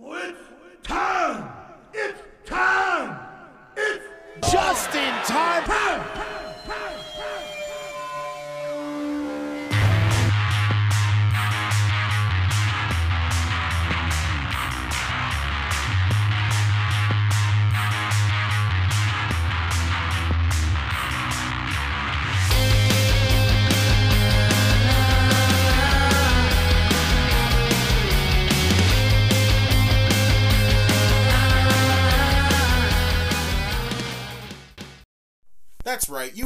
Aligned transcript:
It's 0.00 0.37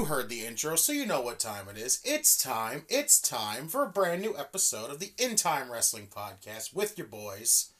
you 0.02 0.08
heard 0.08 0.28
the 0.28 0.44
intro, 0.44 0.74
so 0.74 0.90
you 0.90 1.06
know 1.06 1.20
what 1.20 1.38
time 1.38 1.68
it 1.68 1.78
is. 1.78 2.00
It's 2.04 2.36
time, 2.36 2.82
it's 2.88 3.20
time 3.20 3.68
for 3.68 3.84
a 3.84 3.88
brand 3.88 4.20
new 4.20 4.36
episode 4.36 4.90
of 4.90 4.98
the 4.98 5.12
In 5.16 5.36
Time 5.36 5.70
Wrestling 5.70 6.08
Podcast 6.08 6.74
with 6.74 6.98
your 6.98 7.06
boys. 7.06 7.70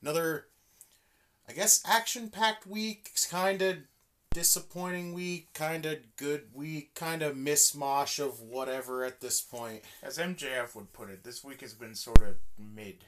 Another, 0.00 0.46
I 1.46 1.52
guess, 1.52 1.82
action 1.86 2.30
packed 2.30 2.66
week, 2.66 3.10
kind 3.30 3.60
of 3.60 3.76
disappointing 4.32 5.12
week, 5.12 5.52
kind 5.52 5.84
of 5.84 5.98
good 6.16 6.44
week, 6.54 6.94
kind 6.94 7.20
of 7.20 7.36
mishmash 7.36 8.18
of 8.18 8.40
whatever 8.40 9.04
at 9.04 9.20
this 9.20 9.42
point. 9.42 9.82
As 10.02 10.16
MJF 10.16 10.74
would 10.74 10.94
put 10.94 11.10
it, 11.10 11.24
this 11.24 11.44
week 11.44 11.60
has 11.60 11.74
been 11.74 11.94
sort 11.94 12.22
of 12.22 12.36
mid. 12.58 13.04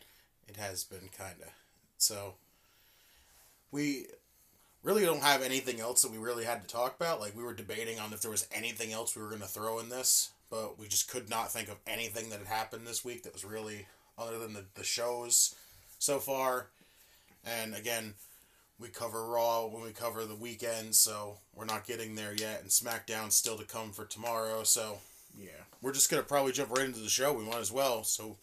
It 0.47 0.57
has 0.57 0.85
been 0.85 1.09
kind 1.17 1.41
of. 1.41 1.49
So, 1.97 2.35
we 3.73 4.09
really 4.83 5.05
don't 5.05 5.23
have 5.23 5.43
anything 5.43 5.81
else 5.81 6.03
that 6.03 6.13
we 6.13 6.19
really 6.19 6.45
had 6.45 6.63
to 6.63 6.69
talk 6.69 6.95
about. 6.97 7.21
Like, 7.21 7.37
we 7.37 7.43
were 7.43 7.55
debating 7.55 7.99
on 7.99 8.13
if 8.13 8.21
there 8.23 8.31
was 8.31 8.47
anything 8.53 8.93
else 8.93 9.15
we 9.17 9.23
were 9.23 9.29
going 9.29 9.41
to 9.43 9.47
throw 9.49 9.79
in 9.81 9.89
this, 9.89 10.31
but 10.51 10.79
we 10.79 10.87
just 10.89 11.11
could 11.11 11.29
not 11.29 11.53
think 11.53 11.69
of 11.69 11.77
anything 11.87 12.31
that 12.31 12.39
had 12.39 12.49
happened 12.49 12.87
this 12.87 13.05
week 13.05 13.23
that 13.25 13.33
was 13.33 13.45
really, 13.45 13.87
other 14.17 14.39
than 14.39 14.55
the, 14.55 14.65
the 14.75 14.85
shows 14.85 15.55
so 15.99 16.19
far. 16.19 16.69
And 17.45 17.75
again, 17.75 18.15
we 18.79 18.89
cover 18.89 19.27
Raw 19.27 19.67
when 19.67 19.83
we 19.83 19.91
cover 19.91 20.25
the 20.25 20.35
weekend, 20.37 20.95
so 20.95 21.39
we're 21.55 21.65
not 21.65 21.87
getting 21.87 22.15
there 22.15 22.33
yet. 22.35 22.61
And 22.63 22.71
SmackDown's 22.71 23.35
still 23.35 23.57
to 23.59 23.65
come 23.65 23.91
for 23.91 24.05
tomorrow, 24.05 24.63
so 24.63 24.99
Yeah. 25.37 25.51
we're 25.83 25.93
just 25.93 26.11
gonna 26.11 26.23
probably 26.23 26.53
jump 26.53 26.71
right 26.71 26.87
into 26.87 27.01
the 27.01 27.09
show. 27.09 27.33
We 27.33 27.45
might 27.45 27.59
as 27.59 27.73
well. 27.73 28.05
So 28.05 28.39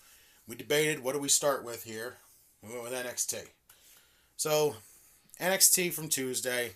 we 0.47 0.55
debated 0.55 1.01
what 1.01 1.13
do 1.13 1.19
we 1.19 1.29
start 1.29 1.63
with 1.63 1.83
here. 1.85 2.17
We 2.61 2.69
went 2.73 2.83
with 2.83 2.93
NXT. 2.93 3.47
So 4.35 4.75
NXT 5.39 5.93
from 5.93 6.09
Tuesday. 6.09 6.71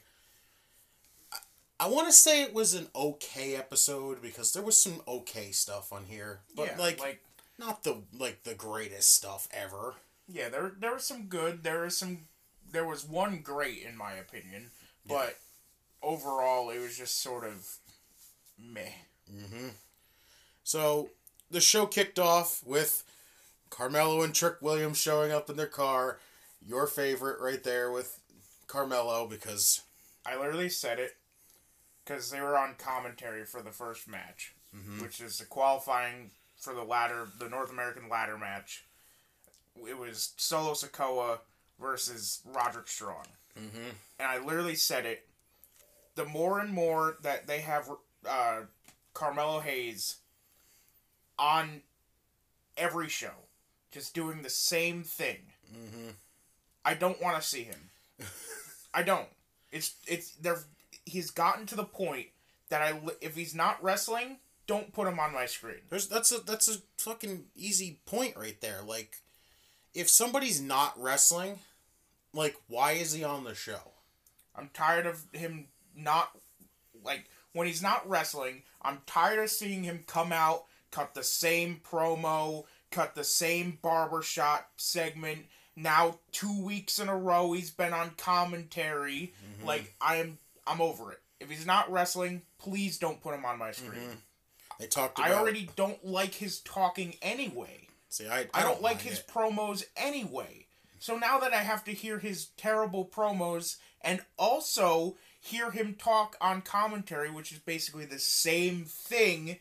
I, 1.32 1.38
I 1.82 1.88
want 1.88 2.08
to 2.08 2.14
say 2.14 2.42
it 2.42 2.54
was 2.54 2.74
an 2.74 2.88
okay 2.96 3.56
episode 3.56 4.22
because 4.22 4.54
there 4.54 4.64
was 4.64 4.82
some 4.82 5.02
okay 5.08 5.52
stuff 5.52 5.94
on 5.94 6.06
here, 6.06 6.40
but 6.56 6.68
yeah, 6.68 6.78
like, 6.78 7.00
like 7.00 7.24
not 7.58 7.84
the 7.84 7.98
like 8.18 8.44
the 8.44 8.56
greatest 8.56 9.14
stuff 9.14 9.48
ever. 9.52 9.96
yeah, 10.28 10.50
there 10.50 10.72
there 10.80 10.94
was 10.94 11.04
some 11.04 11.24
good. 11.24 11.64
There 11.64 11.82
was 11.82 11.98
some. 11.98 12.20
There 12.72 12.86
was 12.86 13.04
one 13.04 13.40
great 13.42 13.82
in 13.84 13.98
my 13.98 14.14
opinion, 14.14 14.70
but 15.08 15.38
overall 16.04 16.70
it 16.70 16.80
was 16.80 16.98
just 16.98 17.22
sort 17.22 17.44
of 17.44 17.68
meh. 18.60 18.92
Mm-hmm. 19.34 19.70
So 20.64 21.10
the 21.50 21.62
show 21.62 21.88
kicked 21.88 22.20
off 22.20 22.62
with 22.64 23.04
Carmelo 23.70 24.22
and 24.22 24.36
Trick 24.36 24.62
Williams 24.62 25.00
showing 25.00 25.32
up 25.32 25.50
in 25.50 25.58
their 25.58 25.66
car. 25.66 26.20
Your 26.66 26.86
favorite 26.88 27.40
right 27.40 27.64
there 27.64 27.92
with 27.92 28.19
Carmelo 28.70 29.28
because 29.28 29.82
I 30.26 30.38
literally 30.38 30.70
said 30.70 31.00
it 31.00 31.18
because 32.06 32.32
they 32.32 32.40
were 32.40 32.58
on 32.58 32.76
commentary 32.78 33.44
for 33.44 33.62
the 33.62 33.72
first 33.72 34.08
match, 34.08 34.54
which 35.02 35.20
is 35.20 35.40
the 35.40 35.46
qualifying 35.46 36.32
for 36.58 36.74
the 36.74 36.84
ladder, 36.84 37.28
the 37.38 37.50
North 37.50 37.72
American 37.72 38.08
ladder 38.08 38.38
match. 38.38 38.86
It 39.88 39.98
was 39.98 40.34
Solo 40.38 40.74
Sikoa 40.74 41.40
versus 41.80 42.42
Roderick 42.46 42.88
Strong, 42.88 43.26
mm-hmm. 43.58 43.90
and 44.20 44.28
I 44.28 44.38
literally 44.38 44.76
said 44.76 45.06
it. 45.06 45.26
The 46.16 46.26
more 46.26 46.60
and 46.60 46.74
more 46.74 47.18
that 47.24 47.48
they 47.48 47.62
have 47.62 47.90
uh, 48.28 48.62
Carmelo 49.14 49.62
Hayes 49.62 50.18
on 51.38 51.82
every 52.78 53.08
show, 53.08 53.46
just 53.92 54.14
doing 54.14 54.42
the 54.42 54.50
same 54.50 55.04
thing, 55.04 55.38
I 56.84 56.94
don't 56.94 57.22
want 57.22 57.42
to 57.42 57.48
see 57.48 57.64
him. 57.64 57.90
I 58.94 59.04
don't. 59.04 59.28
It's 59.72 59.96
it's 60.08 60.32
there. 60.32 60.60
He's 61.06 61.32
gotten 61.32 61.66
to 61.68 61.76
the 61.76 61.84
point 61.84 62.28
that 62.70 62.82
I 62.82 63.00
if 63.22 63.36
he's 63.36 63.56
not 63.56 63.84
wrestling, 63.84 64.38
don't 64.68 64.94
put 64.94 65.08
him 65.08 65.20
on 65.20 65.34
my 65.34 65.46
screen. 65.46 65.82
There's 65.90 66.08
that's 66.08 66.32
a 66.32 66.40
that's 66.40 66.68
a 66.68 66.80
fucking 66.98 67.46
easy 67.56 68.00
point 68.06 68.36
right 68.38 68.60
there. 68.62 68.82
Like, 68.86 69.18
if 69.94 70.10
somebody's 70.10 70.62
not 70.62 70.94
wrestling, 71.02 71.60
like, 72.34 72.56
why 72.68 72.94
is 72.94 73.14
he 73.14 73.24
on 73.24 73.44
the 73.44 73.56
show? 73.56 73.94
I'm 74.56 74.70
tired 74.74 75.06
of 75.06 75.24
him 75.32 75.68
not 75.96 76.32
like 77.04 77.26
when 77.54 77.68
he's 77.68 77.82
not 77.82 78.08
wrestling. 78.08 78.64
I'm 78.82 79.00
tired 79.06 79.40
of 79.40 79.50
seeing 79.50 79.84
him 79.84 80.04
come 80.06 80.32
out, 80.32 80.66
cut 80.92 81.14
the 81.14 81.24
same 81.24 81.82
promo, 81.90 82.66
cut 82.92 83.16
the 83.16 83.24
same 83.24 83.80
barbershop 83.82 84.70
segment. 84.78 85.46
Now 85.76 86.20
two 86.32 86.64
weeks 86.64 87.00
in 87.00 87.08
a 87.10 87.18
row 87.18 87.54
he's 87.54 87.72
been 87.72 87.94
on 87.94 88.12
commentary. 88.18 89.34
Mm-hmm. 89.58 89.68
Like 89.68 89.96
I'm 90.02 90.38
I'm 90.68 90.82
over 90.82 91.12
it. 91.12 91.20
If 91.40 91.50
he's 91.50 91.66
not 91.66 91.92
wrestling, 91.92 92.42
please 92.58 92.98
don't 92.98 93.22
put 93.22 93.34
him 93.34 93.46
on 93.46 93.58
my 93.58 93.72
screen. 93.72 94.02
Mm-hmm. 94.02 94.16
They 94.80 94.88
talked. 94.88 95.20
I 95.20 95.34
already 95.34 95.70
don't 95.76 96.04
like 96.06 96.34
his 96.34 96.60
talking 96.60 97.16
anyway. 97.22 97.88
see. 98.10 98.28
I, 98.28 98.48
I 98.54 98.62
don't 98.64 98.82
like 98.82 99.02
his 99.02 99.20
it. 99.20 99.28
promos 99.28 99.84
anyway. 99.98 100.68
So 101.00 101.18
now 101.18 101.40
that 101.40 101.54
I 101.54 101.58
have 101.64 101.84
to 101.86 101.92
hear 101.92 102.20
his 102.20 102.48
terrible 102.58 103.06
promos 103.06 103.78
and 104.02 104.22
also 104.38 105.16
hear 105.40 105.72
him 105.72 105.96
talk 105.96 106.36
on 106.42 106.62
commentary, 106.62 107.30
which 107.32 107.52
is 107.54 107.60
basically 107.60 108.06
the 108.06 108.20
same 108.20 108.84
thing, 108.86 109.60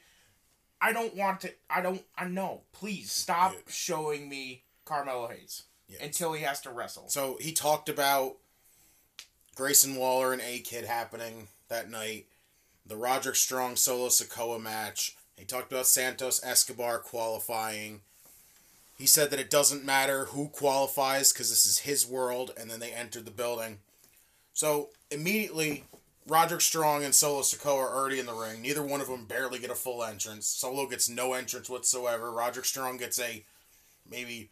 I 0.80 0.92
don't 0.92 1.14
want 1.14 1.40
to. 1.42 1.52
I 1.70 1.80
don't. 1.80 2.02
I 2.16 2.26
know. 2.26 2.62
Please 2.72 3.10
stop 3.12 3.52
Yeah. 3.52 3.60
showing 3.68 4.28
me 4.28 4.64
Carmelo 4.84 5.28
Hayes 5.28 5.64
Yeah. 5.88 6.04
until 6.04 6.34
he 6.34 6.42
has 6.42 6.60
to 6.62 6.70
wrestle. 6.70 7.08
So 7.08 7.38
he 7.40 7.52
talked 7.52 7.88
about 7.88 8.36
Grayson 9.54 9.96
Waller 9.96 10.32
and 10.32 10.42
A 10.42 10.58
Kid 10.60 10.84
happening 10.84 11.48
that 11.68 11.90
night, 11.90 12.26
the 12.86 12.96
Roderick 12.96 13.36
Strong 13.36 13.76
solo 13.76 14.08
Sikoa 14.08 14.60
match. 14.60 15.16
He 15.36 15.44
talked 15.44 15.72
about 15.72 15.86
Santos 15.86 16.44
Escobar 16.44 16.98
qualifying. 16.98 18.00
He 18.98 19.06
said 19.06 19.30
that 19.30 19.40
it 19.40 19.50
doesn't 19.50 19.84
matter 19.84 20.26
who 20.26 20.48
qualifies 20.48 21.32
because 21.32 21.50
this 21.50 21.64
is 21.64 21.78
his 21.78 22.06
world, 22.06 22.52
and 22.58 22.70
then 22.70 22.80
they 22.80 22.92
entered 22.92 23.24
the 23.24 23.30
building. 23.30 23.78
So 24.52 24.90
immediately, 25.10 25.84
Roderick 26.26 26.60
Strong 26.60 27.04
and 27.04 27.14
Solo 27.14 27.42
Sikoa 27.42 27.78
are 27.78 27.96
already 27.96 28.18
in 28.18 28.26
the 28.26 28.34
ring. 28.34 28.60
Neither 28.60 28.82
one 28.82 29.00
of 29.00 29.06
them 29.06 29.24
barely 29.24 29.58
get 29.58 29.70
a 29.70 29.74
full 29.74 30.04
entrance. 30.04 30.46
Solo 30.46 30.86
gets 30.86 31.08
no 31.08 31.32
entrance 31.32 31.70
whatsoever. 31.70 32.30
Roderick 32.30 32.66
Strong 32.66 32.98
gets 32.98 33.18
a 33.20 33.44
maybe 34.10 34.50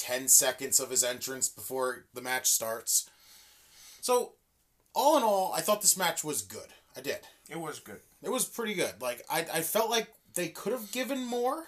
10 0.00 0.28
seconds 0.28 0.80
of 0.80 0.90
his 0.90 1.04
entrance 1.04 1.48
before 1.48 2.06
the 2.14 2.22
match 2.22 2.46
starts. 2.46 3.10
So, 4.00 4.32
all 4.94 5.18
in 5.18 5.22
all, 5.22 5.52
I 5.54 5.60
thought 5.60 5.82
this 5.82 5.96
match 5.96 6.24
was 6.24 6.40
good. 6.40 6.68
I 6.96 7.02
did. 7.02 7.18
It 7.50 7.60
was 7.60 7.80
good. 7.80 8.00
It 8.22 8.30
was 8.30 8.46
pretty 8.46 8.74
good. 8.74 8.94
Like, 9.00 9.22
I, 9.28 9.46
I 9.52 9.60
felt 9.60 9.90
like 9.90 10.08
they 10.34 10.48
could 10.48 10.72
have 10.72 10.90
given 10.90 11.24
more. 11.24 11.64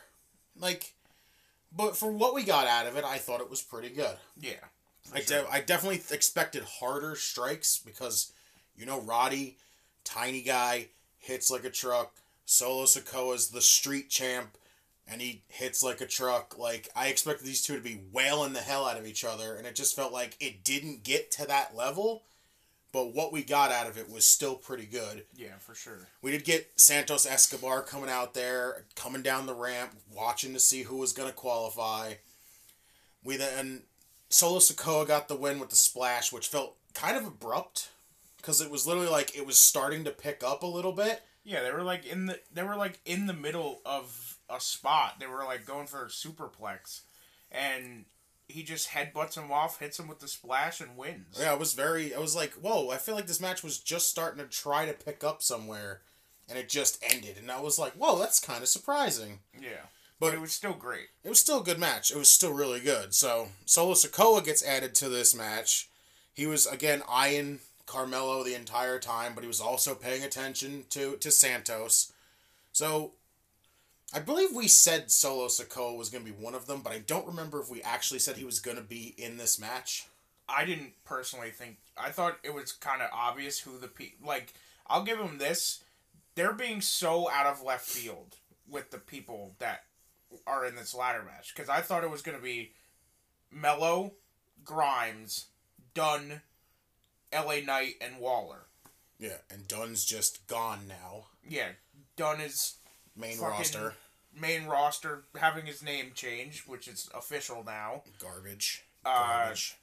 Like, 0.59 0.95
but 1.77 1.97
for 1.97 2.11
what 2.11 2.35
we 2.35 2.43
got 2.43 2.67
out 2.67 2.87
of 2.87 2.97
it, 2.97 3.05
I 3.05 3.19
thought 3.19 3.41
it 3.43 3.51
was 3.51 3.63
pretty 3.63 3.91
good. 3.91 4.17
Yeah. 4.41 4.65
I, 5.15 5.21
de- 5.21 5.51
I 5.51 5.61
definitely 5.61 6.01
expected 6.11 6.63
harder 6.63 7.15
strikes 7.17 7.79
because, 7.85 8.33
you 8.75 8.87
know, 8.87 9.01
Roddy, 9.03 9.59
tiny 10.05 10.41
guy, 10.41 10.89
hits 11.19 11.51
like 11.51 11.65
a 11.65 11.71
truck. 11.71 12.15
Solo 12.47 12.85
Sikoa's 12.85 13.51
the 13.51 13.61
street 13.61 14.09
champ, 14.11 14.57
and 15.07 15.21
he 15.21 15.43
hits 15.49 15.83
like 15.83 16.01
a 16.01 16.07
truck. 16.07 16.59
Like, 16.59 16.89
I 16.95 17.09
expected 17.09 17.47
these 17.47 17.63
two 17.63 17.77
to 17.77 17.83
be 17.83 18.01
wailing 18.13 18.53
the 18.53 18.61
hell 18.61 18.87
out 18.87 18.99
of 18.99 19.07
each 19.07 19.25
other, 19.25 19.55
and 19.55 19.67
it 19.67 19.75
just 19.75 19.97
felt 19.97 20.13
like 20.13 20.37
it 20.41 20.65
didn't 20.65 21.05
get 21.05 21.31
to 21.33 21.47
that 21.47 21.77
level. 21.77 22.23
But 22.93 23.15
what 23.15 23.33
we 23.33 23.43
got 23.43 23.73
out 23.73 23.87
of 23.87 23.97
it 23.97 24.11
was 24.11 24.27
still 24.27 24.55
pretty 24.55 24.85
good. 24.85 25.25
Yeah, 25.35 25.57
for 25.59 25.75
sure. 25.75 26.09
We 26.21 26.31
did 26.31 26.45
get 26.45 26.73
Santos 26.77 27.25
Escobar 27.25 27.83
coming 27.83 28.11
out 28.11 28.35
there, 28.35 28.85
coming 28.95 29.23
down 29.23 29.47
the 29.47 29.55
ramp, 29.55 29.93
watching 30.15 30.53
to 30.53 30.61
see 30.61 30.83
who 30.83 30.99
was 30.99 31.15
going 31.15 31.29
to 31.29 31.35
qualify. 31.35 32.15
We 33.25 33.39
then 33.39 33.85
Solo 34.29 34.59
Sikoa 34.59 35.07
got 35.07 35.29
the 35.29 35.37
win 35.37 35.59
with 35.59 35.71
the 35.71 35.77
splash, 35.77 36.33
which 36.33 36.49
felt 36.49 36.77
kind 36.93 37.17
of 37.17 37.27
abrupt 37.27 37.91
because 38.37 38.61
it 38.61 38.71
was 38.71 38.87
literally 38.87 39.09
like 39.09 39.37
it 39.37 39.47
was 39.47 39.59
starting 39.59 40.05
to 40.05 40.11
pick 40.11 40.43
up 40.45 40.63
a 40.63 40.67
little 40.67 40.93
bit. 40.93 41.23
Yeah, 41.45 41.63
they 41.63 41.73
were 41.73 41.83
like 41.83 42.05
in 42.05 42.27
the 42.27 42.41
they 42.53 42.63
were 42.63 42.77
like 42.77 43.01
in 43.07 43.27
the 43.27 43.33
middle 43.33 43.81
of 43.87 44.32
a 44.55 44.61
spot. 44.61 45.17
They 45.19 45.27
were 45.27 45.45
like 45.45 45.67
going 45.67 45.87
for 45.87 46.05
a 46.05 46.09
superplex, 46.09 47.01
and 47.51 48.05
he 48.49 48.63
just 48.63 48.91
headbutts 48.91 49.37
him 49.37 49.51
off, 49.51 49.79
hits 49.79 49.99
him 49.99 50.09
with 50.09 50.19
the 50.21 50.29
splash, 50.29 50.81
and 50.81 50.97
wins. 50.97 51.39
Yeah, 51.41 51.53
I 51.53 51.55
was 51.57 51.73
very. 51.75 52.15
I 52.15 52.19
was 52.19 52.37
like, 52.37 52.53
whoa! 52.55 52.91
I 52.91 52.97
feel 52.99 53.15
like 53.15 53.27
this 53.27 53.41
match 53.41 53.63
was 53.63 53.79
just 53.79 54.09
starting 54.09 54.43
to 54.43 54.49
try 54.51 54.87
to 54.87 54.93
pick 54.93 55.25
up 55.25 55.43
somewhere, 55.43 56.01
and 56.49 56.59
it 56.59 56.69
just 56.69 57.03
ended. 57.03 57.37
And 57.39 57.51
I 57.51 57.61
was 57.61 57.79
like, 57.79 57.93
whoa, 57.95 58.19
that's 58.19 58.41
kind 58.41 58.63
of 58.63 58.69
surprising. 58.69 59.39
Yeah. 59.59 59.87
But- 60.21 60.29
But 60.31 60.35
it 60.35 60.41
was 60.41 60.53
still 60.53 60.75
great. 60.75 61.09
It 61.25 61.29
was 61.31 61.41
still 61.41 61.61
a 61.61 61.65
good 61.65 61.81
match. 61.81 62.13
It 62.13 62.17
was 62.17 62.31
still 62.31 62.53
really 62.53 62.79
good. 62.79 63.13
So 63.13 63.49
Solo 63.65 63.95
Sikoa 63.95 64.45
gets 64.45 64.65
added 64.65 64.95
to 64.97 65.09
this 65.09 65.35
match. 65.35 65.89
He 66.33 66.47
was 66.47 66.65
again 66.67 67.03
eyeing 67.09 67.59
Carmelo 67.87 68.45
the 68.45 68.55
entire 68.55 69.01
time, 69.01 69.33
but 69.35 69.43
he 69.43 69.49
was 69.49 69.61
also 69.61 69.95
paying 69.97 70.23
attention 70.23 70.85
to 70.91 71.17
to 71.17 71.31
Santos. 71.33 72.13
So 72.73 73.13
I 74.15 74.21
believe 74.21 74.55
we 74.55 74.69
said 74.69 75.11
Solo 75.11 75.47
Sikoa 75.47 75.97
was 75.97 76.11
going 76.11 76.25
to 76.25 76.31
be 76.31 76.37
one 76.37 76.55
of 76.55 76.67
them, 76.67 76.83
but 76.83 76.93
I 76.93 76.99
don't 76.99 77.27
remember 77.27 77.61
if 77.61 77.71
we 77.71 77.81
actually 77.83 78.19
said 78.19 78.37
he 78.37 78.45
was 78.45 78.61
going 78.61 78.77
to 78.77 78.83
be 78.83 79.15
in 79.17 79.39
this 79.39 79.59
match. 79.59 80.07
I 80.49 80.67
didn't 80.67 80.93
personally 81.05 81.51
think. 81.51 81.79
I 81.97 82.11
thought 82.11 82.39
it 82.43 82.53
was 82.55 82.73
kind 82.73 83.01
of 83.01 83.09
obvious 83.13 83.61
who 83.61 83.79
the 83.79 83.89
pe 83.89 84.11
like. 84.23 84.53
I'll 84.87 85.05
give 85.05 85.19
them 85.19 85.39
this. 85.39 85.83
They're 86.35 86.53
being 86.53 86.81
so 86.81 87.31
out 87.31 87.47
of 87.47 87.63
left 87.63 87.87
field 87.87 88.37
with 88.69 88.91
the 88.91 88.99
people 88.99 89.55
that 89.59 89.85
are 90.47 90.67
in 90.67 90.77
this 90.77 90.95
ladder 90.95 91.23
match 91.25 91.55
because 91.55 91.71
I 91.71 91.81
thought 91.81 92.05
it 92.05 92.11
was 92.11 92.23
going 92.23 92.37
to 92.37 92.43
be 92.43 92.73
Melo, 93.51 94.13
Grimes, 94.65 95.47
Dunn, 95.95 96.43
L.A. 97.33 97.63
Knight, 97.63 97.95
and 98.01 98.19
Waller. 98.19 98.67
Yeah, 99.19 99.39
and 99.51 99.69
Dunn's 99.69 100.05
just 100.05 100.47
gone 100.47 100.81
now. 100.89 101.27
Yeah, 101.49 101.69
Dunn 102.17 102.41
is 102.41 102.75
Main 103.17 103.39
roster 103.39 103.95
main 104.39 104.67
roster 104.67 105.25
having 105.39 105.67
his 105.67 105.83
name 105.83 106.13
changed, 106.15 106.67
which 106.67 106.89
is 106.89 107.11
official 107.15 107.63
now. 107.65 108.03
garbage. 108.19 108.83
Uh, 109.05 109.45
Garbage. 109.45 109.77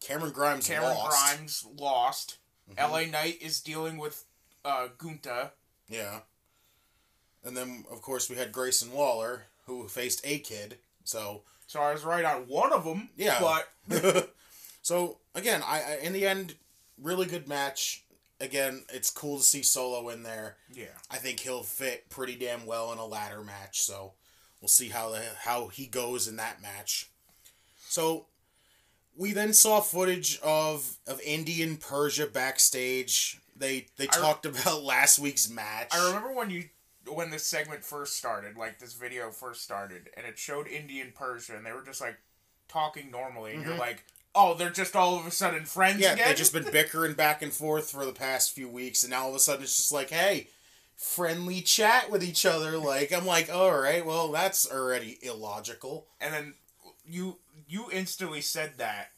Cameron 0.00 0.32
Grimes 0.32 0.68
Cameron 0.68 0.94
lost. 0.96 1.36
Grimes 1.36 1.66
lost. 1.76 2.36
Mm-hmm. 2.70 2.78
L.A. 2.78 3.06
Knight 3.06 3.38
is 3.42 3.60
dealing 3.60 3.96
with 3.98 4.24
uh, 4.64 4.88
Gunther. 4.96 5.50
Yeah. 5.88 6.20
And 7.44 7.56
then, 7.56 7.84
of 7.90 8.02
course, 8.02 8.28
we 8.28 8.36
had 8.36 8.52
Grayson 8.52 8.92
Waller, 8.92 9.44
who 9.66 9.88
faced 9.88 10.20
A 10.24 10.38
Kid. 10.38 10.76
So, 11.04 11.42
So 11.66 11.80
I 11.80 11.92
was 11.92 12.04
right 12.04 12.24
on 12.24 12.42
one 12.42 12.72
of 12.72 12.84
them. 12.84 13.08
Yeah. 13.16 13.40
But 13.88 14.30
so 14.82 15.18
again, 15.34 15.62
I, 15.66 15.82
I 15.82 15.98
in 16.04 16.12
the 16.12 16.26
end, 16.26 16.54
really 17.00 17.26
good 17.26 17.48
match. 17.48 18.04
Again, 18.40 18.84
it's 18.92 19.10
cool 19.10 19.38
to 19.38 19.44
see 19.44 19.62
Solo 19.62 20.08
in 20.10 20.22
there. 20.22 20.56
yeah, 20.72 20.86
I 21.10 21.16
think 21.16 21.40
he'll 21.40 21.64
fit 21.64 22.08
pretty 22.08 22.36
damn 22.36 22.66
well 22.66 22.92
in 22.92 22.98
a 22.98 23.06
ladder 23.06 23.42
match. 23.42 23.80
So, 23.80 24.12
we'll 24.60 24.68
see 24.68 24.88
how 24.88 25.10
the 25.10 25.22
how 25.40 25.68
he 25.68 25.86
goes 25.86 26.28
in 26.28 26.36
that 26.36 26.62
match. 26.62 27.10
So, 27.88 28.26
we 29.16 29.32
then 29.32 29.52
saw 29.52 29.80
footage 29.80 30.38
of 30.40 30.98
of 31.06 31.20
Indi 31.22 31.62
and 31.62 31.80
Persia 31.80 32.26
backstage. 32.26 33.40
They 33.56 33.86
they 33.96 34.08
I 34.08 34.16
re- 34.16 34.22
talked 34.22 34.46
about 34.46 34.82
last 34.84 35.18
week's 35.18 35.50
match. 35.50 35.88
I 35.92 36.06
remember 36.06 36.32
when 36.32 36.50
you 36.50 36.64
when 37.12 37.30
this 37.30 37.44
segment 37.44 37.84
first 37.84 38.16
started, 38.16 38.56
like 38.56 38.78
this 38.78 38.94
video 38.94 39.30
first 39.30 39.62
started, 39.62 40.10
and 40.16 40.26
it 40.26 40.38
showed 40.38 40.66
Indi 40.68 41.00
and 41.00 41.14
Persia, 41.14 41.56
and 41.56 41.64
they 41.64 41.72
were 41.72 41.84
just 41.84 42.00
like 42.00 42.18
talking 42.68 43.10
normally, 43.10 43.54
and 43.54 43.62
you're 43.62 43.72
mm-hmm. 43.72 43.80
like, 43.80 44.04
oh, 44.34 44.54
they're 44.54 44.70
just 44.70 44.94
all 44.96 45.18
of 45.18 45.26
a 45.26 45.30
sudden 45.30 45.64
friends. 45.64 46.00
Yeah, 46.00 46.12
again. 46.12 46.28
they've 46.28 46.36
just 46.36 46.52
been 46.52 46.66
bickering 46.72 47.14
back 47.14 47.42
and 47.42 47.52
forth 47.52 47.90
for 47.90 48.04
the 48.04 48.12
past 48.12 48.52
few 48.52 48.68
weeks, 48.68 49.02
and 49.02 49.10
now 49.10 49.24
all 49.24 49.30
of 49.30 49.34
a 49.36 49.40
sudden 49.40 49.62
it's 49.62 49.76
just 49.76 49.92
like, 49.92 50.10
hey, 50.10 50.48
friendly 50.96 51.60
chat 51.60 52.10
with 52.10 52.22
each 52.22 52.44
other. 52.46 52.78
Like, 52.78 53.12
I'm 53.12 53.26
like, 53.26 53.52
all 53.52 53.78
right, 53.78 54.04
well, 54.04 54.30
that's 54.30 54.70
already 54.70 55.18
illogical. 55.22 56.06
and 56.20 56.32
then 56.34 56.54
you 57.06 57.38
you 57.68 57.86
instantly 57.92 58.40
said 58.40 58.74
that, 58.78 59.10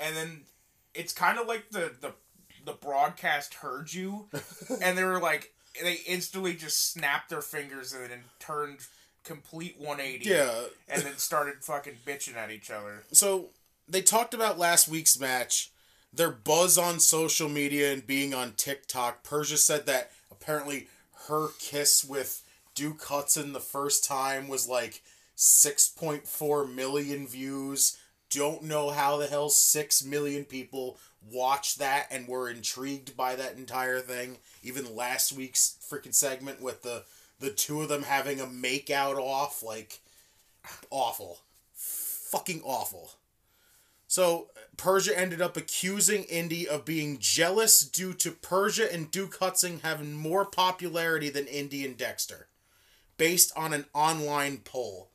and 0.00 0.16
then 0.16 0.40
it's 0.94 1.12
kind 1.12 1.38
of 1.38 1.46
like 1.46 1.70
the 1.70 1.92
the 2.00 2.12
the 2.64 2.72
broadcast 2.74 3.54
heard 3.54 3.92
you, 3.92 4.26
and 4.82 4.96
they 4.98 5.04
were 5.04 5.20
like 5.20 5.52
they 5.82 5.94
instantly 6.06 6.54
just 6.54 6.92
snapped 6.92 7.30
their 7.30 7.40
fingers 7.40 7.92
and 7.92 8.10
then 8.10 8.24
turned 8.40 8.78
complete 9.24 9.76
180 9.78 10.28
Yeah. 10.28 10.50
and 10.88 11.02
then 11.02 11.16
started 11.18 11.62
fucking 11.62 11.98
bitching 12.06 12.34
at 12.36 12.50
each 12.50 12.70
other 12.70 13.04
So 13.12 13.50
they 13.88 14.02
talked 14.02 14.34
about 14.34 14.58
last 14.58 14.88
week's 14.88 15.18
match, 15.18 15.70
their 16.12 16.30
buzz 16.30 16.78
on 16.78 17.00
social 17.00 17.48
media 17.48 17.92
and 17.92 18.06
being 18.06 18.34
on 18.34 18.52
TikTok. 18.52 19.22
Persia 19.22 19.56
said 19.56 19.86
that 19.86 20.10
apparently 20.30 20.88
her 21.28 21.48
kiss 21.58 22.04
with 22.04 22.42
Duke 22.74 23.02
Hudson 23.04 23.52
the 23.52 23.60
first 23.60 24.04
time 24.04 24.48
was 24.48 24.68
like 24.68 25.02
6.4 25.36 26.74
million 26.74 27.26
views. 27.26 27.98
Don't 28.30 28.64
know 28.64 28.90
how 28.90 29.16
the 29.16 29.26
hell 29.26 29.48
6 29.48 30.04
million 30.04 30.44
people 30.44 30.98
watched 31.30 31.78
that 31.78 32.06
and 32.10 32.28
were 32.28 32.48
intrigued 32.50 33.16
by 33.16 33.36
that 33.36 33.56
entire 33.56 34.00
thing. 34.00 34.38
Even 34.62 34.94
last 34.94 35.32
week's 35.32 35.76
freaking 35.90 36.14
segment 36.14 36.60
with 36.60 36.82
the 36.82 37.04
the 37.40 37.50
two 37.50 37.82
of 37.82 37.88
them 37.88 38.02
having 38.02 38.40
a 38.40 38.46
makeout 38.46 39.16
off 39.16 39.62
like 39.62 40.00
awful. 40.90 41.38
Fucking 41.72 42.60
awful. 42.64 43.12
So 44.08 44.48
Persia 44.78 45.16
ended 45.16 45.42
up 45.42 45.56
accusing 45.56 46.24
Indy 46.24 46.66
of 46.66 46.86
being 46.86 47.18
jealous 47.20 47.80
due 47.80 48.14
to 48.14 48.32
Persia 48.32 48.92
and 48.92 49.10
Duke 49.10 49.36
Hudson 49.38 49.80
having 49.84 50.14
more 50.14 50.46
popularity 50.46 51.28
than 51.28 51.46
Indy 51.46 51.84
and 51.84 51.96
Dexter, 51.96 52.48
based 53.18 53.52
on 53.54 53.74
an 53.74 53.84
online 53.92 54.58
poll. 54.64 55.10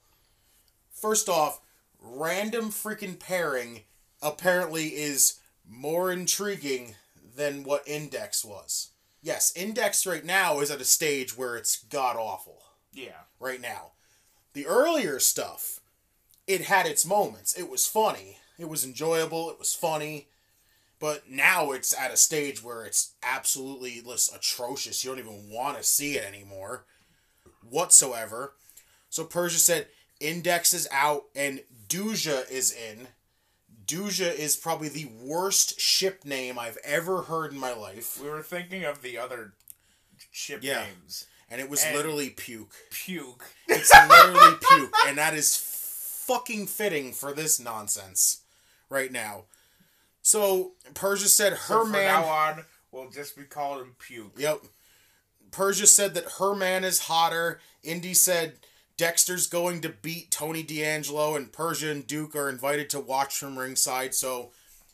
First 0.91 1.27
off, 1.27 1.59
random 1.99 2.65
freaking 2.65 3.19
pairing 3.19 3.81
apparently 4.21 4.89
is 4.89 5.39
more 5.67 6.11
intriguing 6.11 6.95
than 7.35 7.63
what 7.63 7.87
Index 7.87 8.45
was. 8.45 8.89
Yes, 9.23 9.51
Index 9.55 10.05
right 10.05 10.23
now 10.23 10.59
is 10.59 10.69
at 10.69 10.81
a 10.81 10.85
stage 10.85 11.35
where 11.35 11.55
it's 11.55 11.83
god 11.85 12.15
awful 12.15 12.61
yeah 12.93 13.23
right 13.39 13.59
now. 13.59 13.93
The 14.53 14.67
earlier 14.67 15.17
stuff, 15.17 15.79
it 16.45 16.61
had 16.61 16.85
its 16.85 17.05
moments. 17.07 17.57
It 17.57 17.71
was 17.71 17.87
funny. 17.87 18.37
It 18.59 18.69
was 18.69 18.85
enjoyable. 18.85 19.49
It 19.49 19.59
was 19.59 19.73
funny. 19.73 20.27
But 20.99 21.29
now 21.29 21.71
it's 21.71 21.93
at 21.97 22.13
a 22.13 22.17
stage 22.17 22.63
where 22.63 22.85
it's 22.85 23.11
absolutely 23.23 24.01
just 24.05 24.33
atrocious. 24.33 25.03
You 25.03 25.09
don't 25.09 25.19
even 25.19 25.49
want 25.49 25.77
to 25.77 25.83
see 25.83 26.15
it 26.17 26.23
anymore 26.25 26.85
whatsoever. 27.69 28.53
So 29.09 29.23
Persia 29.25 29.59
said 29.59 29.87
Index 30.19 30.73
is 30.73 30.87
out 30.91 31.23
and 31.35 31.61
Duja 31.89 32.49
is 32.49 32.71
in. 32.71 33.07
Duja 33.85 34.33
is 34.33 34.55
probably 34.55 34.87
the 34.87 35.09
worst 35.23 35.79
ship 35.79 36.23
name 36.23 36.57
I've 36.57 36.77
ever 36.85 37.23
heard 37.23 37.51
in 37.51 37.59
my 37.59 37.73
life. 37.73 38.17
we 38.21 38.29
were 38.29 38.41
thinking 38.41 38.85
of 38.85 39.01
the 39.01 39.17
other 39.17 39.53
ship 40.31 40.59
Yeah. 40.63 40.85
names 40.85 41.25
And 41.49 41.59
it 41.59 41.69
was 41.69 41.83
And- 41.83 41.95
literally 41.95 42.29
puke. 42.29 42.73
puke 42.91 43.43
It's 43.67 43.93
literally 43.93 44.55
puke, 44.61 44.93
and 45.05 45.17
that 45.17 45.33
is 45.33 45.57
fucking 45.57 46.67
fitting 46.67 47.11
for 47.13 47.33
this 47.33 47.59
nonsense 47.59 48.42
right 48.93 49.11
now. 49.11 49.45
So 50.21 50.71
Persia 50.93 51.27
said 51.27 51.53
her 51.53 51.57
so 51.57 51.81
from 51.81 51.91
man. 51.91 52.05
now 52.05 52.23
on 52.23 52.65
we'll 52.91 53.09
just 53.09 53.35
be 53.35 53.43
calling 53.43 53.81
him 53.81 53.95
puke 53.99 54.33
Yep. 54.37 54.61
Persia 55.51 55.85
said 55.85 56.13
that 56.15 56.33
her 56.39 56.55
man 56.55 56.83
is 56.83 57.01
hotter. 57.01 57.59
Indy 57.83 58.13
said 58.13 58.53
Dexter's 58.97 59.47
going 59.47 59.81
to 59.81 59.89
beat 59.89 60.31
Tony 60.31 60.63
D'Angelo, 60.63 61.35
and 61.35 61.51
Persia 61.51 61.91
and 61.91 62.07
Duke 62.07 62.35
are 62.35 62.49
invited 62.49 62.89
to 62.91 62.99
watch 62.99 63.37
from 63.37 63.59
ringside. 63.59 64.15
So 64.15 64.49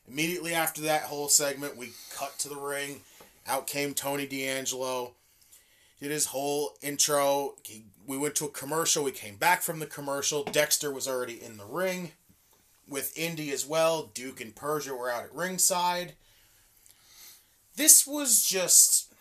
immediately 0.07 0.53
after 0.53 0.81
that 0.81 1.03
whole 1.03 1.29
segment, 1.29 1.77
we 1.77 1.91
cut 2.13 2.37
to 2.39 2.49
the 2.49 2.57
ring. 2.57 3.01
Out 3.47 3.67
came 3.67 3.93
Tony 3.93 4.25
D'Angelo. 4.25 5.13
Did 6.01 6.11
his 6.11 6.27
whole 6.27 6.73
intro. 6.81 7.55
He, 7.63 7.83
we 8.05 8.17
went 8.17 8.35
to 8.35 8.45
a 8.45 8.49
commercial. 8.49 9.03
We 9.03 9.11
came 9.11 9.35
back 9.35 9.61
from 9.61 9.79
the 9.79 9.85
commercial. 9.85 10.43
Dexter 10.43 10.91
was 10.91 11.07
already 11.07 11.41
in 11.41 11.57
the 11.57 11.65
ring 11.65 12.11
with 12.89 13.17
Indy 13.17 13.51
as 13.51 13.65
well. 13.65 14.09
Duke 14.13 14.41
and 14.41 14.55
Persia 14.55 14.93
were 14.93 15.11
out 15.11 15.23
at 15.23 15.35
ringside. 15.35 16.13
This 17.75 18.05
was 18.05 18.43
just 18.43 19.13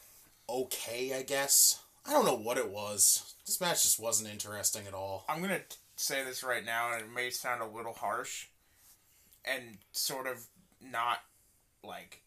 okay, 0.48 1.14
I 1.14 1.22
guess. 1.22 1.80
I 2.06 2.12
don't 2.12 2.24
know 2.24 2.36
what 2.36 2.58
it 2.58 2.70
was. 2.70 3.34
This 3.46 3.60
match 3.60 3.82
just 3.82 4.00
wasn't 4.00 4.30
interesting 4.30 4.86
at 4.86 4.94
all. 4.94 5.24
I'm 5.28 5.40
gonna 5.40 5.60
say 5.96 6.24
this 6.24 6.42
right 6.42 6.64
now, 6.64 6.92
and 6.92 7.02
it 7.02 7.10
may 7.14 7.30
sound 7.30 7.62
a 7.62 7.66
little 7.66 7.92
harsh, 7.92 8.46
and 9.44 9.78
sort 9.92 10.26
of 10.26 10.46
not 10.80 11.18
like 11.84 12.22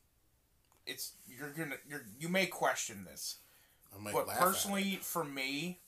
it's 0.85 1.13
you're 1.27 1.49
gonna 1.49 1.77
you're 1.87 2.05
you 2.19 2.29
may 2.29 2.45
question 2.45 3.05
this, 3.05 3.37
I 3.95 4.01
might 4.01 4.13
but 4.13 4.27
laugh 4.27 4.37
at 4.37 4.41
it. 4.41 4.45
personally, 4.45 4.99
for 5.01 5.23
me, 5.23 5.79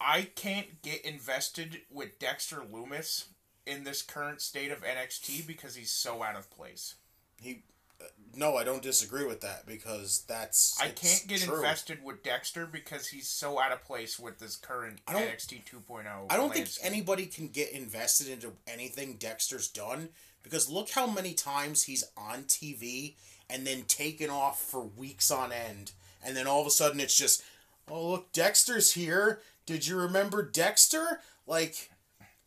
I 0.00 0.22
can't 0.22 0.82
get 0.82 1.04
invested 1.04 1.82
with 1.90 2.18
Dexter 2.18 2.56
Lumis 2.56 3.26
in 3.66 3.84
this 3.84 4.02
current 4.02 4.40
state 4.40 4.70
of 4.70 4.82
NXT 4.82 5.46
because 5.46 5.74
he's 5.76 5.90
so 5.90 6.22
out 6.22 6.36
of 6.36 6.50
place. 6.50 6.94
he 7.40 7.62
uh, 8.00 8.04
no, 8.34 8.56
I 8.56 8.64
don't 8.64 8.82
disagree 8.82 9.24
with 9.24 9.42
that 9.42 9.64
because 9.66 10.24
that's 10.26 10.80
I 10.80 10.88
can't 10.88 11.24
get 11.28 11.42
true. 11.42 11.56
invested 11.56 12.02
with 12.02 12.22
Dexter 12.24 12.66
because 12.66 13.08
he's 13.08 13.28
so 13.28 13.60
out 13.60 13.70
of 13.70 13.84
place 13.84 14.18
with 14.18 14.38
this 14.38 14.56
current 14.56 14.98
I 15.06 15.12
don't- 15.12 15.22
NXT 15.22 15.64
2.0. 15.64 16.06
I 16.28 16.36
don't 16.36 16.52
think 16.52 16.68
anybody 16.82 17.26
can 17.26 17.48
get 17.48 17.70
invested 17.72 18.28
into 18.28 18.52
anything 18.66 19.14
Dexter's 19.18 19.68
done 19.68 20.08
because 20.42 20.68
look 20.68 20.90
how 20.90 21.06
many 21.06 21.32
times 21.34 21.84
he's 21.84 22.04
on 22.16 22.44
TV 22.44 23.14
and 23.48 23.66
then 23.66 23.82
taken 23.82 24.30
off 24.30 24.60
for 24.60 24.80
weeks 24.82 25.30
on 25.30 25.52
end, 25.52 25.92
and 26.24 26.36
then 26.36 26.46
all 26.46 26.60
of 26.60 26.66
a 26.66 26.70
sudden 26.70 26.98
it's 26.98 27.16
just, 27.16 27.42
oh 27.88 28.10
look, 28.10 28.32
Dexter's 28.32 28.92
here. 28.94 29.40
Did 29.66 29.86
you 29.86 29.96
remember 29.96 30.42
Dexter? 30.42 31.20
Like, 31.46 31.90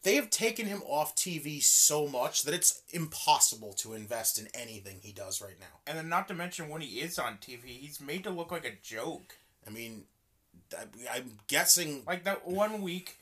they 0.06 0.16
have 0.16 0.30
taken 0.30 0.68
him 0.68 0.84
off 0.86 1.16
TV 1.16 1.62
so 1.62 2.08
much 2.08 2.44
that 2.44 2.54
it's 2.54 2.84
impossible 2.92 3.74
to 3.74 3.94
invest 3.94 4.38
in 4.38 4.48
anything 4.54 5.00
he 5.02 5.12
does 5.12 5.42
right 5.42 5.60
now. 5.60 5.80
And 5.88 5.98
then, 5.98 6.08
not 6.10 6.28
to 6.28 6.36
mention, 6.36 6.70
when 6.70 6.82
he 6.82 7.00
is 7.00 7.18
on 7.18 7.38
TV, 7.38 7.66
he's 7.66 8.00
made 8.00 8.24
to 8.26 8.30
look 8.30 8.52
like 8.52 8.66
a 8.66 8.76
joke. 8.84 9.36
I 9.66 9.72
mean, 9.72 10.04
I- 10.78 10.86
I'm 11.18 11.40
guessing. 11.48 12.04
Like 12.06 12.24
that 12.26 12.48
one 12.48 12.84
week, 12.84 13.18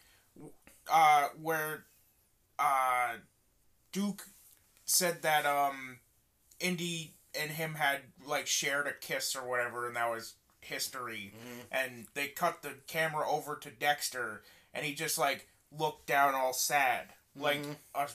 uh, 0.91 1.29
where, 1.41 1.85
uh, 2.59 3.13
Duke 3.93 4.27
said 4.85 5.21
that 5.21 5.45
um, 5.45 5.99
Indy 6.59 7.13
and 7.33 7.51
him 7.51 7.75
had 7.75 8.01
like 8.25 8.45
shared 8.45 8.87
a 8.87 8.93
kiss 8.93 9.37
or 9.37 9.47
whatever, 9.47 9.87
and 9.87 9.95
that 9.95 10.09
was 10.09 10.33
history. 10.59 11.33
And 11.71 12.07
they 12.13 12.27
cut 12.27 12.61
the 12.61 12.73
camera 12.87 13.25
over 13.29 13.55
to 13.55 13.69
Dexter, 13.71 14.43
and 14.73 14.85
he 14.85 14.93
just 14.93 15.17
like 15.17 15.47
looked 15.77 16.07
down 16.07 16.35
all 16.35 16.53
sad, 16.53 17.13
like 17.35 17.61
mm-hmm. 17.61 17.71
a 17.95 18.07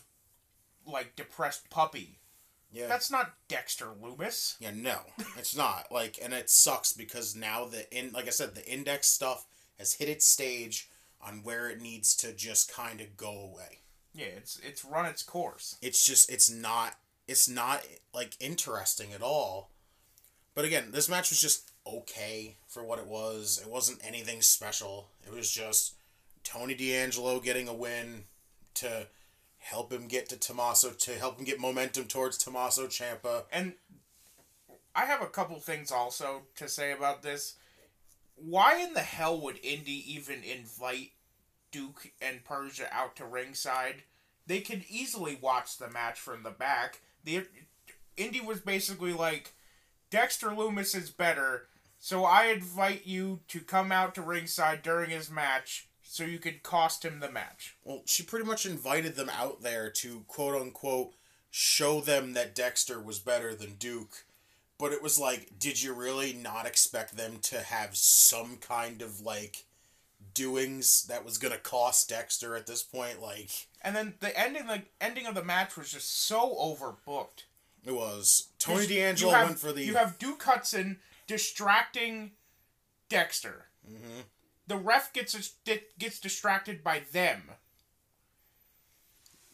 like 0.90 1.16
depressed 1.16 1.70
puppy. 1.70 2.18
Yeah. 2.70 2.86
That's 2.86 3.10
not 3.10 3.32
Dexter 3.48 3.86
Lumis. 3.86 4.56
Yeah, 4.60 4.72
no, 4.74 4.98
it's 5.38 5.56
not. 5.56 5.86
Like, 5.90 6.18
and 6.22 6.34
it 6.34 6.50
sucks 6.50 6.92
because 6.92 7.34
now 7.34 7.64
the 7.64 7.90
in, 7.96 8.12
like 8.12 8.26
I 8.26 8.30
said, 8.30 8.54
the 8.54 8.70
index 8.70 9.08
stuff 9.08 9.46
has 9.78 9.94
hit 9.94 10.08
its 10.08 10.26
stage 10.26 10.90
on 11.20 11.42
where 11.42 11.68
it 11.70 11.80
needs 11.80 12.14
to 12.16 12.32
just 12.32 12.72
kind 12.72 13.00
of 13.00 13.16
go 13.16 13.30
away. 13.30 13.80
Yeah, 14.14 14.26
it's 14.36 14.60
it's 14.60 14.84
run 14.84 15.06
its 15.06 15.22
course. 15.22 15.76
It's 15.80 16.04
just, 16.06 16.30
it's 16.30 16.50
not, 16.50 16.94
it's 17.26 17.48
not 17.48 17.86
like 18.14 18.36
interesting 18.38 19.12
at 19.14 19.22
all. 19.22 19.70
But 20.54 20.64
again, 20.64 20.90
this 20.90 21.08
match 21.08 21.30
was 21.30 21.40
just 21.40 21.70
okay 21.86 22.56
for 22.66 22.84
what 22.84 22.98
it 22.98 23.06
was. 23.06 23.60
It 23.62 23.70
wasn't 23.70 24.04
anything 24.04 24.42
special. 24.42 25.08
It 25.26 25.32
was 25.32 25.50
just 25.50 25.94
Tony 26.48 26.74
D'Angelo 26.74 27.40
getting 27.40 27.68
a 27.68 27.74
win 27.74 28.24
to 28.72 29.06
help 29.58 29.92
him 29.92 30.08
get 30.08 30.30
to 30.30 30.36
Tommaso 30.38 30.90
to 30.92 31.10
help 31.12 31.38
him 31.38 31.44
get 31.44 31.60
momentum 31.60 32.04
towards 32.04 32.38
Tommaso 32.38 32.86
Ciampa. 32.86 33.42
And 33.52 33.74
I 34.94 35.04
have 35.04 35.20
a 35.20 35.26
couple 35.26 35.60
things 35.60 35.92
also 35.92 36.42
to 36.56 36.66
say 36.66 36.92
about 36.92 37.22
this. 37.22 37.56
Why 38.34 38.78
in 38.80 38.94
the 38.94 39.00
hell 39.00 39.38
would 39.42 39.58
Indy 39.62 40.02
even 40.14 40.42
invite 40.42 41.10
Duke 41.70 42.12
and 42.22 42.44
Persia 42.44 42.88
out 42.92 43.16
to 43.16 43.26
ringside? 43.26 44.04
They 44.46 44.60
could 44.60 44.84
easily 44.88 45.36
watch 45.38 45.76
the 45.76 45.90
match 45.90 46.18
from 46.18 46.44
the 46.44 46.50
back. 46.50 47.00
The 47.24 47.46
Indy 48.16 48.40
was 48.40 48.60
basically 48.60 49.12
like, 49.12 49.52
Dexter 50.08 50.48
Lumis 50.48 50.96
is 50.96 51.10
better, 51.10 51.66
so 51.98 52.24
I 52.24 52.46
invite 52.46 53.06
you 53.06 53.40
to 53.48 53.60
come 53.60 53.92
out 53.92 54.14
to 54.14 54.22
ringside 54.22 54.82
during 54.82 55.10
his 55.10 55.30
match 55.30 55.87
so 56.10 56.24
you 56.24 56.38
could 56.38 56.62
cost 56.62 57.04
him 57.04 57.20
the 57.20 57.30
match. 57.30 57.76
Well, 57.84 58.02
she 58.06 58.22
pretty 58.22 58.46
much 58.46 58.64
invited 58.64 59.14
them 59.14 59.28
out 59.30 59.62
there 59.62 59.90
to 59.90 60.24
quote 60.26 60.60
unquote 60.60 61.12
show 61.50 62.00
them 62.00 62.32
that 62.32 62.54
Dexter 62.54 63.00
was 63.00 63.18
better 63.18 63.54
than 63.54 63.74
Duke. 63.74 64.24
But 64.78 64.92
it 64.92 65.02
was 65.02 65.18
like, 65.18 65.58
did 65.58 65.82
you 65.82 65.92
really 65.92 66.32
not 66.32 66.66
expect 66.66 67.16
them 67.16 67.38
to 67.42 67.60
have 67.60 67.96
some 67.96 68.56
kind 68.56 69.02
of 69.02 69.20
like 69.20 69.64
doings 70.34 71.04
that 71.08 71.24
was 71.24 71.36
gonna 71.38 71.58
cost 71.58 72.08
Dexter 72.08 72.56
at 72.56 72.66
this 72.66 72.82
point? 72.82 73.20
Like 73.20 73.50
And 73.82 73.94
then 73.94 74.14
the 74.20 74.36
ending, 74.38 74.66
the 74.66 74.82
ending 75.00 75.26
of 75.26 75.34
the 75.34 75.44
match 75.44 75.76
was 75.76 75.92
just 75.92 76.22
so 76.26 76.54
overbooked. 76.54 77.44
it 77.84 77.92
was. 77.92 78.48
Tony 78.58 78.86
D'Angelo 78.86 79.32
have- 79.32 79.46
went 79.48 79.58
for 79.58 79.72
the 79.72 79.84
You 79.84 79.96
have 79.96 80.18
Duke 80.18 80.42
Hudson 80.42 80.98
distracting 81.26 82.32
Dexter. 83.08 83.66
Mm-hmm. 83.86 84.20
The 84.68 84.76
ref 84.76 85.12
gets 85.12 85.34
gets 85.98 86.20
distracted 86.20 86.84
by 86.84 87.02
them. 87.12 87.42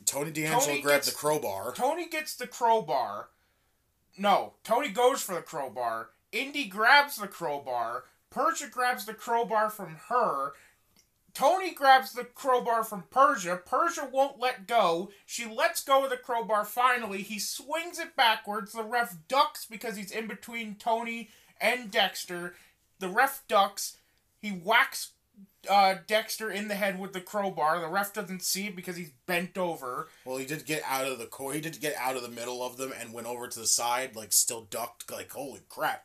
Tony 0.04 0.30
D'Angelo 0.30 0.60
Tony 0.60 0.80
grabbed 0.82 1.04
gets- 1.04 1.10
the 1.10 1.16
crowbar. 1.16 1.72
Tony 1.74 2.08
gets 2.08 2.34
the 2.34 2.46
crowbar. 2.46 3.30
No, 4.16 4.54
Tony 4.62 4.90
goes 4.90 5.22
for 5.22 5.34
the 5.34 5.42
crowbar. 5.42 6.10
Indy 6.30 6.66
grabs 6.66 7.16
the 7.16 7.28
crowbar. 7.28 8.04
Persia 8.30 8.68
grabs 8.68 9.06
the 9.06 9.14
crowbar 9.14 9.70
from 9.70 9.96
her. 10.08 10.52
Tony 11.32 11.72
grabs 11.72 12.12
the 12.12 12.24
crowbar 12.24 12.84
from 12.84 13.04
Persia. 13.10 13.56
Persia 13.56 14.04
won't 14.04 14.38
let 14.38 14.68
go. 14.68 15.10
She 15.26 15.46
lets 15.46 15.82
go 15.82 16.04
of 16.04 16.10
the 16.10 16.16
crowbar 16.16 16.64
finally. 16.64 17.22
He 17.22 17.40
swings 17.40 17.98
it 17.98 18.14
backwards. 18.14 18.72
The 18.72 18.84
ref 18.84 19.16
ducks 19.26 19.64
because 19.64 19.96
he's 19.96 20.12
in 20.12 20.28
between 20.28 20.76
Tony 20.76 21.30
and 21.60 21.90
Dexter. 21.90 22.54
The 23.00 23.08
ref 23.08 23.42
ducks. 23.48 23.96
He 24.44 24.50
whacks 24.50 25.12
uh, 25.70 25.94
Dexter 26.06 26.50
in 26.50 26.68
the 26.68 26.74
head 26.74 26.98
with 27.00 27.14
the 27.14 27.20
crowbar. 27.22 27.80
The 27.80 27.88
ref 27.88 28.12
doesn't 28.12 28.42
see 28.42 28.66
it 28.66 28.76
because 28.76 28.94
he's 28.94 29.10
bent 29.24 29.56
over. 29.56 30.08
Well, 30.26 30.36
he 30.36 30.44
did 30.44 30.66
get 30.66 30.82
out 30.86 31.06
of 31.06 31.18
the 31.18 31.24
core. 31.24 31.54
He 31.54 31.62
did 31.62 31.80
get 31.80 31.94
out 31.98 32.14
of 32.14 32.20
the 32.22 32.28
middle 32.28 32.62
of 32.62 32.76
them 32.76 32.92
and 33.00 33.14
went 33.14 33.26
over 33.26 33.48
to 33.48 33.58
the 33.58 33.66
side, 33.66 34.14
like 34.14 34.34
still 34.34 34.66
ducked. 34.68 35.10
Like 35.10 35.32
holy 35.32 35.60
crap! 35.70 36.04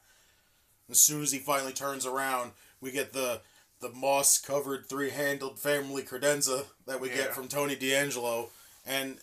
As 0.89 1.01
soon 1.01 1.21
as 1.21 1.33
he 1.33 1.39
finally 1.39 1.73
turns 1.73 2.05
around, 2.05 2.51
we 2.79 2.91
get 2.91 3.11
the 3.11 3.41
the 3.81 3.89
moss 3.89 4.37
covered 4.37 4.85
three 4.87 5.09
handled 5.09 5.59
family 5.59 6.03
credenza 6.03 6.67
that 6.87 7.01
we 7.01 7.09
Yeah. 7.09 7.15
get 7.17 7.35
from 7.35 7.49
Tony 7.49 7.75
D'Angelo, 7.75 8.51
and 8.85 9.17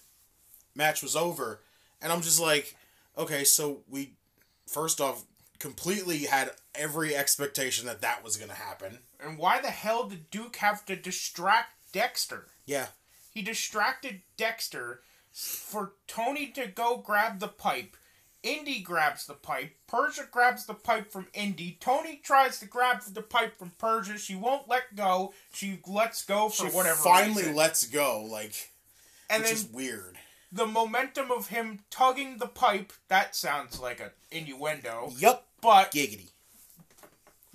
match 0.74 1.02
was 1.02 1.16
over. 1.16 1.60
And 2.02 2.12
I'm 2.12 2.20
just 2.20 2.38
like, 2.38 2.76
okay, 3.16 3.44
so 3.44 3.78
we 3.88 4.12
first 4.66 5.00
off 5.00 5.24
completely 5.58 6.18
had 6.26 6.50
every 6.78 7.14
expectation 7.16 7.86
that 7.86 8.00
that 8.02 8.22
was 8.24 8.36
gonna 8.36 8.54
happen. 8.54 8.98
And 9.20 9.38
why 9.38 9.60
the 9.60 9.70
hell 9.70 10.08
did 10.08 10.30
Duke 10.30 10.56
have 10.56 10.84
to 10.86 10.96
distract 10.96 11.70
Dexter? 11.92 12.46
Yeah, 12.66 12.88
He 13.32 13.42
distracted 13.42 14.22
Dexter 14.36 15.02
for 15.32 15.92
Tony 16.06 16.46
to 16.52 16.66
go 16.66 16.96
grab 16.96 17.38
the 17.40 17.48
pipe. 17.48 17.96
Indy 18.42 18.80
grabs 18.80 19.26
the 19.26 19.34
pipe. 19.34 19.72
Persia 19.88 20.28
grabs 20.30 20.66
the 20.66 20.74
pipe 20.74 21.10
from 21.10 21.26
Indy. 21.34 21.76
Tony 21.80 22.20
tries 22.22 22.58
to 22.60 22.66
grab 22.66 23.02
the 23.02 23.22
pipe 23.22 23.58
from 23.58 23.72
Persia. 23.76 24.18
She 24.18 24.36
won't 24.36 24.68
let 24.68 24.94
go. 24.94 25.34
She 25.52 25.80
lets 25.86 26.24
go 26.24 26.48
for 26.48 26.70
she 26.70 26.76
whatever 26.76 26.96
finally 26.96 27.42
reason. 27.42 27.56
lets 27.56 27.86
go, 27.86 28.22
like 28.22 28.70
and 29.28 29.42
which 29.42 29.50
then 29.50 29.56
is 29.58 29.66
weird. 29.72 30.16
the 30.52 30.66
momentum 30.66 31.30
of 31.32 31.48
him 31.48 31.80
tugging 31.90 32.38
the 32.38 32.46
pipe, 32.46 32.92
that 33.08 33.34
sounds 33.34 33.80
like 33.80 33.98
an 34.00 34.10
innuendo. 34.30 35.10
Yup, 35.18 35.48
But 35.60 35.90
giggity. 35.90 36.30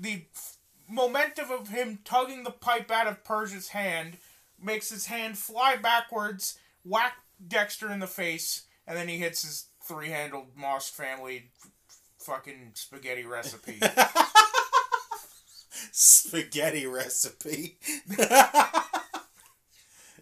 The 0.01 0.24
f- 0.34 0.58
momentum 0.89 1.51
of 1.51 1.67
him 1.70 2.00
tugging 2.03 2.43
the 2.43 2.50
pipe 2.51 2.89
out 2.89 3.08
of 3.08 3.24
Persia's 3.24 3.70
hand 3.70 4.17
makes 4.60 4.89
his 4.89 5.05
hand 5.05 5.38
fly 5.38 5.75
backwards, 5.75 6.58
whack 6.84 7.17
Dexter 7.48 7.91
in 7.91 8.00
the 8.00 8.08
face, 8.08 8.63
and 8.88 8.98
then 8.98 9.08
he 9.08 9.20
hits 9.20 9.43
his 9.43 9.65
three-handled 9.88 10.48
Moss 10.55 10.89
family 10.89 11.51
fucking 12.17 12.72
spaghetti 12.74 13.25
recipe. 13.25 13.79
spaghetti 15.91 16.88
recipe. 16.88 17.77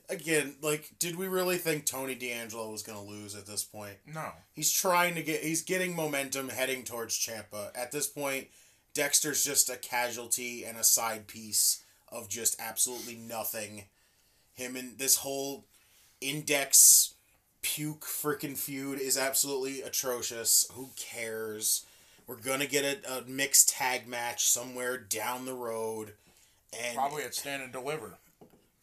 Again, 0.09 0.55
like, 0.61 0.91
did 0.97 1.17
we 1.17 1.27
really 1.27 1.57
think 1.57 1.85
Tony 1.85 2.15
D'Angelo 2.15 2.71
was 2.71 2.81
gonna 2.83 3.03
lose 3.03 3.35
at 3.35 3.45
this 3.45 3.63
point? 3.63 3.97
no. 4.07 4.29
He's 4.53 4.71
trying 4.73 5.15
to 5.15 5.23
get, 5.23 5.41
he's 5.41 5.61
getting 5.61 5.95
momentum 5.95 6.49
heading 6.49 6.83
towards 6.83 7.17
Ciampa. 7.17 7.69
At 7.75 7.91
this 7.91 8.07
point, 8.07 8.47
Dexter's 8.93 9.43
just 9.43 9.69
a 9.69 9.77
casualty 9.77 10.63
and 10.63 10.77
a 10.77 10.83
side 10.83 11.27
piece 11.27 11.83
of 12.11 12.29
just 12.29 12.59
absolutely 12.59 13.15
nothing. 13.15 13.85
Him 14.53 14.75
and 14.75 14.97
this 14.97 15.17
whole 15.17 15.65
index 16.21 17.13
puke 17.61 18.01
freaking 18.05 18.57
feud 18.57 18.99
is 18.99 19.17
absolutely 19.17 19.81
atrocious. 19.81 20.65
Who 20.73 20.89
cares? 20.95 21.85
We're 22.27 22.35
gonna 22.35 22.67
get 22.67 22.83
a, 23.05 23.19
a 23.19 23.21
mixed 23.25 23.69
tag 23.69 24.07
match 24.07 24.45
somewhere 24.47 24.97
down 24.97 25.45
the 25.45 25.53
road. 25.53 26.13
And 26.79 26.95
Probably 26.95 27.23
at 27.23 27.33
Stand 27.33 27.63
and 27.63 27.71
Deliver. 27.71 28.15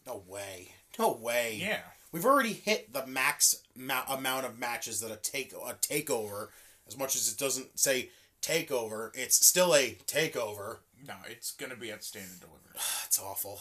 no 0.06 0.22
way. 0.26 0.68
No 0.98 1.12
way. 1.12 1.58
Yeah. 1.60 1.80
We've 2.10 2.24
already 2.24 2.54
hit 2.54 2.92
the 2.92 3.06
max 3.06 3.56
ma- 3.76 4.04
amount 4.08 4.46
of 4.46 4.58
matches 4.58 5.00
that 5.00 5.10
a 5.12 5.16
take 5.16 5.52
a 5.52 5.74
takeover, 5.74 6.48
as 6.88 6.96
much 6.96 7.14
as 7.14 7.30
it 7.30 7.38
doesn't 7.38 7.78
say 7.78 8.08
takeover, 8.42 9.10
it's 9.14 9.44
still 9.44 9.74
a 9.74 9.96
takeover. 10.06 10.78
No, 11.06 11.14
it's 11.28 11.52
gonna 11.52 11.76
be 11.76 11.90
at 11.90 12.04
Stand 12.04 12.26
and 12.30 12.40
Deliver. 12.40 12.72
That's 12.74 13.20
awful. 13.24 13.60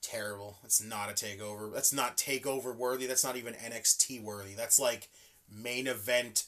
Terrible. 0.00 0.58
It's 0.64 0.82
not 0.82 1.10
a 1.10 1.12
takeover. 1.12 1.72
That's 1.72 1.92
not 1.92 2.16
takeover 2.16 2.74
worthy. 2.74 3.06
That's 3.06 3.24
not 3.24 3.36
even 3.36 3.54
NXT 3.54 4.22
worthy. 4.22 4.54
That's 4.54 4.78
like 4.78 5.08
main 5.50 5.86
event 5.86 6.44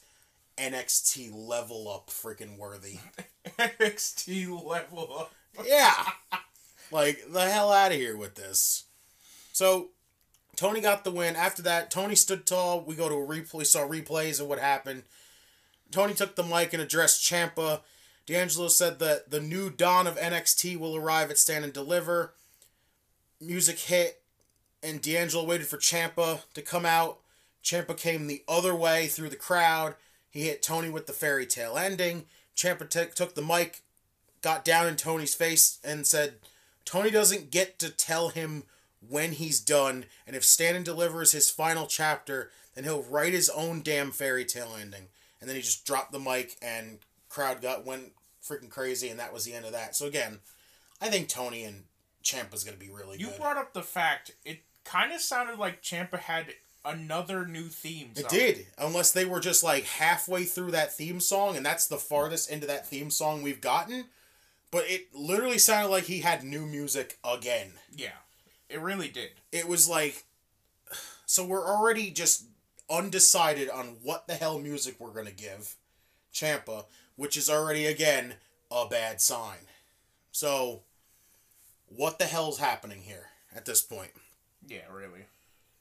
NXT 0.56 1.30
level 1.34 1.88
up 1.88 2.10
freaking 2.10 2.58
worthy. 2.58 2.98
NXT 3.58 4.48
level 4.64 5.16
up. 5.18 5.32
Yeah. 5.64 5.94
like, 6.90 7.24
the 7.32 7.50
hell 7.50 7.72
out 7.72 7.92
of 7.92 7.98
here 7.98 8.16
with 8.16 8.34
this. 8.34 8.84
So, 9.52 9.88
Tony 10.56 10.80
got 10.80 11.04
the 11.04 11.10
win. 11.10 11.36
After 11.36 11.62
that, 11.62 11.90
Tony 11.90 12.14
stood 12.14 12.46
tall. 12.46 12.82
We 12.82 12.94
go 12.94 13.08
to 13.08 13.14
a 13.14 13.26
replay, 13.26 13.64
saw 13.64 13.80
replays 13.80 14.40
of 14.40 14.46
what 14.46 14.58
happened. 14.58 15.04
Tony 15.90 16.14
took 16.14 16.36
the 16.36 16.42
mic 16.42 16.72
and 16.72 16.82
addressed 16.82 17.22
Ciampa. 17.22 17.80
D'Angelo 18.26 18.68
said 18.68 18.98
that 18.98 19.30
the 19.30 19.40
new 19.40 19.70
dawn 19.70 20.06
of 20.06 20.16
NXT 20.16 20.78
will 20.78 20.96
arrive 20.96 21.30
at 21.30 21.38
Stand 21.38 21.64
and 21.64 21.72
Deliver. 21.72 22.34
Music 23.40 23.78
hit, 23.78 24.22
and 24.82 25.00
D'Angelo 25.00 25.44
waited 25.44 25.66
for 25.66 25.78
Ciampa 25.78 26.42
to 26.54 26.62
come 26.62 26.86
out. 26.86 27.18
Ciampa 27.64 27.96
came 27.96 28.26
the 28.26 28.42
other 28.48 28.74
way 28.74 29.06
through 29.06 29.30
the 29.30 29.36
crowd. 29.36 29.94
He 30.30 30.42
hit 30.42 30.62
Tony 30.62 30.90
with 30.90 31.06
the 31.06 31.12
fairy 31.12 31.46
tale 31.46 31.76
ending. 31.76 32.26
Ciampa 32.56 32.88
t- 32.88 33.12
took 33.14 33.34
the 33.34 33.42
mic, 33.42 33.80
got 34.42 34.64
down 34.64 34.86
in 34.86 34.96
Tony's 34.96 35.34
face, 35.34 35.78
and 35.82 36.06
said, 36.06 36.34
Tony 36.84 37.10
doesn't 37.10 37.50
get 37.50 37.78
to 37.78 37.90
tell 37.90 38.28
him 38.28 38.64
when 39.06 39.32
he's 39.32 39.60
done, 39.60 40.04
and 40.26 40.36
if 40.36 40.44
Stand 40.44 40.76
and 40.76 40.84
Deliver 40.84 41.22
is 41.22 41.32
his 41.32 41.50
final 41.50 41.86
chapter, 41.86 42.50
then 42.74 42.84
he'll 42.84 43.02
write 43.02 43.32
his 43.32 43.48
own 43.50 43.80
damn 43.82 44.10
fairy 44.10 44.44
tale 44.44 44.76
ending. 44.78 45.08
And 45.40 45.48
then 45.48 45.56
he 45.56 45.62
just 45.62 45.86
dropped 45.86 46.12
the 46.12 46.18
mic, 46.18 46.56
and 46.60 46.98
crowd 47.28 47.62
got 47.62 47.86
went 47.86 48.12
freaking 48.46 48.70
crazy, 48.70 49.08
and 49.08 49.18
that 49.18 49.32
was 49.32 49.44
the 49.44 49.54
end 49.54 49.64
of 49.64 49.72
that. 49.72 49.96
So 49.96 50.06
again, 50.06 50.40
I 51.00 51.08
think 51.08 51.28
Tony 51.28 51.64
and 51.64 51.84
Ciampa's 52.22 52.64
gonna 52.64 52.76
be 52.76 52.90
really 52.90 53.16
good. 53.16 53.20
You 53.20 53.26
good. 53.28 53.40
brought 53.40 53.56
up 53.56 53.72
the 53.72 53.82
fact 53.82 54.32
it 54.44 54.60
kind 54.84 55.12
of 55.12 55.20
sounded 55.20 55.58
like 55.58 55.82
Ciampa 55.82 56.18
had 56.18 56.46
another 56.84 57.46
new 57.46 57.64
theme. 57.64 58.10
It 58.16 58.28
did, 58.28 58.66
unless 58.78 59.12
they 59.12 59.24
were 59.24 59.40
just 59.40 59.62
like 59.62 59.84
halfway 59.84 60.44
through 60.44 60.72
that 60.72 60.92
theme 60.92 61.20
song, 61.20 61.56
and 61.56 61.64
that's 61.64 61.86
the 61.86 61.96
farthest 61.96 62.50
into 62.50 62.66
that 62.66 62.86
theme 62.86 63.10
song 63.10 63.42
we've 63.42 63.60
gotten. 63.60 64.06
But 64.70 64.84
it 64.88 65.08
literally 65.14 65.58
sounded 65.58 65.88
like 65.90 66.04
he 66.04 66.20
had 66.20 66.44
new 66.44 66.64
music 66.64 67.18
again. 67.24 67.72
Yeah, 67.94 68.18
it 68.68 68.80
really 68.80 69.08
did. 69.08 69.30
It 69.52 69.66
was 69.68 69.88
like, 69.88 70.24
so 71.26 71.44
we're 71.44 71.66
already 71.66 72.10
just 72.10 72.44
undecided 72.90 73.70
on 73.70 73.96
what 74.02 74.26
the 74.26 74.34
hell 74.34 74.58
music 74.58 74.96
we're 74.98 75.12
gonna 75.12 75.30
give 75.30 75.76
Ciampa, 76.32 76.86
which 77.16 77.36
is 77.36 77.48
already 77.48 77.86
again 77.86 78.34
a 78.70 78.86
bad 78.86 79.20
sign. 79.20 79.58
So, 80.32 80.82
what 81.86 82.18
the 82.18 82.26
hell's 82.26 82.58
happening 82.58 83.02
here 83.02 83.26
at 83.54 83.64
this 83.64 83.82
point? 83.82 84.12
Yeah, 84.66 84.88
really. 84.92 85.24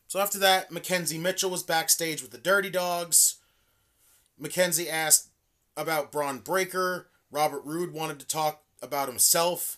So 0.08 0.20
after 0.20 0.40
that, 0.40 0.72
McKenzie 0.72 1.20
Mitchell 1.20 1.52
was 1.52 1.62
backstage 1.62 2.24
with 2.24 2.32
the 2.32 2.40
Dirty 2.40 2.72
Dogs. 2.72 3.36
McKenzie 4.42 4.90
asked 4.90 5.30
about 5.78 6.12
Bron 6.12 6.40
Breakker. 6.40 7.08
Robert 7.32 7.62
Roode 7.64 7.94
wanted 7.94 8.20
to 8.20 8.26
talk 8.26 8.64
about 8.82 9.08
himself. 9.08 9.78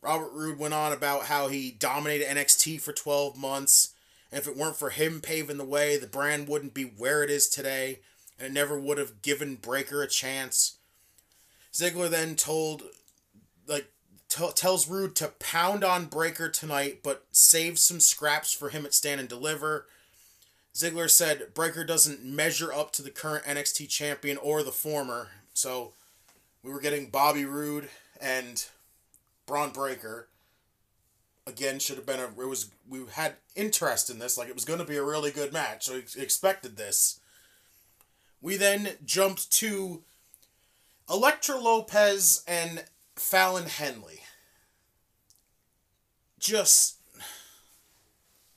Robert 0.00 0.32
Roode 0.32 0.58
went 0.58 0.74
on 0.74 0.92
about 0.92 1.26
how 1.26 1.46
he 1.46 1.70
dominated 1.70 2.26
NXT 2.26 2.80
for 2.80 2.92
12 2.92 3.38
months. 3.38 3.91
And 4.32 4.40
if 4.40 4.48
it 4.48 4.56
weren't 4.56 4.76
for 4.76 4.90
him 4.90 5.20
paving 5.20 5.58
the 5.58 5.64
way, 5.64 5.98
the 5.98 6.06
brand 6.06 6.48
wouldn't 6.48 6.72
be 6.72 6.84
where 6.84 7.22
it 7.22 7.30
is 7.30 7.48
today. 7.48 8.00
And 8.38 8.48
it 8.48 8.52
never 8.52 8.80
would 8.80 8.96
have 8.96 9.20
given 9.20 9.56
Breakker 9.56 10.02
a 10.02 10.08
chance. 10.08 10.78
Ziggler 11.72 12.08
then 12.08 12.34
told, 12.34 12.82
like, 13.68 13.92
t- 14.28 14.50
tells 14.54 14.88
Roode 14.88 15.14
to 15.16 15.28
pound 15.28 15.84
on 15.84 16.06
Breakker 16.06 16.48
tonight, 16.48 17.00
but 17.02 17.26
save 17.30 17.78
some 17.78 18.00
scraps 18.00 18.52
for 18.52 18.70
him 18.70 18.86
at 18.86 18.94
Stand 18.94 19.20
and 19.20 19.28
Deliver. 19.28 19.86
Ziggler 20.74 21.10
said 21.10 21.52
Breakker 21.54 21.84
doesn't 21.84 22.24
measure 22.24 22.72
up 22.72 22.92
to 22.92 23.02
the 23.02 23.10
current 23.10 23.44
NXT 23.44 23.88
champion 23.88 24.38
or 24.38 24.62
the 24.62 24.72
former, 24.72 25.28
so 25.52 25.92
we 26.62 26.72
were 26.72 26.80
getting 26.80 27.10
Bobby 27.10 27.44
Roode 27.44 27.90
and 28.20 28.64
Bron 29.46 29.70
Breakker. 29.70 30.28
Again, 31.46 31.80
should 31.80 31.96
have 31.96 32.06
been 32.06 32.20
a. 32.20 32.26
It 32.26 32.48
was 32.48 32.70
we 32.88 33.00
had 33.12 33.34
interest 33.56 34.10
in 34.10 34.20
this, 34.20 34.38
like 34.38 34.48
it 34.48 34.54
was 34.54 34.64
going 34.64 34.78
to 34.78 34.84
be 34.84 34.96
a 34.96 35.04
really 35.04 35.32
good 35.32 35.52
match, 35.52 35.86
so 35.86 35.96
expected 36.16 36.76
this. 36.76 37.18
We 38.40 38.56
then 38.56 38.90
jumped 39.04 39.50
to 39.52 40.02
Elektra 41.10 41.56
Lopez 41.56 42.44
and 42.46 42.84
Fallon 43.16 43.66
Henley. 43.66 44.20
Just. 46.38 46.96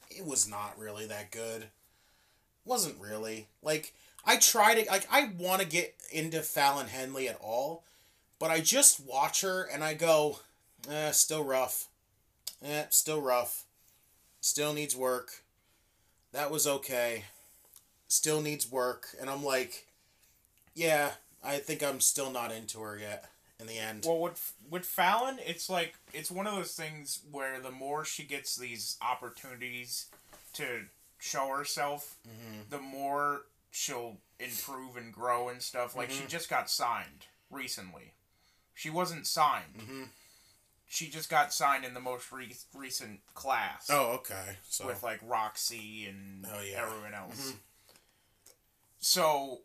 It 0.09 0.25
was 0.25 0.47
not 0.47 0.79
really 0.79 1.07
that 1.07 1.31
good. 1.31 1.65
Wasn't 2.65 2.99
really. 3.01 3.47
Like, 3.61 3.93
I 4.25 4.37
try 4.37 4.75
to. 4.75 4.89
Like, 4.89 5.07
I 5.11 5.31
want 5.37 5.61
to 5.61 5.67
get 5.67 5.95
into 6.11 6.41
Fallon 6.41 6.87
Henley 6.87 7.27
at 7.27 7.39
all, 7.41 7.83
but 8.37 8.51
I 8.51 8.59
just 8.59 8.99
watch 8.99 9.41
her 9.41 9.63
and 9.63 9.83
I 9.83 9.95
go, 9.95 10.39
eh, 10.89 11.11
still 11.11 11.43
rough. 11.43 11.87
Eh, 12.63 12.83
still 12.89 13.21
rough. 13.21 13.65
Still 14.41 14.73
needs 14.73 14.95
work. 14.95 15.43
That 16.31 16.51
was 16.51 16.67
okay. 16.67 17.25
Still 18.07 18.41
needs 18.41 18.69
work. 18.69 19.07
And 19.19 19.29
I'm 19.29 19.43
like, 19.43 19.87
yeah, 20.73 21.11
I 21.43 21.57
think 21.57 21.83
I'm 21.83 21.99
still 21.99 22.29
not 22.29 22.51
into 22.51 22.79
her 22.81 22.97
yet 22.97 23.25
in 23.59 23.67
the 23.67 23.77
end. 23.77 24.03
Well, 24.05 24.19
with 24.19 24.53
with 24.69 24.85
Fallon, 24.85 25.39
it's 25.45 25.69
like 25.69 25.95
it's 26.13 26.29
one 26.29 26.47
of 26.47 26.55
those 26.55 26.73
things 26.73 27.21
where 27.31 27.59
the 27.59 27.71
more 27.71 28.05
she 28.05 28.23
gets 28.23 28.55
these 28.55 28.97
opportunities 29.01 30.07
to 30.53 30.85
show 31.19 31.47
herself, 31.55 32.17
mm-hmm. 32.27 32.61
the 32.69 32.79
more 32.79 33.43
she'll 33.71 34.17
improve 34.39 34.97
and 34.97 35.13
grow 35.13 35.49
and 35.49 35.61
stuff. 35.61 35.95
Like 35.95 36.11
she 36.11 36.19
mm-hmm. 36.19 36.27
just 36.27 36.49
got 36.49 36.69
signed 36.69 37.27
recently. 37.49 38.13
She 38.73 38.89
wasn't 38.89 39.25
signed. 39.25 39.79
Mm-hmm. 39.79 40.03
She 40.95 41.09
just 41.09 41.29
got 41.29 41.53
signed 41.53 41.83
in 41.83 41.93
the 41.93 41.99
most 41.99 42.31
re- 42.31 42.55
recent 42.73 43.19
class 43.33 43.87
oh, 43.91 44.13
okay. 44.19 44.57
So 44.69 44.87
with 44.87 45.03
like 45.03 45.19
Roxy 45.27 46.05
and 46.05 46.45
Oh, 46.51 46.61
yeah. 46.61 46.81
everyone 46.81 47.13
else. 47.13 47.49
Mm-hmm. 47.49 47.57
So 48.99 49.59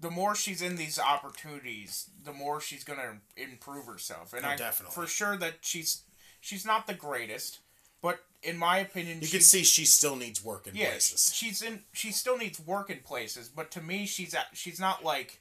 the 0.00 0.10
more 0.10 0.34
she's 0.34 0.62
in 0.62 0.76
these 0.76 0.98
opportunities, 0.98 2.10
the 2.22 2.32
more 2.32 2.60
she's 2.60 2.84
gonna 2.84 3.18
improve 3.36 3.86
herself. 3.86 4.32
And 4.32 4.46
Oh, 4.46 4.50
I 4.50 4.56
definitely. 4.56 4.94
for 4.94 5.06
sure 5.06 5.36
that 5.36 5.54
she's 5.62 6.02
she's 6.40 6.64
not 6.64 6.86
the 6.86 6.94
greatest, 6.94 7.58
but 8.00 8.20
in 8.42 8.56
my 8.56 8.78
opinion, 8.78 9.18
you 9.20 9.26
can 9.28 9.40
see 9.40 9.64
she 9.64 9.84
still 9.84 10.14
needs 10.14 10.44
work 10.44 10.68
in 10.68 10.76
yeah, 10.76 10.90
places. 10.90 11.32
she's 11.34 11.60
in. 11.60 11.82
She 11.92 12.12
still 12.12 12.38
needs 12.38 12.60
work 12.60 12.88
in 12.90 13.00
places, 13.00 13.48
but 13.48 13.70
to 13.72 13.80
me, 13.80 14.06
she's 14.06 14.32
at, 14.34 14.46
she's 14.52 14.78
not 14.78 15.02
like 15.04 15.40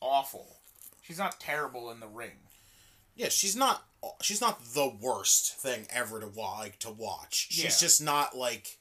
awful. 0.00 0.58
She's 1.00 1.18
not 1.18 1.40
terrible 1.40 1.90
in 1.90 2.00
the 2.00 2.06
ring. 2.06 2.32
Yeah, 3.16 3.28
she's 3.28 3.56
not. 3.56 3.84
She's 4.22 4.40
not 4.40 4.62
the 4.74 4.88
worst 4.88 5.54
thing 5.56 5.86
ever 5.90 6.20
to 6.20 6.26
wa- 6.28 6.58
like 6.58 6.78
to 6.80 6.90
watch. 6.90 7.48
She's 7.50 7.64
Yeah. 7.64 7.70
just 7.70 8.00
not 8.02 8.36
like. 8.36 8.78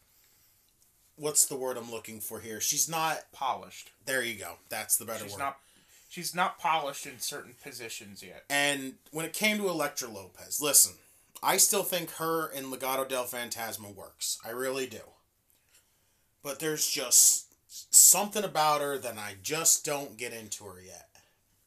What's 1.16 1.46
the 1.46 1.56
word 1.56 1.78
I'm 1.78 1.92
looking 1.92 2.20
for 2.20 2.40
here? 2.40 2.60
She's 2.60 2.90
not. 2.90 3.32
Polished. 3.32 3.92
There 4.06 4.24
you 4.24 4.36
go. 4.36 4.58
That's 4.70 4.98
the 4.98 5.06
better 5.06 5.24
She's 5.26 5.34
word. 5.34 5.40
not. 5.40 5.60
She's 6.10 6.36
not 6.36 6.60
polished 6.60 7.06
in 7.06 7.20
certain 7.20 7.56
positions 7.64 8.22
yet. 8.24 8.46
And 8.50 8.96
when 9.12 9.26
it 9.26 9.34
came 9.34 9.58
to 9.58 9.70
Elektra 9.70 10.08
Lopez, 10.10 10.60
listen, 10.62 10.94
I 11.42 11.58
still 11.58 11.84
think 11.84 12.12
her 12.16 12.48
in 12.48 12.66
Legado 12.72 13.08
del 13.08 13.26
Fantasma 13.26 13.94
works. 13.94 14.38
I 14.46 14.50
really 14.50 14.86
do. 14.88 15.02
But 16.44 16.60
there's 16.60 16.88
just 16.88 17.48
something 17.94 18.44
about 18.44 18.82
her 18.82 18.98
that 19.00 19.18
I 19.18 19.36
just 19.42 19.86
don't 19.86 20.18
get 20.18 20.34
into 20.34 20.66
her 20.66 20.82
yet. 20.82 21.10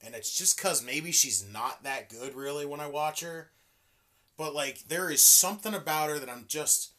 And 0.07 0.15
it's 0.15 0.39
just 0.39 0.57
because 0.57 0.85
maybe 0.85 1.11
she's 1.11 1.45
not 1.53 1.83
that 1.83 2.09
good, 2.09 2.35
really, 2.35 2.65
when 2.65 2.81
I 2.81 2.87
watch 2.87 3.21
her. 3.21 3.51
But, 4.39 4.55
like, 4.55 4.89
there 4.89 5.11
is 5.11 5.23
something 5.23 5.75
about 5.75 6.11
her 6.11 6.19
that 6.21 6.31
I'm 6.31 6.45
just. 6.47 6.93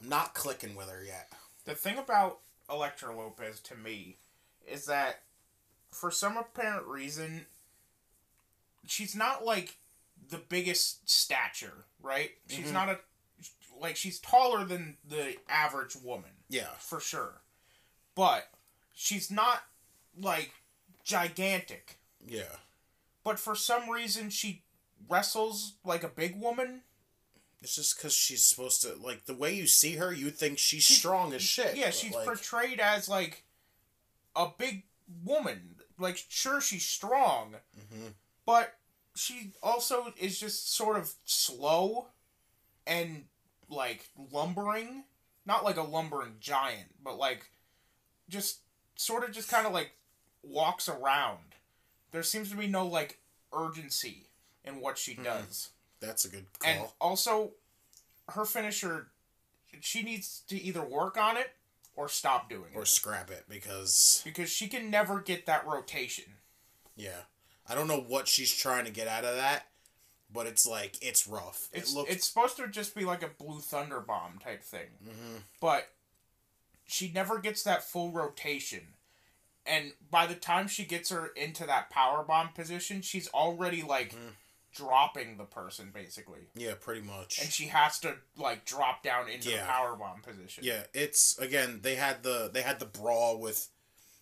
I'm 0.00 0.08
not 0.08 0.34
clicking 0.34 0.74
with 0.74 0.90
her 0.90 1.02
yet. 1.02 1.30
The 1.64 1.74
thing 1.74 1.96
about 1.96 2.40
Elektra 2.68 3.16
Lopez 3.16 3.60
to 3.60 3.76
me 3.76 4.16
is 4.66 4.86
that 4.86 5.20
for 5.90 6.10
some 6.10 6.36
apparent 6.36 6.86
reason 6.86 7.46
she's 8.86 9.14
not 9.14 9.44
like 9.44 9.76
the 10.30 10.38
biggest 10.38 11.08
stature, 11.08 11.84
right? 12.02 12.30
She's 12.48 12.66
mm-hmm. 12.66 12.74
not 12.74 12.88
a 12.88 12.98
like 13.80 13.96
she's 13.96 14.18
taller 14.18 14.64
than 14.64 14.96
the 15.06 15.36
average 15.48 15.96
woman, 15.96 16.30
Yeah. 16.48 16.74
for 16.78 16.98
sure. 16.98 17.42
But 18.14 18.48
she's 18.94 19.30
not 19.30 19.62
like 20.18 20.52
gigantic. 21.04 21.98
Yeah. 22.26 22.56
But 23.24 23.38
for 23.38 23.54
some 23.54 23.88
reason 23.90 24.30
she 24.30 24.62
wrestles 25.08 25.74
like 25.84 26.02
a 26.02 26.08
big 26.08 26.40
woman. 26.40 26.82
It's 27.62 27.74
just 27.76 27.96
because 27.96 28.12
she's 28.12 28.44
supposed 28.44 28.82
to. 28.82 28.94
Like, 29.02 29.24
the 29.24 29.34
way 29.34 29.54
you 29.54 29.66
see 29.66 29.96
her, 29.96 30.12
you 30.12 30.30
think 30.30 30.58
she's 30.58 30.86
strong 30.86 31.32
as 31.32 31.42
shit. 31.42 31.74
Yeah, 31.76 31.90
she's 31.90 32.14
like, 32.14 32.26
portrayed 32.26 32.78
as 32.80 33.08
like 33.08 33.44
a 34.36 34.48
big 34.56 34.84
woman. 35.24 35.76
Like, 35.98 36.18
sure, 36.28 36.60
she's 36.60 36.84
strong, 36.84 37.56
Mm-hmm. 37.76 38.08
but 38.44 38.74
she 39.16 39.52
also 39.62 40.12
is 40.20 40.38
just 40.38 40.74
sort 40.76 40.98
of 40.98 41.14
slow 41.24 42.08
and 42.86 43.24
like 43.70 44.10
lumbering. 44.30 45.04
Not 45.46 45.64
like 45.64 45.78
a 45.78 45.82
lumbering 45.82 46.34
giant, 46.40 46.88
but 47.02 47.16
like 47.18 47.46
just 48.28 48.60
sort 48.96 49.24
of 49.24 49.32
just 49.32 49.48
kind 49.50 49.66
of 49.66 49.72
like 49.72 49.92
walks 50.42 50.88
around. 50.88 51.55
There 52.12 52.22
seems 52.22 52.50
to 52.50 52.56
be 52.56 52.66
no 52.66 52.86
like 52.86 53.18
urgency 53.52 54.26
in 54.64 54.80
what 54.80 54.98
she 54.98 55.14
does. 55.14 55.70
That's 56.00 56.24
a 56.24 56.28
good 56.28 56.46
call. 56.58 56.70
And 56.70 56.84
also, 57.00 57.52
her 58.30 58.44
finisher, 58.44 59.08
she 59.80 60.02
needs 60.02 60.42
to 60.48 60.60
either 60.60 60.82
work 60.82 61.16
on 61.16 61.36
it 61.36 61.50
or 61.94 62.08
stop 62.08 62.48
doing 62.50 62.70
or 62.74 62.80
it 62.80 62.82
or 62.82 62.86
scrap 62.86 63.30
it 63.30 63.44
because 63.48 64.20
because 64.24 64.50
she 64.50 64.68
can 64.68 64.90
never 64.90 65.20
get 65.20 65.46
that 65.46 65.66
rotation. 65.66 66.24
yeah, 66.96 67.22
I 67.68 67.74
don't 67.74 67.88
know 67.88 68.00
what 68.06 68.28
she's 68.28 68.54
trying 68.54 68.84
to 68.84 68.90
get 68.90 69.08
out 69.08 69.24
of 69.24 69.34
that, 69.36 69.66
but 70.32 70.46
it's 70.46 70.66
like 70.66 70.96
it's 71.02 71.26
rough. 71.26 71.68
It's 71.72 71.92
it 71.92 71.96
looks 71.96 72.10
it's 72.12 72.28
supposed 72.28 72.56
to 72.58 72.68
just 72.68 72.94
be 72.94 73.04
like 73.04 73.22
a 73.22 73.28
blue 73.42 73.60
thunder 73.60 74.00
bomb 74.00 74.38
type 74.42 74.62
thing, 74.62 74.88
Mm-hmm. 75.04 75.36
but 75.60 75.88
she 76.86 77.10
never 77.12 77.38
gets 77.38 77.62
that 77.64 77.82
full 77.82 78.12
rotation. 78.12 78.80
And 79.66 79.92
by 80.10 80.26
the 80.26 80.34
time 80.34 80.68
she 80.68 80.84
gets 80.84 81.10
her 81.10 81.28
into 81.28 81.66
that 81.66 81.90
power 81.90 82.22
bomb 82.22 82.48
position, 82.54 83.02
she's 83.02 83.28
already 83.28 83.82
like 83.82 84.12
Mm-hmm. 84.14 84.28
dropping 84.74 85.36
the 85.38 85.44
person 85.44 85.90
basically, 85.92 86.48
yeah, 86.54 86.74
pretty 86.78 87.00
much. 87.00 87.38
and 87.40 87.50
she 87.50 87.68
has 87.68 87.98
to 88.00 88.14
like 88.36 88.64
drop 88.66 89.02
down 89.02 89.28
into 89.28 89.50
Yeah. 89.50 89.62
the 89.62 89.66
power 89.66 89.96
bomb 89.96 90.20
position. 90.20 90.64
Yeah, 90.64 90.82
it's 90.92 91.38
again 91.38 91.80
they 91.82 91.94
had 91.94 92.22
the 92.22 92.50
they 92.52 92.62
had 92.62 92.78
the 92.78 92.84
brawl 92.86 93.38
with 93.38 93.68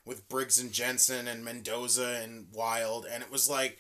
with 0.05 0.29
Briggs 0.29 0.59
and 0.61 0.71
Jensen 0.73 1.27
and 1.27 1.45
Mendoza 1.45 2.21
and 2.23 2.47
Wilde 2.53 3.07
and 3.11 3.23
it 3.23 3.31
was 3.33 3.49
like 3.51 3.79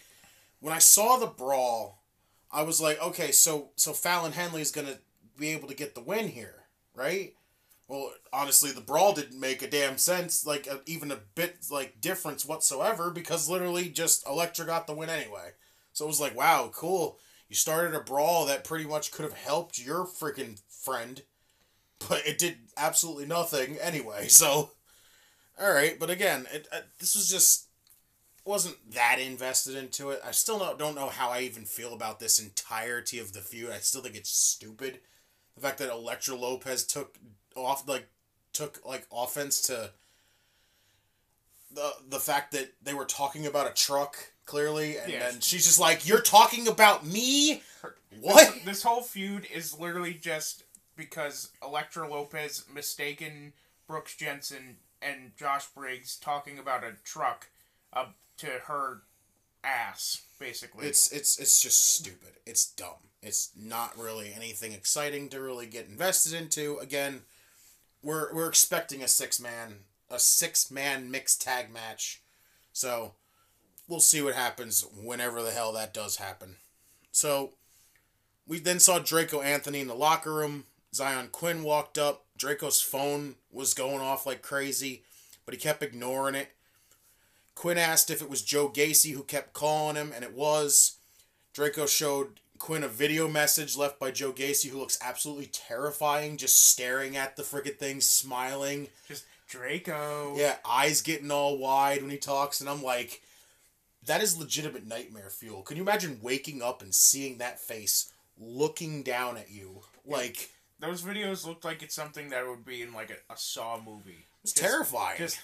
when 0.60 0.72
I 0.74 0.78
saw 0.80 1.16
the 1.16 1.26
brawl, 1.26 2.02
I 2.50 2.62
was 2.62 2.80
like, 2.80 3.00
okay, 3.00 3.30
so 3.30 3.70
so 3.76 3.92
Fallon 3.92 4.32
Henley's 4.32 4.72
gonna 4.72 4.98
be 5.38 5.48
able 5.50 5.68
to 5.68 5.74
get 5.74 5.94
the 5.94 6.00
win 6.00 6.28
here, 6.28 6.64
right? 6.94 7.34
Well, 7.86 8.12
honestly, 8.32 8.70
the 8.72 8.80
brawl 8.80 9.12
didn't 9.12 9.38
make 9.38 9.62
a 9.62 9.68
damn 9.68 9.98
sense, 9.98 10.46
like 10.46 10.66
a, 10.66 10.80
even 10.86 11.10
a 11.10 11.20
bit 11.34 11.66
like 11.70 12.00
difference 12.00 12.46
whatsoever, 12.46 13.10
because 13.10 13.48
literally 13.48 13.88
just 13.88 14.26
Elektra 14.26 14.64
got 14.64 14.86
the 14.86 14.94
win 14.94 15.10
anyway. 15.10 15.50
So 15.92 16.06
it 16.06 16.08
was 16.08 16.20
like, 16.20 16.36
wow, 16.36 16.70
cool. 16.74 17.18
You 17.48 17.56
started 17.56 17.94
a 17.94 18.00
brawl 18.00 18.46
that 18.46 18.64
pretty 18.64 18.86
much 18.86 19.12
could 19.12 19.24
have 19.24 19.34
helped 19.34 19.78
your 19.78 20.06
freaking 20.06 20.60
friend 20.68 21.22
but 22.08 22.26
it 22.26 22.38
did 22.38 22.58
absolutely 22.76 23.26
nothing 23.26 23.78
anyway. 23.80 24.28
So, 24.34 24.70
all 25.60 25.72
right, 25.72 25.98
but 25.98 26.10
again, 26.10 26.46
it 26.52 26.66
uh, 26.72 26.80
this 26.98 27.14
was 27.14 27.30
just 27.30 27.68
wasn't 28.44 28.76
that 28.92 29.18
invested 29.20 29.76
into 29.76 30.10
it. 30.10 30.20
I 30.24 30.32
still 30.32 30.58
don't 30.58 30.78
don't 30.78 30.96
know 30.96 31.08
how 31.08 31.30
I 31.30 31.40
even 31.40 31.64
feel 31.64 31.94
about 31.94 32.18
this 32.18 32.38
entirety 32.38 33.18
of 33.18 33.32
the 33.32 33.40
feud. 33.40 33.70
I 33.70 33.78
still 33.78 34.02
think 34.02 34.16
it's 34.16 34.30
stupid. 34.30 35.00
The 35.54 35.60
fact 35.60 35.78
that 35.78 35.90
Elektra 35.90 36.34
Lopez 36.34 36.84
took 36.84 37.16
off 37.56 37.86
like 37.88 38.06
took 38.52 38.80
like 38.86 39.06
offense 39.12 39.60
to 39.62 39.90
the 41.72 41.92
the 42.08 42.20
fact 42.20 42.52
that 42.52 42.72
they 42.82 42.94
were 42.94 43.04
talking 43.04 43.46
about 43.46 43.66
a 43.70 43.74
truck 43.74 44.16
clearly, 44.46 44.96
and 44.98 45.10
Yes. 45.10 45.32
then 45.32 45.40
she's 45.40 45.64
just 45.64 45.78
like, 45.80 46.06
"You're 46.06 46.20
talking 46.20 46.68
about 46.68 47.04
me." 47.04 47.62
What? 48.20 48.54
This, 48.54 48.64
this 48.64 48.82
whole 48.82 49.02
feud 49.02 49.46
is 49.52 49.78
literally 49.78 50.14
just 50.14 50.62
because 50.96 51.50
Elektra 51.62 52.08
Lopez 52.08 52.64
mistaken 52.72 53.52
Brooks 53.88 54.14
Jensen 54.16 54.76
and 55.02 55.32
Josh 55.36 55.66
Briggs 55.66 56.16
talking 56.16 56.58
about 56.58 56.84
a 56.84 56.92
truck 57.04 57.48
up 57.92 58.14
to 58.38 58.46
her 58.66 59.02
ass, 59.64 60.22
basically. 60.38 60.86
It's 60.86 61.10
it's 61.10 61.38
it's 61.38 61.60
just 61.60 61.94
stupid. 61.96 62.34
It's 62.46 62.64
dumb. 62.66 63.10
It's 63.22 63.50
not 63.56 63.98
really 63.98 64.32
anything 64.34 64.72
exciting 64.72 65.28
to 65.30 65.40
really 65.40 65.66
get 65.66 65.88
invested 65.88 66.34
into. 66.34 66.78
Again, 66.78 67.22
we're 68.04 68.32
we're 68.34 68.48
expecting 68.48 69.02
a 69.02 69.08
six 69.08 69.40
man 69.40 69.78
a 70.10 70.18
six 70.18 70.70
man 70.70 71.10
mixed 71.10 71.42
tag 71.42 71.72
match. 71.72 72.22
So 72.72 73.14
we'll 73.88 74.00
see 74.00 74.22
what 74.22 74.34
happens 74.34 74.86
whenever 75.02 75.42
the 75.42 75.50
hell 75.50 75.72
that 75.72 75.94
does 75.94 76.16
happen. 76.16 76.56
So 77.10 77.54
we 78.46 78.58
then 78.58 78.78
saw 78.78 78.98
Draco 78.98 79.40
Anthony 79.40 79.80
in 79.80 79.88
the 79.88 79.94
locker 79.94 80.32
room. 80.32 80.64
Zion 80.94 81.28
Quinn 81.32 81.64
walked 81.64 81.98
up. 81.98 82.24
Draco's 82.36 82.80
phone 82.80 83.36
was 83.50 83.74
going 83.74 84.00
off 84.00 84.26
like 84.26 84.42
crazy, 84.42 85.02
but 85.44 85.54
he 85.54 85.60
kept 85.60 85.82
ignoring 85.82 86.34
it. 86.34 86.50
Quinn 87.54 87.78
asked 87.78 88.10
if 88.10 88.20
it 88.20 88.30
was 88.30 88.42
Joe 88.42 88.68
Gacy 88.68 89.12
who 89.12 89.22
kept 89.22 89.52
calling 89.52 89.96
him, 89.96 90.12
and 90.14 90.24
it 90.24 90.34
was. 90.34 90.98
Draco 91.52 91.86
showed 91.86 92.40
Quinn 92.58 92.84
a 92.84 92.88
video 92.88 93.28
message 93.28 93.76
left 93.76 93.98
by 93.98 94.10
Joe 94.10 94.32
Gacy, 94.32 94.68
who 94.70 94.78
looks 94.78 94.98
absolutely 95.02 95.46
terrifying, 95.46 96.36
just 96.36 96.56
staring 96.68 97.16
at 97.16 97.36
the 97.36 97.42
friggin' 97.42 97.76
thing, 97.78 98.00
smiling. 98.00 98.88
just 99.08 99.24
Draco. 99.48 100.34
Yeah, 100.36 100.56
eyes 100.64 101.02
getting 101.02 101.30
all 101.30 101.58
wide 101.58 102.00
when 102.02 102.10
he 102.10 102.16
talks, 102.16 102.60
and 102.60 102.68
I'm 102.70 102.82
like, 102.82 103.20
that 104.06 104.22
is 104.22 104.38
legitimate 104.38 104.86
nightmare 104.86 105.30
fuel. 105.30 105.62
Can 105.62 105.76
you 105.76 105.82
imagine 105.82 106.18
waking 106.22 106.62
up 106.62 106.80
and 106.82 106.94
seeing 106.94 107.38
that 107.38 107.60
face 107.60 108.12
looking 108.38 109.02
down 109.02 109.36
at 109.36 109.50
you? 109.50 109.80
Like, 110.06 110.50
Those 110.80 111.02
videos 111.02 111.46
looked 111.46 111.64
like 111.64 111.82
it's 111.82 111.94
something 111.94 112.30
that 112.30 112.46
would 112.46 112.64
be 112.64 112.82
in 112.82 112.92
like 112.92 113.10
a, 113.10 113.32
a 113.32 113.36
Saw 113.36 113.80
movie. 113.84 114.26
it's 114.42 114.52
terrifying. 114.52 115.18
Just, 115.18 115.38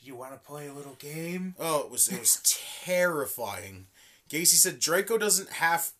you 0.00 0.14
want 0.16 0.32
to 0.32 0.38
play 0.38 0.66
a 0.66 0.72
little 0.72 0.96
game? 0.98 1.54
Oh, 1.58 1.80
it 1.84 1.90
was 1.90 2.08
it 2.08 2.18
was 2.18 2.40
terrifying. 2.84 3.86
Gacy 4.30 4.54
said 4.56 4.78
Draco 4.78 5.18
doesn't 5.18 5.50
have 5.50 5.90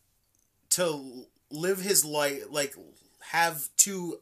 to 0.70 1.26
live 1.50 1.80
his 1.80 2.04
life 2.04 2.44
like 2.50 2.74
have 3.30 3.68
to 3.76 4.20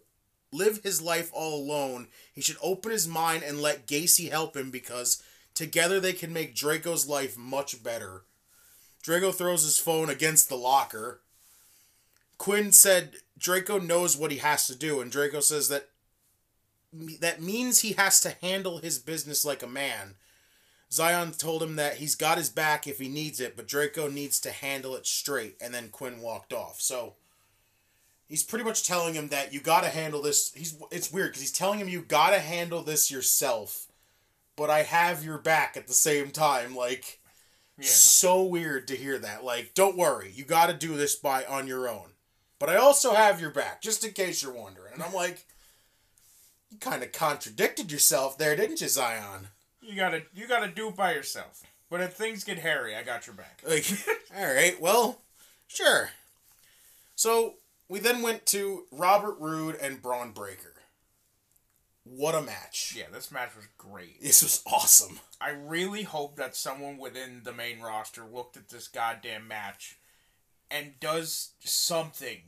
live 0.53 0.81
his 0.83 1.01
life 1.01 1.31
all 1.33 1.63
alone. 1.63 2.09
He 2.33 2.41
should 2.41 2.57
open 2.63 2.91
his 2.91 3.07
mind 3.07 3.43
and 3.43 3.61
let 3.61 3.87
Gacy 3.87 4.31
help 4.31 4.57
him 4.57 4.71
because 4.71 5.23
together 5.55 6.01
they 6.01 6.13
can 6.13 6.33
make 6.33 6.55
Draco's 6.55 7.07
life 7.07 7.37
much 7.37 7.83
better. 7.83 8.23
Draco 9.03 9.33
throws 9.33 9.63
his 9.65 9.79
phone 9.79 10.09
against 10.09 10.49
the 10.49 10.57
locker. 10.57 11.21
Quinn 12.39 12.73
said 12.73 13.17
Draco 13.39 13.79
knows 13.79 14.17
what 14.17 14.31
he 14.31 14.39
has 14.39 14.67
to 14.67 14.77
do 14.77 15.01
and 15.01 15.11
Draco 15.11 15.41
says 15.41 15.69
that 15.69 15.89
that 17.21 17.43
means 17.43 17.81
he 17.81 17.93
has 17.93 18.21
to 18.21 18.37
handle 18.41 18.79
his 18.79 18.99
business 18.99 19.45
like 19.45 19.63
a 19.63 19.67
man. 19.67 20.15
Zion 20.91 21.33
told 21.33 21.63
him 21.63 21.77
that 21.77 21.97
he's 21.97 22.15
got 22.15 22.39
his 22.39 22.49
back 22.49 22.87
if 22.87 22.99
he 22.99 23.09
needs 23.09 23.41
it, 23.41 23.57
but 23.57 23.69
Draco 23.69 24.09
needs 24.09 24.41
to 24.41 24.51
handle 24.51 24.95
it 24.97 25.07
straight, 25.07 25.57
and 25.61 25.75
then 25.75 25.91
Quinn 25.91 26.21
walked 26.21 26.53
off. 26.53 26.81
So 26.81 27.15
he's 28.27 28.43
pretty 28.43 28.65
much 28.65 28.87
telling 28.87 29.15
him 29.15 29.29
that 29.29 29.53
you 29.53 29.61
got 29.61 29.83
to 29.83 29.91
handle 29.91 30.23
this. 30.23 30.53
He's 30.55 30.77
it's 30.91 31.13
weird 31.13 31.31
because 31.31 31.43
he's 31.43 31.53
telling 31.53 31.79
him 31.79 31.89
you 31.89 32.01
got 32.01 32.31
to 32.31 32.39
handle 32.39 32.83
this 32.83 33.11
yourself, 33.11 33.87
but 34.57 34.71
I 34.71 34.83
have 34.83 35.25
your 35.25 35.39
back 35.39 35.77
at 35.77 35.87
the 35.87 35.93
same 35.95 36.31
time. 36.31 36.75
Like 36.75 37.21
Yeah. 37.77 37.85
so 37.87 38.43
weird 38.43 38.89
to 38.89 38.97
hear 38.97 39.19
that. 39.19 39.45
Like 39.45 39.75
don't 39.75 39.97
worry, 39.97 40.33
you 40.35 40.45
got 40.45 40.67
to 40.69 40.75
do 40.75 40.97
this 40.97 41.15
by 41.17 41.45
on 41.45 41.67
your 41.67 41.87
own, 41.87 42.13
but 42.59 42.71
I 42.71 42.77
also 42.77 43.13
have 43.13 43.43
your 43.43 43.51
back 43.51 43.83
just 43.83 44.05
in 44.05 44.13
case 44.13 44.43
you're 44.43 44.53
wondering. 44.53 44.95
And 44.95 45.03
I'm 45.03 45.13
like, 45.13 45.45
you 46.71 46.79
kind 46.79 47.03
of 47.03 47.13
contradicted 47.13 47.93
yourself 47.93 48.39
there, 48.39 48.57
didn't 48.57 48.81
you, 48.81 48.89
Zion? 48.89 49.49
You 49.89 49.97
gotta 49.97 50.23
you 50.35 50.47
gotta 50.47 50.69
do 50.69 50.89
it 50.89 50.97
by 50.97 51.15
yourself. 51.15 51.63
But 51.89 52.03
if 52.03 52.13
things 52.13 52.45
get 52.45 52.59
hairy, 52.59 52.95
I 52.95 53.03
got 53.03 53.27
your 53.27 53.35
back. 53.35 53.63
Like, 53.67 53.87
all 54.37 54.55
right, 54.55 54.79
well, 54.79 55.23
sure. 55.67 56.11
So 57.17 57.55
we 57.89 57.99
then 57.99 58.21
went 58.21 58.45
to 58.47 58.85
Robert 58.93 59.37
Roode 59.41 59.77
and 59.81 60.03
Bron 60.03 60.33
Breakker. 60.33 60.75
What 62.05 62.35
a 62.35 62.43
match! 62.43 62.95
Yeah, 62.97 63.05
this 63.13 63.31
match 63.33 63.57
was 63.57 63.67
great. 63.79 64.21
This 64.23 64.43
was 64.43 64.63
awesome. 64.67 65.21
I 65.41 65.51
really 65.51 66.03
hope 66.03 66.37
that 66.37 66.55
someone 66.55 66.99
within 66.99 67.41
the 67.45 67.53
main 67.55 67.81
roster 67.81 68.25
looked 68.25 68.59
at 68.59 68.69
this 68.69 68.89
goddamn 68.89 69.49
match 69.49 69.99
and 70.71 71.01
does 71.01 71.53
something 71.61 72.39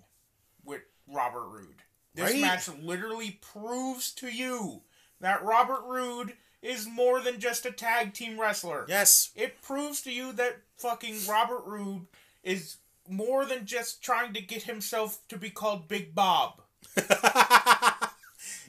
with 0.62 0.83
Robert 1.07 1.48
Roode. 1.48 1.83
This 2.14 2.33
Right? 2.33 2.40
match 2.42 2.68
literally 2.68 3.38
proves 3.40 4.12
to 4.16 4.29
you 4.29 4.83
that 5.20 5.42
Robert 5.42 5.85
Roode 5.87 6.35
is 6.62 6.87
more 6.88 7.20
than 7.20 7.40
just 7.40 7.64
a 7.66 7.70
tag 7.70 8.12
team 8.12 8.40
wrestler. 8.40 8.85
Yes, 8.88 9.31
It 9.35 9.62
proves 9.62 10.03
to 10.03 10.12
you 10.12 10.33
that 10.35 10.59
fucking 10.77 11.16
Robert 11.29 11.64
Roode 11.64 12.07
is 12.42 12.77
more 13.09 13.44
than 13.44 13.66
just 13.66 14.03
trying 14.03 14.33
to 14.35 14.40
get 14.40 14.64
himself 14.64 15.18
to 15.29 15.37
be 15.37 15.51
called 15.51 15.88
Big 15.88 16.14
Bob. 16.14 16.61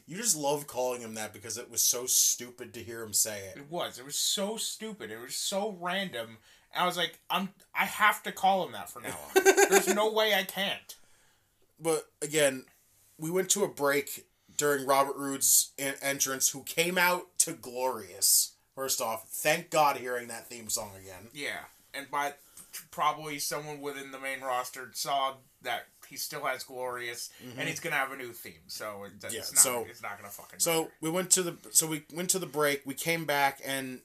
you 0.07 0.17
just 0.17 0.35
love 0.35 0.67
calling 0.67 1.01
him 1.01 1.15
that 1.15 1.33
because 1.33 1.57
it 1.57 1.69
was 1.69 1.81
so 1.81 2.05
stupid 2.05 2.73
to 2.73 2.83
hear 2.83 3.01
him 3.03 3.13
say 3.13 3.39
it. 3.47 3.57
It 3.57 3.69
was. 3.69 3.99
It 3.99 4.05
was 4.05 4.15
so 4.15 4.57
stupid. 4.57 5.11
It 5.11 5.19
was 5.19 5.35
so 5.35 5.77
random. 5.79 6.37
I 6.75 6.85
was 6.85 6.97
like, 6.97 7.19
I'm. 7.29 7.49
I 7.75 7.85
have 7.85 8.23
to 8.23 8.31
call 8.31 8.65
him 8.65 8.71
that 8.73 8.89
from 8.89 9.03
now 9.03 9.17
on. 9.35 9.43
There's 9.69 9.93
no 9.93 10.11
way 10.11 10.33
I 10.33 10.43
can't. 10.43 10.95
But 11.79 12.05
again, 12.21 12.65
we 13.17 13.29
went 13.31 13.49
to 13.51 13.63
a 13.63 13.67
break 13.67 14.25
during 14.57 14.85
Robert 14.85 15.15
Roode's 15.17 15.71
entrance, 15.77 16.49
who 16.49 16.63
came 16.63 16.97
out 16.97 17.30
to 17.45 17.53
glorious. 17.53 18.53
First 18.75 19.01
off, 19.01 19.27
thank 19.29 19.69
God 19.69 19.97
hearing 19.97 20.27
that 20.29 20.47
theme 20.47 20.69
song 20.69 20.91
again. 20.99 21.27
Yeah, 21.33 21.59
and 21.93 22.09
by 22.09 22.33
probably 22.89 23.37
someone 23.39 23.81
within 23.81 24.11
the 24.11 24.19
main 24.19 24.41
roster 24.41 24.89
saw 24.93 25.35
that 25.61 25.87
he 26.07 26.15
still 26.15 26.45
has 26.45 26.63
glorious, 26.63 27.29
and 27.57 27.67
he's 27.67 27.79
gonna 27.79 27.95
have 27.95 28.11
a 28.11 28.17
new 28.17 28.31
theme. 28.33 28.53
So 28.67 29.03
it, 29.05 29.11
it's 29.23 29.25
Mm-hmm. 29.25 29.33
Yeah, 29.35 29.39
not. 29.41 29.45
so- 29.57 29.85
it's 29.89 30.01
not 30.01 30.17
gonna 30.17 30.29
fucking. 30.31 30.59
So 30.59 30.83
matter. 30.83 30.93
we 31.01 31.09
went 31.09 31.31
to 31.31 31.43
the 31.43 31.57
so 31.71 31.85
we 31.87 32.03
went 32.13 32.29
to 32.31 32.39
the 32.39 32.45
break. 32.45 32.81
We 32.85 32.93
came 32.93 33.25
back 33.25 33.59
and 33.65 33.99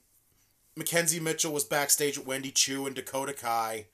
McKenzie 0.77 1.21
Mitchell 1.21 1.51
was 1.53 1.63
backstage 1.63 2.17
with 2.17 2.27
Wendy 2.27 2.51
Choo 2.51 2.85
and 2.85 2.95
Dakota 2.95 3.33
Kai. 3.33 3.85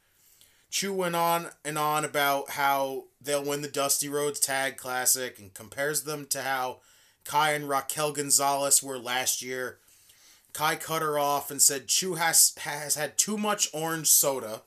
Choo 0.69 0.91
went 0.93 1.15
on 1.15 1.49
and 1.63 1.77
on 1.77 2.03
about 2.03 2.49
how 2.51 3.03
they'll 3.21 3.43
win 3.45 3.61
the 3.61 3.67
Dusty 3.67 4.09
Rhodes 4.09 4.39
Tag 4.39 4.75
Classic 4.75 5.37
and 5.39 5.53
compares 5.53 6.03
them 6.03 6.25
to 6.31 6.41
how 6.41 6.79
Kai 7.25 7.53
and 7.53 7.69
Raquel 7.69 8.11
Gonzalez 8.11 8.83
were 8.83 8.97
last 8.97 9.41
year. 9.41 9.77
Kai 10.53 10.75
cut 10.75 11.01
her 11.01 11.17
off 11.17 11.49
and 11.49 11.61
said 11.61 11.87
Choo 11.87 12.15
has 12.15 12.53
has 12.59 12.95
had 12.95 13.17
too 13.17 13.37
much 13.37 13.69
orange 13.73 14.07
soda. 14.07 14.61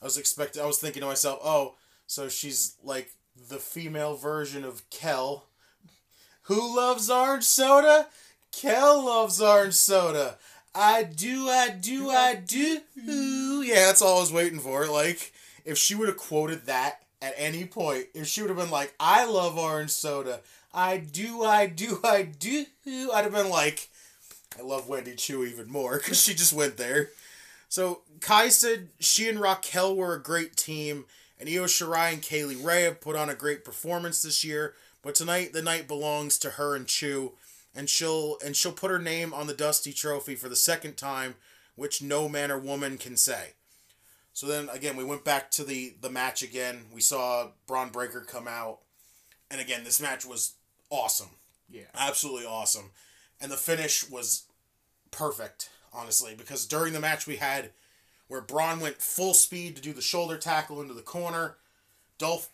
I 0.00 0.06
was 0.06 0.16
expecting 0.16 0.62
I 0.62 0.66
was 0.66 0.78
thinking 0.78 1.00
to 1.00 1.08
myself, 1.08 1.40
"Oh, 1.44 1.74
so 2.06 2.28
she's 2.28 2.76
like 2.82 3.12
the 3.48 3.58
female 3.58 4.16
version 4.16 4.64
of 4.64 4.88
Kel. 4.90 5.44
Who 6.42 6.76
loves 6.76 7.10
orange 7.10 7.44
soda? 7.44 8.08
Kel 8.52 9.04
loves 9.04 9.40
orange 9.40 9.74
soda. 9.74 10.36
I 10.74 11.02
do, 11.02 11.48
I 11.48 11.70
do, 11.70 12.10
I 12.10 12.34
do. 12.34 12.80
Yeah, 13.62 13.86
that's 13.86 14.02
all 14.02 14.18
I 14.18 14.20
was 14.20 14.32
waiting 14.32 14.60
for. 14.60 14.86
Like, 14.86 15.32
if 15.64 15.78
she 15.78 15.94
would 15.94 16.08
have 16.08 16.16
quoted 16.16 16.66
that 16.66 17.02
at 17.20 17.34
any 17.36 17.64
point, 17.64 18.06
if 18.14 18.26
she 18.26 18.40
would 18.40 18.50
have 18.50 18.58
been 18.58 18.70
like, 18.70 18.94
I 18.98 19.24
love 19.24 19.58
orange 19.58 19.90
soda. 19.90 20.40
I 20.72 20.98
do, 20.98 21.42
I 21.42 21.66
do, 21.66 22.00
I 22.04 22.22
do. 22.22 22.66
I'd 22.86 23.24
have 23.24 23.32
been 23.32 23.50
like, 23.50 23.88
I 24.58 24.62
love 24.62 24.88
Wendy 24.88 25.14
Choo 25.14 25.44
even 25.44 25.70
more 25.70 25.98
because 25.98 26.20
she 26.22 26.34
just 26.34 26.52
went 26.52 26.76
there. 26.76 27.10
So 27.68 28.02
Kai 28.20 28.48
said 28.48 28.88
she 28.98 29.28
and 29.28 29.40
Raquel 29.40 29.94
were 29.94 30.14
a 30.14 30.22
great 30.22 30.56
team, 30.56 31.06
and 31.38 31.48
Io 31.48 31.64
Shirai 31.64 32.12
and 32.12 32.22
Kay 32.22 32.44
Lee 32.44 32.56
Ray 32.56 32.82
have 32.82 33.00
put 33.00 33.16
on 33.16 33.28
a 33.28 33.34
great 33.34 33.64
performance 33.64 34.22
this 34.22 34.44
year. 34.44 34.74
But 35.02 35.14
tonight, 35.14 35.52
the 35.52 35.62
night 35.62 35.88
belongs 35.88 36.36
to 36.38 36.50
her 36.50 36.74
and 36.76 36.86
Choo, 36.86 37.32
and 37.74 37.88
she'll 37.88 38.36
and 38.44 38.54
she'll 38.54 38.72
put 38.72 38.90
her 38.90 38.98
name 38.98 39.32
on 39.32 39.46
the 39.46 39.54
Dusty 39.54 39.92
Trophy 39.92 40.34
for 40.34 40.48
the 40.48 40.56
second 40.56 40.96
time, 40.96 41.36
which 41.76 42.02
no 42.02 42.28
man 42.28 42.50
or 42.50 42.58
woman 42.58 42.98
can 42.98 43.16
say. 43.16 43.54
So 44.32 44.46
then 44.46 44.68
again, 44.68 44.96
we 44.96 45.04
went 45.04 45.24
back 45.24 45.50
to 45.52 45.64
the 45.64 45.94
the 46.00 46.10
match 46.10 46.42
again. 46.42 46.86
We 46.92 47.00
saw 47.00 47.48
Bron 47.66 47.90
Breakker 47.90 48.20
come 48.20 48.46
out, 48.46 48.80
and 49.50 49.60
again, 49.60 49.84
this 49.84 50.00
match 50.00 50.26
was 50.26 50.54
awesome, 50.90 51.30
Yeah. 51.68 51.84
absolutely 51.94 52.46
awesome, 52.46 52.90
and 53.40 53.50
the 53.50 53.56
finish 53.56 54.08
was 54.08 54.44
perfect, 55.10 55.70
honestly, 55.92 56.34
because 56.34 56.66
during 56.66 56.92
the 56.92 57.00
match 57.00 57.26
we 57.26 57.36
had 57.36 57.72
where 58.28 58.40
Bron 58.40 58.78
went 58.80 59.02
full 59.02 59.34
speed 59.34 59.74
to 59.76 59.82
do 59.82 59.92
the 59.92 60.02
shoulder 60.02 60.38
tackle 60.38 60.80
into 60.80 60.94
the 60.94 61.02
corner, 61.02 61.56
Dolph 62.18 62.48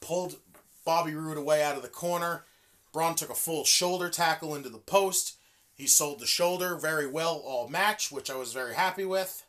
pulled 0.00 0.40
Bobby 0.84 1.14
Roode 1.14 1.36
away 1.38 1.62
out 1.62 1.76
of 1.76 1.82
the 1.82 1.88
corner. 1.88 2.44
Bron 2.92 3.14
took 3.14 3.30
a 3.30 3.34
full 3.34 3.64
shoulder 3.64 4.08
tackle 4.08 4.56
into 4.56 4.68
the 4.68 4.78
post. 4.78 5.36
He 5.76 5.86
sold 5.86 6.18
the 6.18 6.26
shoulder 6.26 6.74
very 6.74 7.06
well 7.06 7.36
all 7.36 7.68
match, 7.68 8.10
which 8.10 8.28
I 8.28 8.34
was 8.34 8.52
very 8.52 8.74
happy 8.74 9.04
with. 9.04 9.44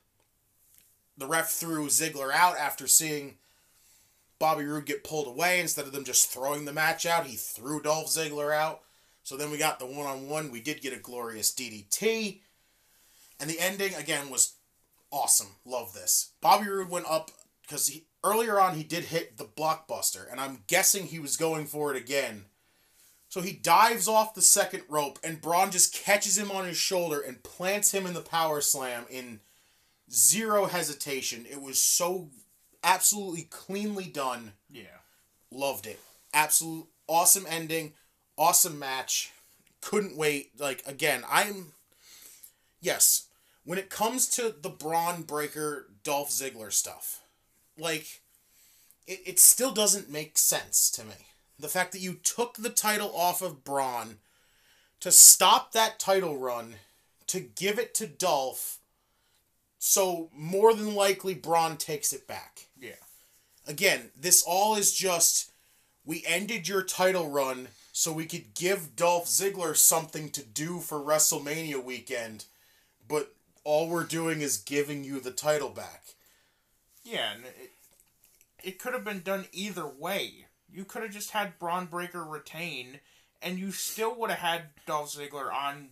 The 1.17 1.25
ref 1.25 1.49
threw 1.49 1.87
Ziggler 1.87 2.31
out 2.31 2.57
after 2.57 2.87
seeing 2.87 3.37
Bobby 4.41 4.65
Roode 4.65 4.87
get 4.87 5.03
pulled 5.03 5.27
away. 5.27 5.61
Instead 5.61 5.85
of 5.85 5.91
them 5.93 6.03
just 6.03 6.29
throwing 6.29 6.65
the 6.65 6.73
match 6.73 7.05
out, 7.05 7.27
he 7.27 7.35
threw 7.37 7.79
Dolph 7.79 8.07
Ziggler 8.07 8.53
out. 8.53 8.81
So 9.23 9.37
then 9.37 9.51
we 9.51 9.59
got 9.59 9.77
the 9.77 9.85
one 9.85 10.07
on 10.07 10.27
one. 10.27 10.51
We 10.51 10.59
did 10.59 10.81
get 10.81 10.93
a 10.93 10.99
glorious 10.99 11.53
DDT. 11.53 12.39
And 13.39 13.47
the 13.47 13.59
ending, 13.59 13.93
again, 13.93 14.31
was 14.31 14.55
awesome. 15.11 15.55
Love 15.63 15.93
this. 15.93 16.31
Bobby 16.41 16.67
Roode 16.67 16.89
went 16.89 17.05
up 17.07 17.29
because 17.61 17.95
earlier 18.23 18.59
on 18.59 18.75
he 18.75 18.83
did 18.83 19.05
hit 19.05 19.37
the 19.37 19.45
blockbuster, 19.45 20.29
and 20.29 20.41
I'm 20.41 20.63
guessing 20.65 21.05
he 21.05 21.19
was 21.19 21.37
going 21.37 21.67
for 21.67 21.93
it 21.93 22.01
again. 22.01 22.45
So 23.29 23.41
he 23.41 23.53
dives 23.53 24.07
off 24.07 24.33
the 24.33 24.41
second 24.41 24.83
rope, 24.89 25.19
and 25.23 25.39
Bron 25.39 25.69
just 25.69 25.93
catches 25.93 26.37
him 26.37 26.49
on 26.49 26.65
his 26.65 26.77
shoulder 26.77 27.21
and 27.21 27.43
plants 27.43 27.93
him 27.93 28.07
in 28.07 28.13
the 28.15 28.21
power 28.21 28.59
slam 28.59 29.05
in 29.09 29.39
zero 30.11 30.65
hesitation. 30.65 31.45
It 31.49 31.61
was 31.61 31.81
so 31.81 32.29
absolutely 32.83 33.43
cleanly 33.43 34.05
done. 34.05 34.53
Yeah. 34.71 34.99
Loved 35.51 35.85
it. 35.87 35.99
Absolute 36.33 36.87
awesome 37.07 37.45
ending. 37.47 37.93
Awesome 38.37 38.79
match. 38.79 39.31
Couldn't 39.81 40.17
wait. 40.17 40.51
Like 40.59 40.83
again, 40.85 41.23
I'm 41.29 41.73
yes. 42.79 43.27
When 43.63 43.77
it 43.77 43.89
comes 43.89 44.27
to 44.29 44.55
the 44.59 44.69
Bron 44.69 45.21
Breakker 45.21 45.87
Dolph 46.03 46.29
Ziggler 46.29 46.71
stuff, 46.71 47.21
like 47.77 48.21
it, 49.07 49.21
it 49.25 49.39
still 49.39 49.71
doesn't 49.71 50.11
make 50.11 50.37
sense 50.37 50.89
to 50.91 51.03
me. 51.03 51.13
The 51.59 51.67
fact 51.67 51.91
that 51.91 52.01
you 52.01 52.13
took 52.13 52.55
the 52.55 52.69
title 52.69 53.11
off 53.15 53.41
of 53.41 53.63
Bron 53.63 54.17
to 54.99 55.11
stop 55.11 55.71
that 55.71 55.99
title 55.99 56.37
run 56.37 56.75
to 57.27 57.39
give 57.39 57.77
it 57.77 57.93
to 57.95 58.07
Dolph 58.07 58.79
so 59.79 60.29
more 60.35 60.73
than 60.73 60.95
likely 60.95 61.33
Bron 61.33 61.75
takes 61.77 62.13
it 62.13 62.27
back. 62.27 62.67
Again, 63.67 64.09
this 64.19 64.43
all 64.45 64.75
is 64.75 64.93
just 64.93 65.51
we 66.05 66.23
ended 66.25 66.67
your 66.67 66.83
title 66.83 67.29
run 67.29 67.67
so 67.91 68.11
we 68.11 68.25
could 68.25 68.53
give 68.55 68.95
Dolph 68.95 69.25
Ziggler 69.25 69.75
something 69.75 70.29
to 70.31 70.43
do 70.43 70.79
for 70.79 70.99
WrestleMania 70.99 71.83
weekend, 71.83 72.45
but 73.07 73.33
all 73.63 73.87
we're 73.87 74.03
doing 74.03 74.41
is 74.41 74.57
giving 74.57 75.03
you 75.03 75.19
the 75.19 75.31
title 75.31 75.69
back. 75.69 76.15
Yeah, 77.03 77.33
and 77.35 77.43
it, 77.45 77.71
it 78.63 78.79
could 78.79 78.93
have 78.93 79.03
been 79.03 79.21
done 79.21 79.45
either 79.51 79.87
way. 79.87 80.45
You 80.71 80.85
could 80.85 81.03
have 81.03 81.11
just 81.11 81.31
had 81.31 81.59
Bron 81.59 81.85
Breakker 81.85 82.23
retain, 82.23 82.99
and 83.41 83.59
you 83.59 83.71
still 83.71 84.15
would 84.15 84.29
have 84.29 84.39
had 84.39 84.61
Dolph 84.85 85.13
Ziggler 85.13 85.53
on 85.53 85.89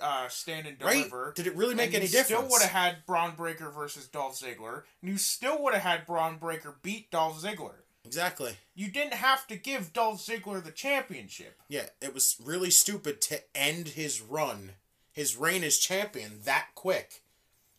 uh, 0.00 0.28
Stand 0.28 0.66
and 0.66 0.78
deliver. 0.78 1.26
Right? 1.26 1.34
Did 1.34 1.46
it 1.46 1.56
really 1.56 1.74
make 1.74 1.94
any 1.94 2.06
you 2.06 2.10
difference? 2.10 2.26
Still 2.26 2.50
would 2.50 2.62
have 2.62 2.70
had 2.70 3.06
Bron 3.06 3.34
Breakker 3.34 3.70
versus 3.70 4.06
Dolph 4.06 4.38
Ziggler, 4.38 4.82
and 5.00 5.10
you 5.10 5.18
still 5.18 5.62
would 5.62 5.74
have 5.74 5.82
had 5.82 6.06
Bron 6.06 6.36
Breakker 6.36 6.76
beat 6.82 7.10
Dolph 7.10 7.42
Ziggler. 7.42 7.74
Exactly. 8.04 8.56
You 8.74 8.90
didn't 8.90 9.14
have 9.14 9.46
to 9.46 9.56
give 9.56 9.92
Dolph 9.92 10.20
Ziggler 10.20 10.62
the 10.62 10.70
championship. 10.70 11.60
Yeah, 11.68 11.86
it 12.02 12.12
was 12.12 12.36
really 12.42 12.70
stupid 12.70 13.20
to 13.22 13.40
end 13.56 13.88
his 13.88 14.20
run, 14.20 14.72
his 15.12 15.36
reign 15.36 15.64
as 15.64 15.78
champion 15.78 16.40
that 16.44 16.68
quick 16.74 17.22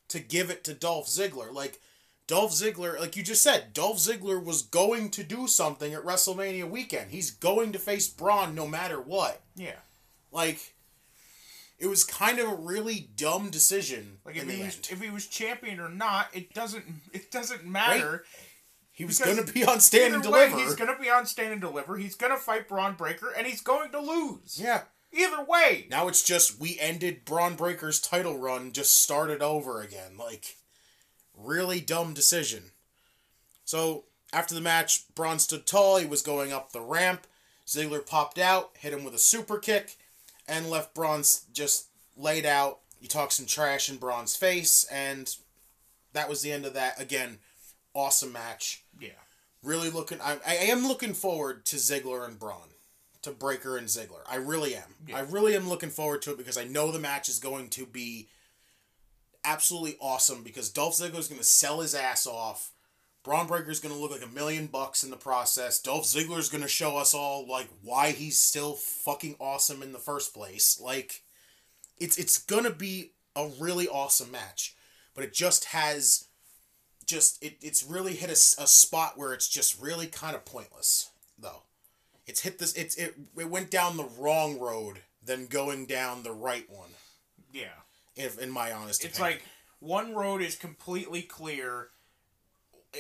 to 0.08 0.19
give 0.19 0.49
it 0.49 0.63
to 0.63 0.73
Dolph 0.73 1.08
Ziggler. 1.08 1.54
Like 1.54 1.80
Dolph 2.28 2.51
Ziggler, 2.51 2.99
like 2.99 3.15
you 3.15 3.23
just 3.23 3.43
said, 3.43 3.73
Dolph 3.73 3.97
Ziggler 3.97 4.43
was 4.43 4.63
going 4.63 5.12
to 5.12 5.23
do 5.23 5.47
something 5.47 5.93
at 5.93 6.04
WrestleMania 6.04 6.67
weekend. 6.69 7.12
He's 7.12 7.30
going 7.30 7.71
to 7.73 7.80
face 7.80 8.08
Bron 8.08 8.56
no 8.56 8.67
matter 8.67 8.99
what. 8.99 9.41
Yeah. 9.56 9.80
Like 10.32 10.74
it 11.77 11.88
was 11.88 12.03
kind 12.03 12.39
of 12.39 12.49
a 12.49 12.55
really 12.55 13.09
dumb 13.15 13.49
decision 13.49 14.17
Like 14.25 14.38
if 14.38 14.49
he 14.49 14.63
was 14.63 14.75
end. 14.75 14.88
if 14.91 15.01
he 15.01 15.09
was 15.09 15.27
champion 15.27 15.79
or 15.79 15.89
not, 15.89 16.27
it 16.33 16.53
doesn't 16.53 16.85
it 17.13 17.31
doesn't 17.31 17.65
matter. 17.65 18.23
he 18.91 19.03
was 19.05 19.19
going 19.19 19.43
to 19.43 19.51
be 19.53 19.65
on 19.65 19.79
Stand 19.81 20.13
and 20.15 20.23
Either 20.23 20.31
way, 20.33 20.49
Deliver. 20.49 20.63
he's 20.63 20.75
gonna 20.75 20.97
be 20.99 21.09
on 21.09 21.25
Stand 21.25 21.51
and 21.51 21.61
Deliver. 21.61 21.97
He's 21.97 22.15
gonna 22.15 22.38
fight 22.38 22.67
Bron 22.69 22.95
Breakker, 22.95 23.31
and 23.38 23.45
he's 23.45 23.61
going 23.61 23.91
to 23.91 23.99
lose. 23.99 24.59
yeah. 24.61 24.83
Either 25.11 25.43
way. 25.45 25.88
Now 25.89 26.07
it's 26.09 26.23
just 26.23 26.59
we 26.59 26.77
ended 26.79 27.23
Bron 27.23 27.55
Breakker's 27.55 28.01
title 28.01 28.38
run, 28.38 28.73
just 28.73 29.01
started 29.01 29.41
over 29.41 29.81
again. 29.81 30.17
Like, 30.17 30.57
really 31.33 31.79
dumb 31.79 32.13
decision. 32.13 32.71
So 33.63 34.03
after 34.33 34.53
the 34.53 34.59
match, 34.61 35.05
Bron 35.15 35.39
stood 35.39 35.65
tall. 35.65 35.97
He 35.97 36.05
was 36.05 36.21
going 36.21 36.51
up 36.51 36.71
the 36.73 36.81
ramp. 36.81 37.27
Ziggler 37.65 38.05
popped 38.05 38.38
out, 38.38 38.71
hit 38.77 38.91
him 38.93 39.03
with 39.05 39.13
a 39.15 39.17
super 39.19 39.57
kick, 39.57 39.95
and 40.47 40.69
left 40.69 40.93
Bron 40.93 41.23
just 41.53 41.88
laid 42.17 42.45
out. 42.45 42.79
He 42.99 43.08
talked 43.08 43.34
some 43.34 43.45
trash 43.45 43.89
in 43.89 43.97
Bron's 43.97 44.36
face, 44.36 44.86
and 44.91 45.36
that 46.13 46.29
was 46.29 46.41
the 46.41 46.51
end 46.51 46.65
of 46.65 46.73
that. 46.73 46.99
Again, 46.99 47.39
awesome 47.93 48.31
match. 48.31 48.84
Yeah. 48.99 49.10
Really 49.63 49.89
looking. 49.89 50.19
I, 50.21 50.38
I 50.47 50.55
am 50.55 50.88
looking 50.88 51.13
forward 51.13 51.65
to 51.67 51.75
Ziggler 51.77 52.27
and 52.27 52.39
Bron, 52.39 52.69
to 53.23 53.31
Breakker 53.31 53.77
and 53.77 53.88
Ziggler. 53.88 54.21
I 54.29 54.36
really 54.36 54.75
am. 54.75 54.95
Yeah. 55.08 55.17
I 55.17 55.21
really 55.21 55.55
am 55.55 55.67
looking 55.69 55.89
forward 55.89 56.21
to 56.23 56.31
it 56.31 56.38
because 56.38 56.58
I 56.58 56.63
know 56.63 56.91
the 56.91 56.99
match 56.99 57.29
is 57.29 57.39
going 57.39 57.69
to 57.69 57.86
be 57.86 58.27
absolutely 59.43 59.97
awesome 59.99 60.43
because 60.43 60.69
Dolph 60.69 60.95
Ziggler 60.95 61.19
is 61.19 61.27
going 61.27 61.39
to 61.39 61.45
sell 61.45 61.81
his 61.81 61.95
ass 61.95 62.25
off. 62.27 62.71
Bron 63.25 63.47
Breakker 63.47 63.71
is 63.71 63.79
going 63.81 63.93
to 63.93 63.99
look 63.99 64.11
like 64.11 64.23
a 64.23 64.33
million 64.33 64.67
bucks 64.67 65.03
in 65.03 65.09
the 65.09 65.17
process. 65.17 65.81
Dolph 65.81 66.05
Ziggler 66.05 66.38
is 66.38 66.47
going 66.47 66.61
to 66.61 66.67
show 66.69 66.95
us 66.95 67.13
all 67.13 67.45
like 67.47 67.67
why 67.83 68.11
he's 68.11 68.39
still 68.39 68.73
fucking 68.75 69.35
awesome 69.39 69.81
in 69.83 69.91
the 69.91 69.99
first 69.99 70.33
place. 70.33 70.79
Like, 70.79 71.23
it's 71.97 72.17
it's 72.17 72.38
gonna 72.38 72.71
be 72.71 73.11
a 73.35 73.49
really 73.59 73.88
awesome 73.88 74.31
match, 74.31 74.75
but 75.13 75.23
it 75.23 75.33
just 75.33 75.65
has 75.65 76.27
just 77.05 77.43
it, 77.43 77.57
it's 77.61 77.83
really 77.83 78.13
hit 78.13 78.29
a, 78.29 78.33
a 78.63 78.67
spot 78.67 79.17
where 79.17 79.33
it's 79.33 79.47
just 79.49 79.81
really 79.81 80.07
kind 80.07 80.35
of 80.35 80.43
pointless 80.43 81.11
though 81.38 81.61
it's 82.25 82.41
hit 82.41 82.57
this 82.57 82.73
it's 82.73 82.95
it, 82.95 83.13
it 83.38 83.47
went 83.49 83.69
down 83.69 83.95
the 83.95 84.09
wrong 84.17 84.57
road 84.59 85.01
than 85.23 85.45
going 85.45 85.85
down 85.85 86.23
the 86.23 86.31
right 86.31 86.67
one 86.69 86.89
Yeah. 87.53 87.67
if 88.15 88.39
in 88.39 88.49
my 88.49 88.71
honest 88.71 89.05
It's 89.05 89.19
opinion. 89.19 89.38
like 89.39 89.45
one 89.79 90.15
road 90.15 90.41
is 90.41 90.55
completely 90.55 91.21
clear. 91.21 91.89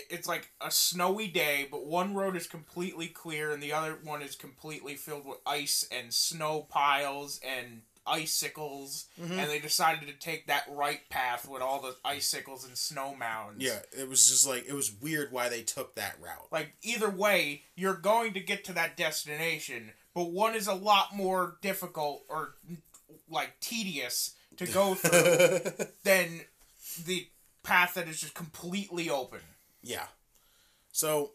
It's 0.09 0.27
like 0.27 0.51
a 0.61 0.71
snowy 0.71 1.27
day, 1.27 1.67
but 1.69 1.85
one 1.85 2.13
road 2.13 2.35
is 2.35 2.47
completely 2.47 3.07
clear 3.07 3.51
and 3.51 3.61
the 3.61 3.73
other 3.73 3.97
one 4.03 4.21
is 4.21 4.35
completely 4.35 4.95
filled 4.95 5.25
with 5.25 5.37
ice 5.45 5.87
and 5.91 6.13
snow 6.13 6.65
piles 6.69 7.39
and 7.43 7.81
icicles, 8.07 9.05
Mm-hmm. 9.19 9.39
and 9.39 9.49
they 9.49 9.59
decided 9.59 10.07
to 10.07 10.13
take 10.13 10.47
that 10.47 10.65
right 10.69 11.07
path 11.09 11.47
with 11.47 11.61
all 11.61 11.81
the 11.81 11.95
icicles 12.05 12.63
and 12.65 12.77
snow 12.77 13.15
mounds. 13.15 13.63
Yeah, 13.63 13.79
it 13.97 14.07
was 14.07 14.27
just 14.29 14.47
like 14.47 14.65
it 14.67 14.73
was 14.73 14.91
weird 15.01 15.31
why 15.31 15.49
they 15.49 15.61
took 15.63 15.95
that 15.95 16.15
route. 16.21 16.47
Like 16.51 16.73
either 16.83 17.09
way, 17.09 17.63
you're 17.75 17.95
going 17.95 18.33
to 18.33 18.39
get 18.39 18.63
to 18.65 18.73
that 18.73 18.95
destination, 18.97 19.91
but 20.13 20.31
one 20.31 20.53
is 20.55 20.67
a 20.67 20.73
lot 20.75 21.15
more 21.15 21.57
difficult 21.61 22.23
or 22.29 22.55
like 23.29 23.59
tedious 23.59 24.35
to 24.57 24.67
go 24.67 24.93
through 24.93 25.85
than 26.03 26.41
the 27.05 27.27
path 27.63 27.95
that 27.95 28.07
is 28.07 28.21
just 28.21 28.35
completely 28.35 29.09
open. 29.09 29.39
Yeah. 29.85 30.07
So 30.91 31.31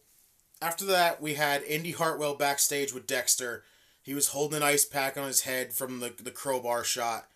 after 0.60 0.84
that, 0.86 1.22
we 1.22 1.34
had 1.34 1.62
Indi 1.62 1.92
Hartwell 1.92 2.34
backstage 2.34 2.92
with 2.92 3.06
Dexter. 3.06 3.64
He 4.02 4.12
was 4.12 4.28
holding 4.28 4.58
an 4.58 4.62
ice 4.62 4.84
pack 4.84 5.16
on 5.16 5.28
his 5.28 5.42
head 5.42 5.72
from 5.72 6.00
the 6.00 6.12
the 6.20 6.30
crowbar 6.30 6.84
shot. 6.84 7.28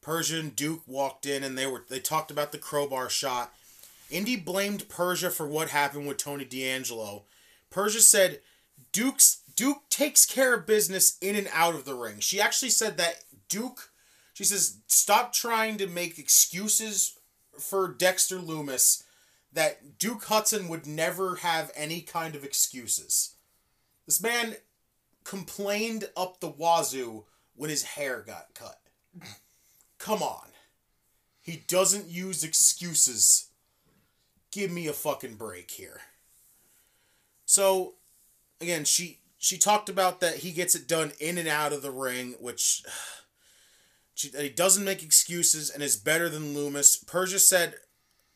Persia 0.00 0.38
and 0.40 0.56
Duke 0.56 0.82
walked 0.86 1.26
in 1.26 1.44
and 1.44 1.56
they 1.56 1.66
were 1.66 1.84
they 1.88 2.00
talked 2.00 2.30
about 2.30 2.52
the 2.52 2.58
crowbar 2.58 3.08
shot. 3.08 3.52
Indi 4.10 4.36
blamed 4.36 4.88
Persia 4.88 5.30
for 5.30 5.46
what 5.46 5.68
happened 5.68 6.08
with 6.08 6.16
Tony 6.16 6.44
D'Angelo. 6.44 7.24
Persia 7.70 8.00
said 8.00 8.40
Duke's 8.92 9.42
Duke 9.54 9.88
takes 9.90 10.26
care 10.26 10.54
of 10.54 10.66
business 10.66 11.18
in 11.20 11.36
and 11.36 11.48
out 11.52 11.74
of 11.74 11.84
the 11.84 11.94
ring. 11.94 12.20
She 12.20 12.40
actually 12.40 12.70
said 12.70 12.96
that 12.96 13.24
Duke 13.48 13.90
she 14.34 14.44
says 14.44 14.78
stop 14.86 15.32
trying 15.32 15.76
to 15.78 15.86
make 15.86 16.18
excuses 16.18 17.16
for 17.58 17.88
Dexter 17.88 18.38
Lumis 18.38 19.02
that 19.58 19.98
Duke 19.98 20.22
Hudson 20.26 20.68
would 20.68 20.86
never 20.86 21.34
have 21.34 21.72
any 21.74 22.00
kind 22.00 22.36
of 22.36 22.44
excuses. 22.44 23.34
This 24.06 24.22
man 24.22 24.54
complained 25.24 26.08
up 26.16 26.38
the 26.38 26.46
wazoo 26.46 27.24
when 27.56 27.68
his 27.68 27.82
hair 27.82 28.22
got 28.24 28.54
cut. 28.54 28.78
Come 29.98 30.22
on. 30.22 30.46
He 31.42 31.64
doesn't 31.66 32.06
use 32.06 32.44
excuses. 32.44 33.48
Give 34.52 34.70
me 34.70 34.86
a 34.86 34.92
fucking 34.92 35.34
break 35.34 35.72
here. 35.72 36.02
So, 37.44 37.94
again, 38.60 38.84
she 38.84 39.18
she 39.38 39.58
talked 39.58 39.88
about 39.88 40.20
that 40.20 40.36
he 40.36 40.52
gets 40.52 40.76
it 40.76 40.86
done 40.86 41.10
in 41.18 41.36
and 41.36 41.48
out 41.48 41.72
of 41.72 41.82
the 41.82 41.90
ring, 41.90 42.36
which 42.38 42.84
she, 44.14 44.28
he 44.28 44.50
doesn't 44.50 44.84
make 44.84 45.02
excuses 45.02 45.68
and 45.68 45.82
is 45.82 45.96
better 45.96 46.28
than 46.28 46.54
Lumis. 46.54 47.04
Persia 47.04 47.40
said 47.40 47.74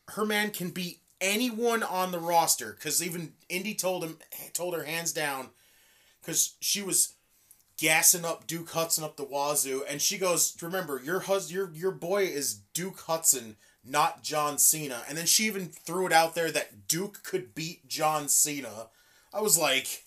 her 0.09 0.25
man 0.25 0.51
can 0.51 0.69
beat 0.69 0.99
anyone 1.23 1.81
on 1.81 2.11
the 2.11 2.19
roster 2.19 2.73
because 2.73 3.01
even 3.01 3.33
Indi 3.47 3.73
told 3.73 4.03
him 4.03 4.17
told 4.51 4.75
her 4.75 4.83
hands 4.83 5.13
down 5.13 5.49
because 6.21 6.55
she 6.59 6.81
was 6.81 7.13
gassing 7.77 8.25
up 8.25 8.45
Duke 8.45 8.69
Hudson 8.69 9.03
up 9.03 9.15
the 9.15 9.23
wazoo, 9.23 9.83
and 9.89 10.01
she 10.01 10.17
goes, 10.17 10.55
"Remember, 10.61 11.01
your 11.03 11.21
hus 11.21 11.51
your 11.51 11.71
your 11.73 11.91
boy 11.91 12.25
is 12.25 12.55
Duke 12.73 12.99
Hudson, 13.01 13.55
not 13.83 14.21
John 14.21 14.59
Cena." 14.59 15.03
And 15.07 15.17
then 15.17 15.25
she 15.25 15.45
even 15.45 15.69
threw 15.69 16.05
it 16.05 16.11
out 16.11 16.35
there 16.35 16.51
that 16.51 16.87
Duke 16.87 17.23
could 17.23 17.55
beat 17.55 17.87
John 17.87 18.27
Cena. 18.27 18.89
I 19.33 19.41
was 19.41 19.57
like, 19.57 20.03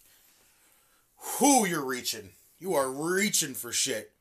"Who 1.39 1.67
you're 1.67 1.85
reaching? 1.85 2.35
You 2.59 2.75
are 2.75 2.91
reaching 2.91 3.55
for 3.55 3.73
shit." 3.73 4.13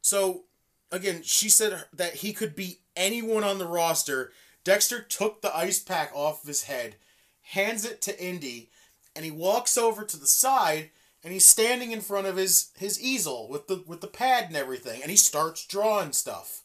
So, 0.00 0.44
again, 0.90 1.22
she 1.22 1.50
said 1.50 1.84
that 1.92 2.16
he 2.16 2.32
could 2.32 2.56
beat 2.56 2.80
anyone 2.96 3.44
on 3.44 3.58
the 3.58 3.66
roster. 3.66 4.32
Dexter 4.64 5.00
took 5.00 5.40
the 5.40 5.54
ice 5.56 5.78
pack 5.78 6.10
off 6.14 6.42
of 6.42 6.48
his 6.48 6.64
head, 6.64 6.96
hands 7.42 7.84
it 7.84 8.02
to 8.02 8.22
Indi, 8.22 8.70
and 9.14 9.24
he 9.24 9.30
walks 9.30 9.76
over 9.76 10.04
to 10.04 10.16
the 10.16 10.26
side 10.26 10.90
and 11.22 11.32
he's 11.32 11.44
standing 11.44 11.92
in 11.92 12.00
front 12.00 12.26
of 12.26 12.36
his 12.36 12.70
his 12.78 13.00
easel 13.00 13.48
with 13.48 13.66
the 13.66 13.82
with 13.86 14.00
the 14.00 14.06
pad 14.06 14.44
and 14.44 14.56
everything 14.56 15.02
and 15.02 15.10
he 15.10 15.16
starts 15.16 15.66
drawing 15.66 16.12
stuff. 16.12 16.62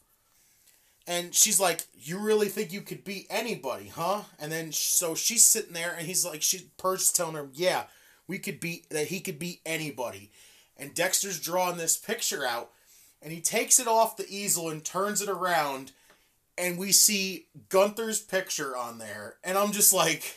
And 1.08 1.34
she's 1.34 1.60
like, 1.60 1.86
"You 1.94 2.18
really 2.18 2.48
think 2.48 2.72
you 2.72 2.80
could 2.80 3.04
beat 3.04 3.26
anybody, 3.30 3.88
huh?" 3.88 4.22
And 4.38 4.50
then 4.50 4.72
so 4.72 5.14
she's 5.14 5.44
sitting 5.44 5.72
there 5.72 5.94
and 5.96 6.06
he's 6.06 6.24
like 6.24 6.42
she 6.42 6.70
Perch's 6.78 7.12
telling 7.12 7.36
her, 7.36 7.48
"Yeah, 7.52 7.84
we 8.26 8.38
could 8.38 8.60
beat 8.60 8.88
that 8.90 9.08
he 9.08 9.20
could 9.20 9.38
beat 9.38 9.60
anybody." 9.64 10.30
And 10.76 10.94
Dexter's 10.94 11.40
drawing 11.40 11.76
this 11.76 11.96
picture 11.96 12.44
out 12.44 12.70
and 13.22 13.32
he 13.32 13.40
takes 13.40 13.78
it 13.78 13.88
off 13.88 14.16
the 14.16 14.28
easel 14.28 14.68
and 14.68 14.84
turns 14.84 15.22
it 15.22 15.28
around 15.28 15.92
and 16.58 16.78
we 16.78 16.92
see 16.92 17.46
Gunther's 17.68 18.20
picture 18.20 18.76
on 18.76 18.98
there, 18.98 19.36
and 19.44 19.58
I'm 19.58 19.72
just 19.72 19.92
like, 19.92 20.36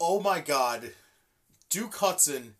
oh 0.00 0.20
my 0.20 0.40
god, 0.40 0.92
Duke 1.70 1.94
Hudson 1.96 2.54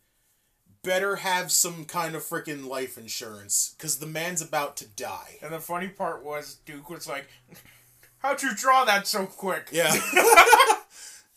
better 0.83 1.17
have 1.17 1.51
some 1.51 1.85
kind 1.85 2.15
of 2.15 2.23
freaking 2.23 2.67
life 2.67 2.99
insurance, 2.99 3.75
because 3.77 3.99
the 3.99 4.07
man's 4.07 4.43
about 4.43 4.77
to 4.79 4.87
die. 4.87 5.39
And 5.43 5.53
the 5.53 5.61
funny 5.61 5.89
part 5.89 6.25
was 6.25 6.59
Duke 6.67 6.91
was 6.91 7.09
like, 7.09 7.29
"How'd 8.19 8.43
you 8.43 8.55
draw 8.55 8.85
that 8.85 9.07
so 9.07 9.27
quick?" 9.27 9.69
Yeah. 9.73 9.93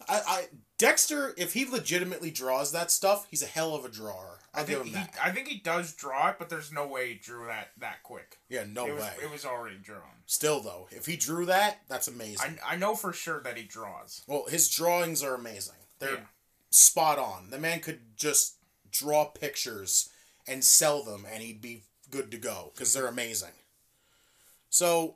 I, 0.10 0.22
I 0.28 0.48
Dexter, 0.78 1.34
if 1.38 1.54
he 1.54 1.66
legitimately 1.66 2.32
draws 2.32 2.72
that 2.72 2.92
stuff, 2.92 3.28
he's 3.30 3.42
a 3.42 3.48
hell 3.48 3.74
of 3.74 3.84
a 3.84 3.90
drawer. 3.90 4.37
I 4.58 4.64
think 4.64 4.86
he, 4.86 4.92
that. 4.94 5.14
I 5.24 5.32
think 5.32 5.48
he 5.48 5.60
does 5.60 5.94
draw 5.94 6.30
it, 6.30 6.36
but 6.40 6.50
there's 6.50 6.72
no 6.72 6.88
way 6.88 7.10
he 7.10 7.16
drew 7.16 7.46
that 7.46 7.70
that 7.78 8.04
quick. 8.04 8.38
Yeah, 8.50 8.64
no 8.68 8.88
it 8.88 8.94
was 8.96 9.04
way. 9.04 9.14
it 9.24 9.32
was 9.32 9.46
already 9.46 9.78
drawn. 9.78 10.02
Still 10.26 10.60
though, 10.62 10.88
if 10.92 11.06
he 11.06 11.16
drew 11.16 11.46
that, 11.46 11.82
that's 11.88 12.08
amazing. 12.08 12.58
I, 12.66 12.74
I 12.74 12.76
know 12.78 12.96
for 12.96 13.14
sure 13.14 13.40
that 13.42 13.56
he 13.58 13.64
draws. 13.64 14.24
well, 14.28 14.46
his 14.50 14.70
drawings 14.70 15.22
are 15.24 15.36
amazing. 15.36 15.76
They're 16.00 16.12
Yeah. 16.16 16.26
spot 16.72 17.18
on. 17.20 17.50
The 17.52 17.60
man 17.60 17.80
could 17.80 18.18
just 18.18 18.56
draw 18.92 19.26
pictures 19.26 20.10
and 20.48 20.64
sell 20.64 21.04
them, 21.04 21.26
and 21.32 21.44
he'd 21.44 21.62
be 21.62 21.84
good 22.10 22.32
to 22.32 22.38
go 22.38 22.72
because 22.74 22.94
they're 22.94 23.08
amazing. 23.08 23.52
So, 24.70 25.16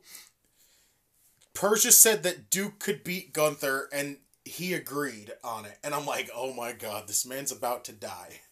Persia 1.54 1.92
said 1.92 2.24
that 2.24 2.50
Duke 2.50 2.80
could 2.80 3.04
beat 3.04 3.34
Gunther, 3.34 3.90
and 3.94 4.18
he 4.46 4.74
agreed 4.74 5.34
on 5.44 5.66
it. 5.66 5.78
And 5.84 5.94
I'm 5.94 6.06
like, 6.06 6.30
oh 6.36 6.54
my 6.54 6.72
god, 6.74 7.08
this 7.08 7.26
man's 7.26 7.52
about 7.52 7.86
to 7.86 7.92
die. 7.92 8.42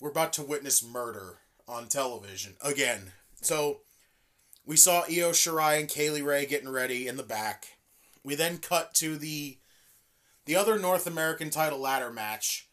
We're 0.00 0.10
about 0.10 0.32
to 0.34 0.42
witness 0.42 0.84
murder 0.84 1.38
on 1.68 1.88
television 1.88 2.54
again. 2.62 3.12
So, 3.42 3.80
we 4.66 4.76
saw 4.76 5.02
Io 5.02 5.30
Shirai 5.30 5.80
and 5.80 5.88
Kay 5.88 6.10
Lee 6.10 6.22
Ray 6.22 6.46
getting 6.46 6.68
ready 6.68 7.08
in 7.08 7.16
the 7.16 7.22
back. 7.22 7.78
We 8.22 8.34
then 8.34 8.58
cut 8.58 8.94
to 8.94 9.16
the 9.16 9.58
the 10.46 10.56
other 10.56 10.78
North 10.78 11.06
American 11.06 11.50
title 11.50 11.78
ladder 11.78 12.10
match, 12.10 12.68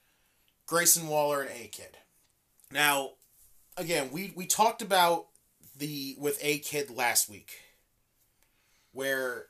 Grayson 0.65 1.07
Waller 1.07 1.41
and 1.41 1.51
A 1.51 1.67
Kid. 1.67 1.97
Now, 2.71 3.11
again, 3.77 4.09
we 4.11 4.33
we 4.35 4.45
talked 4.45 4.81
about 4.81 5.27
the 5.77 6.15
with 6.19 6.39
A 6.41 6.59
Kid 6.59 6.89
last 6.89 7.29
week, 7.29 7.51
where 8.91 9.47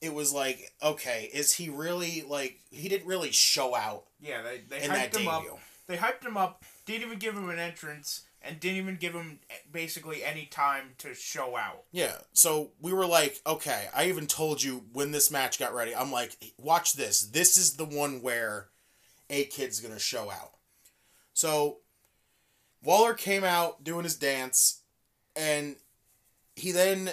it 0.00 0.14
was 0.14 0.32
like, 0.32 0.72
okay, 0.82 1.30
is 1.32 1.54
he 1.54 1.68
really 1.68 2.24
like 2.28 2.60
he 2.70 2.88
didn't 2.88 3.06
really 3.06 3.32
show 3.32 3.74
out 3.74 4.04
Yeah, 4.20 4.42
they 4.42 4.62
they 4.68 4.86
hyped 4.86 5.16
him 5.16 5.28
up. 5.28 5.44
They 5.86 5.96
hyped 5.96 6.24
him 6.24 6.36
up. 6.36 6.64
Didn't 6.88 7.02
even 7.02 7.18
give 7.18 7.34
him 7.34 7.50
an 7.50 7.58
entrance, 7.58 8.22
and 8.40 8.58
didn't 8.58 8.78
even 8.78 8.96
give 8.96 9.12
him 9.12 9.40
basically 9.70 10.24
any 10.24 10.46
time 10.46 10.94
to 10.96 11.12
show 11.12 11.54
out. 11.54 11.84
Yeah, 11.92 12.16
so 12.32 12.70
we 12.80 12.94
were 12.94 13.04
like, 13.04 13.42
okay, 13.46 13.88
I 13.94 14.06
even 14.06 14.26
told 14.26 14.62
you 14.62 14.84
when 14.94 15.12
this 15.12 15.30
match 15.30 15.58
got 15.58 15.74
ready, 15.74 15.94
I'm 15.94 16.10
like, 16.10 16.38
watch 16.58 16.94
this. 16.94 17.24
This 17.24 17.58
is 17.58 17.74
the 17.74 17.84
one 17.84 18.22
where 18.22 18.68
A 19.28 19.44
Kid's 19.44 19.80
gonna 19.80 19.98
show 19.98 20.30
out. 20.30 20.52
So 21.34 21.80
Waller 22.82 23.12
came 23.12 23.44
out 23.44 23.84
doing 23.84 24.04
his 24.04 24.16
dance, 24.16 24.80
and 25.36 25.76
he 26.56 26.72
then 26.72 27.10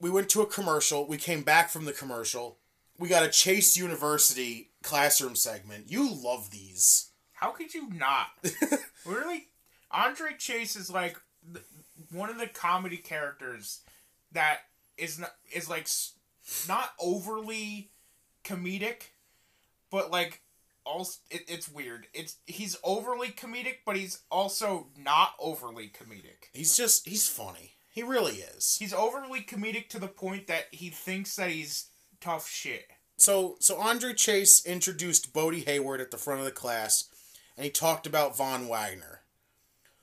we 0.00 0.08
went 0.08 0.30
to 0.30 0.40
a 0.40 0.46
commercial. 0.46 1.06
We 1.06 1.18
came 1.18 1.42
back 1.42 1.68
from 1.68 1.84
the 1.84 1.92
commercial. 1.92 2.56
We 2.98 3.10
got 3.10 3.26
a 3.26 3.28
Chase 3.28 3.76
University 3.76 4.70
classroom 4.82 5.36
segment. 5.36 5.90
You 5.90 6.10
love 6.10 6.50
these. 6.50 7.07
How 7.40 7.50
could 7.50 7.72
you 7.72 7.88
not? 7.90 8.28
really, 9.06 9.46
Andre 9.90 10.30
Chase 10.36 10.74
is 10.74 10.90
like 10.90 11.16
one 12.10 12.30
of 12.30 12.38
the 12.38 12.48
comedy 12.48 12.96
characters 12.96 13.80
that 14.32 14.62
is 14.96 15.18
not 15.18 15.34
is 15.52 15.70
like 15.70 15.86
not 16.66 16.90
overly 17.00 17.90
comedic, 18.44 19.10
but 19.90 20.10
like 20.10 20.42
also 20.84 21.20
it, 21.30 21.42
it's 21.46 21.68
weird. 21.68 22.08
It's 22.12 22.36
he's 22.46 22.76
overly 22.82 23.28
comedic, 23.28 23.78
but 23.86 23.96
he's 23.96 24.20
also 24.30 24.88
not 24.96 25.34
overly 25.38 25.88
comedic. 25.88 26.50
He's 26.52 26.76
just 26.76 27.06
he's 27.06 27.28
funny. 27.28 27.74
He 27.90 28.02
really 28.02 28.44
is. 28.56 28.76
He's 28.78 28.92
overly 28.92 29.40
comedic 29.40 29.88
to 29.90 29.98
the 29.98 30.08
point 30.08 30.48
that 30.48 30.66
he 30.72 30.90
thinks 30.90 31.36
that 31.36 31.50
he's 31.50 31.86
tough 32.20 32.48
shit. 32.48 32.86
So 33.16 33.56
so 33.60 33.78
Andre 33.78 34.14
Chase 34.14 34.64
introduced 34.66 35.32
Bodhi 35.32 35.60
Hayward 35.60 36.00
at 36.00 36.10
the 36.10 36.18
front 36.18 36.40
of 36.40 36.46
the 36.46 36.52
class, 36.52 37.08
and 37.58 37.64
he 37.64 37.70
talked 37.70 38.06
about 38.06 38.36
Von 38.36 38.68
Wagner. 38.68 39.22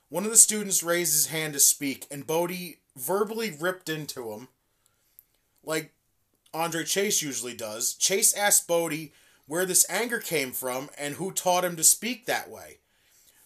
One 0.10 0.26
of 0.26 0.30
the 0.30 0.38
students 0.38 0.84
raised 0.84 1.14
his 1.14 1.28
hand 1.28 1.54
to 1.54 1.60
speak, 1.60 2.06
and 2.12 2.28
Bodhi 2.28 2.80
verbally 2.98 3.56
ripped 3.58 3.88
into 3.88 4.32
him, 4.34 4.50
like 5.64 5.94
Andre 6.54 6.84
Chase 6.84 7.22
usually 7.22 7.54
does. 7.54 7.94
Chase 7.94 8.36
asked 8.36 8.68
Bodhi 8.68 9.14
where 9.48 9.66
this 9.66 9.90
anger 9.90 10.20
came 10.20 10.52
from 10.52 10.90
and 10.98 11.16
who 11.16 11.32
taught 11.32 11.64
him 11.64 11.78
to 11.78 11.84
speak 11.84 12.26
that 12.26 12.50
way. 12.50 12.80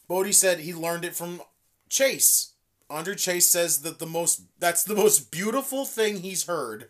Bodhi 0.08 0.32
said 0.32 0.60
he 0.60 0.74
learned 0.74 1.06
it 1.06 1.16
from 1.16 1.42
Chase. 1.88 2.54
Andre 2.90 3.14
Chase 3.14 3.48
says 3.48 3.84
that 3.84 4.00
the 4.00 4.08
most 4.08 4.42
that's 4.60 4.84
the 4.84 4.96
most 4.96 5.30
beautiful 5.30 5.86
thing 5.86 6.18
he's 6.18 6.48
heard. 6.48 6.90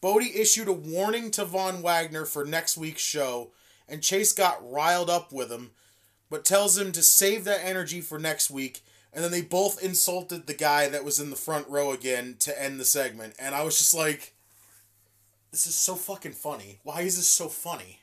Bodhi 0.00 0.36
issued 0.36 0.66
a 0.66 0.72
warning 0.72 1.30
to 1.32 1.44
Von 1.44 1.82
Wagner 1.82 2.24
for 2.24 2.44
next 2.44 2.76
week's 2.76 3.02
show, 3.02 3.52
and 3.88 4.02
Chase 4.02 4.32
got 4.32 4.68
riled 4.68 5.08
up 5.08 5.32
with 5.32 5.50
him, 5.50 5.70
but 6.30 6.44
tells 6.44 6.78
him 6.78 6.92
to 6.92 7.02
save 7.02 7.44
that 7.44 7.64
energy 7.64 8.00
for 8.00 8.18
next 8.18 8.50
week. 8.50 8.82
And 9.12 9.24
then 9.24 9.30
they 9.30 9.42
both 9.42 9.82
insulted 9.82 10.46
the 10.46 10.54
guy 10.54 10.88
that 10.88 11.04
was 11.04 11.18
in 11.18 11.30
the 11.30 11.36
front 11.36 11.68
row 11.68 11.92
again 11.92 12.36
to 12.40 12.62
end 12.62 12.78
the 12.78 12.84
segment. 12.84 13.34
And 13.38 13.54
I 13.54 13.62
was 13.62 13.78
just 13.78 13.94
like, 13.94 14.34
this 15.50 15.66
is 15.66 15.74
so 15.74 15.94
fucking 15.94 16.32
funny. 16.32 16.80
Why 16.82 17.00
is 17.00 17.16
this 17.16 17.28
so 17.28 17.48
funny? 17.48 18.00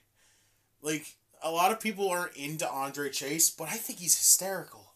Like, 0.82 1.16
a 1.44 1.52
lot 1.52 1.72
of 1.72 1.80
people 1.80 2.10
aren't 2.10 2.36
into 2.36 2.68
Andre 2.68 3.10
Chase, 3.10 3.50
but 3.50 3.68
I 3.68 3.76
think 3.76 4.00
he's 4.00 4.18
hysterical. 4.18 4.94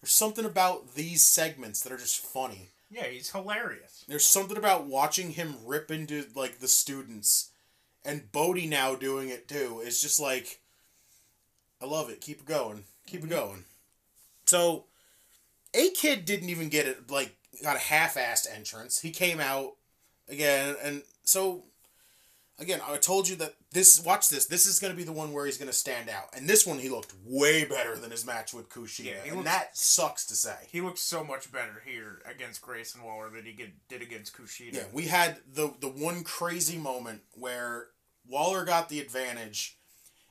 There's 0.00 0.12
something 0.12 0.44
about 0.44 0.94
these 0.94 1.22
segments 1.22 1.80
that 1.80 1.92
are 1.92 1.96
just 1.98 2.24
funny. 2.24 2.70
Yeah, 2.90 3.06
he's 3.06 3.32
hilarious. 3.32 4.04
There's 4.06 4.24
something 4.24 4.56
about 4.56 4.86
watching 4.86 5.30
him 5.30 5.56
rip 5.64 5.90
into 5.90 6.26
like 6.36 6.60
the 6.60 6.68
students, 6.68 7.50
and 8.04 8.30
Bodhi 8.30 8.68
now 8.68 8.94
doing 8.94 9.30
it 9.30 9.48
too. 9.48 9.82
It's 9.84 10.00
just 10.00 10.20
like, 10.20 10.60
I 11.86 11.90
love 11.90 12.10
it. 12.10 12.20
Keep 12.20 12.40
it 12.40 12.46
going. 12.46 12.84
Keep 13.06 13.20
it 13.20 13.30
mm-hmm. 13.30 13.34
going. 13.34 13.64
So, 14.46 14.84
a 15.74 15.90
kid 15.90 16.24
didn't 16.24 16.50
even 16.50 16.68
get 16.68 16.86
it. 16.86 17.10
Like, 17.10 17.36
got 17.62 17.76
a 17.76 17.80
half-assed 17.80 18.46
entrance. 18.54 19.00
He 19.00 19.10
came 19.10 19.40
out 19.40 19.74
again, 20.28 20.76
and 20.82 21.02
so 21.24 21.62
again, 22.58 22.80
I 22.86 22.96
told 22.96 23.28
you 23.28 23.36
that 23.36 23.54
this. 23.72 24.02
Watch 24.04 24.28
this. 24.28 24.46
This 24.46 24.66
is 24.66 24.78
going 24.78 24.92
to 24.92 24.96
be 24.96 25.04
the 25.04 25.12
one 25.12 25.32
where 25.32 25.46
he's 25.46 25.58
going 25.58 25.70
to 25.70 25.76
stand 25.76 26.08
out, 26.08 26.28
and 26.34 26.48
this 26.48 26.66
one 26.66 26.78
he 26.78 26.88
looked 26.88 27.14
way 27.24 27.64
better 27.64 27.96
than 27.96 28.10
his 28.10 28.26
match 28.26 28.52
with 28.54 28.68
Kushida, 28.68 29.04
Yeah, 29.06 29.12
and 29.26 29.36
looks- 29.36 29.44
that 29.48 29.76
sucks 29.76 30.26
to 30.26 30.34
say. 30.34 30.56
He 30.70 30.80
looked 30.80 30.98
so 30.98 31.24
much 31.24 31.50
better 31.52 31.82
here 31.84 32.22
against 32.28 32.62
Grayson 32.62 33.02
Waller 33.02 33.30
than 33.30 33.44
he 33.44 33.52
get, 33.52 33.88
did 33.88 34.02
against 34.02 34.36
Kushida. 34.36 34.74
Yeah, 34.74 34.84
we 34.92 35.04
had 35.04 35.38
the 35.52 35.72
the 35.80 35.88
one 35.88 36.24
crazy 36.24 36.78
moment 36.78 37.22
where 37.32 37.88
Waller 38.28 38.64
got 38.64 38.88
the 38.88 39.00
advantage, 39.00 39.75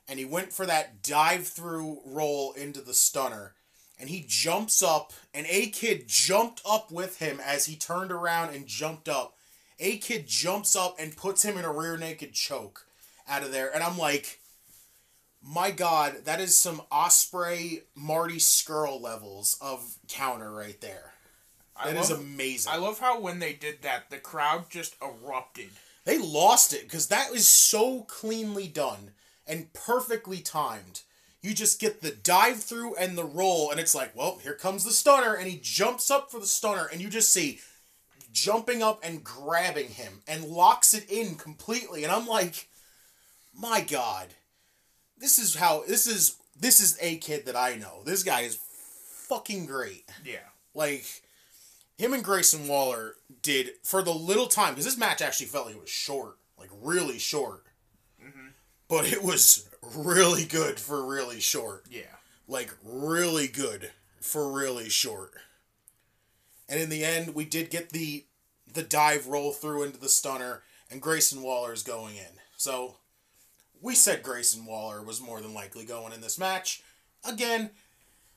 and 0.07 0.19
he 0.19 0.25
went 0.25 0.53
for 0.53 0.65
that 0.65 1.01
dive 1.03 1.47
through 1.47 2.01
roll 2.05 2.53
into 2.53 2.81
the 2.81 2.93
stunner, 2.93 3.53
and 3.99 4.09
he 4.09 4.25
jumps 4.27 4.83
up, 4.83 5.13
and 5.33 5.45
a 5.49 5.67
kid 5.67 6.07
jumped 6.07 6.61
up 6.69 6.91
with 6.91 7.19
him 7.19 7.39
as 7.43 7.65
he 7.65 7.75
turned 7.75 8.11
around 8.11 8.53
and 8.53 8.67
jumped 8.67 9.07
up. 9.09 9.35
A 9.79 9.97
kid 9.97 10.27
jumps 10.27 10.75
up 10.75 10.95
and 10.99 11.17
puts 11.17 11.43
him 11.43 11.57
in 11.57 11.65
a 11.65 11.71
rear 11.71 11.97
naked 11.97 12.33
choke 12.33 12.85
out 13.27 13.43
of 13.43 13.51
there, 13.51 13.73
and 13.73 13.83
I'm 13.83 13.97
like. 13.97 14.39
My 15.47 15.69
God, 15.69 16.25
that 16.25 16.41
is 16.41 16.57
some 16.57 16.81
Ospreay 16.91 17.83
Marty 17.93 18.37
Scurll 18.37 18.99
levels 18.99 19.59
of 19.61 19.97
counter 20.07 20.51
right 20.51 20.81
there. 20.81 21.13
I 21.75 21.91
That 21.91 22.01
is 22.01 22.09
love, 22.09 22.19
amazing. 22.21 22.71
I 22.73 22.77
love 22.77 22.97
how 22.97 23.19
when 23.19 23.37
they 23.37 23.53
did 23.53 23.83
that, 23.83 24.09
the 24.09 24.17
crowd 24.17 24.71
just 24.71 24.95
erupted. 25.03 25.69
They 26.03 26.17
lost 26.17 26.73
it 26.73 26.83
because 26.83 27.09
that 27.09 27.31
was 27.31 27.47
so 27.47 28.01
cleanly 28.01 28.67
done 28.67 29.11
and 29.47 29.71
perfectly 29.73 30.39
timed. 30.39 31.01
You 31.41 31.53
just 31.53 31.79
get 31.79 32.01
the 32.01 32.11
dive 32.11 32.63
through 32.63 32.95
and 32.95 33.17
the 33.17 33.23
roll, 33.23 33.69
and 33.69 33.79
it's 33.79 33.93
like, 33.93 34.15
well, 34.15 34.39
here 34.41 34.55
comes 34.55 34.83
the 34.83 34.91
stunner, 34.91 35.35
and 35.35 35.47
he 35.47 35.59
jumps 35.61 36.09
up 36.09 36.31
for 36.31 36.39
the 36.39 36.47
stunner, 36.47 36.87
and 36.91 37.01
you 37.01 37.09
just 37.09 37.31
see 37.31 37.59
jumping 38.31 38.83
up 38.83 38.99
and 39.01 39.23
grabbing 39.23 39.87
him 39.87 40.21
and 40.27 40.43
locks 40.43 40.93
it 40.93 41.09
in 41.09 41.35
completely. 41.35 42.03
And 42.03 42.11
I'm 42.11 42.27
like, 42.27 42.67
my 43.57 43.81
God, 43.81 44.27
this 45.17 45.39
is 45.39 45.55
how 45.55 45.83
this 45.87 46.05
is 46.05 46.37
this 46.59 46.79
is 46.79 46.97
a 47.01 47.17
kid 47.17 47.45
that 47.45 47.55
I 47.55 47.75
know. 47.75 48.01
This 48.05 48.23
guy 48.23 48.41
is 48.41 48.59
fucking 49.27 49.65
great. 49.65 50.09
Yeah. 50.23 50.37
Like 50.73 51.05
him 51.97 52.13
and 52.13 52.23
Grayson 52.23 52.67
Waller 52.67 53.15
did 53.41 53.71
for 53.83 54.01
the 54.01 54.13
little 54.13 54.47
time 54.47 54.73
because 54.73 54.85
this 54.85 54.97
match 54.97 55.21
actually 55.21 55.47
felt 55.47 55.67
like 55.67 55.75
it 55.75 55.81
was 55.81 55.89
short, 55.89 56.37
like 56.59 56.69
really 56.81 57.17
short. 57.17 57.63
But 58.87 59.05
it 59.11 59.23
was 59.23 59.67
really 59.95 60.45
good 60.45 60.79
for 60.79 61.05
really 61.05 61.39
short, 61.39 61.85
Yeah. 61.89 62.03
like 62.47 62.71
really 62.83 63.47
good 63.47 63.91
for 64.21 64.51
really 64.51 64.89
short. 64.89 65.33
And 66.67 66.79
in 66.79 66.89
the 66.89 67.03
end, 67.05 67.35
we 67.35 67.45
did 67.45 67.69
get 67.69 67.89
the 67.89 68.25
the 68.67 68.83
dive 68.83 69.27
roll 69.27 69.53
through 69.53 69.83
into 69.83 69.97
the 69.99 70.09
stunner, 70.09 70.63
and 70.91 71.01
Grayson 71.01 71.41
Waller 71.41 71.71
is 71.71 71.81
going 71.81 72.17
in. 72.17 72.39
So 72.57 72.97
we 73.81 73.95
said 73.95 74.21
Grayson 74.21 74.65
Waller 74.65 75.01
was 75.01 75.21
more 75.21 75.39
than 75.39 75.53
likely 75.53 75.85
going 75.85 76.11
in 76.11 76.19
this 76.19 76.37
match. 76.37 76.83
Again, 77.23 77.69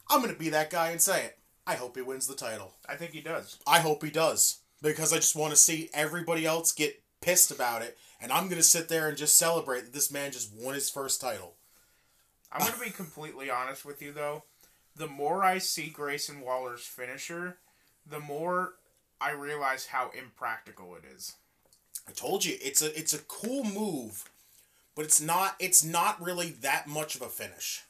I'm 0.08 0.20
gonna 0.20 0.34
be 0.34 0.50
that 0.50 0.70
guy 0.70 0.90
and 0.90 1.00
say 1.02 1.24
it. 1.24 1.38
I 1.66 1.74
hope 1.74 1.96
he 1.96 2.02
wins 2.02 2.26
the 2.28 2.34
title. 2.36 2.74
I 2.88 2.94
think 2.94 3.12
he 3.12 3.20
does. 3.20 3.58
I 3.66 3.80
hope 3.80 4.02
he 4.04 4.10
does 4.10 4.58
because 4.80 5.12
I 5.12 5.16
just 5.16 5.34
want 5.36 5.50
to 5.50 5.56
see 5.56 5.90
everybody 5.92 6.46
else 6.46 6.70
get 6.72 7.02
pissed 7.20 7.50
about 7.50 7.82
it, 7.82 7.98
and 8.20 8.32
I'm 8.32 8.48
gonna 8.48 8.62
sit 8.62 8.88
there 8.88 9.08
and 9.08 9.16
just 9.16 9.36
celebrate 9.36 9.82
that 9.82 9.92
this 9.92 10.10
man 10.10 10.32
just 10.32 10.52
won 10.52 10.74
his 10.74 10.90
first 10.90 11.20
title. 11.20 11.54
I'm 12.50 12.60
going 12.60 12.72
to 12.72 12.80
be 12.80 12.90
completely 12.90 13.50
honest 13.50 13.84
with 13.84 14.00
you, 14.00 14.12
though. 14.12 14.44
The 14.96 15.06
more 15.06 15.44
I 15.44 15.58
see 15.58 15.88
Grayson 15.88 16.40
Waller's 16.40 16.80
finisher, 16.80 17.58
the 18.08 18.20
more 18.20 18.74
I 19.20 19.30
realize 19.30 19.86
how 19.86 20.10
impractical 20.18 20.96
it 20.96 21.04
is. 21.14 21.36
I 22.08 22.12
told 22.12 22.44
you 22.44 22.56
it's 22.60 22.82
a 22.82 22.98
it's 22.98 23.12
a 23.12 23.18
cool 23.18 23.64
move, 23.64 24.24
but 24.96 25.04
it's 25.04 25.20
not 25.20 25.56
it's 25.60 25.84
not 25.84 26.22
really 26.22 26.50
that 26.62 26.86
much 26.86 27.14
of 27.14 27.22
a 27.22 27.28
finish. 27.28 27.82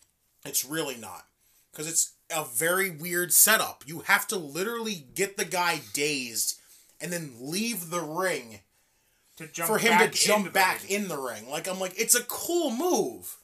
It's 0.45 0.65
really 0.65 0.97
not 0.97 1.27
because 1.71 1.89
it's 1.89 2.13
a 2.35 2.45
very 2.45 2.91
weird 2.91 3.33
setup. 3.33 3.85
You 3.87 4.01
have 4.01 4.27
to 4.29 4.37
literally 4.37 5.07
get 5.15 5.37
the 5.37 5.45
guy 5.45 5.81
dazed 5.95 6.61
and 7.01 7.13
then 7.13 7.35
leave 7.39 7.91
the 7.91 8.03
ring 8.03 8.61
for 9.67 9.79
him 9.79 9.99
to 9.99 10.09
jump 10.09 10.53
back 10.53 10.83
ring. 10.83 11.03
in 11.03 11.09
the 11.09 11.19
ring. 11.19 11.49
Like 11.49 11.69
I'm 11.69 11.81
like, 11.81 11.99
it's 11.99 12.15
a 12.15 12.25
cool 12.25 12.71
move. 12.71 13.37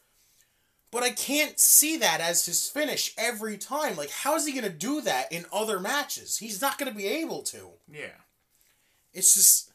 But 0.91 1.03
I 1.03 1.11
can't 1.11 1.59
see 1.59 1.97
that 1.97 2.21
as 2.21 2.47
his 2.47 2.69
finish 2.69 3.13
every 3.19 3.59
time. 3.59 3.97
Like, 3.97 4.11
how 4.11 4.37
is 4.37 4.47
he 4.47 4.53
gonna 4.53 4.69
do 4.69 5.01
that 5.01 5.33
in 5.33 5.45
other 5.53 5.81
matches? 5.81 6.39
He's 6.39 6.61
not 6.63 6.79
gonna 6.79 6.95
be 6.95 7.07
able 7.07 7.43
to. 7.43 7.71
Yeah. 7.91 8.15
It's 9.13 9.35
just 9.35 9.73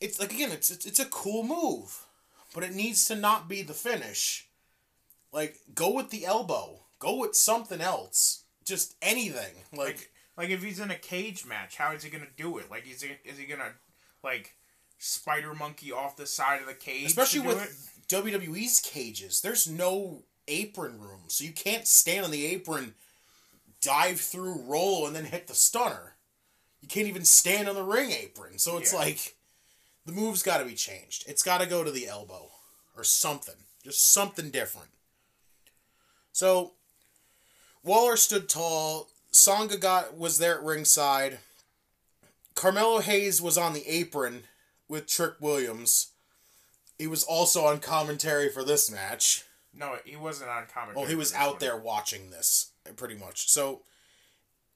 it's 0.00 0.20
like 0.20 0.32
again, 0.32 0.52
it's 0.52 0.70
it's, 0.70 0.84
it's 0.84 1.00
a 1.00 1.06
cool 1.06 1.42
move. 1.42 2.04
But 2.54 2.64
it 2.64 2.74
needs 2.74 3.04
to 3.06 3.14
not 3.14 3.48
be 3.48 3.62
the 3.62 3.72
finish. 3.74 4.48
Like, 5.32 5.56
go 5.74 5.94
with 5.94 6.10
the 6.10 6.26
elbow. 6.26 6.80
Go 6.98 7.16
with 7.20 7.36
something 7.36 7.80
else. 7.80 8.42
Just 8.64 8.96
anything. 9.00 9.54
Like, 9.72 9.86
Like, 9.86 10.10
like 10.36 10.50
if 10.50 10.62
he's 10.62 10.80
in 10.80 10.90
a 10.90 10.96
cage 10.96 11.46
match, 11.46 11.76
how 11.76 11.92
is 11.92 12.02
he 12.02 12.10
gonna 12.10 12.26
do 12.36 12.58
it? 12.58 12.70
Like, 12.70 12.86
is 12.90 13.02
he 13.02 13.10
is 13.24 13.38
he 13.38 13.46
gonna 13.46 13.72
like 14.22 14.54
spider 15.00 15.54
monkey 15.54 15.90
off 15.90 16.16
the 16.16 16.26
side 16.26 16.60
of 16.60 16.66
the 16.68 16.74
cage? 16.74 17.06
especially 17.06 17.40
with 17.40 17.90
WWE's 18.08 18.78
cages, 18.80 19.40
there's 19.40 19.68
no 19.68 20.22
apron 20.46 21.00
room, 21.00 21.22
so 21.28 21.42
you 21.44 21.52
can't 21.52 21.86
stand 21.86 22.24
on 22.24 22.30
the 22.30 22.46
apron, 22.46 22.94
dive 23.80 24.20
through, 24.20 24.62
roll, 24.62 25.06
and 25.06 25.16
then 25.16 25.24
hit 25.24 25.46
the 25.46 25.54
stunner. 25.54 26.14
You 26.80 26.88
can't 26.88 27.08
even 27.08 27.24
stand 27.24 27.68
on 27.68 27.74
the 27.74 27.82
ring 27.82 28.10
apron, 28.12 28.58
so 28.58 28.76
it's 28.78 28.92
Yeah. 28.92 28.98
like 29.00 29.36
the 30.06 30.12
move's 30.12 30.42
got 30.42 30.58
to 30.58 30.64
be 30.64 30.74
changed. 30.74 31.24
It's 31.26 31.42
got 31.42 31.58
to 31.60 31.66
go 31.66 31.82
to 31.84 31.90
the 31.90 32.06
elbow 32.08 32.50
or 32.96 33.04
something, 33.04 33.54
just 33.84 34.12
something 34.12 34.50
different. 34.50 34.88
So 36.32 36.72
Waller 37.82 38.16
stood 38.16 38.48
tall. 38.48 39.08
Songa 39.30 39.76
got 39.76 40.16
was 40.16 40.38
there 40.38 40.56
at 40.58 40.64
ringside. 40.64 41.38
Carmelo 42.54 43.00
Hayes 43.00 43.40
was 43.40 43.56
on 43.56 43.72
the 43.72 43.86
apron 43.88 44.44
with 44.90 45.06
Trick 45.06 45.34
Williams. 45.40 46.08
He 46.98 47.06
was 47.06 47.22
also 47.22 47.64
on 47.64 47.78
commentary 47.78 48.50
for 48.50 48.64
this 48.64 48.90
match. 48.90 49.44
No, 49.72 49.96
he 50.04 50.16
wasn't 50.16 50.50
on 50.50 50.64
commentary. 50.66 51.06
Oh, 51.06 51.08
he 51.08 51.14
was 51.14 51.32
out 51.32 51.52
one. 51.52 51.58
there 51.60 51.76
watching 51.76 52.30
this, 52.30 52.72
pretty 52.96 53.14
much. 53.14 53.48
So, 53.48 53.82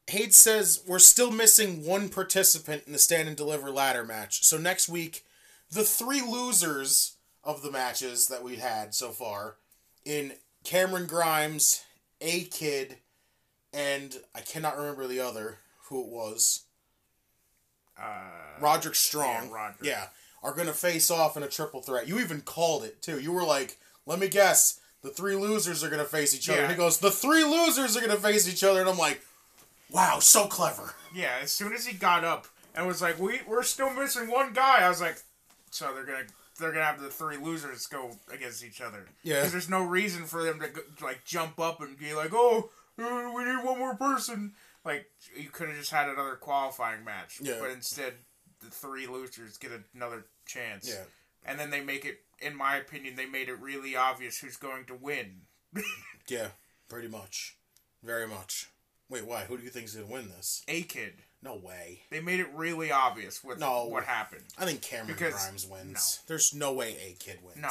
Hayes 0.06 0.36
says 0.36 0.82
we're 0.86 1.00
still 1.00 1.32
missing 1.32 1.84
one 1.84 2.08
participant 2.08 2.84
in 2.86 2.92
the 2.92 2.98
stand 2.98 3.26
and 3.26 3.36
deliver 3.36 3.70
ladder 3.70 4.04
match. 4.04 4.44
So 4.44 4.56
next 4.56 4.88
week, 4.88 5.24
the 5.70 5.82
three 5.82 6.20
losers 6.20 7.16
of 7.42 7.62
the 7.62 7.72
matches 7.72 8.28
that 8.28 8.44
we 8.44 8.56
had 8.56 8.94
so 8.94 9.10
far, 9.10 9.56
in 10.04 10.34
Cameron 10.62 11.06
Grimes, 11.06 11.82
A 12.20 12.44
Kid, 12.44 12.98
and 13.72 14.16
I 14.34 14.40
cannot 14.40 14.76
remember 14.78 15.06
the 15.06 15.20
other 15.20 15.58
who 15.88 16.02
it 16.02 16.08
was. 16.08 16.64
Uh, 18.00 18.60
Roderick 18.60 18.94
Strong. 18.94 19.48
yeah, 19.48 19.52
Roderick. 19.54 19.76
Yeah, 19.82 20.06
are 20.42 20.52
going 20.52 20.66
to 20.66 20.72
face 20.74 21.10
off 21.10 21.36
in 21.36 21.42
a 21.42 21.48
triple 21.48 21.80
threat. 21.82 22.08
You 22.08 22.18
even 22.20 22.40
called 22.40 22.84
it 22.84 23.00
too. 23.02 23.20
You 23.20 23.32
were 23.32 23.44
like, 23.44 23.78
"Let 24.06 24.18
me 24.18 24.28
guess, 24.28 24.80
the 25.02 25.10
three 25.10 25.36
losers 25.36 25.82
are 25.84 25.88
going 25.88 26.02
to 26.02 26.08
face 26.08 26.34
each 26.34 26.48
other." 26.48 26.58
Yeah. 26.58 26.64
And 26.64 26.72
he 26.72 26.78
goes, 26.78 26.98
"The 26.98 27.10
three 27.10 27.44
losers 27.44 27.96
are 27.96 28.00
going 28.00 28.14
to 28.14 28.22
face 28.22 28.48
each 28.48 28.64
other," 28.64 28.80
and 28.80 28.88
I'm 28.88 28.98
like, 28.98 29.22
"Wow, 29.90 30.18
so 30.20 30.46
clever." 30.46 30.94
yeah. 31.14 31.38
As 31.42 31.52
soon 31.52 31.72
as 31.72 31.86
he 31.86 31.96
got 31.96 32.24
up 32.24 32.46
and 32.74 32.86
was 32.86 33.00
like, 33.02 33.18
"We 33.18 33.40
we're 33.46 33.62
still 33.62 33.90
missing 33.90 34.30
one 34.30 34.52
guy," 34.52 34.84
I 34.84 34.88
was 34.88 35.00
like, 35.00 35.18
"So 35.70 35.92
they're 35.94 36.04
gonna." 36.04 36.26
They're 36.56 36.70
gonna 36.70 36.84
have 36.84 37.00
the 37.00 37.08
three 37.08 37.36
losers 37.36 37.88
go 37.88 38.12
against 38.32 38.62
each 38.64 38.80
other. 38.80 39.06
Yeah. 39.24 39.40
Because 39.40 39.50
there's 39.50 39.68
no 39.68 39.82
reason 39.82 40.24
for 40.24 40.44
them 40.44 40.60
to 40.60 41.04
like 41.04 41.24
jump 41.24 41.58
up 41.58 41.80
and 41.80 41.98
be 41.98 42.14
like, 42.14 42.30
"Oh, 42.32 42.70
uh, 42.96 43.32
we 43.34 43.42
need 43.42 43.64
one 43.64 43.80
more 43.80 43.96
person." 43.96 44.52
Like 44.84 45.10
you 45.36 45.48
could 45.50 45.68
have 45.68 45.78
just 45.78 45.90
had 45.90 46.08
another 46.08 46.34
qualifying 46.36 47.04
match, 47.04 47.38
Yeah. 47.40 47.56
but 47.60 47.70
instead 47.70 48.14
the 48.60 48.70
three 48.70 49.06
losers 49.06 49.56
get 49.58 49.70
another 49.94 50.26
chance. 50.46 50.88
Yeah. 50.88 51.04
And 51.46 51.58
then 51.58 51.70
they 51.70 51.80
make 51.82 52.04
it, 52.04 52.20
in 52.40 52.56
my 52.56 52.76
opinion, 52.76 53.16
they 53.16 53.26
made 53.26 53.48
it 53.48 53.60
really 53.60 53.94
obvious 53.96 54.38
who's 54.38 54.56
going 54.56 54.84
to 54.86 54.94
win. 54.94 55.42
Yeah, 56.26 56.48
pretty 56.88 57.08
much. 57.08 57.56
Very 58.02 58.26
much. 58.26 58.68
Wait, 59.10 59.26
why? 59.26 59.42
Who 59.44 59.58
do 59.58 59.62
you 59.62 59.68
think's 59.68 59.94
gonna 59.94 60.06
win 60.10 60.30
this? 60.30 60.62
A 60.68 60.80
kid. 60.82 61.16
No 61.42 61.54
way. 61.54 62.04
They 62.10 62.20
made 62.20 62.40
it 62.40 62.48
really 62.54 62.90
obvious 62.90 63.44
with 63.44 63.58
No. 63.58 63.84
what 63.84 64.04
happened. 64.04 64.44
I 64.58 64.64
think 64.64 64.80
Cameron 64.80 65.08
Because- 65.14 65.34
Grimes 65.34 65.66
wins. 65.66 66.20
There's 66.26 66.54
no 66.54 66.72
way 66.72 66.96
A 66.98 67.12
Kid 67.22 67.40
wins. 67.42 67.58
No, 67.60 67.68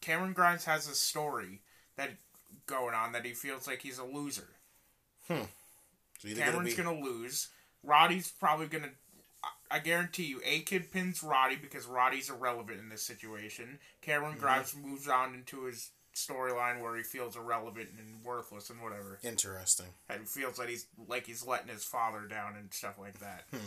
Cameron 0.00 0.32
Grimes 0.34 0.64
has 0.66 0.86
a 0.86 0.94
story 0.94 1.62
that 1.96 2.10
going 2.66 2.94
on 2.94 3.10
that 3.10 3.24
he 3.24 3.32
feels 3.34 3.66
like 3.66 3.82
he's 3.82 3.98
a 3.98 4.04
loser. 4.04 4.50
Hmm. 5.26 5.42
So 6.18 6.28
Cameron's 6.34 6.74
gonna 6.74 6.90
gonna 6.94 7.04
lose. 7.04 7.48
Roddy's 7.82 8.30
probably 8.30 8.66
gonna. 8.66 8.90
I- 9.42 9.76
I 9.76 9.78
guarantee 9.80 10.24
you, 10.24 10.40
A 10.44 10.60
Kid 10.60 10.90
pins 10.92 11.22
Roddy 11.22 11.56
because 11.56 11.86
Roddy's 11.86 12.30
irrelevant 12.30 12.78
in 12.78 12.88
this 12.88 13.02
situation. 13.02 13.78
Cameron 14.02 14.32
Mm-hmm. 14.32 14.40
Grimes 14.40 14.74
moves 14.76 15.08
on 15.08 15.34
into 15.34 15.64
his 15.64 15.90
storyline 16.14 16.80
where 16.80 16.96
he 16.96 17.02
feels 17.02 17.36
irrelevant 17.36 17.90
and 17.98 18.24
worthless 18.24 18.70
and 18.70 18.80
whatever, 18.80 19.18
interesting. 19.22 19.86
and 20.08 20.26
feels 20.28 20.56
that 20.56 20.68
he's 20.68 20.86
like 21.08 21.26
he's 21.26 21.44
letting 21.46 21.68
his 21.68 21.84
father 21.84 22.22
down 22.26 22.54
and 22.56 22.72
stuff 22.72 22.94
like 22.98 23.18
that. 23.20 23.44
Hmm. 23.50 23.58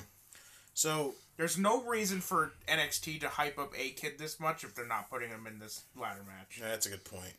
So 0.73 1.13
There's 1.37 1.57
no 1.57 1.83
reason 1.83 2.21
for 2.21 2.53
NXT 2.67 3.19
to 3.21 3.29
hype 3.29 3.59
up 3.59 3.73
A 3.77 3.89
Kid 3.91 4.17
this 4.17 4.39
much 4.39 4.63
if 4.63 4.73
they're 4.75 4.87
not 4.87 5.09
putting 5.09 5.29
him 5.29 5.45
in 5.47 5.59
this 5.59 5.83
ladder 5.95 6.23
match. 6.25 6.57
Yeah, 6.59 6.69
that's 6.69 6.85
a 6.85 6.89
good 6.89 7.03
point. 7.03 7.33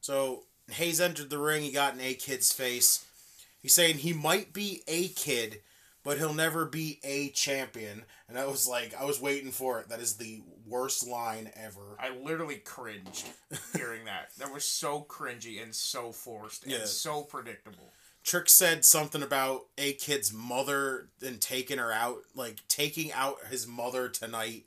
So 0.00 0.44
Hayes 0.70 1.00
entered 1.00 1.28
the 1.30 1.38
ring. 1.38 1.62
He 1.62 1.70
got 1.70 1.94
in 1.94 2.00
A 2.00 2.14
Kid's 2.14 2.50
face. 2.52 3.04
He's 3.62 3.74
saying 3.74 3.98
he 3.98 4.12
might 4.12 4.52
be 4.52 4.82
A 4.88 5.08
Kid, 5.08 5.60
but 6.02 6.18
he'll 6.18 6.32
never 6.34 6.64
be 6.64 6.98
a 7.04 7.28
champion. 7.30 8.04
And 8.28 8.38
I 8.38 8.46
was 8.46 8.66
like, 8.66 8.94
I 8.98 9.04
was 9.04 9.20
waiting 9.20 9.50
for 9.50 9.80
it. 9.80 9.88
That 9.88 10.00
is 10.00 10.14
the 10.16 10.42
worst 10.66 11.06
line 11.06 11.50
ever. 11.56 11.96
I 11.98 12.10
literally 12.10 12.56
cringed 12.56 13.26
hearing 13.76 14.04
that. 14.06 14.30
That 14.38 14.52
was 14.52 14.64
so 14.64 15.02
cringy 15.08 15.62
and 15.62 15.74
so 15.74 16.12
forced 16.12 16.62
and 16.62 16.72
Yeah. 16.72 16.84
so 16.84 17.22
predictable. 17.22 17.92
Trick 18.22 18.48
said 18.48 18.84
something 18.84 19.22
about 19.22 19.66
A 19.78 19.94
Kid's 19.94 20.32
mother 20.32 21.08
and 21.24 21.40
taking 21.40 21.78
her 21.78 21.92
out, 21.92 22.18
like 22.34 22.56
taking 22.68 23.12
out 23.12 23.38
his 23.50 23.66
mother 23.66 24.08
tonight. 24.08 24.64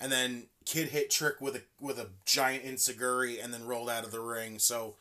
And 0.00 0.10
then 0.10 0.44
Kid 0.64 0.88
hit 0.88 1.08
Trick 1.10 1.40
with 1.40 1.56
a 1.56 1.62
with 1.80 1.98
a 1.98 2.08
giant 2.26 2.64
insecurity 2.64 3.38
and 3.38 3.54
then 3.54 3.66
rolled 3.66 3.88
out 3.88 4.04
of 4.04 4.10
the 4.10 4.20
ring. 4.20 4.58
So 4.58 4.96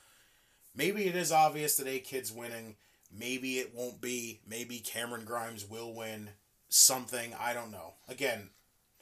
maybe 0.76 1.06
it 1.08 1.16
is 1.16 1.32
obvious 1.32 1.76
that 1.78 1.88
A 1.88 2.00
Kid's 2.00 2.32
winning. 2.32 2.76
Maybe 3.14 3.60
it 3.60 3.74
won't 3.76 4.00
be. 4.02 4.42
Maybe 4.48 4.80
Cameron 4.80 5.26
Grimes 5.26 5.70
will 5.70 5.94
win 5.94 6.30
something. 6.70 7.34
I 7.40 7.54
don't 7.54 7.72
know. 7.72 7.96
Again, 8.08 8.50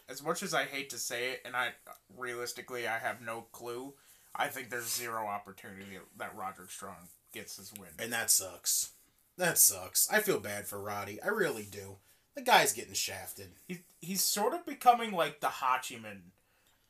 As 0.08 0.24
much 0.24 0.42
as 0.44 0.54
I 0.54 0.66
hate 0.66 0.90
to 0.92 0.98
say 0.98 1.32
it, 1.32 1.42
and 1.46 1.56
I 1.56 1.70
realistically 2.18 2.88
I 2.88 2.98
have 2.98 3.22
no 3.22 3.42
clue, 3.52 3.94
I 4.36 4.48
think 4.48 4.70
there's 4.70 4.92
zero 4.94 5.26
opportunity 5.28 5.98
that 6.18 6.36
Roderick 6.36 6.72
Strong 6.72 7.10
gets 7.34 7.58
his 7.58 7.72
win. 7.74 7.90
and 8.00 8.12
that 8.12 8.32
sucks. 8.32 8.92
That 9.38 9.58
sucks. 9.58 10.10
I 10.12 10.20
feel 10.20 10.40
bad 10.40 10.68
for 10.68 10.82
Roddy. 10.82 11.22
I 11.22 11.28
really 11.28 11.68
do. 11.70 11.98
The 12.36 12.42
guy's 12.42 12.74
getting 12.74 12.94
shafted. 12.94 13.52
He, 13.68 13.80
he's 14.02 14.22
sort 14.22 14.54
of 14.54 14.66
becoming 14.66 15.12
like 15.12 15.40
the 15.42 15.48
Hachiman 15.48 16.22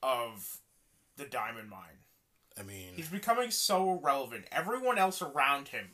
of 0.01 0.59
the 1.17 1.25
Diamond 1.25 1.69
Mine. 1.69 2.05
I 2.57 2.63
mean, 2.63 2.93
He's 2.95 3.09
becoming 3.09 3.51
so 3.51 3.91
irrelevant. 3.97 4.45
Everyone 4.51 4.97
else 4.97 5.21
around 5.21 5.69
him. 5.69 5.91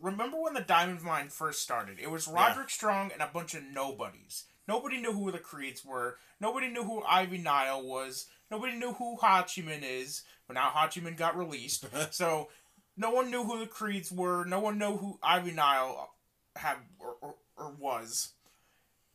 Remember 0.00 0.40
when 0.40 0.54
the 0.54 0.60
Diamond 0.60 1.02
Mine 1.02 1.28
first 1.28 1.62
started? 1.62 1.98
It 2.00 2.10
was 2.10 2.28
Roderick 2.28 2.70
Strong 2.70 3.12
and 3.12 3.22
a 3.22 3.30
bunch 3.32 3.54
of 3.54 3.62
nobodies. 3.62 4.44
Nobody 4.68 5.00
knew 5.00 5.12
who 5.12 5.30
the 5.30 5.38
Creeds 5.38 5.84
were. 5.84 6.18
Nobody 6.40 6.68
knew 6.68 6.84
who 6.84 7.02
Ivy 7.08 7.38
Nile 7.38 7.82
was. 7.82 8.26
Nobody 8.50 8.76
knew 8.76 8.92
who 8.92 9.16
Hachiman 9.16 9.82
is. 9.82 10.22
But 10.46 10.54
now 10.54 10.70
Hachiman 10.70 11.16
got 11.16 11.36
released. 11.36 11.86
so 12.10 12.48
no 12.96 13.10
one 13.10 13.30
knew 13.30 13.44
who 13.44 13.58
the 13.58 13.66
Creeds 13.66 14.12
were. 14.12 14.44
No 14.44 14.60
one 14.60 14.78
knew 14.78 14.96
who 14.96 15.18
Ivy 15.22 15.52
Nile 15.52 16.10
had 16.56 16.76
or, 16.98 17.16
or, 17.20 17.34
or 17.56 17.72
was. 17.72 18.32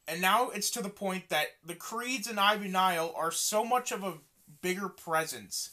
And 0.07 0.21
now 0.21 0.49
it's 0.49 0.69
to 0.71 0.81
the 0.81 0.89
point 0.89 1.29
that 1.29 1.47
the 1.65 1.75
Creeds 1.75 2.27
and 2.27 2.39
Ivy 2.39 2.69
Nile 2.69 3.13
are 3.15 3.31
so 3.31 3.65
much 3.65 3.91
of 3.91 4.03
a 4.03 4.19
bigger 4.61 4.89
presence 4.89 5.71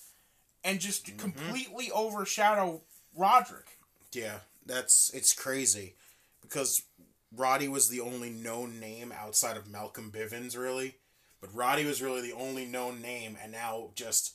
and 0.64 0.80
just 0.80 1.06
mm-hmm. 1.06 1.18
completely 1.18 1.90
overshadow 1.92 2.82
Roderick. 3.16 3.78
Yeah, 4.12 4.38
that's 4.66 5.10
it's 5.14 5.32
crazy 5.32 5.94
because 6.42 6.82
Roddy 7.34 7.68
was 7.68 7.88
the 7.88 8.00
only 8.00 8.30
known 8.30 8.80
name 8.80 9.12
outside 9.12 9.56
of 9.56 9.68
Malcolm 9.68 10.10
Bivens, 10.10 10.56
really. 10.56 10.96
But 11.40 11.54
Roddy 11.54 11.84
was 11.84 12.00
really 12.00 12.22
the 12.22 12.36
only 12.36 12.64
known 12.64 13.02
name, 13.02 13.36
and 13.42 13.52
now 13.52 13.90
just 13.94 14.34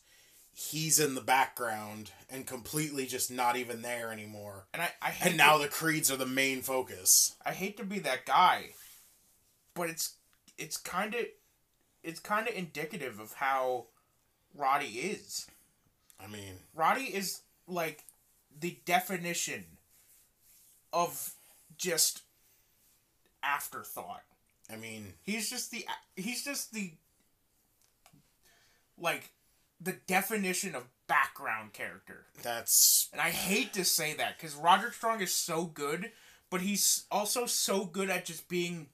he's 0.53 0.99
in 0.99 1.15
the 1.15 1.21
background 1.21 2.11
and 2.29 2.45
completely 2.45 3.05
just 3.05 3.31
not 3.31 3.55
even 3.55 3.81
there 3.81 4.11
anymore. 4.11 4.67
And 4.73 4.83
I, 4.83 4.89
I 5.01 5.09
hate 5.09 5.29
And 5.29 5.37
now 5.37 5.57
to, 5.57 5.63
the 5.63 5.69
Creeds 5.69 6.11
are 6.11 6.17
the 6.17 6.25
main 6.25 6.61
focus. 6.61 7.35
I 7.45 7.53
hate 7.53 7.77
to 7.77 7.83
be 7.83 7.99
that 7.99 8.25
guy, 8.25 8.71
but 9.73 9.89
it's 9.89 10.15
it's 10.57 10.77
kind 10.77 11.15
of 11.15 11.21
it's 12.03 12.19
kind 12.19 12.47
of 12.47 12.53
indicative 12.53 13.19
of 13.19 13.33
how 13.33 13.87
Roddy 14.55 14.85
is. 14.99 15.47
I 16.19 16.27
mean, 16.27 16.55
Roddy 16.75 17.05
is 17.05 17.41
like 17.67 18.03
the 18.59 18.77
definition 18.85 19.65
of 20.93 21.33
just 21.77 22.21
afterthought. 23.43 24.23
I 24.71 24.75
mean, 24.75 25.13
He's 25.23 25.49
just 25.49 25.71
the 25.71 25.85
he's 26.15 26.43
just 26.43 26.73
the 26.73 26.91
like 28.97 29.31
the 29.81 29.93
definition 30.07 30.75
of 30.75 30.83
background 31.07 31.73
character. 31.73 32.25
that's 32.43 33.09
And 33.11 33.21
I 33.21 33.29
hate 33.29 33.73
to 33.73 33.83
say 33.85 34.13
that 34.15 34.37
cuz 34.37 34.53
Roger 34.55 34.91
Strong 34.91 35.21
is 35.21 35.33
so 35.33 35.65
good, 35.65 36.11
but 36.49 36.61
he's 36.61 37.05
also 37.09 37.45
so 37.45 37.85
good 37.85 38.09
at 38.09 38.25
just 38.25 38.47
being 38.47 38.89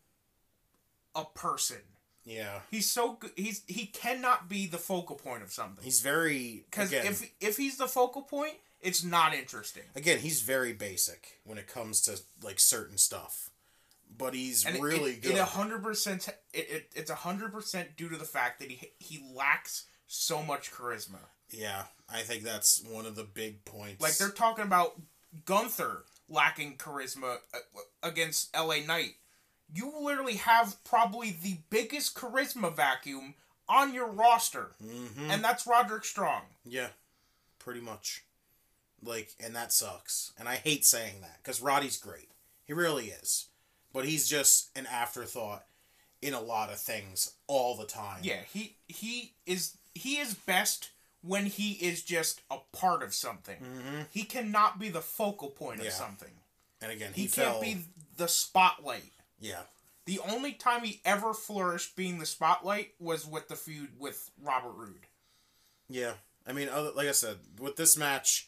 a 1.16 1.26
person. 1.26 1.82
yeah. 2.24 2.62
He's 2.72 2.90
so 2.90 3.14
good 3.14 3.32
he's 3.36 3.64
he 3.68 3.88
cannot 3.88 4.48
be 4.48 4.68
the 4.68 4.78
focal 4.78 5.16
point 5.16 5.44
of 5.44 5.52
something. 5.52 5.84
He's 5.84 6.00
very 6.02 6.66
Cuz 6.72 6.94
if 6.94 7.30
if 7.42 7.58
he's 7.58 7.78
the 7.78 7.88
focal 7.88 8.22
point, 8.22 8.56
it's 8.86 9.04
not 9.04 9.34
interesting. 9.34 9.84
again, 9.96 10.20
he's 10.20 10.42
very 10.42 10.74
basic 10.74 11.40
when 11.44 11.58
it 11.58 11.68
comes 11.68 12.02
to 12.02 12.20
like 12.44 12.60
certain 12.60 12.98
stuff. 12.98 13.50
But 14.18 14.34
he's 14.34 14.66
And 14.66 14.82
really 14.82 15.14
it, 15.14 15.22
good. 15.24 15.32
It 15.32 15.40
hundred 15.40 15.84
percent. 15.84 16.28
It, 16.54 16.68
it 16.70 16.92
it's 16.96 17.10
a 17.10 17.16
hundred 17.16 17.52
percent 17.52 17.98
due 17.98 18.08
to 18.10 18.16
the 18.18 18.24
fact 18.26 18.60
that 18.60 18.70
he 18.72 18.92
he 19.00 19.26
lacks 19.34 19.86
so 20.08 20.42
much 20.44 20.72
charisma. 20.72 21.18
yeah, 21.50 21.86
I 22.10 22.22
think 22.22 22.44
that's 22.44 22.82
one 22.84 23.06
of 23.06 23.16
the 23.16 23.24
big 23.24 23.66
points. 23.66 24.02
Like 24.02 24.18
they're 24.18 24.30
talking 24.30 24.64
about 24.64 24.94
Gunther 25.46 26.04
lacking 26.30 26.78
charisma 26.78 27.38
uh, 27.54 27.58
against 28.04 28.56
LA 28.56 28.78
Knight. 28.86 29.16
You 29.74 29.92
literally 30.00 30.36
have 30.36 30.82
probably 30.84 31.32
the 31.32 31.58
biggest 31.72 32.16
charisma 32.16 32.74
vacuum 32.74 33.34
on 33.68 33.94
your 33.96 34.08
roster, 34.08 34.72
Mhm. 34.82 35.30
and 35.30 35.44
that's 35.44 35.66
Roderick 35.68 36.06
Strong. 36.06 36.44
Yeah, 36.64 36.90
pretty 37.60 37.82
much. 37.82 38.24
Like, 39.06 39.30
and 39.44 39.56
that 39.56 39.72
sucks. 39.72 40.32
And 40.40 40.48
I 40.50 40.56
hate 40.56 40.86
saying 40.86 41.22
that 41.22 41.38
because 41.44 41.62
Roddy's 41.62 41.98
great. 41.98 42.30
He 42.66 42.74
really 42.74 43.06
is. 43.08 43.48
But 43.94 44.06
he's 44.06 44.28
just 44.28 44.76
an 44.78 44.88
afterthought 44.88 45.66
in 46.22 46.34
a 46.34 46.42
lot 46.42 46.70
of 46.70 46.80
things 46.80 47.32
all 47.48 47.78
the 47.78 47.86
time. 47.86 48.20
Yeah, 48.24 48.40
he 48.52 48.76
he 48.88 49.34
is 49.46 49.78
he 49.94 50.18
is 50.18 50.34
best 50.34 50.90
when 51.22 51.46
he 51.46 51.74
is 51.74 52.04
just 52.04 52.42
a 52.52 52.58
part 52.74 53.02
of 53.04 53.14
something. 53.14 53.58
He 54.12 54.24
cannot 54.24 54.80
be 54.80 54.90
the 54.90 55.02
focal 55.02 55.50
point 55.50 55.80
of 55.80 55.86
Mm-hmm. 55.88 55.96
Something. 55.98 56.32
And 56.82 56.92
again, 56.92 57.12
he, 57.14 57.22
He 57.24 57.28
fell. 57.28 57.54
can't 57.54 57.62
be 57.64 57.78
the 58.18 58.28
spotlight. 58.28 59.12
Yeah. 59.40 59.62
The 60.06 60.20
only 60.30 60.52
time 60.52 60.84
he 60.84 61.02
ever 61.04 61.34
flourished 61.34 61.96
being 61.96 62.20
the 62.20 62.26
spotlight 62.28 62.92
was 63.00 63.26
with 63.26 63.48
the 63.48 63.56
feud 63.56 63.90
with 63.98 64.30
Robert 64.44 64.74
Roode. 64.76 65.08
Yeah. 65.90 66.14
I 66.46 66.52
mean, 66.54 66.70
other, 66.70 66.92
like 66.96 67.08
I 67.08 67.12
said, 67.12 67.38
with 67.60 67.76
this 67.76 67.98
match, 67.98 68.48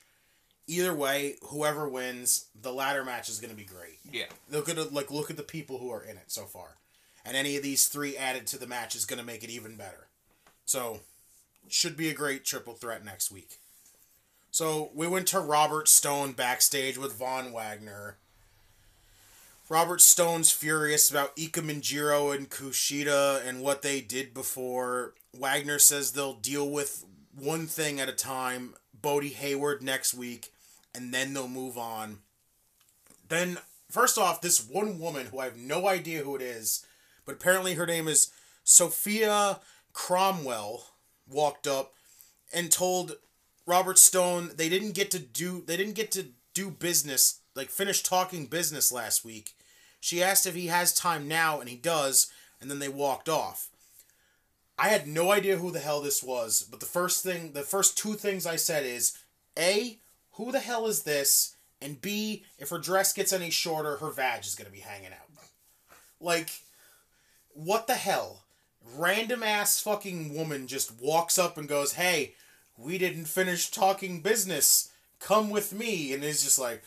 either 0.68 0.94
way, 0.94 1.36
whoever 1.44 1.88
wins, 1.88 2.46
the 2.60 2.72
ladder 2.72 3.04
match 3.04 3.30
is 3.30 3.40
going 3.40 3.52
to 3.52 3.58
be 3.58 3.64
great. 3.64 4.00
Yeah. 4.12 4.26
Look 4.52 4.70
at 4.70 4.94
like 4.94 5.10
look 5.12 5.30
at 5.30 5.38
the 5.38 5.44
people 5.44 5.78
who 5.80 5.92
are 5.92 6.04
in 6.04 6.18
it 6.18 6.26
so 6.28 6.44
far, 6.44 6.78
and 7.26 7.36
any 7.36 7.56
of 7.58 7.64
these 7.64 7.88
three 7.88 8.16
added 8.16 8.46
to 8.48 8.60
the 8.60 8.68
match 8.68 8.96
is 8.96 9.06
going 9.06 9.20
to 9.20 9.26
make 9.26 9.44
it 9.44 9.50
even 9.50 9.76
better. 9.76 10.08
So, 10.66 11.00
should 11.70 11.96
be 11.96 12.10
a 12.10 12.14
great 12.14 12.46
triple 12.46 12.74
threat 12.74 13.04
next 13.04 13.32
week. 13.32 13.60
So 14.52 14.90
we 14.96 15.08
went 15.08 15.28
to 15.28 15.40
Robert 15.40 15.88
Stone 15.88 16.32
backstage 16.32 16.98
with 16.98 17.14
Von 17.14 17.52
Wagner. 17.52 18.18
Robert 19.70 20.02
Stone's 20.02 20.50
furious 20.52 21.12
about 21.12 21.36
Ikemen 21.36 21.82
Jiro 21.82 22.32
and 22.32 22.50
Kushida 22.50 23.46
and 23.46 23.62
what 23.62 23.82
they 23.82 24.00
did 24.02 24.34
before. 24.34 25.14
Wagner 25.32 25.78
says 25.78 26.12
they'll 26.12 26.34
deal 26.34 26.70
with 26.70 27.06
one 27.36 27.68
thing 27.68 28.00
at 28.00 28.10
a 28.10 28.14
time. 28.14 28.74
Bodhi 29.00 29.30
Hayward 29.30 29.84
next 29.84 30.14
week, 30.14 30.52
and 30.98 31.14
then 31.14 31.34
they'll 31.34 31.48
move 31.48 31.78
on. 31.78 32.18
Then 33.30 33.60
first 33.90 34.18
off, 34.18 34.42
this 34.42 34.68
one 34.68 35.00
woman 35.00 35.28
who 35.28 35.40
I 35.40 35.46
have 35.46 35.58
no 35.58 35.88
idea 35.88 36.24
who 36.24 36.36
it 36.36 36.42
is, 36.42 36.86
but 37.26 37.36
apparently 37.36 37.76
her 37.76 37.86
name 37.86 38.08
is 38.08 38.32
Sophia 38.64 39.60
Cromwell, 39.94 40.88
walked 41.30 41.68
up 41.68 41.94
and 42.54 42.72
told 42.72 43.18
Robert 43.66 43.98
Stone 43.98 44.52
they 44.56 44.70
didn't 44.70 44.94
get 44.94 45.12
to 45.12 45.20
do 45.20 45.64
they 45.66 45.78
didn't 45.78 45.94
get 45.94 46.12
to 46.14 46.28
do 46.54 46.72
business 46.72 47.42
like 47.56 47.70
finish 47.70 48.02
talking 48.02 48.46
business 48.46 48.92
last 48.92 49.24
week. 49.24 49.52
She 50.00 50.24
asked 50.24 50.46
if 50.46 50.56
he 50.56 50.68
has 50.68 50.94
time 50.94 51.28
now, 51.28 51.60
and 51.60 51.70
he 51.70 51.76
does, 51.76 52.32
and 52.62 52.70
then 52.70 52.80
they 52.80 52.88
walked 52.88 53.28
off. 53.28 53.70
I 54.78 54.90
had 54.90 55.08
no 55.08 55.32
idea 55.32 55.58
who 55.58 55.72
the 55.72 55.80
hell 55.80 56.02
this 56.02 56.22
was, 56.22 56.62
but 56.62 56.80
the 56.80 56.86
first 56.86 57.24
thing, 57.24 57.54
the 57.54 57.64
first 57.64 57.98
two 57.98 58.14
things 58.14 58.46
I 58.46 58.58
said 58.58 58.86
is 58.86 59.18
A, 59.58 59.98
who 60.38 60.52
the 60.52 60.60
hell 60.60 60.88
is 60.88 61.04
this? 61.04 61.56
And 61.82 62.02
B, 62.02 62.46
if 62.58 62.70
her 62.70 62.80
dress 62.80 63.14
gets 63.14 63.34
any 63.34 63.50
shorter, 63.50 63.98
her 63.98 64.12
vag 64.12 64.44
is 64.46 64.56
to 64.56 64.72
be 64.72 64.80
hanging 64.80 65.12
out. 65.12 65.28
Like, 66.20 66.50
what 67.54 67.88
the 67.88 67.96
hell? 67.96 68.44
Random 68.96 69.44
ass 69.44 69.80
fucking 69.80 70.34
woman 70.34 70.68
just 70.68 71.00
walks 71.00 71.38
up 71.38 71.58
and 71.58 71.68
goes, 71.68 71.94
Hey, 71.94 72.34
we 72.78 72.98
didn't 72.98 73.26
finish 73.26 73.70
talking 73.70 74.22
business. 74.22 74.92
Come 75.20 75.50
with 75.50 75.74
me. 75.74 76.14
And 76.14 76.24
is 76.24 76.44
just 76.44 76.60
like, 76.60 76.84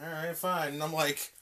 Alright, 0.00 0.36
fine. 0.36 0.74
And 0.74 0.82
I'm 0.82 0.92
like, 0.92 1.32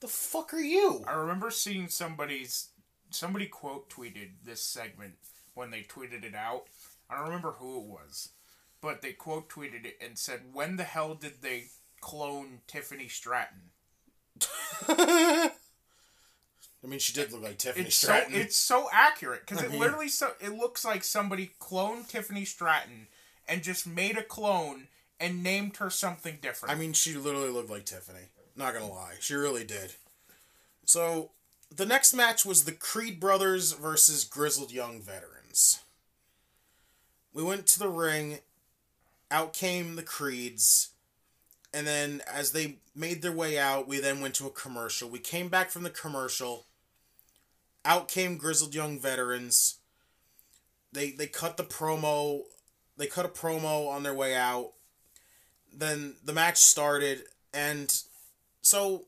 The 0.00 0.08
fuck 0.08 0.54
are 0.54 0.60
you? 0.60 1.04
I 1.06 1.12
remember 1.12 1.50
seeing 1.50 1.88
somebody's 1.88 2.68
somebody 3.10 3.46
quote 3.46 3.90
tweeted 3.90 4.30
this 4.44 4.62
segment 4.62 5.14
when 5.54 5.70
they 5.70 5.82
tweeted 5.82 6.24
it 6.24 6.34
out. 6.34 6.64
I 7.10 7.16
don't 7.16 7.26
remember 7.26 7.52
who 7.52 7.78
it 7.78 7.84
was, 7.84 8.30
but 8.82 9.00
they 9.00 9.12
quote 9.12 9.48
tweeted 9.48 9.86
it 9.86 9.96
and 10.04 10.18
said, 10.18 10.52
"When 10.52 10.76
the 10.76 10.84
hell 10.84 11.14
did 11.14 11.40
they 11.40 11.68
clone 12.02 12.60
Tiffany 12.66 13.08
Stratton?" 13.08 13.70
I 16.84 16.88
mean, 16.88 16.98
she 16.98 17.12
did 17.12 17.32
look 17.32 17.42
like 17.42 17.58
Tiffany 17.58 17.86
It's 17.86 17.96
so 17.96 18.20
it's 18.28 18.56
so 18.56 18.88
accurate 18.92 19.46
because 19.46 19.62
it 19.62 19.70
mean- 19.70 19.80
literally 19.80 20.08
so 20.08 20.32
it 20.40 20.50
looks 20.50 20.84
like 20.84 21.04
somebody 21.04 21.52
cloned 21.60 22.08
Tiffany 22.08 22.44
Stratton 22.44 23.06
and 23.48 23.62
just 23.62 23.86
made 23.86 24.18
a 24.18 24.22
clone 24.22 24.88
and 25.20 25.42
named 25.42 25.76
her 25.76 25.88
something 25.88 26.38
different. 26.42 26.74
I 26.74 26.78
mean, 26.78 26.92
she 26.92 27.14
literally 27.14 27.50
looked 27.50 27.70
like 27.70 27.84
Tiffany. 27.84 28.26
Not 28.56 28.74
gonna 28.74 28.90
lie, 28.90 29.14
she 29.20 29.34
really 29.34 29.64
did. 29.64 29.94
So, 30.84 31.30
the 31.74 31.86
next 31.86 32.12
match 32.12 32.44
was 32.44 32.64
the 32.64 32.72
Creed 32.72 33.20
brothers 33.20 33.72
versus 33.72 34.24
Grizzled 34.24 34.72
Young 34.72 35.00
Veterans. 35.00 35.78
We 37.32 37.42
went 37.42 37.66
to 37.68 37.78
the 37.78 37.88
ring. 37.88 38.40
Out 39.32 39.52
came 39.52 39.96
the 39.96 40.02
Creeds. 40.02 40.90
And 41.74 41.86
then, 41.86 42.20
as 42.32 42.52
they 42.52 42.76
made 42.94 43.22
their 43.22 43.32
way 43.32 43.58
out, 43.58 43.88
we 43.88 43.98
then 43.98 44.20
went 44.20 44.34
to 44.34 44.46
a 44.46 44.50
commercial. 44.50 45.08
We 45.08 45.18
came 45.18 45.48
back 45.48 45.70
from 45.70 45.82
the 45.82 45.90
commercial. 45.90 46.66
Out 47.84 48.08
came 48.08 48.36
Grizzled 48.36 48.74
Young 48.74 49.00
Veterans. 49.00 49.78
They 50.92 51.10
they 51.10 51.26
cut 51.26 51.56
the 51.56 51.64
promo. 51.64 52.42
They 52.98 53.06
cut 53.06 53.24
a 53.24 53.30
promo 53.30 53.88
on 53.88 54.02
their 54.02 54.14
way 54.14 54.36
out 54.36 54.72
then 55.72 56.16
the 56.24 56.32
match 56.32 56.58
started 56.58 57.22
and 57.54 58.02
so 58.60 59.04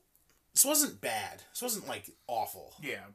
this 0.53 0.65
wasn't 0.65 0.99
bad 0.99 1.43
this 1.51 1.61
wasn't 1.61 1.87
like 1.87 2.09
awful 2.27 2.73
yeah, 2.81 3.05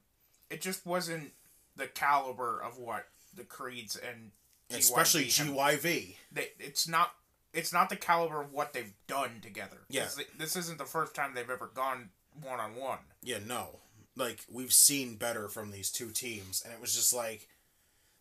it 0.48 0.60
just 0.60 0.86
wasn't 0.86 1.32
the 1.76 1.86
caliber 1.86 2.60
of 2.60 2.78
what 2.78 3.06
the 3.34 3.44
Creeds 3.44 3.96
and 3.96 4.30
GYV 4.70 5.36
have 5.36 5.46
gyv 5.48 6.14
they, 6.32 6.48
it's 6.58 6.86
not 6.88 7.12
it's 7.52 7.72
not 7.72 7.88
the 7.88 7.96
caliber 7.96 8.40
of 8.40 8.52
what 8.52 8.72
they've 8.72 8.92
done 9.08 9.40
together. 9.42 9.78
Yeah. 9.88 10.04
This, 10.04 10.20
this 10.38 10.56
isn't 10.56 10.78
the 10.78 10.84
first 10.84 11.14
time 11.14 11.34
they've 11.34 11.50
ever 11.50 11.70
gone 11.74 12.10
one 12.42 12.60
on 12.60 12.76
one. 12.76 12.98
yeah 13.22 13.38
no. 13.44 13.80
Like 14.16 14.40
we've 14.50 14.72
seen 14.72 15.16
better 15.16 15.48
from 15.48 15.70
these 15.70 15.90
two 15.90 16.10
teams 16.10 16.62
and 16.64 16.72
it 16.72 16.80
was 16.80 16.94
just 16.94 17.12
like 17.12 17.48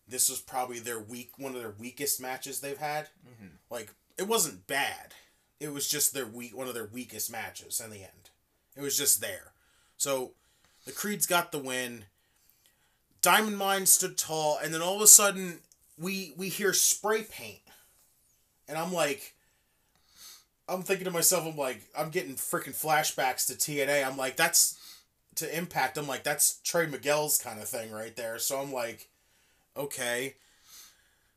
this 0.08 0.30
was 0.30 0.40
probably 0.40 0.80
their 0.80 1.00
weak 1.00 1.32
one 1.38 1.56
of 1.56 1.62
their 1.62 1.74
weakest 1.78 2.20
matches 2.22 2.60
they've 2.60 2.78
had. 2.78 3.10
Mm-hmm. 3.28 3.56
Like 3.70 3.94
it 4.18 4.28
wasn't 4.28 4.68
bad. 4.68 5.14
It 5.60 5.74
was 5.74 5.88
just 5.88 6.14
their 6.14 6.26
weak 6.26 6.58
one 6.58 6.68
of 6.68 6.74
their 6.74 6.90
weakest 6.92 7.32
matches 7.32 7.80
in 7.84 7.92
the 7.92 7.98
end. 8.02 8.30
It 8.76 8.82
was 8.82 8.98
just 8.98 9.22
there. 9.22 9.52
So 9.98 10.32
the 10.86 10.92
creeds 10.92 11.28
got 11.28 11.52
the 11.52 11.60
win. 11.60 12.06
Diamond 13.22 13.58
mine 13.58 13.86
stood 13.86 14.18
tall 14.18 14.58
and 14.64 14.74
then 14.74 14.82
all 14.82 14.96
of 14.96 15.02
a 15.02 15.08
sudden 15.08 15.60
we 16.00 16.34
we 16.38 16.50
hear 16.50 16.74
spray 16.74 17.24
paint. 17.24 17.60
And 18.68 18.78
i'm 18.78 18.94
like 18.94 19.34
i'm 20.68 20.84
thinking 20.84 21.06
to 21.06 21.12
myself 21.12 21.46
i'm 21.48 21.58
like 21.58 21.82
i'm 21.98 22.12
getting 22.12 22.36
freaking 22.36 22.80
flashbacks 22.80 23.48
to 23.48 23.54
tna 23.54 24.06
i'm 24.06 24.16
like 24.16 24.36
that's 24.36 24.80
to 25.40 25.58
impact. 25.58 25.98
I'm 25.98 26.08
like 26.08 26.24
that's 26.24 26.60
trey 26.64 26.86
miguel's 26.86 27.38
kind 27.38 27.62
of 27.62 27.68
thing 27.68 27.92
right 27.92 28.16
there. 28.16 28.40
So 28.40 28.60
i'm 28.60 28.72
like 28.72 29.10
okay. 29.76 30.36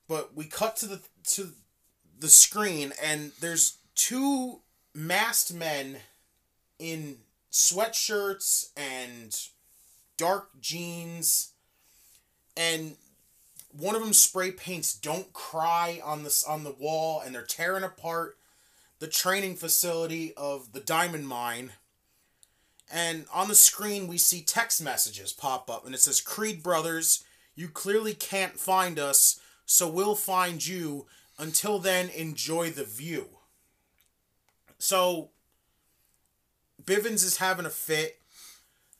But 0.08 0.34
we 0.34 0.44
cut 0.44 0.76
to 0.76 0.86
the 0.86 1.00
to 1.28 1.52
the 2.18 2.28
screen 2.28 2.92
and 3.02 3.32
there's 3.40 3.78
two 3.94 4.60
masked 4.94 5.54
men 5.54 5.98
in 6.78 7.18
sweatshirts 7.50 8.70
and 8.76 9.36
dark 10.16 10.48
jeans. 10.60 11.52
And 12.56 12.96
one 13.76 13.94
of 13.94 14.02
them 14.02 14.12
spray 14.12 14.50
paints 14.50 14.94
don't 14.94 15.32
cry 15.32 16.00
on 16.04 16.24
this 16.24 16.44
on 16.44 16.64
the 16.64 16.74
wall 16.78 17.22
and 17.24 17.34
they're 17.34 17.42
tearing 17.42 17.84
apart 17.84 18.36
the 18.98 19.06
training 19.06 19.56
facility 19.56 20.32
of 20.36 20.72
the 20.72 20.80
diamond 20.80 21.26
mine. 21.26 21.72
And 22.92 23.24
on 23.32 23.48
the 23.48 23.54
screen 23.54 24.06
we 24.06 24.18
see 24.18 24.42
text 24.42 24.82
messages 24.82 25.32
pop 25.32 25.70
up 25.70 25.86
and 25.86 25.94
it 25.94 26.00
says 26.00 26.20
creed 26.20 26.62
brothers 26.62 27.24
you 27.54 27.68
clearly 27.68 28.14
can't 28.14 28.58
find 28.58 28.98
us 28.98 29.40
so 29.64 29.88
we'll 29.88 30.14
find 30.14 30.64
you. 30.66 31.06
Until 31.38 31.78
then 31.78 32.10
enjoy 32.10 32.70
the 32.70 32.84
view. 32.84 33.26
So 34.78 35.30
bivens 36.84 37.24
is 37.24 37.38
having 37.38 37.66
a 37.66 37.70
fit. 37.70 38.20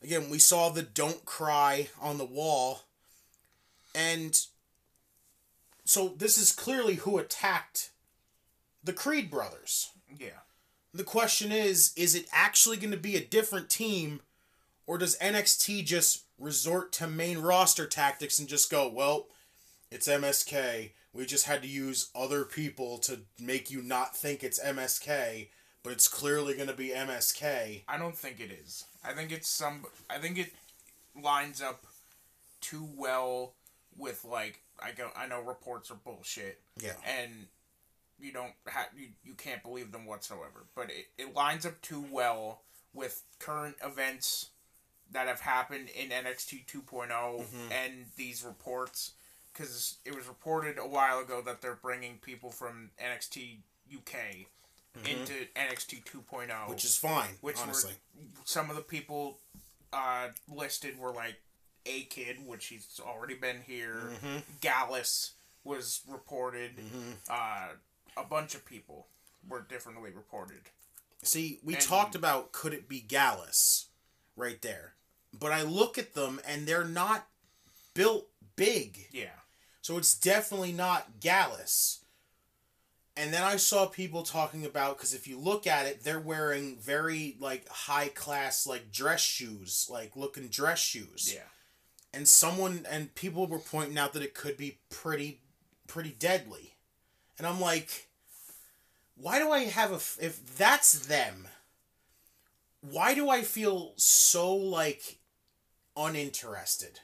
Again 0.01 0.29
we 0.31 0.39
saw 0.39 0.69
the 0.69 0.81
don't 0.81 1.25
cry 1.25 1.89
on 2.01 2.17
the 2.17 2.25
wall. 2.25 2.81
And 3.93 4.39
so 5.85 6.13
this 6.17 6.37
is 6.37 6.51
clearly 6.51 6.95
who 6.95 7.17
attacked 7.17 7.89
the 8.83 8.93
creed 8.93 9.29
brothers 9.29 9.91
Yeah. 10.19 10.39
the 10.93 11.03
question 11.03 11.51
is 11.51 11.93
is 11.95 12.15
it 12.15 12.27
actually 12.31 12.77
going 12.77 12.91
to 12.91 12.97
be 12.97 13.15
a 13.15 13.23
different 13.25 13.69
team 13.69 14.21
or 14.85 14.97
does 14.97 15.17
NXT 15.19 15.85
just 15.85 16.23
resort 16.37 16.91
to 16.93 17.07
main 17.07 17.37
roster 17.39 17.85
tactics 17.87 18.37
and 18.37 18.49
just 18.49 18.69
go, 18.69 18.89
well, 18.89 19.27
it's 19.89 20.09
MSK. 20.09 20.91
We 21.13 21.25
just 21.25 21.45
had 21.45 21.61
to 21.61 21.69
use 21.69 22.09
other 22.13 22.43
people 22.43 22.97
to 22.99 23.21
make 23.39 23.71
you 23.71 23.81
not 23.81 24.13
think 24.13 24.43
it's 24.43 24.59
MSK, 24.61 25.47
but 25.83 25.93
it's 25.93 26.09
clearly 26.09 26.53
going 26.55 26.67
to 26.67 26.73
be 26.73 26.89
MSK. 26.89 27.83
I 27.87 27.97
don't 27.97 28.17
think 28.17 28.41
it 28.41 28.51
is. 28.51 28.83
I 29.05 29.13
think 29.13 29.31
it's 29.31 29.47
some. 29.47 29.85
I 30.09 30.17
think 30.17 30.37
it 30.37 30.51
lines 31.15 31.61
up 31.61 31.85
too 32.59 32.89
well 32.97 33.53
with 33.95 34.25
like 34.25 34.62
I 34.83 34.91
go. 34.91 35.09
I 35.15 35.27
know 35.27 35.41
reports 35.41 35.89
are 35.91 35.95
bullshit, 35.95 36.59
Yeah. 36.81 36.93
and 37.07 37.47
you 38.19 38.31
don't 38.31 38.53
have 38.67 38.87
you, 38.97 39.07
you 39.23 39.33
can't 39.33 39.63
believe 39.63 39.91
them 39.91 40.05
whatsoever. 40.05 40.65
But 40.75 40.89
it, 40.91 41.07
it 41.17 41.33
lines 41.33 41.65
up 41.65 41.81
too 41.81 42.05
well 42.11 42.61
with 42.93 43.23
current 43.39 43.75
events 43.83 44.49
that 45.11 45.27
have 45.27 45.41
happened 45.41 45.89
in 45.89 46.09
NXT 46.09 46.65
2.0 46.65 47.45
and 47.71 48.05
these 48.15 48.43
reports 48.43 49.11
because 49.51 49.97
it 50.05 50.15
was 50.15 50.27
reported 50.27 50.77
a 50.79 50.87
while 50.87 51.19
ago 51.19 51.41
that 51.45 51.61
they're 51.61 51.75
bringing 51.81 52.17
people 52.17 52.49
from 52.49 52.89
NXT 53.03 53.57
UK 53.95 54.47
into 55.09 55.33
NXT 55.55 56.03
2.0 56.05 56.69
Which 56.69 56.85
is 56.85 56.97
fine, 56.97 57.29
which 57.41 57.59
honestly. 57.59 57.93
were 58.15 58.29
some 58.45 58.69
of 58.69 58.75
the 58.75 58.81
people 58.81 59.39
uh, 59.91 60.27
listed 60.47 60.97
were 60.97 61.11
like 61.11 61.35
a 61.85 62.01
kid, 62.03 62.37
which 62.45 62.67
he's 62.67 62.99
already 63.05 63.35
been 63.35 63.61
here. 63.65 64.11
Mm-hmm. 64.13 64.37
Gallus 64.61 65.33
was 65.63 66.01
reported. 66.07 66.71
Uh, 67.29 67.67
a 68.17 68.23
bunch 68.23 68.55
of 68.55 68.65
people 68.65 69.07
were 69.47 69.61
differently 69.61 70.11
reported. 70.11 70.61
See, 71.23 71.59
we 71.63 71.73
And- 71.75 71.83
talked 71.83 72.15
about 72.15 72.51
could 72.51 72.73
it 72.73 72.87
be 72.89 72.99
Gallus 72.99 73.87
right 74.35 74.61
there. 74.61 74.93
But 75.37 75.51
I 75.51 75.63
look 75.63 75.97
at 75.97 76.13
them 76.13 76.39
and 76.47 76.67
they're 76.67 76.83
not 76.85 77.27
built 77.93 78.27
big. 78.55 79.07
Yeah, 79.11 79.39
So 79.81 79.97
it's 79.97 80.15
definitely 80.15 80.71
not 80.73 81.19
Gallus. 81.19 81.99
And 83.15 83.31
then 83.33 83.43
I 83.43 83.57
saw 83.57 83.85
people 83.85 84.23
talking 84.23 84.65
about 84.65 84.97
because 84.97 85.13
if 85.13 85.27
you 85.27 85.37
look 85.39 85.65
at 85.67 85.85
it, 85.85 86.03
they're 86.03 86.19
wearing 86.19 86.77
very 86.77 87.35
like 87.39 87.67
high 87.69 88.07
class 88.09 88.65
like 88.67 88.91
dress 88.91 89.21
shoes, 89.21 89.87
like 89.89 90.15
looking 90.15 90.47
dress 90.47 90.79
shoes. 90.79 91.31
yeah. 91.33 91.41
And 92.13 92.27
someone 92.27 92.85
and 92.89 93.13
people 93.15 93.47
were 93.47 93.59
pointing 93.59 93.97
out 93.97 94.13
that 94.13 94.21
it 94.21 94.33
could 94.33 94.57
be 94.57 94.77
pretty 94.89 95.39
pretty 95.87 96.15
deadly. 96.17 96.73
And 97.37 97.47
I'm 97.47 97.59
like 97.59 98.07
why 99.15 99.39
do 99.39 99.51
I 99.51 99.65
have 99.65 99.91
a 99.91 99.95
f- 99.95 100.17
if 100.21 100.57
that's 100.57 101.07
them 101.07 101.47
why 102.81 103.13
do 103.13 103.29
I 103.29 103.41
feel 103.41 103.93
so 103.95 104.53
like 104.53 105.19
uninterested 105.95 106.99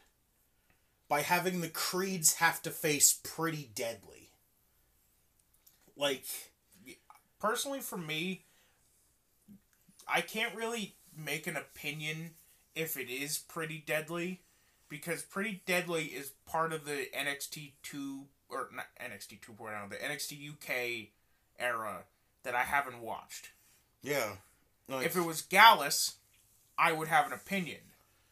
by 1.08 1.22
having 1.22 1.62
the 1.62 1.70
creeds 1.70 2.36
have 2.36 2.62
to 2.64 2.72
face 2.72 3.18
pretty 3.24 3.70
deadly? 3.74 4.30
Like 5.96 6.26
personally 7.40 7.80
for 7.80 7.98
me 7.98 8.44
i 10.08 10.22
can't 10.22 10.56
really 10.56 10.96
make 11.18 11.48
an 11.48 11.56
opinion 11.56 12.32
if 12.76 12.98
it 12.98 13.10
is 13.10 13.38
pretty 13.38 13.84
deadly 13.86 14.42
because 14.90 15.22
pretty 15.22 15.62
deadly 15.66 16.06
is 16.06 16.32
part 16.46 16.74
of 16.74 16.86
the 16.86 17.08
nxt 17.18 17.72
2 17.84 18.26
or 18.50 18.70
not 18.76 18.86
nxt 19.02 19.40
2.0 19.40 19.90
the 19.90 19.96
nxt 19.96 20.50
uk 20.50 21.08
era 21.60 22.04
that 22.44 22.56
i 22.56 22.64
haven't 22.64 23.02
watched 23.02 23.50
yeah. 24.02 24.30
Like, 24.88 25.06
if 25.06 25.16
it 25.16 25.22
was 25.22 25.42
gallus 25.42 26.16
i 26.78 26.92
would 26.92 27.08
have 27.08 27.28
an 27.28 27.34
opinion 27.34 27.82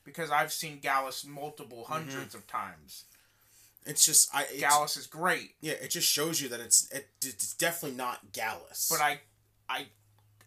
because 0.03 0.31
i've 0.31 0.51
seen 0.51 0.79
gallus 0.79 1.25
multiple 1.25 1.85
mm-hmm. 1.89 2.09
100s 2.09 2.33
of 2.33 2.47
times 2.47 3.05
it's 3.87 4.05
just 4.05 4.33
I 4.35 4.43
it's, 4.43 4.59
gallus 4.59 4.97
is 4.97 5.07
great 5.07 5.55
Yeah, 5.61 5.73
it 5.73 5.89
just 5.89 6.07
shows 6.07 6.41
you 6.41 6.49
that 6.49 6.59
it's 6.59 6.89
it, 6.91 7.07
it's 7.23 7.53
definitely 7.53 7.97
not 7.97 8.31
Gallus. 8.33 8.89
but 8.91 9.01
I, 9.01 9.21
I, 9.69 9.87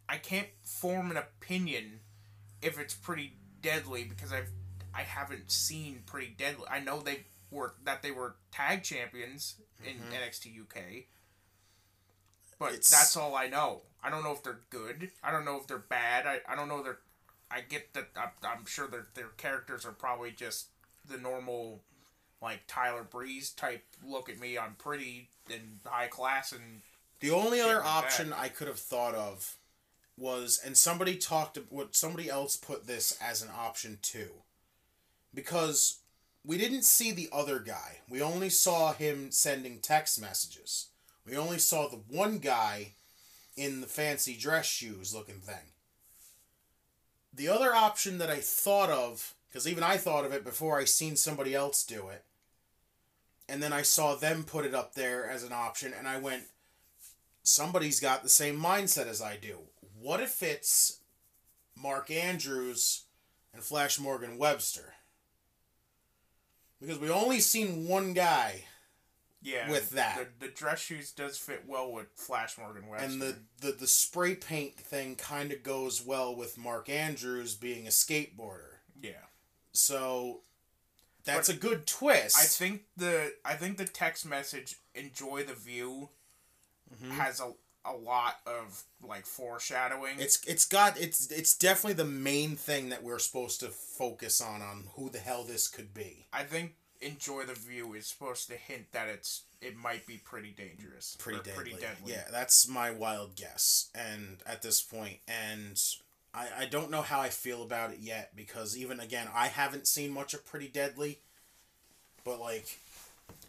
I 0.09 0.19
can't 0.19 0.49
form 0.63 1.11
an 1.11 1.17
opinion 1.17 2.01
if 2.63 2.79
it's 2.79 2.95
pretty 2.95 3.33
deadly 3.63 4.05
because 4.05 4.33
I've 4.33 4.51
I 4.95 5.03
haven't 5.03 5.51
seen 5.51 6.03
pretty 6.07 6.35
deadly. 6.37 6.65
I 6.71 6.81
know 6.81 7.01
they 7.01 7.25
were 7.51 7.75
that 7.85 8.03
they 8.03 8.11
were 8.11 8.37
tag 8.53 8.83
champions 8.83 9.57
in 9.85 9.95
mm-hmm. 9.95 10.13
NXT 10.13 10.61
UK, 10.63 11.05
but 12.59 12.73
It's- 12.73 12.91
that's 12.91 13.17
all 13.17 13.35
I 13.35 13.47
know. 13.47 13.83
I 14.03 14.11
don't 14.11 14.25
know 14.25 14.33
if 14.33 14.43
they're 14.43 14.61
good. 14.71 15.11
I 15.23 15.31
don't 15.31 15.45
know 15.45 15.57
if 15.57 15.67
they're 15.67 15.79
bad. 15.79 16.27
I, 16.27 16.41
I 16.49 16.57
don't 16.57 16.69
know 16.69 16.83
they're. 16.83 17.01
I 17.51 17.61
get 17.61 17.93
that. 17.95 18.09
I'm, 18.17 18.31
I'm 18.43 18.67
sure 18.67 18.87
their 18.87 19.07
their 19.15 19.29
characters 19.37 19.85
are 19.85 19.93
probably 19.93 20.31
just 20.31 20.67
the 21.09 21.19
normal, 21.19 21.83
like 22.41 22.61
Tyler 22.67 23.03
Breeze 23.03 23.51
type. 23.51 23.85
Look 24.05 24.29
at 24.29 24.39
me, 24.39 24.57
I'm 24.57 24.75
pretty 24.75 25.29
and 25.53 25.81
high 25.85 26.07
class 26.07 26.53
and 26.53 26.83
The 27.21 27.31
only 27.31 27.61
other 27.61 27.77
like 27.77 27.85
that. 27.85 27.89
option 27.89 28.33
I 28.33 28.49
could 28.49 28.69
have 28.69 28.79
thought 28.79 29.15
of 29.15 29.57
was, 30.17 30.61
and 30.65 30.77
somebody 30.77 31.17
talked, 31.17 31.59
what 31.71 31.97
somebody 31.97 32.29
else 32.29 32.57
put 32.57 32.87
this 32.87 33.19
as 33.21 33.43
an 33.43 33.49
option 33.57 33.99
too, 34.03 34.31
because 35.35 35.99
we 36.45 36.59
didn't 36.59 36.85
see 36.85 37.13
the 37.13 37.29
other 37.33 37.59
guy. 37.59 37.99
We 38.09 38.23
only 38.23 38.51
saw 38.51 38.93
him 38.93 39.31
sending 39.31 39.79
text 39.79 40.21
messages. 40.21 40.89
We 41.27 41.37
only 41.37 41.59
saw 41.59 41.89
the 41.89 42.01
one 42.09 42.39
guy 42.39 42.93
in 43.57 43.81
the 43.81 43.87
fancy 43.87 44.37
dress 44.37 44.67
shoes 44.67 45.15
looking 45.15 45.41
thing. 45.41 45.73
The 47.33 47.49
other 47.49 47.75
option 47.75 48.19
that 48.19 48.31
I 48.31 48.37
thought 48.37 48.91
of, 48.91 49.35
because 49.49 49.69
even 49.69 49.85
I 49.85 49.97
thought 49.97 50.25
of 50.25 50.33
it 50.33 50.45
before 50.45 50.79
I 50.79 50.85
seen 50.85 51.17
somebody 51.17 51.55
else 51.55 51.85
do 51.85 52.09
it, 52.09 52.25
and 53.49 53.63
then 53.63 53.73
I 53.73 53.83
saw 53.83 54.15
them 54.15 54.45
put 54.45 54.65
it 54.65 54.75
up 54.75 54.95
there 54.95 55.29
as 55.29 55.43
an 55.43 55.53
option, 55.53 55.93
and 55.97 56.09
I 56.09 56.19
went, 56.19 56.45
somebody's 57.43 58.01
got 58.01 58.23
the 58.23 58.29
same 58.29 58.59
mindset 58.59 59.07
as 59.07 59.21
I 59.21 59.37
do. 59.37 59.59
What 60.01 60.21
if 60.21 60.43
it's 60.43 61.01
Mark 61.77 62.11
Andrews 62.11 63.05
and 63.53 63.63
Flash 63.63 63.99
Morgan 63.99 64.39
Webster? 64.39 64.95
Because 66.81 66.99
we 66.99 67.11
only 67.11 67.41
seen 67.41 67.87
one 67.87 68.13
guy, 68.15 68.65
Yeah, 69.43 69.71
with 69.71 69.91
that. 69.91 70.29
the, 70.41 70.47
the 70.47 70.53
dress 70.53 70.81
shoes 70.81 71.13
does 71.13 71.37
fit 71.37 71.65
well 71.67 71.93
with 71.93 72.07
Flash 72.15 72.57
Morgan 72.59 72.87
Webster. 72.89 73.07
and 73.11 73.21
the, 73.21 73.37
the, 73.61 73.73
the 73.73 73.87
spray 73.87 74.35
paint 74.35 74.77
thing 74.77 75.17
kind 75.17 75.53
of 75.53 75.63
goes 75.63 76.05
well 76.05 76.35
with 76.35 76.57
Mark 76.59 76.89
Andrews 76.89 77.55
being 77.55 77.87
a 77.87 77.91
skateboarder. 77.91 78.79
yeah, 79.01 79.13
So 79.73 80.41
that's 81.25 81.49
But 81.49 81.57
a 81.57 81.59
good 81.61 81.87
twist. 81.87 82.37
I 82.39 82.45
think 82.45 82.85
the 82.97 83.35
I 83.45 83.55
think 83.55 83.77
the 83.77 83.85
text 83.85 84.25
message 84.25 84.77
"Enjoy 84.95 85.43
the 85.45 85.55
view" 85.55 86.09
Mm-hmm. 86.95 87.13
has 87.13 87.39
a 87.41 87.53
a 87.85 87.93
lot 87.93 88.37
of 88.47 88.83
like 89.03 89.25
foreshadowing. 89.27 90.19
It's 90.19 90.45
it's 90.45 90.65
got 90.67 91.01
it's 91.01 91.31
it's 91.31 91.57
definitely 91.57 91.95
the 91.95 92.05
main 92.11 92.57
thing 92.57 92.91
that 92.91 93.03
we're 93.03 93.19
supposed 93.19 93.61
to 93.61 93.69
focus 93.69 94.41
on 94.41 94.61
on 94.63 94.85
who 94.97 95.09
the 95.11 95.19
hell 95.19 95.45
this 95.45 95.67
could 95.69 95.95
be. 95.95 96.27
I 96.33 96.43
think 96.43 96.75
"Enjoy 97.01 97.45
the 97.45 97.55
view" 97.55 97.95
is 97.95 98.07
supposed 98.07 98.49
to 98.49 98.55
hint 98.57 98.93
that 98.93 99.09
it's 99.09 99.43
it 99.63 99.77
might 99.77 100.07
be 100.07 100.17
pretty 100.19 100.51
dangerous, 100.53 101.17
Pretty 101.19 101.39
deadly. 101.41 101.53
pretty 101.55 101.71
deadly. 101.73 102.13
Yeah, 102.13 102.25
that's 102.31 102.67
my 102.69 102.91
wild 102.91 103.35
guess. 103.37 103.89
And 103.95 104.39
at 104.47 104.63
this 104.63 104.81
point, 104.83 105.19
and 105.29 105.81
I 106.35 106.49
I 106.61 106.65
don't 106.67 106.91
know 106.91 107.03
how 107.03 107.21
I 107.21 107.29
feel 107.31 107.63
about 107.63 107.93
it 107.93 107.99
yet 108.01 108.33
because 108.37 108.77
even 108.77 109.01
again 109.01 109.29
I 109.35 109.47
haven't 109.49 109.87
seen 109.87 110.13
much 110.13 110.35
of 110.35 110.45
Pretty 110.47 110.69
Deadly, 110.69 111.19
but 112.25 112.39
like. 112.41 112.79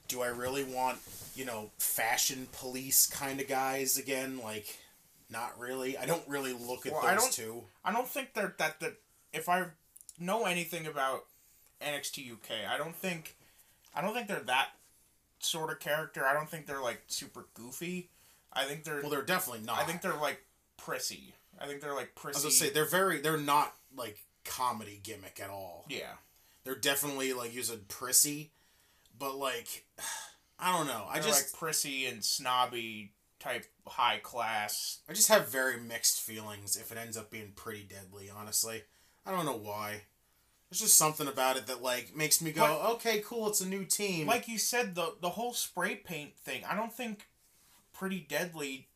Do 0.08 0.22
I 0.22 0.28
really 0.28 0.64
want, 0.64 1.00
you 1.36 1.46
know, 1.46 1.72
fashion 1.78 2.48
police 2.52 3.08
kind 3.08 3.40
of 3.40 3.48
guys 3.48 3.98
again? 3.98 4.40
Like, 4.44 4.78
not 5.30 5.58
really. 5.60 5.98
I 5.98 6.06
don't 6.06 6.28
really 6.28 6.54
look 6.54 6.86
at 6.86 6.92
Well, 6.94 7.06
I 7.06 7.14
those 7.16 7.24
don't- 7.24 7.34
two. 7.34 7.64
I 7.86 7.92
don't 7.92 8.08
think 8.08 8.34
they're 8.34 8.54
that 8.58 8.80
the 8.80 8.96
if 9.34 9.48
I 9.48 9.68
know 10.20 10.46
anything 10.46 10.86
about 10.86 11.26
NXT 11.82 12.30
UK, 12.32 12.66
I 12.70 12.78
don't 12.78 12.96
think 12.96 13.36
I 13.96 14.02
don't 14.02 14.14
think 14.14 14.28
they're 14.28 14.40
that 14.42 14.70
sort 15.40 15.72
of 15.72 15.80
character. 15.80 16.26
I 16.26 16.34
don't 16.34 16.50
think 16.50 16.66
they're 16.68 16.82
like 16.82 17.02
super 17.08 17.46
goofy. 17.54 18.10
I 18.54 18.66
think 18.66 18.84
they're 18.84 19.02
Well, 19.02 19.10
they're 19.10 19.22
definitely 19.24 19.66
not. 19.66 19.80
I 19.80 19.84
think 19.86 20.02
they're 20.02 20.14
like 20.16 20.44
prissy. 20.78 21.34
I 21.60 21.68
think 21.68 21.80
they're 21.82 21.94
like 21.96 22.14
prissy. 22.16 22.36
I 22.36 22.38
was 22.40 22.44
gonna 22.60 22.70
say 22.70 22.74
they're 22.74 22.86
very. 22.86 23.20
They're 23.22 23.38
not 23.38 23.74
like 23.96 24.18
comedy 24.44 25.00
gimmick 25.04 25.40
at 25.42 25.50
all. 25.50 25.86
yeah. 25.88 26.14
They're 26.64 26.76
definitely 26.76 27.34
like 27.34 27.54
using 27.54 27.80
prissy, 27.88 28.52
but 29.22 29.38
like, 29.38 29.86
I 30.60 30.76
don't 30.78 30.88
know. 30.88 31.06
I 31.10 31.14
They're 31.20 31.30
just 31.30 31.54
like 31.54 31.60
prissy 31.60 32.06
and 32.08 32.22
snobby 32.26 33.14
type 33.40 33.66
high 33.88 34.18
class. 34.18 35.00
I 35.10 35.14
just 35.14 35.30
have 35.30 35.48
very 35.48 35.80
mixed 35.80 36.20
feelings 36.20 36.76
if 36.76 36.92
it 36.92 36.98
ends 36.98 37.16
up 37.16 37.32
being 37.32 37.54
pretty 37.56 37.84
deadly. 37.84 38.30
Honestly, 38.36 38.84
I 39.26 39.32
don't 39.32 39.46
know 39.46 39.58
why. 39.58 40.02
There's 40.70 40.82
just 40.82 40.98
something 40.98 41.28
about 41.28 41.58
it 41.58 41.68
that 41.68 41.82
like 41.82 42.16
makes 42.16 42.42
me 42.42 42.52
go, 42.52 42.62
But- 42.62 42.92
okay, 42.96 43.22
cool. 43.26 43.48
It's 43.48 43.62
a 43.62 43.68
new 43.68 43.86
team. 43.86 44.28
Like 44.28 44.48
you 44.48 44.58
said, 44.58 44.96
the 44.96 45.14
the 45.22 45.30
whole 45.30 45.54
spray 45.54 45.96
paint 45.96 46.38
thing. 46.38 46.64
I 46.66 46.76
don't 46.76 46.94
think 46.94 47.28
pretty 47.94 48.20
deadly 48.20 48.88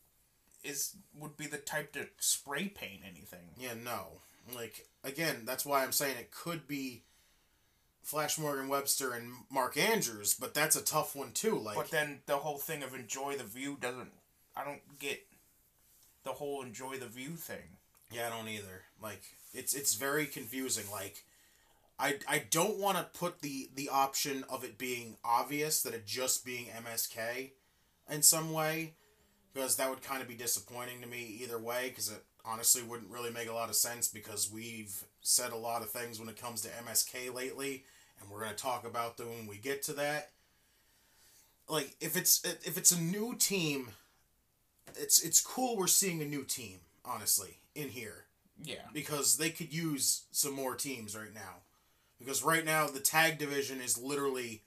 is 0.63 0.95
would 1.17 1.37
be 1.37 1.45
the 1.47 1.57
type 1.57 1.93
to 1.93 2.07
spray 2.17 2.67
paint 2.67 3.01
anything. 3.07 3.51
yeah, 3.57 3.73
no. 3.73 4.07
Like 4.55 4.87
again, 5.03 5.43
that's 5.45 5.65
why 5.65 5.83
I'm 5.83 5.91
saying 5.91 6.17
it 6.17 6.31
could 6.31 6.67
be 6.67 7.03
Flash 8.05 8.37
Morgan 8.37 8.67
Webster 8.69 9.13
and 9.13 9.31
Mark 9.49 9.77
Andrews, 9.77 10.35
but 10.39 10.53
that's 10.53 10.75
a 10.75 10.83
tough 10.83 11.15
one 11.15 11.31
too. 11.31 11.57
Like, 11.57 11.75
But 11.75 11.89
then 11.89 12.19
the 12.27 12.37
whole 12.37 12.59
thing 12.59 12.83
of 12.83 12.93
enjoy 12.93 13.35
the 13.35 13.43
view 13.43 13.77
doesn't. 13.81 14.11
I 14.55 14.63
don't 14.63 14.99
get 14.99 15.25
the 16.23 16.33
whole 16.33 16.61
enjoy 16.61 16.97
the 16.97 17.07
view 17.07 17.31
thing. 17.31 17.77
Yeah, 18.11 18.27
I 18.27 18.29
don't 18.29 18.47
either. 18.47 18.83
Like 19.01 19.23
it's 19.55 19.73
it's 19.73 19.95
very 19.95 20.27
confusing. 20.27 20.85
Like 20.91 21.23
I 21.97 22.19
I 22.29 22.43
don't 22.51 22.77
want 22.77 22.99
to 22.99 23.19
put 23.19 23.41
the 23.41 23.69
the 23.73 23.89
option 23.89 24.45
of 24.49 24.63
it 24.63 24.77
being 24.77 25.17
obvious 25.25 25.81
that 25.81 25.95
it 25.95 26.05
just 26.05 26.45
being 26.45 26.67
MSK 26.67 27.53
in 28.07 28.21
some 28.21 28.53
way 28.53 28.93
because 29.51 29.77
that 29.77 29.89
would 29.89 30.03
kind 30.03 30.21
of 30.21 30.27
be 30.27 30.35
disappointing 30.35 31.01
to 31.01 31.07
me 31.07 31.39
either 31.41 31.57
way 31.57 31.89
because 31.89 32.11
it 32.11 32.23
honestly 32.45 32.83
wouldn't 32.83 33.09
really 33.09 33.31
make 33.31 33.49
a 33.49 33.53
lot 33.53 33.69
of 33.69 33.75
sense 33.75 34.07
because 34.07 34.51
we've 34.51 35.05
said 35.21 35.51
a 35.51 35.57
lot 35.57 35.81
of 35.81 35.89
things 35.89 36.19
when 36.19 36.29
it 36.29 36.39
comes 36.39 36.61
to 36.61 36.69
MSK 36.69 37.33
lately 37.33 37.83
and 38.19 38.29
we're 38.29 38.39
going 38.41 38.51
to 38.55 38.55
talk 38.61 38.85
about 38.85 39.17
them 39.17 39.29
when 39.29 39.47
we 39.47 39.57
get 39.57 39.81
to 39.83 39.93
that. 39.93 40.31
Like 41.67 41.95
if 41.99 42.15
it's 42.15 42.43
if 42.63 42.77
it's 42.77 42.91
a 42.91 43.01
new 43.01 43.35
team 43.35 43.89
it's 44.97 45.21
it's 45.23 45.41
cool 45.41 45.75
we're 45.75 45.87
seeing 45.87 46.21
a 46.21 46.25
new 46.25 46.43
team 46.43 46.77
honestly 47.03 47.57
in 47.73 47.89
here 47.89 48.25
Yeah. 48.63 48.75
because 48.93 49.37
they 49.37 49.49
could 49.49 49.73
use 49.73 50.25
some 50.31 50.53
more 50.53 50.75
teams 50.75 51.15
right 51.17 51.33
now. 51.33 51.63
Because 52.19 52.43
right 52.43 52.63
now 52.63 52.87
the 52.87 52.99
tag 52.99 53.39
division 53.39 53.81
is 53.81 53.97
literally 53.97 54.61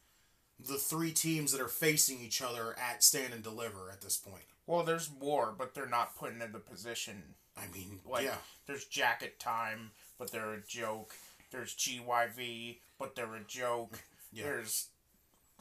the 0.59 0.75
three 0.77 1.13
teams 1.13 1.53
that 1.53 1.61
are 1.61 1.69
facing 1.69 2.21
each 2.21 2.43
other 2.43 2.75
at 2.79 3.05
stand 3.05 3.33
and 3.33 3.45
deliver 3.45 3.91
at 3.93 4.01
this 4.01 4.17
point. 4.17 4.43
Well, 4.67 4.83
there's 4.83 5.09
more, 5.21 5.55
but 5.57 5.75
they're 5.75 5.87
not 5.89 6.17
putting 6.17 6.43
in 6.43 6.51
the 6.53 6.59
position. 6.59 7.23
I 7.57 7.63
mean, 7.73 8.01
Like 8.05 8.25
yeah, 8.25 8.35
there's 8.67 8.85
jacket 8.87 9.39
time, 9.39 9.93
but 10.19 10.33
they're 10.33 10.53
a 10.55 10.61
joke. 10.61 11.15
There's 11.53 11.75
GYV, 11.75 12.79
but 12.99 13.15
they're 13.15 13.35
a 13.35 13.45
joke. 13.47 13.99
Yeah. 14.31 14.43
There's 14.45 14.89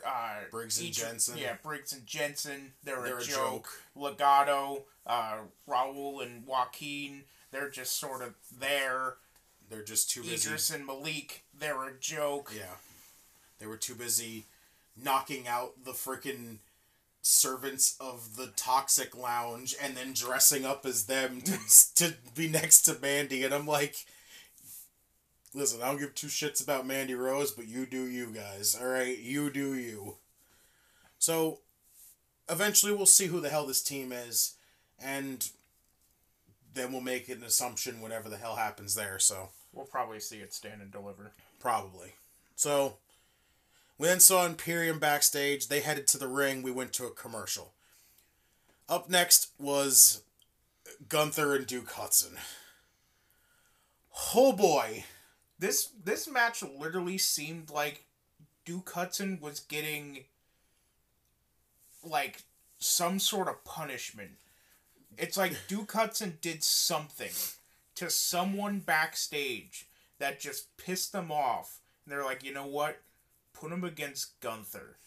uh, 0.05 0.41
Briggs 0.51 0.81
and 0.81 0.91
Jensen. 0.91 1.37
Yeah, 1.37 1.55
Briggs 1.63 1.93
and 1.93 2.05
Jensen. 2.05 2.73
They're, 2.83 3.01
They're 3.01 3.19
a, 3.19 3.21
a 3.21 3.23
joke. 3.23 3.69
Legado, 3.95 4.81
uh, 5.05 5.37
Raul 5.67 6.21
and 6.21 6.45
Joaquin. 6.45 7.23
They're 7.51 7.69
just 7.69 7.97
sort 7.97 8.21
of 8.21 8.33
there. 8.59 9.15
they're 9.69 9.83
just 9.83 10.09
too 10.11 10.21
busy. 10.21 10.49
Edris 10.49 10.69
and 10.69 10.85
Malik. 10.85 11.45
They're 11.57 11.87
a 11.87 11.93
joke. 11.97 12.51
Yeah, 12.53 12.75
they 13.59 13.67
were 13.67 13.77
too 13.77 13.95
busy 13.95 14.47
knocking 15.01 15.47
out 15.47 15.85
the 15.85 15.91
freaking 15.91 16.57
servants 17.21 17.95
of 17.99 18.35
the 18.35 18.47
toxic 18.55 19.15
lounge 19.17 19.75
and 19.81 19.95
then 19.95 20.11
dressing 20.13 20.65
up 20.65 20.85
as 20.85 21.05
them 21.05 21.41
to, 21.41 21.57
to 21.95 22.13
be 22.35 22.47
next 22.47 22.81
to 22.83 22.97
Mandy 23.01 23.43
and 23.43 23.53
I'm 23.53 23.67
like 23.67 24.05
listen, 25.57 25.81
I 25.81 25.87
don't 25.87 25.99
give 25.99 26.15
two 26.15 26.27
shits 26.27 26.63
about 26.63 26.85
Mandy 26.87 27.15
Rose, 27.15 27.51
but 27.51 27.67
you 27.67 27.85
do 27.85 28.05
you 28.07 28.27
guys. 28.27 28.77
All 28.79 28.87
right, 28.87 29.17
you 29.17 29.49
do 29.49 29.75
you. 29.75 30.15
So, 31.19 31.59
eventually, 32.49 32.93
we'll 32.93 33.05
see 33.05 33.25
who 33.27 33.39
the 33.41 33.49
hell 33.49 33.65
this 33.65 33.81
team 33.81 34.11
is, 34.11 34.55
and 35.03 35.49
then 36.73 36.91
we'll 36.91 37.01
make 37.01 37.27
an 37.27 37.43
assumption 37.43 38.01
whatever 38.01 38.29
the 38.29 38.37
hell 38.37 38.55
happens 38.55 38.95
there. 38.95 39.19
So, 39.19 39.49
We'll 39.73 39.85
probably 39.85 40.19
see 40.19 40.37
it 40.37 40.53
stand 40.53 40.81
and 40.81 40.91
deliver. 40.91 41.31
probably. 41.59 42.13
So, 42.55 42.97
we 43.97 44.07
then 44.07 44.19
saw 44.19 44.45
Imperium 44.45 44.99
backstage. 44.99 45.67
They 45.67 45.79
headed 45.81 46.07
to 46.07 46.17
the 46.19 46.27
ring. 46.27 46.61
We 46.61 46.71
went 46.71 46.93
to 46.93 47.05
a 47.05 47.11
commercial. 47.11 47.73
Up 48.87 49.09
next 49.09 49.49
was 49.59 50.21
Gunther 51.09 51.55
and 51.55 51.67
Duke 51.67 51.91
Hudson. 51.91 52.37
Oh 54.35 54.51
boy. 54.53 55.03
This 55.59 55.89
this 56.03 56.27
match 56.27 56.63
literally 56.63 57.17
seemed 57.17 57.69
like 57.69 58.05
Duke 58.65 58.91
Hudson 58.93 59.39
was 59.41 59.59
getting 59.61 60.25
like 62.03 62.43
some 62.79 63.19
sort 63.19 63.47
of 63.47 63.63
punishment. 63.63 64.31
It's 65.17 65.37
like 65.37 65.55
Duke 65.67 65.91
Hudson 65.91 66.37
did 66.41 66.63
something 66.63 67.31
to 67.95 68.09
someone 68.09 68.79
backstage 68.79 69.87
that 70.19 70.39
just 70.39 70.75
pissed 70.77 71.11
them 71.11 71.31
off. 71.31 71.79
And 72.05 72.13
they're 72.13 72.23
like, 72.23 72.43
you 72.43 72.53
know 72.53 72.67
what? 72.67 73.01
Put 73.53 73.71
him 73.71 73.83
against 73.83 74.39
Gunther. 74.39 74.97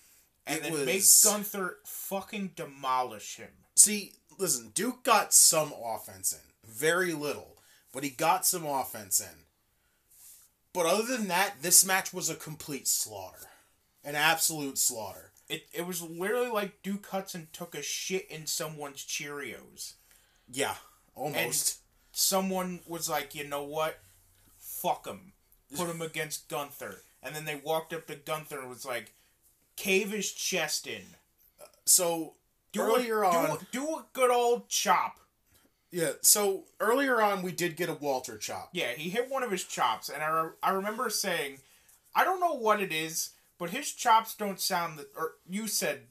And 0.46 0.59
It 0.59 0.72
then 0.72 0.84
make 0.84 1.03
Gunther 1.24 1.78
fucking 1.84 2.53
demolish 2.57 3.36
him. 3.36 3.51
See, 3.76 4.14
listen, 4.38 4.72
Duke 4.74 5.05
got 5.05 5.32
some 5.32 5.72
offense 5.84 6.32
in. 6.32 6.70
Very 6.70 7.12
little, 7.12 7.59
but 7.92 8.05
he 8.05 8.11
got 8.11 8.44
some 8.46 8.66
offense 8.66 9.20
in. 9.20 9.44
But 10.73 10.87
other 10.87 11.03
than 11.05 11.29
that, 11.29 11.62
this 11.62 11.85
match 11.85 12.12
was 12.12 12.31
a 12.31 12.35
complete 12.35 12.87
slaughter. 12.87 13.49
An 14.05 14.14
absolute 14.14 14.79
slaughter. 14.79 15.33
It, 15.49 15.66
it 15.73 15.87
was 15.87 16.01
literally 16.01 16.51
like 16.51 16.83
Duke 16.83 17.07
Hudson 17.07 17.49
took 17.53 17.75
a 17.75 17.83
shit 17.83 18.31
in 18.31 18.47
someone's 18.47 19.05
Cheerios. 19.05 19.95
Yeah, 20.51 20.77
almost. 21.14 21.79
someone 22.12 22.81
was 22.87 23.09
like, 23.09 23.35
you 23.35 23.47
know 23.47 23.64
what? 23.64 23.99
Fuck 24.59 25.07
him. 25.07 25.33
Put 25.77 25.89
him 25.89 26.03
against 26.03 26.49
Gunther. 26.49 27.03
And 27.23 27.35
then 27.35 27.45
they 27.45 27.61
walked 27.62 27.93
up 27.93 28.07
to 28.07 28.14
Gunther 28.14 28.61
and 28.61 28.68
was 28.68 28.85
like, 28.85 29.12
cave 29.77 30.11
his 30.11 30.33
chest 30.33 30.87
in. 30.87 31.03
so 31.85 32.35
Do 32.73 32.83
earlier 32.83 33.23
a, 33.23 33.29
on, 33.29 33.59
Do 33.73 33.81
do 33.81 33.85
a 33.97 34.07
good 34.12 34.31
old 34.31 34.68
chop. 34.68 35.21
Yeah. 35.91 36.12
So 36.22 36.64
earlier 36.80 37.20
on, 37.22 37.43
we 37.43 37.53
did 37.53 37.76
get 37.76 37.88
a 37.88 37.95
Walter 37.95 38.36
chop. 38.38 38.70
Yeah, 38.72 38.93
he 38.93 39.11
hit 39.11 39.30
one 39.30 39.43
of 39.43 39.51
his 39.51 39.64
chops. 39.64 40.09
And 40.09 40.22
I, 40.22 40.28
re- 40.28 40.51
I 40.62 40.70
remember 40.70 41.11
saying, 41.11 41.59
I 42.14 42.24
don't 42.24 42.41
know 42.41 42.55
what 42.55 42.80
it 42.80 42.93
is, 42.93 43.30
but 43.59 43.70
his 43.70 43.93
chops 43.93 44.34
don't 44.34 44.61
sound... 44.61 44.99
The, 44.99 45.07
or 45.16 45.32
you 45.49 45.66
said 45.68 46.03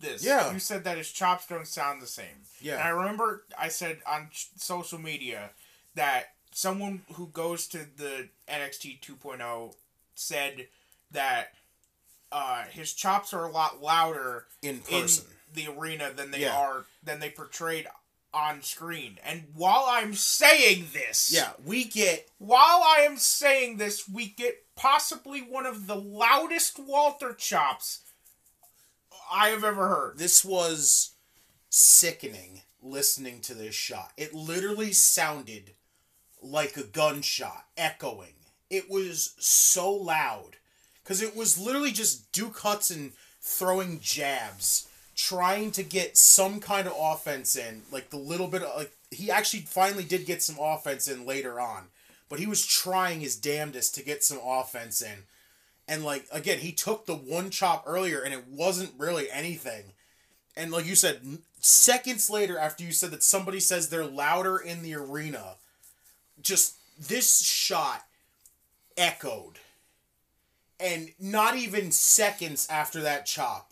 this. 0.00 0.24
Yeah. 0.24 0.52
You 0.52 0.58
said 0.58 0.84
that 0.84 0.96
his 0.98 1.10
chops 1.10 1.46
don't 1.46 1.66
sound 1.66 2.00
the 2.02 2.06
same. 2.06 2.44
Yeah. 2.60 2.74
And 2.74 2.82
I 2.82 2.88
remember 2.90 3.44
I 3.58 3.68
said 3.68 3.98
on 4.06 4.28
ch- 4.32 4.48
social 4.56 4.98
media 4.98 5.50
that 5.94 6.34
someone 6.52 7.02
who 7.14 7.28
goes 7.28 7.66
to 7.68 7.78
the 7.96 8.28
NXT 8.48 9.00
2.0 9.00 9.74
said 10.14 10.66
that 11.10 11.52
uh, 12.30 12.64
his 12.64 12.92
chops 12.92 13.32
are 13.32 13.44
a 13.46 13.50
lot 13.50 13.80
louder 13.82 14.44
In 14.62 14.80
person. 14.80 15.24
in 15.56 15.64
the 15.66 15.72
arena 15.72 16.10
than 16.14 16.30
they 16.30 16.40
Yeah. 16.42 16.56
are 16.56 16.84
than 17.02 17.20
they 17.20 17.30
portrayed 17.30 17.86
on 18.32 18.62
screen. 18.62 19.18
And 19.24 19.44
while 19.54 19.86
I'm 19.88 20.14
saying 20.14 20.86
this, 20.92 21.30
Yeah, 21.32 21.50
we 21.64 21.84
get 21.84 22.28
while 22.38 22.82
I 22.84 23.00
am 23.08 23.16
saying 23.16 23.78
this, 23.78 24.08
we 24.08 24.28
get 24.28 24.64
possibly 24.76 25.40
one 25.40 25.66
of 25.66 25.86
the 25.86 25.96
loudest 25.96 26.78
Walter 26.78 27.32
chops 27.32 28.00
I 29.30 29.48
have 29.48 29.64
ever 29.64 29.88
heard. 29.88 30.18
this 30.18 30.44
was 30.44 31.12
sickening 31.70 32.62
listening 32.82 33.40
to 33.42 33.54
this 33.54 33.74
shot. 33.74 34.12
It 34.16 34.34
literally 34.34 34.92
sounded 34.92 35.72
like 36.40 36.76
a 36.76 36.84
gunshot 36.84 37.64
echoing. 37.76 38.34
It 38.70 38.90
was 38.90 39.34
so 39.38 39.92
loud 39.92 40.56
because 41.02 41.22
it 41.22 41.34
was 41.36 41.58
literally 41.58 41.90
just 41.92 42.30
Duke 42.32 42.58
Hudson 42.58 43.12
throwing 43.40 44.00
jabs, 44.00 44.87
trying 45.18 45.72
to 45.72 45.82
get 45.82 46.16
some 46.16 46.60
kind 46.60 46.86
of 46.86 46.94
offense 46.96 47.56
in. 47.56 47.82
Like 47.90 48.10
the 48.10 48.16
little 48.16 48.46
bit 48.46 48.62
of 48.62 48.74
like 48.76 48.92
he 49.10 49.30
actually 49.30 49.60
finally 49.60 50.04
did 50.04 50.24
get 50.24 50.42
some 50.42 50.56
offense 50.60 51.08
in 51.08 51.26
later 51.26 51.60
on, 51.60 51.84
but 52.28 52.38
he 52.38 52.46
was 52.46 52.64
trying 52.64 53.20
his 53.20 53.36
damnedest 53.36 53.94
to 53.96 54.04
get 54.04 54.22
some 54.22 54.38
offense 54.42 55.02
in. 55.02 55.24
And 55.88 56.04
like 56.04 56.26
again, 56.30 56.60
he 56.60 56.72
took 56.72 57.04
the 57.04 57.16
one 57.16 57.50
chop 57.50 57.82
earlier, 57.86 58.20
and 58.20 58.32
it 58.32 58.46
wasn't 58.48 58.92
really 58.96 59.28
anything. 59.30 59.92
And 60.56 60.70
like 60.70 60.86
you 60.86 60.94
said, 60.94 61.20
seconds 61.60 62.30
later, 62.30 62.56
after 62.56 62.84
you 62.84 62.92
said 62.92 63.10
that 63.10 63.22
somebody 63.22 63.60
says 63.60 63.88
they're 63.88 64.06
louder 64.06 64.56
in 64.56 64.82
the 64.82 64.94
arena, 64.94 65.54
just 66.40 66.76
this 66.98 67.40
shot 67.40 68.04
echoed. 68.96 69.58
And 70.80 71.10
not 71.18 71.56
even 71.56 71.90
seconds 71.90 72.68
after 72.70 73.00
that 73.00 73.26
chop, 73.26 73.67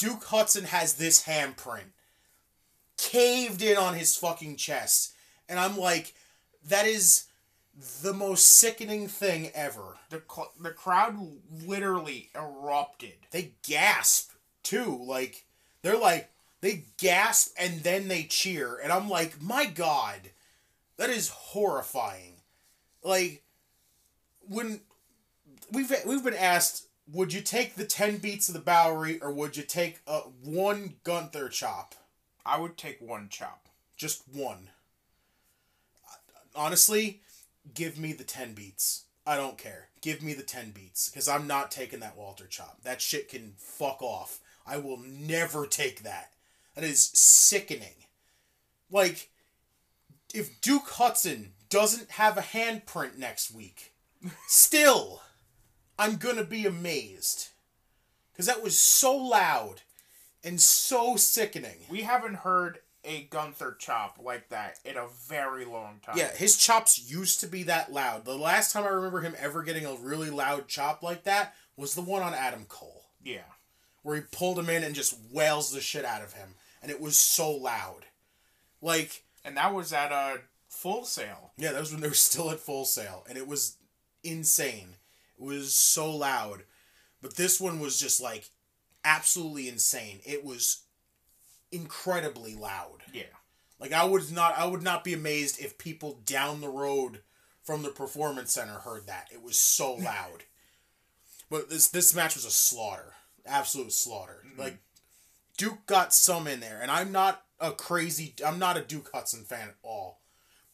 Duke 0.00 0.24
Hudson 0.24 0.64
has 0.64 0.94
this 0.94 1.24
handprint 1.24 1.92
caved 2.96 3.60
in 3.60 3.76
on 3.76 3.94
his 3.94 4.16
fucking 4.16 4.56
chest. 4.56 5.12
And 5.46 5.58
I'm 5.58 5.76
like, 5.76 6.14
that 6.66 6.86
is 6.86 7.24
the 8.02 8.14
most 8.14 8.46
sickening 8.46 9.08
thing 9.08 9.50
ever. 9.54 9.98
The 10.08 10.22
cl- 10.26 10.52
the 10.58 10.70
crowd 10.70 11.18
literally 11.66 12.30
erupted. 12.34 13.12
They 13.30 13.52
gasp 13.62 14.30
too. 14.62 14.98
Like, 15.04 15.44
they're 15.82 15.98
like, 15.98 16.30
they 16.62 16.84
gasp 16.96 17.54
and 17.58 17.82
then 17.82 18.08
they 18.08 18.22
cheer. 18.22 18.80
And 18.82 18.90
I'm 18.90 19.10
like, 19.10 19.42
my 19.42 19.66
God, 19.66 20.30
that 20.96 21.10
is 21.10 21.28
horrifying. 21.28 22.36
Like, 23.04 23.42
when 24.48 24.80
we've 25.70 25.92
we've 26.06 26.24
been 26.24 26.32
asked, 26.32 26.86
would 27.12 27.32
you 27.32 27.40
take 27.40 27.74
the 27.74 27.84
ten 27.84 28.18
beats 28.18 28.48
of 28.48 28.54
the 28.54 28.60
Bodhrán 28.60 29.22
or 29.22 29.32
would 29.32 29.56
you 29.56 29.62
take 29.62 30.00
a 30.06 30.20
one 30.42 30.94
Gunther 31.04 31.48
chop? 31.48 31.94
I 32.44 32.58
would 32.58 32.76
take 32.76 33.00
one 33.00 33.28
chop. 33.28 33.68
Just 33.96 34.22
one. 34.32 34.70
Honestly, 36.54 37.20
give 37.74 37.98
me 37.98 38.12
the 38.12 38.24
ten 38.24 38.54
beats. 38.54 39.04
I 39.26 39.36
don't 39.36 39.58
care. 39.58 39.88
Give 40.00 40.22
me 40.22 40.34
the 40.34 40.42
ten 40.42 40.70
beats 40.70 41.08
because 41.08 41.28
I'm 41.28 41.46
not 41.46 41.70
taking 41.70 42.00
that 42.00 42.16
Walter 42.16 42.46
chop. 42.46 42.82
That 42.82 43.00
shit 43.00 43.28
can 43.28 43.54
fuck 43.58 44.02
off. 44.02 44.40
I 44.66 44.78
will 44.78 44.98
never 44.98 45.66
take 45.66 46.02
that. 46.02 46.32
That 46.74 46.84
is 46.84 47.10
sickening. 47.14 48.06
Like, 48.90 49.30
if 50.34 50.60
Duke 50.60 50.88
Hudson 50.88 51.52
doesn't 51.68 52.12
have 52.12 52.36
a 52.36 52.42
handprint 52.42 53.18
next 53.18 53.52
week, 53.52 53.92
still, 54.46 55.22
I'm 56.00 56.16
gonna 56.16 56.44
be 56.44 56.66
amazed. 56.66 57.48
Because 58.32 58.46
that 58.46 58.62
was 58.62 58.78
so 58.78 59.14
loud 59.16 59.82
and 60.42 60.60
so 60.60 61.16
sickening. 61.16 61.76
We 61.90 62.02
haven't 62.02 62.36
heard 62.36 62.78
a 63.04 63.24
Gunther 63.24 63.76
chop 63.78 64.18
like 64.22 64.48
that 64.48 64.78
in 64.84 64.96
a 64.96 65.08
very 65.26 65.64
long 65.64 66.00
time. 66.04 66.16
Yeah, 66.16 66.34
his 66.34 66.56
chops 66.56 67.10
used 67.10 67.40
to 67.40 67.46
be 67.46 67.62
that 67.64 67.92
loud. 67.92 68.24
The 68.24 68.36
last 68.36 68.72
time 68.72 68.84
I 68.84 68.88
remember 68.88 69.20
him 69.20 69.34
ever 69.38 69.62
getting 69.62 69.84
a 69.86 69.94
really 69.94 70.30
loud 70.30 70.68
chop 70.68 71.02
like 71.02 71.24
that 71.24 71.54
was 71.76 71.94
the 71.94 72.02
one 72.02 72.22
on 72.22 72.34
Adam 72.34 72.64
Cole, 72.66 73.06
Yeah. 73.22 73.44
where 74.02 74.16
he 74.16 74.22
pulled 74.22 74.58
him 74.58 74.68
in 74.70 74.84
and 74.84 74.94
just 74.94 75.16
wails 75.30 75.70
the 75.72 75.80
shit 75.80 76.04
out 76.04 76.22
of 76.22 76.32
him, 76.34 76.54
and 76.82 76.90
it 76.90 77.00
was 77.00 77.18
so 77.18 77.50
loud. 77.50 78.06
Like, 78.82 79.24
And 79.44 79.56
that 79.56 79.72
was 79.74 79.92
at 79.92 80.12
a 80.12 80.42
Full 80.68 81.04
Sail. 81.04 81.52
yeah, 81.56 81.72
that 81.72 81.80
was 81.80 81.92
when 81.92 82.00
they 82.02 82.08
were 82.08 82.14
still 82.14 82.50
at 82.50 82.60
Full 82.60 82.84
Sail, 82.84 83.24
and 83.28 83.36
it 83.38 83.46
was 83.46 83.76
insane. 84.22 84.96
Was 85.40 85.74
so 85.74 86.14
loud. 86.14 86.64
But 87.22 87.36
this 87.36 87.60
one 87.60 87.80
was 87.80 87.98
just 87.98 88.20
like 88.20 88.48
absolutely 89.04 89.68
insane. 89.68 90.20
It 90.24 90.44
was 90.44 90.82
incredibly 91.72 92.54
loud. 92.54 92.98
Yeah. 93.12 93.24
Like 93.78 93.92
I 93.92 94.04
would 94.04 94.30
not 94.32 94.58
I 94.58 94.66
would 94.66 94.82
not 94.82 95.04
be 95.04 95.14
amazed 95.14 95.60
if 95.60 95.78
people 95.78 96.20
down 96.24 96.60
the 96.60 96.68
road 96.68 97.22
from 97.62 97.82
the 97.82 97.88
performance 97.90 98.52
center 98.52 98.74
heard 98.80 99.06
that. 99.06 99.28
It 99.32 99.42
was 99.42 99.58
so 99.58 99.94
loud. 99.94 100.44
but 101.48 101.70
this 101.70 101.88
this 101.88 102.14
match 102.14 102.34
was 102.34 102.44
a 102.44 102.50
slaughter. 102.50 103.14
Absolute 103.46 103.92
slaughter. 103.92 104.42
Mm-hmm. 104.46 104.60
Like 104.60 104.78
Duke 105.56 105.86
got 105.86 106.12
some 106.12 106.46
in 106.46 106.60
there 106.60 106.80
and 106.82 106.90
I'm 106.90 107.12
not 107.12 107.42
a 107.58 107.72
crazy 107.72 108.34
I'm 108.44 108.58
not 108.58 108.76
a 108.76 108.82
Duke 108.82 109.10
Hudson 109.14 109.44
fan 109.44 109.68
at 109.68 109.76
all. 109.82 110.20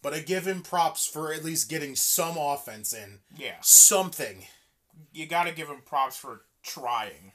But 0.02 0.14
I 0.14 0.20
give 0.20 0.46
him 0.46 0.62
props 0.62 1.06
for 1.06 1.32
at 1.32 1.44
least 1.44 1.68
getting 1.68 1.96
some 1.96 2.36
offense 2.36 2.92
in. 2.92 3.20
Yeah. 3.36 3.56
Something. 3.60 4.46
You 5.12 5.26
got 5.26 5.44
to 5.44 5.52
give 5.52 5.68
him 5.68 5.82
props 5.84 6.16
for 6.16 6.42
trying. 6.62 7.32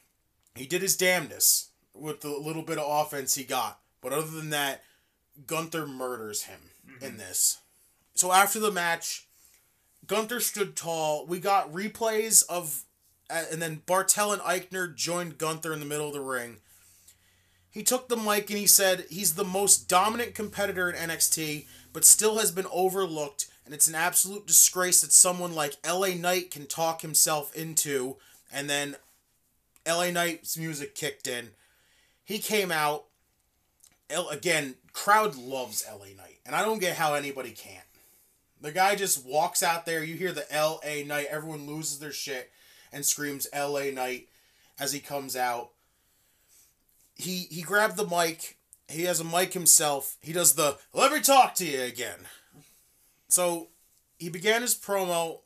He 0.56 0.66
did 0.66 0.82
his 0.82 0.98
damnedest 0.98 1.70
with 1.94 2.22
the 2.22 2.30
little 2.30 2.64
bit 2.64 2.78
of 2.78 2.86
offense 2.88 3.36
he 3.36 3.44
got. 3.44 3.80
But 4.02 4.14
other 4.14 4.30
than 4.30 4.50
that, 4.50 4.84
Gunther 5.46 5.88
murders 5.88 6.44
him 6.44 6.60
in 7.02 7.18
this. 7.18 7.60
So 8.14 8.32
after 8.32 8.60
the 8.60 8.72
match, 8.72 9.28
Gunther 10.08 10.40
stood 10.40 10.76
tall. 10.76 11.26
We 11.26 11.40
got 11.40 11.72
replays 11.72 12.44
of, 12.50 12.84
uh, 13.30 13.44
and 13.52 13.62
then 13.62 13.84
Barthel 13.86 14.34
and 14.34 14.42
Aichner 14.42 14.94
joined 14.94 15.38
Gunther 15.38 15.74
in 15.74 15.80
the 15.80 15.86
middle 15.86 16.08
of 16.08 16.14
the 16.14 16.22
ring. 16.22 16.58
He 17.70 17.84
took 17.84 18.10
the 18.10 18.18
mic 18.18 18.50
and 18.50 18.60
he 18.60 18.68
said 18.68 19.06
he's 19.10 19.36
the 19.36 19.46
most 19.46 19.88
dominant 19.88 20.36
competitor 20.36 20.90
in 20.90 21.10
NXT, 21.10 21.68
but 21.94 22.06
still 22.06 22.38
has 22.38 22.52
been 22.52 22.68
overlooked, 22.72 23.48
and 23.66 23.74
it's 23.74 23.88
an 23.88 23.96
absolute 23.96 24.48
disgrace 24.48 25.02
that 25.02 25.14
someone 25.14 25.54
like 25.54 25.76
LA 25.88 26.10
Knight 26.10 26.52
can 26.52 26.66
talk 26.66 27.02
himself 27.02 27.56
into. 27.56 28.18
And 28.54 28.70
then 28.70 28.96
LA 29.88 30.12
Knight's 30.12 30.58
music 30.58 30.96
kicked 30.96 31.28
in. 31.28 31.50
He 32.24 32.40
came 32.40 32.72
out. 32.72 33.06
L- 34.10 34.30
again, 34.30 34.76
crowd 34.94 35.36
loves 35.36 35.86
LA 35.90 36.08
Knight, 36.18 36.40
and 36.46 36.56
I 36.56 36.64
don't 36.64 36.80
get 36.80 36.98
how 36.98 37.14
anybody 37.14 37.52
can't. 37.52 37.86
The 38.60 38.72
guy 38.72 38.96
just 38.96 39.26
walks 39.26 39.64
out 39.64 39.86
there. 39.86 40.04
You 40.04 40.16
hear 40.16 40.32
the 40.32 40.46
LA 40.54 41.04
Knight. 41.06 41.28
Everyone 41.30 41.66
loses 41.66 42.00
their 42.00 42.12
shit 42.12 42.52
and 42.92 43.06
screams 43.06 43.48
LA 43.56 43.86
Knight 43.92 44.28
as 44.80 44.94
he 44.94 45.00
comes 45.00 45.36
out. 45.36 45.72
He 47.16 47.48
he 47.50 47.62
grabbed 47.62 47.98
the 47.98 48.08
mic. 48.08 48.58
He 48.92 49.04
has 49.04 49.20
a 49.20 49.24
mic 49.24 49.54
himself. 49.54 50.18
He 50.22 50.34
does 50.34 50.54
the 50.54 50.78
let 50.94 51.12
me 51.12 51.22
talk 51.22 51.56
to 51.56 51.66
you 51.66 51.82
again. 51.82 52.28
So 53.30 53.70
he 54.18 54.30
began 54.30 54.62
his 54.62 54.76
promo. 54.76 55.40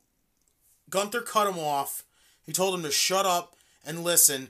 Gunther 0.90 1.22
cut 1.22 1.48
him 1.48 1.60
off. 1.60 2.04
He 2.46 2.52
told 2.52 2.76
him 2.76 2.84
to 2.84 2.92
shut 2.92 3.26
up 3.26 3.56
and 3.86 4.04
listen. 4.04 4.50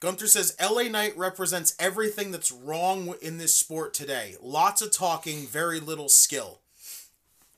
Gunther 0.00 0.28
says 0.28 0.56
LA 0.60 0.84
Knight 0.84 1.16
represents 1.16 1.74
everything 1.78 2.30
that's 2.30 2.50
wrong 2.50 3.14
in 3.20 3.36
this 3.36 3.54
sport 3.54 3.92
today. 3.92 4.34
Lots 4.40 4.80
of 4.80 4.92
talking, 4.92 5.46
very 5.46 5.78
little 5.78 6.08
skill. 6.08 6.60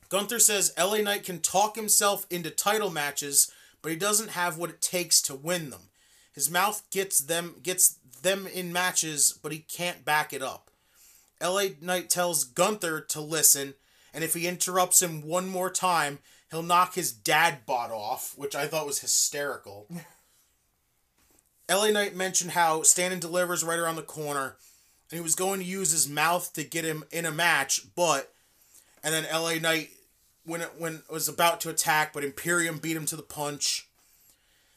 Gunther 0.09 0.41
says 0.41 0.75
LA 0.77 0.99
Knight 0.99 1.25
can 1.25 1.39
talk 1.39 1.77
himself 1.77 2.27
into 2.31 2.51
title 2.51 2.91
matches, 2.91 3.51
but 3.81 3.93
he 3.93 3.97
doesn't 3.97 4.31
have 4.31 4.59
what 4.59 4.71
it 4.71 4.81
takes 4.81 5.23
to 5.23 5.35
win 5.37 5.71
them. 5.71 5.83
His 6.33 6.51
mouth 6.51 6.83
gets 6.91 7.21
them 7.21 7.57
gets 7.63 7.99
them 8.23 8.47
in 8.47 8.73
matches, 8.73 9.39
but 9.41 9.53
he 9.53 9.61
can't 9.61 10.05
back 10.05 10.33
it 10.33 10.43
up. 10.43 10.71
LA 11.43 11.65
Knight 11.81 12.09
tells 12.09 12.45
Gunther 12.45 13.01
to 13.01 13.21
listen, 13.21 13.75
and 14.15 14.23
if 14.23 14.35
he 14.35 14.47
interrupts 14.47 15.03
him 15.03 15.27
one 15.27 15.49
more 15.49 15.71
time, 15.71 16.21
he'll 16.51 16.63
knock 16.63 16.95
his 16.95 17.13
dad 17.13 17.67
bot 17.67 17.91
off, 17.91 18.35
which 18.37 18.55
I 18.55 18.67
thought 18.67 18.87
was 18.87 19.01
hysterical. 19.01 19.89
LA 21.71 21.91
Knight 21.91 22.15
mentioned 22.15 22.53
how 22.53 22.83
Stand 22.83 23.13
and 23.13 23.23
Delivers 23.23 23.65
right 23.65 23.79
around 23.79 23.97
the 23.97 24.03
corner, 24.03 24.57
and 25.11 25.19
he 25.19 25.21
was 25.21 25.35
going 25.35 25.61
to 25.61 25.67
use 25.67 25.91
his 25.91 26.09
mouth 26.09 26.53
to 26.55 26.65
get 26.65 26.85
him 26.85 27.05
in 27.11 27.25
a 27.25 27.31
match, 27.31 27.83
but 27.95 28.33
and 29.03 29.13
then 29.13 29.27
LA 29.33 29.55
Knight 29.55 29.91
when 30.45 30.61
it 30.61 30.71
when 30.79 30.95
it 30.97 31.11
was 31.11 31.29
about 31.29 31.61
to 31.63 31.71
attack, 31.71 32.13
but 32.13 32.25
Imperium 32.25 32.79
beat 32.79 32.97
him 32.97 33.07
to 33.07 33.17
the 33.17 33.23
punch. 33.23 33.89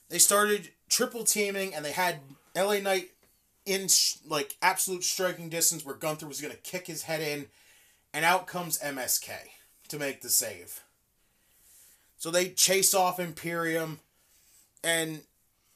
They 0.10 0.20
started 0.20 0.70
triple 0.90 1.24
teaming, 1.24 1.74
and 1.74 1.84
they 1.84 1.92
had 1.92 2.20
LA 2.56 2.80
Knight 2.80 3.10
in 3.66 3.88
like 4.28 4.58
absolute 4.62 5.04
striking 5.04 5.50
distance 5.50 5.86
where 5.86 5.96
Gunther 5.96 6.28
was 6.28 6.42
gonna 6.42 6.56
kick 6.56 6.88
his 6.88 7.04
head 7.04 7.22
in, 7.22 7.48
and 8.14 8.24
out 8.24 8.48
comes 8.48 8.80
MSK 8.80 9.32
to 9.90 10.00
make 10.00 10.22
the 10.22 10.30
save. 10.30 10.82
So 12.18 12.32
they 12.32 12.50
chase 12.50 12.94
off 12.94 13.20
Imperium, 13.20 14.00
and 14.84 15.22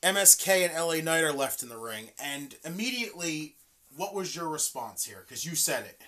MSK 0.01 0.65
and 0.65 0.73
LA 0.73 1.01
Knight 1.01 1.23
are 1.23 1.33
left 1.33 1.61
in 1.61 1.69
the 1.69 1.77
ring. 1.77 2.09
And 2.17 2.55
immediately, 2.63 3.55
what 3.95 4.13
was 4.13 4.35
your 4.35 4.47
response 4.47 5.05
here? 5.05 5.23
Because 5.27 5.45
you 5.45 5.55
said 5.55 5.85
it. 5.85 6.01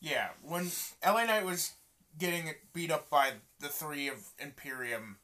Yeah, 0.00 0.28
when 0.42 0.70
LA 1.04 1.24
Knight 1.24 1.44
was 1.44 1.72
getting 2.18 2.50
beat 2.72 2.90
up 2.90 3.08
by 3.08 3.32
the 3.60 3.68
three 3.68 4.08
of 4.08 4.16
Imperium, 4.38 5.18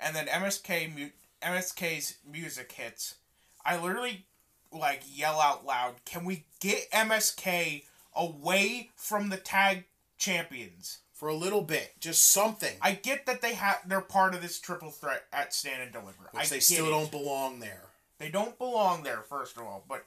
and 0.00 0.16
then 0.16 0.26
MSK 0.26 0.94
mu- 0.94 1.10
MSK's 1.42 2.16
music 2.30 2.72
hits, 2.72 3.16
I 3.64 3.78
literally 3.78 4.24
like 4.72 5.02
yell 5.06 5.40
out 5.40 5.64
loud, 5.64 6.04
"Can 6.04 6.24
we 6.24 6.44
get 6.60 6.90
MSK 6.90 7.84
away 8.14 8.90
from 8.96 9.28
the 9.28 9.36
tag 9.36 9.84
champions?" 10.16 10.98
For 11.12 11.28
a 11.28 11.34
little 11.34 11.62
bit, 11.62 11.98
just 11.98 12.30
something. 12.30 12.76
I 12.80 12.92
get 12.92 13.26
that 13.26 13.40
they 13.40 13.54
have 13.54 13.80
they're 13.84 14.00
part 14.00 14.34
of 14.34 14.42
this 14.42 14.60
triple 14.60 14.92
threat 14.92 15.24
at 15.32 15.52
Stand 15.52 15.82
and 15.82 15.92
Deliver. 15.92 16.30
I 16.32 16.38
Which 16.38 16.50
they 16.50 16.60
still 16.60 16.86
it. 16.86 16.90
don't 16.90 17.10
belong 17.10 17.58
there. 17.58 17.86
They 18.18 18.30
don't 18.30 18.56
belong 18.56 19.02
there, 19.02 19.22
first 19.22 19.56
of 19.56 19.64
all, 19.64 19.84
but 19.88 20.06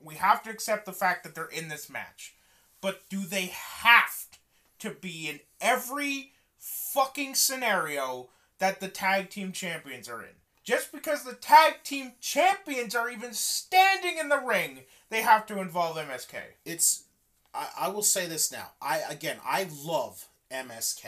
we 0.00 0.14
have 0.16 0.42
to 0.44 0.50
accept 0.50 0.86
the 0.86 0.92
fact 0.92 1.24
that 1.24 1.34
they're 1.34 1.46
in 1.46 1.68
this 1.68 1.88
match. 1.90 2.34
But 2.80 3.08
do 3.08 3.20
they 3.20 3.46
have 3.46 4.26
to 4.80 4.90
be 4.90 5.28
in 5.28 5.40
every 5.60 6.32
fucking 6.58 7.34
scenario 7.34 8.28
that 8.58 8.80
the 8.80 8.88
tag 8.88 9.30
team 9.30 9.52
champions 9.52 10.08
are 10.08 10.22
in? 10.22 10.36
Just 10.64 10.92
because 10.92 11.22
the 11.22 11.34
tag 11.34 11.82
team 11.84 12.12
champions 12.20 12.94
are 12.94 13.10
even 13.10 13.34
standing 13.34 14.16
in 14.18 14.30
the 14.30 14.38
ring, 14.38 14.80
they 15.10 15.20
have 15.20 15.46
to 15.46 15.60
involve 15.60 15.96
MSK. 15.96 16.36
It's 16.64 17.04
I, 17.54 17.68
I 17.78 17.88
will 17.88 18.02
say 18.02 18.26
this 18.26 18.50
now. 18.50 18.72
I 18.80 19.02
again 19.08 19.36
I 19.46 19.68
love 19.84 20.26
MSK. 20.50 21.06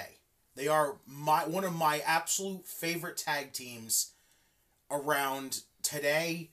They 0.54 0.68
are 0.68 0.96
my 1.06 1.46
one 1.46 1.64
of 1.64 1.74
my 1.74 2.02
absolute 2.06 2.66
favorite 2.66 3.16
tag 3.16 3.52
teams 3.52 4.12
around 4.90 5.62
today 5.82 6.50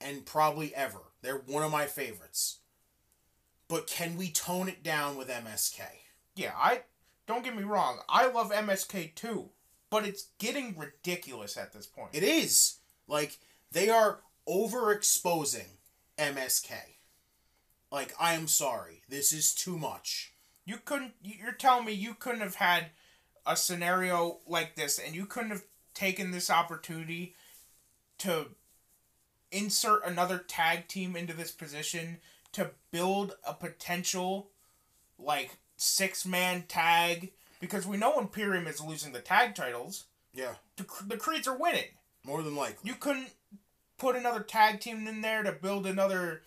and 0.00 0.24
probably 0.24 0.74
ever. 0.74 0.98
They're 1.20 1.42
one 1.46 1.62
of 1.62 1.70
my 1.70 1.84
favorites. 1.84 2.58
But 3.68 3.86
can 3.86 4.16
we 4.16 4.30
tone 4.30 4.68
it 4.68 4.82
down 4.82 5.16
with 5.16 5.28
MSK? 5.28 5.80
Yeah, 6.36 6.52
I 6.56 6.82
don't 7.26 7.44
get 7.44 7.56
me 7.56 7.64
wrong, 7.64 7.98
I 8.08 8.28
love 8.28 8.52
MSK 8.52 9.14
too, 9.14 9.50
but 9.96 10.06
it's 10.06 10.28
getting 10.38 10.76
ridiculous 10.76 11.56
at 11.56 11.72
this 11.72 11.86
point. 11.86 12.10
It 12.12 12.22
is. 12.22 12.80
Like 13.08 13.38
they 13.72 13.88
are 13.88 14.20
overexposing 14.46 15.78
MSK. 16.18 16.72
Like 17.90 18.14
I 18.20 18.34
am 18.34 18.46
sorry. 18.46 19.00
This 19.08 19.32
is 19.32 19.54
too 19.54 19.78
much. 19.78 20.34
You 20.66 20.76
couldn't. 20.84 21.14
You're 21.22 21.52
telling 21.52 21.86
me 21.86 21.92
you 21.92 22.12
couldn't 22.12 22.42
have 22.42 22.56
had 22.56 22.90
a 23.46 23.56
scenario 23.56 24.40
like 24.46 24.76
this, 24.76 24.98
and 24.98 25.14
you 25.14 25.24
couldn't 25.24 25.52
have 25.52 25.64
taken 25.94 26.30
this 26.30 26.50
opportunity 26.50 27.34
to 28.18 28.48
insert 29.50 30.04
another 30.04 30.36
tag 30.36 30.88
team 30.88 31.16
into 31.16 31.32
this 31.32 31.52
position 31.52 32.18
to 32.52 32.72
build 32.90 33.36
a 33.46 33.54
potential 33.54 34.50
like 35.18 35.56
six 35.78 36.26
man 36.26 36.64
tag 36.68 37.32
because 37.60 37.86
we 37.86 37.96
know 37.96 38.18
Imperium 38.18 38.66
is 38.66 38.80
losing 38.80 39.12
the 39.12 39.20
tag 39.20 39.54
titles. 39.54 40.04
Yeah. 40.34 40.54
The, 40.76 40.86
the 41.06 41.16
Creeds 41.16 41.48
are 41.48 41.56
winning. 41.56 41.88
More 42.24 42.42
than 42.42 42.56
likely. 42.56 42.88
You 42.90 42.96
couldn't 42.96 43.30
put 43.98 44.16
another 44.16 44.40
tag 44.40 44.80
team 44.80 45.06
in 45.06 45.20
there 45.20 45.42
to 45.42 45.52
build 45.52 45.86
another 45.86 46.42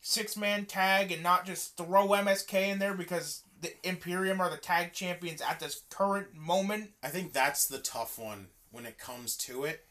six 0.00 0.36
man 0.36 0.66
tag 0.66 1.10
and 1.10 1.22
not 1.22 1.46
just 1.46 1.76
throw 1.76 2.08
MSK 2.08 2.68
in 2.68 2.78
there 2.78 2.94
because 2.94 3.42
the 3.60 3.72
Imperium 3.86 4.40
are 4.40 4.50
the 4.50 4.56
tag 4.56 4.92
champions 4.92 5.40
at 5.40 5.60
this 5.60 5.82
current 5.90 6.34
moment. 6.34 6.90
I 7.02 7.08
think 7.08 7.32
that's 7.32 7.66
the 7.66 7.78
tough 7.78 8.18
one 8.18 8.48
when 8.70 8.86
it 8.86 8.98
comes 8.98 9.36
to 9.36 9.64
it, 9.64 9.86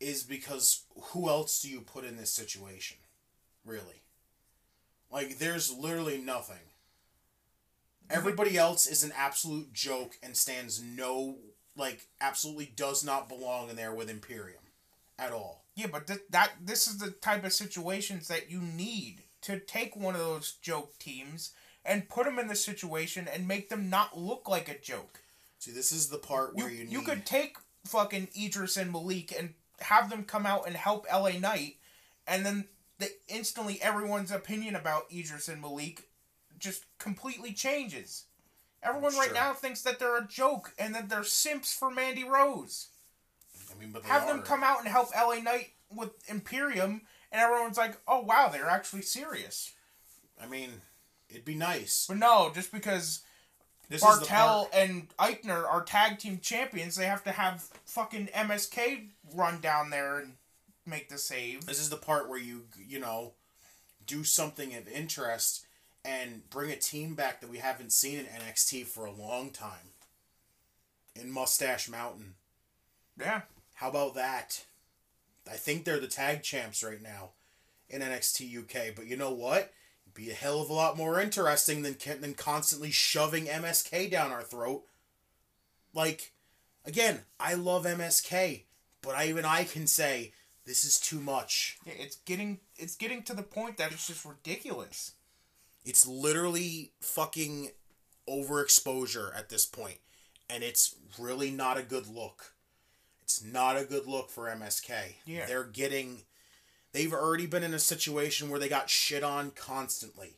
is 0.00 0.22
because 0.22 0.84
who 1.10 1.28
else 1.28 1.60
do 1.60 1.68
you 1.68 1.80
put 1.80 2.04
in 2.04 2.16
this 2.16 2.30
situation? 2.30 2.96
Really? 3.64 4.02
Like, 5.10 5.38
there's 5.38 5.72
literally 5.76 6.18
nothing. 6.18 6.56
Everybody 8.10 8.56
else 8.56 8.86
is 8.86 9.02
an 9.02 9.12
absolute 9.16 9.72
joke 9.72 10.16
and 10.22 10.36
stands 10.36 10.82
no, 10.82 11.36
like, 11.76 12.06
absolutely 12.20 12.72
does 12.76 13.04
not 13.04 13.28
belong 13.28 13.70
in 13.70 13.76
there 13.76 13.94
with 13.94 14.10
Imperium 14.10 14.62
at 15.18 15.32
all. 15.32 15.64
Yeah, 15.74 15.86
but 15.90 16.06
th- 16.06 16.20
that 16.30 16.52
this 16.64 16.86
is 16.86 16.98
the 16.98 17.10
type 17.10 17.44
of 17.44 17.52
situations 17.52 18.28
that 18.28 18.50
you 18.50 18.60
need 18.60 19.22
to 19.42 19.58
take 19.58 19.96
one 19.96 20.14
of 20.14 20.20
those 20.20 20.52
joke 20.62 20.98
teams 20.98 21.52
and 21.84 22.08
put 22.08 22.24
them 22.24 22.38
in 22.38 22.48
the 22.48 22.56
situation 22.56 23.28
and 23.32 23.46
make 23.46 23.68
them 23.68 23.88
not 23.88 24.18
look 24.18 24.48
like 24.48 24.68
a 24.68 24.78
joke. 24.78 25.20
See, 25.58 25.70
this 25.70 25.92
is 25.92 26.08
the 26.08 26.18
part 26.18 26.54
where 26.54 26.68
you, 26.68 26.84
you 26.84 26.98
need. 26.98 27.06
could 27.06 27.26
take 27.26 27.56
fucking 27.84 28.28
Edris 28.38 28.76
and 28.76 28.92
Malik 28.92 29.34
and 29.38 29.54
have 29.80 30.10
them 30.10 30.24
come 30.24 30.46
out 30.46 30.66
and 30.66 30.76
help 30.76 31.06
LA 31.12 31.38
Knight, 31.38 31.76
and 32.26 32.44
then 32.44 32.66
the, 32.98 33.10
instantly 33.28 33.80
everyone's 33.82 34.30
opinion 34.30 34.74
about 34.74 35.06
Edris 35.12 35.48
and 35.48 35.60
Malik 35.60 36.08
just 36.58 36.84
completely 36.98 37.52
changes. 37.52 38.24
Everyone 38.82 39.12
That's 39.14 39.26
right 39.26 39.34
now 39.34 39.52
thinks 39.52 39.82
that 39.82 39.98
they're 39.98 40.18
a 40.18 40.26
joke 40.26 40.72
and 40.78 40.94
that 40.94 41.08
they're 41.08 41.24
simps 41.24 41.74
for 41.74 41.90
Mandy 41.90 42.24
Rose. 42.24 42.88
I 43.70 43.80
mean, 43.80 43.90
but 43.90 44.04
Have 44.04 44.26
them 44.26 44.42
come 44.42 44.62
out 44.62 44.80
and 44.80 44.88
help 44.88 45.08
LA 45.14 45.40
Knight 45.40 45.70
with 45.94 46.10
Imperium, 46.28 47.02
and 47.32 47.40
everyone's 47.40 47.78
like, 47.78 47.96
oh 48.06 48.20
wow, 48.20 48.48
they're 48.48 48.68
actually 48.68 49.02
serious. 49.02 49.72
I 50.40 50.46
mean, 50.46 50.70
it'd 51.28 51.44
be 51.44 51.54
nice. 51.54 52.06
But 52.08 52.18
no, 52.18 52.50
just 52.54 52.70
because 52.70 53.22
This 53.88 54.04
Barthel 54.04 54.68
and 54.72 55.08
Aichner 55.18 55.64
are 55.66 55.82
tag 55.82 56.18
team 56.18 56.38
champions, 56.40 56.96
they 56.96 57.06
have 57.06 57.24
to 57.24 57.32
have 57.32 57.68
fucking 57.86 58.28
MSK 58.28 59.08
run 59.34 59.60
down 59.60 59.90
there 59.90 60.18
and 60.18 60.34
make 60.84 61.08
the 61.08 61.18
save. 61.18 61.66
This 61.66 61.80
is 61.80 61.90
the 61.90 61.96
part 61.96 62.28
where 62.28 62.38
you 62.38 62.64
you 62.86 63.00
know 63.00 63.32
do 64.06 64.22
something 64.22 64.74
of 64.74 64.86
interest 64.88 65.65
and 66.06 66.48
bring 66.50 66.70
a 66.70 66.76
team 66.76 67.14
back 67.14 67.40
that 67.40 67.50
we 67.50 67.58
haven't 67.58 67.92
seen 67.92 68.18
in 68.18 68.26
NXT 68.26 68.86
for 68.86 69.04
a 69.04 69.12
long 69.12 69.50
time. 69.50 69.92
In 71.14 71.30
Mustache 71.30 71.88
Mountain. 71.88 72.34
Yeah. 73.18 73.42
How 73.74 73.88
about 73.88 74.14
that? 74.14 74.64
I 75.50 75.54
think 75.54 75.84
they're 75.84 75.98
the 75.98 76.06
tag 76.06 76.42
champs 76.42 76.82
right 76.84 77.02
now 77.02 77.30
in 77.88 78.02
NXT 78.02 78.58
UK. 78.58 78.94
But 78.94 79.06
you 79.06 79.16
know 79.16 79.32
what? 79.32 79.72
It'd 80.04 80.14
be 80.14 80.30
a 80.30 80.34
hell 80.34 80.60
of 80.60 80.70
a 80.70 80.74
lot 80.74 80.96
more 80.96 81.20
interesting 81.20 81.82
than 81.82 81.96
than 82.20 82.34
constantly 82.34 82.90
shoving 82.90 83.46
MSK 83.46 84.10
down 84.10 84.30
our 84.30 84.42
throat. 84.42 84.84
Like, 85.94 86.32
again, 86.84 87.20
I 87.40 87.54
love 87.54 87.86
MSK, 87.86 88.62
but 89.02 89.14
I, 89.14 89.28
even 89.28 89.44
I 89.44 89.64
can 89.64 89.86
say 89.86 90.32
this 90.66 90.84
is 90.84 91.00
too 91.00 91.20
much. 91.20 91.78
Yeah, 91.86 91.94
it's 91.98 92.16
getting 92.16 92.58
it's 92.76 92.96
getting 92.96 93.22
to 93.24 93.34
the 93.34 93.42
point 93.42 93.78
that 93.78 93.92
it's 93.92 94.06
just 94.06 94.24
ridiculous. 94.24 95.12
It's 95.86 96.06
literally 96.06 96.92
fucking 97.00 97.70
overexposure 98.28 99.36
at 99.36 99.48
this 99.48 99.64
point, 99.66 99.98
and 100.50 100.62
it's 100.62 100.94
really 101.18 101.50
not 101.50 101.78
a 101.78 101.82
good 101.82 102.06
look. 102.08 102.52
It's 103.22 103.42
not 103.42 103.76
a 103.76 103.84
good 103.84 104.06
look 104.06 104.30
for 104.30 104.46
MSK. 104.48 104.90
Yeah. 105.24 105.46
They're 105.46 105.64
getting 105.64 106.22
they've 106.92 107.12
already 107.12 107.46
been 107.46 107.62
in 107.64 107.74
a 107.74 107.78
situation 107.78 108.48
where 108.50 108.60
they 108.60 108.68
got 108.68 108.90
shit 108.90 109.22
on 109.22 109.50
constantly. 109.52 110.36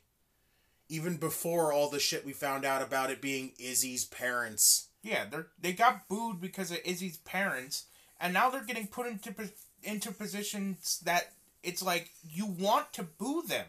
Even 0.88 1.16
before 1.16 1.72
all 1.72 1.90
the 1.90 1.98
shit 2.00 2.24
we 2.24 2.32
found 2.32 2.64
out 2.64 2.80
about 2.82 3.10
it 3.10 3.20
being 3.20 3.52
Izzy's 3.58 4.04
parents. 4.04 4.88
Yeah, 5.02 5.24
they 5.30 5.38
they 5.60 5.72
got 5.72 6.08
booed 6.08 6.40
because 6.40 6.70
of 6.70 6.78
Izzy's 6.84 7.18
parents, 7.18 7.84
and 8.20 8.32
now 8.34 8.50
they're 8.50 8.64
getting 8.64 8.86
put 8.86 9.06
into 9.06 9.34
into 9.82 10.12
positions 10.12 11.00
that 11.04 11.32
it's 11.62 11.82
like 11.82 12.10
you 12.22 12.46
want 12.46 12.92
to 12.94 13.02
boo 13.02 13.42
them 13.46 13.66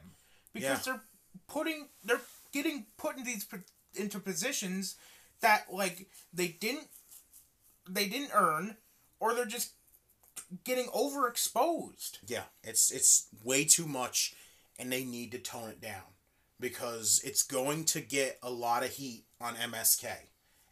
because 0.53 0.85
Yeah. 0.87 0.93
they're 0.93 1.01
putting 1.49 1.87
they're 2.03 2.21
getting 2.51 2.85
put 2.97 3.17
in 3.17 3.23
these 3.23 3.45
into 3.95 4.19
positions 4.19 4.95
that 5.41 5.65
like 5.71 6.07
they 6.33 6.47
didn't 6.47 6.87
they 7.89 8.07
didn't 8.07 8.31
earn 8.33 8.77
or 9.19 9.33
they're 9.33 9.45
just 9.45 9.73
getting 10.63 10.87
overexposed. 10.87 12.19
Yeah, 12.27 12.43
it's 12.63 12.91
it's 12.91 13.27
way 13.43 13.65
too 13.65 13.85
much 13.85 14.35
and 14.77 14.91
they 14.91 15.03
need 15.03 15.31
to 15.31 15.39
tone 15.39 15.69
it 15.69 15.81
down 15.81 16.13
because 16.59 17.21
it's 17.23 17.43
going 17.43 17.85
to 17.85 18.01
get 18.01 18.39
a 18.41 18.49
lot 18.49 18.83
of 18.83 18.91
heat 18.91 19.25
on 19.41 19.55
MSK 19.55 20.07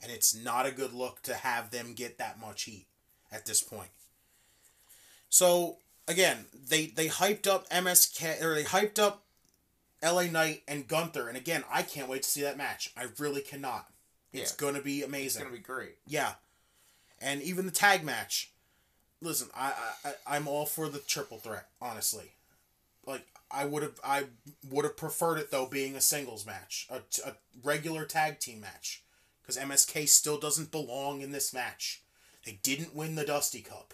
and 0.02 0.12
it's 0.12 0.36
not 0.36 0.66
a 0.66 0.72
good 0.72 0.94
look 0.94 1.22
to 1.24 1.34
have 1.34 1.72
them 1.72 1.94
get 1.94 2.18
that 2.18 2.40
much 2.40 2.64
heat 2.64 2.88
at 3.32 3.46
this 3.46 3.62
point. 3.62 3.90
So, 5.30 5.78
again, 6.08 6.46
they 6.54 6.88
they 6.88 7.08
hyped 7.08 7.48
up 7.48 7.70
MSK 7.70 8.42
or 8.42 8.56
they 8.56 8.64
hyped 8.64 9.00
up 9.00 9.24
LA 10.04 10.24
Knight 10.24 10.64
and 10.68 10.88
Gunther 10.88 11.28
and 11.28 11.38
again, 11.38 11.64
I 11.70 11.82
can't 11.84 12.10
wait 12.10 12.24
to 12.24 12.30
see 12.30 12.42
that 12.42 12.58
match. 12.58 12.92
I 12.98 13.08
really 13.18 13.42
cannot. 13.42 13.92
It's 14.34 14.52
Yeah. 14.52 14.58
going 14.58 14.76
to 14.76 14.82
be 14.82 15.04
amazing. 15.04 15.42
It's 15.42 15.50
gonna 15.50 15.56
be 15.58 15.64
great. 15.64 15.98
Yeah, 16.06 16.36
and 17.20 17.42
even 17.42 17.66
the 17.66 17.72
tag 17.72 18.04
match. 18.04 18.52
Listen, 19.22 19.50
I, 19.56 19.74
I 20.04 20.10
I- 20.10 20.36
I'm 20.38 20.48
all 20.48 20.66
for 20.68 20.90
the 20.90 21.00
triple 21.00 21.40
threat. 21.40 21.70
Honestly, 21.82 22.34
like 23.06 23.26
I 23.50 23.66
would 23.66 23.82
have 23.82 24.00
I 24.04 24.26
would 24.70 24.86
have 24.86 24.98
preferred 24.98 25.40
it 25.40 25.50
though 25.50 25.66
being 25.66 25.96
a 25.96 26.02
singles 26.02 26.46
match, 26.46 26.88
a, 26.90 27.02
a 27.26 27.36
regular 27.64 28.06
tag 28.06 28.40
team 28.40 28.60
match, 28.62 29.02
because 29.42 29.58
MSK 29.58 30.08
still 30.08 30.38
doesn't 30.38 30.70
belong 30.72 31.22
in 31.22 31.32
this 31.32 31.52
match. 31.54 32.04
They 32.46 32.60
didn't 32.62 32.94
win 32.94 33.16
the 33.16 33.26
Dusty 33.26 33.62
Cup. 33.62 33.94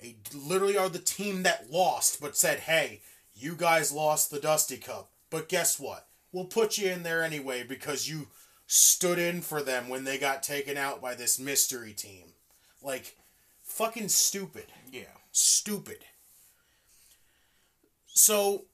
They 0.00 0.16
literally 0.34 0.76
are 0.76 0.88
the 0.90 0.98
team 0.98 1.44
that 1.44 1.70
lost, 1.70 2.20
but 2.20 2.36
said, 2.36 2.60
"Hey, 2.60 3.00
you 3.34 3.54
guys 3.56 3.90
lost 3.90 4.30
the 4.30 4.38
Dusty 4.40 4.76
Cup, 4.76 5.10
but 5.30 5.48
guess 5.48 5.78
what? 5.78 6.06
We'll 6.32 6.44
put 6.44 6.78
you 6.78 6.88
in 6.90 7.02
there 7.02 7.22
anyway 7.22 7.62
because 7.62 8.08
you 8.08 8.28
stood 8.66 9.18
in 9.18 9.40
for 9.40 9.62
them 9.62 9.88
when 9.88 10.04
they 10.04 10.18
got 10.18 10.42
taken 10.42 10.76
out 10.76 11.00
by 11.00 11.14
this 11.14 11.38
mystery 11.38 11.92
team." 11.92 12.34
Like, 12.82 13.16
fucking 13.62 14.08
stupid. 14.08 14.66
Yeah. 14.92 15.16
Stupid. 15.32 16.04
So, 18.06 18.64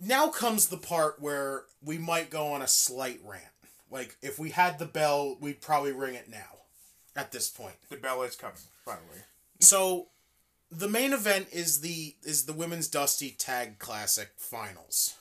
now 0.00 0.28
comes 0.28 0.68
the 0.68 0.76
part 0.76 1.20
where 1.20 1.64
we 1.82 1.98
might 1.98 2.30
go 2.30 2.48
on 2.48 2.62
a 2.62 2.68
slight 2.68 3.20
rant. 3.24 3.44
Like, 3.90 4.16
if 4.22 4.38
we 4.38 4.50
had 4.50 4.78
the 4.78 4.86
bell, 4.86 5.36
we'd 5.40 5.60
probably 5.60 5.92
ring 5.92 6.14
it 6.14 6.28
now. 6.28 6.58
At 7.14 7.30
this 7.30 7.50
point. 7.50 7.74
The 7.90 7.96
bell 7.96 8.22
is 8.22 8.36
coming, 8.36 8.56
by 8.86 8.94
the 8.94 9.12
way. 9.12 9.24
So 9.60 10.06
the 10.70 10.88
main 10.88 11.12
event 11.12 11.48
is 11.52 11.82
the 11.82 12.16
is 12.22 12.46
the 12.46 12.54
women's 12.54 12.88
Dusty 12.88 13.30
Tag 13.30 13.78
Classic 13.78 14.30
Finals. 14.38 15.14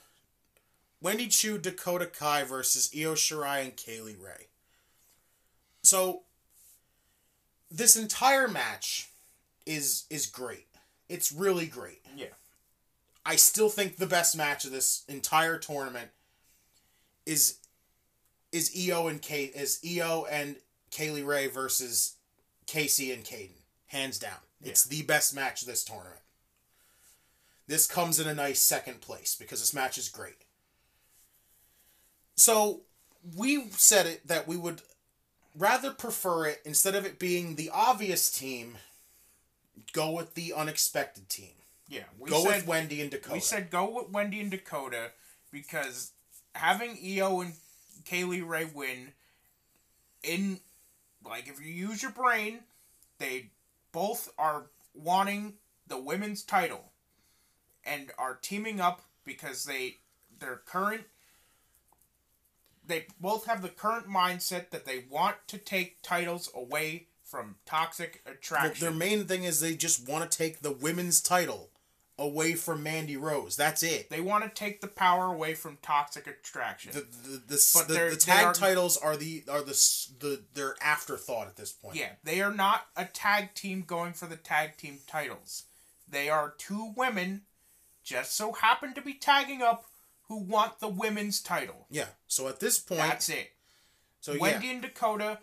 Wendy 1.02 1.28
Choo, 1.28 1.58
Dakota 1.58 2.06
Kai 2.06 2.44
versus 2.44 2.92
Io 2.96 3.14
Shirai 3.14 3.64
and 3.64 3.76
Kay 3.76 4.02
Lee 4.02 4.16
Ray. 4.16 4.48
So 5.84 6.22
this 7.72 7.96
entire 7.96 8.48
match 8.48 9.10
is 9.66 10.06
is 10.10 10.28
great. 10.28 10.68
It's 11.10 11.32
really 11.32 11.66
great. 11.66 12.02
Yeah. 12.16 12.28
I 13.26 13.36
still 13.36 13.70
think 13.70 13.98
the 13.98 14.08
best 14.08 14.36
match 14.38 14.66
of 14.66 14.72
this 14.72 15.04
entire 15.08 15.58
tournament 15.58 16.10
is 17.26 17.58
is 18.52 18.72
Io 18.78 19.08
and 19.08 19.22
K 19.22 19.46
is 19.46 19.80
Io 19.86 20.26
and 20.30 20.58
Kay 20.92 21.10
Lee 21.10 21.24
Ray 21.24 21.48
versus 21.48 22.16
Kacy 22.68 23.14
and 23.14 23.24
Kayden. 23.24 23.62
Hands 23.88 24.18
down. 24.18 24.40
It's 24.64 24.86
the 24.86 25.02
best 25.02 25.36
match 25.36 25.62
of 25.62 25.68
this 25.68 25.84
tournament. 25.84 26.22
This 27.68 27.88
comes 27.88 28.20
in 28.20 28.28
a 28.28 28.34
nice 28.34 28.62
second 28.62 29.02
place 29.02 29.36
because 29.36 29.60
this 29.60 29.74
match 29.74 29.98
is 29.98 30.08
great. 30.08 30.46
So 32.42 32.82
we 33.38 33.70
said 33.70 34.08
it 34.08 34.28
that 34.28 34.48
we 34.48 34.58
would 34.58 34.82
rather 35.56 35.92
prefer 35.92 36.48
it 36.48 36.60
instead 36.66 36.96
of 36.96 37.06
it 37.06 37.20
being 37.20 37.56
the 37.56 37.70
obvious 37.72 38.32
team, 38.32 38.80
go 39.94 40.10
with 40.10 40.34
the 40.34 40.52
unexpected 40.52 41.30
team. 41.30 41.54
Yeah. 41.88 42.06
We 42.18 42.32
go 42.32 42.44
said, 42.44 42.56
with 42.56 42.68
Wendy 42.68 43.00
and 43.00 43.12
Dakota. 43.12 43.34
We 43.34 43.42
said 43.42 43.70
go 43.70 43.96
with 43.96 44.10
Wendy 44.10 44.40
and 44.40 44.50
Dakota 44.50 45.12
because 45.52 46.14
having 46.56 46.98
Io 47.06 47.42
and 47.42 47.54
Kay 48.06 48.24
Lee 48.24 48.42
Ray 48.42 48.66
win 48.66 49.14
in 50.24 50.62
like 51.24 51.48
if 51.48 51.64
you 51.64 51.72
use 51.72 52.02
your 52.02 52.12
brain, 52.12 52.62
they 53.20 53.52
both 53.92 54.32
are 54.40 54.66
wanting 54.96 55.54
the 55.86 56.00
women's 56.00 56.42
title 56.42 56.86
and 57.86 58.10
are 58.18 58.40
teaming 58.42 58.82
up 58.82 59.04
because 59.26 59.66
they 59.66 59.98
their 60.40 60.56
current 60.56 61.04
they 62.86 63.06
both 63.20 63.46
have 63.46 63.62
the 63.62 63.70
current 63.70 64.08
mindset 64.08 64.70
that 64.72 64.86
they 64.86 65.06
want 65.10 65.36
to 65.48 65.58
take 65.58 66.02
titles 66.02 66.50
away 66.56 67.08
from 67.24 67.56
toxic 67.66 68.22
attraction. 68.26 68.82
Their 68.86 68.92
main 68.96 69.26
thing 69.26 69.44
is 69.44 69.60
they 69.60 69.76
just 69.76 70.08
want 70.08 70.30
to 70.30 70.38
take 70.38 70.62
the 70.62 70.72
women's 70.72 71.22
title 71.22 71.70
away 72.18 72.54
from 72.54 72.84
Mandy 72.84 73.18
Rose. 73.18 73.56
That's 73.56 73.82
it. 73.82 74.10
they 74.10 74.22
want 74.22 74.44
to 74.44 74.50
take 74.50 74.82
the 74.82 74.88
power 74.88 75.26
away 75.34 75.54
from 75.56 75.78
toxic 75.82 76.28
attraction. 76.28 76.92
The 76.94 77.00
the 77.02 77.38
the, 77.48 77.72
But 77.74 77.88
the, 77.88 78.10
the 78.12 78.16
tag 78.18 78.46
are- 78.46 78.54
titles 78.54 78.98
are 78.98 79.16
the 79.18 79.44
are 79.50 79.62
the 79.62 79.74
the 80.20 80.42
their 80.54 80.76
afterthought 80.82 81.48
at 81.48 81.56
this 81.56 81.72
point. 81.72 81.96
Yeah, 81.96 82.10
they 82.24 82.42
are 82.42 82.54
not 82.54 82.88
a 82.96 83.06
tag 83.06 83.54
team 83.56 83.84
going 83.88 84.14
for 84.14 84.28
the 84.28 84.36
tag 84.36 84.78
team 84.78 85.00
titles. 85.08 85.64
They 86.08 86.30
are 86.30 86.54
two 86.58 86.94
women, 86.98 87.44
just 88.04 88.36
so 88.36 88.52
happen 88.52 88.94
to 88.96 89.02
be 89.02 89.14
tagging 89.14 89.62
up, 89.62 89.86
who 90.32 90.38
want 90.38 90.80
the 90.80 90.88
women's 90.88 91.42
title. 91.42 91.86
Yeah. 91.90 92.06
So 92.30 92.48
at 92.48 92.62
this 92.62 92.80
point, 92.80 93.02
That's 93.02 93.28
it. 93.28 93.52
so 94.22 94.38
Wendy 94.40 94.68
yeah, 94.68 94.74
and 94.76 94.82
Dakota, 94.82 95.40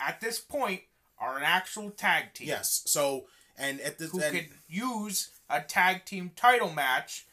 at 0.00 0.22
this 0.22 0.38
point, 0.38 0.80
are 1.18 1.36
an 1.36 1.42
actual 1.44 1.90
tag 1.90 2.32
team. 2.32 2.48
yes. 2.48 2.82
So 2.86 3.26
and 3.58 3.78
at 3.82 3.98
the 3.98 4.06
Who 4.06 4.22
and, 4.22 4.34
could 4.34 4.46
use 4.68 5.28
a 5.50 5.60
tag 5.60 6.06
team 6.06 6.30
title 6.34 6.72
match 6.72 7.26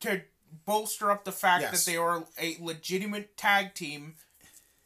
to 0.00 0.22
bolster 0.66 1.08
up 1.12 1.24
the 1.24 1.30
fact 1.30 1.62
Yes. 1.62 1.84
that 1.84 1.88
they 1.90 1.96
are 1.96 2.24
a 2.36 2.56
legitimate 2.60 3.36
tag 3.36 3.74
team 3.74 4.16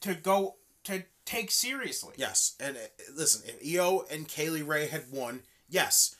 to 0.02 0.14
go 0.14 0.56
to 0.84 1.04
take 1.24 1.50
seriously. 1.50 2.12
yes, 2.18 2.56
and 2.60 2.76
uh, 2.76 2.80
listen, 3.16 3.42
if 3.48 3.56
Io 3.80 4.04
and 4.10 4.28
Kay 4.28 4.50
Lee 4.50 4.60
Ray 4.60 4.86
had 4.88 5.04
won, 5.10 5.44
yes, 5.66 6.14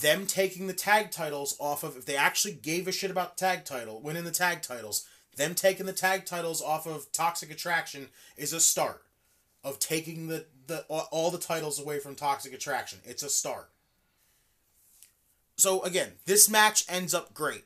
them 0.00 0.26
taking 0.26 0.66
the 0.66 0.72
tag 0.72 1.10
titles 1.10 1.56
off 1.60 1.82
of 1.82 1.96
if 1.96 2.04
they 2.04 2.16
actually 2.16 2.54
gave 2.54 2.88
a 2.88 2.92
shit 2.92 3.10
about 3.10 3.36
tag 3.36 3.64
title, 3.64 4.00
winning 4.00 4.24
the 4.24 4.30
tag 4.30 4.62
titles, 4.62 5.06
them 5.36 5.54
taking 5.54 5.86
the 5.86 5.92
tag 5.92 6.24
titles 6.24 6.62
off 6.62 6.86
of 6.86 7.10
Toxic 7.12 7.50
Attraction 7.50 8.08
is 8.36 8.52
a 8.52 8.60
start 8.60 9.02
of 9.62 9.78
taking 9.78 10.28
the 10.28 10.46
the 10.66 10.84
all 10.88 11.08
all 11.10 11.30
the 11.30 11.38
titles 11.38 11.80
away 11.80 11.98
from 11.98 12.14
Toxic 12.14 12.52
Attraction. 12.52 13.00
It's 13.04 13.22
a 13.22 13.28
start. 13.28 13.70
So 15.56 15.82
again, 15.82 16.12
this 16.26 16.48
match 16.48 16.84
ends 16.88 17.14
up 17.14 17.34
great. 17.34 17.64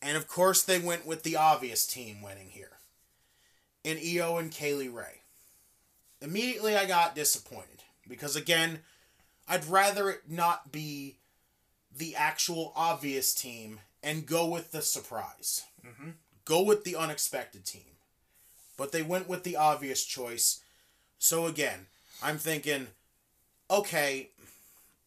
And 0.00 0.16
of 0.16 0.28
course 0.28 0.62
they 0.62 0.78
went 0.78 1.06
with 1.06 1.22
the 1.22 1.36
obvious 1.36 1.86
team 1.86 2.22
winning 2.22 2.50
here. 2.50 2.78
In 3.82 3.98
Io 3.98 4.36
and 4.38 4.50
Kay 4.50 4.74
Lee 4.74 4.88
Ray. 4.88 5.22
Immediately 6.20 6.76
I 6.76 6.86
got 6.86 7.14
disappointed 7.14 7.82
because 8.08 8.36
again, 8.36 8.80
I'd 9.48 9.66
rather 9.66 10.10
it 10.10 10.22
not 10.28 10.72
be 10.72 11.18
the 11.96 12.16
actual 12.16 12.72
obvious 12.74 13.34
team 13.34 13.80
and 14.02 14.26
go 14.26 14.46
with 14.46 14.72
the 14.72 14.82
surprise. 14.82 15.64
Mm-hmm. 15.86 16.10
Go 16.44 16.62
with 16.62 16.84
the 16.84 16.96
unexpected 16.96 17.64
team. 17.64 17.82
But 18.76 18.92
they 18.92 19.02
went 19.02 19.28
with 19.28 19.44
the 19.44 19.56
obvious 19.56 20.04
choice. 20.04 20.60
So 21.18 21.46
again, 21.46 21.86
I'm 22.22 22.38
thinking 22.38 22.88
okay, 23.70 24.30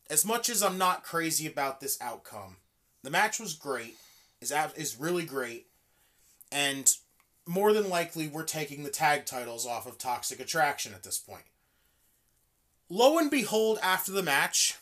as 0.10 0.26
much 0.26 0.50
as 0.50 0.64
I'm 0.64 0.78
not 0.78 1.04
crazy 1.04 1.48
about 1.48 1.80
this 1.80 1.98
outcome, 2.02 2.58
the 3.04 3.10
match 3.10 3.40
was 3.40 3.54
great. 3.54 3.96
Is 4.42 4.54
is 4.76 5.00
really 5.00 5.26
great, 5.26 5.68
and 6.52 6.94
more 7.48 7.74
than 7.74 7.90
likely 7.90 8.28
we're 8.28 8.44
taking 8.44 8.84
the 8.84 8.90
tag 8.90 9.26
titles 9.26 9.66
off 9.66 9.88
of 9.88 9.98
Toxic 9.98 10.40
Attraction 10.40 10.94
at 10.94 11.04
this 11.04 11.18
point. 11.18 11.46
Lo 12.90 13.18
and 13.18 13.32
behold, 13.32 13.80
after 13.82 14.12
the 14.12 14.22
match, 14.22 14.78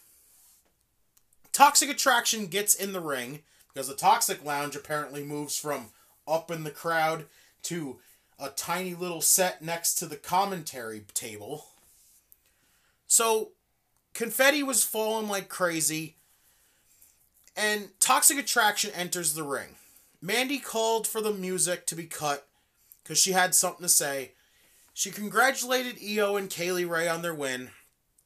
Toxic 1.55 1.89
Attraction 1.89 2.47
gets 2.47 2.75
in 2.75 2.91
the 2.91 2.99
ring 2.99 3.39
because 3.73 3.87
the 3.87 3.95
Toxic 3.95 4.43
Lounge 4.43 4.75
apparently 4.75 5.23
moves 5.23 5.57
from 5.57 5.85
up 6.27 6.51
in 6.51 6.65
the 6.65 6.69
crowd 6.69 7.27
to 7.63 7.95
a 8.37 8.49
tiny 8.49 8.93
little 8.93 9.21
set 9.21 9.61
next 9.61 9.95
to 9.95 10.05
the 10.05 10.17
commentary 10.17 11.05
table. 11.13 11.67
So, 13.07 13.51
confetti 14.13 14.63
was 14.63 14.83
falling 14.83 15.29
like 15.29 15.47
crazy, 15.47 16.17
and 17.55 17.87
Toxic 18.01 18.37
Attraction 18.37 18.91
enters 18.93 19.33
the 19.33 19.43
ring. 19.43 19.75
Mandy 20.21 20.59
called 20.59 21.07
for 21.07 21.21
the 21.21 21.31
music 21.31 21.85
to 21.85 21.95
be 21.95 22.03
cut 22.03 22.49
because 23.01 23.17
she 23.17 23.31
had 23.31 23.55
something 23.55 23.83
to 23.83 23.89
say. 23.89 24.33
She 24.93 25.09
congratulated 25.09 26.03
Io 26.05 26.35
and 26.35 26.49
Kay 26.49 26.73
Lee 26.73 26.83
Ray 26.83 27.07
on 27.07 27.21
their 27.21 27.33
win 27.33 27.69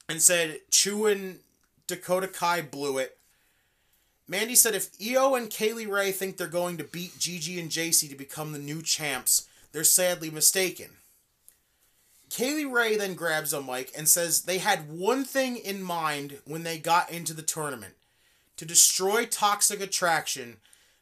and 0.07 0.19
said 0.19 0.61
Choo 0.71 1.05
and 1.05 1.41
Dakota 1.85 2.27
Kai 2.27 2.63
blew 2.63 2.97
it. 2.97 3.18
Mandy 4.29 4.53
said 4.53 4.75
if 4.75 4.91
Io 5.03 5.33
and 5.33 5.49
Kay 5.49 5.73
Lee 5.73 5.87
Ray 5.87 6.11
think 6.11 6.37
they're 6.37 6.47
going 6.47 6.77
to 6.77 6.83
beat 6.83 7.17
Gigi 7.17 7.59
and 7.59 7.71
JC 7.71 8.07
to 8.09 8.15
become 8.15 8.51
the 8.51 8.59
new 8.59 8.83
champs, 8.83 9.47
they're 9.71 9.83
sadly 9.83 10.29
mistaken. 10.29 10.91
Kay 12.29 12.53
Lee 12.53 12.65
Ray 12.65 12.95
then 12.95 13.15
grabs 13.15 13.53
a 13.53 13.61
mic 13.61 13.91
and 13.97 14.07
says 14.07 14.43
they 14.43 14.59
had 14.59 14.87
one 14.87 15.25
thing 15.25 15.57
in 15.57 15.81
mind 15.81 16.37
when 16.45 16.61
they 16.61 16.77
got 16.77 17.11
into 17.11 17.33
the 17.33 17.41
tournament 17.41 17.95
to 18.55 18.65
destroy 18.65 19.25
Toxic 19.25 19.81
Attraction, 19.81 20.57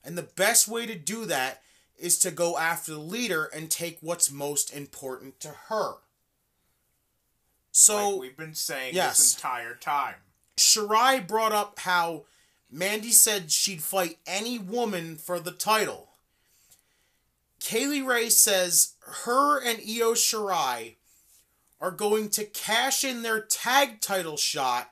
and 0.06 0.18
the 0.18 0.24
best 0.24 0.70
way 0.70 0.86
to 0.86 0.96
do 0.96 1.26
that 1.26 1.62
is 2.00 2.18
to 2.20 2.32
go 2.32 2.58
after 2.58 2.94
the 2.94 3.00
leader 3.00 3.50
and 3.54 3.70
take 3.70 3.98
what's 4.00 4.32
most 4.32 4.74
important 4.74 5.42
to 5.42 5.50
her. 5.68 5.96
So 7.74 8.12
like 8.12 8.22
we've 8.22 8.38
been 8.38 8.54
saying 8.54 8.96
yes. 8.96 9.18
this 9.18 9.36
entire 9.36 9.76
time. 9.76 10.16
Shirai 10.56 11.28
brought 11.28 11.52
up 11.52 11.80
how 11.80 12.24
Mandy 12.70 13.12
said 13.12 13.52
she'd 13.52 13.82
fight 13.82 14.18
any 14.26 14.60
woman 14.60 15.16
for 15.16 15.40
the 15.40 15.52
title. 15.52 16.10
Kay 17.60 17.88
Lee 17.88 18.02
Ray 18.02 18.30
says 18.30 18.94
her 19.24 19.60
and 19.62 19.80
Io 19.80 20.14
Shirai 20.14 20.96
are 21.80 21.92
going 21.92 22.30
to 22.30 22.44
cash 22.44 23.04
in 23.04 23.22
their 23.22 23.40
tag 23.40 24.02
title 24.02 24.38
shot, 24.38 24.92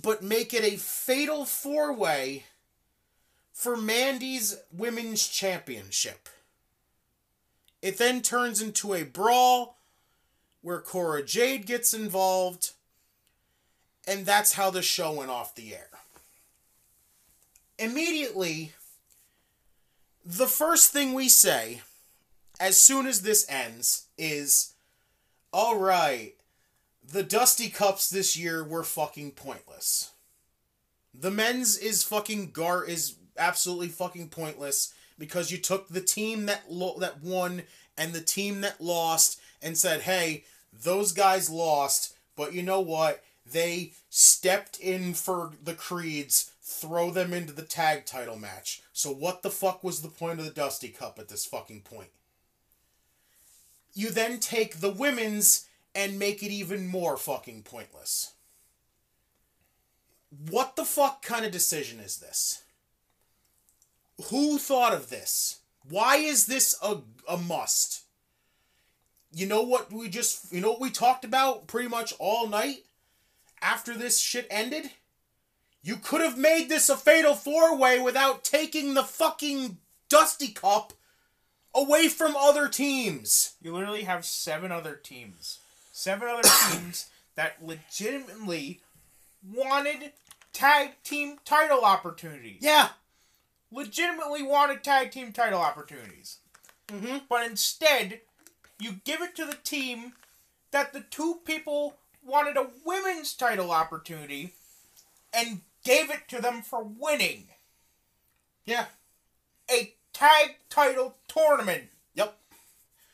but 0.00 0.22
make 0.22 0.52
it 0.54 0.64
a 0.64 0.76
fatal 0.76 1.44
four 1.44 1.92
way 1.92 2.44
for 3.52 3.76
Mandy's 3.76 4.56
Women's 4.70 5.26
Championship. 5.26 6.28
It 7.82 7.98
then 7.98 8.20
turns 8.22 8.60
into 8.60 8.94
a 8.94 9.02
brawl 9.02 9.78
where 10.60 10.80
Cora 10.80 11.24
Jade 11.24 11.66
gets 11.66 11.94
involved, 11.94 12.72
and 14.06 14.26
that's 14.26 14.54
how 14.54 14.70
the 14.70 14.82
show 14.82 15.12
went 15.12 15.30
off 15.30 15.54
the 15.54 15.74
air. 15.74 15.95
Immediately, 17.78 18.72
the 20.24 20.46
first 20.46 20.92
thing 20.92 21.12
we 21.12 21.28
say 21.28 21.82
as 22.58 22.76
soon 22.76 23.06
as 23.06 23.22
this 23.22 23.46
ends 23.48 24.06
is 24.16 24.72
all 25.52 25.78
right, 25.78 26.34
the 27.06 27.22
Dusty 27.22 27.68
Cups 27.68 28.08
this 28.08 28.36
year 28.36 28.64
were 28.64 28.82
fucking 28.82 29.32
pointless. 29.32 30.10
The 31.14 31.30
men's 31.30 31.76
is 31.76 32.02
fucking 32.02 32.50
gar 32.50 32.84
is 32.84 33.16
absolutely 33.38 33.88
fucking 33.88 34.28
pointless 34.30 34.92
because 35.18 35.50
you 35.50 35.58
took 35.58 35.88
the 35.88 36.00
team 36.00 36.46
that 36.46 36.70
lo- 36.70 36.98
that 36.98 37.22
won 37.22 37.62
and 37.96 38.12
the 38.12 38.20
team 38.20 38.60
that 38.62 38.80
lost 38.80 39.38
and 39.62 39.78
said, 39.78 40.02
"Hey, 40.02 40.44
those 40.72 41.12
guys 41.12 41.48
lost, 41.48 42.14
but 42.36 42.52
you 42.52 42.62
know 42.62 42.80
what? 42.80 43.24
They 43.46 43.92
stepped 44.10 44.78
in 44.78 45.14
for 45.14 45.52
the 45.62 45.74
creeds. 45.74 46.50
Throw 46.68 47.12
them 47.12 47.32
into 47.32 47.52
the 47.52 47.62
tag 47.62 48.06
title 48.06 48.36
match. 48.36 48.82
So 48.92 49.12
what 49.12 49.42
the 49.42 49.50
fuck 49.50 49.84
was 49.84 50.02
the 50.02 50.08
point 50.08 50.40
of 50.40 50.44
the 50.44 50.50
Dusty 50.50 50.88
Cup 50.88 51.16
at 51.16 51.28
this 51.28 51.46
fucking 51.46 51.82
point? 51.82 52.08
You 53.94 54.10
then 54.10 54.40
take 54.40 54.80
the 54.80 54.90
women's 54.90 55.68
and 55.94 56.18
make 56.18 56.42
it 56.42 56.50
even 56.50 56.88
more 56.88 57.16
fucking 57.16 57.62
pointless. 57.62 58.32
What 60.50 60.74
the 60.74 60.84
fuck 60.84 61.22
kind 61.22 61.46
of 61.46 61.52
decision 61.52 62.00
is 62.00 62.16
this? 62.16 62.64
Who 64.30 64.58
thought 64.58 64.92
of 64.92 65.08
this? 65.08 65.60
Why 65.88 66.16
is 66.16 66.46
this 66.46 66.74
a, 66.82 66.96
a 67.28 67.36
must? 67.36 68.02
You 69.32 69.46
know 69.46 69.62
what 69.62 69.92
we 69.92 70.08
just 70.08 70.52
you 70.52 70.60
know 70.60 70.70
what 70.72 70.80
we 70.80 70.90
talked 70.90 71.24
about 71.24 71.68
pretty 71.68 71.88
much 71.88 72.12
all 72.18 72.48
night 72.48 72.86
after 73.62 73.94
this 73.94 74.18
shit 74.18 74.48
ended? 74.50 74.90
You 75.86 75.94
could 75.94 76.20
have 76.20 76.36
made 76.36 76.68
this 76.68 76.88
a 76.88 76.96
fatal 76.96 77.36
four 77.36 77.76
way 77.76 78.00
without 78.00 78.42
taking 78.42 78.94
the 78.94 79.04
fucking 79.04 79.78
Dusty 80.08 80.48
Cup 80.48 80.92
away 81.72 82.08
from 82.08 82.34
other 82.34 82.66
teams. 82.66 83.54
You 83.62 83.72
literally 83.72 84.02
have 84.02 84.24
seven 84.24 84.72
other 84.72 84.96
teams. 84.96 85.60
Seven 85.92 86.26
other 86.26 86.42
teams 86.72 87.06
that 87.36 87.64
legitimately 87.64 88.80
wanted 89.54 90.10
tag 90.52 90.94
team 91.04 91.36
title 91.44 91.84
opportunities. 91.84 92.58
Yeah. 92.62 92.88
Legitimately 93.70 94.42
wanted 94.42 94.82
tag 94.82 95.12
team 95.12 95.32
title 95.32 95.60
opportunities. 95.60 96.38
Mm-hmm. 96.88 97.18
But 97.28 97.46
instead, 97.46 98.22
you 98.80 99.02
give 99.04 99.22
it 99.22 99.36
to 99.36 99.44
the 99.44 99.58
team 99.62 100.14
that 100.72 100.92
the 100.92 101.04
two 101.08 101.42
people 101.44 101.94
wanted 102.24 102.56
a 102.56 102.70
women's 102.84 103.34
title 103.34 103.70
opportunity 103.70 104.54
and 105.32 105.60
gave 105.86 106.10
it 106.10 106.28
to 106.28 106.42
them 106.42 106.62
for 106.62 106.82
winning 106.82 107.48
Yeah. 108.64 108.86
a 109.70 109.94
tag 110.12 110.56
title 110.68 111.16
tournament. 111.28 111.90
Yep. 112.14 112.36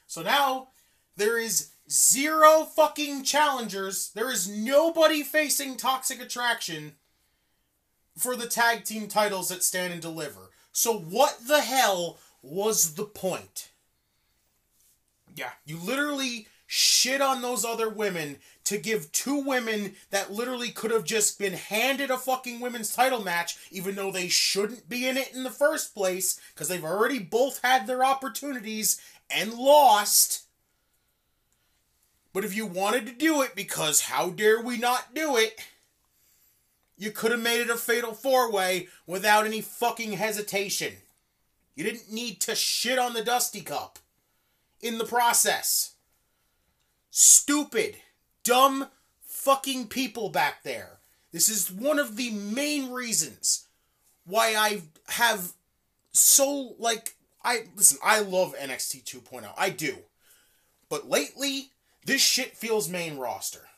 So 0.06 0.22
now 0.22 0.68
there 1.16 1.38
is 1.38 1.70
zero 1.90 2.64
fucking 2.64 3.24
challengers. 3.24 4.10
There 4.14 4.30
is 4.30 4.48
nobody 4.48 5.22
facing 5.22 5.76
Toxic 5.76 6.20
Attraction 6.20 6.96
for 8.16 8.36
the 8.36 8.46
tag 8.46 8.84
team 8.84 9.08
titles 9.08 9.48
that 9.50 9.62
stand 9.62 9.92
and 9.92 10.00
deliver. 10.02 10.50
So 10.72 10.98
what 10.98 11.46
the 11.46 11.60
hell 11.60 12.18
was 12.42 12.94
the 12.94 13.04
point? 13.04 13.70
Yeah. 15.34 15.52
You 15.64 15.78
literally 15.78 16.48
shit 16.74 17.20
on 17.20 17.42
those 17.42 17.66
other 17.66 17.90
women 17.90 18.38
to 18.64 18.78
give 18.78 19.12
two 19.12 19.44
women 19.44 19.92
that 20.08 20.32
literally 20.32 20.70
could 20.70 20.90
have 20.90 21.04
just 21.04 21.38
been 21.38 21.52
handed 21.52 22.10
a 22.10 22.16
fucking 22.16 22.60
women's 22.60 22.94
title 22.94 23.22
match, 23.22 23.58
even 23.70 23.94
though 23.94 24.10
they 24.10 24.26
shouldn't 24.26 24.88
be 24.88 25.06
in 25.06 25.18
it 25.18 25.34
in 25.34 25.42
the 25.42 25.50
first 25.50 25.94
place, 25.94 26.40
because 26.54 26.68
they've 26.68 26.82
already 26.82 27.18
both 27.18 27.60
had 27.62 27.86
their 27.86 28.02
opportunities 28.02 28.98
and 29.28 29.52
lost. 29.52 30.44
But 32.32 32.42
if 32.42 32.56
you 32.56 32.64
wanted 32.64 33.04
to 33.04 33.12
do 33.12 33.42
it, 33.42 33.54
because 33.54 34.00
how 34.00 34.30
dare 34.30 34.62
we 34.62 34.78
not 34.78 35.14
do 35.14 35.36
it, 35.36 35.60
you 36.96 37.10
could 37.10 37.32
have 37.32 37.42
made 37.42 37.60
it 37.60 37.68
a 37.68 37.76
fatal 37.76 38.14
four 38.14 38.50
way 38.50 38.88
without 39.06 39.44
any 39.44 39.60
fucking 39.60 40.12
hesitation. 40.12 40.94
You 41.74 41.84
didn't 41.84 42.10
need 42.10 42.40
to 42.40 42.54
shit 42.54 42.98
on 42.98 43.12
the 43.12 43.22
Dusty 43.22 43.60
Cup 43.60 43.98
in 44.80 44.96
the 44.96 45.04
process. 45.04 45.91
Stupid, 47.14 47.96
dumb 48.42 48.88
fucking 49.20 49.88
people 49.88 50.30
back 50.30 50.62
there. 50.62 50.98
This 51.30 51.50
is 51.50 51.70
one 51.70 51.98
of 51.98 52.16
the 52.16 52.30
main 52.30 52.90
reasons 52.90 53.66
why 54.24 54.54
I 54.56 54.80
have 55.08 55.52
so 56.12 56.74
like 56.78 57.14
I 57.44 57.64
listen, 57.76 57.98
I 58.02 58.20
love 58.20 58.54
NXT 58.56 59.04
2.0. 59.04 59.52
I 59.58 59.68
do. 59.68 59.98
But 60.88 61.10
lately, 61.10 61.72
this 62.06 62.22
shit 62.22 62.56
feels 62.56 62.88
main 62.88 63.18
roster. 63.18 63.68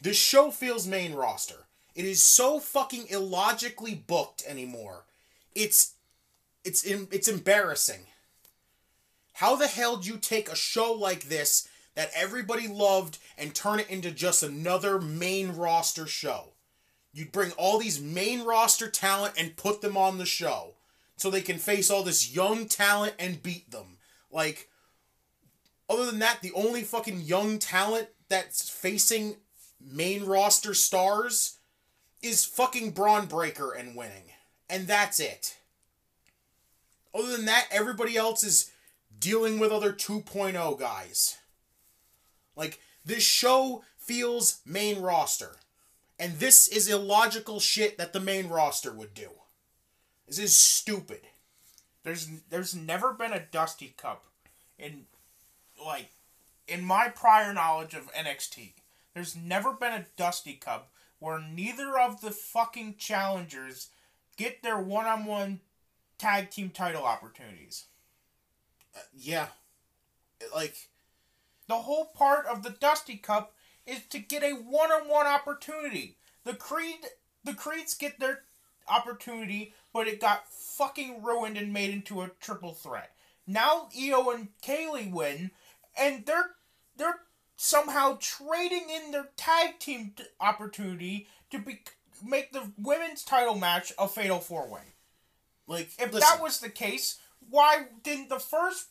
This 0.00 0.16
show 0.16 0.50
feels 0.50 0.86
main 0.86 1.12
roster. 1.12 1.66
It 1.94 2.06
is 2.06 2.22
so 2.22 2.60
fucking 2.60 3.08
illogically 3.10 3.94
booked 3.94 4.42
anymore. 4.46 5.04
It's 5.54 5.92
it's 6.64 6.82
it's 6.86 7.28
embarrassing. 7.28 8.06
How 9.34 9.54
the 9.54 9.66
hell 9.66 9.98
do 9.98 10.08
you 10.08 10.16
take 10.16 10.50
a 10.50 10.56
show 10.56 10.94
like 10.94 11.24
this 11.24 11.68
that 11.94 12.10
everybody 12.14 12.68
loved 12.68 13.18
and 13.36 13.54
turn 13.54 13.80
it 13.80 13.90
into 13.90 14.10
just 14.10 14.42
another 14.42 15.00
main 15.00 15.52
roster 15.52 16.06
show? 16.06 16.54
You'd 17.12 17.32
bring 17.32 17.52
all 17.52 17.78
these 17.78 18.00
main 18.00 18.42
roster 18.44 18.88
talent 18.88 19.34
and 19.38 19.56
put 19.56 19.82
them 19.82 19.96
on 19.96 20.18
the 20.18 20.26
show 20.26 20.74
so 21.16 21.30
they 21.30 21.42
can 21.42 21.58
face 21.58 21.90
all 21.90 22.02
this 22.02 22.34
young 22.34 22.66
talent 22.66 23.14
and 23.18 23.42
beat 23.42 23.70
them. 23.70 23.98
Like, 24.30 24.70
other 25.88 26.06
than 26.06 26.20
that, 26.20 26.40
the 26.40 26.52
only 26.54 26.82
fucking 26.82 27.20
young 27.20 27.58
talent 27.58 28.08
that's 28.28 28.68
facing 28.70 29.36
main 29.78 30.24
roster 30.24 30.72
stars 30.72 31.58
is 32.22 32.44
fucking 32.44 32.92
Bron 32.92 33.26
Breakker 33.26 33.72
and 33.72 33.94
winning. 33.94 34.24
And 34.70 34.86
that's 34.86 35.20
it. 35.20 35.58
Other 37.14 37.36
than 37.36 37.44
that, 37.44 37.66
everybody 37.70 38.16
else 38.16 38.42
is 38.42 38.70
dealing 39.18 39.58
with 39.58 39.70
other 39.70 39.92
2.0 39.92 40.78
guys. 40.78 41.36
Like, 42.56 42.80
this 43.04 43.22
show 43.22 43.84
feels 43.98 44.60
main 44.66 45.00
roster. 45.00 45.56
And 46.18 46.38
this 46.38 46.68
is 46.68 46.88
illogical 46.88 47.60
shit 47.60 47.98
that 47.98 48.12
the 48.12 48.20
main 48.20 48.48
roster 48.48 48.92
would 48.92 49.14
do. 49.14 49.30
This 50.26 50.38
is 50.38 50.58
stupid. 50.58 51.20
There's 52.04 52.28
there's 52.48 52.74
never 52.74 53.12
been 53.12 53.32
a 53.32 53.46
Dusty 53.50 53.94
Cup 53.96 54.24
in 54.78 55.04
like 55.84 56.10
in 56.66 56.84
my 56.84 57.08
prior 57.08 57.52
knowledge 57.52 57.94
of 57.94 58.12
NXT. 58.12 58.72
There's 59.14 59.36
never 59.36 59.72
been 59.72 59.92
a 59.92 60.06
Dusty 60.16 60.54
Cup 60.54 60.90
where 61.18 61.38
neither 61.38 61.98
of 61.98 62.20
the 62.20 62.30
fucking 62.30 62.96
challengers 62.98 63.90
get 64.36 64.62
their 64.62 64.78
one-on-one 64.78 65.60
tag 66.18 66.50
team 66.50 66.70
title 66.70 67.04
opportunities. 67.04 67.84
Uh, 68.96 69.00
yeah. 69.16 69.48
Like, 70.54 70.88
The 71.68 71.74
whole 71.78 72.06
part 72.06 72.46
of 72.46 72.62
the 72.62 72.70
Dusty 72.70 73.16
Cup 73.16 73.54
is 73.86 74.00
to 74.10 74.18
get 74.18 74.42
a 74.42 74.52
one-on-one 74.52 75.26
opportunity. 75.26 76.16
The 76.44 76.54
Creed 76.54 76.98
the 77.44 77.54
Creeds 77.54 77.94
get 77.94 78.20
their 78.20 78.42
opportunity, 78.88 79.74
but 79.92 80.06
it 80.06 80.20
got 80.20 80.48
fucking 80.48 81.22
ruined 81.22 81.56
and 81.56 81.72
made 81.72 81.90
into 81.90 82.22
a 82.22 82.30
triple 82.40 82.72
threat. 82.72 83.12
Now 83.46 83.88
Io 83.98 84.30
and 84.30 84.48
Kaylee 84.62 85.10
win, 85.10 85.50
and 85.98 86.24
they're 86.26 86.50
they're 86.96 87.20
somehow 87.56 88.18
trading 88.20 88.90
in 88.90 89.12
their 89.12 89.28
tag 89.36 89.78
team 89.78 90.12
t- 90.16 90.24
opportunity 90.40 91.26
to 91.50 91.58
be 91.58 91.80
make 92.24 92.52
the 92.52 92.72
women's 92.78 93.24
title 93.24 93.56
match 93.56 93.92
a 93.98 94.08
fatal 94.08 94.40
four 94.40 94.68
way. 94.68 94.94
like 95.66 95.90
If 95.98 96.12
listen, 96.12 96.20
that 96.20 96.40
was 96.40 96.60
the 96.60 96.70
case, 96.70 97.18
why 97.50 97.86
didn't 98.02 98.28
the 98.28 98.38
first 98.38 98.88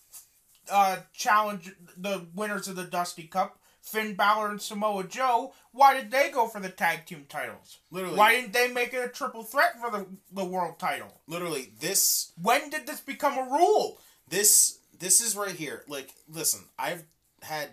uh, 0.69 0.97
challenge 1.13 1.71
the 1.97 2.25
winners 2.35 2.67
of 2.67 2.75
the 2.75 2.83
Dusty 2.83 3.23
Cup, 3.23 3.59
Finn 3.81 4.13
Balor 4.13 4.51
and 4.51 4.61
Samoa 4.61 5.03
Joe, 5.05 5.53
why 5.71 5.95
did 5.95 6.11
they 6.11 6.29
go 6.29 6.47
for 6.47 6.59
the 6.59 6.69
tag 6.69 7.05
team 7.05 7.25
titles? 7.27 7.79
Literally. 7.89 8.17
Why 8.17 8.31
didn't 8.35 8.53
they 8.53 8.71
make 8.71 8.93
it 8.93 9.03
a 9.03 9.09
triple 9.09 9.43
threat 9.43 9.79
for 9.79 9.89
the, 9.89 10.05
the 10.31 10.45
world 10.45 10.77
title? 10.79 11.21
literally 11.27 11.71
this 11.79 12.31
When 12.41 12.69
did 12.69 12.85
this 12.88 13.01
become 13.01 13.38
a 13.38 13.51
rule? 13.51 13.99
this 14.27 14.79
this 14.99 15.19
is 15.19 15.35
right 15.35 15.55
here. 15.55 15.83
Like, 15.88 16.13
listen, 16.29 16.61
I've 16.77 17.03
had 17.41 17.69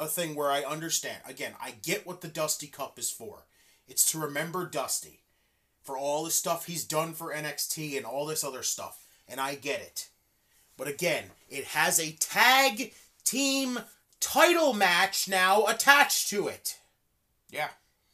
a 0.00 0.06
thing 0.06 0.34
where 0.34 0.50
I 0.50 0.62
understand. 0.62 1.18
Again, 1.26 1.52
I 1.62 1.74
get 1.82 2.06
what 2.06 2.22
the 2.22 2.28
Dusty 2.28 2.66
Cup 2.66 2.98
is 2.98 3.10
for. 3.10 3.44
It's 3.86 4.10
to 4.10 4.18
remember 4.18 4.66
Dusty 4.66 5.20
for 5.82 5.96
all 5.96 6.24
the 6.24 6.30
stuff 6.30 6.66
he's 6.66 6.84
done 6.84 7.12
for 7.12 7.32
NXT 7.32 7.96
and 7.96 8.04
all 8.04 8.26
this 8.26 8.44
other 8.44 8.62
stuff, 8.62 9.04
and 9.28 9.40
I 9.40 9.54
get 9.54 9.80
it. 9.80 10.09
But 10.80 10.88
again, 10.88 11.24
it 11.50 11.64
has 11.64 12.00
a 12.00 12.12
tag 12.12 12.94
team 13.22 13.80
title 14.18 14.72
match 14.72 15.28
now 15.28 15.66
attached 15.66 16.30
to 16.30 16.48
it. 16.48 16.78
Yeah. 17.50 17.68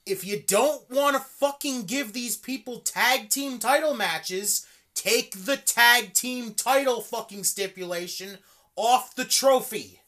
If 0.05 0.27
you 0.27 0.43
don't 0.45 0.83
want 0.91 1.15
to 1.15 1.23
fucking 1.23 1.85
give 1.85 2.13
these 2.13 2.37
people 2.37 2.81
tag 2.81 3.29
team 3.29 3.61
title 3.61 3.95
matches, 3.95 4.67
take 4.97 5.45
the 5.45 5.57
tag 5.57 6.13
team 6.13 6.55
title 6.55 7.03
fucking 7.03 7.45
stipulation 7.45 8.39
off 8.75 9.15
the 9.15 9.25
trophy. 9.25 10.01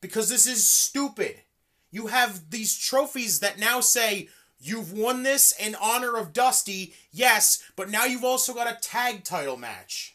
Because 0.00 0.28
this 0.28 0.48
is 0.48 0.66
stupid. 0.66 1.42
You 1.92 2.08
have 2.08 2.50
these 2.50 2.76
trophies 2.76 3.38
that 3.38 3.60
now 3.60 3.78
say, 3.78 4.30
you've 4.58 4.92
won 4.92 5.22
this 5.22 5.52
in 5.52 5.76
honor 5.80 6.16
of 6.16 6.32
Dusty, 6.32 6.92
yes, 7.12 7.62
but 7.76 7.88
now 7.88 8.04
you've 8.04 8.24
also 8.24 8.52
got 8.52 8.68
a 8.68 8.80
tag 8.80 9.22
title 9.22 9.56
match. 9.56 10.13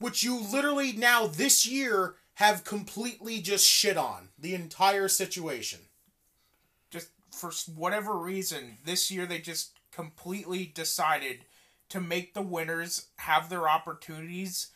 Which 0.00 0.24
you 0.24 0.40
literally 0.40 0.92
now 0.92 1.26
this 1.26 1.66
year 1.66 2.14
have 2.34 2.64
completely 2.64 3.40
just 3.40 3.66
shit 3.66 3.98
on 3.98 4.30
the 4.38 4.54
entire 4.54 5.08
situation. 5.08 5.80
Just 6.90 7.10
for 7.30 7.52
whatever 7.76 8.16
reason, 8.16 8.78
this 8.84 9.10
year 9.10 9.26
they 9.26 9.38
just 9.38 9.78
completely 9.92 10.64
decided 10.64 11.44
to 11.90 12.00
make 12.00 12.32
the 12.32 12.42
winners 12.42 13.08
have 13.18 13.50
their 13.50 13.68
opportunities 13.68 14.68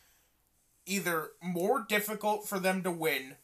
either 0.85 1.31
more 1.41 1.83
difficult 1.87 2.47
for 2.47 2.59
them 2.59 2.83
to 2.83 2.91
win 2.91 3.35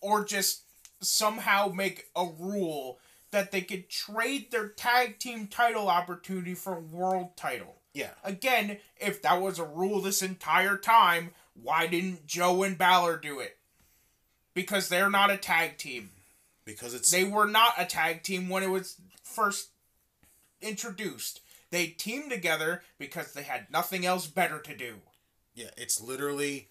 or 0.00 0.24
just 0.24 0.62
somehow 1.00 1.68
make 1.68 2.06
a 2.16 2.24
rule 2.24 2.98
that 3.30 3.52
they 3.52 3.60
could 3.60 3.90
trade 3.90 4.50
their 4.50 4.68
tag 4.68 5.18
team 5.18 5.46
title 5.46 5.88
opportunity 5.88 6.54
for 6.54 6.76
a 6.76 6.80
world 6.80 7.36
title. 7.36 7.79
Yeah. 7.92 8.10
Again, 8.22 8.78
if 9.00 9.22
that 9.22 9.40
was 9.40 9.58
a 9.58 9.64
rule 9.64 10.00
this 10.00 10.22
entire 10.22 10.76
time, 10.76 11.32
why 11.60 11.86
didn't 11.86 12.26
Joe 12.26 12.62
and 12.62 12.78
Balor 12.78 13.18
do 13.18 13.40
it? 13.40 13.56
Because 14.54 14.88
they're 14.88 15.10
not 15.10 15.30
a 15.30 15.36
tag 15.36 15.76
team. 15.78 16.10
Because 16.64 16.94
it's 16.94 17.10
They 17.10 17.24
were 17.24 17.46
not 17.46 17.74
a 17.78 17.84
tag 17.84 18.22
team 18.22 18.48
when 18.48 18.62
it 18.62 18.70
was 18.70 18.96
first 19.22 19.70
introduced. 20.60 21.40
They 21.70 21.86
teamed 21.86 22.30
together 22.30 22.82
because 22.98 23.32
they 23.32 23.42
had 23.42 23.70
nothing 23.70 24.04
else 24.04 24.26
better 24.26 24.58
to 24.60 24.76
do. 24.76 24.96
Yeah, 25.54 25.70
it's 25.76 26.00
literally, 26.00 26.68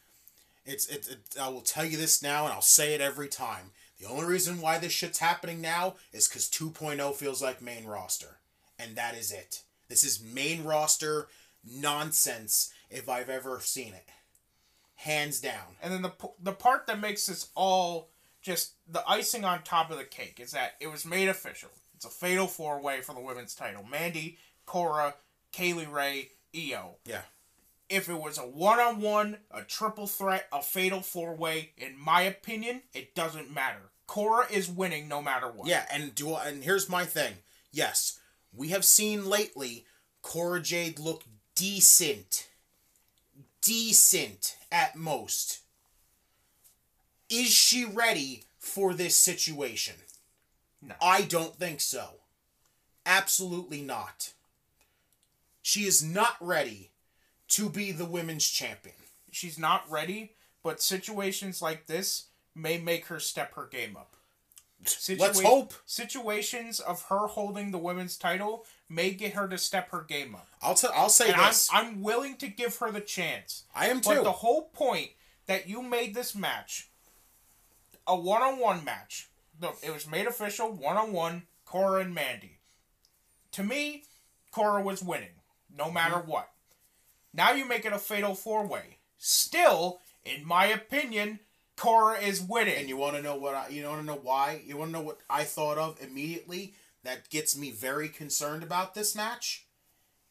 it's 0.66 0.88
it, 0.88 1.08
it. 1.10 1.40
I 1.40 1.50
will 1.50 1.62
tell 1.62 1.86
you 1.86 1.98
this 1.98 2.22
now, 2.22 2.46
and 2.46 2.54
I'll 2.54 2.62
say 2.62 2.94
it 2.94 3.02
every 3.02 3.28
time. 3.28 3.72
The 4.00 4.08
only 4.08 4.26
reason 4.26 4.62
why 4.62 4.78
this 4.78 4.94
shit's 4.94 5.20
happening 5.20 5.60
now 5.60 5.96
is 6.14 6.28
because 6.28 6.50
2.0 6.50 7.14
feels 7.16 7.42
like 7.42 7.62
main 7.62 7.86
roster, 7.86 8.38
and 8.78 8.96
that 8.96 9.16
is 9.16 9.32
it. 9.32 9.64
This 9.90 10.04
is 10.04 10.22
main 10.24 10.64
roster 10.64 11.28
nonsense 11.66 12.72
if 12.90 13.10
I've 13.10 13.30
ever 13.30 13.60
seen 13.62 13.94
it, 13.94 14.08
hands 14.96 15.40
down. 15.40 15.76
And 15.82 15.92
then 15.94 16.02
the 16.02 16.12
the 16.42 16.52
part 16.54 16.88
that 16.88 17.00
makes 17.00 17.26
this 17.26 17.50
all 17.56 18.10
just 18.42 18.74
the 18.88 19.04
icing 19.08 19.44
on 19.44 19.64
top 19.64 19.92
of 19.92 19.98
the 19.98 20.04
cake 20.06 20.40
is 20.40 20.52
that 20.52 20.74
it 20.80 20.88
was 20.88 21.06
made 21.06 21.28
official. 21.28 21.70
It's 21.96 22.06
a 22.06 22.10
fatal 22.10 22.48
four 22.48 22.80
way 22.82 23.02
for 23.02 23.14
the 23.14 23.20
women's 23.22 23.54
title. 23.56 23.84
Mandy, 23.84 24.38
Cora, 24.66 25.16
Kay 25.52 25.74
Lee 25.74 25.86
Ray, 25.86 26.30
Io. 26.56 26.96
Yeah, 27.06 27.24
If 27.90 28.08
it 28.08 28.14
was 28.22 28.38
a 28.38 28.44
one 28.44 28.80
on 28.80 29.02
one, 29.02 29.38
a 29.52 29.64
triple 29.64 30.08
threat, 30.08 30.48
a 30.54 30.62
fatal 30.62 31.02
four 31.02 31.36
way, 31.36 31.72
in 31.78 31.98
my 32.00 32.22
opinion, 32.22 32.84
it 32.94 33.16
doesn't 33.16 33.54
matter. 33.54 33.92
Cora 34.08 34.46
is 34.50 34.70
winning 34.70 35.08
no 35.10 35.22
matter 35.22 35.48
what. 35.52 35.68
yeah, 35.68 35.86
and 35.92 36.16
do 36.16 36.34
I, 36.34 36.48
and 36.48 36.64
here's 36.64 36.88
my 36.90 37.04
thing. 37.04 37.34
Yes, 37.72 38.20
we 38.54 38.70
have 38.70 38.86
seen 38.86 39.30
lately 39.30 39.86
Cora 40.22 40.62
Jade 40.62 41.00
look 41.00 41.24
decent, 41.56 42.48
decent 43.62 44.58
at 44.72 44.96
most. 44.96 45.60
Is 47.30 47.50
she 47.50 47.86
ready 47.86 48.44
for 48.58 48.94
this 48.94 49.16
situation? 49.16 49.96
No. 50.82 50.96
I 51.02 51.24
don't 51.24 51.56
think 51.56 51.82
so. 51.82 52.16
Absolutely 53.06 53.82
not. 53.82 54.34
She 55.62 55.86
is 55.86 56.04
not 56.04 56.36
ready 56.40 56.92
to 57.50 57.70
be 57.70 57.92
the 57.92 58.06
women's 58.06 58.48
champion. 58.48 58.96
she's 59.32 59.60
not 59.60 59.90
ready, 59.90 60.34
but 60.64 60.82
situations 60.82 61.62
like 61.62 61.86
this 61.86 62.28
may 62.56 62.78
make 62.78 63.08
her 63.08 63.20
step 63.20 63.54
her 63.56 63.66
game 63.66 63.96
up. 63.96 64.09
Let's 65.18 65.42
hope. 65.42 65.74
Situations 65.86 66.80
of 66.80 67.02
her 67.04 67.28
holding 67.28 67.72
the 67.72 67.78
women's 67.78 68.18
title 68.18 68.66
may 68.88 69.12
get 69.12 69.34
her 69.34 69.48
to 69.48 69.58
step 69.58 69.92
her 69.92 70.02
game 70.02 70.36
up. 70.36 70.48
I'll 70.62 70.76
tell. 70.76 70.92
I'll 70.96 71.10
say 71.10 71.32
And 71.32 71.42
I'm, 71.42 71.48
this. 71.50 71.70
I'm 71.72 72.02
willing 72.02 72.38
to 72.38 72.48
give 72.48 72.78
her 72.78 72.92
the 72.92 73.02
chance. 73.02 73.64
I 73.76 73.88
am 73.88 74.00
But 74.00 74.16
too. 74.18 74.24
the 74.24 74.32
whole 74.32 74.70
point 74.70 75.10
that 75.48 75.68
you 75.68 75.82
made 75.82 76.16
this 76.16 76.34
match 76.36 76.90
a 78.08 78.16
one 78.16 78.42
on 78.42 78.58
one 78.60 78.84
match, 78.84 79.30
no, 79.62 79.74
it 79.84 79.94
was 79.94 80.08
made 80.08 80.26
official 80.28 80.72
one 80.72 80.98
on 80.98 81.12
one, 81.14 81.44
Cora 81.66 82.02
and 82.02 82.14
Mandy. 82.14 82.60
To 83.52 83.64
me, 83.64 84.06
Cora 84.52 84.82
was 84.82 85.04
winning, 85.04 85.36
no 85.76 85.92
matter 85.92 86.16
Mm-hmm. 86.16 86.32
what. 86.32 86.50
Now 87.34 87.52
you 87.52 87.66
make 87.66 87.86
it 87.86 87.94
a 87.94 88.00
fatal 88.00 88.34
four 88.34 88.66
way. 88.66 88.98
Still, 89.18 90.00
in 90.24 90.46
my 90.48 90.66
opinion, 90.68 91.40
Cora 91.80 92.20
is 92.20 92.42
winning. 92.42 92.76
and 92.76 92.90
you 92.90 92.98
want 92.98 93.16
to 93.16 93.22
know 93.22 93.38
what? 93.38 93.56
I, 93.56 93.70
you 93.70 93.86
want 93.88 94.02
to 94.02 94.06
know 94.06 94.20
why? 94.22 94.62
You 94.66 94.76
want 94.76 94.90
to 94.90 94.98
know 95.00 95.04
what 95.04 95.22
I 95.30 95.46
thought 95.46 95.78
of 95.78 95.98
immediately? 96.02 96.74
That 97.04 97.30
gets 97.30 97.58
me 97.58 97.72
very 97.72 98.10
concerned 98.10 98.64
about 98.64 98.94
this 98.94 99.16
match. 99.16 99.66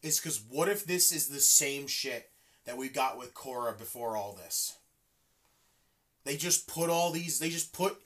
Is 0.03 0.21
because 0.21 0.43
what 0.47 0.69
if 0.69 0.85
this 0.85 1.11
is 1.11 1.29
the 1.29 1.41
same 1.41 1.87
shit 1.87 2.31
that 2.67 2.77
we 2.77 2.91
got 2.91 3.19
with 3.19 3.33
Cora 3.33 3.73
before 3.73 4.15
all 4.15 4.35
this? 4.35 4.77
They 6.25 6.37
just 6.37 6.69
put 6.69 6.91
all 6.91 7.11
these. 7.11 7.39
They 7.39 7.49
just 7.49 7.73
put 7.73 7.97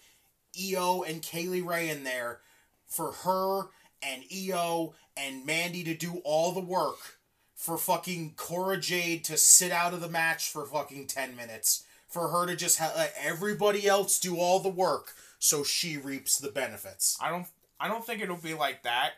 Io 0.57 1.03
and 1.03 1.21
Kay 1.21 1.47
Lee 1.47 1.61
Ray 1.63 1.91
in 1.91 2.05
there 2.05 2.39
for 2.87 3.11
her 3.11 3.63
and 4.01 4.23
Io 4.33 4.95
and 5.17 5.45
Mandy 5.45 5.83
to 5.83 5.95
do 5.95 6.23
all 6.25 6.53
the 6.53 6.61
work 6.61 7.19
for 7.57 7.77
fucking 7.77 8.35
Cora 8.37 8.79
Jade 8.79 9.25
to 9.25 9.37
sit 9.37 9.73
out 9.73 9.95
of 9.95 10.01
the 10.01 10.09
match 10.09 10.49
for 10.49 10.65
fucking 10.65 11.09
10 11.09 11.35
minutes 11.35 11.85
for 12.13 12.29
her 12.29 12.47
to 12.47 12.55
just 12.57 12.79
ha- 12.79 12.93
let 12.97 13.15
everybody 13.21 13.87
else 13.87 14.19
do 14.21 14.37
all 14.37 14.61
the 14.61 14.69
work 14.69 15.15
so 15.39 15.65
she 15.65 15.97
reaps 15.97 16.39
the 16.39 16.51
benefits. 16.51 17.17
I 17.21 17.31
don't 17.31 17.47
I 17.81 17.89
don't 17.89 18.05
think 18.07 18.23
it'll 18.23 18.37
be 18.37 18.55
like 18.55 18.83
that. 18.85 19.13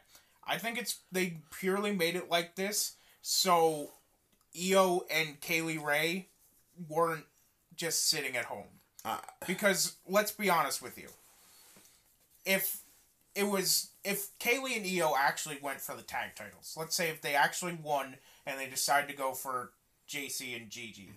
I 0.47 0.59
think 0.59 0.79
it's 0.79 0.99
they 1.12 1.39
purely 1.59 1.93
made 1.93 2.16
it 2.16 2.31
like 2.31 2.55
this 2.57 2.97
so 3.23 3.93
Io 4.57 5.05
and 5.11 5.41
Kay 5.41 5.62
Lee 5.62 5.79
Ray 5.79 6.29
weren't 6.89 7.25
just 7.77 8.09
sitting 8.09 8.37
at 8.37 8.45
home. 8.47 8.66
Uh, 9.05 9.19
Because 9.47 9.97
let's 10.09 10.31
be 10.33 10.49
honest 10.49 10.81
with 10.81 10.97
you. 10.97 11.09
If 12.45 12.81
it 13.35 13.45
was 13.49 13.91
if 14.05 14.29
Kaylee 14.39 14.77
and 14.77 14.87
Io 14.87 15.15
actually 15.19 15.59
went 15.62 15.81
for 15.81 15.97
the 15.97 16.03
tag 16.03 16.37
titles, 16.37 16.75
let's 16.79 16.95
say 16.95 17.09
if 17.09 17.21
they 17.21 17.35
actually 17.35 17.77
won 17.83 18.16
and 18.47 18.61
they 18.61 18.69
decided 18.69 19.09
to 19.11 19.16
go 19.16 19.33
for 19.33 19.73
JC 20.09 20.55
and 20.57 20.71
Gigi, 20.71 21.11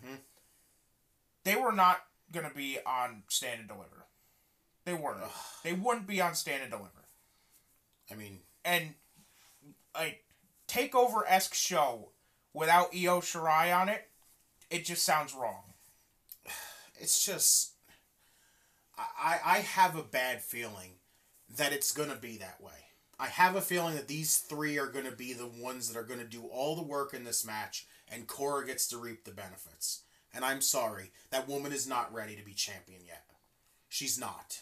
they 1.48 1.56
were 1.56 1.72
not 1.72 2.04
gonna 2.30 2.52
be 2.54 2.78
on 2.86 3.24
Stand 3.30 3.62
and 3.62 3.70
Deliver. 3.70 4.06
They 4.84 4.94
weren't. 4.94 5.22
They 5.64 5.72
wouldn't 5.72 6.06
be 6.06 6.20
on 6.20 6.36
Stand 6.36 6.62
and 6.62 6.72
Deliver. 6.72 7.08
I 8.12 8.16
mean, 8.16 8.42
And 8.66 8.96
a 9.96 10.20
takeover 10.68 11.22
esque 11.26 11.54
show 11.54 12.10
without 12.54 12.94
Io 12.94 13.22
Shirai 13.22 13.74
on 13.74 13.88
it, 13.88 14.10
it 14.70 14.84
just 14.84 15.06
sounds 15.06 15.34
wrong. 15.34 15.64
it's 17.00 17.26
just 17.26 17.72
I 18.98 19.40
I 19.46 19.58
have 19.60 19.96
a 19.96 20.04
bad 20.04 20.42
feeling 20.42 20.96
that 21.56 21.72
it's 21.72 21.94
gonna 21.94 22.18
be 22.18 22.36
that 22.38 22.60
way. 22.60 22.88
I 23.18 23.28
have 23.28 23.56
a 23.56 23.62
feeling 23.62 23.96
that 23.96 24.10
these 24.10 24.38
three 24.38 24.78
are 24.78 24.92
gonna 24.92 25.16
be 25.16 25.32
the 25.32 25.48
ones 25.48 25.88
that 25.88 25.98
are 25.98 26.04
gonna 26.04 26.26
do 26.26 26.44
all 26.48 26.76
the 26.76 26.84
work 26.84 27.14
in 27.14 27.24
this 27.24 27.46
match, 27.46 27.88
and 28.10 28.28
Cora 28.28 28.66
gets 28.66 28.86
to 28.90 28.98
reap 28.98 29.24
the 29.24 29.32
benefits. 29.32 30.04
And 30.38 30.46
I'm 30.46 30.62
sorry, 30.62 31.10
that 31.32 31.50
woman 31.50 31.74
is 31.74 31.90
not 31.90 32.14
ready 32.14 32.36
to 32.36 32.46
be 32.46 32.54
champion 32.54 33.02
yet. 33.04 33.24
She's 33.90 34.20
not. 34.20 34.62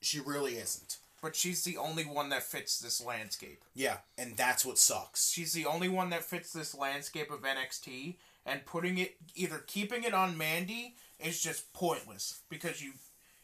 She 0.00 0.20
really 0.20 0.52
isn't. 0.52 0.98
But 1.20 1.34
she's 1.34 1.64
the 1.64 1.78
only 1.78 2.04
one 2.04 2.28
that 2.28 2.44
fits 2.44 2.78
this 2.78 3.04
landscape. 3.04 3.64
Yeah, 3.74 3.96
and 4.16 4.36
that's 4.36 4.64
what 4.64 4.78
sucks. 4.78 5.28
She's 5.28 5.52
the 5.52 5.66
only 5.66 5.88
one 5.88 6.10
that 6.10 6.22
fits 6.22 6.52
this 6.52 6.76
landscape 6.76 7.32
of 7.32 7.40
NXT, 7.42 8.14
and 8.46 8.64
putting 8.66 8.98
it 8.98 9.16
either 9.34 9.64
keeping 9.66 10.04
it 10.04 10.14
on 10.14 10.38
Mandy 10.38 10.94
is 11.18 11.42
just 11.42 11.72
pointless 11.72 12.42
because 12.48 12.80
you 12.80 12.92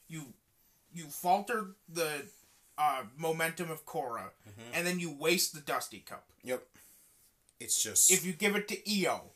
you 0.06 0.34
you 0.94 1.06
falter 1.06 1.70
the 1.92 2.26
uh, 2.78 3.02
momentum 3.18 3.72
of 3.72 3.84
Cora, 3.86 4.30
and 4.72 4.86
then 4.86 5.00
you 5.00 5.10
waste 5.10 5.52
the 5.52 5.60
Dusty 5.60 5.98
Cup. 5.98 6.28
Yep. 6.44 6.62
It's 7.58 7.82
just 7.82 8.12
If 8.12 8.24
you 8.24 8.34
give 8.34 8.54
it 8.54 8.68
to 8.68 8.76
Io, 8.88 9.32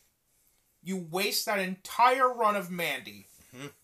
you 0.87 0.97
waste 1.11 1.47
that 1.47 1.59
entire 1.59 2.33
run 2.33 2.57
of 2.57 2.71
Mandy. 2.71 3.27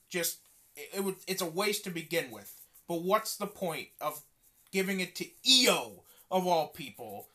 Just 0.08 0.38
it, 0.76 0.88
it 0.98 1.04
would 1.04 1.16
it's 1.26 1.42
a 1.42 1.46
waste 1.46 1.84
to 1.84 1.90
begin 1.90 2.30
with. 2.30 2.54
But 2.86 3.02
what's 3.02 3.36
the 3.36 3.46
point 3.46 3.88
of 4.00 4.22
giving 4.70 5.00
it 5.00 5.14
to 5.16 5.26
Io 5.46 6.04
of 6.30 6.46
all 6.46 6.68
people, 6.68 7.28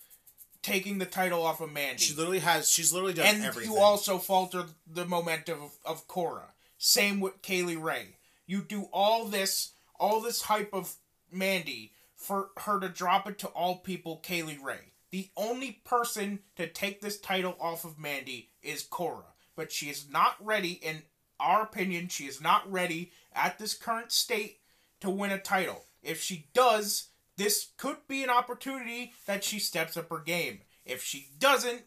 taking 0.62 0.98
the 1.00 1.06
title 1.06 1.44
off 1.44 1.62
of 1.62 1.72
Mandy? 1.72 2.02
she 2.02 2.16
literally 2.16 2.40
has 2.40 2.70
she's 2.70 2.94
literally 2.94 3.14
done 3.14 3.28
and 3.28 3.44
everything. 3.44 3.72
you 3.72 3.80
also 3.80 4.18
falter 4.18 4.66
the 4.92 5.06
momentum 5.06 5.62
of, 5.62 5.72
of 5.86 6.08
Cora. 6.08 6.54
Same 6.78 7.20
with 7.20 7.42
Kay 7.42 7.64
Lee 7.64 7.76
Ray. 7.76 8.18
You 8.46 8.62
do 8.62 8.88
all 8.94 9.26
this, 9.26 9.72
all 10.00 10.22
this 10.22 10.44
hype 10.44 10.74
of 10.74 10.96
Mandy 11.32 11.94
for 12.16 12.50
her 12.58 12.80
to 12.80 12.88
drop 12.88 13.28
it 13.28 13.38
to 13.40 13.48
all 13.48 13.78
people 13.78 14.18
Kay 14.18 14.44
Lee 14.44 14.60
Ray. 14.62 14.94
The 15.10 15.30
only 15.36 15.82
person 15.84 16.40
to 16.56 16.68
take 16.68 17.02
this 17.02 17.20
title 17.20 17.56
off 17.60 17.84
of 17.86 17.98
Mandy 17.98 18.50
is 18.62 18.84
Cora, 18.84 19.34
but 19.58 19.74
she 19.74 19.90
is 19.90 20.10
not 20.10 20.38
ready. 20.40 20.80
In 20.82 21.02
our 21.38 21.64
opinion, 21.64 22.08
she 22.08 22.24
is 22.24 22.40
not 22.40 22.72
ready 22.72 23.12
at 23.34 23.60
this 23.60 23.74
current 23.74 24.14
state 24.14 24.60
to 25.02 25.10
win 25.10 25.32
a 25.32 25.38
title. 25.38 25.84
If 26.02 26.22
she 26.22 26.48
does, 26.54 27.10
this 27.36 27.72
could 27.76 27.98
be 28.08 28.24
an 28.24 28.30
opportunity 28.30 29.12
that 29.26 29.44
she 29.44 29.60
steps 29.60 29.98
up 29.98 30.10
her 30.10 30.20
game. 30.20 30.60
If 30.86 31.04
she 31.04 31.32
doesn't, 31.38 31.82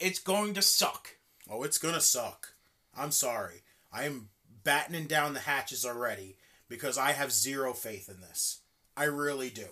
it's 0.00 0.18
going 0.18 0.54
to 0.54 0.62
suck. 0.62 1.16
Oh, 1.50 1.62
it's 1.62 1.78
gonna 1.78 2.00
suck. 2.00 2.54
I'm 2.96 3.10
sorry. 3.10 3.62
I 3.92 4.04
am 4.04 4.28
battening 4.64 5.06
down 5.06 5.34
the 5.34 5.40
hatches 5.40 5.84
already 5.84 6.36
because 6.68 6.98
I 6.98 7.12
have 7.12 7.32
zero 7.32 7.72
faith 7.72 8.08
in 8.08 8.20
this. 8.20 8.60
I 8.96 9.04
really 9.04 9.50
do. 9.50 9.66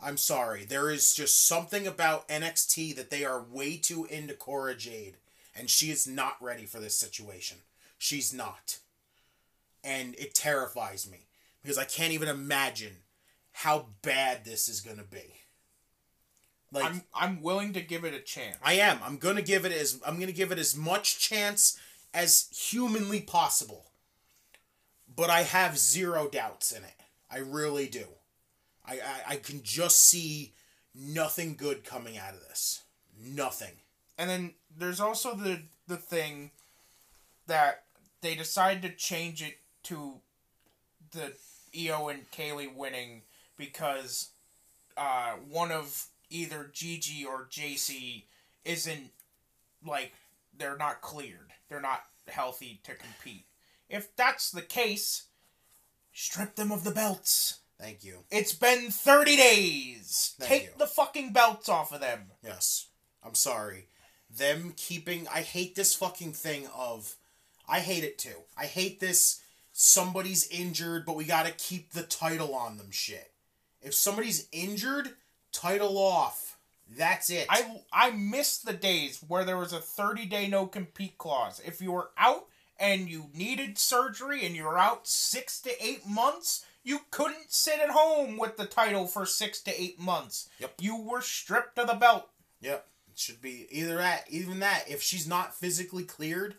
I'm 0.00 0.16
sorry. 0.16 0.64
There 0.64 0.90
is 0.90 1.14
just 1.14 1.46
something 1.46 1.86
about 1.86 2.28
NXT 2.28 2.96
that 2.96 3.10
they 3.10 3.24
are 3.24 3.42
way 3.42 3.76
too 3.76 4.04
into 4.06 4.34
Cora 4.34 4.74
Jade, 4.74 5.16
and 5.56 5.68
she 5.68 5.90
is 5.90 6.06
not 6.06 6.36
ready 6.40 6.64
for 6.64 6.78
this 6.78 6.98
situation. 6.98 7.58
She's 7.98 8.32
not. 8.32 8.78
And 9.84 10.14
it 10.16 10.34
terrifies 10.34 11.10
me 11.10 11.26
because 11.62 11.78
I 11.78 11.84
can't 11.84 12.12
even 12.12 12.28
imagine 12.28 12.96
how 13.52 13.86
bad 14.02 14.44
this 14.44 14.68
is 14.68 14.80
gonna 14.80 15.04
be. 15.04 15.34
Like 16.72 16.84
I'm 16.84 17.02
I'm 17.14 17.42
willing 17.42 17.72
to 17.74 17.80
give 17.80 18.04
it 18.04 18.14
a 18.14 18.20
chance. 18.20 18.56
I 18.64 18.74
am. 18.74 18.98
I'm 19.04 19.18
gonna 19.18 19.42
give 19.42 19.64
it 19.64 19.72
as 19.72 20.00
I'm 20.06 20.18
gonna 20.18 20.32
give 20.32 20.52
it 20.52 20.58
as 20.58 20.76
much 20.76 21.18
chance 21.18 21.78
as 22.14 22.48
humanly 22.52 23.20
possible. 23.20 23.86
But 25.14 25.28
I 25.28 25.42
have 25.42 25.78
zero 25.78 26.28
doubts 26.28 26.72
in 26.72 26.82
it. 26.84 26.94
I 27.30 27.38
really 27.38 27.86
do. 27.86 28.04
I, 28.86 28.94
I, 28.94 29.32
I 29.32 29.36
can 29.36 29.62
just 29.62 30.00
see 30.00 30.54
nothing 30.94 31.54
good 31.54 31.84
coming 31.84 32.16
out 32.16 32.34
of 32.34 32.40
this. 32.40 32.82
Nothing. 33.22 33.72
And 34.18 34.28
then 34.30 34.54
there's 34.76 35.00
also 35.00 35.34
the 35.34 35.62
the 35.88 35.96
thing 35.96 36.50
that 37.46 37.84
they 38.20 38.34
decided 38.34 38.82
to 38.82 38.96
change 38.96 39.42
it 39.42 39.58
to 39.84 40.20
the 41.10 41.32
Io 41.76 42.08
and 42.08 42.30
Kaylee 42.30 42.74
winning 42.74 43.22
because 43.56 44.30
uh, 44.96 45.32
one 45.48 45.72
of 45.72 46.06
either 46.30 46.70
Gigi 46.72 47.24
or 47.24 47.48
JC 47.50 48.24
isn't 48.64 49.10
like 49.86 50.12
they're 50.56 50.76
not 50.76 51.00
cleared. 51.00 51.52
They're 51.68 51.80
not 51.80 52.02
healthy 52.28 52.80
to 52.84 52.94
compete. 52.94 53.46
If 53.88 54.14
that's 54.16 54.50
the 54.50 54.62
case, 54.62 55.24
strip 56.12 56.54
them 56.54 56.72
of 56.72 56.84
the 56.84 56.90
belts. 56.90 57.60
Thank 57.78 58.04
you. 58.04 58.20
It's 58.30 58.52
been 58.52 58.90
30 58.90 59.36
days. 59.36 60.34
Thank 60.38 60.48
Take 60.48 60.62
you. 60.64 60.70
the 60.78 60.86
fucking 60.86 61.32
belts 61.32 61.68
off 61.68 61.92
of 61.92 62.00
them. 62.00 62.30
Yes. 62.44 62.86
I'm 63.24 63.34
sorry. 63.34 63.86
Them 64.36 64.74
keeping 64.76 65.26
I 65.28 65.40
hate 65.40 65.74
this 65.74 65.94
fucking 65.94 66.32
thing 66.32 66.68
of 66.74 67.16
I 67.68 67.80
hate 67.80 68.04
it 68.04 68.18
too. 68.18 68.44
I 68.56 68.66
hate 68.66 69.00
this 69.00 69.40
somebody's 69.72 70.48
injured 70.48 71.04
but 71.06 71.16
we 71.16 71.24
got 71.24 71.46
to 71.46 71.52
keep 71.52 71.92
the 71.92 72.02
title 72.02 72.54
on 72.54 72.78
them 72.78 72.90
shit. 72.90 73.32
If 73.82 73.94
somebody's 73.94 74.48
injured, 74.52 75.10
title 75.52 75.98
off. 75.98 76.56
That's 76.96 77.30
it. 77.30 77.46
I 77.48 77.80
I 77.92 78.10
miss 78.10 78.58
the 78.58 78.72
days 78.72 79.24
where 79.26 79.44
there 79.44 79.56
was 79.56 79.72
a 79.72 79.80
30 79.80 80.26
day 80.26 80.46
no 80.48 80.66
compete 80.66 81.18
clause. 81.18 81.60
If 81.64 81.80
you 81.80 81.92
were 81.92 82.10
out 82.18 82.46
and 82.78 83.08
you 83.08 83.30
needed 83.34 83.78
surgery 83.78 84.44
and 84.44 84.54
you 84.54 84.64
were 84.64 84.78
out 84.78 85.06
6 85.06 85.60
to 85.62 85.84
8 85.84 86.06
months, 86.06 86.64
you 86.82 87.00
couldn't 87.10 87.52
sit 87.52 87.78
at 87.80 87.90
home 87.90 88.36
with 88.36 88.56
the 88.56 88.66
title 88.66 89.06
for 89.06 89.24
6 89.24 89.60
to 89.62 89.82
8 89.82 90.00
months. 90.00 90.48
Yep. 90.58 90.74
You 90.80 90.96
were 90.96 91.20
stripped 91.20 91.78
of 91.78 91.86
the 91.86 91.94
belt. 91.94 92.28
Yep. 92.60 92.86
Should 93.22 93.40
be 93.40 93.68
either 93.70 93.96
that, 93.98 94.24
even 94.28 94.58
that. 94.58 94.84
If 94.88 95.00
she's 95.00 95.28
not 95.28 95.54
physically 95.54 96.02
cleared 96.02 96.56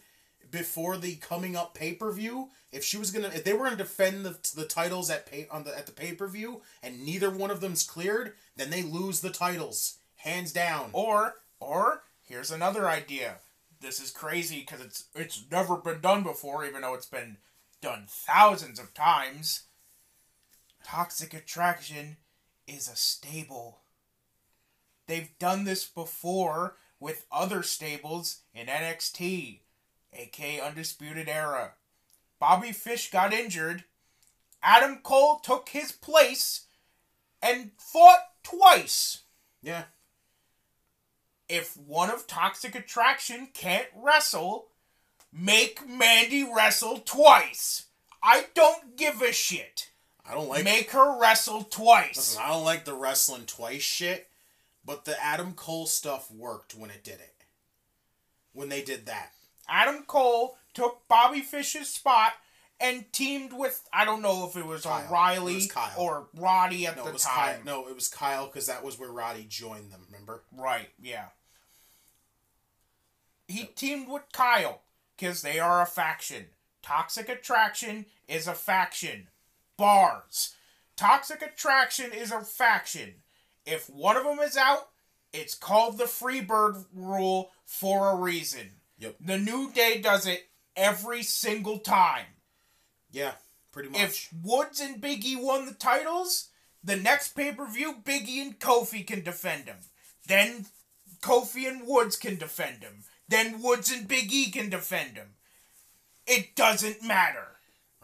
before 0.49 0.95
the 0.95 1.15
coming 1.15 1.57
up 1.57 1.73
pay 1.73 1.93
per 1.93 2.09
view, 2.09 2.51
if 2.71 2.85
she 2.85 2.97
was 2.97 3.11
gonna, 3.11 3.27
if 3.27 3.43
they 3.43 3.51
were 3.51 3.65
gonna 3.65 3.75
defend 3.75 4.25
the, 4.25 4.37
the 4.55 4.65
titles 4.65 5.09
at 5.09 5.25
pay 5.25 5.45
on 5.51 5.65
the 5.65 5.77
at 5.77 5.87
the 5.87 5.91
pay 5.91 6.13
per 6.13 6.25
view, 6.25 6.61
and 6.81 7.03
neither 7.03 7.29
one 7.29 7.51
of 7.51 7.59
them's 7.59 7.83
cleared, 7.83 8.33
then 8.55 8.69
they 8.69 8.81
lose 8.81 9.19
the 9.19 9.29
titles 9.29 9.97
hands 10.15 10.53
down. 10.53 10.89
Or 10.93 11.35
or 11.59 12.03
here's 12.21 12.51
another 12.51 12.87
idea. 12.87 13.39
This 13.81 13.99
is 13.99 14.11
crazy 14.11 14.61
because 14.61 14.79
it's 14.79 15.05
it's 15.15 15.43
never 15.51 15.75
been 15.75 15.99
done 15.99 16.23
before, 16.23 16.65
even 16.65 16.81
though 16.81 16.93
it's 16.93 17.05
been 17.05 17.37
done 17.81 18.05
thousands 18.07 18.79
of 18.79 18.93
times. 18.93 19.63
Toxic 20.85 21.33
attraction 21.33 22.15
is 22.67 22.87
a 22.87 22.95
stable. 22.95 23.82
They've 25.07 25.37
done 25.39 25.63
this 25.65 25.85
before 25.85 26.75
with 26.99 27.25
other 27.31 27.63
stables 27.63 28.41
in 28.53 28.67
NXT, 28.67 29.59
aka 30.13 30.59
Undisputed 30.61 31.27
Era. 31.27 31.73
Bobby 32.39 32.71
Fish 32.71 33.11
got 33.11 33.33
injured. 33.33 33.83
Adam 34.61 34.99
Cole 35.03 35.39
took 35.39 35.69
his 35.69 35.91
place 35.91 36.67
and 37.41 37.71
fought 37.77 38.29
twice 38.43 39.23
Yeah. 39.61 39.83
if 41.49 41.75
one 41.77 42.09
of 42.09 42.25
Toxic 42.27 42.73
Attraction 42.75 43.47
can't 43.53 43.87
wrestle, 43.95 44.69
make 45.31 45.85
Mandy 45.87 46.43
wrestle 46.43 46.99
twice. 46.99 47.85
I 48.21 48.47
don't 48.53 48.95
give 48.95 49.21
a 49.21 49.33
shit. 49.33 49.89
I 50.25 50.33
don't 50.33 50.47
like. 50.47 50.63
Make 50.63 50.91
her 50.91 51.19
wrestle 51.19 51.63
twice. 51.63 52.15
Listen, 52.15 52.41
I 52.41 52.47
don't 52.49 52.63
like 52.63 52.85
the 52.85 52.93
wrestling 52.93 53.45
twice 53.45 53.81
shit, 53.81 54.29
but 54.85 55.05
the 55.05 55.21
Adam 55.23 55.53
Cole 55.53 55.85
stuff 55.85 56.31
worked 56.31 56.75
when 56.75 56.89
it 56.89 57.03
did 57.03 57.15
it. 57.15 57.45
When 58.53 58.69
they 58.69 58.81
did 58.81 59.05
that. 59.07 59.31
Adam 59.67 60.03
Cole 60.03 60.57
took 60.73 61.07
Bobby 61.07 61.41
Fish's 61.41 61.87
spot 61.89 62.33
and 62.79 63.11
teamed 63.13 63.53
with 63.53 63.87
I 63.93 64.05
don't 64.05 64.21
know 64.21 64.45
if 64.47 64.57
it 64.57 64.65
was 64.65 64.83
Kyle. 64.83 65.07
O'Reilly 65.07 65.55
It 65.57 65.75
was 65.75 65.93
or 65.97 66.27
Roddy 66.35 66.85
at 66.85 66.97
No, 66.97 67.03
the 67.03 67.09
it 67.09 67.13
was 67.13 67.23
time. 67.23 67.55
Kyle. 67.55 67.63
No, 67.65 67.87
it 67.87 67.95
was 67.95 68.09
Kyle 68.09 68.47
because 68.47 68.67
that 68.67 68.83
was 68.83 68.99
where 68.99 69.11
Roddy 69.11 69.45
joined 69.47 69.91
them. 69.91 70.01
Remember? 70.11 70.43
Right, 70.51 70.89
yeah. 71.01 71.27
He 73.47 73.65
teamed 73.65 74.09
with 74.09 74.23
Kyle 74.31 74.81
because 75.17 75.41
they 75.41 75.59
are 75.59 75.81
a 75.81 75.85
faction. 75.85 76.47
Toxic 76.81 77.29
Attraction 77.29 78.05
is 78.27 78.47
a 78.47 78.53
faction. 78.53 79.27
Bars. 79.77 80.55
Toxic 80.95 81.41
Attraction 81.41 82.11
is 82.11 82.31
a 82.31 82.41
faction. 82.41 83.15
If 83.65 83.89
one 83.89 84.17
of 84.17 84.23
them 84.23 84.39
is 84.39 84.57
out, 84.57 84.89
it's 85.31 85.55
called 85.55 85.97
the 85.97 86.03
Freebird 86.05 86.85
rule 86.93 87.51
for 87.65 88.09
a 88.11 88.15
reason. 88.15 88.71
Yep. 88.99 89.15
The 89.19 89.37
New 89.37 89.71
Day 89.71 89.99
does 90.01 90.27
it 90.27 90.49
every 90.75 91.23
single 91.23 91.79
time. 91.79 92.25
Yeah, 93.11 93.33
pretty 93.71 93.89
much. 93.89 94.01
If 94.01 94.29
Woods 94.43 94.79
and 94.79 95.01
Biggie 95.01 95.41
won 95.41 95.65
the 95.65 95.73
titles, 95.73 96.49
the 96.83 96.95
next 96.95 97.35
pay 97.35 97.51
per 97.51 97.65
view, 97.65 97.95
Biggie 98.03 98.41
and 98.41 98.59
Kofi 98.59 99.05
can 99.05 99.23
defend 99.23 99.65
them. 99.65 99.77
Then 100.27 100.67
Kofi 101.21 101.67
and 101.67 101.87
Woods 101.87 102.15
can 102.15 102.37
defend 102.37 102.81
them. 102.81 103.03
Then 103.27 103.61
Woods 103.61 103.91
and 103.91 104.07
Big 104.07 104.31
E 104.31 104.51
can 104.51 104.69
defend 104.69 105.15
them. 105.15 105.35
It 106.27 106.55
doesn't 106.55 107.03
matter. 107.03 107.47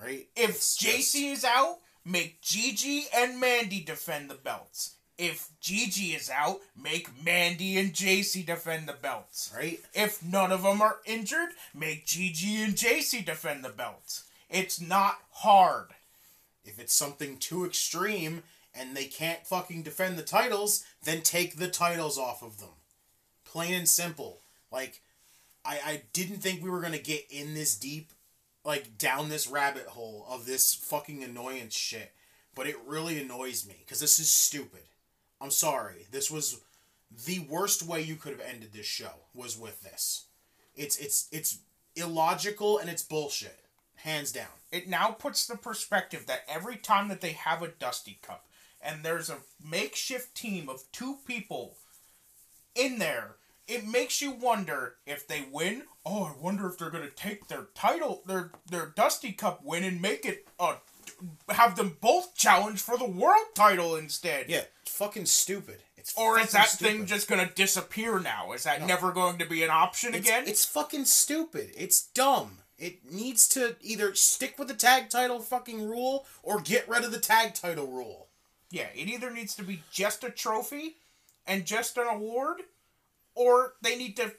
right? 0.02 0.27
If 0.36 0.49
It's 0.52 0.77
JC 0.77 1.31
is 1.31 1.44
out, 1.44 1.80
make 2.06 2.41
Gigi 2.41 3.06
and 3.15 3.40
Mandy 3.40 3.81
defend 3.84 4.30
the 4.30 4.36
belts. 4.36 4.95
If 5.19 5.49
Gigi 5.59 6.13
is 6.13 6.29
out, 6.29 6.61
make 6.81 7.09
Mandy 7.25 7.77
and 7.77 7.91
JC 7.91 8.45
defend 8.45 8.87
the 8.87 8.93
belts. 8.93 9.53
right? 9.53 9.81
If 9.93 10.23
none 10.23 10.53
of 10.53 10.63
them 10.63 10.81
are 10.81 10.99
injured, 11.05 11.49
make 11.73 12.05
Gigi 12.05 12.63
and 12.63 12.73
JC 12.73 13.25
defend 13.25 13.65
the 13.65 13.69
belts. 13.69 14.23
It's 14.49 14.79
not 14.79 15.19
hard. 15.31 15.87
If 16.63 16.79
it's 16.79 16.93
something 16.93 17.35
too 17.35 17.65
extreme 17.65 18.43
and 18.73 18.95
they 18.95 19.05
can't 19.05 19.45
fucking 19.45 19.83
defend 19.83 20.17
the 20.17 20.23
titles, 20.23 20.85
then 21.03 21.21
take 21.21 21.57
the 21.57 21.67
titles 21.67 22.17
off 22.17 22.41
of 22.41 22.61
them. 22.61 22.69
Plain 23.43 23.73
and 23.73 23.89
simple. 23.89 24.39
Like, 24.71 25.01
I, 25.65 25.79
I 25.85 26.01
didn't 26.13 26.37
think 26.37 26.63
we 26.63 26.69
were 26.69 26.81
gonna 26.81 26.97
get 26.97 27.25
in 27.29 27.55
this 27.55 27.75
deep, 27.75 28.13
like 28.63 28.97
down 28.97 29.27
this 29.27 29.49
rabbit 29.49 29.87
hole 29.87 30.25
of 30.29 30.45
this 30.45 30.73
fucking 30.73 31.25
annoyance 31.25 31.75
shit. 31.75 32.13
But 32.55 32.67
it 32.67 32.77
really 32.87 33.21
annoys 33.21 33.67
me 33.67 33.75
because 33.79 33.99
this 33.99 34.17
is 34.17 34.29
stupid. 34.29 34.83
I'm 35.41 35.51
sorry. 35.51 36.07
This 36.11 36.29
was 36.29 36.61
the 37.25 37.39
worst 37.39 37.83
way 37.83 38.01
you 38.01 38.15
could 38.15 38.33
have 38.33 38.41
ended 38.41 38.73
this 38.73 38.85
show 38.85 39.11
was 39.33 39.57
with 39.57 39.81
this. 39.81 40.25
It's 40.75 40.97
it's 40.97 41.27
it's 41.31 41.59
illogical 41.95 42.77
and 42.77 42.89
it's 42.89 43.03
bullshit. 43.03 43.59
Hands 43.95 44.31
down. 44.31 44.47
It 44.71 44.87
now 44.87 45.09
puts 45.09 45.45
the 45.45 45.57
perspective 45.57 46.25
that 46.27 46.43
every 46.47 46.77
time 46.77 47.09
that 47.09 47.21
they 47.21 47.31
have 47.31 47.61
a 47.61 47.67
Dusty 47.67 48.19
Cup 48.21 48.45
and 48.81 49.03
there's 49.03 49.29
a 49.29 49.39
makeshift 49.63 50.35
team 50.35 50.69
of 50.69 50.83
two 50.93 51.17
people 51.25 51.75
in 52.75 52.99
there, 52.99 53.35
it 53.67 53.85
makes 53.85 54.21
you 54.21 54.31
wonder 54.31 54.95
if 55.05 55.27
they 55.27 55.45
win. 55.51 55.83
Oh, 56.05 56.23
I 56.23 56.41
wonder 56.41 56.67
if 56.67 56.77
they're 56.77 56.89
gonna 56.89 57.09
take 57.09 57.47
their 57.47 57.67
title, 57.75 58.23
their 58.25 58.51
their 58.69 58.87
Dusty 58.87 59.31
Cup 59.31 59.63
win, 59.63 59.83
and 59.83 60.01
make 60.01 60.25
it 60.25 60.47
uh 60.59 60.75
have 61.49 61.76
them 61.76 61.98
both 62.02 62.36
challenge 62.36 62.81
for 62.81 62.98
the 62.98 63.06
world 63.06 63.48
title 63.56 63.95
instead. 63.95 64.49
Yeah, 64.49 64.64
it's 64.81 64.91
fucking 64.95 65.26
stupid. 65.26 65.84
It's 65.98 66.14
Or 66.18 66.40
is 66.40 66.52
that 66.52 66.69
stupid. 66.69 66.91
thing 66.91 67.06
just 67.06 67.27
gonna 67.27 67.49
disappear 67.53 68.19
now? 68.19 68.53
Is 68.53 68.64
that 68.64 68.80
No. 68.81 68.86
never 68.88 69.11
going 69.11 69.38
to 69.40 69.45
be 69.45 69.64
an 69.64 69.69
option 69.69 70.14
It's, 70.15 70.27
again? 70.27 70.48
it's 70.48 70.65
fucking 70.65 71.06
stupid. 71.06 71.73
It's 71.76 72.02
dumb. 72.02 72.64
It 72.77 73.03
needs 73.11 73.48
to 73.49 73.76
either 73.81 74.15
stick 74.15 74.57
with 74.57 74.69
the 74.69 74.73
tag 74.73 75.10
title 75.10 75.41
fucking 75.41 75.86
rule 75.90 76.26
or 76.41 76.61
get 76.61 76.88
rid 76.88 77.03
of 77.03 77.11
the 77.11 77.19
tag 77.19 77.53
title 77.53 77.88
rule. 77.88 78.30
Yeah, 78.72 78.88
it 78.95 79.10
either 79.10 79.30
needs 79.30 79.53
to 79.56 79.64
be 79.64 79.84
just 79.91 80.23
a 80.23 80.30
trophy 80.30 80.98
and 81.45 81.65
just 81.65 81.98
an 81.98 82.07
award, 82.07 82.61
or 83.36 83.73
they 83.81 83.98
need 83.98 84.15
to 84.18 84.34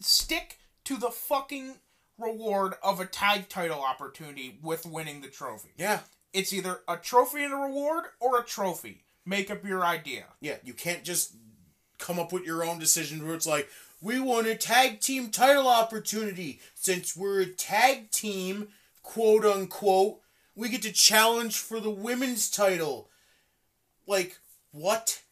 stick 0.00 0.58
to 0.84 0.96
the 0.98 1.10
fucking 1.10 1.76
reward 2.18 2.74
of 2.82 3.00
a 3.00 3.06
tag 3.06 3.48
title 3.48 3.80
opportunity 3.80 4.58
with 4.62 4.84
winning 4.84 5.20
the 5.22 5.28
trophy. 5.28 5.70
Yeah. 5.76 6.00
It's 6.32 6.52
either 6.52 6.80
a 6.86 6.96
trophy 6.96 7.44
and 7.44 7.52
a 7.52 7.56
reward 7.56 8.04
or 8.20 8.38
a 8.38 8.44
trophy. 8.44 9.04
Make 9.24 9.50
up 9.50 9.64
your 9.64 9.84
idea. 9.84 10.24
Yeah, 10.40 10.56
you 10.62 10.74
can't 10.74 11.02
just 11.02 11.34
come 11.98 12.18
up 12.18 12.32
with 12.32 12.44
your 12.44 12.64
own 12.64 12.78
decision 12.78 13.24
where 13.24 13.34
it's 13.34 13.46
like, 13.46 13.68
we 14.02 14.20
want 14.20 14.46
a 14.46 14.54
tag 14.54 15.00
team 15.00 15.30
title 15.30 15.66
opportunity. 15.66 16.60
Since 16.74 17.16
we're 17.16 17.40
a 17.40 17.46
tag 17.46 18.10
team, 18.10 18.68
quote 19.02 19.44
unquote, 19.44 20.20
we 20.54 20.68
get 20.68 20.82
to 20.82 20.92
challenge 20.92 21.58
for 21.58 21.80
the 21.80 21.90
women's 21.90 22.50
title. 22.50 23.08
Like, 24.06 24.38
what? 24.72 25.22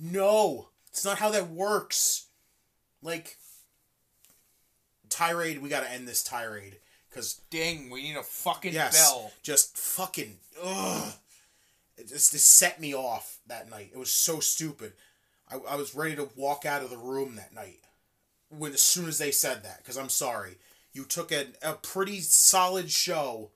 No. 0.00 0.68
It's 0.90 1.04
not 1.04 1.18
how 1.18 1.30
that 1.30 1.50
works. 1.50 2.26
Like, 3.02 3.38
tirade, 5.10 5.62
we 5.62 5.68
gotta 5.68 5.90
end 5.90 6.08
this 6.08 6.22
tirade. 6.22 6.78
Because 7.14 7.40
Ding, 7.48 7.90
we 7.90 8.02
need 8.02 8.16
a 8.16 8.24
fucking 8.24 8.72
Yes. 8.74 8.96
bell. 8.98 9.30
Just 9.44 9.78
fucking 9.78 10.36
ugh. 10.60 11.12
It 11.96 12.08
just, 12.08 12.32
just 12.32 12.50
set 12.50 12.80
me 12.80 12.92
off 12.92 13.38
that 13.46 13.70
night. 13.70 13.90
It 13.94 13.98
was 13.98 14.10
so 14.10 14.40
stupid. 14.40 14.94
I, 15.48 15.58
I 15.58 15.76
was 15.76 15.94
ready 15.94 16.16
to 16.16 16.28
walk 16.34 16.66
out 16.66 16.82
of 16.82 16.90
the 16.90 16.96
room 16.96 17.36
that 17.36 17.54
night 17.54 17.78
when 18.48 18.72
as 18.72 18.82
soon 18.82 19.06
as 19.06 19.18
they 19.18 19.30
said 19.30 19.62
that 19.62 19.78
because 19.78 19.96
I'm 19.96 20.08
sorry. 20.08 20.56
You 20.92 21.04
took 21.04 21.30
a, 21.30 21.46
a 21.62 21.74
pretty 21.74 22.20
solid 22.20 22.90
show 22.90 23.50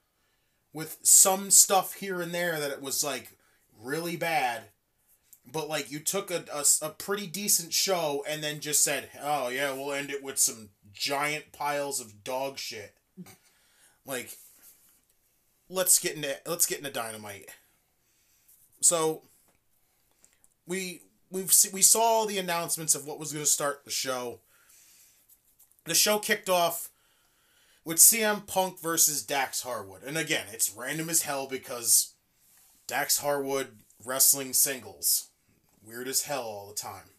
with 0.72 0.98
some 1.02 1.50
stuff 1.50 1.94
here 1.94 2.20
and 2.20 2.32
there 2.32 2.60
that 2.60 2.70
it 2.70 2.80
was 2.82 3.02
like 3.02 3.36
really 3.82 4.16
bad. 4.16 4.62
But 5.50 5.68
like 5.68 5.90
you 5.90 5.98
took 5.98 6.30
a, 6.30 6.44
a, 6.54 6.64
a 6.82 6.90
pretty 6.90 7.26
decent 7.26 7.72
show 7.72 8.24
and 8.28 8.40
then 8.40 8.60
just 8.60 8.84
said, 8.84 9.08
"Oh 9.20 9.48
yeah, 9.48 9.72
we'll 9.72 9.92
end 9.92 10.10
it 10.10 10.22
with 10.22 10.38
some 10.38 10.68
giant 10.92 11.50
piles 11.50 12.00
of 12.00 12.22
dog 12.22 12.58
shit." 12.58 12.94
Like 14.08 14.38
let's 15.68 15.98
get 15.98 16.16
into 16.16 16.34
let's 16.46 16.64
get 16.64 16.78
into 16.78 16.90
dynamite. 16.90 17.50
So 18.80 19.22
we 20.66 21.02
we've 21.30 21.52
we 21.72 21.82
saw 21.82 22.24
the 22.24 22.38
announcements 22.38 22.94
of 22.94 23.06
what 23.06 23.20
was 23.20 23.32
going 23.32 23.44
to 23.44 23.50
start 23.50 23.84
the 23.84 23.90
show. 23.90 24.40
The 25.84 25.94
show 25.94 26.18
kicked 26.18 26.48
off 26.48 26.88
with 27.84 27.98
CM 27.98 28.46
Punk 28.46 28.80
versus 28.80 29.22
Dax 29.22 29.62
Harwood, 29.62 30.02
and 30.02 30.16
again, 30.16 30.46
it's 30.52 30.74
random 30.74 31.10
as 31.10 31.22
hell 31.22 31.46
because 31.46 32.14
Dax 32.86 33.18
Harwood 33.18 33.78
wrestling 34.04 34.54
singles, 34.54 35.28
weird 35.84 36.08
as 36.08 36.22
hell 36.22 36.42
all 36.42 36.68
the 36.68 36.74
time. 36.74 37.10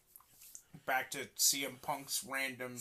Back 0.87 1.11
to 1.11 1.29
CM 1.37 1.81
Punk's 1.83 2.25
random 2.27 2.77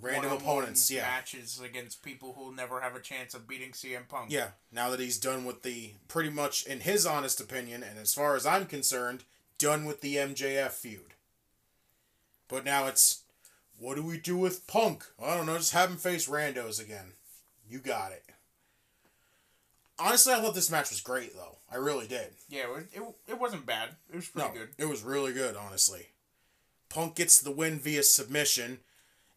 Random 0.00 0.32
opponents, 0.32 0.90
yeah. 0.90 1.02
matches 1.02 1.60
against 1.64 2.02
people 2.02 2.32
who'll 2.32 2.50
never 2.52 2.80
have 2.80 2.96
a 2.96 3.00
chance 3.00 3.34
of 3.34 3.46
beating 3.46 3.70
CM 3.70 4.08
Punk. 4.08 4.30
Yeah, 4.32 4.48
now 4.72 4.90
that 4.90 4.98
he's 4.98 5.18
done 5.18 5.44
with 5.44 5.62
the 5.62 5.92
pretty 6.08 6.30
much, 6.30 6.66
in 6.66 6.80
his 6.80 7.06
honest 7.06 7.40
opinion, 7.40 7.82
and 7.84 7.98
as 7.98 8.12
far 8.12 8.34
as 8.34 8.44
I'm 8.44 8.66
concerned, 8.66 9.22
done 9.58 9.84
with 9.84 10.00
the 10.00 10.16
MJF 10.16 10.70
feud. 10.70 11.14
But 12.48 12.64
now 12.64 12.86
it's, 12.86 13.22
what 13.78 13.94
do 13.96 14.02
we 14.02 14.18
do 14.18 14.36
with 14.36 14.66
Punk? 14.66 15.04
I 15.22 15.36
don't 15.36 15.46
know, 15.46 15.56
just 15.56 15.72
have 15.72 15.90
him 15.90 15.96
face 15.98 16.28
Randos 16.28 16.80
again. 16.80 17.12
You 17.68 17.78
got 17.78 18.10
it. 18.12 18.24
Honestly, 19.98 20.32
I 20.32 20.40
thought 20.40 20.54
this 20.54 20.70
match 20.70 20.90
was 20.90 21.00
great, 21.00 21.34
though. 21.36 21.58
I 21.72 21.76
really 21.76 22.08
did. 22.08 22.32
Yeah, 22.48 22.64
it, 22.76 22.86
it, 22.92 23.02
it 23.28 23.38
wasn't 23.40 23.66
bad. 23.66 23.90
It 24.10 24.16
was 24.16 24.28
pretty 24.28 24.48
No, 24.48 24.54
good. 24.54 24.68
it 24.78 24.86
was 24.86 25.02
really 25.02 25.32
good, 25.32 25.54
honestly. 25.54 26.08
Punk 26.88 27.14
gets 27.14 27.40
the 27.40 27.52
win 27.52 27.78
via 27.78 28.02
submission, 28.02 28.80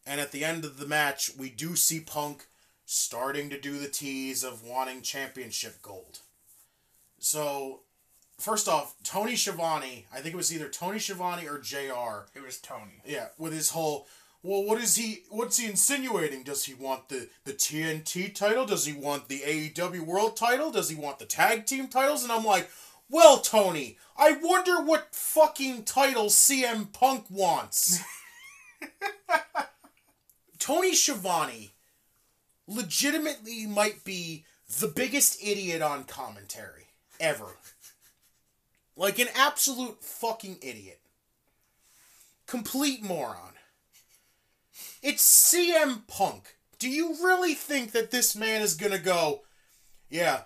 and 0.06 0.22
at 0.22 0.32
the 0.32 0.44
end 0.46 0.66
of 0.66 0.78
the 0.78 0.88
match, 0.88 1.32
we 1.38 1.50
do 1.50 1.76
see 1.76 2.00
Punk 2.00 2.48
starting 2.86 3.50
to 3.50 3.60
do 3.60 3.78
the 3.78 3.88
tease 3.88 4.44
of 4.44 4.64
wanting 4.64 5.02
championship 5.02 5.82
gold. 5.82 6.20
So, 7.20 7.82
first 8.38 8.68
off, 8.68 8.96
Tony 9.04 9.36
Schiavone, 9.36 10.06
I 10.14 10.20
think 10.20 10.34
it 10.34 10.38
was 10.38 10.54
either 10.54 10.70
Tony 10.70 11.00
Schiavone 11.00 11.48
or 11.48 11.58
JR, 11.60 12.28
It 12.38 12.44
was 12.46 12.60
Tony. 12.60 13.02
yeah, 13.06 13.28
with 13.38 13.54
his 13.54 13.72
whole 13.72 14.08
well, 14.44 14.64
what 14.64 14.80
is 14.80 14.96
he 14.96 15.24
what's 15.30 15.58
he 15.58 15.66
insinuating? 15.68 16.44
Does 16.44 16.66
he 16.66 16.76
want 16.76 17.10
the 17.10 17.30
the 17.46 17.54
TNT 17.54 18.34
title? 18.36 18.68
Does 18.68 18.86
he 18.86 18.94
want 18.94 19.28
the 19.28 19.40
AEW 19.40 20.02
World 20.02 20.38
title? 20.38 20.70
Does 20.70 20.88
he 20.88 20.96
want 20.96 21.18
the 21.18 21.26
tag 21.26 21.66
team 21.66 21.88
titles? 21.88 22.22
And 22.22 22.32
I'm 22.32 22.46
like, 22.46 22.70
"Well, 23.10 23.40
Tony, 23.40 23.98
I 24.16 24.34
wonder 24.40 24.84
what 24.84 25.16
fucking 25.16 25.86
title 25.86 26.26
CM 26.26 26.94
Punk 26.94 27.26
wants." 27.32 28.04
Tony 30.66 30.96
Schiavone 30.96 31.74
legitimately 32.66 33.68
might 33.68 34.04
be 34.04 34.46
the 34.80 34.88
biggest 34.88 35.38
idiot 35.40 35.84
on 35.84 36.06
commentary 36.06 36.88
ever. 37.20 37.58
Like 38.96 39.20
an 39.20 39.28
absolute 39.36 40.04
fucking 40.04 40.58
idiot. 40.64 41.02
Complete 42.48 43.04
moron. 43.04 43.54
It's 45.04 45.54
CM 45.54 46.08
Punk. 46.08 46.56
Do 46.80 46.90
you 46.90 47.10
really 47.24 47.54
think 47.54 47.92
that 47.92 48.10
this 48.10 48.36
man 48.36 48.64
is 48.64 48.74
gonna 48.74 48.98
go, 48.98 49.42
Yeah. 50.10 50.42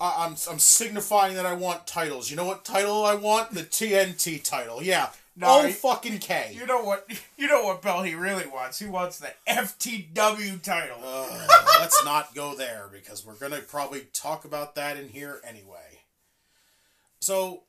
I, 0.00 0.26
I'm 0.26 0.34
I'm 0.50 0.58
signifying 0.58 1.36
that 1.36 1.46
I 1.46 1.54
want 1.54 1.86
titles. 1.86 2.28
You 2.28 2.36
know 2.36 2.44
what 2.44 2.64
title 2.64 3.04
I 3.04 3.14
want? 3.14 3.52
The 3.52 3.62
TNT 3.62 4.42
title. 4.42 4.82
Yeah. 4.82 5.10
No, 5.36 5.62
oh 5.64 5.68
fucking 5.70 6.18
K. 6.18 6.54
You 6.58 6.66
know 6.66 6.82
what? 6.82 7.08
You 7.36 7.48
know 7.48 7.64
what 7.64 7.82
belt 7.82 8.06
he 8.06 8.14
really 8.14 8.46
wants? 8.46 8.78
He 8.78 8.86
wants 8.86 9.18
the 9.18 9.30
FTW 9.46 10.62
title. 10.62 10.96
Ugh, 11.04 11.50
let's 11.80 12.02
not 12.04 12.34
go 12.34 12.54
there 12.54 12.88
because 12.90 13.26
we're 13.26 13.34
gonna 13.34 13.60
probably 13.60 14.06
talk 14.14 14.44
about 14.44 14.76
that 14.76 14.96
in 14.96 15.08
here 15.08 15.40
anyway. 15.46 16.00
So, 17.20 17.64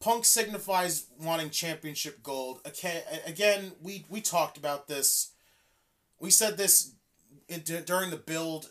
Punk 0.00 0.24
signifies 0.24 1.06
wanting 1.20 1.50
championship 1.50 2.22
gold. 2.22 2.60
Okay, 2.66 3.02
again, 3.26 3.72
we 3.82 4.06
we 4.08 4.20
talked 4.20 4.56
about 4.56 4.86
this. 4.88 5.32
We 6.20 6.30
said 6.30 6.56
this 6.56 6.92
in, 7.48 7.62
during 7.84 8.10
the 8.10 8.16
build 8.16 8.70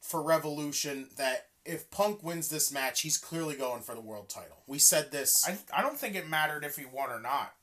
for 0.00 0.22
Revolution 0.22 1.08
that 1.16 1.48
if 1.66 1.90
Punk 1.90 2.22
wins 2.22 2.48
this 2.48 2.72
match, 2.72 3.02
he's 3.02 3.18
clearly 3.18 3.54
going 3.56 3.82
for 3.82 3.94
the 3.94 4.00
world 4.00 4.28
title. 4.28 4.62
We 4.66 4.78
said 4.78 5.10
this. 5.10 5.44
I, 5.46 5.58
I 5.78 5.82
don't 5.82 5.98
think 5.98 6.14
it 6.14 6.28
mattered 6.28 6.64
if 6.64 6.76
he 6.76 6.84
won 6.84 7.10
or 7.10 7.20
not. 7.20 7.54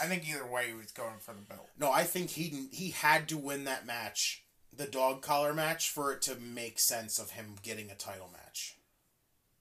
I 0.00 0.06
think 0.06 0.28
either 0.28 0.46
way 0.46 0.68
he 0.68 0.74
was 0.74 0.92
going 0.92 1.18
for 1.20 1.32
the 1.32 1.40
belt. 1.40 1.68
No, 1.78 1.90
I 1.90 2.04
think 2.04 2.30
he 2.30 2.68
he 2.72 2.90
had 2.90 3.28
to 3.30 3.38
win 3.38 3.64
that 3.64 3.86
match, 3.86 4.44
the 4.76 4.86
dog 4.86 5.22
collar 5.22 5.54
match, 5.54 5.90
for 5.90 6.12
it 6.12 6.22
to 6.22 6.36
make 6.36 6.78
sense 6.78 7.18
of 7.18 7.30
him 7.30 7.56
getting 7.62 7.90
a 7.90 7.94
title 7.94 8.28
match. 8.32 8.76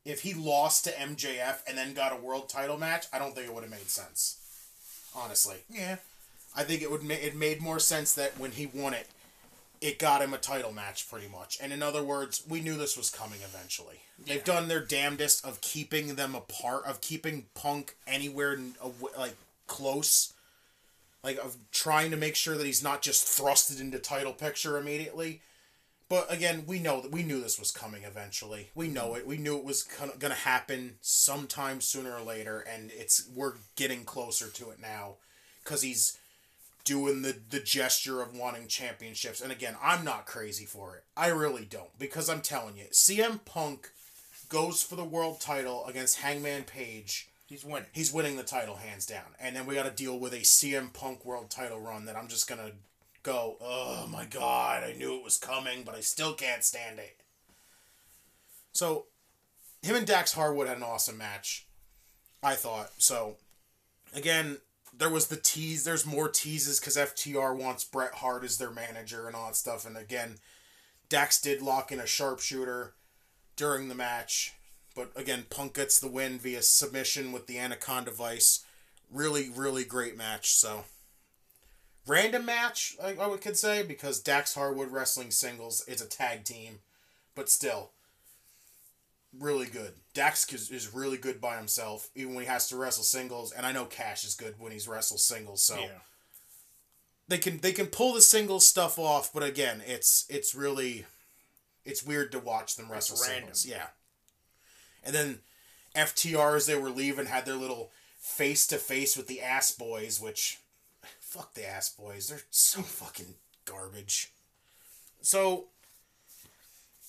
If 0.05 0.21
he 0.21 0.34
lost 0.34 0.84
to 0.85 0.91
MJF 0.91 1.59
and 1.67 1.77
then 1.77 1.93
got 1.93 2.13
a 2.13 2.21
world 2.21 2.49
title 2.49 2.77
match, 2.77 3.05
I 3.13 3.19
don't 3.19 3.34
think 3.35 3.47
it 3.47 3.53
would 3.53 3.63
have 3.63 3.71
made 3.71 3.89
sense. 3.89 4.38
Honestly, 5.15 5.57
Yeah. 5.69 5.97
I 6.55 6.63
think 6.63 6.81
it 6.81 6.91
would 6.91 7.03
ma- 7.03 7.13
it 7.15 7.35
made 7.35 7.61
more 7.61 7.80
sense 7.80 8.13
that 8.13 8.38
when 8.39 8.51
he 8.51 8.65
won 8.65 8.93
it, 8.93 9.07
it 9.81 9.99
got 9.99 10.22
him 10.22 10.34
a 10.34 10.38
title 10.38 10.72
match 10.72 11.10
pretty 11.10 11.27
much. 11.27 11.57
And 11.61 11.72
in 11.72 11.81
other 11.81 12.03
words, 12.03 12.43
we 12.47 12.61
knew 12.61 12.76
this 12.76 12.97
was 12.97 13.10
coming 13.10 13.39
eventually. 13.43 14.01
They've 14.18 14.43
done 14.43 14.68
their 14.68 14.84
damnedest 14.84 15.45
of 15.45 15.61
keeping 15.61 16.15
them 16.15 16.35
apart, 16.35 16.85
of 16.85 17.01
keeping 17.01 17.45
Punk 17.53 17.95
anywhere 18.06 18.57
like 19.18 19.35
close, 19.68 20.34
like 21.23 21.38
of 21.38 21.56
trying 21.72 22.11
to 22.11 22.18
make 22.18 22.35
sure 22.35 22.57
that 22.57 22.65
he's 22.65 22.84
not 22.84 23.01
just 23.01 23.26
thrusted 23.26 23.80
into 23.80 23.99
title 23.99 24.34
picture 24.34 24.77
immediately. 24.77 25.41
But 26.10 26.34
again, 26.34 26.64
we 26.65 26.80
know 26.80 27.01
that 27.01 27.11
we 27.11 27.22
knew 27.22 27.39
this 27.39 27.60
was 27.60 27.72
coming 27.72 28.03
eventually. 28.03 28.69
We 28.73 28.88
know 28.88 29.14
it. 29.14 29.27
We 29.27 29.38
knew 29.38 29.57
it 29.57 29.64
was 29.64 29.84
gonna 29.84 30.14
gonna 30.18 30.34
happen 30.34 30.95
sometime 31.01 31.81
sooner 31.81 32.15
or 32.15 32.22
later, 32.22 32.61
and 32.61 32.91
it's 32.91 33.30
we're 33.34 33.53
getting 33.76 34.06
closer 34.06 34.47
to 34.47 34.72
it 34.72 34.81
now, 34.81 35.18
because 35.64 35.84
he's 35.84 36.18
doing 36.90 37.22
the 37.22 37.36
the 37.52 37.60
gesture 37.60 38.20
of 38.20 38.36
wanting 38.36 38.66
championships. 38.68 39.41
And 39.41 39.52
again, 39.52 39.76
I'm 39.80 40.03
not 40.03 40.26
crazy 40.26 40.66
for 40.66 40.95
it. 40.95 41.03
I 41.16 41.28
really 41.28 41.64
don't 41.64 41.98
because 41.99 42.28
I'm 42.28 42.41
telling 42.41 42.78
you, 42.78 42.86
CM 42.91 43.45
Punk 43.45 43.91
goes 44.49 44.82
for 44.82 44.95
the 44.95 45.03
world 45.03 45.40
title 45.40 45.86
against 45.86 46.22
Hangman 46.22 46.64
Page. 46.64 47.30
He's 47.45 47.64
winning. 47.64 47.90
He's 47.91 48.11
winning 48.11 48.38
the 48.38 48.44
title 48.44 48.78
hands 48.78 49.06
down. 49.06 49.36
And 49.40 49.56
then 49.56 49.68
we 49.68 49.76
got 49.76 49.84
to 49.84 49.91
deal 49.91 50.18
with 50.18 50.34
a 50.34 50.40
CM 50.40 50.91
Punk 50.91 51.24
world 51.26 51.52
title 51.52 51.80
run 51.80 52.06
that 52.06 52.16
I'm 52.16 52.28
just 52.28 52.49
going 52.49 52.61
to 52.61 52.72
go, 53.22 53.57
"Oh 53.61 54.07
my 54.11 54.26
god, 54.26 54.84
I 54.84 54.94
knew 54.94 55.16
it 55.16 55.24
was 55.24 55.38
coming, 55.38 55.84
but 55.84 55.94
I 55.94 55.99
still 55.99 56.34
can't 56.34 56.64
stand 56.64 56.98
it." 56.98 57.18
So, 58.72 59.06
him 59.84 59.95
and 59.95 60.07
Dax 60.07 60.34
Harwood 60.34 60.68
had 60.68 60.78
an 60.78 60.84
awesome 60.84 61.20
match. 61.20 61.68
I 62.41 62.56
thought. 62.56 62.94
So, 62.98 63.36
again, 64.16 64.57
there 64.98 65.10
was 65.10 65.28
the 65.28 65.38
tease. 65.38 65.84
There's 65.84 66.06
more 66.06 66.30
teases 66.30 66.80
because 66.80 66.98
FTR 66.98 67.56
wants 67.56 67.84
Bret 67.84 68.16
Hart 68.16 68.44
as 68.44 68.57
their 68.57 68.72
manager 68.72 69.28
and 69.28 69.36
all 69.36 69.48
that 69.48 69.56
stuff. 69.56 69.86
And 69.86 69.98
again, 69.98 70.36
Dax 71.07 71.41
did 71.41 71.61
lock 71.61 71.91
in 71.91 71.99
a 71.99 72.06
sharpshooter 72.06 72.94
during 73.56 73.88
the 73.88 73.95
match. 73.95 74.53
But 74.95 75.11
again, 75.16 75.45
Punk 75.49 75.76
gets 75.76 75.99
the 75.99 76.10
win 76.10 76.40
via 76.40 76.61
submission 76.61 77.32
with 77.32 77.48
the 77.48 77.57
Anaconda 77.57 78.11
Vice. 78.11 78.66
Really, 79.11 79.49
really 79.49 79.84
great 79.84 80.18
match. 80.18 80.53
So, 80.53 80.86
random 82.06 82.45
match, 82.45 82.95
I, 83.02 83.16
I 83.16 83.28
would 83.28 83.41
could 83.41 83.57
say, 83.57 83.84
because 83.84 84.20
Dax 84.20 84.56
Harwood 84.56 84.91
Wrestling 84.91 85.32
Singles 85.32 85.84
is 85.88 86.02
a 86.02 86.07
tag 86.07 86.44
team. 86.44 86.80
But 87.36 87.49
still, 87.49 87.91
really 89.38 89.68
good. 89.68 89.93
Dax 90.14 90.51
is, 90.53 90.72
is 90.72 90.93
really 90.93 91.18
good 91.18 91.39
by 91.39 91.57
himself, 91.57 92.10
even 92.15 92.34
when 92.34 92.43
he 92.43 92.49
has 92.49 92.68
to 92.69 92.77
wrestle 92.77 93.03
singles. 93.03 93.51
And 93.51 93.65
I 93.65 93.72
know 93.72 93.85
Cash 93.85 94.23
is 94.26 94.35
good 94.35 94.56
when 94.60 94.72
he's 94.72 94.88
wrestles 94.88 95.26
singles. 95.26 95.64
So 95.64 95.77
Yeah. 95.80 95.99
they 97.27 97.38
can 97.38 97.60
they 97.60 97.72
can 97.72 97.88
pull 97.88 98.14
the 98.14 98.22
singles 98.22 98.65
stuff 98.68 98.97
off, 98.97 99.31
but 99.34 99.43
again, 99.43 99.81
it's 99.85 100.26
it's 100.30 100.56
really 100.56 101.06
it's 101.85 102.03
weird 102.03 102.31
to 102.31 102.39
watch 102.39 102.76
them 102.76 102.91
wrestle 102.91 103.18
random. 103.22 103.53
singles. 103.53 103.65
Yeah. 103.65 103.88
And 105.03 105.15
then 105.15 105.39
FTR 105.95 106.56
as 106.56 106.65
they 106.65 106.76
were 106.77 106.89
leaving 106.89 107.27
had 107.27 107.45
their 107.45 107.56
little 107.56 107.91
face 108.19 108.68
to 108.68 108.77
face 108.77 109.15
with 109.15 109.27
the 109.27 109.41
ass 109.41 109.72
boys, 109.72 110.19
which 110.19 110.57
fuck 111.19 111.53
the 111.53 111.68
ass 111.68 111.89
boys. 111.89 112.27
They're 112.30 112.41
so 112.49 112.81
fucking 112.81 113.35
garbage. 113.65 114.31
So 115.22 115.65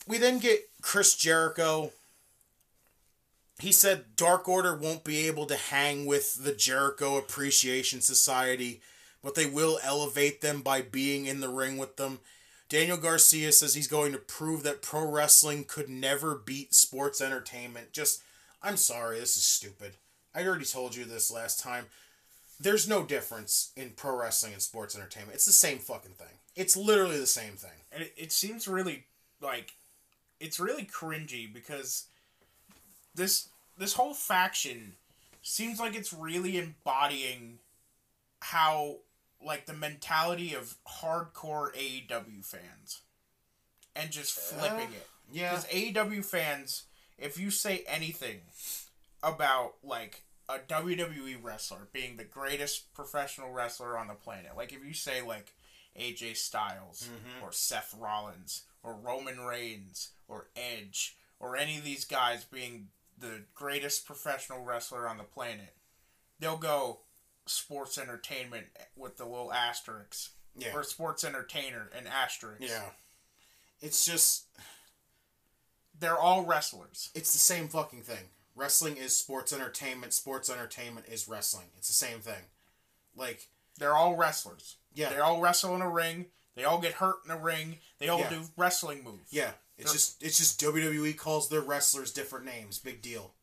we 0.06 0.18
then 0.18 0.38
get 0.38 0.68
Chris 0.82 1.14
Jericho. 1.16 1.92
He 3.61 3.73
said 3.73 4.16
Dark 4.16 4.49
Order 4.49 4.74
won't 4.74 5.05
be 5.05 5.27
able 5.27 5.47
to 5.47 5.57
hang 5.57 6.07
with 6.07 6.43
the 6.45 6.55
Jericho 6.55 7.16
Appreciation 7.16 8.01
Society, 8.01 8.81
but 9.23 9.35
they 9.35 9.47
will 9.47 9.78
elevate 9.82 10.41
them 10.41 10.62
by 10.62 10.82
being 10.82 11.27
in 11.27 11.41
the 11.41 11.49
ring 11.49 11.77
with 11.77 11.97
them. 11.97 12.20
Daniel 12.69 12.97
Garcia 12.97 13.53
says 13.53 13.74
he's 13.74 13.89
going 13.89 14.12
to 14.12 14.19
prove 14.19 14.62
that 14.62 14.81
pro 14.81 15.05
wrestling 15.05 15.65
could 15.65 15.89
never 15.89 16.37
beat 16.37 16.73
sports 16.73 17.20
entertainment. 17.20 17.93
Just, 17.93 18.23
I'm 18.62 18.77
sorry, 18.77 19.19
this 19.19 19.37
is 19.37 19.43
stupid. 19.43 19.95
I 20.35 20.47
already 20.47 20.65
told 20.65 20.95
you 20.95 21.05
this 21.05 21.31
last 21.31 21.61
time. 21.61 21.87
There's 22.61 22.89
no 22.89 23.03
difference 23.03 23.73
in 23.77 23.91
pro 23.97 24.16
wrestling 24.16 24.53
and 24.53 24.62
sports 24.62 24.95
entertainment. 24.95 25.35
It's 25.35 25.47
the 25.47 25.53
same 25.53 25.78
fucking 25.78 26.12
thing. 26.12 26.39
It's 26.55 26.77
literally 26.77 27.19
the 27.19 27.27
same 27.27 27.55
thing. 27.55 27.70
And 27.91 28.05
it, 28.05 28.15
it 28.16 28.32
seems 28.32 28.69
really 28.69 29.05
like 29.41 29.73
it's 30.39 30.61
really 30.61 30.85
cringy 30.85 31.53
because 31.53 32.07
this 33.15 33.49
this 33.78 33.95
whole 33.95 34.15
faction 34.15 34.95
seems 35.43 35.81
like 35.81 35.95
it's 35.95 36.12
really 36.12 36.59
embodying 36.59 37.59
how 38.41 38.97
like 39.45 39.66
the 39.66 39.73
mentality 39.73 40.55
of 40.55 40.77
hardcore 40.87 41.74
AEW 41.74 42.45
fans 42.45 43.01
and 43.97 44.11
just 44.11 44.32
flipping 44.32 44.93
it. 44.93 45.07
Yeah. 45.32 45.51
Because 45.51 45.66
AEW 45.66 46.24
fans, 46.24 46.85
if 47.19 47.39
you 47.39 47.51
say 47.51 47.85
anything 47.87 48.41
about 49.23 49.74
like 49.82 50.23
a 50.49 50.59
WWE 50.59 51.37
wrestler 51.43 51.89
being 51.93 52.16
the 52.16 52.24
greatest 52.24 52.93
professional 52.95 53.53
wrestler 53.53 53.97
on 53.97 54.09
the 54.09 54.15
planet, 54.15 54.53
like 54.57 54.73
if 54.73 54.85
you 54.85 54.95
say 54.95 55.23
like 55.23 55.53
AJ 55.99 56.37
Styles 56.37 57.09
mm-hmm. 57.09 57.45
or 57.45 57.53
Seth 57.53 57.95
Rollins 57.99 58.62
or 58.82 58.95
Roman 58.95 59.41
Reigns 59.41 60.11
or 60.28 60.49
Edge 60.57 61.16
or 61.39 61.57
any 61.57 61.78
of 61.78 61.85
these 61.85 62.05
guys 62.05 62.45
being 62.45 62.89
the 63.20 63.42
greatest 63.55 64.06
professional 64.06 64.64
wrestler 64.64 65.09
on 65.09 65.18
the 65.18 65.24
planet, 65.24 65.74
they'll 66.38 66.56
go 66.56 67.01
sports 67.47 67.98
entertainment 67.98 68.66
with 68.97 69.16
the 69.16 69.24
little 69.26 69.52
asterisks. 69.52 70.30
Yeah. 70.56 70.74
Or 70.74 70.82
sports 70.82 71.22
entertainer 71.22 71.90
and 71.97 72.09
asterisks. 72.09 72.64
Yeah. 72.68 72.82
It's 73.80 74.05
just, 74.05 74.47
They're 75.98 76.18
all 76.18 76.44
wrestlers. 76.44 77.10
it's 77.14 77.32
the 77.32 77.38
same 77.38 77.68
fucking 77.68 78.02
thing. 78.02 78.24
Wrestling 78.56 78.97
is 78.97 79.16
sports 79.16 79.52
entertainment. 79.52 80.12
Sports 80.12 80.51
entertainment 80.51 81.06
is 81.09 81.28
wrestling. 81.28 81.66
It's 81.78 81.88
the 81.88 81.94
same 81.94 82.18
thing. 82.20 82.42
Like, 83.16 83.48
They're 83.78 83.94
all 83.94 84.16
wrestlers. 84.16 84.76
Yeah. 84.94 85.10
They 85.10 85.18
all 85.18 85.40
wrestle 85.40 85.74
in 85.76 85.82
a 85.82 85.88
ring. 85.88 86.26
They 86.56 86.64
all 86.64 86.80
get 86.80 86.94
hurt 86.94 87.16
in 87.24 87.30
a 87.30 87.38
ring. 87.38 87.78
They 87.98 88.09
all 88.09 88.18
Yeah. 88.20 88.30
do 88.30 88.42
wrestling 88.56 89.05
moves. 89.05 89.32
yeah, 89.32 89.52
it's 89.81 89.93
just 89.93 90.23
it's 90.23 90.39
just 90.39 90.61
WWE 90.61 91.16
calls 91.16 91.48
their 91.48 91.61
wrestlers 91.61 92.12
different 92.12 92.47
names. 92.47 92.78
Big 92.78 93.02
deal. 93.02 93.35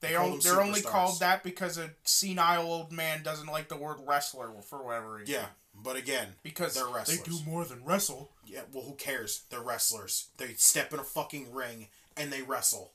They 0.00 0.12
call 0.14 0.36
are 0.36 0.38
they're 0.40 0.60
only 0.60 0.82
called 0.82 1.20
that 1.20 1.42
because 1.42 1.78
a 1.78 1.90
senile 2.04 2.70
old 2.70 2.92
man 2.92 3.22
doesn't 3.22 3.46
like 3.46 3.68
the 3.68 3.76
word 3.76 3.96
wrestler 4.06 4.50
for 4.62 4.84
whatever 4.84 5.14
reason. 5.14 5.34
Yeah, 5.34 5.46
but 5.74 5.96
again, 5.96 6.28
Because 6.42 6.74
they're 6.74 7.04
they 7.04 7.22
do 7.22 7.38
more 7.46 7.64
than 7.64 7.84
wrestle. 7.84 8.30
Yeah, 8.44 8.62
well, 8.72 8.84
who 8.84 8.94
cares? 8.94 9.44
They're 9.50 9.60
wrestlers. 9.60 10.28
They 10.36 10.54
step 10.54 10.92
in 10.92 11.00
a 11.00 11.04
fucking 11.04 11.52
ring 11.52 11.88
and 12.16 12.32
they 12.32 12.42
wrestle. 12.42 12.92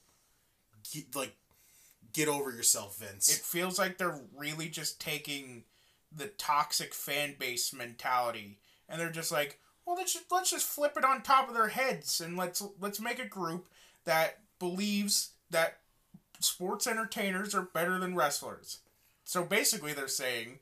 Get, 0.92 1.16
like, 1.16 1.36
get 2.14 2.28
over 2.28 2.52
yourself, 2.52 2.98
Vince. 2.98 3.30
It 3.30 3.44
feels 3.44 3.78
like 3.78 3.98
they're 3.98 4.20
really 4.36 4.68
just 4.68 5.00
taking 5.00 5.64
the 6.16 6.28
toxic 6.28 6.94
fan 6.94 7.36
base 7.38 7.74
mentality 7.74 8.60
and 8.90 9.00
they're 9.00 9.12
just 9.12 9.32
like, 9.32 9.60
well, 9.92 9.98
let's 9.98 10.14
just, 10.14 10.32
let's 10.32 10.52
just 10.52 10.66
flip 10.66 10.94
it 10.96 11.04
on 11.04 11.22
top 11.22 11.50
of 11.50 11.54
their 11.54 11.68
heads 11.68 12.22
and 12.22 12.38
let's 12.38 12.64
let's 12.80 13.02
make 13.02 13.20
a 13.20 13.28
group 13.28 13.68
that 14.06 14.38
believes 14.58 15.32
that 15.50 15.80
sports 16.40 16.88
entertainers 16.88 17.54
are 17.54 17.64
better 17.64 18.00
than 18.00 18.16
wrestlers. 18.16 18.80
So 19.26 19.44
basically, 19.44 19.92
they're 19.92 20.08
saying 20.08 20.60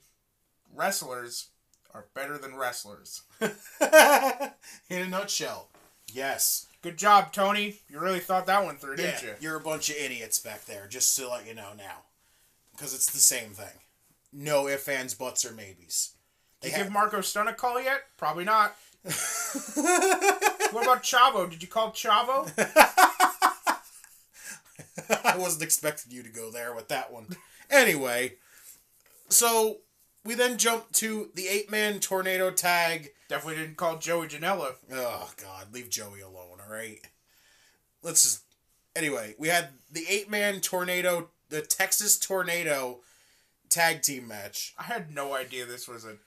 wrestlers 0.74 1.50
are 1.94 2.06
better 2.16 2.40
than 2.40 2.56
wrestlers. 2.56 3.22
in 3.40 3.52
a 4.90 5.08
nutshell. 5.08 5.70
Yes. 6.12 6.66
Good 6.82 6.98
job, 6.98 7.32
Tony. 7.32 7.76
You 7.88 8.00
really 8.00 8.20
thought 8.20 8.48
that 8.48 8.64
one 8.64 8.78
through, 8.78 8.96
Yeah, 8.98 9.12
didn't 9.12 9.24
you? 9.24 9.34
you're 9.42 9.58
a 9.58 9.62
bunch 9.62 9.92
of 9.92 9.96
idiots 9.98 10.40
back 10.40 10.66
there, 10.66 10.88
just 10.88 11.16
to 11.18 11.30
let 11.30 11.46
you 11.48 11.54
know 11.54 11.74
now. 11.78 12.06
Because 12.72 12.96
it's 12.96 13.12
the 13.12 13.20
same 13.20 13.52
thing. 13.52 13.78
No 14.34 14.68
ifs, 14.68 14.88
ands, 14.88 15.14
buts, 15.14 15.46
or 15.46 15.54
maybes. 15.54 16.16
They 16.62 16.70
Did 16.70 16.72
you 16.72 16.78
have, 16.78 16.88
give 16.88 16.94
Marko 16.94 17.22
Stunt 17.22 17.50
a 17.50 17.54
call 17.54 17.80
yet? 17.82 18.02
Probably 18.18 18.44
not. 18.44 18.76
what 19.04 20.84
about 20.84 21.04
Chavo? 21.04 21.50
Did 21.50 21.62
you 21.62 21.70
call 21.70 21.92
Chavo? 21.92 22.52
I 25.24 25.38
wasn't 25.38 25.64
expecting 25.64 26.12
you 26.12 26.24
to 26.24 26.30
go 26.30 26.52
there 26.52 26.74
with 26.74 26.88
that 26.90 27.12
one. 27.12 27.28
Anyway, 27.70 28.34
so 29.30 29.78
we 30.26 30.36
then 30.36 30.58
jump 30.58 30.92
to 30.94 31.30
the 31.36 31.48
eight 31.48 31.72
man 31.72 32.00
tornado 32.00 32.52
tag. 32.52 33.12
Definitely 33.30 33.62
didn't 33.62 33.78
call 33.78 33.98
Joey 33.98 34.28
Janela. 34.28 34.74
Oh, 34.92 35.32
God, 35.42 35.74
leave 35.74 35.90
Joey 35.90 36.22
alone, 36.22 36.60
alright? 36.64 37.08
Let's 38.04 38.24
just. 38.24 38.44
Anyway, 38.96 39.36
we 39.38 39.48
had 39.48 39.70
the 39.92 40.06
eight 40.10 40.30
man 40.30 40.60
tornado, 40.60 41.30
the 41.50 41.62
Texas 41.62 42.18
tornado 42.18 43.00
tag 43.70 44.02
team 44.02 44.28
match. 44.28 44.74
I 44.78 44.84
had 44.84 45.14
no 45.14 45.34
idea 45.34 45.66
this 45.66 45.88
was 45.88 46.04
a 46.04 46.18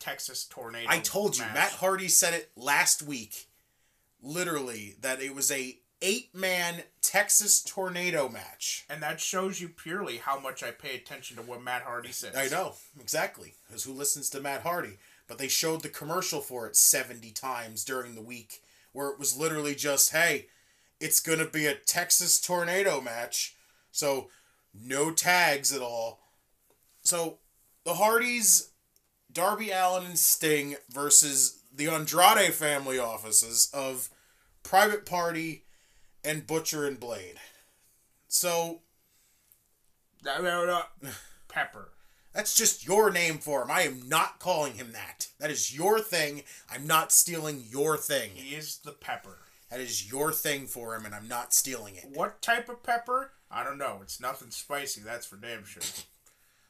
Texas 0.00 0.44
tornado. 0.44 0.86
I 0.88 0.98
told 0.98 1.36
you, 1.36 1.44
match. 1.44 1.54
Matt 1.54 1.72
Hardy 1.72 2.08
said 2.08 2.34
it 2.34 2.50
last 2.56 3.02
week, 3.02 3.46
literally, 4.22 4.96
that 5.00 5.22
it 5.22 5.34
was 5.34 5.50
a 5.52 5.78
eight 6.02 6.34
man 6.34 6.82
Texas 7.02 7.62
tornado 7.62 8.28
match. 8.28 8.84
And 8.88 9.02
that 9.02 9.20
shows 9.20 9.60
you 9.60 9.68
purely 9.68 10.16
how 10.18 10.40
much 10.40 10.62
I 10.62 10.70
pay 10.70 10.96
attention 10.96 11.36
to 11.36 11.42
what 11.42 11.62
Matt 11.62 11.82
Hardy 11.82 12.12
says. 12.12 12.34
I 12.34 12.48
know, 12.48 12.74
exactly. 12.98 13.54
Because 13.66 13.84
who 13.84 13.92
listens 13.92 14.30
to 14.30 14.40
Matt 14.40 14.62
Hardy? 14.62 14.98
But 15.28 15.38
they 15.38 15.48
showed 15.48 15.82
the 15.82 15.88
commercial 15.88 16.40
for 16.40 16.66
it 16.66 16.76
70 16.76 17.30
times 17.32 17.84
during 17.84 18.14
the 18.14 18.22
week, 18.22 18.62
where 18.92 19.10
it 19.10 19.18
was 19.18 19.36
literally 19.36 19.74
just, 19.74 20.12
hey, 20.12 20.46
it's 20.98 21.20
going 21.20 21.38
to 21.38 21.46
be 21.46 21.66
a 21.66 21.74
Texas 21.74 22.40
tornado 22.40 23.00
match. 23.00 23.54
So, 23.92 24.28
no 24.74 25.12
tags 25.12 25.72
at 25.72 25.82
all. 25.82 26.20
So, 27.02 27.38
the 27.84 27.94
Hardys, 27.94 28.69
Darby 29.32 29.70
Allin 29.70 30.06
and 30.06 30.18
Sting 30.18 30.76
versus 30.90 31.62
the 31.74 31.88
Andrade 31.88 32.52
family 32.52 32.98
offices 32.98 33.70
of 33.72 34.08
Private 34.62 35.06
Party 35.06 35.64
and 36.24 36.46
Butcher 36.46 36.86
and 36.86 36.98
Blade. 36.98 37.36
So. 38.28 38.82
Pepper. 41.48 41.90
That's 42.32 42.54
just 42.54 42.86
your 42.86 43.10
name 43.10 43.38
for 43.38 43.62
him. 43.62 43.70
I 43.70 43.82
am 43.82 44.08
not 44.08 44.38
calling 44.38 44.74
him 44.74 44.92
that. 44.92 45.28
That 45.40 45.50
is 45.50 45.74
your 45.76 45.98
thing. 45.98 46.42
I'm 46.70 46.86
not 46.86 47.10
stealing 47.10 47.64
your 47.68 47.96
thing. 47.96 48.30
He 48.34 48.54
is 48.54 48.78
the 48.84 48.92
pepper. 48.92 49.38
That 49.70 49.80
is 49.80 50.10
your 50.10 50.32
thing 50.32 50.66
for 50.66 50.94
him, 50.94 51.04
and 51.04 51.14
I'm 51.14 51.28
not 51.28 51.54
stealing 51.54 51.96
it. 51.96 52.06
What 52.12 52.42
type 52.42 52.68
of 52.68 52.82
pepper? 52.82 53.32
I 53.50 53.64
don't 53.64 53.78
know. 53.78 53.98
It's 54.02 54.20
nothing 54.20 54.50
spicy. 54.50 55.00
That's 55.00 55.26
for 55.26 55.36
damn 55.36 55.64
sure. 55.64 55.82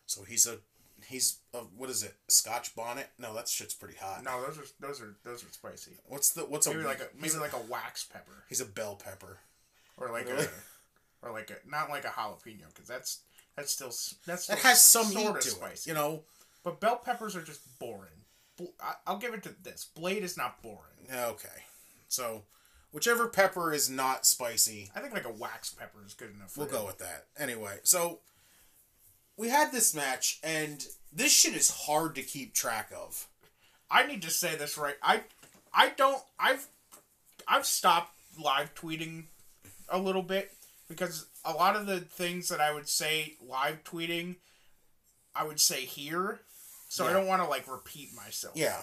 So 0.06 0.22
he's 0.24 0.46
a, 0.46 0.58
he's 1.10 1.38
a, 1.52 1.58
what 1.58 1.90
is 1.90 2.02
it? 2.02 2.14
Scotch 2.28 2.74
bonnet? 2.74 3.08
No, 3.18 3.34
that 3.34 3.48
shit's 3.48 3.74
pretty 3.74 3.96
hot. 4.00 4.22
No, 4.24 4.40
those 4.42 4.58
are 4.58 4.64
those 4.80 5.00
are 5.02 5.16
those 5.24 5.44
are 5.44 5.48
spicy. 5.50 5.92
What's 6.06 6.30
the, 6.32 6.42
what's 6.42 6.66
a, 6.66 6.70
Maybe 6.70 6.84
like 6.84 7.00
a 7.00 7.08
maybe 7.20 7.34
like 7.36 7.52
a 7.52 7.60
wax 7.68 8.04
pepper 8.04 8.44
he's 8.48 8.60
a 8.60 8.64
bell 8.66 8.96
pepper. 8.96 9.38
or 9.96 10.10
like 10.10 10.26
Really? 10.28 10.44
a 10.44 11.26
or 11.26 11.32
like 11.32 11.50
a 11.50 11.68
not 11.68 11.90
like 11.90 12.04
a 12.04 12.08
jalapeno 12.08 12.68
because 12.72 12.88
that's 12.88 13.18
that's 13.56 13.72
still 13.72 13.88
that's 13.88 14.24
That 14.26 14.38
still 14.38 14.56
has 14.58 14.80
some 14.80 15.06
heat 15.10 15.34
to 15.40 15.42
spicy. 15.50 15.90
it, 15.90 15.92
you 15.92 15.94
know? 15.94 16.22
But 16.62 16.80
bell 16.80 16.96
peppers 16.96 17.34
are 17.36 17.42
just 17.42 17.60
boring. 17.78 18.12
I'll 19.06 19.18
give 19.18 19.32
it 19.34 19.42
to 19.44 19.54
this. 19.62 19.86
Blade 19.94 20.22
is 20.22 20.36
not 20.36 20.62
boring. 20.62 21.08
Okay. 21.10 21.64
So, 22.08 22.42
whichever 22.92 23.26
pepper 23.28 23.72
is 23.72 23.88
not 23.88 24.26
spicy, 24.26 24.90
I 24.94 25.00
think 25.00 25.14
like 25.14 25.24
a 25.26 25.32
wax 25.32 25.70
pepper 25.72 26.00
is 26.06 26.12
good 26.12 26.34
enough. 26.34 26.50
For 26.52 26.60
We'll 26.60 26.68
him. 26.68 26.74
go 26.74 26.86
with 26.86 26.98
that. 26.98 27.24
Anyway, 27.38 27.78
so 27.84 28.18
we 29.38 29.48
had 29.48 29.72
this 29.72 29.94
match, 29.94 30.38
and 30.42 30.86
this 31.12 31.32
shit 31.32 31.54
is 31.54 31.70
hard 31.70 32.14
to 32.14 32.22
keep 32.22 32.54
track 32.54 32.90
of. 32.96 33.26
I 33.90 34.06
need 34.06 34.22
to 34.22 34.30
say 34.30 34.56
this 34.56 34.78
right. 34.78 34.96
I 35.02 35.22
I 35.74 35.90
don't 35.90 36.22
I've 36.38 36.68
I've 37.48 37.66
stopped 37.66 38.14
live 38.40 38.74
tweeting 38.74 39.24
a 39.88 39.98
little 39.98 40.22
bit 40.22 40.52
because 40.88 41.26
a 41.44 41.52
lot 41.52 41.76
of 41.76 41.86
the 41.86 42.00
things 42.00 42.48
that 42.48 42.60
I 42.60 42.72
would 42.72 42.88
say 42.88 43.34
live 43.46 43.82
tweeting 43.84 44.36
I 45.34 45.44
would 45.44 45.60
say 45.60 45.80
here. 45.80 46.40
So 46.88 47.06
I 47.06 47.12
don't 47.12 47.26
want 47.26 47.42
to 47.42 47.48
like 47.48 47.70
repeat 47.70 48.14
myself. 48.14 48.56
Yeah. 48.56 48.82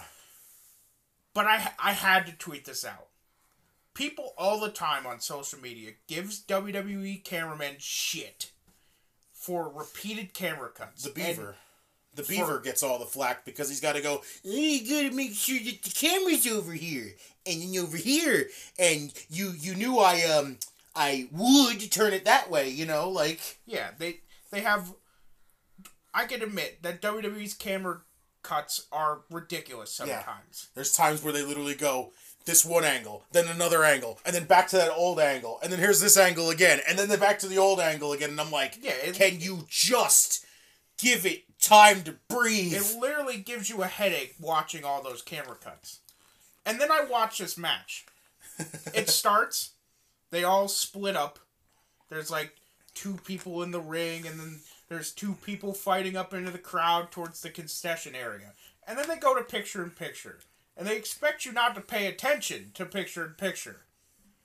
But 1.34 1.46
I 1.46 1.72
I 1.78 1.92
had 1.92 2.26
to 2.26 2.32
tweet 2.32 2.64
this 2.64 2.84
out. 2.84 3.08
People 3.94 4.32
all 4.38 4.60
the 4.60 4.70
time 4.70 5.06
on 5.06 5.20
social 5.20 5.58
media 5.58 5.92
gives 6.06 6.42
WWE 6.44 7.24
cameramen 7.24 7.76
shit 7.78 8.52
for 9.32 9.68
repeated 9.68 10.34
camera 10.34 10.68
cuts. 10.68 11.02
The 11.04 11.10
beaver. 11.10 11.56
The 12.18 12.22
beaver 12.24 12.60
gets 12.60 12.82
all 12.82 12.98
the 12.98 13.06
flack 13.06 13.44
because 13.44 13.68
he's 13.68 13.80
got 13.80 13.94
to 13.94 14.02
go. 14.02 14.22
You 14.42 14.80
got 15.02 15.08
to 15.10 15.16
make 15.16 15.34
sure 15.34 15.58
that 15.64 15.82
the 15.82 15.90
camera's 15.90 16.46
over 16.46 16.72
here 16.72 17.14
and 17.46 17.62
then 17.62 17.82
over 17.82 17.96
here, 17.96 18.48
and 18.78 19.12
you 19.30 19.52
you 19.58 19.74
knew 19.74 19.98
I 19.98 20.22
um 20.24 20.58
I 20.94 21.28
would 21.32 21.90
turn 21.90 22.12
it 22.12 22.24
that 22.26 22.50
way. 22.50 22.68
You 22.68 22.84
know, 22.86 23.08
like 23.08 23.40
Yeah, 23.66 23.90
they 23.98 24.20
they 24.50 24.60
have. 24.60 24.92
I 26.14 26.26
can 26.26 26.42
admit 26.42 26.82
that 26.82 27.00
WWE's 27.02 27.54
camera 27.54 28.00
cuts 28.42 28.86
are 28.90 29.20
ridiculous 29.30 29.92
sometimes. 29.92 30.68
there's 30.74 30.92
times 30.92 31.22
where 31.22 31.32
they 31.32 31.42
literally 31.42 31.74
go 31.74 32.12
this 32.46 32.64
one 32.64 32.84
angle, 32.84 33.24
then 33.32 33.46
another 33.46 33.84
angle, 33.84 34.18
and 34.24 34.34
then 34.34 34.44
back 34.44 34.68
to 34.68 34.76
that 34.76 34.90
old 34.90 35.20
angle, 35.20 35.58
and 35.62 35.70
then 35.70 35.78
here's 35.78 36.00
this 36.00 36.16
angle 36.16 36.48
again, 36.48 36.80
and 36.88 36.98
then 36.98 37.08
they're 37.08 37.18
back 37.18 37.38
to 37.40 37.46
the 37.46 37.58
old 37.58 37.78
angle 37.78 38.12
again, 38.12 38.30
and 38.30 38.40
I'm 38.40 38.50
like, 38.50 38.78
Yeah, 38.80 38.92
it- 38.92 39.14
can 39.16 39.38
you 39.40 39.66
just 39.68 40.46
give 40.98 41.26
it 41.26 41.42
time 41.60 42.02
to 42.04 42.14
breathe? 42.28 42.74
It 42.74 42.98
literally 42.98 43.38
gives 43.38 43.68
you 43.68 43.82
a 43.82 43.86
headache 43.86 44.34
watching 44.40 44.84
all 44.84 45.02
those 45.02 45.22
camera 45.22 45.56
cuts. 45.56 46.00
And 46.64 46.80
then 46.80 46.90
I 46.90 47.04
watch 47.04 47.38
this 47.38 47.56
match. 47.56 48.06
it 48.94 49.08
starts. 49.08 49.70
They 50.30 50.44
all 50.44 50.68
split 50.68 51.16
up. 51.16 51.38
There's 52.10 52.30
like 52.30 52.56
two 52.94 53.18
people 53.24 53.62
in 53.62 53.70
the 53.70 53.80
ring, 53.80 54.26
and 54.26 54.38
then 54.38 54.60
there's 54.88 55.12
two 55.12 55.34
people 55.44 55.72
fighting 55.72 56.16
up 56.16 56.34
into 56.34 56.50
the 56.50 56.58
crowd 56.58 57.10
towards 57.10 57.40
the 57.40 57.50
concession 57.50 58.14
area. 58.14 58.52
And 58.86 58.98
then 58.98 59.08
they 59.08 59.16
go 59.16 59.36
to 59.36 59.44
picture 59.44 59.82
in 59.82 59.90
picture. 59.90 60.40
And 60.76 60.86
they 60.86 60.96
expect 60.96 61.44
you 61.44 61.52
not 61.52 61.74
to 61.74 61.80
pay 61.80 62.06
attention 62.06 62.70
to 62.74 62.86
picture 62.86 63.24
in 63.24 63.32
picture. 63.32 63.80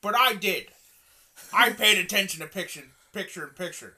But 0.02 0.15
I 0.15 0.34
did. 0.34 0.68
I 1.53 1.72
paid 1.72 1.98
attention 1.98 2.41
to 2.41 2.48
picture 2.48 2.84
picture 3.14 3.44
in 3.44 3.49
picture. 3.52 3.95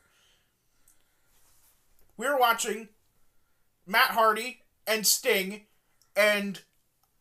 We 2.17 2.27
were 2.27 2.37
watching 2.37 2.89
Matt 3.87 4.11
Hardy 4.11 4.61
and 4.87 5.05
Sting 5.05 5.61
and 6.15 6.61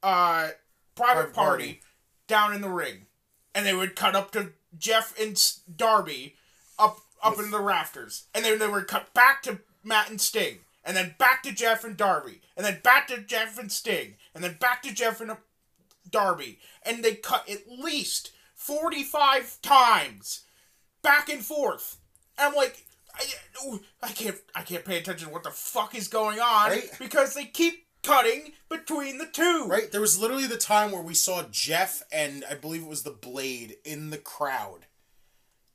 uh, 0.03 0.49
Private 0.95 1.15
Private 1.15 1.35
Party. 1.35 1.65
Party. 1.65 1.81
down 2.27 2.53
in 2.55 2.61
the 2.61 2.71
ring, 2.71 3.07
and 3.55 3.67
they 3.67 3.75
would 3.75 3.97
cut 3.97 4.15
up 4.15 4.31
to 4.33 4.53
Jeff 4.79 5.19
and 5.21 5.41
Darby 5.77 6.37
up 6.79 7.01
up 7.23 7.39
in 7.39 7.51
the 7.51 7.61
rafters, 7.61 8.25
and 8.35 8.45
then 8.45 8.59
they 8.59 8.69
would 8.69 8.87
cut 8.87 9.13
back 9.15 9.43
to 9.43 9.61
Matt 9.83 10.11
and 10.11 10.21
Sting, 10.21 10.59
and 10.85 10.97
then 10.97 11.15
back 11.19 11.43
to 11.43 11.53
Jeff 11.53 11.85
and 11.85 11.97
Darby, 11.97 12.41
and 12.57 12.65
then 12.65 12.81
back 12.83 13.09
to 13.09 13.19
Jeff 13.19 13.59
and 13.59 13.71
Sting, 13.73 14.15
and 14.35 14.45
then 14.45 14.57
back 14.61 14.83
to 14.83 14.95
Jeff 14.95 15.21
and 15.21 15.31
uh, 15.31 15.37
Darby, 16.11 16.59
and 16.83 17.03
they 17.03 17.15
cut 17.15 17.49
at 17.49 17.69
least 17.69 18.31
forty 18.55 19.03
five 19.03 19.61
times 19.63 20.45
back 21.03 21.29
and 21.29 21.45
forth. 21.45 21.99
And 22.39 22.49
I'm 22.49 22.55
like, 22.55 22.87
I, 23.15 23.79
I 24.03 24.09
can't, 24.13 24.37
I 24.55 24.63
can't 24.63 24.85
pay 24.85 24.99
attention 24.99 25.29
to 25.29 25.33
what 25.33 25.43
the 25.45 25.51
fuck 25.51 25.95
is 25.95 26.09
going 26.09 26.41
on 26.41 26.71
Right. 26.71 26.91
because 26.99 27.35
they 27.35 27.45
keep 27.45 27.87
cutting 28.03 28.53
between 28.69 29.19
the 29.19 29.27
two. 29.27 29.67
Right? 29.69 29.91
There 29.91 30.01
was 30.01 30.19
literally 30.19 30.47
the 30.47 30.57
time 30.57 30.91
where 30.93 31.03
we 31.03 31.15
saw 31.15 31.45
Jeff 31.51 32.03
and 32.13 32.45
I 32.51 32.55
believe 32.55 32.83
it 32.83 32.89
was 32.89 33.03
the 33.05 33.11
Blade 33.11 33.77
in 33.85 34.11
the 34.11 34.19
crowd. 34.19 34.87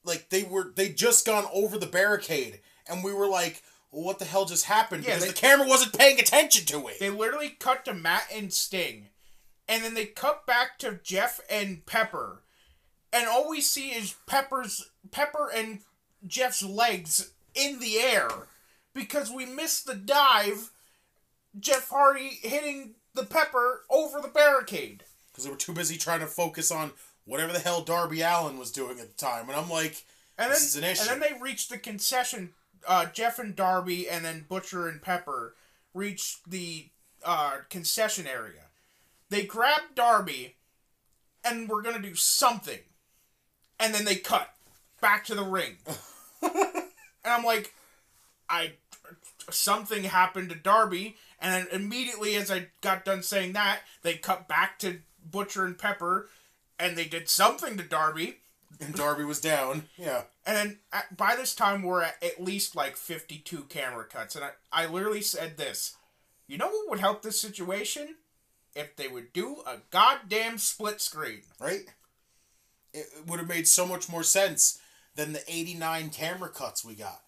Like 0.03 0.29
they 0.29 0.43
were 0.43 0.71
they 0.75 0.89
just 0.89 1.25
gone 1.25 1.45
over 1.53 1.77
the 1.77 1.85
barricade 1.85 2.59
and 2.89 3.03
we 3.03 3.13
were 3.13 3.27
like, 3.27 3.63
well, 3.91 4.03
what 4.03 4.19
the 4.19 4.25
hell 4.25 4.45
just 4.45 4.65
happened? 4.65 5.03
Yeah, 5.03 5.11
because 5.15 5.23
they- 5.25 5.29
the 5.31 5.35
camera 5.35 5.67
wasn't 5.67 5.97
paying 5.97 6.19
attention 6.19 6.65
to 6.67 6.87
it. 6.87 6.99
They 6.99 7.09
literally 7.09 7.49
cut 7.49 7.85
to 7.85 7.93
Matt 7.93 8.23
and 8.33 8.53
Sting, 8.53 9.07
and 9.67 9.83
then 9.83 9.93
they 9.95 10.05
cut 10.05 10.45
back 10.45 10.77
to 10.79 10.99
Jeff 11.03 11.39
and 11.49 11.85
Pepper, 11.85 12.43
and 13.11 13.27
all 13.27 13.49
we 13.49 13.61
see 13.61 13.89
is 13.89 14.15
Pepper's 14.27 14.91
Pepper 15.11 15.49
and 15.53 15.79
Jeff's 16.27 16.63
legs 16.63 17.31
in 17.55 17.79
the 17.79 17.97
air 17.97 18.29
because 18.93 19.31
we 19.31 19.45
missed 19.45 19.85
the 19.85 19.95
dive. 19.95 20.71
Jeff 21.59 21.89
Hardy 21.89 22.39
hitting 22.41 22.95
the 23.13 23.23
Pepper 23.25 23.83
over 23.89 24.21
the 24.21 24.27
barricade. 24.27 25.03
Because 25.31 25.45
they 25.45 25.51
were 25.51 25.57
too 25.57 25.73
busy 25.73 25.97
trying 25.97 26.19
to 26.19 26.27
focus 26.27 26.71
on 26.71 26.91
whatever 27.25 27.53
the 27.53 27.59
hell 27.59 27.81
Darby 27.81 28.21
Allin 28.21 28.57
was 28.57 28.71
doing 28.71 28.99
at 28.99 29.07
the 29.09 29.17
time. 29.25 29.47
And 29.47 29.57
I'm 29.57 29.69
like, 29.69 30.03
And 30.37 30.51
This 30.51 30.59
then, 30.59 30.67
is 30.67 30.75
an 30.75 30.83
issue. 30.83 31.11
And 31.11 31.21
then 31.21 31.31
they 31.31 31.39
reached 31.41 31.69
the 31.69 31.77
concession. 31.77 32.51
Uh, 32.87 33.05
Jeff 33.05 33.39
and 33.39 33.55
Darby, 33.55 34.07
and 34.09 34.23
then 34.23 34.45
Butcher 34.47 34.87
and 34.87 35.01
Pepper 35.01 35.53
reached 35.93 36.49
the 36.49 36.87
uh, 37.25 37.57
concession 37.69 38.25
area. 38.25 38.61
They 39.29 39.43
grab 39.43 39.81
Darby, 39.95 40.55
and 41.43 41.67
we're 41.67 41.81
gonna 41.81 42.01
do 42.01 42.15
something, 42.15 42.79
and 43.79 43.93
then 43.93 44.05
they 44.05 44.15
cut 44.15 44.53
back 45.01 45.25
to 45.25 45.35
the 45.35 45.43
ring, 45.43 45.77
and 46.41 46.53
I'm 47.25 47.43
like, 47.43 47.73
I 48.49 48.73
something 49.49 50.03
happened 50.03 50.49
to 50.49 50.55
Darby, 50.55 51.17
and 51.39 51.53
then 51.53 51.81
immediately 51.81 52.35
as 52.35 52.51
I 52.51 52.67
got 52.81 53.05
done 53.05 53.23
saying 53.23 53.53
that, 53.53 53.81
they 54.03 54.15
cut 54.15 54.47
back 54.47 54.79
to 54.79 54.99
Butcher 55.29 55.65
and 55.65 55.77
Pepper, 55.77 56.29
and 56.77 56.97
they 56.97 57.05
did 57.05 57.29
something 57.29 57.77
to 57.77 57.83
Darby. 57.83 58.37
And 58.79 58.93
Darby 58.93 59.25
was 59.25 59.41
down. 59.41 59.83
Yeah. 59.97 60.23
And 60.45 60.55
then 60.55 60.77
at, 60.93 61.17
by 61.17 61.35
this 61.35 61.53
time, 61.53 61.83
we're 61.83 62.03
at 62.03 62.23
at 62.23 62.41
least 62.41 62.75
like 62.75 62.95
52 62.95 63.63
camera 63.63 64.05
cuts. 64.05 64.35
And 64.35 64.45
I, 64.45 64.51
I 64.71 64.85
literally 64.85 65.21
said 65.21 65.57
this 65.57 65.97
You 66.47 66.57
know 66.57 66.69
what 66.69 66.89
would 66.89 66.99
help 66.99 67.21
this 67.21 67.41
situation? 67.41 68.15
If 68.75 68.95
they 68.95 69.07
would 69.07 69.33
do 69.33 69.63
a 69.67 69.77
goddamn 69.89 70.59
split 70.59 71.01
screen. 71.01 71.41
Right? 71.59 71.93
It 72.93 73.07
would 73.27 73.39
have 73.39 73.49
made 73.49 73.67
so 73.67 73.85
much 73.85 74.07
more 74.07 74.23
sense 74.23 74.79
than 75.19 75.33
the 75.33 75.43
89 75.51 76.11
camera 76.11 76.47
cuts 76.47 76.85
we 76.85 76.95
got. 76.95 77.21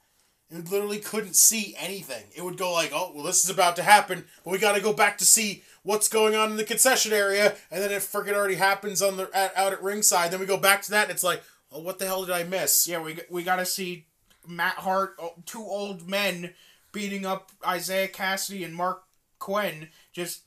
It 0.49 0.72
literally 0.72 0.99
couldn't 0.99 1.35
see 1.35 1.76
anything. 1.77 2.23
It 2.34 2.41
would 2.41 2.57
go 2.57 2.72
like, 2.72 2.91
oh, 2.93 3.11
well, 3.13 3.26
this 3.26 3.43
is 3.43 3.49
about 3.49 3.76
to 3.76 3.84
happen, 3.84 4.26
but 4.45 4.51
we 4.51 4.59
got 4.59 4.76
to 4.76 4.81
go 4.81 4.93
back 4.93 5.18
to 5.18 5.26
see 5.26 5.63
what's 5.84 6.07
going 6.07 6.34
on 6.34 6.51
in 6.51 6.57
the 6.57 6.63
concession 6.63 7.11
area, 7.11 7.55
and 7.69 7.84
then 7.84 7.91
it 7.91 8.01
freaking 8.01 8.34
already 8.34 8.55
happens 8.55 9.01
on 9.01 9.18
the 9.18 9.30
at, 9.34 9.55
out 9.57 9.73
at 9.73 9.84
ringside. 9.84 10.31
Then 10.31 10.39
we 10.39 10.45
go 10.45 10.57
back 10.57 10.81
to 10.84 10.91
that, 10.91 11.03
and 11.03 11.11
it's 11.11 11.23
like, 11.23 11.43
oh, 11.69 11.81
what 11.81 11.99
the 11.99 12.05
hell 12.05 12.23
did 12.23 12.34
I 12.34 12.43
miss? 12.43 12.88
Yeah, 12.88 13.01
we, 13.01 13.19
we 13.30 13.43
got 13.43 13.57
to 13.57 13.65
see 13.65 14.05
Matt 14.47 14.76
Hart, 14.76 15.15
oh, 15.19 15.34
two 15.45 15.61
old 15.61 16.09
men 16.09 16.53
beating 16.93 17.26
up 17.26 17.51
Isiah 17.69 18.07
Kassidy 18.07 18.63
and 18.63 18.77
Marq 18.77 18.99
Quen, 19.39 19.89
just 20.13 20.43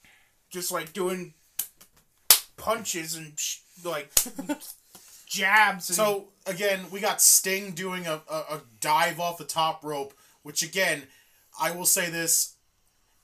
just 0.51 0.73
like 0.73 0.95
doing 0.95 1.35
punches 2.57 3.17
and 3.17 3.39
sh- 3.39 3.59
like 3.85 4.11
jabs. 5.35 5.89
And, 5.89 5.97
So 5.97 6.29
again, 6.47 6.87
we 6.91 7.01
got 7.01 7.21
Sting 7.21 7.73
doing 7.73 8.07
a, 8.07 8.23
a, 8.31 8.37
a 8.37 8.63
dive 8.81 9.21
off 9.21 9.39
the 9.39 9.45
top 9.45 9.85
rope, 9.85 10.15
which 10.43 10.63
again, 10.63 11.05
I 11.61 11.71
will 11.71 11.87
say 11.87 12.11
this 12.11 12.55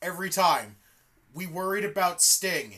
every 0.02 0.30
time. 0.30 0.76
We 1.32 1.46
worried 1.46 1.84
about 1.84 2.20
Sting 2.22 2.76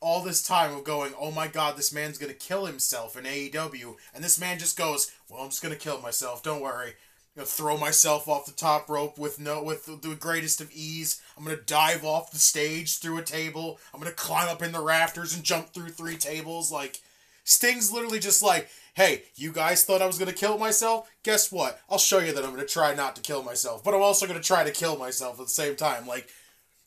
all 0.00 0.22
this 0.22 0.42
time 0.42 0.74
of 0.74 0.84
going, 0.84 1.14
oh 1.18 1.30
my 1.30 1.48
god, 1.48 1.76
this 1.76 1.92
man's 1.92 2.18
gonna 2.18 2.34
kill 2.34 2.66
himself 2.66 3.16
in 3.16 3.24
AEW, 3.24 3.94
and 4.14 4.22
this 4.22 4.38
man 4.38 4.58
just 4.58 4.76
goes, 4.76 5.10
well, 5.30 5.40
I'm 5.40 5.48
just 5.48 5.62
gonna 5.62 5.76
kill 5.76 6.00
myself. 6.00 6.42
Don't 6.42 6.60
worry. 6.60 6.88
I'm 6.90 7.40
gonna 7.40 7.46
throw 7.46 7.78
myself 7.78 8.28
off 8.28 8.44
the 8.44 8.52
top 8.52 8.88
rope 8.90 9.18
with 9.18 9.40
no 9.40 9.62
with 9.62 9.86
the, 9.86 10.14
greatest 10.14 10.60
of 10.60 10.70
ease. 10.72 11.22
I'm 11.36 11.44
gonna 11.44 11.56
dive 11.56 12.04
off 12.04 12.30
the 12.30 12.38
stage 12.38 12.98
through 12.98 13.18
a 13.18 13.22
table. 13.22 13.80
I'm 13.92 14.00
gonna 14.00 14.12
climb 14.12 14.48
up 14.48 14.62
in 14.62 14.72
the 14.72 14.82
rafters 14.82 15.34
and 15.34 15.42
jump 15.42 15.72
through 15.72 15.88
three 15.88 16.16
tables. 16.16 16.70
Like 16.70 17.00
Sting's 17.44 17.92
literally 17.92 18.18
just 18.18 18.42
like, 18.42 18.68
hey, 18.94 19.22
you 19.36 19.52
guys 19.52 19.84
thought 19.84 20.02
I 20.02 20.06
was 20.06 20.18
gonna 20.18 20.32
kill 20.32 20.58
myself? 20.58 21.10
Guess 21.22 21.52
what? 21.52 21.80
I'll 21.88 21.98
show 21.98 22.18
you 22.18 22.32
that 22.32 22.44
I'm 22.44 22.50
gonna 22.50 22.64
try 22.64 22.94
not 22.94 23.14
to 23.16 23.22
kill 23.22 23.42
myself, 23.42 23.84
but 23.84 23.94
I'm 23.94 24.02
also 24.02 24.26
gonna 24.26 24.40
try 24.40 24.64
to 24.64 24.70
kill 24.70 24.96
myself 24.96 25.38
at 25.38 25.46
the 25.46 25.52
same 25.52 25.76
time. 25.76 26.06
Like, 26.06 26.28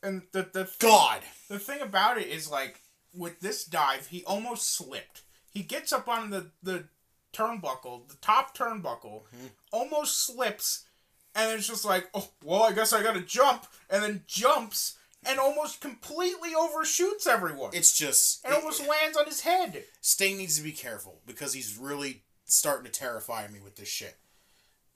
and 0.02 0.22
the, 0.32 0.48
the 0.52 0.68
God. 0.78 1.20
The 1.48 1.58
thing 1.58 1.80
about 1.80 2.18
it 2.18 2.26
is 2.26 2.50
like 2.50 2.80
with 3.14 3.40
this 3.40 3.64
dive, 3.64 4.08
he 4.08 4.24
almost 4.24 4.76
slipped. 4.76 5.22
He 5.50 5.62
gets 5.62 5.92
up 5.92 6.08
on 6.08 6.30
the 6.30 6.50
the 6.62 6.84
turnbuckle, 7.32 8.08
the 8.08 8.16
top 8.20 8.56
turnbuckle, 8.56 9.22
mm-hmm. 9.22 9.46
almost 9.72 10.26
slips, 10.26 10.86
and 11.34 11.52
it's 11.52 11.68
just 11.68 11.84
like, 11.84 12.08
oh 12.14 12.28
well, 12.44 12.64
I 12.64 12.72
guess 12.72 12.92
I 12.92 13.02
gotta 13.02 13.20
jump, 13.20 13.66
and 13.90 14.02
then 14.02 14.24
jumps 14.26 14.97
and 15.28 15.38
almost 15.38 15.80
completely 15.80 16.54
overshoots 16.54 17.26
everyone. 17.26 17.70
It's 17.74 17.96
just 17.96 18.44
and 18.44 18.54
almost 18.54 18.86
lands 18.86 19.16
on 19.16 19.26
his 19.26 19.42
head. 19.42 19.84
Sting 20.00 20.38
needs 20.38 20.56
to 20.56 20.64
be 20.64 20.72
careful 20.72 21.20
because 21.26 21.52
he's 21.52 21.76
really 21.76 22.22
starting 22.44 22.90
to 22.90 22.98
terrify 22.98 23.46
me 23.48 23.60
with 23.62 23.76
this 23.76 23.88
shit. 23.88 24.16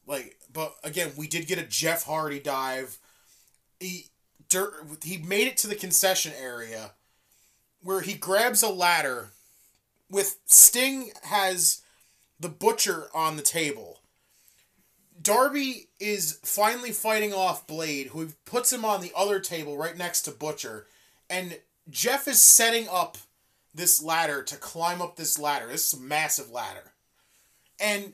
Like, 0.07 0.37
but 0.53 0.75
again, 0.83 1.13
we 1.17 1.29
did 1.29 1.47
get 1.47 1.59
a 1.59 1.65
Jeff 1.65 2.05
Hardy 2.05 2.41
dive. 2.41 2.99
He 3.79 4.07
dur- 4.49 4.85
he 5.03 5.19
made 5.19 5.47
it 5.47 5.57
to 5.59 5.67
the 5.67 5.75
concession 5.75 6.33
area 6.41 6.93
where 7.83 8.01
he 8.01 8.15
grabs 8.15 8.63
a 8.63 8.69
ladder 8.69 9.31
with 10.11 10.39
Sting 10.47 11.11
has 11.25 11.83
the 12.39 12.49
butcher 12.49 13.09
on 13.15 13.37
the 13.37 13.43
table. 13.43 14.01
Darby 15.23 15.89
is 16.01 16.39
finally 16.43 16.91
fighting 16.91 17.33
off 17.33 17.67
Blade, 17.67 18.09
who 18.09 18.29
puts 18.45 18.73
him 18.73 18.85
on 18.85 19.01
the 19.01 19.13
other 19.17 19.41
table 19.41 19.77
right 19.77 19.97
next 19.97 20.23
to 20.23 20.31
Butcher, 20.31 20.87
and 21.31 21.59
Jeff 21.89 22.29
is 22.29 22.41
setting 22.41 22.89
up 22.91 23.19
this 23.75 24.03
ladder 24.03 24.43
to 24.43 24.57
climb 24.57 25.01
up 25.01 25.17
this 25.17 25.39
ladder. 25.39 25.67
This 25.67 25.99
massive 25.99 26.51
ladder. 26.51 26.93
And 27.81 28.13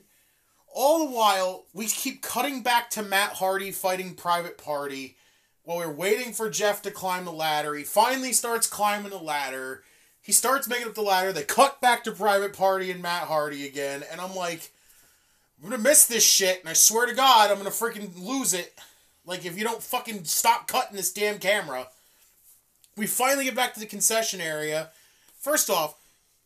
all 0.73 1.05
the 1.05 1.13
while, 1.13 1.65
we 1.73 1.87
keep 1.87 2.21
cutting 2.21 2.63
back 2.63 2.89
to 2.91 3.03
Matt 3.03 3.33
Hardy 3.33 3.71
fighting 3.71 4.15
Private 4.15 4.57
Party 4.57 5.17
while 5.63 5.77
we're 5.77 5.91
waiting 5.91 6.33
for 6.33 6.49
Jeff 6.49 6.81
to 6.83 6.91
climb 6.91 7.25
the 7.25 7.31
ladder. 7.31 7.75
He 7.75 7.83
finally 7.83 8.33
starts 8.33 8.67
climbing 8.67 9.11
the 9.11 9.17
ladder. 9.17 9.83
He 10.21 10.31
starts 10.31 10.67
making 10.67 10.87
up 10.87 10.95
the 10.95 11.01
ladder. 11.01 11.33
They 11.33 11.43
cut 11.43 11.81
back 11.81 12.03
to 12.03 12.11
Private 12.11 12.53
Party 12.53 12.91
and 12.91 13.01
Matt 13.01 13.23
Hardy 13.23 13.67
again. 13.67 14.03
And 14.11 14.21
I'm 14.21 14.35
like, 14.35 14.71
I'm 15.61 15.69
gonna 15.69 15.81
miss 15.81 16.05
this 16.05 16.23
shit. 16.23 16.61
And 16.61 16.69
I 16.69 16.73
swear 16.73 17.05
to 17.05 17.13
God, 17.13 17.51
I'm 17.51 17.57
gonna 17.57 17.69
freaking 17.69 18.11
lose 18.17 18.53
it. 18.53 18.73
Like, 19.25 19.45
if 19.45 19.57
you 19.57 19.63
don't 19.63 19.83
fucking 19.83 20.23
stop 20.23 20.67
cutting 20.67 20.95
this 20.95 21.13
damn 21.13 21.39
camera. 21.39 21.87
We 22.95 23.07
finally 23.07 23.45
get 23.45 23.55
back 23.55 23.73
to 23.73 23.79
the 23.79 23.85
concession 23.85 24.41
area. 24.41 24.89
First 25.39 25.69
off, 25.69 25.95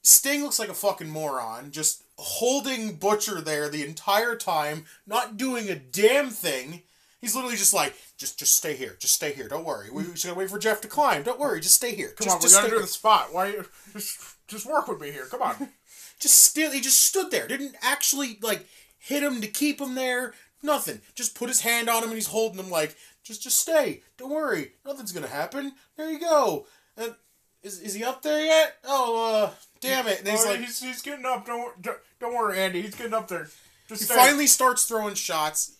Sting 0.03 0.43
looks 0.43 0.59
like 0.59 0.69
a 0.69 0.73
fucking 0.73 1.09
moron, 1.09 1.71
just 1.71 2.03
holding 2.17 2.95
Butcher 2.95 3.41
there 3.41 3.69
the 3.69 3.85
entire 3.85 4.35
time, 4.35 4.85
not 5.07 5.37
doing 5.37 5.69
a 5.69 5.75
damn 5.75 6.29
thing. 6.29 6.83
He's 7.21 7.35
literally 7.35 7.55
just 7.55 7.73
like, 7.73 7.95
just 8.17 8.37
just 8.37 8.57
stay 8.57 8.75
here, 8.75 8.97
just 8.99 9.13
stay 9.13 9.31
here. 9.33 9.47
Don't 9.47 9.63
worry. 9.63 9.89
We 9.89 10.03
just 10.03 10.25
gotta 10.25 10.37
wait 10.37 10.49
for 10.49 10.59
Jeff 10.59 10.81
to 10.81 10.89
climb. 10.89 11.23
Don't 11.23 11.39
worry, 11.39 11.61
just 11.61 11.75
stay 11.75 11.95
here. 11.95 12.09
Come 12.17 12.25
just, 12.25 12.35
on, 12.35 12.41
we 12.43 12.51
gotta 12.51 12.67
do 12.67 12.75
here. 12.75 12.81
the 12.81 12.87
spot. 12.87 13.33
Why 13.33 13.47
you 13.47 13.65
just 13.93 14.35
just 14.47 14.65
work 14.65 14.87
with 14.89 14.99
me 14.99 15.11
here? 15.11 15.25
Come 15.25 15.41
on. 15.41 15.69
Just 16.19 16.43
still, 16.43 16.71
he 16.71 16.79
just 16.79 17.01
stood 17.01 17.31
there. 17.31 17.49
Didn't 17.49 17.75
actually 17.81 18.37
like 18.41 18.65
hit 19.03 19.21
him 19.21 19.41
to 19.41 19.47
keep 19.47 19.81
him 19.81 19.95
there. 19.95 20.33
Nothing. 20.61 21.01
Just 21.13 21.35
put 21.35 21.49
his 21.49 21.59
hand 21.61 21.89
on 21.89 21.97
him 22.03 22.09
and 22.09 22.13
he's 22.15 22.27
holding 22.27 22.57
him 22.59 22.69
like, 22.69 22.95
just 23.23 23.43
just 23.43 23.59
stay. 23.59 24.01
Don't 24.17 24.31
worry. 24.31 24.71
Nothing's 24.85 25.11
gonna 25.11 25.27
happen. 25.27 25.73
There 25.97 26.09
you 26.09 26.19
go. 26.19 26.65
And 26.95 27.13
is 27.61 27.79
is 27.81 27.93
he 27.93 28.03
up 28.03 28.21
there 28.21 28.45
yet? 28.45 28.77
Oh, 28.85 29.33
uh, 29.45 29.49
damn 29.81 30.07
it. 30.07 30.19
And 30.19 30.27
he's 30.29 30.45
Oh, 30.45 30.49
like, 30.51 30.61
he's, 30.61 30.81
he's 30.81 31.01
getting 31.01 31.25
up. 31.25 31.45
Don't 31.45 31.81
don't, 31.81 31.97
don't 32.19 32.33
worry, 32.33 32.59
Andy. 32.59 32.81
He's 32.81 32.95
getting 32.95 33.13
up 33.13 33.27
there. 33.27 33.49
Just 33.89 34.01
He 34.01 34.05
stay. 34.05 34.15
finally 34.15 34.47
starts 34.47 34.85
throwing 34.85 35.15
shots. 35.15 35.75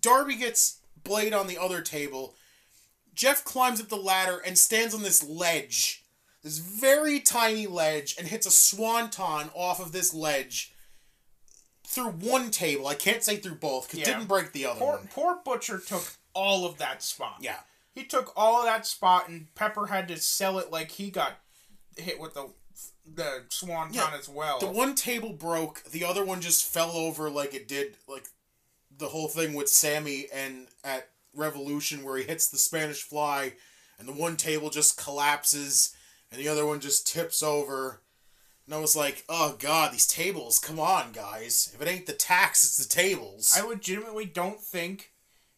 Darby 0.00 0.36
gets 0.36 0.80
Blade 1.02 1.34
on 1.34 1.46
the 1.46 1.58
other 1.58 1.82
table. 1.82 2.34
Jeff 3.14 3.44
climbs 3.44 3.80
up 3.80 3.88
the 3.88 3.96
ladder 3.96 4.38
and 4.44 4.58
stands 4.58 4.94
on 4.94 5.02
this 5.02 5.22
ledge, 5.22 6.04
this 6.42 6.58
very 6.58 7.20
tiny 7.20 7.66
ledge, 7.66 8.16
and 8.18 8.26
hits 8.26 8.46
a 8.46 8.50
swanton 8.50 9.50
off 9.54 9.80
of 9.80 9.92
this 9.92 10.12
ledge 10.14 10.73
through 11.86 12.10
one 12.10 12.50
table. 12.50 12.86
I 12.86 12.94
can't 12.94 13.22
say 13.22 13.36
through 13.36 13.56
both 13.56 13.86
because 13.86 14.00
Yeah. 14.00 14.14
didn't 14.14 14.28
break 14.28 14.52
the 14.52 14.66
other 14.66 14.78
Poor, 14.80 14.96
one. 14.96 15.08
poor 15.08 15.36
Butcher 15.44 15.78
took 15.78 16.14
all 16.34 16.64
of 16.66 16.78
that 16.78 17.02
spot. 17.02 17.36
Yeah. 17.40 17.60
He 17.94 18.04
took 18.04 18.32
all 18.36 18.58
of 18.60 18.64
that 18.64 18.86
spot, 18.86 19.28
and 19.28 19.54
Pepper 19.54 19.86
had 19.86 20.08
to 20.08 20.18
sell 20.18 20.58
it 20.58 20.70
like 20.70 20.90
he 20.92 21.10
got 21.10 21.38
hit 21.96 22.18
with 22.18 22.34
the 22.34 22.52
the 23.06 23.44
swanton 23.50 23.94
Yeah, 23.94 24.10
as 24.18 24.28
well. 24.28 24.58
The 24.58 24.66
one 24.66 24.94
table 24.94 25.32
broke, 25.34 25.84
the 25.84 26.04
other 26.04 26.24
one 26.24 26.40
just 26.40 26.64
fell 26.64 26.92
over 26.92 27.30
like 27.30 27.52
it 27.54 27.68
did 27.68 27.98
like 28.08 28.26
the 28.96 29.08
whole 29.10 29.28
thing 29.28 29.52
with 29.52 29.68
Sammy 29.68 30.26
and 30.32 30.68
at 30.82 31.10
Revolution 31.34 32.02
where 32.02 32.16
he 32.16 32.24
hits 32.24 32.48
the 32.48 32.56
Spanish 32.58 33.02
fly 33.02 33.52
and 33.98 34.08
the 34.08 34.12
one 34.12 34.36
table 34.38 34.70
just 34.70 34.96
collapses 34.96 35.94
and 36.32 36.40
the 36.40 36.48
other 36.48 36.64
one 36.66 36.80
just 36.80 37.06
tips 37.06 37.42
over. 37.42 38.00
And 38.66 38.74
I 38.74 38.78
was 38.78 38.96
like, 38.96 39.24
oh 39.28 39.56
god, 39.58 39.92
these 39.92 40.06
tables, 40.06 40.58
come 40.58 40.80
on, 40.80 41.12
guys. 41.12 41.70
If 41.74 41.82
it 41.82 41.88
ain't 41.88 42.06
the 42.06 42.12
tax, 42.14 42.64
it's 42.64 42.78
the 42.84 42.92
tables. 42.92 43.54
I 43.56 43.66
legitimately 43.66 44.26
don't 44.26 44.60
think 44.60 45.12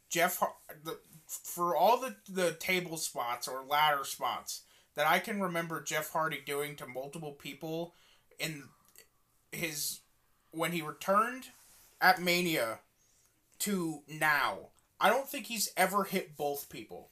Jeff 0.09 0.39
Har- 0.39 0.57
the, 0.85 0.99
for 1.27 1.77
all 1.77 1.99
the 2.01 2.17
the 2.29 2.53
table 2.53 2.97
spots 2.97 3.47
or 3.49 3.65
ladder 3.65 4.05
spots 4.05 4.63
that 4.95 5.07
I 5.07 5.19
can 5.19 5.41
remember 5.41 5.83
Jeff 5.83 6.11
Hardy 6.13 6.41
doing 6.45 6.75
to 6.77 6.87
multiple 6.87 7.33
people 7.33 7.95
in 8.39 8.65
his 9.53 10.01
when 10.51 10.73
he 10.73 10.83
returned 10.83 11.49
at 12.01 12.21
Mania 12.21 12.81
to 13.61 14.03
now. 14.09 14.71
I 15.01 15.11
don't 15.11 15.29
think 15.29 15.47
he's 15.47 15.71
ever 15.77 16.05
hit 16.05 16.37
both 16.37 16.69
people. 16.71 17.11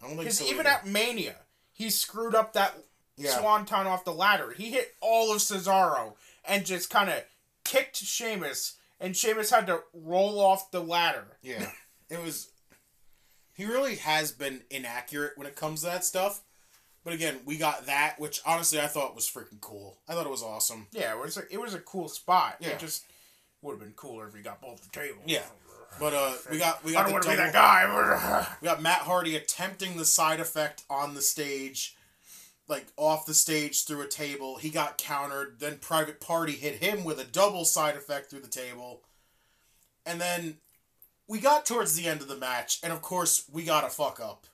I 0.00 0.06
don't 0.06 0.10
think 0.10 0.20
Because 0.22 0.38
so 0.38 0.44
even 0.46 0.60
either. 0.60 0.68
at 0.70 0.86
Mania, 0.86 1.36
he 1.72 1.90
screwed 1.90 2.34
up 2.34 2.52
that 2.52 2.76
Yeah. 3.16 3.38
swanton 3.38 3.86
off 3.86 4.04
the 4.04 4.12
ladder. 4.12 4.52
He 4.56 4.70
hit 4.70 4.94
all 5.00 5.32
of 5.32 5.38
Cesaro 5.38 6.14
and 6.44 6.64
just 6.66 6.90
kind 6.90 7.08
of 7.10 7.22
kicked 7.64 7.96
Sheamus, 7.96 8.74
and 9.00 9.16
Sheamus 9.16 9.50
had 9.50 9.66
to 9.68 9.80
roll 9.92 10.40
off 10.40 10.70
the 10.70 10.80
ladder. 10.80 11.38
Yeah. 11.42 11.70
It 12.10 12.22
was. 12.22 12.50
He 13.54 13.64
really 13.64 13.96
has 13.96 14.30
been 14.30 14.60
inaccurate 14.70 15.32
when 15.36 15.46
it 15.46 15.56
comes 15.56 15.80
to 15.80 15.86
that 15.86 16.04
stuff. 16.04 16.42
But 17.02 17.14
again, 17.14 17.40
we 17.46 17.56
got 17.56 17.86
that, 17.86 18.20
which 18.20 18.40
honestly 18.46 18.78
I 18.78 18.86
thought 18.88 19.14
was 19.16 19.26
freaking 19.28 19.60
cool. 19.60 19.98
I 20.06 20.12
thought 20.12 20.26
it 20.26 20.30
was 20.30 20.42
awesome. 20.42 20.86
Yeah, 20.92 21.12
it 21.16 21.20
was 21.20 21.38
a, 21.38 21.42
it 21.50 21.58
was 21.58 21.72
a 21.74 21.78
cool 21.78 22.08
spot. 22.08 22.56
Yeah. 22.60 22.68
It 22.70 22.78
just 22.78 23.04
would 23.62 23.72
have 23.72 23.80
been 23.80 23.92
cooler 23.92 24.28
if 24.28 24.34
we 24.34 24.42
got 24.42 24.60
both 24.60 24.82
the 24.82 24.90
tables. 24.90 25.22
Yeah. 25.26 25.42
But 25.98 26.12
uh, 26.12 26.32
we 26.50 26.58
got 26.58 26.84
we 26.84 26.92
got 26.92 27.00
I 27.00 27.02
don't 27.02 27.08
the 27.08 27.12
want 27.14 27.24
to 27.24 27.30
be 27.30 27.36
that 27.36 27.52
guy. 27.52 28.46
We 28.60 28.66
got 28.66 28.82
Matt 28.82 29.00
Hardy 29.00 29.34
attempting 29.36 29.96
the 29.96 30.04
side 30.04 30.40
effect 30.40 30.82
on 30.90 31.14
the 31.14 31.22
stage, 31.22 31.96
like 32.68 32.86
off 32.96 33.26
the 33.26 33.34
stage 33.34 33.84
through 33.84 34.02
a 34.02 34.08
table. 34.08 34.56
He 34.56 34.70
got 34.70 34.98
countered. 34.98 35.60
Then 35.60 35.78
Private 35.78 36.20
Party 36.20 36.52
hit 36.52 36.82
him 36.82 37.04
with 37.04 37.20
a 37.20 37.24
double 37.24 37.64
side 37.64 37.96
effect 37.96 38.30
through 38.30 38.40
the 38.40 38.48
table. 38.48 39.02
And 40.06 40.20
then 40.20 40.58
we 41.26 41.40
got 41.40 41.66
towards 41.66 41.94
the 41.94 42.06
end 42.06 42.20
of 42.20 42.28
the 42.28 42.36
match, 42.36 42.80
and 42.82 42.92
of 42.92 43.00
course, 43.02 43.44
we 43.50 43.64
got 43.64 43.84
a 43.84 43.88
fuck 43.88 44.20
up 44.20 44.46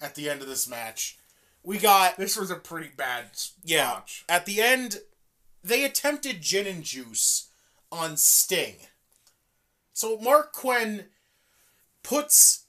at 0.00 0.14
the 0.14 0.30
end 0.30 0.40
of 0.40 0.48
this 0.48 0.68
match. 0.68 1.18
We 1.62 1.78
got 1.78 2.16
this 2.16 2.36
was 2.36 2.50
a 2.50 2.56
pretty 2.56 2.90
bad 2.94 3.26
yeah. 3.62 3.94
botch. 3.94 4.24
At 4.28 4.46
the 4.46 4.60
end, 4.60 4.98
they 5.62 5.84
attempted 5.84 6.42
gin 6.42 6.66
and 6.66 6.84
juice 6.84 7.48
on 7.90 8.16
Sting. 8.16 8.76
So 9.92 10.18
Marq 10.18 10.52
Quen 10.52 11.06
puts 12.02 12.63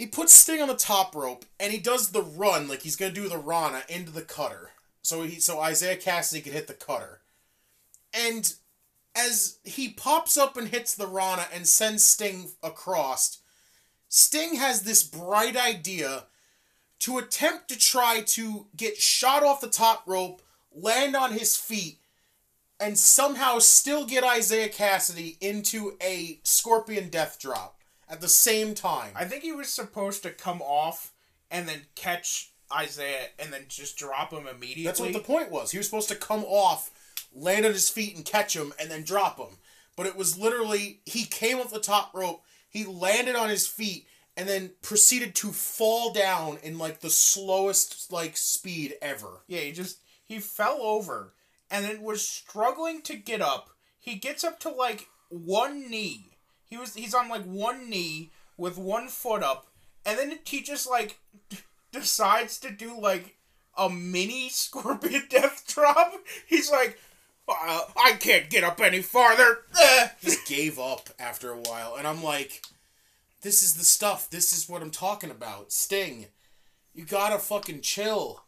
he 0.00 0.06
puts 0.06 0.32
Sting 0.32 0.62
on 0.62 0.68
the 0.68 0.74
top 0.74 1.14
rope 1.14 1.44
and 1.60 1.74
he 1.74 1.78
does 1.78 2.12
the 2.12 2.22
run 2.22 2.68
like 2.68 2.80
he's 2.80 2.96
gonna 2.96 3.12
do 3.12 3.28
the 3.28 3.36
Rana 3.36 3.82
into 3.86 4.10
the 4.10 4.22
cutter. 4.22 4.70
So 5.02 5.24
he 5.24 5.38
so 5.40 5.62
Isiah 5.62 5.98
Kassidy 5.98 6.42
could 6.42 6.54
hit 6.54 6.68
the 6.68 6.72
cutter. 6.72 7.20
And 8.14 8.50
as 9.14 9.58
he 9.62 9.90
pops 9.90 10.38
up 10.38 10.56
and 10.56 10.68
hits 10.68 10.94
the 10.94 11.06
Rana 11.06 11.44
and 11.52 11.68
sends 11.68 12.02
Sting 12.02 12.52
across, 12.62 13.42
Sting 14.08 14.54
has 14.54 14.84
this 14.84 15.02
bright 15.02 15.54
idea 15.54 16.24
to 17.00 17.18
attempt 17.18 17.68
to 17.68 17.78
try 17.78 18.22
to 18.22 18.68
get 18.74 18.96
shot 18.96 19.42
off 19.42 19.60
the 19.60 19.68
top 19.68 20.04
rope, 20.06 20.40
land 20.74 21.14
on 21.14 21.32
his 21.32 21.58
feet, 21.58 21.98
and 22.80 22.98
somehow 22.98 23.58
still 23.58 24.06
get 24.06 24.24
Isiah 24.24 24.70
Kassidy 24.70 25.36
into 25.42 25.98
a 26.02 26.40
scorpion 26.42 27.10
death 27.10 27.38
drop 27.38 27.79
at 28.10 28.20
the 28.20 28.28
same 28.28 28.74
time. 28.74 29.12
I 29.14 29.24
think 29.24 29.42
he 29.42 29.52
was 29.52 29.68
supposed 29.68 30.22
to 30.24 30.30
come 30.30 30.60
off 30.60 31.12
and 31.50 31.68
then 31.68 31.82
catch 31.94 32.52
Isiah 32.82 33.28
and 33.38 33.52
then 33.52 33.64
just 33.68 33.96
drop 33.96 34.32
him 34.32 34.46
immediately. 34.46 34.84
That's 34.84 35.00
what 35.00 35.12
the 35.12 35.20
point 35.20 35.50
was. 35.50 35.70
He 35.70 35.78
was 35.78 35.86
supposed 35.86 36.08
to 36.08 36.16
come 36.16 36.44
off, 36.44 36.90
land 37.34 37.64
on 37.64 37.72
his 37.72 37.88
feet, 37.88 38.16
and 38.16 38.24
catch 38.24 38.54
him, 38.54 38.72
and 38.80 38.90
then 38.90 39.02
drop 39.02 39.38
him. 39.38 39.58
But 39.96 40.06
it 40.06 40.16
was 40.16 40.38
literally 40.38 41.00
he 41.04 41.24
came 41.24 41.58
off 41.58 41.72
the 41.72 41.80
top 41.80 42.12
rope, 42.14 42.42
he 42.68 42.84
landed 42.84 43.36
on 43.36 43.48
his 43.48 43.66
feet, 43.66 44.06
and 44.36 44.48
then 44.48 44.72
proceeded 44.82 45.34
to 45.36 45.48
fall 45.48 46.12
down 46.12 46.58
in 46.62 46.78
like 46.78 47.00
the 47.00 47.10
slowest 47.10 48.10
like 48.12 48.36
speed 48.36 48.94
ever. 49.02 49.42
Yeah, 49.46 49.60
he 49.60 49.72
just 49.72 49.98
he 50.24 50.38
fell 50.38 50.78
over 50.80 51.34
and 51.70 51.84
then 51.84 52.02
was 52.02 52.26
struggling 52.26 53.02
to 53.02 53.16
get 53.16 53.40
up. 53.40 53.70
He 53.98 54.14
gets 54.16 54.44
up 54.44 54.58
to 54.60 54.70
like 54.70 55.08
one 55.28 55.90
knee. 55.90 56.29
He 56.70 56.76
was 56.76 56.94
he's 56.94 57.14
on 57.14 57.28
like 57.28 57.42
one 57.44 57.90
knee 57.90 58.30
with 58.56 58.78
one 58.78 59.08
foot 59.08 59.42
up, 59.42 59.66
and 60.06 60.16
then 60.18 60.38
he 60.44 60.62
just 60.62 60.88
like 60.88 61.18
decides 61.92 62.58
to 62.60 62.70
do 62.70 62.98
like 62.98 63.36
a 63.76 63.90
mini 63.90 64.48
scorpion 64.50 65.24
death 65.28 65.64
drop. 65.66 66.14
He's 66.46 66.70
like, 66.70 66.98
uh, 67.48 67.80
I 67.96 68.12
can't 68.12 68.48
get 68.48 68.64
up 68.64 68.80
any 68.80 69.02
farther. 69.02 69.58
Eh. 69.80 70.08
just 70.22 70.46
gave 70.46 70.78
up 70.78 71.10
after 71.18 71.50
a 71.50 71.56
while. 71.58 71.96
And 71.96 72.06
I'm 72.06 72.22
like, 72.22 72.62
this 73.42 73.62
is 73.62 73.74
the 73.74 73.84
stuff. 73.84 74.30
This 74.30 74.52
is 74.52 74.68
what 74.68 74.82
I'm 74.82 74.90
talking 74.90 75.30
about. 75.30 75.72
Sting, 75.72 76.26
you 76.94 77.04
gotta 77.04 77.38
fucking 77.38 77.80
chill. 77.80 78.44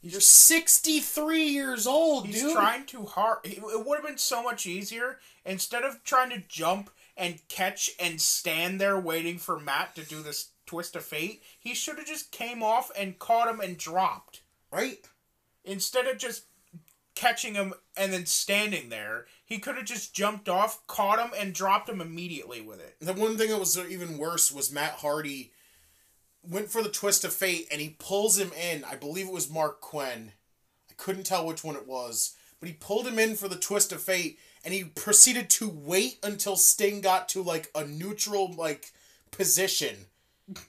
You're 0.00 0.20
63 0.20 1.42
years 1.42 1.86
old, 1.86 2.26
He's 2.26 2.40
dude. 2.40 2.52
trying 2.52 2.86
too 2.86 3.06
hard. 3.06 3.38
It 3.44 3.60
would 3.60 3.96
have 3.98 4.06
been 4.06 4.18
so 4.18 4.42
much 4.42 4.64
easier 4.66 5.18
instead 5.44 5.82
of 5.82 6.04
trying 6.04 6.30
to 6.30 6.42
jump 6.48 6.90
and 7.16 7.46
catch 7.48 7.90
and 7.98 8.20
stand 8.20 8.80
there 8.80 8.98
waiting 8.98 9.38
for 9.38 9.58
Matt 9.58 9.94
to 9.96 10.02
do 10.02 10.22
this 10.22 10.50
twist 10.66 10.96
of 10.96 11.04
fate. 11.04 11.42
He 11.58 11.74
should 11.74 11.96
have 11.96 12.06
just 12.06 12.30
came 12.30 12.62
off 12.62 12.90
and 12.98 13.18
caught 13.18 13.48
him 13.48 13.60
and 13.60 13.78
dropped 13.78 14.42
right? 14.70 14.98
instead 15.64 16.06
of 16.06 16.18
just 16.18 16.44
catching 17.14 17.54
him 17.54 17.74
and 17.96 18.12
then 18.12 18.26
standing 18.26 18.90
there. 18.90 19.26
He 19.44 19.58
could 19.58 19.76
have 19.76 19.86
just 19.86 20.14
jumped 20.14 20.48
off, 20.48 20.86
caught 20.86 21.18
him, 21.18 21.30
and 21.38 21.54
dropped 21.54 21.88
him 21.88 22.00
immediately 22.00 22.60
with 22.60 22.80
it. 22.80 22.96
The 23.00 23.14
one 23.14 23.36
thing 23.36 23.50
that 23.50 23.58
was 23.58 23.78
even 23.78 24.18
worse 24.18 24.52
was 24.52 24.72
Matt 24.72 24.92
Hardy 24.92 25.52
went 26.42 26.70
for 26.70 26.82
the 26.82 26.90
twist 26.90 27.24
of 27.24 27.32
fate 27.32 27.66
and 27.72 27.80
he 27.80 27.96
pulls 27.98 28.38
him 28.38 28.52
in. 28.52 28.84
I 28.84 28.96
believe 28.96 29.26
it 29.26 29.32
was 29.32 29.48
Marq 29.48 29.80
Quen. 29.80 30.32
I 30.90 30.94
couldn't 30.96 31.24
tell 31.24 31.46
which 31.46 31.64
one 31.64 31.74
it 31.76 31.88
was, 31.88 32.36
but 32.60 32.68
he 32.68 32.74
pulled 32.74 33.06
him 33.06 33.18
in 33.18 33.34
for 33.34 33.48
the 33.48 33.56
twist 33.56 33.92
of 33.92 34.00
fate 34.00 34.38
and 34.66 34.74
he 34.74 34.82
proceeded 34.82 35.48
to 35.48 35.68
wait 35.68 36.18
until 36.24 36.56
Sting 36.56 37.00
got 37.00 37.28
to 37.30 37.40
like 37.40 37.70
a 37.72 37.86
neutral 37.86 38.52
like 38.52 38.90
position 39.30 39.94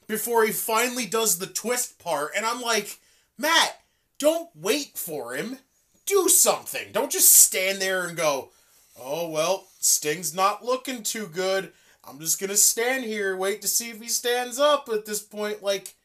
before 0.06 0.46
he 0.46 0.52
finally 0.52 1.08
does 1.08 1.40
the 1.40 1.48
twist 1.48 1.98
part 1.98 2.32
and 2.36 2.46
I'm 2.46 2.62
like, 2.62 3.00
"Matt, 3.40 3.82
don't 4.20 4.52
wait 4.56 5.00
for 5.00 5.34
him. 5.34 5.58
Do 6.06 6.30
something. 6.30 6.92
Don't 6.92 7.12
just 7.12 7.34
stand 7.34 7.82
there 7.82 8.06
and 8.06 8.16
go, 8.16 8.52
"Oh, 8.96 9.30
well, 9.30 9.68
Sting's 9.80 10.34
not 10.34 10.64
looking 10.64 11.02
too 11.02 11.26
good." 11.26 11.74
I'm 12.08 12.20
just 12.20 12.40
gonna 12.40 12.56
stand 12.56 13.04
here, 13.04 13.36
wait 13.36 13.64
to 13.64 13.68
see 13.68 13.90
if 13.90 14.00
he 14.00 14.08
stands 14.08 14.60
up 14.60 14.88
at 14.90 15.06
this 15.06 15.24
point. 15.24 15.64
Like, 15.64 15.96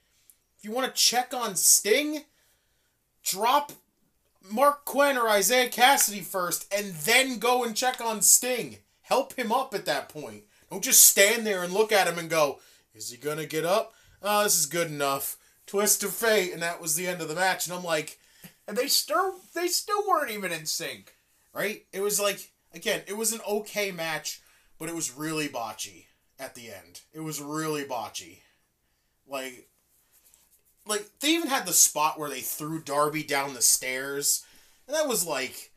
if 0.59 0.65
you 0.65 0.73
want 0.73 0.93
to 0.93 1.01
check 1.01 1.35
on 1.35 1.57
Sting, 1.57 2.25
drop 3.23 3.73
Marq 4.51 4.85
Quen 4.85 5.17
or 5.19 5.29
Isiah 5.37 5.69
Kassidy 5.69 6.25
first, 6.25 6.73
and 6.75 6.93
then 6.95 7.39
go 7.39 7.65
and 7.65 7.77
check 7.77 8.01
on 8.01 8.23
Sting. 8.23 8.79
Help 9.03 9.35
him 9.35 9.53
up 9.53 9.75
at 9.75 9.85
that 9.87 10.09
point. 10.09 10.45
Don't 10.71 10.83
just 10.85 11.05
stand 11.07 11.47
there 11.47 11.63
and 11.63 11.73
look 11.73 11.93
at 11.93 12.09
him 12.09 12.19
and 12.19 12.31
go, 12.31 12.59
is 12.95 13.11
he 13.11 13.17
gonna 13.17 13.47
get 13.47 13.65
up? 13.65 13.95
Oh, 14.23 14.45
this 14.45 14.59
is 14.59 14.67
good 14.67 14.89
enough. 14.89 15.37
Twist 15.67 16.03
of 16.03 16.13
fate, 16.13 16.53
and 16.53 16.63
that 16.63 16.81
was 16.81 16.95
the 16.97 17.07
end 17.07 17.21
of 17.21 17.29
the 17.29 17.35
match. 17.35 17.67
And 17.67 17.77
I'm 17.77 17.85
like, 17.85 18.19
And 18.67 18.77
they 18.77 18.87
still 18.89 19.37
they 19.55 19.67
still 19.69 20.07
weren't 20.09 20.31
even 20.31 20.53
in 20.53 20.67
sync. 20.67 21.15
right? 21.53 21.85
It 21.93 22.01
was 22.01 22.19
like 22.21 22.51
again, 22.75 23.03
it 23.07 23.17
was 23.17 23.33
an 23.33 23.41
okay 23.49 23.91
match, 23.91 24.41
but 24.79 24.89
it 24.89 24.95
was 24.95 25.17
really 25.17 25.49
botchy 25.49 26.07
at 26.39 26.55
the 26.55 26.71
end. 26.71 27.01
It 27.13 27.21
was 27.21 27.41
really 27.41 27.85
botchy. 27.85 28.39
Like 29.27 29.69
like 30.87 31.09
they 31.21 31.29
even 31.29 31.49
had 31.49 31.67
the 31.67 31.73
spot 31.73 32.19
where 32.19 32.31
they 32.31 32.41
threw 32.41 32.81
Darby 32.81 33.23
down 33.23 33.55
the 33.55 33.63
stairs. 33.63 34.45
And 34.87 34.97
that 34.97 35.09
was 35.09 35.27
like 35.27 35.73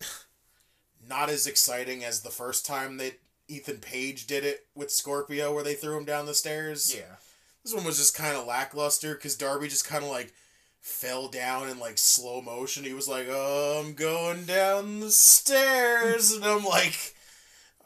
not 1.08 1.28
as 1.28 1.46
exciting 1.46 2.04
as 2.04 2.20
the 2.20 2.30
first 2.30 2.66
time 2.66 2.98
that 2.98 3.20
Ethan 3.48 3.78
Page 3.78 4.26
did 4.26 4.44
it 4.44 4.66
with 4.74 4.90
Scorpio 4.90 5.52
where 5.54 5.64
they 5.64 5.74
threw 5.74 5.96
him 5.96 6.04
down 6.04 6.26
the 6.26 6.34
stairs. 6.34 6.94
Yeah. 6.94 7.16
This 7.62 7.74
one 7.74 7.84
was 7.84 7.98
just 7.98 8.16
kind 8.16 8.36
of 8.36 8.46
lackluster 8.46 9.14
because 9.14 9.36
Darby 9.36 9.68
just 9.68 9.88
kind 9.88 10.04
of 10.04 10.10
like 10.10 10.34
fell 10.80 11.28
down 11.28 11.70
in 11.70 11.78
like 11.78 11.96
slow 11.96 12.42
motion. 12.42 12.84
He 12.84 12.92
was 12.92 13.08
like, 13.08 13.26
"Oh, 13.30 13.82
I'm 13.82 13.94
going 13.94 14.44
down 14.44 15.00
the 15.00 15.10
stairs," 15.10 16.32
and 16.32 16.44
I'm 16.44 16.62
like, 16.62 17.14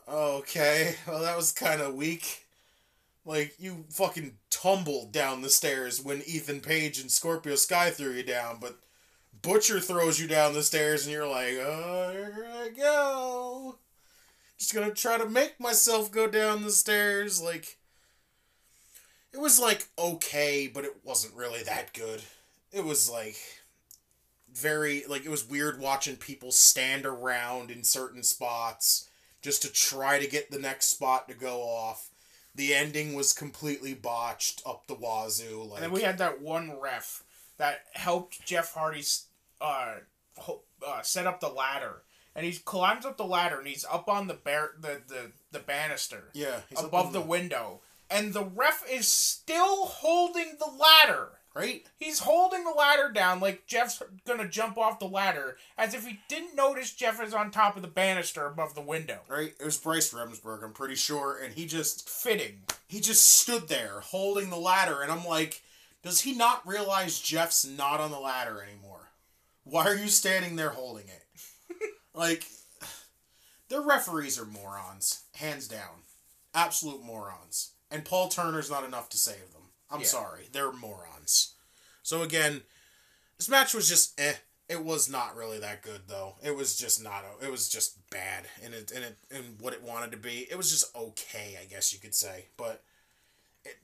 "Okay, 0.09 0.97
well 1.07 1.23
that 1.23 1.37
was 1.37 1.53
kind 1.53 1.81
of 1.81 1.95
weak." 1.95 2.48
Like 3.29 3.57
you 3.59 3.85
fucking 3.91 4.39
tumbled 4.49 5.13
down 5.13 5.43
the 5.43 5.51
stairs 5.51 6.03
when 6.03 6.23
Ethan 6.23 6.61
Page 6.61 6.99
and 6.99 7.11
Scorpio 7.11 7.57
Sky 7.57 7.91
threw 7.91 8.13
you 8.13 8.23
down, 8.23 8.57
but 8.59 8.79
Butcher 9.43 9.81
throws 9.81 10.19
you 10.19 10.27
down 10.27 10.55
the 10.55 10.63
stairs, 10.63 11.05
and 11.05 11.13
you're 11.13 11.29
like, 11.29 11.53
"Oh, 11.59 12.11
here 12.11 12.49
I 12.51 12.71
go." 12.71 13.77
Just 14.57 14.73
gonna 14.73 14.95
try 14.95 15.19
to 15.19 15.29
make 15.29 15.61
myself 15.61 16.11
go 16.11 16.27
down 16.27 16.63
the 16.63 16.71
stairs, 16.71 17.39
like 17.39 17.77
it 19.35 19.39
was 19.39 19.61
like 19.61 19.89
okay, 19.99 20.67
but 20.67 20.87
it 20.87 21.05
wasn't 21.05 21.35
really 21.35 21.63
that 21.65 21.93
good. 21.93 22.23
It 22.73 22.83
was 22.83 23.11
like 23.11 23.37
very 24.51 25.05
like 25.07 25.27
it 25.27 25.31
was 25.31 25.47
weird 25.47 25.79
watching 25.79 26.17
people 26.17 26.51
stand 26.51 27.05
around 27.05 27.71
in 27.71 27.85
certain 27.85 28.23
spots 28.23 29.11
just 29.43 29.61
to 29.61 29.71
try 29.71 30.19
to 30.19 30.27
get 30.27 30.51
the 30.51 30.59
next 30.59 30.87
spot 30.87 31.29
to 31.29 31.35
go 31.35 31.61
off. 31.61 32.09
The 32.59 32.75
ending 32.75 33.15
was 33.15 33.33
completely 33.33 33.95
botched 33.95 34.63
up 34.67 34.89
the 34.89 34.95
wazoo. 34.95 35.63
Like 35.63 35.77
And 35.77 35.85
then 35.85 35.93
we 35.93 36.03
had 36.03 36.19
that 36.19 36.41
one 36.43 36.79
ref 36.81 37.23
that 37.57 37.83
helped 37.95 38.45
Jeff 38.45 38.75
Hardy 38.75 39.05
uh, 39.61 39.95
ho- 40.37 40.63
uh 40.85 41.03
set 41.03 41.27
up 41.27 41.39
the 41.39 41.49
ladder. 41.49 42.03
And 42.35 42.45
he 42.45 42.53
climbs 42.53 43.07
up 43.07 43.17
the 43.17 43.25
ladder 43.25 43.59
and 43.59 43.67
he's 43.69 43.85
up 43.85 44.09
on 44.09 44.27
the 44.27 44.35
bear 44.35 44.73
the, 44.81 45.01
the, 45.07 45.33
the 45.53 45.61
banister. 45.61 46.31
yeah, 46.35 46.61
above 46.77 47.07
on 47.07 47.13
the 47.13 47.21
window. 47.21 47.81
And 48.11 48.35
the 48.35 48.45
ref 48.45 48.85
is 48.91 49.07
still 49.07 49.87
holding 49.87 50.57
the 50.59 50.67
ladder. 50.67 51.38
Right. 51.55 51.85
He's 51.97 52.21
holding 52.21 52.65
the 52.65 52.71
ladder 52.71 53.11
down 53.13 53.41
like 53.41 53.67
Jeff's 53.67 54.03
gonna 54.27 54.49
jump 54.49 54.79
off 54.79 54.99
the 54.99 55.07
ladder, 55.09 55.57
as 55.77 55.95
if 55.95 56.07
he 56.07 56.21
didn't 56.29 56.55
notice 56.57 56.93
Jeff 56.93 57.23
is 57.23 57.35
on 57.35 57.51
top 57.51 57.77
of 57.77 57.83
the 57.83 57.89
banister 57.89 58.47
above 58.47 58.75
the 58.75 58.81
window. 58.81 59.21
Right, 59.29 59.55
it 59.59 59.65
was 59.65 59.77
Bryce 59.79 60.13
Remsburg, 60.13 60.63
I'm 60.65 60.73
pretty 60.73 60.95
sure, 60.95 61.39
and 61.43 61.55
he 61.55 61.67
just 61.67 62.09
Fitting. 62.09 62.63
he 62.89 63.01
just 63.01 63.23
stood 63.41 63.69
there 63.69 64.01
holding 64.01 64.51
the 64.51 64.57
ladder 64.57 65.03
and 65.03 65.11
i'm 65.13 65.25
like 65.27 65.63
Does 66.03 66.21
he 66.21 66.35
not 66.35 66.67
realize 66.67 67.19
Jeff's 67.21 67.65
not 67.67 68.01
on 68.01 68.11
the 68.13 68.21
ladder 68.21 68.63
anymore? 68.63 69.09
Why 69.65 69.85
are 69.87 69.97
you 69.97 70.09
standing 70.09 70.57
there 70.57 70.71
holding 70.71 71.07
it? 71.09 71.25
like, 72.15 72.47
the 73.69 73.81
referees 73.81 74.39
are 74.39 74.47
morons, 74.47 75.25
hands 75.35 75.69
down. 75.69 76.05
Absolute 76.55 77.03
morons. 77.05 77.73
And 77.91 78.05
Paul 78.05 78.29
Turner's 78.29 78.71
not 78.71 78.85
enough 78.85 79.09
to 79.11 79.19
save 79.19 79.53
them. 79.53 79.63
I'm 79.91 80.01
Yeah. 80.01 80.07
sorry. 80.07 80.49
They're 80.53 80.73
morons. 80.73 81.18
So 82.03 82.23
again, 82.23 82.63
this 83.37 83.49
match 83.49 83.75
was 83.75 83.89
just 83.89 84.19
eh. 84.21 84.35
It 84.69 84.85
was 84.85 85.11
not 85.11 85.35
really 85.35 85.59
that 85.61 85.83
good 85.83 86.03
though. 86.09 86.35
It 86.43 86.55
was 86.55 86.77
just 86.77 87.03
not. 87.03 87.25
It 87.43 87.51
was 87.51 87.69
just 87.69 87.99
bad 88.11 88.45
in 88.65 88.75
it 88.75 88.91
in 88.91 89.03
it 89.03 89.17
in 89.31 89.57
what 89.61 89.73
it 89.73 89.83
wanted 89.83 90.11
to 90.13 90.19
be. 90.19 90.47
It 90.51 90.57
was 90.57 90.71
just 90.71 90.95
okay, 90.95 91.59
I 91.61 91.65
guess 91.65 91.93
you 91.93 91.99
could 91.99 92.15
say. 92.15 92.47
But 92.57 92.83
it 93.65 93.79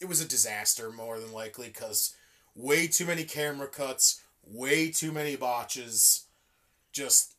it 0.00 0.08
was 0.08 0.20
a 0.20 0.28
disaster 0.28 0.90
more 0.90 1.18
than 1.18 1.32
likely 1.32 1.68
because 1.68 2.14
way 2.54 2.86
too 2.88 3.06
many 3.06 3.24
camera 3.24 3.68
cuts, 3.68 4.20
way 4.44 4.90
too 4.90 5.12
many 5.12 5.36
botches, 5.36 6.26
just 6.92 7.34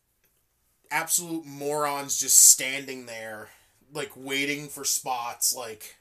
absolute 0.91 1.45
morons 1.45 2.17
just 2.17 2.39
standing 2.39 3.05
there 3.05 3.49
like 3.93 4.11
waiting 4.15 4.67
for 4.67 4.83
spots 4.83 5.55
like 5.55 5.97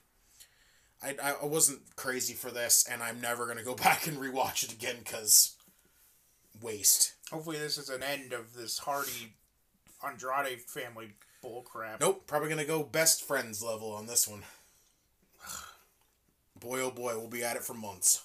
I, 1.03 1.15
I 1.43 1.47
wasn't 1.47 1.81
crazy 1.97 2.35
for 2.35 2.51
this 2.51 2.87
and 2.91 3.03
i'm 3.03 3.21
never 3.21 3.45
going 3.45 3.59
to 3.59 3.65
go 3.65 3.75
back 3.87 4.07
and 4.07 4.19
rewatch 4.19 4.65
it 4.65 4.73
again 4.73 4.97
because 4.99 5.55
waste. 6.63 7.15
Hopefully, 7.31 7.59
this 7.59 7.79
is 7.79 7.89
an 7.91 8.03
end 8.03 8.33
of 8.33 8.55
this 8.55 8.79
Hardy 8.79 9.35
Andrade 10.05 10.61
family 10.61 11.13
bullcrap. 11.45 12.01
nope 12.01 12.27
probably 12.27 12.49
going 12.49 12.61
to 12.61 12.67
go 12.67 12.83
best 12.83 13.23
friends 13.23 13.63
level 13.63 13.93
on 13.93 14.07
this 14.07 14.27
one. 14.27 14.43
Boy 16.61 16.81
oh 16.81 16.91
boy 16.91 17.17
we'll 17.17 17.29
be 17.29 17.45
at 17.45 17.57
it 17.57 17.65
for 17.65 17.75
months. 17.75 18.25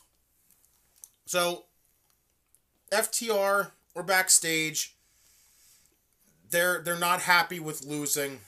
So 1.26 1.66
ftr 2.92 3.72
we're 3.94 4.04
backstage. 4.04 4.96
They're 6.50 6.82
they're 6.82 6.98
not 6.98 7.22
happy 7.22 7.60
with 7.60 7.86
losing 7.86 8.40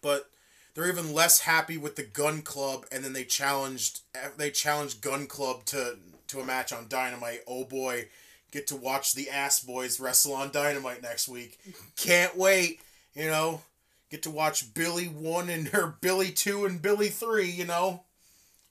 but 0.00 0.30
they're 0.78 0.88
even 0.88 1.12
less 1.12 1.40
happy 1.40 1.76
with 1.76 1.96
the 1.96 2.04
Gunn 2.04 2.42
club 2.42 2.86
and 2.92 3.02
then 3.02 3.12
they 3.12 3.24
challenged 3.24 4.02
they 4.36 4.52
challenged 4.52 5.00
Gunn 5.00 5.26
club 5.26 5.64
to 5.66 5.96
to 6.28 6.38
a 6.38 6.46
match 6.46 6.72
on 6.72 6.86
dynamite. 6.88 7.40
Oh 7.48 7.64
boy. 7.64 8.06
Get 8.52 8.68
to 8.68 8.76
watch 8.76 9.12
the 9.12 9.28
ass 9.28 9.58
boys 9.58 9.98
wrestle 9.98 10.34
on 10.34 10.52
dynamite 10.52 11.02
next 11.02 11.28
week. 11.28 11.58
Can't 11.96 12.36
wait 12.36 12.80
you 13.12 13.26
know? 13.26 13.62
Get 14.08 14.22
to 14.22 14.30
watch 14.30 14.72
billy 14.72 15.06
1 15.06 15.50
and 15.50 15.66
her 15.68 15.96
billy 16.00 16.30
2 16.30 16.64
and 16.64 16.80
billy 16.80 17.08
3 17.08 17.50
you 17.50 17.64
know? 17.64 18.04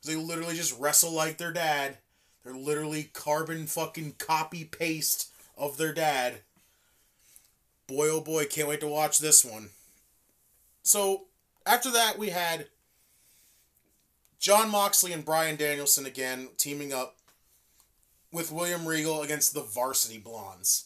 They 0.06 0.16
literally 0.16 0.56
just 0.56 0.80
wrestle 0.80 1.12
like 1.12 1.38
their 1.38 1.52
dad. 1.52 1.98
They're 2.46 2.56
literally 2.56 3.10
carbon 3.12 3.68
fucking 3.68 4.16
copy 4.18 4.64
paste 4.64 5.30
of 5.58 5.76
their 5.76 5.94
dad. 5.94 6.36
Boy 7.86 8.10
oh 8.10 8.22
boy 8.22 8.46
can't 8.46 8.70
wait 8.70 8.80
to 8.80 8.88
watch 8.88 9.20
this 9.20 9.44
one. 9.44 9.72
So 10.84 11.27
after 11.68 11.92
that 11.92 12.18
we 12.18 12.30
had 12.30 12.68
jon 14.40 14.70
moxley 14.70 15.14
and 15.14 15.26
brian 15.26 15.56
danielson 15.56 16.06
again 16.06 16.50
teaming 16.58 16.94
up 16.94 17.18
with 18.32 18.52
william 18.52 18.88
regal 18.88 19.22
against 19.22 19.54
the 19.54 19.62
varsity 19.62 20.18
blondes. 20.18 20.86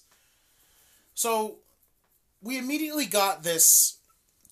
So 1.13 1.57
we 2.41 2.57
immediately 2.57 3.05
got 3.05 3.43
this. 3.43 3.97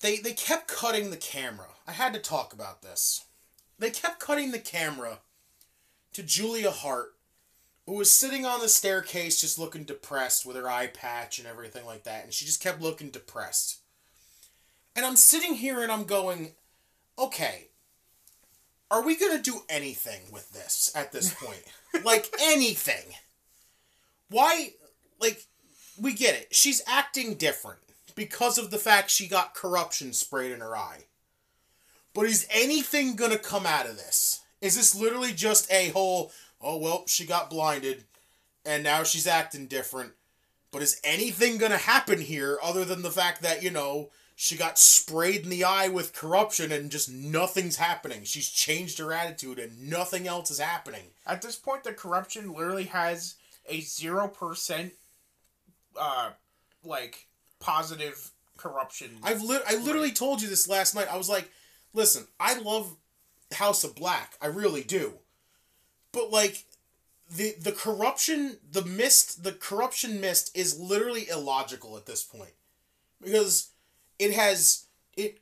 They 0.00 0.16
they 0.16 0.32
kept 0.32 0.68
cutting 0.68 1.10
the 1.10 1.16
camera. 1.16 1.68
I 1.86 1.92
had 1.92 2.12
to 2.14 2.20
talk 2.20 2.52
about 2.52 2.82
this. 2.82 3.24
They 3.78 3.90
kept 3.90 4.20
cutting 4.20 4.50
the 4.50 4.58
camera 4.58 5.20
to 6.12 6.22
julia 6.22 6.70
hart 6.70 7.14
who 7.86 7.94
was 7.94 8.12
sitting 8.12 8.44
on 8.44 8.60
the 8.60 8.68
staircase 8.68 9.40
just 9.40 9.58
looking 9.58 9.84
depressed 9.84 10.44
with 10.44 10.56
her 10.56 10.68
eye 10.68 10.88
patch 10.88 11.38
and 11.38 11.48
everything 11.48 11.86
like 11.86 12.02
that 12.04 12.24
and 12.24 12.34
she 12.34 12.44
just 12.44 12.62
kept 12.62 12.82
looking 12.82 13.10
depressed 13.10 13.79
and 14.96 15.04
i'm 15.04 15.16
sitting 15.16 15.54
here 15.54 15.82
and 15.82 15.90
i'm 15.90 16.04
going 16.04 16.52
okay 17.18 17.70
are 18.90 19.02
we 19.02 19.16
going 19.16 19.36
to 19.36 19.50
do 19.50 19.62
anything 19.68 20.20
with 20.32 20.52
this 20.52 20.90
at 20.94 21.12
this 21.12 21.32
point? 21.42 21.62
Like 22.04 22.32
anything. 22.40 23.14
Why 24.28 24.72
like 25.20 25.44
we 26.00 26.14
get 26.14 26.34
it. 26.34 26.54
She's 26.54 26.82
acting 26.86 27.34
different 27.34 27.78
because 28.14 28.58
of 28.58 28.70
the 28.70 28.78
fact 28.78 29.10
she 29.10 29.28
got 29.28 29.54
corruption 29.54 30.12
sprayed 30.12 30.52
in 30.52 30.60
her 30.60 30.76
eye. 30.76 31.04
But 32.14 32.26
is 32.26 32.46
anything 32.50 33.16
gonna 33.16 33.38
come 33.38 33.66
out 33.66 33.88
of 33.88 33.96
this? 33.96 34.40
Is 34.60 34.76
this 34.76 34.94
literally 34.94 35.32
just 35.32 35.70
a 35.72 35.88
whole 35.88 36.32
oh 36.60 36.76
well 36.76 37.04
she 37.06 37.26
got 37.26 37.50
blinded 37.50 38.04
and 38.64 38.82
now 38.82 39.02
she's 39.02 39.26
acting 39.26 39.66
different. 39.66 40.12
But 40.72 40.82
is 40.82 41.00
anything 41.02 41.58
gonna 41.58 41.76
happen 41.76 42.20
here 42.20 42.58
other 42.62 42.84
than 42.84 43.02
the 43.02 43.10
fact 43.10 43.42
that 43.42 43.62
you 43.62 43.70
know 43.70 44.10
she 44.42 44.56
got 44.56 44.78
sprayed 44.78 45.42
in 45.42 45.50
the 45.50 45.64
eye 45.64 45.88
with 45.88 46.14
corruption 46.14 46.72
and 46.72 46.90
just 46.90 47.10
nothing's 47.10 47.76
happening 47.76 48.24
she's 48.24 48.48
changed 48.48 48.98
her 48.98 49.12
attitude 49.12 49.58
and 49.58 49.90
nothing 49.90 50.26
else 50.26 50.50
is 50.50 50.58
happening 50.58 51.04
At 51.26 51.42
this 51.42 51.56
point, 51.56 51.84
the 51.84 51.92
corruption 51.92 52.52
literally 52.52 52.84
has 52.84 53.34
a 53.68 53.80
zero 53.80 54.26
percent, 54.28 54.92
uh, 55.98 56.30
like 56.82 57.26
positive 57.60 58.30
corruption. 58.56 59.18
I've 59.22 59.42
lit- 59.42 59.62
I 59.68 59.76
literally 59.76 60.12
told 60.12 60.42
you 60.42 60.48
this 60.48 60.68
last 60.68 60.94
night. 60.94 61.12
I 61.12 61.16
was 61.16 61.28
like, 61.28 61.50
listen, 61.92 62.26
I 62.38 62.58
love 62.58 62.96
House 63.52 63.84
of 63.84 63.94
Black. 63.94 64.34
I 64.40 64.46
really 64.46 64.82
do. 64.82 65.14
But 66.12 66.30
like 66.30 66.64
the 67.30 67.54
the 67.60 67.72
corruption, 67.72 68.58
the 68.72 68.84
mist, 68.84 69.44
the 69.44 69.52
corruption 69.52 70.20
mist 70.20 70.56
is 70.56 70.80
literally 70.80 71.28
illogical 71.28 71.96
at 71.96 72.06
this 72.06 72.24
point. 72.24 72.54
Because 73.22 73.69
it 74.20 74.34
has 74.34 74.84
it 75.16 75.38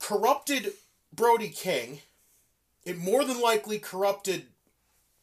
corrupted 0.00 0.72
Brody 1.12 1.50
King. 1.50 2.00
It 2.84 2.98
more 2.98 3.24
than 3.24 3.40
likely 3.40 3.78
corrupted 3.78 4.46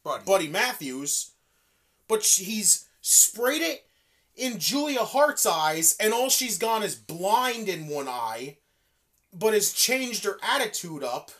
Buddy. 0.02 0.24
Buddy 0.24 0.48
Matthews, 0.48 1.32
but 2.08 2.24
he's 2.24 2.86
sprayed 3.02 3.60
it 3.60 3.84
in 4.34 4.58
Julia 4.58 5.00
Hart's 5.00 5.44
eyes, 5.44 5.96
and 6.00 6.14
all 6.14 6.30
she's 6.30 6.56
gone 6.56 6.82
is 6.82 6.94
blind 6.94 7.68
in 7.68 7.88
one 7.88 8.08
eye, 8.08 8.56
but 9.34 9.52
has 9.52 9.74
changed 9.74 10.24
her 10.24 10.38
attitude 10.42 11.04
up. 11.04 11.32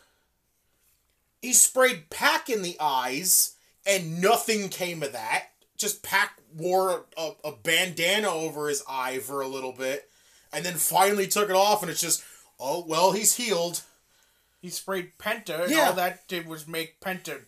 He 1.41 1.55
sprayed 1.55 2.11
PAC 2.11 2.51
in 2.51 2.61
the 2.61 2.77
eyes, 2.79 3.55
and 3.87 4.21
nothing 4.21 4.69
came 4.69 5.03
of 5.03 5.13
that. 5.13 5.47
Just 5.79 6.03
PAC 6.03 6.39
wore 6.55 7.07
a, 7.17 7.31
a 7.45 7.53
bandana 7.53 8.29
over 8.29 8.69
his 8.69 8.83
eye 8.87 9.21
for 9.21 9.41
a 9.41 9.49
little 9.49 9.73
bit, 9.73 10.10
and 10.53 10.65
then 10.65 10.75
finally 10.75 11.27
took 11.27 11.49
it 11.51 11.57
off, 11.57 11.83
and 11.83 11.91
it's 11.91 12.01
just, 12.01 12.23
oh, 12.59 12.85
well, 12.87 13.13
he's 13.13 13.37
healed. 13.37 13.83
he 14.61 14.69
sprayed 14.69 15.13
Penta, 15.19 15.63
and 15.65 15.71
Yeah. 15.73 15.89
all 15.89 15.93
that 15.95 16.29
did 16.29 16.47
was 16.47 16.67
make 16.69 17.01
Penta 17.01 17.43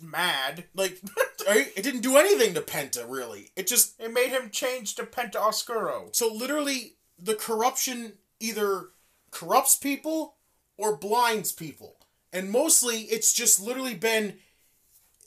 mad. 0.00 0.64
Like, 0.74 1.00
it 1.46 1.82
didn't 1.82 2.00
do 2.02 2.16
anything 2.16 2.54
to 2.54 2.60
Penta, 2.60 3.08
really. 3.08 3.50
It 3.56 3.66
just 3.66 3.98
It 4.00 4.12
made 4.12 4.30
him 4.30 4.50
change 4.50 4.94
to 4.96 5.04
Penta 5.04 5.36
Oscuro. 5.36 6.08
So 6.12 6.32
literally, 6.32 6.94
the 7.18 7.34
corruption 7.34 8.14
either 8.40 8.88
corrupts 9.30 9.76
people 9.76 10.34
or 10.76 10.96
blinds 10.96 11.52
people, 11.52 11.96
and 12.32 12.50
mostly 12.50 13.02
it's 13.02 13.32
just 13.32 13.60
literally 13.60 13.94
been 13.94 14.38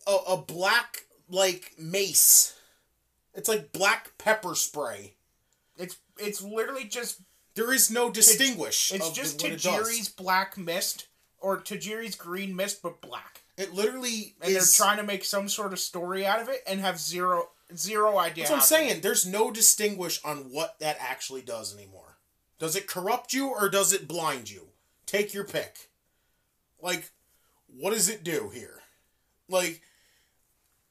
a, 0.07 0.15
a 0.29 0.37
black 0.37 1.05
like 1.29 1.73
mace. 1.77 2.55
It's 3.33 3.49
like 3.49 3.71
black 3.71 4.11
pepper 4.17 4.55
spray. 4.55 5.15
It's 5.77 5.95
it's 6.21 6.41
literally 6.41 6.85
just 6.85 7.19
There 7.55 7.73
is 7.73 7.89
no 7.91 8.09
distinguish. 8.11 8.91
it's 8.91 9.09
of 9.09 9.13
just 9.15 9.41
what 9.41 9.51
it 9.51 9.61
does. 9.61 10.09
Black 10.09 10.57
mist 10.57 11.07
or 11.39 11.57
Tajiri's 11.59 12.15
green 12.15 12.55
mist, 12.55 12.81
but 12.83 13.01
black. 13.01 13.41
It 13.57 13.73
literally 13.73 14.35
And 14.41 14.51
is. 14.55 14.77
they're 14.77 14.85
trying 14.85 14.97
to 14.97 15.03
make 15.03 15.23
some 15.25 15.49
sort 15.49 15.73
of 15.73 15.79
story 15.79 16.25
out 16.25 16.41
of 16.41 16.49
it 16.49 16.61
and 16.67 16.79
have 16.79 16.99
zero 16.99 17.49
zero 17.75 18.17
idea. 18.17 18.43
That's 18.43 18.51
what 18.51 18.57
I'm 18.57 18.63
saying. 18.63 19.01
There's 19.01 19.25
no 19.25 19.51
distinguish 19.51 20.19
on 20.23 20.51
what 20.51 20.79
that 20.79 20.97
actually 20.99 21.41
does 21.41 21.75
anymore. 21.75 22.17
Does 22.59 22.75
it 22.75 22.87
corrupt 22.87 23.33
you 23.33 23.47
or 23.49 23.69
does 23.69 23.93
it 23.93 24.07
blind 24.07 24.49
you? 24.49 24.67
Take 25.05 25.33
your 25.33 25.45
pick. 25.45 25.89
Like, 26.81 27.11
what 27.67 27.93
does 27.93 28.09
it 28.09 28.23
do 28.23 28.49
here? 28.53 28.81
Like, 29.47 29.81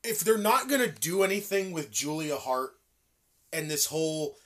if 0.03 0.21
they're 0.21 0.39
not 0.39 0.69
gonna 0.69 0.91
do 0.91 1.23
anything 1.23 1.73
with 1.73 1.91
Julia 1.91 2.37
Hart 2.37 2.73
and 3.53 3.71
this 3.71 3.87
whole 3.87 4.37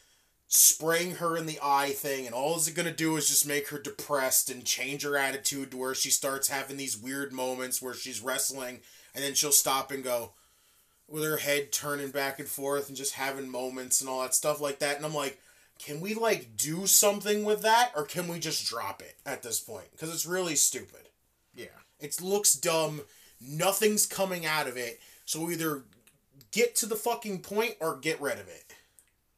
spraying 0.55 1.17
her 1.17 1.37
in 1.37 1.47
the 1.47 1.59
eye 1.63 1.91
thing, 1.91 2.27
and 2.27 2.35
all 2.35 2.57
is 2.57 2.69
it 2.69 2.75
gonna 2.75 2.93
do 2.93 3.17
is 3.17 3.29
just 3.29 3.47
make 3.47 3.69
her 3.69 3.79
depressed 3.79 4.51
and 4.51 4.65
change 4.65 5.03
her 5.03 5.17
attitude 5.17 5.71
to 5.71 5.77
where 5.77 5.95
she 5.95 6.11
starts 6.11 6.49
having 6.49 6.77
these 6.77 6.97
weird 6.97 7.33
moments 7.33 7.83
where 7.83 7.95
she's 7.95 8.21
wrestling 8.21 8.81
and 9.15 9.25
then 9.25 9.35
she'll 9.35 9.53
stop 9.53 9.91
and 9.91 10.05
go, 10.05 10.33
with 11.09 11.23
her 11.23 11.37
head 11.37 11.71
turning 11.71 12.11
back 12.11 12.39
and 12.39 12.49
forth 12.49 12.89
and 12.89 12.97
just 12.97 13.15
having 13.15 13.49
moments 13.49 14.01
and 14.01 14.09
all 14.09 14.23
that 14.23 14.35
stuff 14.35 14.61
like 14.61 14.79
that. 14.79 14.97
And 14.97 15.05
I'm 15.05 15.15
like, 15.15 15.39
can 15.79 16.01
we 16.01 16.15
like 16.15 16.57
do 16.57 16.87
something 16.87 17.45
with 17.45 17.63
that 17.63 17.93
or 17.95 18.05
can 18.05 18.27
we 18.27 18.39
just 18.39 18.67
drop 18.69 19.03
it 19.03 19.17
at 19.27 19.43
this 19.43 19.61
point? 19.61 19.91
Because 19.93 20.13
it's 20.13 20.27
really 20.27 20.57
stupid. 20.57 21.09
Yeah. 21.55 21.67
It 22.01 22.21
looks 22.23 22.55
dumb 22.55 23.03
nothing's 23.41 24.07
coming 24.07 24.47
out 24.47 24.67
of 24.67 24.77
it. 24.77 25.01
So 25.25 25.51
either 25.51 25.83
get 26.53 26.75
to 26.77 26.87
the 26.87 26.97
fucking 26.97 27.41
point 27.41 27.75
or 27.81 27.97
get 27.97 28.21
rid 28.21 28.39
of 28.39 28.49
it. 28.49 28.64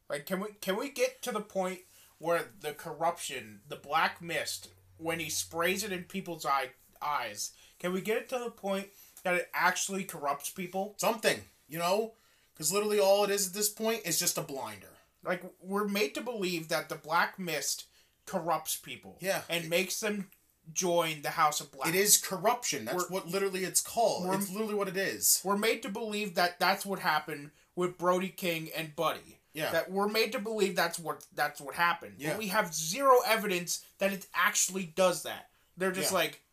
Like, 0.09 0.25
can 0.25 0.39
we 0.39 0.47
can 0.61 0.77
we 0.77 0.89
get 0.89 1.21
to 1.23 1.31
the 1.31 1.41
point 1.41 1.79
where 2.17 2.45
the 2.61 2.73
corruption, 2.73 3.61
the 3.67 3.75
black 3.75 4.21
mist, 4.21 4.69
when 4.97 5.19
he 5.19 5.29
sprays 5.29 5.83
it 5.83 5.91
in 5.91 6.03
people's 6.03 6.45
eye 6.45 6.71
eyes, 7.01 7.51
can 7.79 7.93
we 7.93 8.01
get 8.01 8.17
it 8.17 8.29
to 8.29 8.39
the 8.39 8.49
point 8.49 8.87
that 9.23 9.35
it 9.35 9.49
actually 9.53 10.03
corrupts 10.03 10.49
people? 10.49 10.95
Something, 10.97 11.41
you 11.67 11.77
know? 11.77 12.13
Because 12.53 12.71
literally 12.73 12.99
all 12.99 13.23
it 13.23 13.29
is 13.29 13.47
at 13.47 13.53
this 13.53 13.69
point 13.69 14.01
is 14.05 14.17
just 14.17 14.37
a 14.37 14.41
blinder. 14.41 14.87
Like, 15.23 15.43
we're 15.61 15.87
made 15.87 16.15
to 16.15 16.21
believe 16.21 16.69
that 16.69 16.89
the 16.89 16.95
black 16.95 17.37
mist 17.37 17.85
corrupts 18.25 18.75
people. 18.75 19.17
Yeah. 19.19 19.41
And 19.49 19.69
makes 19.69 19.99
them 19.99 20.29
join 20.73 21.21
the 21.21 21.31
House 21.31 21.61
of 21.61 21.71
Black. 21.71 21.89
It 21.89 21.95
is 21.95 22.17
corruption. 22.17 22.85
That's 22.85 22.97
We're- 22.97 23.09
what 23.09 23.27
literally 23.27 23.63
it's 23.63 23.81
called. 23.81 24.33
It's 24.33 24.49
literally 24.49 24.73
what 24.73 24.87
it 24.87 24.97
is. 24.97 25.41
We're 25.43 25.57
made 25.57 25.81
to 25.83 25.89
believe 25.89 26.35
that 26.35 26.59
that's 26.59 26.85
what 26.85 26.99
happened 26.99 27.51
with 27.75 27.97
Brody 27.97 28.29
King 28.29 28.69
and 28.75 28.95
Buddy. 28.95 29.36
Yeah. 29.57 29.71
That 29.71 29.89
we're 29.89 30.07
made 30.07 30.33
to 30.33 30.39
believe 30.39 30.75
that's 30.75 30.99
what 30.99 31.25
that's 31.33 31.59
what 31.59 31.73
happened. 31.73 32.13
Yeah. 32.19 32.29
But 32.29 32.37
we 32.37 32.47
have 32.49 32.73
zero 32.75 33.15
evidence 33.25 33.83
that 33.97 34.13
it 34.13 34.27
actually 34.35 34.85
does 34.95 35.23
that. 35.23 35.49
They're 35.75 35.91
just 35.91 36.11
Yeah. 36.11 36.19
like 36.19 36.43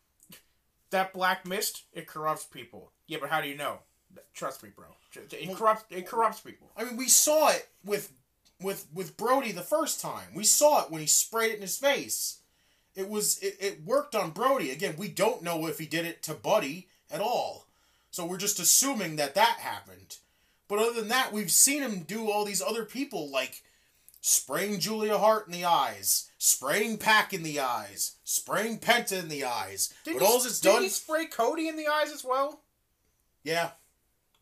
that 0.89 1.13
black 1.13 1.45
mist. 1.45 1.83
It 1.93 2.07
corrupts 2.07 2.45
people. 2.45 2.91
Yeah, 3.05 3.19
but 3.21 3.29
how 3.29 3.41
do 3.41 3.47
you 3.47 3.55
know? 3.55 3.79
Trust 4.33 4.63
me, 4.63 4.69
bro. 4.75 4.85
It 5.13 5.55
corrupts. 5.55 5.85
It 5.91 6.07
corrupts 6.07 6.39
people. 6.41 6.71
I 6.75 6.83
mean, 6.83 6.97
we 6.97 7.07
saw 7.07 7.49
it 7.49 7.69
with 7.83 8.11
with 8.59 8.87
with 8.91 9.17
Brody 9.17 9.51
the 9.51 9.61
first 9.61 10.01
time. 10.01 10.33
We 10.33 10.43
saw 10.43 10.83
it 10.83 10.89
when 10.91 11.01
he 11.01 11.07
sprayed 11.07 11.51
it 11.51 11.55
in 11.57 11.61
his 11.61 11.77
face. 11.77 12.39
It 12.95 13.07
was 13.07 13.37
it, 13.39 13.57
it 13.59 13.83
worked 13.85 14.15
on 14.15 14.31
Brody. 14.31 14.71
Again, 14.71 14.95
we 14.97 15.09
don't 15.09 15.43
know 15.43 15.67
if 15.67 15.77
he 15.77 15.85
did 15.85 16.05
it 16.05 16.23
to 16.23 16.33
Buddy 16.33 16.87
at 17.11 17.21
all. 17.21 17.67
So 18.09 18.25
we're 18.25 18.37
just 18.37 18.59
assuming 18.59 19.17
that 19.17 19.35
that 19.35 19.57
happened. 19.59 20.17
But 20.67 20.79
other 20.79 20.93
than 20.93 21.09
that, 21.09 21.31
we've 21.31 21.51
seen 21.51 21.81
him 21.81 22.01
do 22.01 22.29
all 22.29 22.45
these 22.45 22.61
other 22.61 22.85
people 22.85 23.29
like 23.29 23.61
spraying 24.21 24.79
Julia 24.79 25.17
Hart 25.17 25.45
in 25.45 25.53
the 25.53 25.65
eyes, 25.65 26.31
spraying 26.39 26.97
PAC 26.97 27.33
in 27.33 27.43
the 27.43 27.59
eyes, 27.59 28.15
spraying 28.23 28.79
Penta 28.79 29.19
in 29.19 29.29
the 29.29 29.43
eyes. 29.45 29.93
Did 30.03 30.15
but 30.15 30.21
he, 30.21 30.25
all 30.27 30.37
it's 30.37 30.59
did 30.59 30.69
done, 30.69 30.81
he 30.81 30.89
spray 30.89 31.25
Cody 31.27 31.67
in 31.67 31.75
the 31.77 31.87
eyes 31.87 32.11
as 32.11 32.23
well? 32.23 32.61
yeah, 33.43 33.71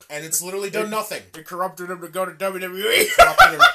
and 0.10 0.24
it's 0.26 0.42
literally 0.42 0.70
done 0.70 0.90
nothing. 0.90 1.22
It 1.38 1.46
corrupted 1.46 1.90
him 1.90 2.00
to 2.02 2.08
go 2.08 2.26
to. 2.26 2.32
WWE. 2.32 3.16
corrupted. 3.16 3.62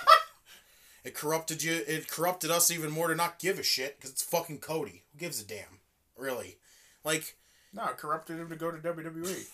It 1.05 1.15
corrupted 1.15 1.63
you. 1.63 1.81
It 1.87 2.09
corrupted 2.09 2.51
us 2.51 2.71
even 2.71 2.91
more 2.91 3.09
to 3.09 3.15
not 3.15 3.39
give 3.39 3.59
a 3.59 3.63
shit 3.63 3.97
because 3.97 4.11
it's 4.11 4.23
fucking 4.23 4.59
Cody. 4.59 5.05
Who 5.13 5.19
gives 5.19 5.41
a 5.41 5.45
damn? 5.47 5.79
Really? 6.19 6.59
Like, 7.03 7.37
no, 7.73 7.85
it 7.87 7.97
corrupted 7.97 8.39
him 8.39 8.51
to 8.51 8.57
go 8.57 8.71
to 8.71 8.77
WWE. 8.77 9.23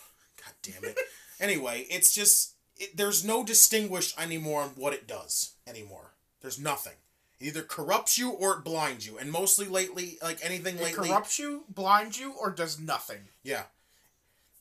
god 0.43 0.53
damn 0.63 0.83
it. 0.83 0.97
anyway, 1.39 1.85
it's 1.89 2.13
just 2.13 2.54
it, 2.77 2.95
there's 2.97 3.23
no 3.23 3.43
distinguish 3.43 4.17
anymore 4.17 4.61
on 4.63 4.69
what 4.69 4.93
it 4.93 5.07
does 5.07 5.53
anymore. 5.67 6.11
There's 6.41 6.59
nothing. 6.59 6.93
It 7.39 7.47
either 7.47 7.63
corrupts 7.63 8.17
you 8.17 8.31
or 8.31 8.53
it 8.57 8.63
blinds 8.63 9.05
you, 9.07 9.17
and 9.17 9.31
mostly 9.31 9.65
lately, 9.67 10.17
like 10.23 10.39
anything 10.43 10.75
It 10.77 10.83
lately, 10.83 11.09
corrupts 11.09 11.37
you, 11.39 11.63
blinds 11.69 12.19
you, 12.19 12.33
or 12.33 12.49
does 12.51 12.79
nothing. 12.79 13.29
yeah, 13.43 13.63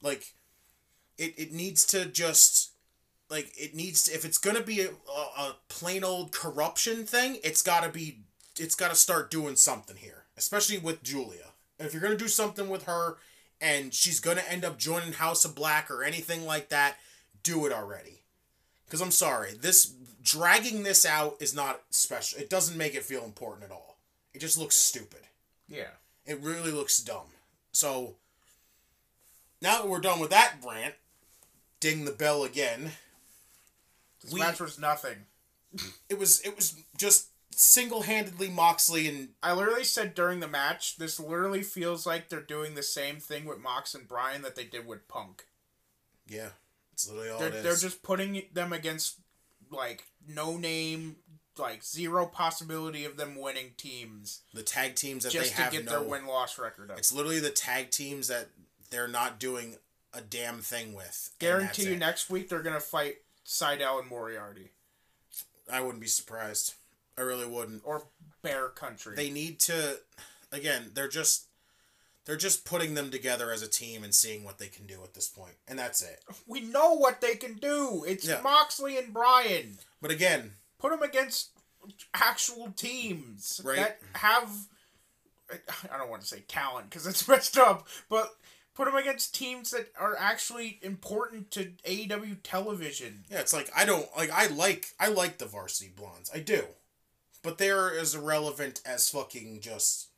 like 0.03 0.35
it. 1.19 1.35
It 1.39 1.53
needs 1.53 1.85
to 1.86 2.07
just 2.07 2.73
like 3.31 3.53
it 3.57 3.74
needs 3.74 4.05
to, 4.05 4.15
if 4.15 4.24
it's 4.24 4.39
gonna 4.39 4.62
be 4.62 4.81
a, 4.82 4.89
a, 4.89 5.20
a 5.43 5.57
plain 5.69 6.05
old 6.05 6.31
corruption 6.31 7.07
thing 7.07 7.39
it's 7.43 7.62
gotta 7.62 7.89
be 7.89 8.20
it's 8.59 8.74
gotta 8.74 8.95
start 8.95 9.31
doing 9.31 9.57
something 9.57 9.97
here 9.97 10.24
especially 10.36 10.77
with 10.77 11.03
julia 11.03 11.47
if 11.78 11.93
you're 11.95 12.03
gonna 12.03 12.16
do 12.19 12.28
something 12.28 12.69
with 12.69 12.85
her 12.85 13.16
and 13.62 13.95
she's 13.95 14.20
gonna 14.20 14.43
end 14.47 14.62
up 14.62 14.78
joining 14.78 15.15
house 15.15 15.45
of 15.47 15.55
black 15.55 15.91
or 15.91 16.05
anything 16.05 16.45
like 16.45 16.69
that 16.69 16.97
do 17.45 17.65
it 17.66 17.73
already 17.73 18.23
because 18.87 19.01
i'm 19.01 19.11
sorry 19.12 19.53
this 19.55 19.95
dragging 20.23 20.83
this 20.83 21.07
out 21.07 21.37
is 21.39 21.55
not 21.55 21.83
special 21.91 22.39
it 22.41 22.51
doesn't 22.51 22.77
make 22.77 22.95
it 22.97 23.05
feel 23.05 23.25
important 23.25 23.62
at 23.65 23.71
all 23.71 23.97
it 24.33 24.41
just 24.41 24.59
looks 24.59 24.75
stupid 24.75 25.21
Yeah. 25.69 25.91
it 26.27 26.41
really 26.41 26.73
looks 26.73 26.99
dumb. 26.99 27.27
So 27.73 28.16
now 29.62 29.79
that 29.79 29.89
we're 29.89 30.01
done 30.01 30.19
with 30.21 30.31
that 30.31 30.55
rant, 30.66 30.95
ding 31.81 32.05
the 32.05 32.12
bell 32.12 32.43
again. 32.45 32.93
This 34.23 34.33
We- 34.33 34.41
match 34.41 34.61
was 34.61 34.79
nothing. 34.79 35.27
It 36.09 36.19
was 36.19 36.41
it 36.41 36.57
was 36.57 36.75
just 36.97 37.29
single 37.55 38.03
handedly 38.03 38.49
Moxley 38.49 39.07
and 39.09 39.35
I 39.43 39.53
literally 39.53 39.85
said 39.85 40.15
during 40.15 40.41
the 40.41 40.49
match, 40.49 40.97
this 40.97 41.21
literally 41.21 41.62
feels 41.62 42.07
like 42.07 42.29
they're 42.29 42.41
doing 42.41 42.75
the 42.75 42.83
same 42.83 43.21
thing 43.21 43.45
with 43.45 43.59
Mox 43.59 43.95
and 43.95 44.09
Brian 44.09 44.43
that 44.43 44.57
they 44.57 44.65
did 44.65 44.87
with 44.87 45.07
Punk. 45.09 45.45
yeah, 46.27 46.51
it's 46.95 47.09
literally 47.09 47.31
all 47.31 47.39
They're, 47.39 47.49
it 47.49 47.55
is. 47.57 47.62
they're 47.62 47.91
just 47.91 48.03
putting 48.03 48.43
them 48.53 48.73
against 48.73 49.21
like 49.71 50.05
no 50.27 50.57
name, 50.57 51.16
like 51.59 51.85
zero 51.85 52.27
possibility 52.27 53.05
of 53.05 53.16
them 53.16 53.37
winning 53.37 53.73
teams 53.77 54.41
the 54.55 54.62
tag 54.62 54.95
teams 54.95 55.25
that 55.25 55.33
just 55.33 55.51
they 55.51 55.57
to 55.57 55.62
have 55.62 55.73
get 55.73 55.85
no. 55.85 55.91
their 55.91 56.09
win 56.09 56.27
loss 56.27 56.59
record 56.59 56.91
up. 56.91 56.99
It's 56.99 57.12
literally 57.12 57.41
the 57.41 57.51
tag 57.51 57.91
teams 57.91 58.29
that 58.29 58.49
they're 58.91 59.09
not 59.09 59.39
doing 59.39 59.77
a 60.12 60.21
damn 60.21 60.59
thing 60.59 60.95
with. 60.95 61.31
Guarantee 61.39 61.87
you 61.87 61.93
it. 61.93 61.99
next 61.99 62.31
week 62.31 62.49
they're 62.49 62.62
gonna 62.62 62.81
fight 62.81 63.16
Sydal 63.45 64.01
and 64.01 64.09
Moriarty 64.09 64.71
I 65.71 65.81
wouldn't 65.81 66.01
be 66.01 66.07
surprised. 66.09 66.75
I 67.16 67.23
really 67.23 67.47
wouldn't. 67.47 67.83
or 67.85 68.05
Bear 68.43 68.69
Country. 68.69 69.16
They 69.16 69.31
need 69.31 69.61
to. 69.61 69.99
Again, 70.53 70.91
they're 70.95 71.09
just. 71.09 71.47
They're 72.24 72.36
just 72.36 72.64
putting 72.64 72.94
them 72.94 73.10
together 73.10 73.52
as 73.52 73.60
a 73.62 73.68
team 73.68 74.02
and 74.02 74.14
seeing 74.14 74.44
what 74.44 74.59
they 74.59 74.68
can 74.68 74.86
do 74.86 75.02
at 75.05 75.12
this 75.14 75.28
point, 75.28 75.56
and 75.68 75.78
that's 75.78 76.02
it. 76.02 76.22
we 76.46 76.60
know 76.62 76.94
what 76.94 77.20
they 77.20 77.34
can 77.36 77.55
do. 77.55 78.05
It's 78.06 78.24
Yeah. 78.26 78.40
Moxley 78.40 78.96
and 78.96 79.12
Brian. 79.12 79.78
But 80.01 80.10
again, 80.10 80.55
put 80.78 80.90
them 80.90 81.02
against 81.02 81.51
actual 82.14 82.72
teams 82.72 83.60
Right. 83.62 83.76
that 83.76 84.01
have 84.14 84.51
I 85.90 85.98
don't 85.98 86.09
want 86.09 86.22
to 86.22 86.28
say 86.28 86.40
talent 86.48 86.88
because 86.88 87.06
it's 87.06 87.28
messed 87.28 87.59
up, 87.59 87.86
but 88.09 88.34
put 88.74 88.86
them 88.86 88.96
against 88.96 89.34
teams 89.34 89.70
that 89.72 89.92
are 89.98 90.16
actually 90.18 90.78
important 90.82 91.51
to 91.52 91.72
AEW 91.84 92.38
television. 92.42 93.24
Yeah, 93.30 93.40
it's 93.40 93.52
like 93.52 93.70
I 93.76 93.84
don't 93.84 94.09
like 94.16 94.30
I 94.30 94.46
like 94.46 94.94
I 94.98 95.09
like 95.09 95.36
the 95.38 95.46
varsity 95.46 95.92
blondes. 95.94 96.30
I 96.34 96.38
do. 96.40 96.64
But 97.42 97.59
they're 97.59 97.94
as 97.96 98.14
irrelevant 98.14 98.80
as 98.86 99.10
fucking 99.10 99.60
just 99.60 100.09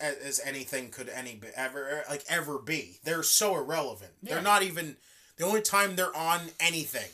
as, 0.00 0.16
as 0.16 0.40
anything 0.44 0.90
could 0.90 1.08
any 1.08 1.40
ever 1.56 1.80
er, 1.88 2.04
like 2.08 2.24
ever 2.28 2.58
be. 2.58 2.98
They're 3.04 3.22
so 3.22 3.56
irrelevant. 3.56 4.12
Yeah. 4.22 4.34
They're 4.34 4.42
not 4.42 4.62
even 4.62 4.96
the 5.36 5.44
only 5.44 5.62
time 5.62 5.96
they're 5.96 6.16
on 6.16 6.50
anything 6.60 7.10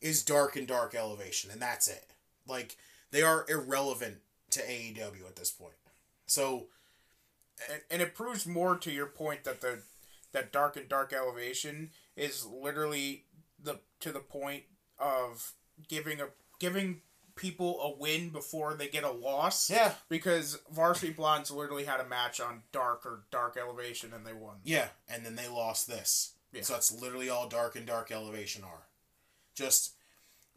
is 0.00 0.22
dark 0.22 0.56
and 0.56 0.66
dark 0.66 0.94
elevation 0.94 1.50
and 1.50 1.60
that's 1.60 1.88
it. 1.88 2.06
Like 2.46 2.76
they 3.10 3.22
are 3.22 3.46
irrelevant 3.48 4.18
to 4.50 4.60
AEW 4.60 5.26
at 5.26 5.36
this 5.36 5.50
point. 5.50 5.74
So 6.26 6.66
And, 7.70 7.82
and 7.90 8.02
it 8.02 8.14
proves 8.14 8.46
more 8.46 8.76
to 8.76 8.90
your 8.90 9.06
point 9.06 9.44
that 9.44 9.60
the 9.60 9.80
that 10.32 10.52
dark 10.52 10.76
and 10.76 10.88
dark 10.88 11.12
elevation 11.12 11.90
is 12.16 12.46
literally 12.46 13.24
the 13.62 13.80
to 14.00 14.12
the 14.12 14.20
point 14.20 14.64
of 14.98 15.52
giving 15.88 16.20
a 16.20 16.28
giving 16.60 17.00
people 17.38 17.80
a 17.80 17.98
win 17.98 18.28
before 18.28 18.74
they 18.74 18.88
get 18.88 19.04
a 19.04 19.10
loss. 19.10 19.70
yeah, 19.70 19.94
Because 20.10 20.58
Varsity 20.70 21.12
Blondes 21.12 21.50
literally 21.50 21.84
had 21.84 22.00
a 22.00 22.06
match 22.08 22.40
on 22.40 22.62
dark 22.72 23.06
or 23.06 23.22
dark 23.30 23.56
elevation 23.56 24.12
and 24.12 24.26
they 24.26 24.34
won. 24.34 24.56
Yeah, 24.64 24.88
and 25.08 25.24
then 25.24 25.36
they 25.36 25.48
lost 25.48 25.86
this. 25.88 26.32
Yeah. 26.52 26.62
So 26.62 26.74
that's 26.74 26.92
literally 26.92 27.30
all 27.30 27.48
dark 27.48 27.76
and 27.76 27.86
dark 27.86 28.10
elevation 28.12 28.64
are. 28.64 28.86
Just 29.54 29.92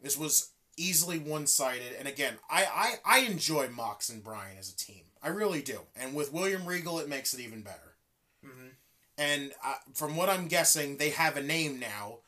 this 0.02 0.18
was 0.18 0.50
easily 0.76 1.18
one 1.18 1.46
sided, 1.46 1.92
and 1.98 2.08
again, 2.08 2.34
I, 2.50 2.64
I 3.04 3.18
I 3.18 3.18
enjoy 3.20 3.68
Mox 3.68 4.08
and 4.08 4.22
Brian 4.24 4.56
as 4.58 4.70
a 4.70 4.76
team. 4.76 5.02
I 5.22 5.28
really 5.28 5.60
do, 5.60 5.80
and 5.94 6.14
with 6.14 6.32
William 6.32 6.64
Regal, 6.66 6.98
it 6.98 7.08
makes 7.08 7.34
it 7.34 7.40
even 7.40 7.62
better. 7.62 7.96
Mhm. 8.44 8.70
And 9.18 9.52
uh, 9.64 9.74
from 9.94 10.16
what 10.16 10.28
I'm 10.30 10.48
guessing, 10.48 10.96
they 10.96 11.10
have 11.10 11.36
a 11.36 11.42
name 11.42 11.78
now, 11.78 12.18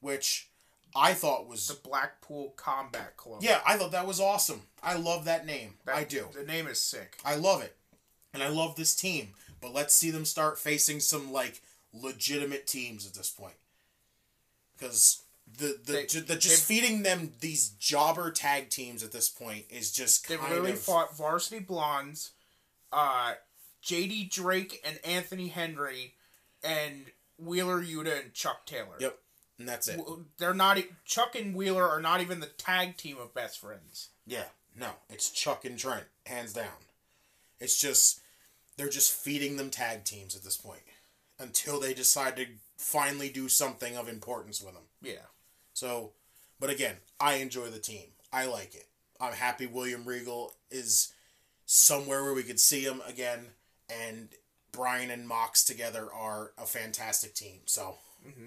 which 0.00 0.47
I 0.98 1.14
thought 1.14 1.48
was 1.48 1.66
The 1.68 1.74
Blackpool 1.88 2.50
Combat 2.56 3.16
Club. 3.16 3.38
yeah, 3.42 3.60
I 3.66 3.76
thought 3.76 3.92
that 3.92 4.06
was 4.06 4.20
awesome. 4.20 4.62
I 4.82 4.94
love 4.96 5.24
that 5.26 5.46
name. 5.46 5.74
That- 5.84 5.96
I 5.96 6.04
do. 6.04 6.28
The 6.34 6.44
name 6.44 6.66
is 6.66 6.80
sick. 6.80 7.16
I 7.24 7.36
love 7.36 7.62
it. 7.62 7.76
And 8.34 8.42
I 8.42 8.48
love 8.48 8.76
this 8.76 8.94
team. 8.94 9.30
But 9.60 9.72
let's 9.74 9.94
see 9.94 10.10
them 10.10 10.24
start 10.24 10.58
facing 10.58 11.00
some 11.00 11.32
like 11.32 11.60
legitimate 11.92 12.66
teams 12.66 13.06
at 13.06 13.14
this 13.14 13.30
point. 13.30 13.54
Because 14.76 15.22
the 15.46 15.78
the, 15.84 15.92
They- 15.92 16.06
ju- 16.06 16.20
the 16.20 16.36
just 16.36 16.64
feeding 16.64 17.02
them 17.02 17.32
these 17.40 17.70
jobber 17.70 18.30
tag 18.30 18.70
teams 18.70 19.02
at 19.02 19.12
this 19.12 19.28
point 19.28 19.64
is 19.70 19.90
just 19.92 20.28
They 20.28 20.36
really 20.36 20.72
of 20.72 20.80
fought 20.80 21.16
Varsity 21.16 21.58
Blondes, 21.60 22.32
uh, 22.92 23.34
JD 23.84 24.30
Drake 24.30 24.80
and 24.84 24.98
Anthony 25.04 25.48
Henry, 25.48 26.14
and 26.62 27.06
Wheeler 27.38 27.82
Yuta 27.82 28.20
and 28.20 28.34
Chuck 28.34 28.66
Taylor. 28.66 28.96
Yep. 29.00 29.18
And 29.58 29.68
that's 29.68 29.88
it. 29.88 30.00
They're 30.38 30.54
not 30.54 30.78
Chuck 31.04 31.34
and 31.34 31.54
Wheeler 31.54 31.88
are 31.88 32.00
not 32.00 32.20
even 32.20 32.40
the 32.40 32.46
tag 32.46 32.96
team 32.96 33.16
of 33.20 33.34
best 33.34 33.58
friends. 33.58 34.08
Yeah. 34.26 34.44
No, 34.78 34.90
it's 35.10 35.30
Chuck 35.30 35.64
and 35.64 35.76
Trent, 35.76 36.04
hands 36.26 36.52
down. 36.52 36.66
It's 37.60 37.80
just 37.80 38.20
they're 38.76 38.88
just 38.88 39.12
feeding 39.12 39.56
them 39.56 39.70
tag 39.70 40.04
teams 40.04 40.36
at 40.36 40.44
this 40.44 40.56
point 40.56 40.82
until 41.40 41.80
they 41.80 41.94
decide 41.94 42.36
to 42.36 42.46
finally 42.76 43.28
do 43.28 43.48
something 43.48 43.96
of 43.96 44.08
importance 44.08 44.62
with 44.62 44.74
them. 44.74 44.84
Yeah. 45.02 45.26
So, 45.74 46.12
but 46.60 46.70
again, 46.70 46.96
I 47.20 47.34
enjoy 47.34 47.68
the 47.68 47.80
team. 47.80 48.08
I 48.32 48.46
like 48.46 48.74
it. 48.74 48.86
I'm 49.20 49.32
happy 49.32 49.66
William 49.66 50.04
Regal 50.04 50.54
is 50.70 51.12
somewhere 51.66 52.22
where 52.22 52.34
we 52.34 52.44
could 52.44 52.60
see 52.60 52.82
him 52.82 53.02
again, 53.06 53.48
and 53.90 54.28
Brian 54.70 55.10
and 55.10 55.26
Mox 55.26 55.64
together 55.64 56.08
are 56.12 56.52
a 56.56 56.66
fantastic 56.66 57.34
team. 57.34 57.60
So, 57.66 57.96
mm-hmm. 58.26 58.46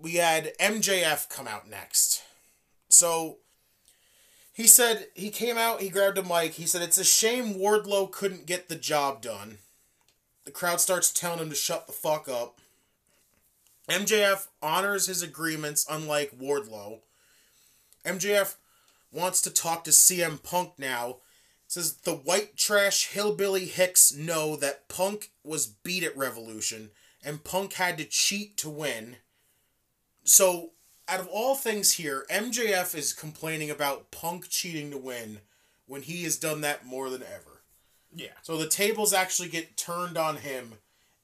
We 0.00 0.14
had 0.14 0.52
MJF 0.58 1.28
come 1.28 1.46
out 1.46 1.68
next. 1.68 2.22
So, 2.88 3.38
he 4.52 4.66
said 4.66 5.08
he 5.14 5.30
came 5.30 5.58
out, 5.58 5.80
he 5.80 5.88
grabbed 5.88 6.18
a 6.18 6.22
mic, 6.22 6.52
he 6.52 6.66
said 6.66 6.82
it's 6.82 6.98
a 6.98 7.04
shame 7.04 7.54
Wardlow 7.54 8.10
couldn't 8.10 8.46
get 8.46 8.68
the 8.68 8.76
job 8.76 9.20
done. 9.20 9.58
The 10.44 10.50
crowd 10.50 10.80
starts 10.80 11.12
telling 11.12 11.40
him 11.40 11.48
to 11.50 11.54
shut 11.56 11.86
the 11.86 11.92
fuck 11.92 12.28
up. 12.28 12.60
MJF 13.88 14.46
honors 14.62 15.06
his 15.06 15.22
agreements, 15.22 15.86
unlike 15.90 16.38
Wardlow. 16.38 17.00
MJF 18.04 18.56
wants 19.12 19.40
to 19.42 19.50
talk 19.50 19.84
to 19.84 19.90
CM 19.90 20.42
Punk 20.42 20.72
now. 20.78 21.18
Says 21.66 21.94
the 21.94 22.14
white 22.14 22.56
trash 22.56 23.08
hillbilly 23.08 23.64
hicks 23.64 24.14
know 24.14 24.54
that 24.56 24.88
Punk 24.88 25.30
was 25.42 25.66
beat 25.66 26.02
at 26.02 26.16
Revolution 26.16 26.90
and 27.24 27.42
Punk 27.42 27.74
had 27.74 27.96
to 27.98 28.04
cheat 28.04 28.56
to 28.58 28.68
win. 28.68 29.16
So, 30.24 30.70
out 31.06 31.20
of 31.20 31.28
all 31.28 31.54
things 31.54 31.92
here, 31.92 32.24
MJF 32.30 32.96
is 32.96 33.12
complaining 33.12 33.70
about 33.70 34.10
Punk 34.10 34.48
cheating 34.48 34.90
to 34.90 34.98
win 34.98 35.38
when 35.86 36.02
he 36.02 36.24
has 36.24 36.38
done 36.38 36.62
that 36.62 36.86
more 36.86 37.10
than 37.10 37.22
ever. 37.22 37.60
Yeah. 38.14 38.28
So 38.42 38.56
the 38.56 38.68
tables 38.68 39.12
actually 39.12 39.48
get 39.48 39.76
turned 39.76 40.16
on 40.16 40.36
him, 40.36 40.74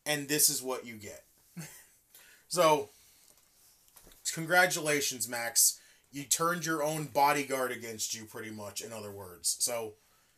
and 0.05 0.28
this 0.28 0.51
is 0.51 0.62
what 0.62 0.86
you 0.86 0.97
get. 0.97 1.24
so, 2.48 2.90
congratulations, 4.35 5.28
Max. 5.28 5.78
You 6.12 6.24
turned 6.24 6.66
your 6.66 6.82
own 6.82 7.05
bodyguard 7.05 7.70
against 7.72 8.14
you, 8.14 8.24
pretty 8.24 8.51
much, 8.51 8.82
in 8.82 8.93
other 8.93 9.12
words. 9.12 9.56
So, 9.60 9.94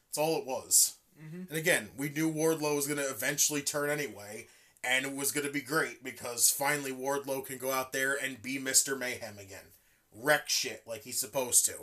that's 0.08 0.18
all 0.18 0.38
it 0.38 0.46
was. 0.46 0.94
Mm-hmm. 1.20 1.42
And 1.48 1.58
again, 1.58 1.88
we 1.96 2.10
knew 2.10 2.32
Wardlow 2.32 2.76
was 2.76 2.86
going 2.86 2.98
to 2.98 3.10
eventually 3.10 3.62
turn 3.62 3.90
anyway, 3.90 4.46
and 4.84 5.06
it 5.06 5.14
was 5.14 5.32
going 5.32 5.46
to 5.46 5.52
be 5.52 5.60
great 5.60 6.02
because 6.02 6.50
finally 6.50 6.92
Wardlow 6.92 7.46
can 7.46 7.58
go 7.58 7.70
out 7.70 7.92
there 7.92 8.16
and 8.20 8.42
be 8.42 8.58
Mr. 8.58 8.98
Mayhem 8.98 9.38
again. 9.38 9.70
Wreck 10.14 10.48
shit 10.48 10.82
like 10.86 11.02
he's 11.02 11.20
supposed 11.20 11.64
to. 11.66 11.74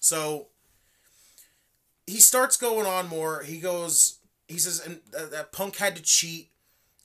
So, 0.00 0.48
he 2.06 2.18
starts 2.18 2.56
going 2.56 2.86
on 2.86 3.08
more. 3.08 3.42
He 3.42 3.58
goes, 3.58 4.18
he 4.48 4.58
says, 4.58 4.80
and 4.84 5.00
uh, 5.16 5.26
that 5.26 5.52
Punk 5.52 5.76
had 5.76 5.96
to 5.96 6.02
cheat. 6.02 6.50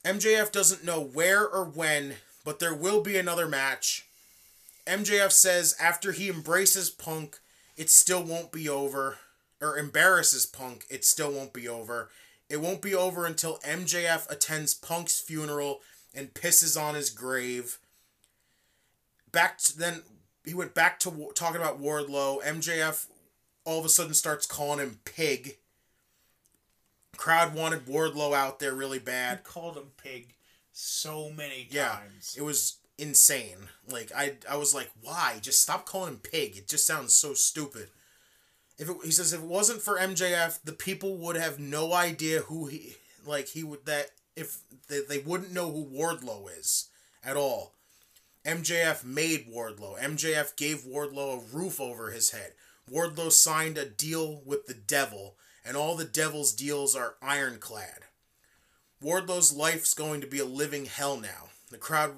MJF 0.04 0.52
doesn't 0.52 0.84
know 0.84 1.00
where 1.00 1.46
or 1.46 1.64
when, 1.64 2.14
but 2.44 2.58
there 2.58 2.74
will 2.74 3.02
be 3.02 3.16
another 3.16 3.48
match. 3.48 4.06
MJF 4.86 5.30
says 5.30 5.76
after 5.80 6.12
he 6.12 6.28
embraces 6.28 6.90
Punk, 6.90 7.38
it 7.76 7.88
still 7.88 8.22
won't 8.22 8.52
be 8.52 8.68
over, 8.68 9.18
or 9.60 9.78
embarrasses 9.78 10.44
Punk, 10.44 10.84
it 10.90 11.04
still 11.04 11.32
won't 11.32 11.52
be 11.52 11.68
over. 11.68 12.10
It 12.52 12.60
won't 12.60 12.82
be 12.82 12.94
over 12.94 13.24
until 13.24 13.56
MJF 13.60 14.30
attends 14.30 14.74
Punk's 14.74 15.18
funeral 15.18 15.80
and 16.14 16.34
pisses 16.34 16.78
on 16.78 16.94
his 16.94 17.08
grave. 17.08 17.78
Back 19.32 19.56
to, 19.60 19.78
then 19.78 20.02
he 20.44 20.52
went 20.52 20.74
back 20.74 21.00
to 21.00 21.30
talking 21.34 21.62
about 21.62 21.80
Wardlow. 21.80 22.42
MJF 22.42 23.06
all 23.64 23.78
of 23.78 23.86
a 23.86 23.88
sudden 23.88 24.12
starts 24.12 24.44
calling 24.44 24.80
him 24.80 24.98
pig. 25.06 25.56
Crowd 27.16 27.54
wanted 27.54 27.86
Wardlow 27.86 28.34
out 28.34 28.58
there 28.58 28.74
really 28.74 28.98
bad. 28.98 29.44
called 29.44 29.78
him 29.78 29.92
pig 29.96 30.34
so 30.72 31.30
many 31.30 31.64
times. 31.64 32.34
Yeah, 32.36 32.42
it 32.42 32.44
was 32.44 32.76
insane. 32.98 33.70
Like 33.88 34.12
I, 34.14 34.34
I 34.46 34.56
was 34.56 34.74
like, 34.74 34.90
why? 35.00 35.38
Just 35.40 35.62
stop 35.62 35.86
calling 35.86 36.12
him 36.12 36.20
pig. 36.22 36.58
It 36.58 36.68
just 36.68 36.86
sounds 36.86 37.14
so 37.14 37.32
stupid. 37.32 37.88
If 38.78 38.88
it, 38.88 38.96
he 39.04 39.10
says 39.10 39.32
if 39.32 39.40
it 39.40 39.46
wasn't 39.46 39.82
for 39.82 39.98
MJF, 39.98 40.60
the 40.64 40.72
people 40.72 41.16
would 41.18 41.36
have 41.36 41.58
no 41.58 41.92
idea 41.92 42.40
who 42.40 42.66
he 42.66 42.96
like 43.26 43.48
he 43.48 43.62
would 43.62 43.86
that 43.86 44.10
if 44.36 44.58
they, 44.88 45.00
they 45.00 45.18
wouldn't 45.18 45.52
know 45.52 45.70
who 45.70 45.84
Wardlow 45.84 46.46
is 46.58 46.88
at 47.24 47.36
all. 47.36 47.74
MJF 48.44 49.04
made 49.04 49.46
Wardlow. 49.46 49.98
MJF 50.00 50.56
gave 50.56 50.80
Wardlow 50.80 51.38
a 51.38 51.56
roof 51.56 51.80
over 51.80 52.10
his 52.10 52.30
head. 52.30 52.52
Wardlow 52.90 53.30
signed 53.30 53.78
a 53.78 53.84
deal 53.84 54.42
with 54.44 54.66
the 54.66 54.74
devil, 54.74 55.36
and 55.64 55.76
all 55.76 55.96
the 55.96 56.04
devil's 56.04 56.52
deals 56.52 56.96
are 56.96 57.14
ironclad. 57.22 58.06
Wardlow's 59.02 59.52
life's 59.52 59.94
going 59.94 60.20
to 60.20 60.26
be 60.26 60.40
a 60.40 60.44
living 60.44 60.86
hell 60.86 61.16
now. 61.16 61.50
The 61.70 61.78
crowd 61.78 62.14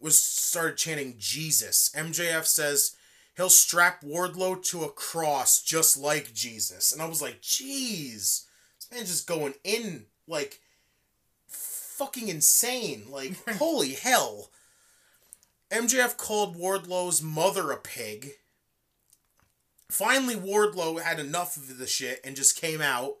was 0.00 0.16
started 0.16 0.76
chanting 0.76 1.16
Jesus. 1.18 1.90
MJF 1.96 2.44
says 2.46 2.96
he'll 3.38 3.48
strap 3.48 4.02
Wardlow 4.02 4.62
to 4.64 4.82
a 4.82 4.90
cross 4.90 5.62
just 5.62 5.96
like 5.96 6.34
Jesus. 6.34 6.92
And 6.92 7.00
I 7.00 7.06
was 7.06 7.22
like, 7.22 7.40
jeez. 7.40 8.44
This 8.76 8.88
man's 8.92 9.08
just 9.08 9.28
going 9.28 9.54
in 9.64 10.06
like 10.26 10.58
fucking 11.46 12.28
insane. 12.28 13.04
Like, 13.10 13.36
holy 13.56 13.92
hell. 13.92 14.50
MJF 15.70 16.16
called 16.16 16.56
Wardlow's 16.56 17.22
mother 17.22 17.70
a 17.70 17.76
pig. 17.76 18.32
Finally, 19.88 20.34
Wardlow 20.34 21.00
had 21.00 21.20
enough 21.20 21.56
of 21.56 21.78
the 21.78 21.86
shit 21.86 22.20
and 22.24 22.36
just 22.36 22.60
came 22.60 22.82
out. 22.82 23.14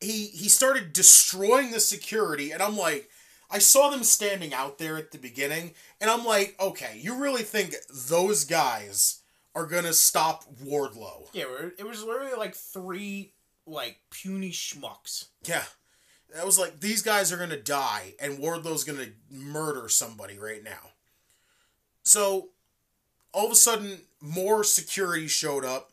He 0.00 0.26
he 0.26 0.48
started 0.48 0.92
destroying 0.92 1.72
the 1.72 1.80
security, 1.80 2.52
and 2.52 2.62
I'm 2.62 2.76
like, 2.76 3.10
I 3.50 3.58
saw 3.58 3.90
them 3.90 4.04
standing 4.04 4.54
out 4.54 4.78
there 4.78 4.96
at 4.96 5.10
the 5.10 5.18
beginning, 5.18 5.74
and 6.00 6.08
I'm 6.10 6.24
like, 6.24 6.54
okay, 6.60 6.98
you 7.00 7.16
really 7.16 7.42
think 7.42 7.74
those 8.08 8.44
guys 8.44 9.20
are 9.54 9.66
gonna 9.66 9.92
stop 9.92 10.44
Wardlow? 10.62 11.28
Yeah, 11.32 11.46
it 11.78 11.84
was 11.86 12.04
literally 12.04 12.34
like 12.36 12.54
three 12.54 13.32
like 13.66 13.98
puny 14.10 14.50
schmucks. 14.50 15.26
Yeah. 15.44 15.64
That 16.34 16.46
was 16.46 16.58
like 16.60 16.78
these 16.80 17.02
guys 17.02 17.32
are 17.32 17.36
gonna 17.38 17.56
die 17.56 18.14
and 18.20 18.38
Wardlow's 18.38 18.84
gonna 18.84 19.08
murder 19.30 19.88
somebody 19.88 20.38
right 20.38 20.62
now. 20.62 20.90
So 22.04 22.50
all 23.32 23.46
of 23.46 23.52
a 23.52 23.56
sudden 23.56 24.02
more 24.20 24.62
security 24.64 25.26
showed 25.28 25.64
up. 25.64 25.90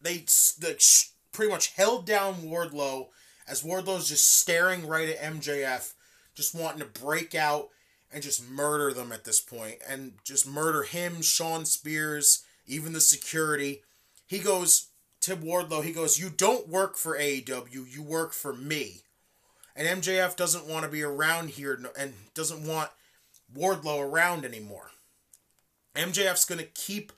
They 0.00 0.20
s- 0.20 0.54
the, 0.58 0.76
sh- 0.78 1.08
pretty 1.32 1.50
much 1.50 1.68
held 1.74 2.06
down 2.06 2.42
Wardlow 2.42 3.08
as 3.48 3.62
Wardlow's 3.62 4.08
just 4.08 4.30
staring 4.38 4.86
right 4.86 5.08
at 5.08 5.20
MJF, 5.34 5.92
just 6.36 6.54
wanting 6.54 6.80
to 6.80 7.00
break 7.00 7.34
out 7.34 7.70
and 8.12 8.22
just 8.22 8.48
murder 8.48 8.92
them 8.92 9.10
at 9.10 9.24
this 9.24 9.40
point 9.40 9.76
and 9.88 10.12
just 10.22 10.46
murder 10.46 10.84
him, 10.84 11.22
Shawn 11.22 11.64
Spears, 11.64 12.44
even 12.66 12.92
the 12.92 13.00
security. 13.00 13.82
He 14.26 14.38
goes 14.38 14.88
to 15.22 15.34
Wardlow, 15.34 15.82
he 15.82 15.92
goes, 15.92 16.20
You 16.20 16.30
don't 16.30 16.68
work 16.68 16.96
for 16.96 17.18
AEW, 17.18 17.92
you 17.92 18.02
work 18.02 18.32
for 18.32 18.52
me. 18.52 19.02
And 19.74 20.02
MJF 20.02 20.36
doesn't 20.36 20.66
want 20.66 20.84
to 20.84 20.90
be 20.90 21.02
around 21.02 21.50
here 21.50 21.78
and 21.98 22.14
doesn't 22.34 22.66
want 22.66 22.90
Wardlow 23.54 24.00
around 24.00 24.44
anymore. 24.44 24.90
MJF's 25.94 26.44
going 26.44 26.60
to 26.60 26.66
keep 26.66 27.12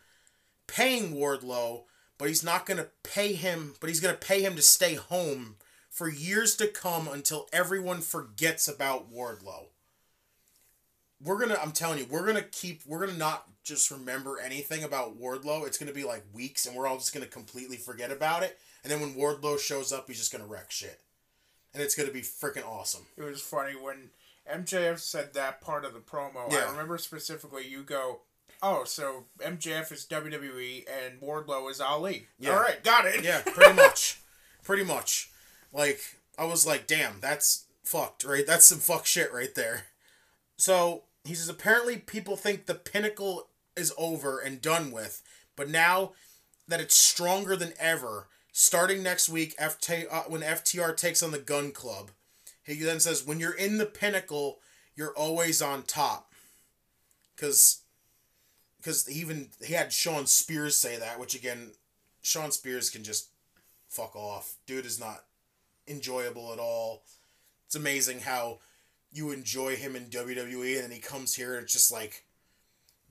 paying 0.66 1.14
Wardlow, 1.14 1.82
but 2.16 2.28
he's 2.28 2.44
not 2.44 2.66
going 2.66 2.78
to 2.78 2.88
pay 3.02 3.32
him, 3.32 3.74
but 3.80 3.88
he's 3.88 4.00
going 4.00 4.14
to 4.14 4.26
pay 4.26 4.42
him 4.42 4.56
to 4.56 4.62
stay 4.62 4.94
home 4.94 5.56
for 5.98 6.08
years 6.08 6.54
to 6.54 6.68
come 6.68 7.08
until 7.08 7.48
everyone 7.52 8.00
forgets 8.00 8.68
about 8.68 9.12
Wardlow. 9.12 9.64
We're 11.20 11.38
to 11.48 11.60
I'm 11.60 11.72
telling 11.72 11.98
you, 11.98 12.06
we're 12.08 12.22
to 12.36 12.42
keep 12.42 12.82
we're 12.86 13.04
to 13.04 13.12
not 13.12 13.48
just 13.64 13.90
remember 13.90 14.38
anything 14.38 14.84
about 14.84 15.20
Wardlow. 15.20 15.66
It's 15.66 15.76
to 15.88 15.94
be 15.94 16.04
like 16.04 16.22
weeks 16.32 16.64
and 16.64 16.76
we're 16.76 16.86
all 16.86 16.98
just 16.98 17.12
to 17.24 17.30
completely 17.30 17.76
forget 17.76 18.12
about 18.12 18.44
it. 18.44 18.56
And 18.84 18.92
then 18.92 19.00
when 19.00 19.14
Wardlow 19.14 19.58
shows 19.58 19.92
up, 19.92 20.06
he's 20.06 20.18
just 20.18 20.30
to 20.42 20.48
wreck 20.48 20.70
shit. 20.70 21.00
And 21.74 21.82
it's 21.82 21.96
to 22.06 22.14
be 22.14 22.20
freaking 22.22 22.64
awesome. 22.64 23.06
It 23.16 23.24
was 23.24 23.40
funny 23.40 23.72
when 23.72 24.10
MJF 24.50 25.00
said 25.00 25.34
that 25.34 25.60
part 25.60 25.84
of 25.84 25.92
the 25.94 25.98
promo. 25.98 26.50
Yeah. 26.52 26.66
I 26.68 26.70
remember 26.70 26.96
specifically 26.98 27.66
you 27.66 27.82
go, 27.82 28.20
"Oh, 28.62 28.84
so 28.84 29.24
MJF 29.40 29.90
is 29.90 30.06
WWE 30.06 30.84
and 30.88 31.20
Wardlow 31.20 31.68
is 31.68 31.80
Ali." 31.80 32.28
Yeah. 32.38 32.52
All 32.52 32.60
right, 32.60 32.82
got 32.84 33.04
it. 33.04 33.24
Yeah, 33.24 33.42
pretty 33.42 33.74
much. 33.74 34.20
pretty 34.62 34.84
much. 34.84 35.30
Like, 35.72 36.00
I 36.38 36.44
was 36.44 36.66
like, 36.66 36.86
damn, 36.86 37.20
that's 37.20 37.66
fucked, 37.82 38.24
right? 38.24 38.46
That's 38.46 38.66
some 38.66 38.78
fuck 38.78 39.06
shit 39.06 39.32
right 39.32 39.54
there. 39.54 39.86
So, 40.56 41.04
he 41.24 41.34
says, 41.34 41.48
apparently 41.48 41.96
people 41.96 42.36
think 42.36 42.66
the 42.66 42.74
pinnacle 42.74 43.48
is 43.76 43.92
over 43.98 44.38
and 44.38 44.60
done 44.60 44.90
with, 44.90 45.22
but 45.56 45.68
now 45.68 46.12
that 46.66 46.80
it's 46.80 46.96
stronger 46.96 47.56
than 47.56 47.72
ever, 47.78 48.28
starting 48.52 49.02
next 49.02 49.28
week, 49.28 49.56
FT, 49.58 50.06
uh, 50.10 50.24
when 50.26 50.40
FTR 50.42 50.96
takes 50.96 51.22
on 51.22 51.30
the 51.30 51.38
Gun 51.38 51.70
Club, 51.70 52.10
he 52.64 52.74
then 52.74 53.00
says, 53.00 53.26
when 53.26 53.40
you're 53.40 53.52
in 53.54 53.78
the 53.78 53.86
pinnacle, 53.86 54.58
you're 54.94 55.16
always 55.16 55.62
on 55.62 55.82
top. 55.84 56.32
Because 57.34 57.82
because 58.78 59.10
even 59.10 59.48
he 59.64 59.74
had 59.74 59.92
Shawn 59.92 60.26
Spears 60.26 60.76
say 60.76 60.96
that, 60.96 61.18
which 61.18 61.34
again, 61.34 61.72
Shawn 62.22 62.52
Spears 62.52 62.90
can 62.90 63.04
just 63.04 63.28
fuck 63.88 64.14
off. 64.14 64.56
Dude 64.66 64.86
is 64.86 65.00
not 65.00 65.24
enjoyable 65.88 66.52
at 66.52 66.58
all. 66.58 67.02
It's 67.66 67.74
amazing 67.74 68.20
how 68.20 68.58
you 69.10 69.30
enjoy 69.30 69.76
him 69.76 69.96
in 69.96 70.06
WWE 70.06 70.74
and 70.74 70.84
then 70.84 70.90
he 70.90 70.98
comes 70.98 71.34
here 71.34 71.54
and 71.54 71.64
it's 71.64 71.72
just 71.72 71.92
like, 71.92 72.24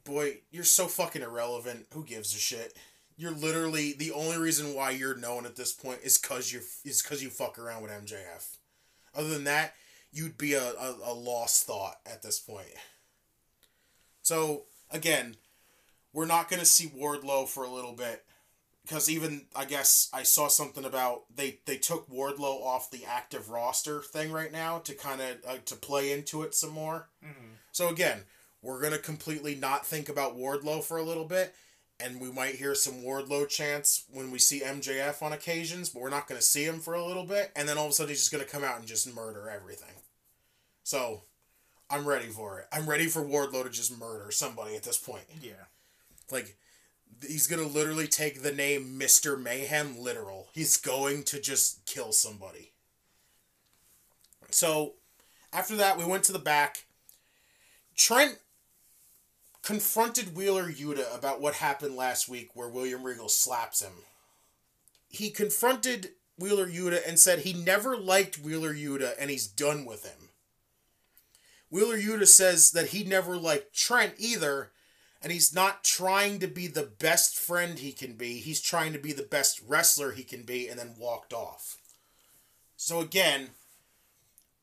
boy, 0.03 0.39
you're 0.51 0.63
so 0.63 0.87
fucking 0.87 1.21
irrelevant. 1.21 1.87
Who 1.93 2.03
gives 2.03 2.33
a 2.35 2.39
shit? 2.39 2.73
You're 3.17 3.31
literally 3.31 3.93
the 3.93 4.11
only 4.11 4.37
reason 4.37 4.75
why 4.75 4.91
you're 4.91 5.15
known 5.15 5.45
at 5.45 5.55
this 5.55 5.73
point 5.73 5.99
is 6.03 6.17
cause 6.17 6.51
you 6.51 6.61
is 6.85 7.01
cause 7.01 7.21
you 7.21 7.29
fuck 7.29 7.57
around 7.57 7.81
with 7.81 7.91
MJF. 7.91 8.57
Other 9.15 9.29
than 9.29 9.43
that, 9.45 9.73
you'd 10.11 10.37
be 10.37 10.53
a, 10.53 10.63
a, 10.63 10.95
a 11.05 11.13
lost 11.13 11.65
thought 11.65 11.97
at 12.05 12.21
this 12.21 12.39
point. 12.39 12.67
So 14.21 14.63
again, 14.91 15.35
we're 16.13 16.25
not 16.25 16.49
gonna 16.49 16.65
see 16.65 16.87
Wardlow 16.87 17.47
for 17.47 17.63
a 17.63 17.71
little 17.71 17.93
bit 17.93 18.23
because 18.87 19.09
even 19.09 19.41
I 19.55 19.65
guess 19.65 20.09
I 20.13 20.23
saw 20.23 20.47
something 20.47 20.85
about 20.85 21.23
they 21.35 21.59
they 21.65 21.77
took 21.77 22.09
Wardlow 22.09 22.63
off 22.63 22.89
the 22.89 23.03
active 23.05 23.49
roster 23.49 24.01
thing 24.01 24.31
right 24.31 24.51
now 24.51 24.79
to 24.79 24.93
kind 24.93 25.19
of 25.21 25.27
uh, 25.47 25.57
to 25.65 25.75
play 25.75 26.11
into 26.13 26.43
it 26.43 26.55
some 26.55 26.71
more. 26.71 27.09
So 27.73 27.89
again, 27.89 28.21
we're 28.61 28.81
gonna 28.81 28.97
completely 28.97 29.55
not 29.55 29.85
think 29.85 30.07
about 30.07 30.37
Wardlow 30.37 30.83
for 30.83 30.97
a 30.97 31.03
little 31.03 31.25
bit, 31.25 31.53
and 31.99 32.21
we 32.21 32.31
might 32.31 32.55
hear 32.55 32.73
some 32.75 33.03
Wardlow 33.03 33.49
chants 33.49 34.05
when 34.11 34.31
we 34.31 34.39
see 34.39 34.61
MJF 34.61 35.21
on 35.21 35.33
occasions, 35.33 35.89
but 35.89 36.01
we're 36.01 36.09
not 36.09 36.27
gonna 36.27 36.41
see 36.41 36.63
him 36.63 36.79
for 36.79 36.93
a 36.93 37.05
little 37.05 37.25
bit, 37.25 37.51
and 37.55 37.67
then 37.67 37.77
all 37.77 37.85
of 37.85 37.91
a 37.91 37.93
sudden 37.93 38.09
he's 38.09 38.19
just 38.19 38.31
gonna 38.31 38.45
come 38.45 38.63
out 38.63 38.79
and 38.79 38.87
just 38.87 39.13
murder 39.13 39.49
everything. 39.49 39.95
So. 40.83 41.23
I'm 41.89 42.05
ready 42.05 42.27
for 42.27 42.59
it. 42.59 42.65
I'm 42.73 42.85
ready 42.85 43.07
for 43.07 43.21
Wardlow 43.21 43.63
to 43.63 43.69
just 43.69 43.97
murder 43.97 44.29
somebody 44.29 44.75
at 44.75 44.83
this 44.83 44.97
point. 44.97 45.23
Yeah. 45.41 45.53
Like 46.29 46.57
he's 47.25 47.47
gonna 47.47 47.67
literally 47.67 48.07
take 48.07 48.41
the 48.41 48.51
name 48.51 48.99
Mr. 48.99 49.41
Mayhem 49.41 49.99
literal. 49.99 50.49
He's 50.53 50.77
going 50.77 51.23
to 51.23 51.39
just 51.39 51.85
kill 51.85 52.11
somebody. 52.11 52.71
So 54.49 54.93
after 55.53 55.75
that 55.77 55.97
we 55.97 56.05
went 56.05 56.23
to 56.25 56.33
the 56.33 56.39
back. 56.39 56.85
Trent 57.95 58.37
confronted 59.63 60.35
Wheeler 60.35 60.71
Yuta 60.71 61.13
about 61.17 61.41
what 61.41 61.55
happened 61.55 61.95
last 61.95 62.29
week 62.29 62.51
where 62.53 62.69
William 62.69 63.03
Regal 63.03 63.27
slaps 63.27 63.81
him. 63.81 63.93
He 65.09 65.29
confronted 65.29 66.11
Wheeler 66.37 66.67
Yuta 66.67 67.01
and 67.07 67.19
said 67.19 67.39
he 67.39 67.53
never 67.53 67.97
liked 67.97 68.39
Wheeler 68.39 68.73
Yuta 68.73 69.13
and 69.19 69.29
he's 69.29 69.47
done 69.47 69.83
with 69.85 70.05
him. 70.05 70.29
Wheeler 71.69 71.97
Yuta 71.97 72.27
says 72.27 72.71
that 72.71 72.89
he 72.89 73.03
never 73.03 73.35
liked 73.35 73.75
Trent 73.75 74.13
either, 74.17 74.71
and 75.21 75.31
he's 75.31 75.53
not 75.53 75.83
trying 75.83 76.39
to 76.39 76.47
be 76.47 76.67
the 76.67 76.89
best 76.99 77.37
friend 77.37 77.79
he 77.79 77.91
can 77.91 78.13
be. 78.13 78.39
He's 78.39 78.61
trying 78.61 78.93
to 78.93 78.99
be 78.99 79.13
the 79.13 79.23
best 79.23 79.61
wrestler 79.67 80.11
he 80.11 80.23
can 80.23 80.43
be, 80.43 80.67
and 80.67 80.79
then 80.79 80.95
walked 80.97 81.33
off. 81.33 81.77
So 82.75 82.99
again, 82.99 83.49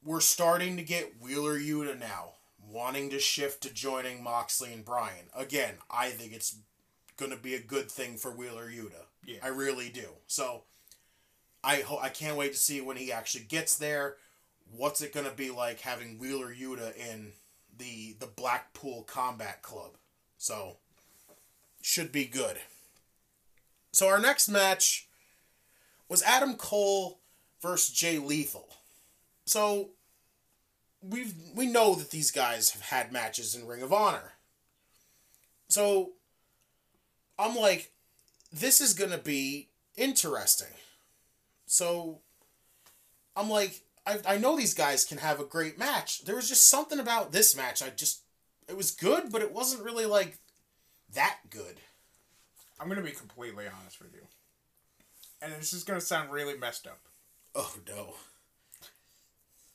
we're 0.05 0.21
starting 0.21 0.77
to 0.77 0.83
get 0.83 1.21
Wheeler 1.21 1.59
Yuta 1.59 1.99
now, 1.99 2.35
wanting 2.71 3.11
to 3.11 3.19
shift 3.19 3.63
to 3.63 3.73
joining 3.73 4.23
Moxley 4.23 4.73
and 4.73 4.85
Bryan. 4.85 5.27
Again, 5.35 5.75
I 5.91 6.11
think 6.11 6.33
it's 6.33 6.57
going 7.17 7.31
to 7.31 7.37
be 7.37 7.55
a 7.55 7.61
good 7.61 7.91
thing 7.91 8.17
for 8.17 8.31
Wheeler 8.31 8.69
Yuta. 8.69 9.07
Yeah. 9.27 9.39
I 9.43 9.49
really 9.49 9.89
do. 9.89 10.09
So 10.27 10.65
I 11.63 11.77
ho- 11.77 12.01
I 12.01 12.09
can't 12.11 12.37
wait 12.37 12.53
to 12.53 12.59
see 12.59 12.81
when 12.81 12.97
he 12.97 13.13
actually 13.13 13.45
gets 13.45 13.77
there. 13.77 14.17
What's 14.71 15.01
it 15.01 15.15
going 15.15 15.27
to 15.27 15.35
be 15.35 15.51
like 15.51 15.81
having 15.81 16.19
Wheeler 16.19 16.55
Yuta 16.55 16.95
in 16.97 17.33
the 17.77 18.17
the 18.19 18.27
Blackpool 18.27 19.03
Combat 19.05 19.63
Club? 19.63 19.93
So 20.45 20.77
should 21.81 22.13
be 22.13 22.27
good. 22.27 22.59
So 23.93 24.09
our 24.09 24.19
next 24.19 24.47
match 24.47 25.09
was 26.07 26.23
Adam 26.23 26.57
Cole 26.57 27.21
versus 27.63 27.95
Jay 27.95 28.19
Lethal. 28.19 28.69
So 29.47 29.93
we 31.01 31.33
we 31.55 31.67
know 31.67 31.95
that 31.95 32.11
these 32.11 32.31
guys 32.31 32.73
have 32.73 32.83
had 32.83 33.11
matches 33.11 33.55
in 33.55 33.67
Ring 33.67 33.81
of 33.81 33.91
Honor. 33.91 34.35
So 35.69 36.11
I'm 37.39 37.57
like 37.57 37.93
this 38.53 38.83
is 38.83 38.93
going 38.93 39.13
to 39.13 39.19
be 39.19 39.71
interesting. 39.97 40.77
So 41.65 42.19
I'm 43.35 43.49
like 43.49 43.81
I, 44.07 44.19
I 44.29 44.37
know 44.37 44.59
these 44.59 44.75
guys 44.75 45.07
can 45.07 45.17
have 45.17 45.41
a 45.41 45.47
great 45.47 45.79
match. 45.79 46.27
There 46.27 46.37
was 46.37 46.51
just 46.51 46.69
something 46.69 46.99
about 46.99 47.33
this 47.33 47.57
match. 47.57 47.83
I 47.83 47.89
just 47.89 48.24
it 48.69 48.77
was 48.77 48.91
good, 48.91 49.31
but 49.31 49.43
it 49.43 49.53
wasn't 49.53 49.85
really 49.85 50.07
like 50.07 50.39
that 51.15 51.39
good. 51.51 51.77
I'm 52.81 52.89
gonna 52.89 53.03
be 53.03 53.11
completely 53.13 53.65
honest 53.67 54.01
with 54.01 54.13
you. 54.15 54.23
And 55.41 55.53
this 55.53 55.73
is 55.73 55.85
gonna 55.85 56.01
sound 56.01 56.31
really 56.33 56.57
messed 56.57 56.87
up. 56.87 57.01
Oh 57.55 57.75
no. 57.89 58.15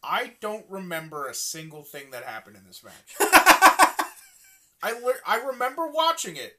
I 0.02 0.34
don't 0.40 0.66
remember 0.70 1.28
a 1.28 1.34
single 1.34 1.84
thing 1.84 2.12
that 2.12 2.24
happened 2.24 2.56
in 2.56 2.66
this 2.66 2.84
match. 2.84 3.16
I 4.82 4.94
li- 5.04 5.14
I 5.26 5.42
remember 5.42 5.88
watching 5.88 6.36
it. 6.38 6.58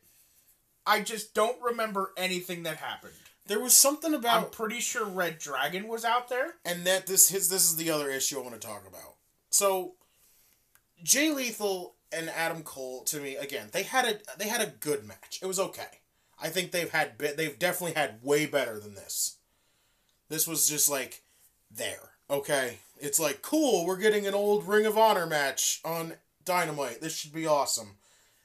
I 0.86 1.00
just 1.00 1.34
don't 1.34 1.60
remember 1.62 2.12
anything 2.16 2.64
that 2.64 2.76
happened. 2.78 3.14
There 3.46 3.60
was 3.60 3.76
something 3.76 4.14
about. 4.14 4.44
I'm 4.44 4.50
pretty 4.50 4.80
sure 4.80 5.04
Red 5.06 5.38
Dragon 5.38 5.88
was 5.88 6.04
out 6.04 6.28
there. 6.28 6.54
and 6.64 6.84
that 6.86 7.06
this 7.06 7.30
his 7.30 7.48
this 7.48 7.64
is 7.64 7.76
the 7.76 7.90
other 7.90 8.10
issue 8.10 8.38
I 8.38 8.42
want 8.42 8.60
to 8.60 8.66
talk 8.66 8.86
about. 8.86 9.14
So 9.50 9.94
Jay 11.02 11.30
Lethal 11.30 11.96
and 12.12 12.28
Adam 12.30 12.62
Cole 12.62 13.02
to 13.04 13.20
me 13.20 13.36
again, 13.36 13.68
they 13.72 13.82
had 13.82 14.04
a 14.04 14.38
they 14.38 14.48
had 14.48 14.60
a 14.60 14.72
good 14.80 15.06
match. 15.06 15.38
It 15.42 15.46
was 15.46 15.58
okay. 15.58 16.00
I 16.42 16.48
think 16.48 16.70
they've 16.70 16.90
had 16.90 17.18
they've 17.18 17.58
definitely 17.58 18.00
had 18.00 18.22
way 18.22 18.46
better 18.46 18.78
than 18.78 18.94
this. 18.94 19.36
This 20.28 20.46
was 20.46 20.68
just 20.68 20.88
like 20.88 21.22
there. 21.70 22.10
Okay. 22.28 22.78
It's 22.98 23.20
like 23.20 23.42
cool, 23.42 23.86
we're 23.86 23.96
getting 23.96 24.26
an 24.26 24.34
old 24.34 24.66
Ring 24.66 24.86
of 24.86 24.98
Honor 24.98 25.26
match 25.26 25.80
on 25.84 26.14
Dynamite. 26.44 27.00
This 27.00 27.16
should 27.16 27.32
be 27.32 27.46
awesome. 27.46 27.96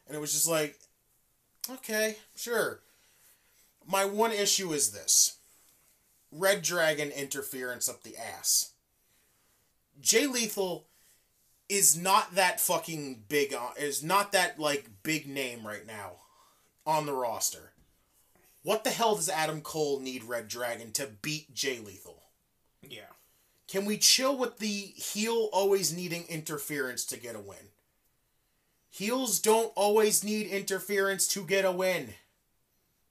And 0.07 0.15
it 0.15 0.19
was 0.19 0.33
just 0.33 0.47
like 0.47 0.77
okay, 1.69 2.17
sure. 2.35 2.81
My 3.87 4.05
one 4.05 4.31
issue 4.31 4.73
is 4.73 4.91
this. 4.91 5.37
Red 6.31 6.61
Dragon 6.61 7.11
interference 7.11 7.87
up 7.87 8.03
the 8.03 8.17
ass. 8.17 8.71
Jay 10.01 10.27
Lethal 10.27 10.85
is 11.75 11.97
not 11.97 12.35
that 12.35 12.61
fucking 12.61 13.23
big 13.27 13.53
on 13.53 13.71
is 13.77 14.03
not 14.03 14.31
that 14.31 14.59
like 14.59 14.89
big 15.03 15.27
name 15.27 15.65
right 15.67 15.85
now 15.85 16.13
on 16.85 17.05
the 17.05 17.13
roster. 17.13 17.71
What 18.63 18.83
the 18.83 18.89
hell 18.89 19.15
does 19.15 19.29
Adam 19.29 19.61
Cole 19.61 19.99
need 19.99 20.23
Red 20.23 20.47
Dragon 20.47 20.91
to 20.93 21.07
beat 21.21 21.53
Jay 21.53 21.79
Lethal? 21.79 22.23
Yeah. 22.81 23.11
Can 23.67 23.85
we 23.85 23.97
chill 23.97 24.37
with 24.37 24.57
the 24.57 24.67
heel 24.67 25.49
always 25.51 25.95
needing 25.95 26.25
interference 26.29 27.05
to 27.05 27.17
get 27.19 27.35
a 27.35 27.39
win? 27.39 27.69
Heels 28.89 29.39
don't 29.39 29.71
always 29.75 30.23
need 30.23 30.47
interference 30.47 31.27
to 31.29 31.45
get 31.45 31.65
a 31.65 31.71
win. 31.71 32.13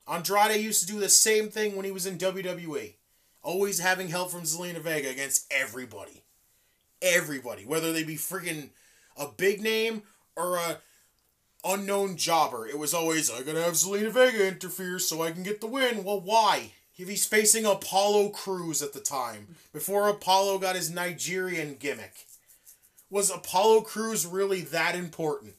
Andrade 0.08 0.60
used 0.60 0.80
to 0.80 0.92
do 0.92 0.98
the 0.98 1.08
same 1.08 1.48
thing 1.50 1.76
when 1.76 1.84
he 1.84 1.92
was 1.92 2.06
in 2.06 2.18
WWE. 2.18 2.94
Always 3.42 3.78
having 3.78 4.08
help 4.08 4.30
from 4.30 4.42
Zelina 4.42 4.80
Vega 4.80 5.10
against 5.10 5.46
everybody. 5.52 6.23
Everybody. 7.04 7.64
Whether 7.64 7.92
they 7.92 8.02
be 8.02 8.16
freaking 8.16 8.70
a 9.16 9.28
big 9.28 9.60
name 9.60 10.02
or 10.36 10.56
a 10.56 10.78
unknown 11.64 12.16
jobber. 12.16 12.66
It 12.66 12.78
was 12.78 12.92
always, 12.92 13.30
I 13.30 13.42
gotta 13.42 13.62
have 13.62 13.74
Zelina 13.74 14.10
Vega 14.10 14.46
interfere 14.46 14.98
so 14.98 15.22
I 15.22 15.30
can 15.30 15.42
get 15.42 15.60
the 15.60 15.66
win. 15.66 16.04
Well, 16.04 16.20
why? 16.20 16.72
If 16.96 17.08
he's 17.08 17.26
facing 17.26 17.64
Apollo 17.64 18.30
Crews 18.30 18.82
at 18.82 18.92
the 18.92 19.00
time, 19.00 19.56
before 19.72 20.08
Apollo 20.08 20.58
got 20.58 20.76
his 20.76 20.90
Nigerian 20.90 21.76
gimmick. 21.78 22.26
Was 23.10 23.30
Apollo 23.30 23.82
Crews 23.82 24.26
really 24.26 24.60
that 24.62 24.94
important? 24.94 25.54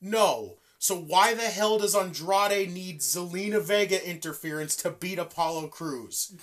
No. 0.00 0.56
So 0.78 0.96
why 0.96 1.34
the 1.34 1.42
hell 1.42 1.78
does 1.78 1.94
Andrade 1.94 2.72
need 2.72 3.00
Zelina 3.00 3.60
Vega 3.60 4.06
interference 4.08 4.76
to 4.76 4.90
beat 4.90 5.18
Apollo 5.18 5.68
Cruz? 5.68 6.34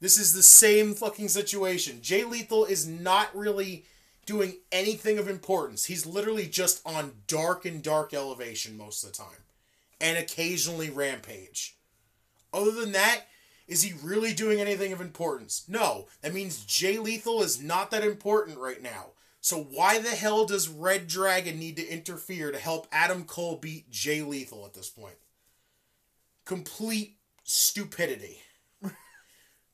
This 0.00 0.18
is 0.18 0.34
the 0.34 0.42
same 0.42 0.94
fucking 0.94 1.28
situation. 1.28 2.00
Jay 2.00 2.24
Lethal 2.24 2.64
is 2.64 2.86
not 2.86 3.34
really 3.36 3.84
doing 4.30 4.58
anything 4.70 5.18
of 5.18 5.28
importance. 5.28 5.86
He's 5.86 6.06
literally 6.06 6.46
just 6.46 6.80
on 6.86 7.14
dark 7.26 7.64
and 7.64 7.82
dark 7.82 8.14
elevation 8.14 8.76
most 8.76 9.02
of 9.02 9.10
the 9.10 9.18
time. 9.18 9.42
And 10.00 10.16
occasionally 10.16 10.88
rampage. 10.88 11.74
Other 12.54 12.70
than 12.70 12.92
that, 12.92 13.22
is 13.66 13.82
he 13.82 13.92
really 14.04 14.32
doing 14.32 14.60
anything 14.60 14.92
of 14.92 15.00
importance? 15.00 15.64
No. 15.66 16.06
That 16.22 16.32
means 16.32 16.64
Jay 16.64 16.96
Lethal 16.98 17.42
is 17.42 17.60
not 17.60 17.90
that 17.90 18.04
important 18.04 18.58
right 18.58 18.80
now. 18.80 19.06
So 19.40 19.60
why 19.60 19.98
the 19.98 20.10
hell 20.10 20.46
does 20.46 20.68
Red 20.68 21.08
Dragon 21.08 21.58
need 21.58 21.74
to 21.78 21.88
interfere 21.88 22.52
to 22.52 22.58
help 22.58 22.86
Adam 22.92 23.24
Cole 23.24 23.56
beat 23.56 23.90
Jay 23.90 24.22
Lethal 24.22 24.64
at 24.64 24.74
this 24.74 24.90
point? 24.90 25.16
Complete 26.44 27.16
stupidity. 27.42 28.42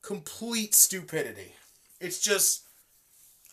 Complete 0.02 0.74
stupidity. 0.74 1.52
It's 2.00 2.20
just 2.20 2.65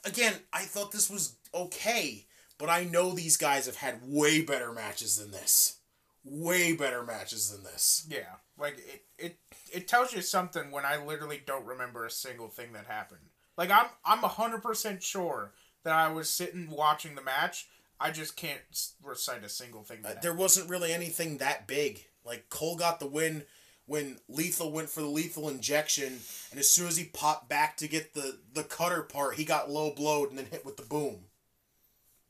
again, 0.06 0.34
I 0.52 0.62
thought 0.62 0.92
this 0.92 1.10
was 1.10 1.36
okay, 1.54 2.26
but 2.58 2.70
I 2.70 2.84
know 2.84 3.12
these 3.12 3.38
guys 3.38 3.66
have 3.66 3.78
had 3.78 4.02
way 4.04 4.42
better 4.42 4.72
matches 4.72 5.18
than 5.18 5.32
this. 5.32 5.80
Way 6.26 6.74
better 6.74 7.04
matches 7.04 7.50
than 7.52 7.64
this. 7.64 8.08
Yeah. 8.10 8.36
Like 8.58 8.78
it 8.78 9.06
it 9.18 9.38
it 9.74 9.88
tells 9.88 10.14
you 10.14 10.22
something 10.22 10.72
when 10.72 10.86
I 10.86 11.04
literally 11.04 11.42
don't 11.46 11.66
remember 11.66 12.06
a 12.06 12.12
single 12.12 12.48
thing 12.48 12.74
that 12.74 12.86
happened. 12.86 13.30
Like 13.58 13.70
I'm 13.72 13.88
I'm 14.06 14.20
hundred 14.20 14.64
percent 14.64 15.04
sure 15.04 15.52
that 15.84 15.94
I 15.94 16.12
was 16.12 16.30
sitting 16.30 16.70
watching 16.70 17.16
the 17.16 17.22
match. 17.22 17.68
I 18.00 18.12
just 18.12 18.38
can't 18.38 18.62
recite 19.02 19.44
a 19.44 19.50
single 19.50 19.84
thing. 19.84 20.02
That 20.02 20.18
Uh, 20.18 20.20
there 20.22 20.34
wasn't 20.34 20.70
really 20.70 20.94
anything 20.94 21.38
that 21.38 21.68
big. 21.68 22.06
Like 22.26 22.48
Cole 22.50 22.78
got 22.78 23.00
the 23.00 23.08
win 23.08 23.44
when 23.86 24.18
Lethal 24.30 24.72
went 24.72 24.90
for 24.90 25.02
the 25.02 25.08
lethal 25.08 25.50
injection, 25.50 26.20
and 26.52 26.60
as 26.60 26.70
soon 26.70 26.88
as 26.88 26.98
he 26.98 27.06
popped 27.06 27.50
back 27.50 27.78
to 27.78 27.88
get 27.88 28.14
the 28.14 28.40
the 28.54 28.64
cutter 28.64 29.02
part, 29.04 29.36
he 29.36 29.46
got 29.46 29.70
low 29.70 29.92
blowed 29.92 30.30
and 30.30 30.38
then 30.38 30.46
hit 30.46 30.66
with 30.66 30.78
the 30.78 30.84
boom. 30.84 31.26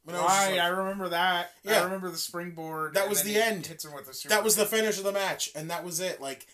And 0.08 0.18
I 0.18 0.20
Right, 0.20 0.52
like- 0.52 0.60
I 0.62 0.68
remember 0.68 1.10
that. 1.10 1.54
Yeah. 1.64 1.80
I 1.82 1.84
remember 1.86 2.10
the 2.12 2.18
springboard. 2.18 2.96
That 2.96 3.08
was 3.10 3.24
the 3.24 3.42
end. 3.42 3.66
Hits 3.68 3.86
him 3.86 3.94
with 3.94 4.14
super 4.14 4.34
that 4.34 4.44
was 4.44 4.56
the 4.56 4.66
finish 4.66 4.98
of 4.98 5.04
the 5.06 5.14
match, 5.14 5.50
and 5.56 5.70
that 5.70 5.86
was 5.86 6.00
it. 6.02 6.20
Like, 6.20 6.46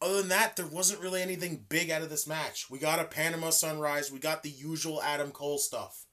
other 0.00 0.18
than 0.18 0.28
that, 0.28 0.56
there 0.56 0.66
wasn't 0.66 1.00
really 1.00 1.20
anything 1.20 1.66
big 1.68 1.90
out 1.90 2.02
of 2.02 2.08
this 2.10 2.26
match. 2.26 2.70
We 2.70 2.78
got 2.78 2.98
a 3.00 3.04
Panama 3.04 3.50
Sunrise. 3.50 4.10
We 4.10 4.18
got 4.20 4.42
the 4.42 4.50
usual 4.50 5.02
Adam 5.02 5.32
Cole 5.32 5.58
stuff. 5.58 6.06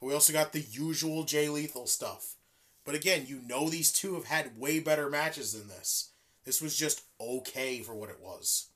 We 0.00 0.14
also 0.14 0.32
got 0.32 0.52
the 0.52 0.60
usual 0.60 1.24
Jay 1.24 1.48
Lethal 1.48 1.86
stuff. 1.86 2.36
But 2.84 2.94
again, 2.96 3.26
you 3.26 3.40
know 3.46 3.68
these 3.68 3.92
two 3.92 4.14
have 4.14 4.24
had 4.24 4.58
way 4.58 4.80
better 4.80 5.08
matches 5.08 5.52
than 5.52 5.68
this. 5.68 6.10
This 6.44 6.60
was 6.60 6.76
just 6.76 7.02
okay 7.22 7.80
for 7.80 7.94
what 7.94 8.10
it 8.10 8.20
was. 8.20 8.68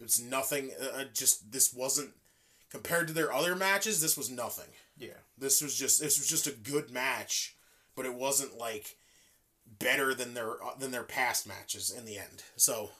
It's 0.00 0.20
nothing. 0.20 0.70
Uh, 0.80 1.00
uh, 1.00 1.04
just 1.12 1.52
this 1.52 1.72
wasn't 1.72 2.10
compared 2.70 3.06
to 3.08 3.14
their 3.14 3.32
other 3.32 3.54
matches. 3.54 4.00
This 4.00 4.16
was 4.16 4.30
nothing. 4.30 4.70
Yeah. 4.98 5.18
This 5.38 5.62
was 5.62 5.76
just 5.76 6.00
this 6.00 6.18
was 6.18 6.28
just 6.28 6.46
a 6.46 6.52
good 6.52 6.90
match, 6.90 7.56
but 7.94 8.06
it 8.06 8.14
wasn't 8.14 8.58
like 8.58 8.96
better 9.78 10.14
than 10.14 10.34
their 10.34 10.62
uh, 10.62 10.74
than 10.78 10.90
their 10.90 11.04
past 11.04 11.46
matches 11.46 11.94
in 11.96 12.04
the 12.04 12.18
end. 12.18 12.42
So 12.56 12.90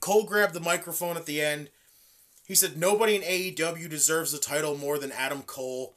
Cole 0.00 0.24
grabbed 0.24 0.54
the 0.54 0.60
microphone 0.60 1.16
at 1.16 1.26
the 1.26 1.40
end. 1.40 1.70
He 2.46 2.54
said 2.54 2.76
nobody 2.76 3.14
in 3.14 3.22
AEW 3.22 3.88
deserves 3.88 4.32
the 4.32 4.38
title 4.38 4.76
more 4.76 4.98
than 4.98 5.12
Adam 5.12 5.42
Cole. 5.42 5.94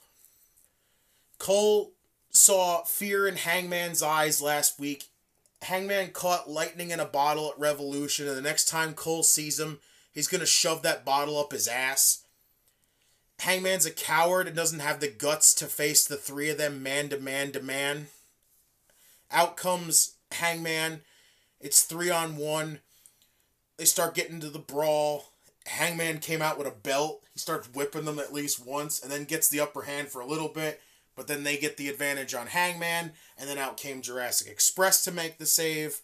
Cole 1.38 1.94
saw 2.30 2.84
fear 2.84 3.28
in 3.28 3.36
Hangman's 3.36 4.04
eyes 4.04 4.42
last 4.42 4.80
week. 4.80 5.06
Hangman 5.66 6.12
caught 6.12 6.48
lightning 6.48 6.92
in 6.92 7.00
a 7.00 7.06
bottle 7.06 7.50
at 7.50 7.60
Revolution, 7.60 8.28
and 8.28 8.38
the 8.38 8.42
next 8.42 8.68
time 8.68 8.94
Cole 8.94 9.24
sees 9.24 9.60
him, 9.60 9.80
he's 10.14 10.28
gonna 10.28 10.46
shove 10.46 10.84
that 10.84 11.04
bottle 11.04 11.40
up 11.40 11.52
his 11.52 11.68
ass. 11.68 12.24
Hangman's 13.40 13.86
a 13.88 13.92
coward 13.92 14.46
and 14.46 14.56
doesn't 14.56 14.80
have 14.80 15.00
the 15.00 15.08
guts 15.08 15.56
to 15.56 15.66
face 15.66 16.06
the 16.06 16.18
three 16.18 16.50
of 16.52 16.60
them 16.60 16.84
man 16.84 17.10
to 17.10 17.20
man 17.20 17.52
to 17.52 17.62
man. 17.62 18.08
Out 19.32 19.58
comes 19.58 20.14
Hangman. 20.34 21.02
It's 21.60 21.82
three 21.82 22.12
on 22.12 22.38
one. 22.38 22.80
They 23.78 23.86
start 23.86 24.14
getting 24.14 24.40
to 24.42 24.52
the 24.52 24.60
brawl. 24.60 25.32
Hangman 25.66 26.20
came 26.20 26.44
out 26.44 26.60
with 26.60 26.68
a 26.68 26.72
belt. 26.72 27.24
He 27.34 27.40
starts 27.40 27.74
whipping 27.74 28.06
them 28.06 28.20
at 28.20 28.32
least 28.32 28.64
once 28.64 29.02
and 29.02 29.12
then 29.12 29.26
gets 29.26 29.50
the 29.50 29.62
upper 29.62 29.82
hand 29.82 30.10
for 30.10 30.22
a 30.22 30.28
little 30.28 30.48
bit. 30.48 30.80
But 31.16 31.28
then 31.28 31.44
they 31.44 31.58
get 31.58 31.78
the 31.78 31.90
advantage 31.90 32.34
on 32.34 32.48
Hangman. 32.48 33.14
And 33.38 33.50
then 33.50 33.58
out 33.58 33.78
came 33.78 34.02
Jurassic 34.02 34.48
Express 34.48 35.04
to 35.06 35.12
make 35.12 35.38
the 35.38 35.46
save. 35.46 36.02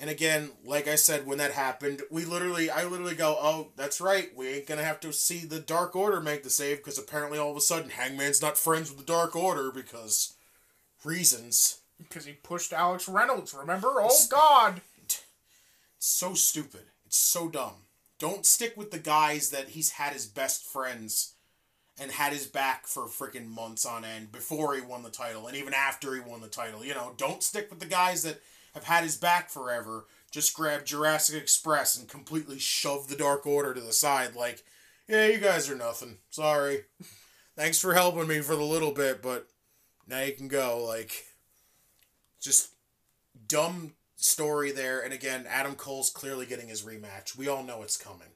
And 0.00 0.08
again, 0.08 0.50
like 0.64 0.86
I 0.86 0.94
said, 0.94 1.26
when 1.26 1.38
that 1.38 1.50
happened, 1.52 2.02
we 2.10 2.24
literally, 2.24 2.70
I 2.70 2.84
literally 2.84 3.16
go, 3.16 3.36
oh, 3.40 3.68
that's 3.76 4.00
right. 4.00 4.30
We 4.36 4.48
ain't 4.48 4.66
to 4.68 4.84
have 4.84 5.00
to 5.00 5.12
see 5.12 5.40
the 5.40 5.58
Dark 5.58 5.96
Order 5.96 6.20
make 6.20 6.44
the 6.44 6.50
save 6.50 6.78
because 6.78 6.98
apparently 6.98 7.38
all 7.38 7.50
of 7.50 7.56
a 7.56 7.60
sudden 7.60 7.90
Hangman's 7.90 8.40
not 8.40 8.56
friends 8.56 8.90
with 8.90 8.98
the 8.98 9.12
Dark 9.12 9.34
Order 9.34 9.72
because 9.72 10.34
reasons. 11.04 11.80
Because 11.98 12.26
he 12.26 12.32
pushed 12.32 12.72
Alex 12.72 13.08
Reynolds, 13.08 13.52
remember? 13.52 13.88
Oh, 13.88 14.26
God! 14.30 14.82
It's 15.04 16.06
so 16.06 16.34
stupid. 16.34 16.82
It's 17.06 17.16
so 17.16 17.48
dumb. 17.48 17.86
Don't 18.20 18.46
stick 18.46 18.76
with 18.76 18.92
the 18.92 19.00
guys 19.00 19.50
that 19.50 19.70
he's 19.70 19.90
had 19.90 20.12
his 20.12 20.26
best 20.26 20.64
friends 20.64 21.34
and 22.00 22.10
had 22.10 22.32
his 22.32 22.46
back 22.46 22.86
for 22.86 23.04
freaking 23.04 23.48
months 23.48 23.84
on 23.84 24.04
end 24.04 24.30
before 24.30 24.74
he 24.74 24.80
won 24.80 25.02
the 25.02 25.10
title 25.10 25.46
and 25.46 25.56
even 25.56 25.74
after 25.74 26.14
he 26.14 26.20
won 26.20 26.40
the 26.40 26.48
title. 26.48 26.84
You 26.84 26.94
know, 26.94 27.12
don't 27.16 27.42
stick 27.42 27.70
with 27.70 27.80
the 27.80 27.86
guys 27.86 28.22
that 28.22 28.40
have 28.74 28.84
had 28.84 29.02
his 29.02 29.16
back 29.16 29.50
forever. 29.50 30.06
Just 30.30 30.54
grab 30.54 30.84
Jurassic 30.84 31.40
Express 31.40 31.98
and 31.98 32.08
completely 32.08 32.58
shove 32.58 33.08
the 33.08 33.16
Dark 33.16 33.46
Order 33.46 33.74
to 33.74 33.80
the 33.80 33.92
side 33.92 34.34
like, 34.36 34.62
yeah, 35.08 35.26
you 35.26 35.38
guys 35.38 35.70
are 35.70 35.76
nothing. 35.76 36.18
Sorry. 36.30 36.84
Thanks 37.56 37.80
for 37.80 37.94
helping 37.94 38.28
me 38.28 38.40
for 38.40 38.54
the 38.54 38.62
little 38.62 38.92
bit, 38.92 39.22
but 39.22 39.48
now 40.06 40.20
you 40.20 40.32
can 40.32 40.48
go. 40.48 40.84
Like, 40.86 41.24
just 42.40 42.74
dumb 43.48 43.94
story 44.16 44.70
there. 44.70 45.00
And 45.00 45.12
again, 45.12 45.46
Adam 45.48 45.74
Cole's 45.74 46.10
clearly 46.10 46.46
getting 46.46 46.68
his 46.68 46.82
rematch. 46.82 47.36
We 47.36 47.48
all 47.48 47.64
know 47.64 47.82
it's 47.82 47.96
coming. 47.96 48.28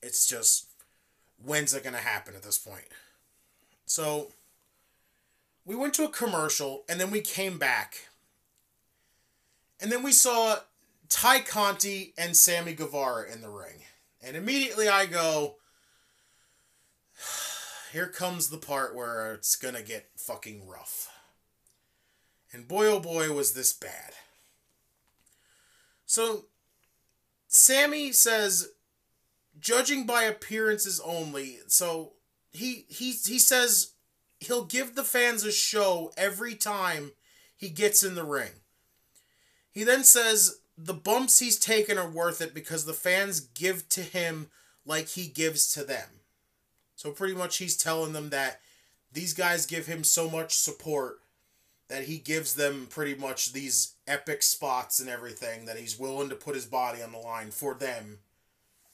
It's 0.00 0.26
just, 0.26 0.68
when's 1.44 1.74
it 1.74 1.82
going 1.82 1.94
to 1.94 2.00
happen 2.00 2.34
at 2.34 2.42
this 2.42 2.58
point? 2.58 2.86
So, 3.86 4.32
we 5.64 5.74
went 5.74 5.94
to 5.94 6.04
a 6.04 6.08
commercial 6.08 6.84
and 6.88 7.00
then 7.00 7.10
we 7.10 7.20
came 7.20 7.58
back. 7.58 8.08
And 9.80 9.90
then 9.90 10.02
we 10.02 10.12
saw 10.12 10.56
Tay 11.08 11.40
Conti 11.40 12.14
and 12.16 12.36
Sammy 12.36 12.72
Guevara 12.72 13.30
in 13.32 13.40
the 13.40 13.50
ring. 13.50 13.82
And 14.22 14.36
immediately 14.36 14.88
I 14.88 15.06
go, 15.06 15.56
here 17.92 18.06
comes 18.06 18.48
the 18.48 18.58
part 18.58 18.94
where 18.94 19.34
it's 19.34 19.56
going 19.56 19.74
to 19.74 19.82
get 19.82 20.10
fucking 20.16 20.66
rough. 20.66 21.10
And 22.52 22.68
boy, 22.68 22.86
oh 22.86 23.00
boy, 23.00 23.32
was 23.32 23.52
this 23.52 23.72
bad. 23.72 24.12
So, 26.06 26.46
Sammy 27.48 28.12
says, 28.12 28.68
judging 29.62 30.04
by 30.04 30.24
appearances 30.24 31.00
only. 31.00 31.60
So 31.68 32.14
he 32.50 32.84
he 32.88 33.12
he 33.12 33.38
says 33.38 33.94
he'll 34.40 34.66
give 34.66 34.94
the 34.94 35.04
fans 35.04 35.44
a 35.44 35.52
show 35.52 36.12
every 36.18 36.54
time 36.54 37.12
he 37.56 37.70
gets 37.70 38.02
in 38.02 38.14
the 38.14 38.24
ring. 38.24 38.50
He 39.70 39.84
then 39.84 40.04
says 40.04 40.58
the 40.76 40.92
bumps 40.92 41.38
he's 41.38 41.58
taken 41.58 41.96
are 41.96 42.10
worth 42.10 42.42
it 42.42 42.52
because 42.52 42.84
the 42.84 42.92
fans 42.92 43.40
give 43.40 43.88
to 43.90 44.02
him 44.02 44.50
like 44.84 45.08
he 45.08 45.28
gives 45.28 45.72
to 45.72 45.84
them. 45.84 46.08
So 46.96 47.12
pretty 47.12 47.34
much 47.34 47.56
he's 47.56 47.76
telling 47.76 48.12
them 48.12 48.30
that 48.30 48.60
these 49.12 49.32
guys 49.32 49.66
give 49.66 49.86
him 49.86 50.04
so 50.04 50.28
much 50.28 50.54
support 50.54 51.20
that 51.88 52.04
he 52.04 52.18
gives 52.18 52.54
them 52.54 52.86
pretty 52.88 53.14
much 53.14 53.52
these 53.52 53.94
epic 54.06 54.42
spots 54.42 54.98
and 54.98 55.08
everything 55.08 55.66
that 55.66 55.76
he's 55.76 55.98
willing 55.98 56.30
to 56.30 56.34
put 56.34 56.54
his 56.54 56.64
body 56.66 57.02
on 57.02 57.12
the 57.12 57.18
line 57.18 57.50
for 57.50 57.74
them 57.74 58.18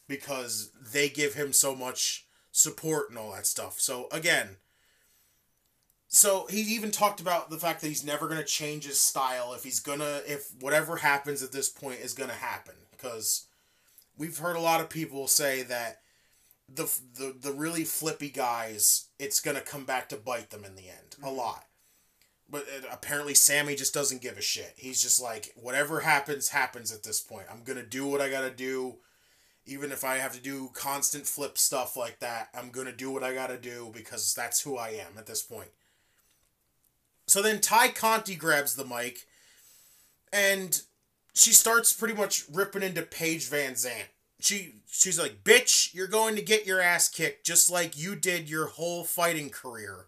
because 0.08 0.72
they 0.92 1.08
give 1.08 1.34
him 1.34 1.52
so 1.52 1.74
much 1.74 2.26
support 2.50 3.10
and 3.10 3.18
all 3.18 3.32
that 3.32 3.46
stuff. 3.46 3.78
So 3.78 4.08
again, 4.10 4.56
so 6.08 6.46
he 6.48 6.60
even 6.60 6.90
talked 6.90 7.20
about 7.20 7.50
the 7.50 7.58
fact 7.58 7.82
that 7.82 7.88
he's 7.88 8.04
never 8.04 8.26
going 8.26 8.40
to 8.40 8.44
change 8.44 8.86
his 8.86 8.98
style 8.98 9.52
if 9.52 9.62
he's 9.62 9.80
going 9.80 9.98
to 10.00 10.22
if 10.26 10.50
whatever 10.58 10.96
happens 10.96 11.42
at 11.42 11.52
this 11.52 11.68
point 11.68 12.00
is 12.00 12.14
going 12.14 12.30
to 12.30 12.36
happen 12.36 12.74
because 12.90 13.46
we've 14.16 14.38
heard 14.38 14.56
a 14.56 14.60
lot 14.60 14.80
of 14.80 14.88
people 14.88 15.28
say 15.28 15.62
that 15.62 16.00
the 16.68 16.84
the 17.14 17.36
the 17.38 17.52
really 17.52 17.84
flippy 17.84 18.30
guys 18.30 19.08
it's 19.18 19.40
going 19.40 19.56
to 19.56 19.62
come 19.62 19.84
back 19.84 20.08
to 20.08 20.16
bite 20.16 20.50
them 20.50 20.64
in 20.64 20.74
the 20.74 20.88
end 20.88 21.16
a 21.22 21.26
mm-hmm. 21.26 21.36
lot. 21.36 21.64
But 22.50 22.62
it, 22.62 22.86
apparently 22.90 23.34
Sammy 23.34 23.74
just 23.74 23.92
doesn't 23.92 24.22
give 24.22 24.38
a 24.38 24.42
shit. 24.42 24.72
He's 24.78 25.02
just 25.02 25.20
like 25.20 25.52
whatever 25.54 26.00
happens 26.00 26.48
happens 26.48 26.90
at 26.90 27.02
this 27.02 27.20
point. 27.20 27.44
I'm 27.50 27.62
going 27.62 27.78
to 27.78 27.84
do 27.84 28.06
what 28.06 28.22
I 28.22 28.30
got 28.30 28.40
to 28.40 28.50
do 28.50 28.96
even 29.68 29.92
if 29.92 30.02
I 30.02 30.16
have 30.16 30.32
to 30.32 30.40
do 30.40 30.70
constant 30.72 31.26
flip 31.26 31.58
stuff 31.58 31.96
like 31.96 32.20
that, 32.20 32.48
I'm 32.54 32.70
going 32.70 32.86
to 32.86 32.92
do 32.92 33.10
what 33.10 33.22
I 33.22 33.34
got 33.34 33.48
to 33.48 33.58
do 33.58 33.90
because 33.94 34.34
that's 34.34 34.62
who 34.62 34.78
I 34.78 34.88
am 34.88 35.18
at 35.18 35.26
this 35.26 35.42
point. 35.42 35.68
So 37.26 37.42
then 37.42 37.60
Tay 37.60 37.90
Conti 37.90 38.34
grabs 38.34 38.74
the 38.74 38.86
mic 38.86 39.26
and 40.32 40.80
she 41.34 41.52
starts 41.52 41.92
pretty 41.92 42.14
much 42.14 42.44
ripping 42.50 42.82
into 42.82 43.02
Paige 43.02 43.48
Van 43.48 43.74
Zant. 43.74 44.08
She 44.40 44.76
she's 44.90 45.18
like, 45.18 45.44
"Bitch, 45.44 45.92
you're 45.94 46.06
going 46.06 46.36
to 46.36 46.42
get 46.42 46.66
your 46.66 46.80
ass 46.80 47.08
kicked 47.08 47.44
just 47.44 47.70
like 47.70 47.98
you 47.98 48.16
did 48.16 48.48
your 48.48 48.68
whole 48.68 49.04
fighting 49.04 49.50
career." 49.50 50.06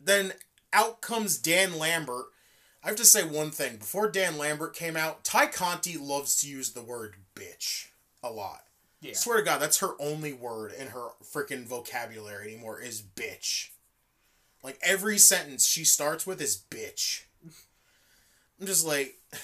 Then 0.00 0.32
out 0.72 1.00
comes 1.00 1.38
Dan 1.38 1.76
Lambert. 1.76 2.26
I 2.82 2.88
have 2.88 2.96
to 2.96 3.04
say 3.04 3.24
one 3.24 3.50
thing. 3.50 3.76
Before 3.76 4.08
Dan 4.08 4.38
Lambert 4.38 4.74
came 4.74 4.96
out, 4.96 5.24
Tay 5.24 5.48
Conti 5.48 5.98
loves 5.98 6.40
to 6.40 6.48
use 6.48 6.70
the 6.70 6.82
word 6.82 7.16
bitch 7.34 7.88
a 8.22 8.30
lot. 8.30 8.64
Yeah. 9.00 9.14
Swear 9.14 9.38
to 9.38 9.44
God, 9.44 9.60
that's 9.60 9.78
her 9.78 9.94
only 10.00 10.32
word 10.32 10.72
in 10.72 10.88
her 10.88 11.08
freaking 11.22 11.64
vocabulary 11.64 12.52
anymore 12.52 12.80
is 12.80 13.02
bitch. 13.02 13.68
Like 14.62 14.78
every 14.82 15.18
sentence 15.18 15.66
she 15.66 15.84
starts 15.84 16.26
with 16.26 16.40
is 16.40 16.62
bitch. 16.70 17.22
I'm 18.60 18.66
just 18.66 18.86
like 18.86 19.16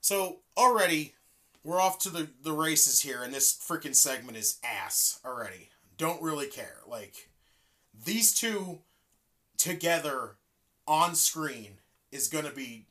So 0.00 0.38
already 0.56 1.14
we're 1.64 1.80
off 1.80 1.98
to 2.00 2.10
the, 2.10 2.28
the 2.42 2.52
races 2.52 3.00
here 3.00 3.22
and 3.22 3.34
this 3.34 3.52
freaking 3.52 3.94
segment 3.94 4.38
is 4.38 4.58
ass 4.64 5.20
already. 5.24 5.70
Don't 5.96 6.22
really 6.22 6.46
care. 6.46 6.78
Like 6.86 7.28
these 8.04 8.32
two 8.32 8.78
together 9.56 10.36
on 10.86 11.16
screen 11.16 11.78
is 12.12 12.28
gonna 12.28 12.52
be 12.52 12.86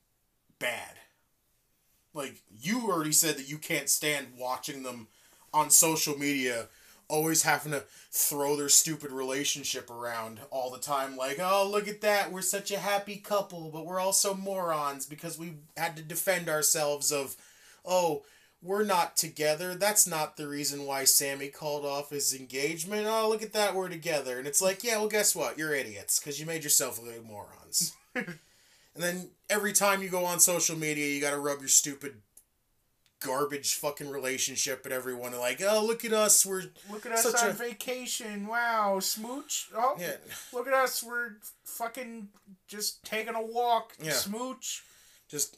bad. 0.59 0.95
Like 2.17 2.41
you 2.59 2.89
already 2.89 3.13
said 3.13 3.37
that 3.37 3.49
you 3.49 3.57
can't 3.57 3.89
stand 3.89 4.27
watching 4.37 4.83
them 4.83 5.07
on 5.53 5.69
social 5.69 6.17
media 6.17 6.67
always 7.09 7.43
having 7.43 7.71
to 7.71 7.83
throw 8.11 8.55
their 8.55 8.69
stupid 8.69 9.11
relationship 9.11 9.89
around 9.89 10.39
all 10.51 10.71
the 10.71 10.79
time. 10.79 11.15
Like, 11.15 11.39
oh, 11.39 11.67
look 11.69 11.87
at 11.87 12.01
that. 12.01 12.31
We're 12.31 12.41
such 12.41 12.71
a 12.71 12.79
happy 12.79 13.17
couple, 13.17 13.69
but 13.71 13.85
we're 13.85 13.99
also 13.99 14.33
morons 14.33 15.05
because 15.05 15.37
we 15.37 15.53
had 15.77 15.95
to 15.97 16.03
defend 16.03 16.49
ourselves 16.49 17.11
of, 17.11 17.35
oh, 17.85 18.23
we're 18.61 18.83
not 18.83 19.15
together. 19.15 19.75
That's 19.75 20.07
not 20.07 20.35
the 20.35 20.47
reason 20.47 20.85
why 20.85 21.03
Sammy 21.03 21.47
called 21.47 21.85
off 21.85 22.09
his 22.09 22.33
engagement. 22.33 23.07
Oh, 23.07 23.29
look 23.29 23.43
at 23.43 23.53
that. 23.53 23.75
We're 23.75 23.89
together. 23.89 24.39
And 24.39 24.47
it's 24.47 24.61
like, 24.61 24.83
yeah, 24.83 24.97
well, 24.97 25.07
guess 25.07 25.35
what? 25.35 25.57
You're 25.57 25.75
idiots 25.75 26.19
because 26.19 26.39
you 26.39 26.45
made 26.45 26.63
yourself 26.63 26.99
look 26.99 27.13
like 27.13 27.23
morons. 27.23 27.95
and 28.97 29.03
then 29.03 29.29
every 29.49 29.73
time 29.73 30.01
you 30.01 30.09
go 30.09 30.25
on 30.25 30.39
social 30.39 30.75
media, 30.75 31.07
you 31.13 31.21
got 31.21 31.31
to 31.31 31.39
rub 31.39 31.59
your 31.59 31.67
stupid 31.69 32.15
garbage 33.19 33.75
fucking 33.75 34.09
relationship 34.09 34.85
at 34.85 34.91
everyone. 34.91 35.31
And 35.33 35.39
like, 35.39 35.61
oh, 35.67 35.85
look 35.85 36.03
at 36.03 36.13
us. 36.13 36.45
We're 36.45 36.63
Look 36.91 37.05
at 37.05 37.11
us 37.11 37.25
on 37.43 37.49
a- 37.49 37.53
vacation. 37.53 38.47
Wow, 38.47 38.99
smooch. 38.99 39.69
Oh, 39.75 39.95
Yeah. 39.99 40.17
look 40.51 40.67
at 40.67 40.73
us. 40.73 41.03
We're 41.03 41.37
fucking 41.63 42.29
just 42.67 43.03
taking 43.03 43.35
a 43.35 43.41
walk. 43.41 43.93
Yeah. 44.01 44.13
Smooch. 44.13 44.83
just 45.29 45.57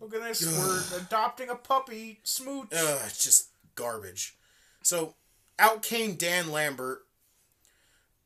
Look 0.00 0.14
at 0.14 0.22
this. 0.22 0.44
We're 0.44 0.98
adopting 0.98 1.48
a 1.48 1.54
puppy. 1.54 2.20
Smooch. 2.24 2.72
Ugh, 2.72 3.00
it's 3.06 3.22
just 3.22 3.50
garbage. 3.76 4.36
So 4.82 5.14
out 5.60 5.82
came 5.82 6.16
Dan 6.16 6.50
Lambert. 6.50 7.06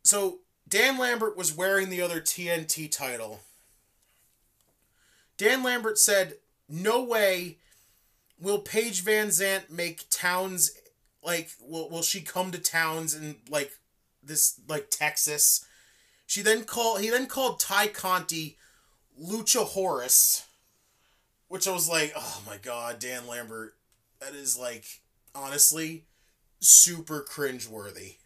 So 0.02 0.38
Dan 0.66 0.96
Lambert 0.98 1.36
was 1.36 1.54
wearing 1.54 1.90
the 1.90 2.00
other 2.00 2.20
TNT 2.20 2.90
title. 2.90 3.40
Dan 5.36 5.62
Lambert 5.62 5.98
said, 5.98 6.38
"No 6.68 7.02
way 7.02 7.58
will 8.40 8.58
Paige 8.58 9.02
Van 9.02 9.28
Zant 9.28 9.70
make 9.70 10.08
Towns 10.10 10.72
like 11.22 11.50
will 11.60 11.88
will 11.90 12.02
she 12.02 12.20
come 12.20 12.50
to 12.52 12.58
Towns 12.58 13.14
and 13.14 13.36
like 13.48 13.72
this 14.22 14.60
like 14.68 14.90
Texas?" 14.90 15.64
She 16.26 16.42
then 16.42 16.64
called 16.64 17.00
he 17.00 17.10
then 17.10 17.26
called 17.26 17.60
Tay 17.60 17.88
Conti 17.88 18.56
Lucha 19.20 19.64
Horace 19.64 20.46
which 21.48 21.68
I 21.68 21.72
was 21.72 21.88
like, 21.88 22.12
oh 22.16 22.42
my 22.46 22.56
god, 22.56 22.98
Dan 22.98 23.26
Lambert, 23.26 23.74
that 24.20 24.34
is 24.34 24.58
like 24.58 24.84
honestly 25.34 26.04
super 26.60 27.22
cringeworthy. 27.22 28.16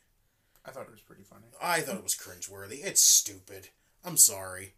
I 0.64 0.70
thought 0.70 0.86
it 0.86 0.92
was 0.92 1.00
pretty 1.00 1.22
funny. 1.22 1.46
I 1.62 1.80
thought 1.80 1.96
it 1.96 2.02
was 2.02 2.14
cringeworthy. 2.14 2.84
It's 2.84 3.00
stupid. 3.00 3.68
I'm 4.04 4.16
sorry. 4.16 4.74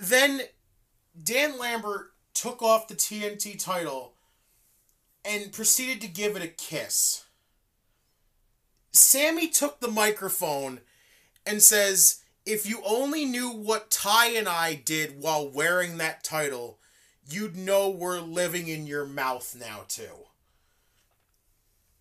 Then 0.00 0.42
Dan 1.22 1.58
Lambert 1.58 2.12
took 2.34 2.62
off 2.62 2.88
the 2.88 2.94
TNT 2.94 3.58
title 3.58 4.14
and 5.24 5.52
proceeded 5.52 6.00
to 6.00 6.08
give 6.08 6.36
it 6.36 6.42
a 6.42 6.48
kiss. 6.48 7.24
Sammy 8.92 9.48
took 9.48 9.80
the 9.80 9.90
microphone 9.90 10.80
and 11.44 11.62
says, 11.62 12.20
If 12.46 12.68
you 12.68 12.82
only 12.86 13.24
knew 13.24 13.50
what 13.50 13.90
Tay 13.90 14.36
and 14.36 14.48
I 14.48 14.74
did 14.74 15.20
while 15.20 15.48
wearing 15.48 15.98
that 15.98 16.24
title, 16.24 16.78
you'd 17.28 17.56
know 17.56 17.90
we're 17.90 18.20
living 18.20 18.68
in 18.68 18.86
your 18.86 19.06
mouth 19.06 19.56
now, 19.58 19.84
too. 19.88 20.26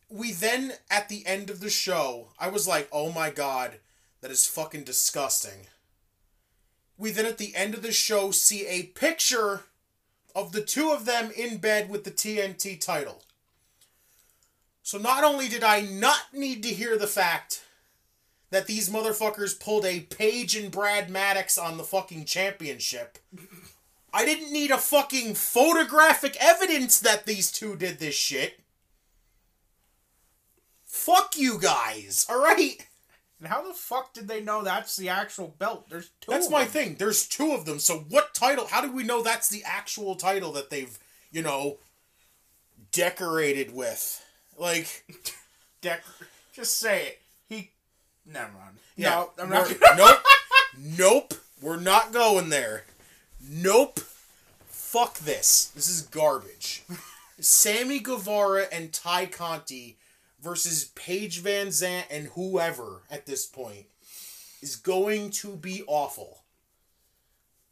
We 0.10 0.31
then, 0.31 0.73
at 0.89 1.10
the 1.10 1.26
end 1.26 1.49
of 1.49 1.60
the 1.60 1.69
show, 1.69 2.30
I 2.39 2.48
was 2.48 2.68
like, 2.68 2.88
Oh 2.91 3.11
my 3.11 3.30
god, 3.30 3.80
that 4.22 4.31
is 4.31 4.48
fucking 4.48 4.84
disgusting. 4.84 5.68
We 6.98 7.11
then, 7.11 7.26
at 7.26 7.38
the 7.38 7.56
end 7.56 7.74
of 7.74 7.84
the 7.84 7.91
show, 7.91 8.32
see 8.32 8.65
a 8.65 8.84
picture 8.84 9.65
of 10.36 10.52
the 10.52 10.61
two 10.61 10.91
of 10.91 11.06
them 11.06 11.32
in 11.36 11.57
bed 11.57 11.90
with 11.90 12.03
the 12.03 12.11
TNT 12.11 12.80
title. 12.80 13.24
So 14.84 14.98
not 14.98 15.24
only 15.24 15.48
did 15.48 15.64
I 15.64 15.82
not 15.82 16.34
need 16.34 16.64
to 16.64 16.69
hear 16.69 16.98
the 16.98 17.07
fact 17.07 17.64
that 18.52 18.68
these 18.68 18.90
motherfuckers 18.90 19.60
pulled 19.60 19.86
a 19.86 19.99
Paige 19.99 20.56
and 20.56 20.72
Brad 20.72 21.10
Maddox 21.10 21.57
on 21.57 21.78
the 21.78 21.84
fucking 21.84 22.26
championship, 22.26 23.18
I 24.14 24.26
didn't 24.26 24.53
need 24.53 24.72
a 24.72 24.78
fucking 24.78 25.36
photographic 25.36 26.38
evidence 26.40 26.99
that 27.02 27.26
these 27.26 27.52
two 27.52 27.76
did 27.76 27.99
this 27.99 28.15
shit. 28.15 28.61
Fuck 30.86 31.38
you 31.38 31.60
guys, 31.60 32.26
alright? 32.30 32.87
And 33.40 33.48
how 33.48 33.66
the 33.68 33.74
fuck 33.74 34.14
did 34.14 34.28
they 34.28 34.41
know 34.41 34.64
that's 34.64 34.96
the 34.98 35.10
actual 35.10 35.54
belt? 35.60 35.88
There's 35.90 36.10
two. 36.22 36.32
That's 36.32 36.49
my 36.49 36.64
them. 36.64 36.72
thing. 36.72 36.96
There's 36.96 37.28
two 37.28 37.52
of 37.54 37.66
them. 37.66 37.78
So 37.80 38.06
what 38.10 38.34
title? 38.34 38.66
How 38.68 38.82
do 38.82 38.91
we 38.91 39.04
know 39.04 39.22
that's 39.22 39.48
the 39.49 39.64
actual 39.64 40.16
title 40.16 40.52
that 40.54 40.70
they've, 40.72 40.98
you 41.32 41.44
know, 41.44 41.78
decorated 42.91 43.74
with? 43.76 44.24
Like, 44.57 45.06
Dec- 45.82 45.99
just 46.54 46.80
say 46.80 47.07
it. 47.07 47.22
He. 47.48 47.72
Never 48.26 48.52
mind. 48.54 48.78
yeah, 48.96 49.10
No, 49.10 49.32
I'm 49.44 49.49
not. 49.49 49.68
we're- 49.68 49.80
nope, 49.96 50.20
nope. 50.98 51.34
We're 51.62 51.80
not 51.80 52.12
going 52.12 52.49
there. 52.49 52.84
Nope. 53.48 53.99
Fuck 54.68 55.20
this. 55.20 55.66
This 55.76 55.88
is 55.90 56.02
garbage. 56.04 56.84
Sammy 57.40 57.99
Guevara 57.99 58.66
and 58.72 58.91
Tay 58.91 59.28
Conti 59.28 59.98
versus 60.41 60.86
Paige 60.96 61.40
Van 61.40 61.68
Zant 61.68 62.06
and 62.10 62.28
whoever 62.28 63.04
at 63.10 63.26
this 63.26 63.46
point 63.46 63.88
is 64.62 64.76
going 64.76 65.30
to 65.32 65.56
be 65.56 65.84
awful. 65.88 66.44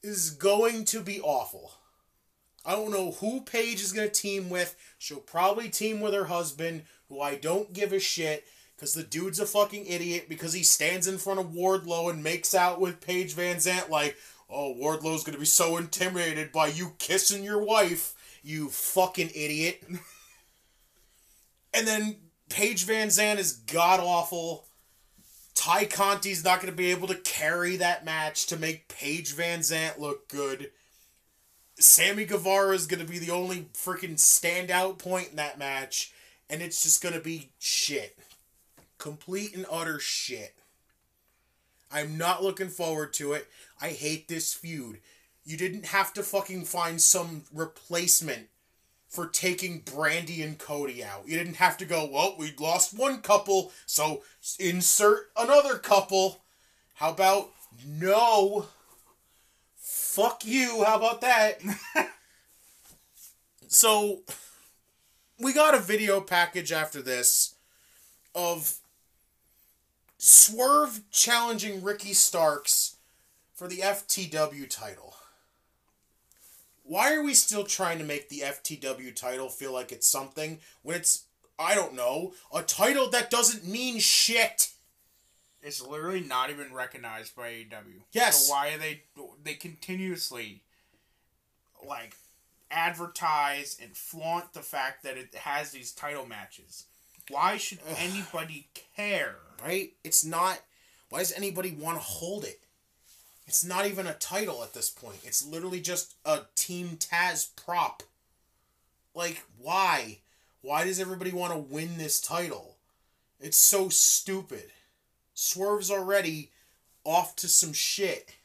Is 0.04 0.30
going 0.30 0.86
to 0.86 1.02
be 1.02 1.20
awful. 1.20 1.74
I 2.66 2.74
don't 2.74 2.92
know 2.92 3.12
who 3.12 3.42
Paige 3.42 3.82
is 3.82 3.92
going 3.92 4.08
to 4.08 4.14
team 4.14 4.50
with. 4.50 4.76
She'll 4.98 5.18
probably 5.18 5.70
team 5.70 6.00
with 6.00 6.14
her 6.14 6.26
husband, 6.26 6.84
who 7.10 7.22
I 7.22 7.36
don't 7.36 7.74
give 7.74 7.94
a 7.94 8.00
shit 8.00 8.46
because 8.76 8.94
the 8.94 9.04
dude's 9.04 9.40
a 9.40 9.46
fucking 9.46 9.86
idiot 9.86 10.28
because 10.28 10.54
he 10.54 10.64
stands 10.64 11.08
in 11.08 11.18
front 11.18 11.40
of 11.40 11.48
Wardlow 11.48 12.12
and 12.12 12.24
makes 12.24 12.54
out 12.54 12.80
with 12.80 13.02
Paige 13.02 13.34
Van 13.34 13.58
Zant 13.58 13.90
like, 13.90 14.18
oh, 14.50 14.76
Wardlow's 14.76 15.24
going 15.24 15.34
to 15.34 15.40
be 15.40 15.46
so 15.46 15.78
intimidated 15.78 16.52
by 16.52 16.68
you 16.68 16.94
kissing 16.98 17.44
your 17.44 17.64
wife, 17.64 18.14
you 18.44 18.70
fucking 18.70 19.30
idiot. 19.34 19.84
and 21.74 21.88
then 21.88 22.16
Paige 22.50 22.86
Van 22.86 23.08
Zant 23.08 23.38
is 23.38 23.54
god 23.54 24.00
awful. 24.00 24.66
Tay 25.54 25.86
Conti's 25.86 26.44
not 26.44 26.62
going 26.62 26.72
to 26.72 26.78
be 26.78 26.92
able 26.92 27.08
to 27.08 27.16
carry 27.16 27.78
that 27.78 28.06
match 28.06 28.46
to 28.48 28.58
make 28.58 28.88
Paige 28.88 29.34
Van 29.34 29.60
Zant 29.60 30.00
look 30.00 30.28
good. 30.28 30.72
Sammy 31.80 32.26
Guevara 32.26 32.74
is 32.76 32.88
going 32.88 33.06
to 33.06 33.12
be 33.12 33.20
the 33.20 33.32
only 33.32 33.68
freaking 33.74 34.16
standout 34.16 34.98
point 34.98 35.32
in 35.32 35.36
that 35.38 35.58
match, 35.58 36.14
and 36.50 36.62
it's 36.62 36.84
just 36.84 37.02
going 37.02 37.16
to 37.16 37.22
be 37.22 37.50
shit. 37.60 38.18
Complete 38.98 39.56
and 39.56 39.66
utter 39.72 40.00
shit. 40.00 40.56
I'm 41.92 42.18
not 42.18 42.44
looking 42.44 42.70
forward 42.70 43.14
to 43.14 43.34
it. 43.34 43.48
I 43.82 43.90
hate 43.90 44.28
this 44.28 44.54
feud. 44.54 45.00
You 45.44 45.58
didn't 45.58 45.88
have 45.88 46.14
to 46.14 46.24
fucking 46.24 46.66
find 46.66 47.02
some 47.02 47.44
replacement 47.54 48.48
for 49.16 49.28
taking 49.28 49.82
Brandi 49.82 50.44
and 50.44 50.58
Cody 50.58 51.02
out. 51.02 51.24
You 51.26 51.38
didn't 51.38 51.56
have 51.56 51.78
to 51.78 51.86
go, 51.86 52.06
well, 52.12 52.36
we 52.38 52.54
lost 52.60 52.98
one 52.98 53.22
couple, 53.22 53.72
so 53.86 54.24
insert 54.60 55.32
another 55.38 55.78
couple. 55.78 56.42
How 56.96 57.12
about 57.12 57.52
no? 57.88 58.66
Fuck 59.78 60.46
you. 60.46 60.84
How 60.86 60.98
about 60.98 61.22
that? 61.22 61.62
so, 63.68 64.20
we 65.40 65.54
got 65.54 65.76
a 65.76 65.80
video 65.80 66.20
package 66.20 66.74
after 66.74 67.02
this 67.02 67.56
of 68.34 68.80
Swerve 70.18 71.02
challenging 71.10 71.82
Ricky 71.82 72.14
Starks 72.14 72.98
for 73.54 73.70
the 73.70 73.78
FTW 73.78 74.70
title. 74.70 75.15
Why 76.88 77.16
are 77.16 77.24
we 77.24 77.34
still 77.34 77.64
trying 77.64 77.98
to 77.98 78.04
make 78.04 78.30
the 78.30 78.42
FTW 78.42 79.16
title 79.16 79.50
feel 79.50 79.74
like 79.74 79.92
it's 79.92 80.08
something 80.08 80.60
when 80.84 80.98
it's, 80.98 81.24
I 81.58 81.74
don't 81.74 81.96
know, 81.96 82.34
a 82.54 82.62
title 82.62 83.10
that 83.10 83.32
doesn't 83.32 83.68
mean 83.68 84.00
shit? 84.00 84.72
It's 85.64 85.82
literally 85.82 86.22
not 86.22 86.52
even 86.52 86.72
recognized 86.72 87.36
by 87.36 87.50
AEW. 87.50 88.04
Yes. 88.12 88.46
So 88.46 88.54
why 88.54 88.74
are 88.74 88.78
they? 88.78 89.02
They 89.44 89.56
continuously, 89.56 90.62
like, 91.84 92.16
advertise 92.70 93.76
and 93.82 93.98
flaunt 93.98 94.54
the 94.54 94.62
fact 94.62 95.02
that 95.04 95.18
it 95.18 95.34
has 95.34 95.72
these 95.72 95.92
title 95.92 96.28
matches. 96.28 96.86
Why 97.32 97.58
should 97.58 97.80
anybody 97.98 98.68
care? 98.96 99.38
Right? 99.64 99.94
It's 100.04 100.24
not. 100.24 100.60
Why 101.10 101.20
does 101.20 101.34
anybody 101.34 101.72
want 101.72 101.98
to 101.98 102.04
hold 102.04 102.44
it? 102.44 102.60
It's 103.48 103.64
not 103.64 103.86
even 103.86 104.08
a 104.08 104.14
title 104.14 104.64
at 104.64 104.74
this 104.74 104.90
point. 104.90 105.20
It's 105.24 105.46
literally 105.46 105.80
just 105.80 106.16
a 106.26 106.42
Team 106.56 106.98
Taz 106.98 107.50
prop. 107.56 108.04
Like, 109.14 109.44
why? 109.58 110.20
Why 110.62 110.84
does 110.84 111.00
everybody 111.00 111.32
want 111.32 111.54
to 111.54 111.60
win 111.60 111.98
this 111.98 112.20
title? 112.20 112.78
It's 113.40 113.58
so 113.58 113.90
stupid. 113.90 114.72
Swerve's 115.34 115.92
already 115.92 116.52
off 117.04 117.36
to 117.38 117.48
some 117.48 117.74
shit. 117.74 118.36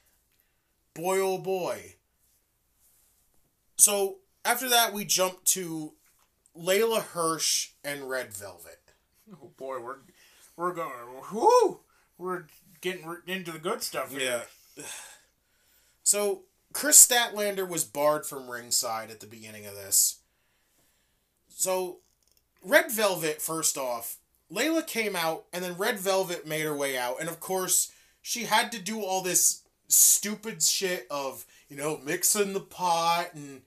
Boy, 0.93 1.19
oh 1.19 1.39
boy. 1.39 1.95
So, 3.79 4.19
after 4.45 4.69
that, 4.69 4.93
we 4.93 5.05
jump 5.07 5.43
to 5.45 5.95
Leyla 6.57 7.03
Hirsch 7.03 7.70
and 7.83 8.11
Red 8.11 8.35
Velvet. 8.35 8.81
Oh 9.33 9.51
boy, 9.57 9.81
we're 9.81 9.97
we're 10.57 10.75
going. 10.75 10.93
Whoo! 11.33 11.81
We're 12.19 12.45
getting 12.81 13.07
into 13.27 13.53
the 13.53 13.59
good 13.59 13.83
stuff 13.83 14.15
here. 14.15 14.43
So 16.03 16.43
Kris 16.73 17.07
Statlander 17.07 17.69
was 17.69 17.85
barred 17.85 18.27
from 18.27 18.51
ringside 18.51 19.11
at 19.11 19.21
the 19.21 19.29
beginning 19.29 19.65
of 19.65 19.75
this. 19.75 20.21
So 21.49 21.99
Red 22.65 22.91
Velvet, 22.91 23.41
first 23.41 23.79
off, 23.79 24.17
Leyla 24.53 24.87
came 24.87 25.15
out 25.15 25.45
and 25.53 25.63
then 25.63 25.77
Red 25.77 25.99
Velvet 25.99 26.47
made 26.47 26.63
her 26.63 26.77
way 26.77 26.99
out, 26.99 27.21
and 27.21 27.29
of 27.29 27.39
course 27.39 27.93
she 28.23 28.45
had 28.45 28.73
to 28.73 28.81
do 28.81 29.03
all 29.03 29.23
this 29.23 29.63
stupid 29.89 30.63
shit 30.63 31.07
of 31.11 31.47
you 31.69 31.77
know 31.77 32.01
mixing 32.05 32.53
the 32.53 32.61
pot 32.61 33.31
and 33.35 33.63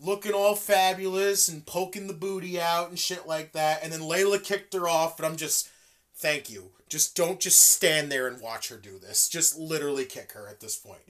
looking 0.00 0.32
all 0.32 0.54
fabulous 0.54 1.48
and 1.48 1.64
poking 1.64 2.06
the 2.06 2.12
booty 2.12 2.60
out 2.60 2.88
and 2.88 2.98
shit 2.98 3.26
like 3.26 3.52
that, 3.52 3.82
and 3.82 3.92
then 3.92 4.00
Leyla 4.00 4.42
kicked 4.42 4.74
her 4.74 4.88
off, 4.88 5.18
and 5.18 5.26
I'm 5.26 5.36
just 5.36 5.68
thank 6.14 6.50
you. 6.50 6.70
Just 6.92 7.16
don't 7.16 7.40
just 7.40 7.58
stand 7.58 8.12
there 8.12 8.26
and 8.28 8.38
watch 8.38 8.68
her 8.68 8.76
do 8.76 8.98
this. 8.98 9.26
Just 9.26 9.58
literally 9.58 10.04
kick 10.04 10.32
her 10.32 10.46
at 10.46 10.60
this 10.60 10.76
point. 10.76 11.00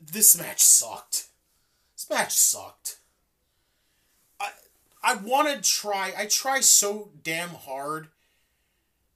this 0.00 0.36
match 0.36 0.60
sucked. 0.60 1.28
This 1.94 2.10
match 2.10 2.32
sucked. 2.32 2.96
I 4.40 4.48
I 5.04 5.14
want 5.14 5.50
to 5.50 5.70
try. 5.70 6.12
I 6.18 6.26
try 6.26 6.58
so 6.58 7.10
damn 7.22 7.50
hard 7.50 8.08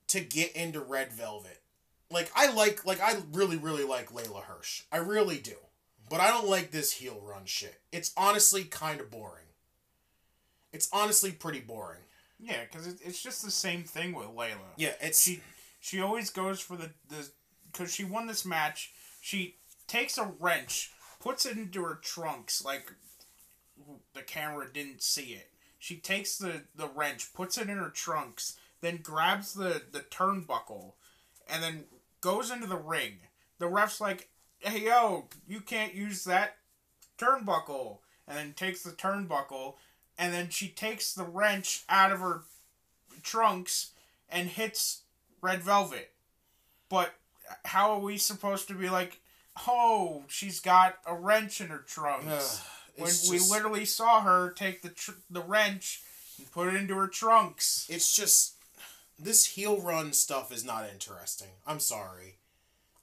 to 0.06 0.20
get 0.20 0.52
into 0.54 0.78
Red 0.78 1.12
Velvet. 1.12 1.62
Like 2.08 2.30
I 2.36 2.52
like 2.52 2.86
like 2.86 3.00
I 3.00 3.16
really 3.32 3.56
really 3.56 3.82
like 3.82 4.12
Leyla 4.12 4.44
Hirsch. 4.44 4.84
I 4.92 4.98
really 4.98 5.38
do. 5.38 5.56
But 6.08 6.20
I 6.20 6.28
don't 6.28 6.46
like 6.46 6.70
this 6.70 6.92
heel 6.92 7.20
run 7.24 7.46
shit. 7.46 7.80
It's 7.90 8.12
honestly 8.16 8.62
kind 8.62 9.00
of 9.00 9.10
boring. 9.10 9.46
It's 10.72 10.88
honestly 10.92 11.32
pretty 11.32 11.58
boring. 11.58 12.05
Yeah, 12.38 12.62
because 12.70 12.86
it, 12.86 12.98
it's 13.04 13.22
just 13.22 13.44
the 13.44 13.50
same 13.50 13.84
thing 13.84 14.12
with 14.14 14.28
Leyla. 14.28 14.74
Yeah, 14.76 14.92
it's 15.00 15.22
She 15.22 15.40
she 15.80 16.00
always 16.00 16.30
goes 16.30 16.60
for 16.60 16.76
the 16.76 16.90
the 17.08 17.28
because 17.72 17.92
she 17.92 18.04
won 18.04 18.26
this 18.26 18.44
match. 18.44 18.92
She 19.20 19.56
takes 19.86 20.18
a 20.18 20.32
wrench, 20.38 20.92
puts 21.20 21.46
it 21.46 21.56
into 21.56 21.82
her 21.82 21.96
trunks 21.96 22.64
like 22.64 22.92
the 24.14 24.22
camera 24.22 24.66
didn't 24.72 25.02
see 25.02 25.34
it. 25.34 25.50
She 25.78 25.96
takes 25.96 26.38
the 26.38 26.62
the 26.74 26.88
wrench, 26.88 27.32
puts 27.32 27.58
it 27.58 27.68
in 27.68 27.78
her 27.78 27.90
trunks, 27.90 28.56
then 28.80 28.98
grabs 29.02 29.54
the 29.54 29.82
the 29.90 30.00
turnbuckle, 30.00 30.92
and 31.48 31.62
then 31.62 31.84
goes 32.20 32.50
into 32.50 32.66
the 32.66 32.76
ring. 32.76 33.18
The 33.58 33.68
ref's 33.68 34.00
like, 34.00 34.28
"Hey 34.58 34.84
yo, 34.86 35.28
you 35.46 35.60
can't 35.60 35.94
use 35.94 36.24
that 36.24 36.56
turnbuckle," 37.18 37.98
and 38.26 38.36
then 38.36 38.52
takes 38.52 38.82
the 38.82 38.90
turnbuckle, 38.90 39.74
and 40.18 40.32
then 40.32 40.48
she 40.48 40.68
takes 40.68 41.12
the 41.12 41.24
wrench 41.24 41.84
out 41.88 42.12
of 42.12 42.20
her 42.20 42.42
trunks 43.22 43.92
and 44.28 44.48
hits 44.48 45.02
Red 45.40 45.62
Velvet. 45.62 46.12
But 46.88 47.14
how 47.64 47.92
are 47.92 48.00
we 48.00 48.18
supposed 48.18 48.68
to 48.68 48.74
be 48.74 48.88
like, 48.88 49.20
oh, 49.68 50.24
she's 50.28 50.60
got 50.60 50.96
a 51.06 51.14
wrench 51.14 51.60
in 51.60 51.68
her 51.68 51.84
trunks? 51.86 52.26
Ugh, 52.60 52.66
when 52.96 53.08
it's 53.08 53.30
we 53.30 53.38
literally 53.38 53.84
saw 53.84 54.22
her 54.22 54.50
take 54.50 54.82
the 54.82 54.88
tr- 54.88 55.12
the 55.30 55.42
wrench 55.42 56.02
and 56.38 56.50
put 56.50 56.68
it 56.68 56.74
into 56.74 56.94
her 56.96 57.08
trunks. 57.08 57.86
it's 57.88 58.14
just 58.14 58.54
this 59.18 59.46
heel 59.46 59.80
run 59.80 60.12
stuff 60.12 60.52
is 60.52 60.64
not 60.64 60.88
interesting. 60.90 61.48
I'm 61.66 61.80
sorry. 61.80 62.36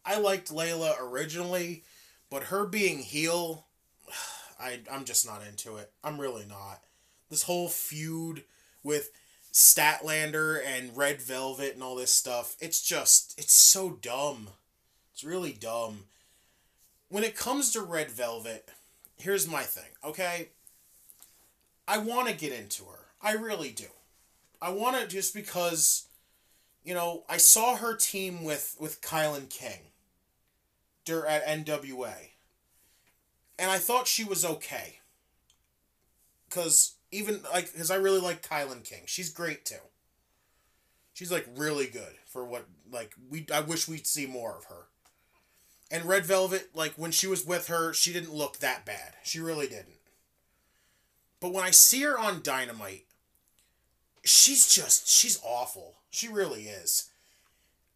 I 0.05 0.19
liked 0.19 0.51
Leyla 0.51 0.95
originally, 0.99 1.83
but 2.29 2.43
her 2.43 2.65
being 2.65 2.99
heel, 2.99 3.67
I 4.59 4.79
I'm 4.91 5.05
just 5.05 5.25
not 5.25 5.41
into 5.47 5.77
it. 5.77 5.91
I'm 6.03 6.19
really 6.19 6.45
not. 6.45 6.81
This 7.29 7.43
whole 7.43 7.69
feud 7.69 8.43
with 8.83 9.11
Statlander 9.51 10.59
and 10.65 10.97
Red 10.97 11.21
Velvet 11.21 11.73
and 11.73 11.83
all 11.83 11.95
this 11.95 12.13
stuff, 12.13 12.55
it's 12.59 12.81
just 12.81 13.37
it's 13.37 13.53
so 13.53 13.97
dumb. 14.01 14.49
It's 15.13 15.23
really 15.23 15.53
dumb. 15.53 16.05
When 17.09 17.23
it 17.23 17.35
comes 17.35 17.71
to 17.71 17.81
Red 17.81 18.09
Velvet, 18.09 18.69
here's 19.17 19.47
my 19.47 19.61
thing, 19.61 19.91
okay? 20.03 20.49
I 21.87 21.99
want 21.99 22.29
to 22.29 22.33
get 22.33 22.51
into 22.51 22.85
her. 22.85 23.05
I 23.21 23.33
really 23.33 23.69
do. 23.69 23.85
I 24.61 24.71
want 24.71 24.99
to 24.99 25.07
just 25.07 25.33
because, 25.33 26.07
you 26.83 26.93
know, 26.93 27.23
I 27.29 27.37
saw 27.37 27.75
her 27.75 27.95
team 27.95 28.43
with 28.43 28.75
with 28.79 29.01
KiLynn 29.01 29.49
King, 29.49 29.79
at 31.07 31.45
NWA, 31.45 32.13
and 33.59 33.69
I 33.69 33.77
thought 33.77 34.07
she 34.07 34.23
was 34.23 34.45
okay. 34.45 34.99
Cause 36.49 36.95
even 37.13 37.41
like, 37.53 37.75
cause 37.75 37.91
I 37.91 37.95
really 37.95 38.19
like 38.19 38.47
KiLynn 38.47 38.83
King. 38.83 39.03
She's 39.05 39.29
great 39.29 39.65
too. 39.65 39.75
She's 41.13 41.31
like 41.31 41.47
really 41.55 41.85
good 41.85 42.15
for 42.25 42.43
what 42.43 42.65
like 42.91 43.13
we. 43.29 43.45
I 43.53 43.61
wish 43.61 43.87
we'd 43.87 44.07
see 44.07 44.25
more 44.25 44.57
of 44.57 44.65
her. 44.65 44.87
And 45.91 46.05
Red 46.05 46.25
Velvet, 46.25 46.69
like 46.73 46.93
when 46.93 47.11
she 47.11 47.27
was 47.27 47.45
with 47.45 47.67
her, 47.67 47.93
she 47.93 48.11
didn't 48.11 48.33
look 48.33 48.57
that 48.57 48.83
bad. 48.85 49.13
She 49.23 49.39
really 49.39 49.67
didn't. 49.67 49.99
But 51.39 51.53
when 51.53 51.63
I 51.63 51.71
see 51.71 52.01
her 52.01 52.17
on 52.17 52.41
Dynamite, 52.41 53.05
she's 54.23 54.73
just 54.73 55.07
she's 55.07 55.39
awful. 55.43 55.95
She 56.09 56.27
really 56.27 56.63
is. 56.63 57.11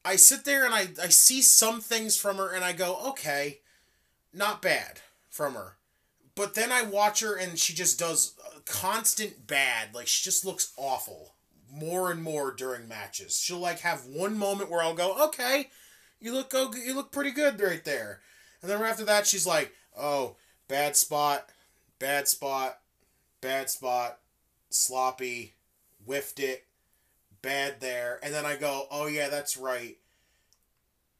I 0.06 0.16
sit 0.16 0.46
there 0.46 0.64
and 0.64 0.74
I 0.74 0.90
I 1.02 1.10
see 1.10 1.42
some 1.42 1.82
things 1.82 2.18
from 2.18 2.38
her 2.38 2.54
and 2.54 2.64
I 2.64 2.74
go, 2.74 2.98
"Okay, 3.10 3.62
not 4.32 4.62
bad 4.62 5.02
from 5.30 5.56
her." 5.56 5.78
But 6.36 6.54
then 6.54 6.72
I 6.72 6.84
watch 6.84 7.22
her 7.22 7.36
and 7.36 7.58
she 7.58 7.74
just 7.74 7.98
does 7.98 8.36
constant 8.70 9.48
bad. 9.48 9.94
Like 9.94 10.08
she 10.08 10.24
just 10.24 10.46
looks 10.46 10.74
awful 10.78 11.34
more 11.72 12.12
and 12.12 12.24
more 12.24 12.52
during 12.52 12.88
matches. 12.88 13.40
She'll 13.40 13.60
like 13.60 13.80
have 13.80 14.06
one 14.06 14.38
moment 14.38 14.70
where 14.70 14.82
I'll 14.82 14.96
go, 14.96 15.26
"Okay, 15.28 15.70
you 16.20 16.34
look 16.34 16.50
go 16.50 16.72
you 16.74 16.94
look 16.96 17.12
pretty 17.12 17.32
good 17.32 17.60
right 17.60 17.84
there." 17.84 18.22
And 18.62 18.72
then 18.72 18.82
after 18.82 19.06
that 19.06 19.28
she's 19.28 19.46
like, 19.46 19.74
"Oh, 19.98 20.36
bad 20.68 20.96
spot, 20.96 21.50
bad 22.00 22.28
spot, 22.28 22.80
bad 23.42 23.70
spot, 23.70 24.20
sloppy, 24.70 25.56
whiffed 26.06 26.40
it, 26.40 26.66
bad 27.42 27.80
there. 27.80 28.20
And 28.24 28.34
then 28.34 28.46
I 28.46 28.56
go, 28.56 28.88
oh 28.92 29.08
yeah, 29.08 29.30
that's 29.30 29.58
right. 29.58 29.98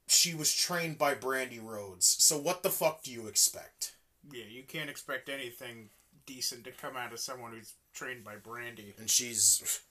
She 0.08 0.34
was 0.34 0.56
trained 0.56 0.98
by 0.98 1.16
Brandi 1.16 1.60
Rhodes. 1.62 2.06
So 2.06 2.38
what 2.38 2.64
the 2.64 2.70
fuck 2.70 3.04
do 3.04 3.12
you 3.12 3.28
expect? 3.28 3.94
Yeah, 4.32 4.46
you 4.50 4.64
can't 4.64 4.90
expect 4.90 5.30
anything 5.30 5.90
decent 6.28 6.66
to 6.66 6.72
come 6.72 6.96
out 6.96 7.12
of 7.12 7.20
someone 7.20 7.54
who's 7.54 7.74
trained 7.96 8.24
by 8.24 8.36
Brandi. 8.36 8.98
And 9.00 9.10
she's. 9.10 9.82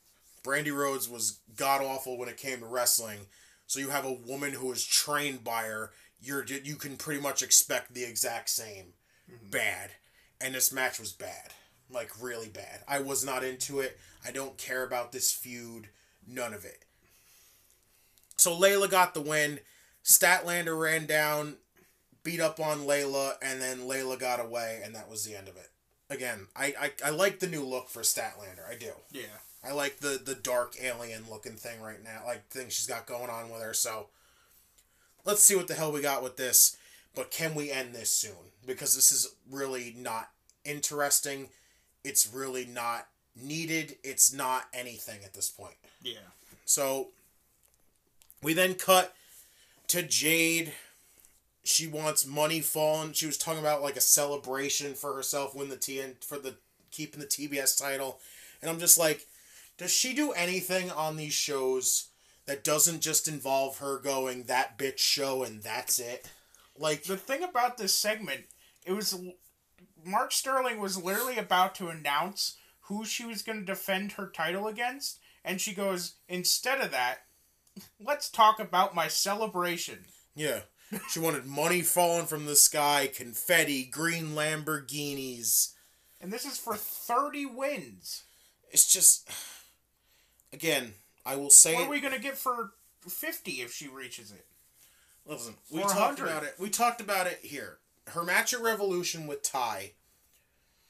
Brandi 0.44 0.72
Rhodes 0.72 1.08
was 1.08 1.40
god 1.56 1.82
awful 1.82 2.16
when 2.16 2.28
it 2.28 2.36
came 2.36 2.60
to 2.60 2.66
wrestling. 2.66 3.18
So 3.66 3.80
you 3.80 3.88
have 3.88 4.04
a 4.04 4.12
woman 4.12 4.52
who 4.52 4.70
is 4.70 4.84
trained 4.84 5.42
by 5.42 5.64
her. 5.64 5.90
You're 6.20 6.44
you 6.44 6.76
can 6.76 6.96
pretty 6.96 7.20
much 7.20 7.42
expect 7.42 7.94
the 7.94 8.04
exact 8.04 8.50
same. 8.50 8.92
Mm-hmm. 9.28 9.50
Bad. 9.50 9.90
And 10.40 10.54
this 10.54 10.72
match 10.72 11.00
was 11.00 11.12
bad. 11.12 11.52
Like 11.90 12.10
really 12.20 12.48
bad. 12.48 12.80
I 12.86 13.00
was 13.00 13.24
not 13.24 13.42
into 13.42 13.80
it. 13.80 13.98
I 14.24 14.30
don't 14.30 14.56
care 14.56 14.84
about 14.84 15.10
this 15.10 15.32
feud. 15.32 15.88
None 16.28 16.54
of 16.54 16.64
it. 16.64 16.84
So 18.36 18.56
Leyla 18.56 18.90
got 18.90 19.14
the 19.14 19.20
win. 19.20 19.60
Statlander 20.04 20.78
ran 20.78 21.06
down, 21.06 21.56
beat 22.22 22.40
up 22.40 22.60
on 22.60 22.80
Leyla, 22.80 23.32
and 23.42 23.60
then 23.60 23.80
Leyla 23.80 24.18
got 24.18 24.38
away, 24.38 24.80
and 24.84 24.94
that 24.94 25.10
was 25.10 25.24
the 25.24 25.34
end 25.34 25.48
of 25.48 25.56
it. 25.56 25.70
Again, 26.08 26.46
I, 26.54 26.74
I, 26.78 26.92
I 27.06 27.10
like 27.10 27.40
the 27.40 27.48
new 27.48 27.64
look 27.64 27.88
for 27.88 28.02
Statlander. 28.02 28.68
I 28.70 28.76
do. 28.76 28.92
Yeah. 29.10 29.22
I 29.64 29.72
like 29.72 29.98
the 29.98 30.20
the 30.24 30.34
dark 30.36 30.76
alien 30.80 31.24
looking 31.28 31.56
thing 31.56 31.80
right 31.80 32.02
now, 32.02 32.22
like 32.24 32.46
thing 32.48 32.68
she's 32.68 32.86
got 32.86 33.06
going 33.06 33.30
on 33.30 33.50
with 33.50 33.62
her. 33.62 33.74
So 33.74 34.06
let's 35.24 35.42
see 35.42 35.56
what 35.56 35.66
the 35.66 35.74
hell 35.74 35.90
we 35.90 36.00
got 36.00 36.22
with 36.22 36.36
this. 36.36 36.76
But 37.14 37.30
can 37.30 37.54
we 37.54 37.72
end 37.72 37.94
this 37.94 38.10
soon? 38.10 38.52
Because 38.64 38.94
this 38.94 39.10
is 39.10 39.34
really 39.50 39.94
not 39.98 40.30
interesting. 40.64 41.48
It's 42.04 42.32
really 42.32 42.64
not 42.64 43.08
needed. 43.34 43.96
It's 44.04 44.32
not 44.32 44.66
anything 44.72 45.20
at 45.24 45.34
this 45.34 45.50
point. 45.50 45.74
Yeah. 46.02 46.18
So 46.64 47.08
we 48.42 48.52
then 48.52 48.74
cut 48.74 49.14
to 49.88 50.02
Jade. 50.02 50.72
She 51.66 51.86
wants 51.86 52.26
money 52.26 52.60
falling. 52.60 53.12
She 53.12 53.26
was 53.26 53.36
talking 53.36 53.60
about 53.60 53.82
like 53.82 53.96
a 53.96 54.00
celebration 54.00 54.94
for 54.94 55.14
herself 55.14 55.54
win 55.54 55.68
the 55.68 55.76
TN 55.76 56.22
for 56.24 56.38
the 56.38 56.54
keeping 56.90 57.20
the 57.20 57.26
TBS 57.26 57.80
title. 57.80 58.20
And 58.62 58.70
I'm 58.70 58.78
just 58.78 58.98
like, 58.98 59.26
does 59.76 59.90
she 59.90 60.14
do 60.14 60.32
anything 60.32 60.90
on 60.90 61.16
these 61.16 61.32
shows 61.32 62.08
that 62.46 62.64
doesn't 62.64 63.00
just 63.00 63.28
involve 63.28 63.78
her 63.78 63.98
going 63.98 64.44
that 64.44 64.78
bitch 64.78 64.98
show 64.98 65.42
and 65.42 65.62
that's 65.62 65.98
it? 65.98 66.30
Like 66.78 67.04
The 67.04 67.16
thing 67.16 67.42
about 67.42 67.78
this 67.78 67.92
segment, 67.92 68.44
it 68.84 68.92
was 68.92 69.18
Mark 70.04 70.32
Sterling 70.32 70.78
was 70.78 71.02
literally 71.02 71.36
about 71.36 71.74
to 71.76 71.88
announce 71.88 72.56
who 72.82 73.04
she 73.04 73.24
was 73.24 73.42
going 73.42 73.58
to 73.58 73.64
defend 73.64 74.12
her 74.12 74.28
title 74.28 74.68
against, 74.68 75.18
and 75.44 75.60
she 75.60 75.74
goes, 75.74 76.14
instead 76.28 76.80
of 76.80 76.92
that, 76.92 77.18
let's 78.00 78.28
talk 78.28 78.60
about 78.60 78.94
my 78.94 79.08
celebration. 79.08 80.04
Yeah. 80.36 80.60
She 81.10 81.18
wanted 81.18 81.46
money 81.46 81.82
falling 81.82 82.26
from 82.26 82.46
the 82.46 82.54
sky, 82.56 83.10
confetti, 83.12 83.84
green 83.84 84.30
Lamborghinis. 84.34 85.72
And 86.20 86.32
this 86.32 86.44
is 86.44 86.58
for 86.58 86.76
30 86.76 87.46
wins. 87.46 88.22
It's 88.70 88.86
just, 88.86 89.28
again, 90.52 90.94
I 91.24 91.36
will 91.36 91.50
say. 91.50 91.74
What 91.74 91.82
it- 91.82 91.86
are 91.86 91.90
we 91.90 92.00
going 92.00 92.14
to 92.14 92.20
get 92.20 92.38
for 92.38 92.72
50 93.08 93.62
if 93.62 93.72
she 93.72 93.88
reaches 93.88 94.30
it? 94.30 94.46
Listen, 95.24 95.54
we 95.72 95.82
talked 95.82 96.20
about 96.20 96.44
it. 96.44 96.54
We 96.58 96.70
talked 96.70 97.00
about 97.00 97.26
it 97.26 97.40
here. 97.42 97.78
Her 98.08 98.22
match 98.22 98.54
at 98.54 98.60
Revolution 98.60 99.26
with 99.26 99.42
Tay 99.42 99.94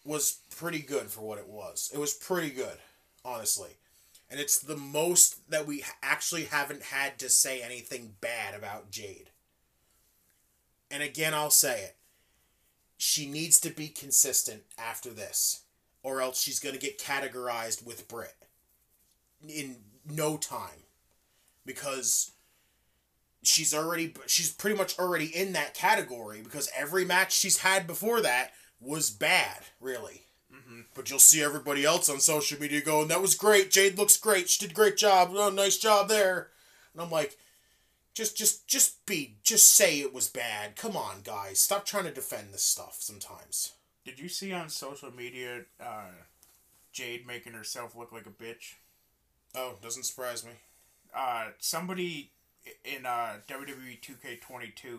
was 0.04 0.40
pretty 0.54 0.80
good 0.80 1.06
for 1.06 1.22
what 1.22 1.38
it 1.38 1.48
was. 1.48 1.90
It 1.92 1.98
was 1.98 2.12
pretty 2.12 2.50
good, 2.50 2.76
honestly. 3.24 3.78
And 4.30 4.38
it's 4.38 4.58
the 4.58 4.76
most 4.76 5.48
that 5.50 5.66
we 5.66 5.84
actually 6.02 6.44
haven't 6.44 6.82
had 6.82 7.18
to 7.20 7.30
say 7.30 7.62
anything 7.62 8.16
bad 8.20 8.54
about 8.54 8.90
Jade. 8.90 9.30
And 10.90 11.02
again, 11.02 11.34
I'll 11.34 11.50
say 11.50 11.82
it. 11.82 11.96
She 12.96 13.26
needs 13.26 13.60
to 13.60 13.70
be 13.70 13.88
consistent 13.88 14.62
after 14.78 15.10
this, 15.10 15.62
or 16.02 16.22
else 16.22 16.40
she's 16.40 16.60
going 16.60 16.74
to 16.74 16.80
get 16.80 16.98
categorized 16.98 17.84
with 17.84 18.08
Britt 18.08 18.34
in 19.46 19.76
no 20.08 20.36
time. 20.36 20.84
Because 21.66 22.30
she's 23.42 23.74
already 23.74 24.14
she's 24.26 24.50
pretty 24.50 24.76
much 24.76 24.98
already 24.98 25.26
in 25.26 25.52
that 25.52 25.74
category 25.74 26.40
because 26.42 26.68
every 26.76 27.04
match 27.04 27.32
she's 27.32 27.58
had 27.58 27.86
before 27.86 28.20
that 28.20 28.52
was 28.80 29.10
bad, 29.10 29.60
really. 29.80 30.22
Mm-hmm. 30.54 30.82
But 30.94 31.10
you'll 31.10 31.18
see 31.18 31.42
everybody 31.42 31.84
else 31.84 32.08
on 32.08 32.20
social 32.20 32.60
media 32.60 32.80
going, 32.80 33.08
"That 33.08 33.22
was 33.22 33.34
great. 33.34 33.70
Jade 33.70 33.98
looks 33.98 34.16
great. 34.16 34.48
She 34.48 34.60
did 34.60 34.72
a 34.72 34.74
great 34.74 34.96
job. 34.96 35.30
Oh, 35.32 35.50
nice 35.50 35.76
job 35.76 36.08
there." 36.08 36.48
And 36.92 37.02
I'm 37.02 37.10
like, 37.10 37.36
just 38.16 38.34
just 38.36 38.66
just 38.66 39.04
be 39.04 39.36
just 39.42 39.74
say 39.74 40.00
it 40.00 40.14
was 40.14 40.26
bad. 40.26 40.74
Come 40.74 40.96
on, 40.96 41.16
guys. 41.22 41.60
Stop 41.60 41.84
trying 41.84 42.04
to 42.04 42.10
defend 42.10 42.52
this 42.52 42.62
stuff 42.64 42.96
sometimes. 42.98 43.74
Did 44.06 44.18
you 44.18 44.28
see 44.30 44.52
on 44.54 44.70
social 44.70 45.12
media 45.14 45.64
uh, 45.78 46.12
Jade 46.92 47.26
making 47.26 47.52
herself 47.52 47.94
look 47.94 48.12
like 48.12 48.26
a 48.26 48.30
bitch? 48.30 48.76
Oh, 49.54 49.74
doesn't 49.82 50.04
surprise 50.04 50.44
me. 50.44 50.52
Uh, 51.14 51.48
somebody 51.58 52.30
in 52.84 53.04
uh, 53.04 53.34
WWE 53.48 54.00
2K22 54.00 54.98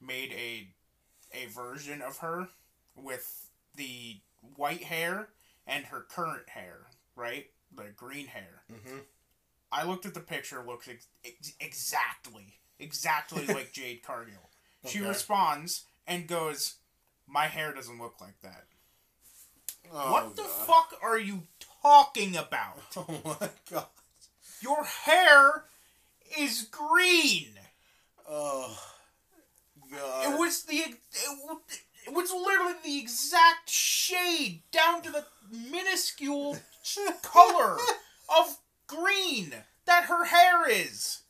made 0.00 0.32
a 0.32 0.68
a 1.32 1.46
version 1.50 2.02
of 2.02 2.18
her 2.18 2.48
with 2.94 3.48
the 3.74 4.18
white 4.56 4.84
hair 4.84 5.28
and 5.66 5.86
her 5.86 6.00
current 6.00 6.50
hair, 6.50 6.88
right? 7.16 7.46
The 7.74 7.84
green 7.96 8.26
hair. 8.26 8.62
Mhm. 8.70 9.00
I 9.74 9.84
looked 9.84 10.06
at 10.06 10.14
the 10.14 10.20
picture. 10.20 10.62
Looks 10.66 10.88
ex- 10.88 11.06
ex- 11.24 11.52
exactly, 11.60 12.54
exactly 12.78 13.46
like 13.54 13.72
Jade 13.72 14.02
Cargill. 14.02 14.50
She 14.86 15.00
Okay. 15.00 15.08
responds 15.08 15.84
and 16.06 16.26
goes, 16.28 16.76
"My 17.26 17.46
hair 17.46 17.72
doesn't 17.74 17.98
look 18.00 18.20
like 18.20 18.40
that." 18.42 18.64
Oh, 19.92 20.12
what 20.12 20.36
the 20.36 20.42
God. 20.42 20.66
fuck 20.66 20.98
are 21.02 21.18
you 21.18 21.42
talking 21.82 22.36
about? 22.36 22.80
Oh 22.96 23.36
my 23.40 23.48
god. 23.70 23.86
Your 24.62 24.84
hair 24.84 25.64
is 26.38 26.62
green. 26.70 27.48
Oh 28.28 28.78
god. 29.90 30.32
It 30.32 30.38
was 30.38 30.62
the 30.64 30.76
it, 30.76 30.94
it 32.06 32.14
was 32.14 32.30
literally 32.32 32.74
the 32.84 32.98
exact 32.98 33.68
shade 33.68 34.62
down 34.70 35.02
to 35.02 35.10
the 35.10 35.24
minuscule 35.70 36.56
color 37.22 37.76
of 38.38 38.46
green 38.46 38.52
that 38.52 38.52
her 38.52 38.63
hair 40.66 40.80
is. 40.86 41.22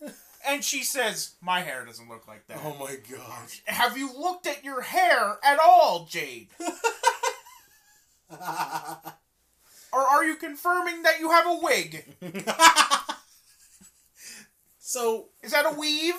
And 0.47 0.63
she 0.63 0.83
says, 0.85 1.35
"My 1.41 1.61
hair 1.61 1.85
doesn't 1.85 2.09
look 2.09 2.29
like 2.29 2.47
that." 2.49 2.59
Oh 2.65 2.77
my 2.79 2.97
god. 3.11 3.49
Have 3.67 3.97
you 3.97 4.11
looked 4.17 4.47
at 4.47 4.63
your 4.65 4.83
hair 4.83 5.39
at 5.43 5.59
all, 5.59 6.05
Jade? 6.11 6.49
or 8.31 8.39
are 10.01 10.25
you 10.25 10.35
confirming 10.37 11.03
that 11.03 11.19
you 11.21 11.31
have 11.31 11.47
a 11.47 11.59
wig? 11.63 12.05
So 14.87 15.31
Is 15.43 15.51
that 15.51 15.67
a 15.67 15.75
weave? 15.75 16.15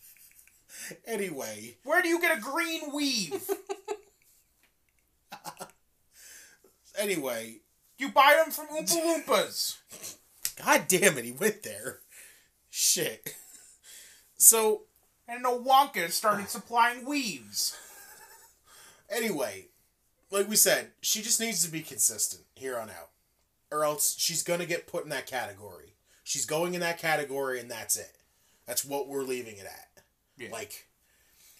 anyway, 1.06 1.76
Where 1.84 2.02
do 2.02 2.08
you 2.08 2.20
get 2.20 2.36
a 2.36 2.40
green 2.40 2.92
weave? 2.92 3.42
anyway, 6.98 7.60
You 7.96 8.10
buy 8.10 8.38
them 8.42 8.52
from 8.52 8.66
Oompa 8.66 9.24
Loompas. 9.24 9.76
god 10.62 10.84
damn 10.88 11.16
it, 11.16 11.24
he 11.24 11.32
went 11.32 11.62
there. 11.62 12.00
Shit. 12.70 13.34
So 14.36 14.82
And 15.28 15.42
no 15.42 15.60
Wonka 15.60 16.10
started 16.10 16.48
supplying 16.48 17.04
weaves. 17.04 17.76
anyway, 19.10 19.66
like 20.30 20.48
we 20.48 20.56
said, 20.56 20.92
she 21.00 21.22
just 21.22 21.40
needs 21.40 21.64
to 21.64 21.70
be 21.70 21.80
consistent 21.82 22.44
here 22.54 22.78
on 22.78 22.88
out, 22.90 23.10
or 23.70 23.84
else 23.84 24.16
she's 24.18 24.42
gonna 24.42 24.66
get 24.66 24.86
put 24.86 25.04
in 25.04 25.10
that 25.10 25.26
category. 25.26 25.94
She's 26.22 26.46
going 26.46 26.74
in 26.74 26.80
that 26.80 26.98
category, 26.98 27.58
and 27.60 27.70
that's 27.70 27.96
it. 27.96 28.16
That's 28.66 28.84
what 28.84 29.08
we're 29.08 29.24
leaving 29.24 29.56
it 29.56 29.66
at. 29.66 30.04
Yeah. 30.38 30.50
Like, 30.52 30.86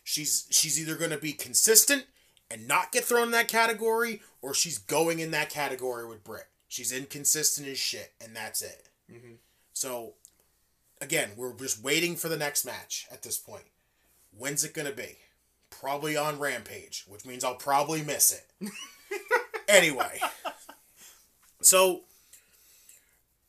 she's 0.05 0.47
she's 0.51 0.81
either 0.81 0.95
gonna 0.97 1.19
be 1.19 1.33
consistent 1.33 2.07
and 2.51 2.67
not 2.69 2.93
get 2.93 3.05
thrown 3.05 3.25
in 3.25 3.31
that 3.33 3.49
category, 3.49 4.23
or 4.43 4.55
she's 4.55 4.79
going 4.79 5.19
in 5.19 5.33
that 5.33 5.51
category 5.51 6.07
with 6.07 6.25
Britt. 6.25 6.47
She's 6.69 6.93
inconsistent 6.93 7.67
as 7.69 7.79
shit, 7.79 8.13
and 8.21 8.35
that's 8.35 8.63
it. 8.63 8.89
Mm-hmm. 9.11 9.35
So, 9.73 10.15
again, 11.01 11.31
we're 11.37 11.55
just 11.55 11.83
waiting 11.83 12.17
for 12.17 12.29
the 12.29 12.37
next 12.37 12.65
match 12.65 13.07
at 13.11 13.23
this 13.23 13.39
point. 13.39 13.65
When's 14.37 14.65
it 14.65 14.75
gonna 14.75 14.93
be? 14.93 15.17
Probably 15.71 16.17
on 16.17 16.39
Rampage, 16.39 17.05
which 17.09 17.25
means 17.25 17.45
I'll 17.45 17.55
probably 17.55 18.03
miss 18.03 18.33
it. 18.33 18.71
anyway, 19.69 20.21
so 21.63 22.03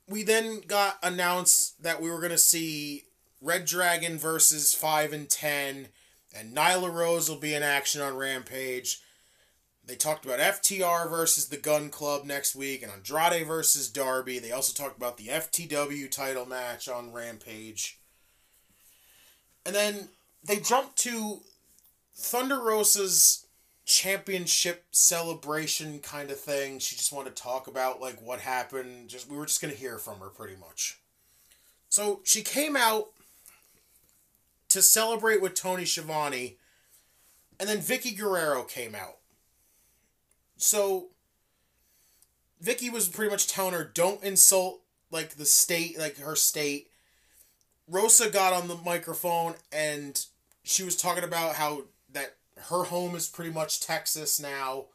we 0.08 0.24
then 0.24 0.62
got 0.68 0.98
announced 1.04 1.82
that 1.84 2.02
we 2.02 2.10
were 2.10 2.22
gonna 2.22 2.38
see 2.38 3.04
Red 3.42 3.66
Dragon 3.66 4.18
versus 4.18 4.74
Five 4.74 5.14
and 5.14 5.30
Ten, 5.30 5.88
and 6.36 6.56
Nyla 6.56 6.94
Rose 6.94 7.30
will 7.30 7.38
be 7.38 7.54
in 7.54 7.64
action 7.64 8.02
on 8.02 8.16
Rampage. 8.16 9.02
They 9.92 9.98
talked 9.98 10.24
about 10.24 10.40
FTR 10.40 11.10
versus 11.10 11.48
the 11.50 11.58
Gun 11.58 11.90
Club 11.90 12.24
next 12.24 12.56
week 12.56 12.82
and 12.82 12.90
Andrade 12.90 13.46
versus 13.46 13.90
Darby. 13.90 14.40
They 14.40 14.54
also 14.54 14.72
talked 14.72 14.96
about 14.96 15.18
the 15.18 15.28
FTW 15.28 16.10
title 16.10 16.46
match 16.46 16.88
on 16.88 17.12
Rampage. 17.12 18.00
And 19.66 19.76
then 19.76 20.08
they 20.46 20.62
jumped 20.62 20.96
to 21.00 21.42
Thunder 22.16 22.62
Rosa's 22.62 23.46
championship 23.84 24.86
celebration 24.92 26.00
kind 26.00 26.32
of 26.32 26.40
thing. 26.40 26.80
She 26.80 26.96
just 26.96 27.12
wanted 27.12 27.36
to 27.36 27.44
talk 27.44 27.68
about 27.68 28.00
like 28.00 28.22
what 28.22 28.40
happened. 28.40 29.10
Just 29.10 29.30
we 29.30 29.36
were 29.36 29.46
just 29.46 29.62
going 29.62 29.74
to 29.74 29.80
hear 29.80 29.98
from 29.98 30.22
her 30.22 30.30
pretty 30.30 30.56
much. 30.56 31.02
So 31.90 32.22
she 32.24 32.44
came 32.44 32.78
out 32.78 33.08
to 34.70 34.82
celebrate 34.82 35.42
with 35.42 35.54
Tony 35.54 35.84
Schiavone 35.84 36.56
and 37.60 37.68
then 37.68 37.80
Vickie 37.80 38.18
Guerrero 38.18 38.64
came 38.64 38.96
out. 38.96 39.18
So 40.62 41.08
Vickie 42.64 42.92
was 42.92 43.10
pretty 43.10 43.32
much 43.32 43.48
telling 43.48 43.74
her 43.74 43.84
don't 43.84 44.24
insult 44.24 44.82
like 45.10 45.32
the 45.32 45.46
state, 45.46 45.98
like 45.98 46.20
her 46.20 46.36
state. 46.36 46.88
Rosa 47.88 48.30
got 48.30 48.54
on 48.54 48.68
the 48.68 48.76
microphone 48.76 49.56
and 49.74 50.24
she 50.64 50.84
was 50.84 50.96
talking 50.96 51.24
about 51.24 51.56
how 51.56 51.86
that 52.14 52.36
her 52.70 52.84
home 52.84 53.16
is 53.16 53.28
pretty 53.28 53.52
much 53.52 53.82
Texas 53.82 54.40
now. 54.40 54.86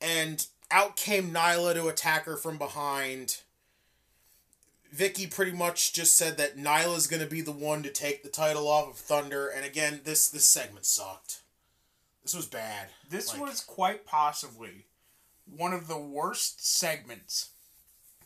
And 0.00 0.46
out 0.70 0.96
came 0.96 1.32
Nyla 1.32 1.74
to 1.74 1.88
attack 1.88 2.24
her 2.26 2.36
from 2.36 2.56
behind. 2.56 3.38
Vickie 4.94 5.34
pretty 5.34 5.52
much 5.52 5.92
just 5.92 6.16
said 6.16 6.36
that 6.36 6.56
Nyla's 6.56 7.08
gonna 7.08 7.26
be 7.26 7.40
the 7.40 7.50
one 7.50 7.82
to 7.82 7.90
take 7.90 8.22
the 8.22 8.28
title 8.28 8.68
off 8.68 8.90
of 8.90 8.96
Thunder, 8.96 9.48
and 9.48 9.64
again, 9.64 10.02
this 10.04 10.28
this 10.28 10.46
segment 10.46 10.86
sucked. 10.86 11.41
This 12.22 12.34
was 12.34 12.46
bad. 12.46 12.88
This 13.08 13.28
Like- 13.32 13.40
was 13.40 13.60
quite 13.60 14.04
possibly 14.06 14.86
one 15.44 15.72
of 15.72 15.86
the 15.88 15.98
worst 15.98 16.64
segments 16.64 17.50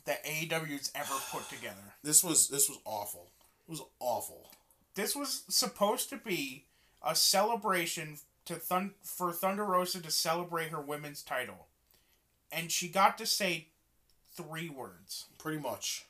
that 0.04 0.24
AEW's 0.24 0.90
ever 0.94 1.14
put 1.30 1.48
together. 1.50 1.94
This 2.02 2.22
was 2.22 2.48
this 2.48 2.68
was 2.68 2.78
awful. 2.84 3.30
It 3.66 3.70
was 3.70 3.82
awful. 3.98 4.50
This 4.94 5.16
was 5.16 5.44
supposed 5.48 6.08
to 6.10 6.16
be 6.16 6.66
a 7.02 7.14
celebration 7.16 8.18
to 8.44 8.56
Thun- 8.56 8.94
for 9.02 9.32
Thunder 9.32 9.64
Rosa 9.64 10.00
to 10.00 10.10
celebrate 10.10 10.68
her 10.70 10.80
women's 10.80 11.22
title. 11.22 11.68
And 12.52 12.70
she 12.70 12.88
got 12.88 13.18
to 13.18 13.26
say 13.26 13.68
three 14.32 14.68
words. 14.68 15.26
Pretty 15.38 15.58
much. 15.58 16.04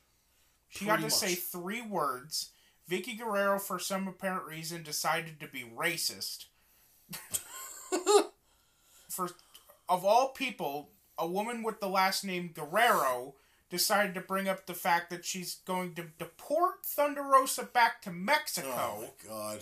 She 0.69 0.85
got 0.85 0.97
to 0.97 1.01
Pretty 1.03 1.15
say 1.15 1.35
three 1.35 1.81
words. 1.81 2.51
Vickie 2.89 3.17
Guerrero, 3.17 3.57
for 3.59 3.79
some 3.79 4.07
apparent 4.07 4.45
reason, 4.45 4.83
decided 4.83 5.39
to 5.39 5.47
be 5.47 5.63
racist. 5.63 6.45
for 9.09 9.29
of 9.89 10.03
all 10.05 10.29
people, 10.29 10.89
a 11.17 11.27
woman 11.27 11.63
with 11.63 11.79
the 11.79 11.89
last 11.89 12.23
name 12.23 12.51
Guerrero 12.53 13.35
decided 13.69 14.13
to 14.15 14.21
bring 14.21 14.47
up 14.47 14.65
the 14.65 14.73
fact 14.73 15.09
that 15.09 15.25
she's 15.25 15.55
going 15.65 15.93
to 15.95 16.05
deport 16.17 16.85
Thunder 16.85 17.23
Rosa 17.23 17.63
back 17.63 18.01
to 18.03 18.11
Mexico. 18.11 18.67
Oh 18.73 19.01
my 19.01 19.29
god. 19.29 19.59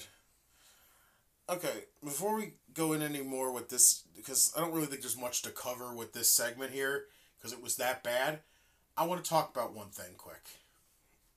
Okay, 1.48 1.86
before 2.04 2.36
we 2.36 2.54
go 2.74 2.94
in 2.94 3.02
any 3.02 3.22
more 3.22 3.52
with 3.52 3.70
this, 3.70 4.04
because 4.16 4.52
I 4.58 4.62
don't 4.62 4.74
really 4.74 4.88
think 4.88 5.02
there's 5.02 5.18
much 5.18 5.44
to 5.44 5.52
cover 5.52 5.94
with 5.94 6.14
this 6.14 6.32
segment 6.32 6.72
here, 6.72 7.06
because 7.38 7.54
it 7.54 7.62
was 7.62 7.76
that 7.78 8.04
bad. 8.04 8.40
I 8.98 9.06
want 9.06 9.24
to 9.24 9.30
talk 9.30 9.52
about 9.56 9.76
one 9.76 9.90
thing 9.90 10.14
quick, 10.18 10.44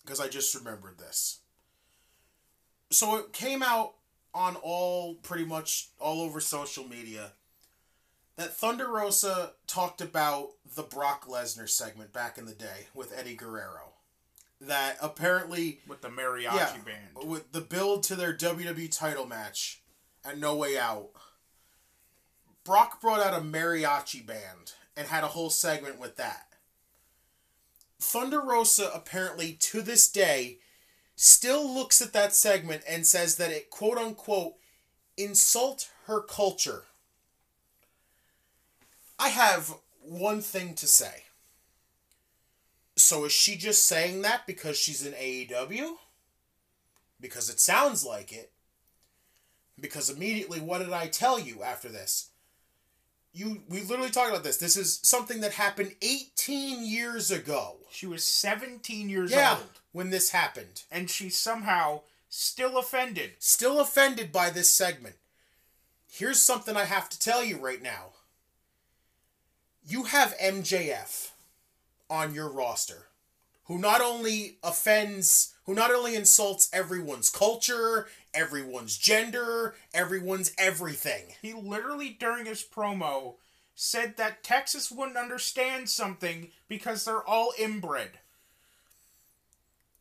because 0.02 0.20
I 0.20 0.28
just 0.28 0.54
remembered 0.54 0.98
this. 0.98 1.40
So 2.90 3.16
it 3.16 3.34
came 3.34 3.62
out 3.62 3.94
on 4.34 4.56
all 4.56 5.14
pretty 5.14 5.44
much 5.44 5.88
all 5.98 6.20
over 6.20 6.40
social 6.40 6.86
media 6.86 7.32
that 8.38 8.56
Thunder 8.56 8.86
Rosa 8.86 9.52
talked 9.66 10.00
about 10.00 10.50
the 10.76 10.84
Brock 10.84 11.26
Lesnar 11.26 11.68
segment 11.68 12.12
back 12.12 12.38
in 12.38 12.46
the 12.46 12.54
day 12.54 12.86
with 12.94 13.12
Eddie 13.16 13.34
Guerrero. 13.34 13.94
That 14.60 14.96
apparently 15.02 15.80
with 15.86 16.02
the 16.02 16.08
mariachi 16.08 16.54
yeah, 16.54 16.76
band. 16.84 17.28
with 17.28 17.52
the 17.52 17.60
build 17.60 18.04
to 18.04 18.16
their 18.16 18.32
WWE 18.32 18.96
title 18.96 19.26
match 19.26 19.82
at 20.24 20.38
No 20.38 20.54
Way 20.56 20.78
Out, 20.78 21.10
Brock 22.64 23.00
brought 23.00 23.20
out 23.20 23.38
a 23.38 23.44
mariachi 23.44 24.24
band 24.24 24.74
and 24.96 25.08
had 25.08 25.24
a 25.24 25.28
whole 25.28 25.50
segment 25.50 25.98
with 25.98 26.16
that. 26.16 26.46
Thunder 28.00 28.40
Rosa 28.40 28.90
apparently 28.94 29.52
to 29.52 29.82
this 29.82 30.08
day 30.08 30.58
still 31.20 31.68
looks 31.68 32.00
at 32.00 32.12
that 32.12 32.32
segment 32.32 32.80
and 32.88 33.04
says 33.04 33.36
that 33.36 33.50
it 33.50 33.70
quote 33.70 33.98
unquote 33.98 34.54
insult 35.16 35.90
her 36.06 36.20
culture. 36.20 36.84
I 39.18 39.30
have 39.30 39.74
one 40.00 40.40
thing 40.40 40.74
to 40.76 40.86
say. 40.86 41.24
So 42.96 43.24
is 43.24 43.32
she 43.32 43.56
just 43.56 43.84
saying 43.84 44.22
that 44.22 44.46
because 44.46 44.78
she's 44.78 45.04
in 45.04 45.12
AEW? 45.12 45.96
Because 47.20 47.50
it 47.50 47.58
sounds 47.58 48.04
like 48.04 48.32
it. 48.32 48.52
Because 49.80 50.10
immediately, 50.10 50.60
what 50.60 50.78
did 50.78 50.92
I 50.92 51.08
tell 51.08 51.38
you 51.38 51.64
after 51.64 51.88
this? 51.88 52.30
You, 53.32 53.62
we 53.68 53.82
literally 53.82 54.10
talked 54.10 54.30
about 54.30 54.42
this. 54.44 54.56
This 54.56 54.76
is 54.76 55.00
something 55.02 55.40
that 55.40 55.52
happened 55.52 55.94
18 56.00 56.84
years 56.84 57.30
ago. 57.30 57.76
She 57.90 58.06
was 58.06 58.24
17 58.24 59.08
years 59.08 59.30
Yeah, 59.30 59.56
old, 59.58 59.80
when 59.98 60.10
this 60.10 60.30
happened. 60.30 60.84
and 60.92 61.10
she's 61.10 61.36
somehow 61.36 62.02
still 62.28 62.78
offended. 62.78 63.32
Still 63.40 63.80
offended 63.80 64.30
by 64.30 64.48
this 64.48 64.70
segment. 64.70 65.16
Here's 66.08 66.40
something 66.40 66.76
I 66.76 66.84
have 66.84 67.08
to 67.08 67.18
tell 67.18 67.42
you 67.42 67.56
right 67.56 67.82
now. 67.82 68.10
You 69.84 70.04
have 70.04 70.38
MJF 70.38 71.32
on 72.08 72.32
your 72.32 72.48
roster 72.48 73.06
who 73.64 73.76
not 73.76 74.00
only 74.00 74.58
offends, 74.62 75.54
who 75.64 75.74
not 75.74 75.90
only 75.90 76.14
insults 76.14 76.70
everyone's 76.72 77.28
culture, 77.28 78.06
everyone's 78.32 78.96
gender, 78.98 79.74
everyone's 79.92 80.52
everything. 80.58 81.34
He 81.42 81.52
literally, 81.52 82.10
during 82.10 82.46
his 82.46 82.62
promo, 82.64 83.34
said 83.74 84.16
that 84.16 84.44
Texas 84.44 84.92
wouldn't 84.92 85.18
understand 85.18 85.88
something 85.88 86.52
because 86.68 87.04
they're 87.04 87.28
all 87.28 87.52
inbred. 87.58 88.20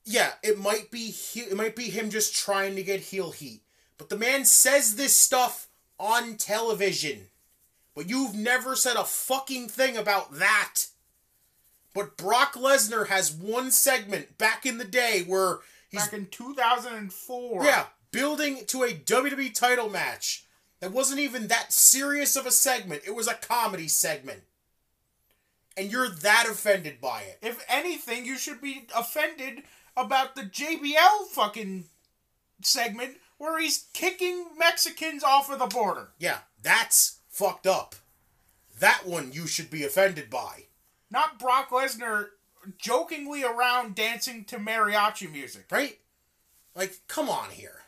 Yeah, 0.09 0.31
it 0.41 0.57
might 0.57 0.89
be 0.89 1.11
he- 1.11 1.41
it 1.41 1.55
might 1.55 1.75
be 1.75 1.89
him 1.89 2.09
just 2.09 2.33
trying 2.33 2.75
to 2.77 2.83
get 2.83 3.01
heel 3.01 3.31
heat. 3.31 3.61
But 3.97 4.07
the 4.09 4.17
man 4.17 4.45
says 4.45 4.95
this 4.95 5.15
stuff 5.15 5.67
on 5.99 6.37
television. 6.37 7.29
But 7.93 8.07
you've 8.09 8.35
never 8.35 8.75
said 8.75 8.95
a 8.95 9.03
fucking 9.03 9.69
thing 9.69 9.97
about 9.97 10.33
that. 10.39 10.85
But 11.93 12.15
Brock 12.15 12.53
Lesnar 12.53 13.07
has 13.07 13.31
one 13.31 13.71
segment 13.71 14.37
back 14.37 14.65
in 14.65 14.77
the 14.77 14.85
day 14.85 15.23
where 15.25 15.57
he's 15.89 16.03
Back 16.03 16.13
in 16.13 16.27
2004. 16.27 17.63
yeah, 17.65 17.87
building 18.11 18.65
to 18.67 18.83
a 18.83 18.93
WWE 18.93 19.53
title 19.53 19.89
match. 19.89 20.45
That 20.79 20.91
wasn't 20.91 21.19
even 21.21 21.47
that 21.47 21.73
serious 21.73 22.35
of 22.35 22.45
a 22.45 22.51
segment. 22.51 23.01
It 23.07 23.15
was 23.15 23.27
a 23.27 23.33
comedy 23.33 23.87
segment. 23.87 24.43
And 25.75 25.91
you're 25.91 26.09
that 26.09 26.47
offended 26.49 27.01
by 27.01 27.21
it. 27.23 27.39
If 27.41 27.65
anything, 27.67 28.25
you 28.25 28.37
should 28.37 28.61
be 28.61 28.87
offended 28.95 29.63
about 29.97 30.35
the 30.35 30.43
JBL 30.43 31.27
fucking 31.31 31.85
segment 32.61 33.17
where 33.37 33.59
he's 33.59 33.87
kicking 33.93 34.45
Mexicans 34.57 35.23
off 35.23 35.51
of 35.51 35.59
the 35.59 35.65
border. 35.65 36.09
Yeah, 36.19 36.39
that's 36.61 37.19
fucked 37.29 37.67
up. 37.67 37.95
That 38.79 39.05
one 39.05 39.31
you 39.31 39.47
should 39.47 39.69
be 39.69 39.83
offended 39.83 40.29
by. 40.29 40.65
Not 41.09 41.39
Brock 41.39 41.71
Lesnar 41.71 42.27
jokingly 42.77 43.43
around 43.43 43.95
dancing 43.95 44.45
to 44.45 44.57
mariachi 44.57 45.31
music. 45.31 45.65
Right? 45.71 45.99
Like, 46.75 46.99
come 47.07 47.29
on 47.29 47.49
here. 47.49 47.81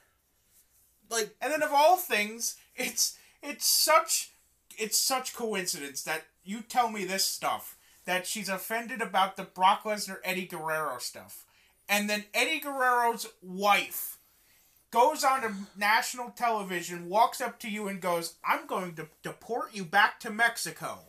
Like, 1.09 1.35
And 1.41 1.51
then 1.51 1.63
of 1.63 1.71
all 1.71 1.97
things, 1.97 2.57
it's 2.75 3.17
it's 3.41 3.65
such 3.65 4.31
it's 4.77 4.97
such 4.97 5.35
coincidence 5.35 6.03
that 6.03 6.23
you 6.43 6.61
tell 6.61 6.89
me 6.89 7.05
this 7.05 7.25
stuff 7.25 7.77
that 8.05 8.25
she's 8.25 8.49
offended 8.49 9.01
about 9.01 9.37
the 9.37 9.43
Brock 9.43 9.83
Lesnar 9.83 10.17
Eddie 10.23 10.45
Guerrero 10.45 10.97
stuff. 10.99 11.45
And 11.89 12.09
then 12.09 12.23
Eddie 12.33 12.59
Guerrero's 12.59 13.27
wife 13.41 14.19
goes 14.91 15.23
on 15.23 15.41
to 15.41 15.53
national 15.75 16.29
television, 16.29 17.09
walks 17.09 17.41
up 17.41 17.59
to 17.59 17.69
you 17.69 17.87
and 17.87 17.99
goes, 17.99 18.35
"I'm 18.45 18.67
going 18.67 18.95
to 18.95 19.09
deport 19.23 19.73
you 19.73 19.83
back 19.83 20.19
to 20.21 20.29
Mexico." 20.29 20.99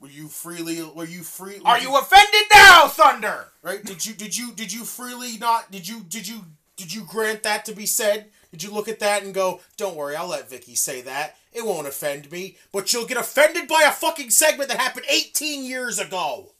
were 0.00 0.08
you 0.08 0.28
freely 0.28 0.82
were 0.82 1.04
you 1.04 1.22
free 1.22 1.60
Are 1.64 1.78
you 1.78 1.96
offended 1.96 2.46
now, 2.52 2.88
Thunder? 2.88 3.48
right? 3.62 3.84
Did 3.84 4.04
you 4.04 4.14
did 4.14 4.36
you 4.36 4.52
did 4.52 4.72
you 4.72 4.84
freely 4.84 5.36
not 5.36 5.70
did 5.70 5.86
you 5.86 6.00
did 6.00 6.26
you 6.26 6.46
did 6.76 6.92
you 6.92 7.04
grant 7.04 7.42
that 7.42 7.66
to 7.66 7.74
be 7.74 7.86
said? 7.86 8.30
Did 8.50 8.62
you 8.62 8.70
look 8.70 8.88
at 8.88 8.98
that 9.00 9.22
and 9.22 9.34
go, 9.34 9.60
"Don't 9.76 9.94
worry, 9.96 10.16
I'll 10.16 10.28
let 10.28 10.50
Vickie 10.50 10.76
say 10.76 11.02
that. 11.02 11.36
It 11.52 11.66
won't 11.66 11.86
offend 11.86 12.32
me." 12.32 12.56
But 12.72 12.92
you'll 12.92 13.06
get 13.06 13.18
offended 13.18 13.68
by 13.68 13.82
a 13.86 13.92
fucking 13.92 14.30
segment 14.30 14.70
that 14.70 14.80
happened 14.80 15.06
18 15.08 15.64
years 15.64 15.98
ago. 15.98 16.52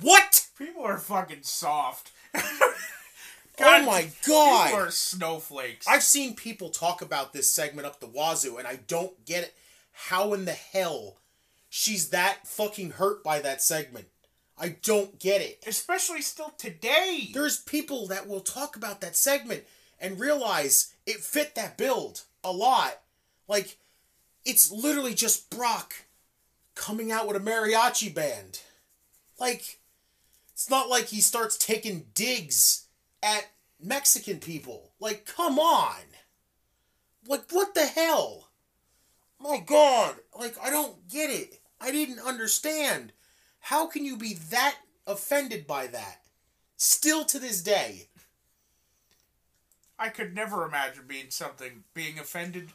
What? 0.00 0.46
People 0.56 0.84
are 0.84 0.98
fucking 0.98 1.42
soft. 1.42 2.12
oh 2.34 2.74
my 3.58 4.08
god. 4.26 4.66
People 4.66 4.80
are 4.80 4.90
snowflakes. 4.90 5.86
I've 5.88 6.02
seen 6.02 6.34
people 6.34 6.70
talk 6.70 7.02
about 7.02 7.32
this 7.32 7.52
segment 7.52 7.86
up 7.86 8.00
the 8.00 8.06
wazoo, 8.06 8.58
and 8.58 8.66
I 8.66 8.80
don't 8.86 9.24
get 9.24 9.44
it. 9.44 9.54
How 9.92 10.32
in 10.32 10.44
the 10.44 10.52
hell 10.52 11.16
she's 11.68 12.10
that 12.10 12.46
fucking 12.46 12.92
hurt 12.92 13.22
by 13.22 13.40
that 13.40 13.62
segment? 13.62 14.06
I 14.58 14.76
don't 14.82 15.18
get 15.18 15.40
it. 15.40 15.64
Especially 15.66 16.20
still 16.20 16.52
today. 16.58 17.30
There's 17.32 17.58
people 17.58 18.06
that 18.08 18.28
will 18.28 18.40
talk 18.40 18.76
about 18.76 19.00
that 19.00 19.16
segment 19.16 19.64
and 19.98 20.20
realize 20.20 20.94
it 21.06 21.16
fit 21.16 21.54
that 21.54 21.78
build 21.78 22.22
a 22.44 22.52
lot. 22.52 23.00
Like, 23.48 23.78
it's 24.44 24.70
literally 24.70 25.14
just 25.14 25.50
Brock 25.50 25.94
coming 26.74 27.10
out 27.10 27.26
with 27.26 27.36
a 27.36 27.40
mariachi 27.40 28.14
band. 28.14 28.60
Like, 29.38 29.79
it's 30.60 30.68
not 30.68 30.90
like 30.90 31.06
he 31.06 31.22
starts 31.22 31.56
taking 31.56 32.08
digs 32.12 32.86
at 33.22 33.46
Mexican 33.82 34.40
people. 34.40 34.92
Like, 35.00 35.24
come 35.24 35.58
on. 35.58 36.02
Like, 37.26 37.50
what 37.50 37.72
the 37.72 37.86
hell? 37.86 38.50
My 39.38 39.62
God. 39.64 40.16
Like, 40.38 40.56
I 40.62 40.68
don't 40.68 41.08
get 41.08 41.30
it. 41.30 41.62
I 41.80 41.90
didn't 41.90 42.18
understand. 42.18 43.14
How 43.60 43.86
can 43.86 44.04
you 44.04 44.18
be 44.18 44.34
that 44.50 44.76
offended 45.06 45.66
by 45.66 45.86
that? 45.86 46.20
Still 46.76 47.24
to 47.24 47.38
this 47.38 47.62
day. 47.62 48.08
I 49.98 50.10
could 50.10 50.34
never 50.34 50.66
imagine 50.66 51.04
being 51.06 51.30
something 51.30 51.84
being 51.94 52.18
offended 52.18 52.68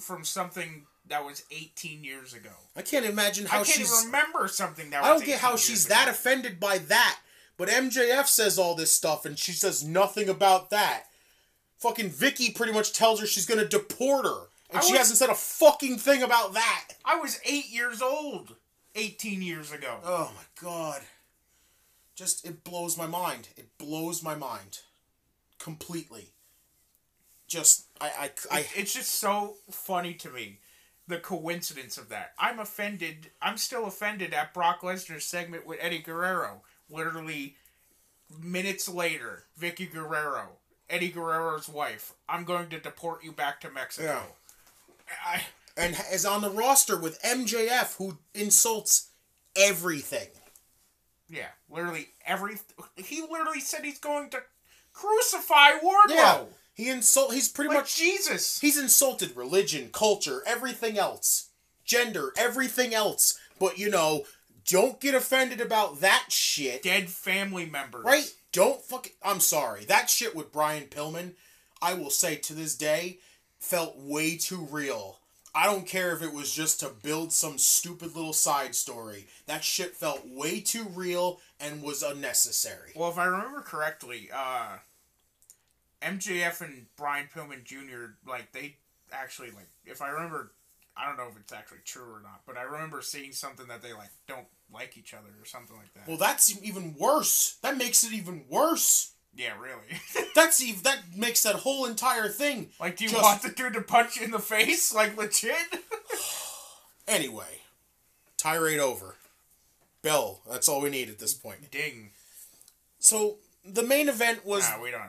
from 0.00 0.24
something 0.24 0.86
that 1.08 1.24
was 1.24 1.44
18 1.50 2.02
years 2.04 2.32
ago. 2.34 2.50
I 2.76 2.82
can't 2.82 3.04
imagine 3.06 3.46
how 3.46 3.60
I 3.60 3.64
can't 3.64 3.78
she's. 3.78 4.04
remember 4.06 4.48
something 4.48 4.90
that 4.90 5.02
was 5.02 5.10
I 5.10 5.14
don't 5.14 5.24
get 5.26 5.40
how 5.40 5.56
she's 5.56 5.86
ago. 5.86 5.94
that 5.94 6.08
offended 6.08 6.58
by 6.58 6.78
that. 6.78 7.18
But 7.56 7.68
MJF 7.68 8.26
says 8.26 8.58
all 8.58 8.74
this 8.74 8.90
stuff 8.92 9.24
and 9.24 9.38
she 9.38 9.52
says 9.52 9.84
nothing 9.84 10.28
about 10.28 10.70
that. 10.70 11.04
Fucking 11.78 12.10
Vickie 12.10 12.54
pretty 12.54 12.72
much 12.72 12.92
tells 12.92 13.20
her 13.20 13.26
she's 13.26 13.46
gonna 13.46 13.68
deport 13.68 14.24
her. 14.24 14.48
And 14.70 14.78
I 14.78 14.80
she 14.80 14.92
was- 14.92 14.98
hasn't 15.00 15.18
said 15.18 15.28
a 15.30 15.34
fucking 15.34 15.98
thing 15.98 16.22
about 16.22 16.54
that. 16.54 16.88
I 17.04 17.16
was 17.16 17.38
8 17.44 17.66
years 17.68 18.00
old 18.02 18.56
18 18.94 19.42
years 19.42 19.72
ago. 19.72 19.98
Oh 20.04 20.32
my 20.34 20.44
god. 20.60 21.02
Just, 22.16 22.46
it 22.46 22.62
blows 22.62 22.96
my 22.96 23.06
mind. 23.08 23.48
It 23.56 23.76
blows 23.76 24.22
my 24.22 24.36
mind. 24.36 24.78
Completely. 25.58 26.28
Just, 27.48 27.86
I, 28.00 28.06
I, 28.18 28.30
I, 28.58 28.66
it's 28.76 28.94
just 28.94 29.16
so 29.20 29.56
funny 29.70 30.14
to 30.14 30.30
me 30.30 30.58
the 31.06 31.18
coincidence 31.18 31.98
of 31.98 32.08
that. 32.08 32.32
I'm 32.38 32.58
offended. 32.58 33.30
I'm 33.42 33.56
still 33.56 33.86
offended 33.86 34.32
at 34.32 34.54
Brock 34.54 34.80
Lesnar's 34.80 35.24
segment 35.24 35.66
with 35.66 35.78
Eddie 35.80 35.98
Guerrero. 35.98 36.62
Literally 36.88 37.56
minutes 38.42 38.88
later, 38.88 39.44
Vickie 39.60 39.90
Guerrero, 39.92 40.48
Eddie 40.88 41.10
Guerrero's 41.10 41.68
wife. 41.68 42.12
I'm 42.28 42.44
going 42.44 42.68
to 42.70 42.80
deport 42.80 43.22
you 43.24 43.32
back 43.32 43.60
to 43.60 43.70
Mexico. 43.70 44.22
Yeah. 45.08 45.14
I, 45.26 45.42
and 45.76 45.96
is 46.12 46.24
on 46.24 46.40
the 46.40 46.50
roster 46.50 46.96
with 46.98 47.20
MJF 47.22 47.96
who 47.96 48.18
insults 48.34 49.10
everything. 49.56 50.28
yeah, 51.28 51.48
literally 51.68 52.08
every. 52.26 52.56
He 52.96 53.22
literally 53.22 53.60
said 53.60 53.84
he's 53.84 53.98
going 53.98 54.30
to 54.30 54.42
Crucify 54.92 55.72
Wardlow. 55.82 56.10
Yeah, 56.10 56.40
he 56.74 56.88
insult. 56.90 57.32
He's 57.32 57.48
pretty 57.48 57.68
Like 57.68 57.78
much 57.78 57.96
Jesus. 57.96 58.60
he's 58.60 58.76
insulted 58.78 59.36
religion, 59.36 59.90
culture, 59.92 60.42
everything 60.46 60.98
else, 60.98 61.48
gender, 61.84 62.32
everything 62.36 62.92
else. 62.94 63.38
But 63.58 63.78
you 63.78 63.88
know, 63.90 64.24
don't 64.66 65.00
get 65.00 65.14
offended 65.14 65.60
about 65.60 66.00
that 66.00 66.26
shit. 66.28 66.82
Dead 66.82 67.08
family 67.08 67.66
members. 67.66 68.04
Right? 68.04 68.32
Don't 68.52 68.82
fuck. 68.82 69.08
I'm 69.22 69.40
sorry. 69.40 69.84
That 69.84 70.10
shit 70.10 70.34
with 70.34 70.52
Brian 70.52 70.84
Pillman, 70.84 71.32
I 71.80 71.94
will 71.94 72.10
say 72.10 72.36
to 72.36 72.54
this 72.54 72.74
day, 72.76 73.18
felt 73.58 73.96
way 73.96 74.36
too 74.36 74.66
real. 74.70 75.18
I 75.56 75.66
don't 75.66 75.86
care 75.86 76.12
if 76.12 76.20
it 76.22 76.32
was 76.32 76.52
just 76.52 76.80
to 76.80 76.88
build 77.02 77.32
some 77.32 77.58
stupid 77.58 78.16
little 78.16 78.32
side 78.32 78.74
story. 78.74 79.28
That 79.46 79.62
shit 79.62 79.94
felt 79.94 80.26
way 80.26 80.58
too 80.60 80.86
real 80.92 81.40
and 81.60 81.80
was 81.80 82.02
unnecessary. 82.02 82.90
Well, 82.96 83.10
if 83.10 83.18
I 83.18 83.26
remember 83.26 83.60
correctly, 83.60 84.30
uh, 84.34 84.78
MJF 86.02 86.60
and 86.60 86.86
Brian 86.96 87.28
Pillman 87.34 87.64
Jr. 87.64 88.16
like 88.26 88.52
they 88.52 88.76
actually 89.12 89.50
like 89.50 89.68
if 89.86 90.02
I 90.02 90.08
remember, 90.08 90.52
I 90.96 91.06
don't 91.06 91.16
know 91.16 91.28
if 91.30 91.36
it's 91.38 91.52
actually 91.52 91.78
true 91.84 92.04
or 92.12 92.20
not, 92.22 92.42
but 92.46 92.56
I 92.56 92.62
remember 92.62 93.00
seeing 93.02 93.32
something 93.32 93.66
that 93.68 93.82
they 93.82 93.92
like 93.92 94.10
don't 94.28 94.46
like 94.72 94.96
each 94.98 95.14
other 95.14 95.28
or 95.40 95.44
something 95.44 95.76
like 95.76 95.92
that. 95.94 96.08
Well, 96.08 96.16
that's 96.18 96.56
even 96.62 96.94
worse. 96.98 97.56
That 97.62 97.76
makes 97.76 98.04
it 98.04 98.12
even 98.12 98.44
worse. 98.48 99.12
yeah, 99.36 99.52
really. 99.60 100.00
That's 100.34 100.60
even 100.62 100.82
that 100.84 100.98
makes 101.16 101.42
that 101.42 101.56
whole 101.56 101.86
entire 101.86 102.28
thing. 102.28 102.70
like, 102.80 102.96
do 102.96 103.04
you 103.04 103.10
Just- 103.10 103.22
want 103.22 103.42
the 103.42 103.50
dude 103.50 103.74
to 103.74 103.80
punch 103.82 104.16
you 104.16 104.24
in 104.24 104.30
the 104.30 104.38
face, 104.38 104.92
like 105.00 105.16
legit? 105.16 105.54
Anyway, 107.06 107.60
tirade 108.36 108.78
over. 108.80 109.16
Bell. 110.02 110.40
That's 110.50 110.68
all 110.68 110.80
we 110.80 110.90
need 110.90 111.08
at 111.10 111.18
this 111.18 111.34
point. 111.34 111.70
Ding. 111.70 112.10
So 112.98 113.36
the 113.64 113.82
main 113.82 114.08
event 114.08 114.44
was 114.46 114.68
Nah, 114.70 114.80
we 114.82 114.90
don't 114.90 115.02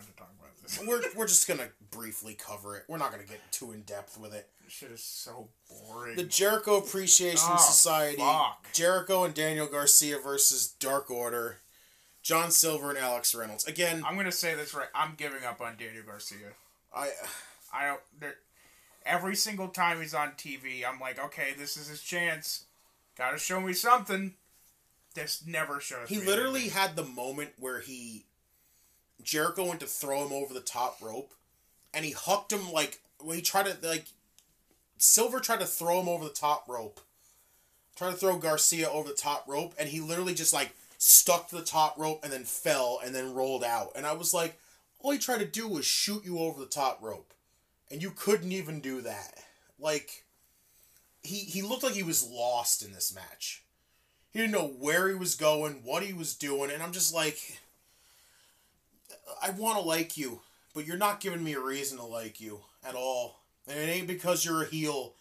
we're 0.86 1.02
we're 1.16 1.28
just 1.28 1.48
gonna 1.48 1.70
briefly 1.92 2.34
cover 2.36 2.76
it. 2.78 2.84
We're 2.88 2.98
not 2.98 3.12
gonna 3.12 3.24
get 3.24 3.40
too 3.52 3.72
in 3.72 3.82
depth 3.82 4.18
with 4.18 4.34
it. 4.34 4.50
This 4.64 4.74
shit 4.74 4.92
is 4.92 5.04
so 5.04 5.50
boring. 5.70 6.16
The 6.16 6.24
Jericho 6.24 6.78
Appreciation 6.78 7.50
Oh, 7.52 7.58
Society, 7.58 8.18
fuck. 8.18 8.68
Jericho 8.74 9.24
and 9.24 9.34
Daniel 9.34 9.68
Garcia 9.68 10.18
versus 10.20 10.68
Dark 10.80 11.10
Order, 11.12 11.58
John 12.24 12.52
Silver 12.52 12.90
and 12.90 12.98
Alex 12.98 13.34
Reynolds. 13.36 13.66
Again, 13.66 14.04
I'm 14.06 14.16
gonna 14.16 14.32
say 14.32 14.56
this 14.56 14.74
right. 14.74 14.88
I'm 14.96 15.14
giving 15.16 15.44
up 15.44 15.62
on 15.62 15.76
Daniel 15.78 16.04
Garcia. 16.06 16.54
I 16.96 17.10
I 17.74 17.88
don't. 17.88 18.02
There, 18.20 18.36
every 19.06 19.36
single 19.36 19.68
time 19.68 20.02
he's 20.02 20.14
on 20.14 20.30
TV, 20.32 20.84
I'm 20.88 21.00
like, 21.00 21.24
okay, 21.24 21.50
this 21.58 21.78
is 21.78 21.88
his 21.88 22.02
chance. 22.02 22.66
Got 23.18 23.32
to 23.32 23.38
show 23.38 23.62
me 23.62 23.72
something. 23.74 24.34
This 25.14 25.44
never 25.48 25.80
shows. 25.80 26.04
Up. 26.04 26.10
He 26.10 26.20
literally 26.20 26.62
anything. 26.62 26.78
had 26.78 26.96
the 26.98 27.06
moment 27.06 27.52
where 27.60 27.80
he 27.80 28.26
Jericho 29.24 29.66
went 29.66 29.80
to 29.80 29.88
throw 29.88 30.26
him 30.26 30.34
over 30.34 30.54
the 30.54 30.60
top 30.60 31.02
rope, 31.02 31.34
and 31.94 32.06
he 32.06 32.12
hooked 32.12 32.52
him 32.52 32.72
like 32.72 33.00
when 33.20 33.38
he 33.38 33.42
tried 33.42 33.66
to 33.66 33.88
like 33.88 34.06
Silver 34.98 35.40
tried 35.40 35.60
to 35.60 35.66
throw 35.66 36.00
him 36.00 36.08
over 36.08 36.24
the 36.24 36.30
top 36.30 36.68
rope, 36.68 37.02
tried 37.96 38.12
to 38.12 38.18
throw 38.18 38.38
Garcia 38.38 38.90
over 38.90 39.10
the 39.10 39.16
top 39.16 39.46
rope, 39.48 39.74
and 39.78 39.90
he 39.90 40.00
literally 40.00 40.34
just 40.34 40.54
like 40.54 40.76
stuck 40.98 41.50
to 41.50 41.56
the 41.56 41.64
top 41.64 41.98
rope 41.98 42.22
and 42.24 42.32
then 42.32 42.44
fell 42.44 43.00
and 43.04 43.14
then 43.14 43.34
rolled 43.34 43.64
out. 43.64 43.92
And 43.96 44.06
I 44.06 44.14
was 44.14 44.34
like, 44.34 44.60
all 45.00 45.12
he 45.12 45.18
tried 45.18 45.40
to 45.40 45.46
do 45.46 45.68
was 45.68 45.86
shoot 45.86 46.26
you 46.26 46.40
over 46.40 46.60
the 46.60 46.66
top 46.66 47.00
rope, 47.02 47.34
and 47.92 48.02
you 48.02 48.12
couldn't 48.12 48.52
even 48.52 48.80
do 48.80 49.02
that. 49.02 49.44
Like 49.80 50.24
he 51.24 51.38
he 51.38 51.62
looked 51.62 51.84
like 51.84 51.94
he 51.94 52.04
was 52.04 52.28
lost 52.28 52.84
in 52.84 52.94
this 52.94 53.14
match. 53.14 53.64
He 54.32 54.40
didn't 54.40 54.54
know 54.54 54.68
where 54.68 55.08
he 55.08 55.16
was 55.16 55.36
going, 55.36 55.82
what 55.84 56.04
he 56.04 56.14
was 56.14 56.34
doing, 56.36 56.70
and 56.70 56.84
I'm 56.84 56.92
just 56.92 57.14
like, 57.14 57.60
I 59.46 59.52
want 59.52 59.78
to 59.78 59.84
like 59.86 60.18
you, 60.18 60.42
but 60.74 60.86
you're 60.86 60.98
not 60.98 61.20
giving 61.22 61.44
me 61.44 61.54
a 61.54 61.60
reason 61.60 61.98
to 61.98 62.06
like 62.06 62.40
you 62.42 62.62
at 62.88 62.96
all. 62.96 63.40
And 63.68 63.78
it 63.80 63.92
ain't 63.92 64.08
because 64.08 64.46
you're 64.46 64.64
a 64.64 64.68
heel. 64.68 65.14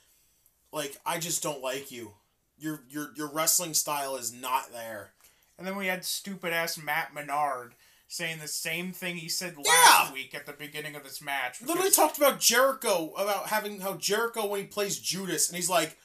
Like 0.72 0.98
I 1.06 1.18
just 1.18 1.42
don't 1.42 1.62
like 1.62 1.90
you. 1.92 2.12
Your 2.58 2.80
your 2.90 3.10
your 3.16 3.28
wrestling 3.28 3.74
style 3.74 4.16
is 4.16 4.32
not 4.32 4.72
there. 4.72 5.10
And 5.58 5.66
then 5.66 5.76
we 5.76 5.86
had 5.86 6.04
stupid 6.04 6.52
ass 6.52 6.76
Matt 6.78 7.14
Menard 7.14 7.74
saying 8.08 8.38
the 8.40 8.48
same 8.48 8.92
thing 8.92 9.16
he 9.16 9.28
said 9.28 9.56
last 9.56 10.08
Yeah. 10.08 10.12
week 10.12 10.34
at 10.34 10.46
the 10.46 10.52
beginning 10.52 10.94
of 10.94 11.04
this 11.04 11.20
match. 11.22 11.62
Literally 11.62 11.90
talked 11.90 12.16
about 12.18 12.38
Jericho 12.40 13.12
about 13.16 13.48
having 13.48 13.80
how 13.80 13.94
Jericho 13.94 14.46
when 14.46 14.60
he 14.60 14.66
plays 14.66 14.98
Judas, 14.98 15.48
and 15.48 15.56
he's 15.56 15.70
like 15.70 15.96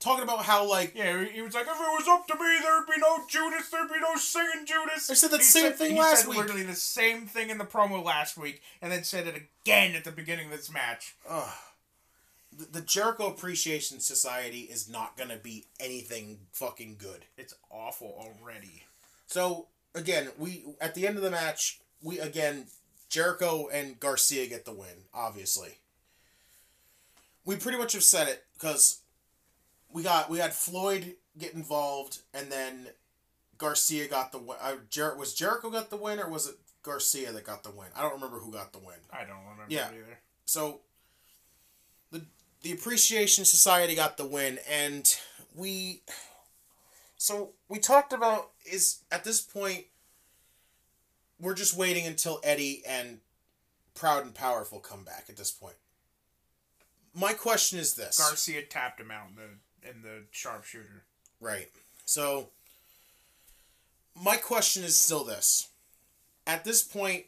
talking 0.00 0.22
about 0.24 0.44
how 0.44 0.68
like 0.68 0.92
Yeah, 0.94 1.24
he 1.24 1.42
was 1.42 1.54
like, 1.54 1.66
if 1.66 1.72
it 1.72 1.78
was 1.78 2.06
up 2.08 2.26
to 2.28 2.34
me, 2.34 2.58
there'd 2.62 2.86
be 2.86 2.98
no 3.00 3.18
Judas, 3.28 3.68
there'd 3.70 3.88
be 3.88 4.00
no 4.00 4.16
singing 4.16 4.66
Judas. 4.66 5.10
I 5.10 5.14
said 5.14 5.30
that 5.30 5.38
He 5.38 5.44
same 5.44 5.72
thing 5.72 5.92
he 5.92 5.98
last 5.98 6.20
said 6.20 6.28
week. 6.28 6.38
literally 6.38 6.62
the 6.62 6.74
same 6.74 7.26
thing 7.26 7.50
in 7.50 7.58
the 7.58 7.64
promo 7.64 8.04
last 8.04 8.36
week, 8.36 8.62
and 8.82 8.92
then 8.92 9.04
said 9.04 9.26
it 9.26 9.42
again 9.64 9.94
at 9.94 10.04
the 10.04 10.12
beginning 10.12 10.46
of 10.46 10.52
this 10.52 10.70
match. 10.72 11.14
the, 12.56 12.64
the 12.72 12.80
Jericho 12.80 13.26
Appreciation 13.26 14.00
Society 14.00 14.60
is 14.62 14.88
not 14.88 15.16
gonna 15.16 15.36
be 15.36 15.66
anything 15.80 16.38
fucking 16.52 16.96
good. 16.98 17.24
It's 17.36 17.54
awful 17.70 18.14
already. 18.18 18.84
So 19.26 19.66
again, 19.94 20.28
we 20.38 20.64
at 20.80 20.94
the 20.94 21.06
end 21.06 21.16
of 21.16 21.22
the 21.22 21.30
match, 21.30 21.80
we 22.02 22.18
again 22.20 22.66
Jericho 23.08 23.68
and 23.72 23.98
Garcia 23.98 24.46
get 24.46 24.64
the 24.64 24.72
win. 24.72 25.04
Obviously, 25.14 25.78
we 27.44 27.56
pretty 27.56 27.78
much 27.78 27.92
have 27.94 28.02
said 28.04 28.28
it 28.28 28.44
because 28.54 29.00
we 29.92 30.02
got 30.02 30.28
we 30.30 30.38
had 30.38 30.52
Floyd 30.54 31.16
get 31.38 31.54
involved, 31.54 32.18
and 32.34 32.50
then 32.50 32.88
Garcia 33.56 34.06
got 34.08 34.32
the 34.32 34.38
win. 34.38 34.56
Uh, 34.60 34.74
Jer- 34.90 35.16
was 35.16 35.34
Jericho 35.34 35.70
got 35.70 35.90
the 35.90 35.96
win, 35.96 36.18
or 36.18 36.28
was 36.28 36.46
it 36.48 36.56
Garcia 36.82 37.32
that 37.32 37.44
got 37.44 37.62
the 37.62 37.70
win? 37.70 37.88
I 37.96 38.02
don't 38.02 38.14
remember 38.14 38.38
who 38.38 38.52
got 38.52 38.72
the 38.72 38.78
win. 38.78 38.96
I 39.12 39.24
don't 39.24 39.42
remember 39.42 39.64
Yeah. 39.68 39.88
either. 39.88 40.18
So 40.46 40.80
the 42.10 42.24
the 42.62 42.72
Appreciation 42.72 43.44
Society 43.44 43.94
got 43.94 44.16
the 44.16 44.26
win 44.26 44.58
and 44.68 45.16
we 45.54 46.02
so 47.16 47.52
we 47.68 47.78
talked 47.78 48.12
about 48.12 48.50
is 48.64 49.00
at 49.10 49.24
this 49.24 49.40
point 49.40 49.86
we're 51.40 51.54
just 51.54 51.76
waiting 51.76 52.06
until 52.06 52.40
Eddie 52.42 52.82
and 52.86 53.20
Proud 53.94 54.24
and 54.24 54.34
Powerful 54.34 54.80
come 54.80 55.04
back 55.04 55.26
at 55.28 55.36
this 55.36 55.50
point. 55.50 55.76
My 57.14 57.32
question 57.32 57.78
is 57.78 57.94
this. 57.94 58.18
Garcia 58.18 58.62
tapped 58.62 59.00
him 59.00 59.10
out 59.10 59.28
in 59.30 59.34
the 59.36 59.48
in 59.82 60.02
the 60.02 60.24
sharpshooter. 60.30 61.04
Right. 61.40 61.68
So 62.04 62.48
my 64.20 64.36
question 64.36 64.84
is 64.84 64.96
still 64.96 65.24
this. 65.24 65.68
At 66.46 66.64
this 66.64 66.82
point, 66.82 67.26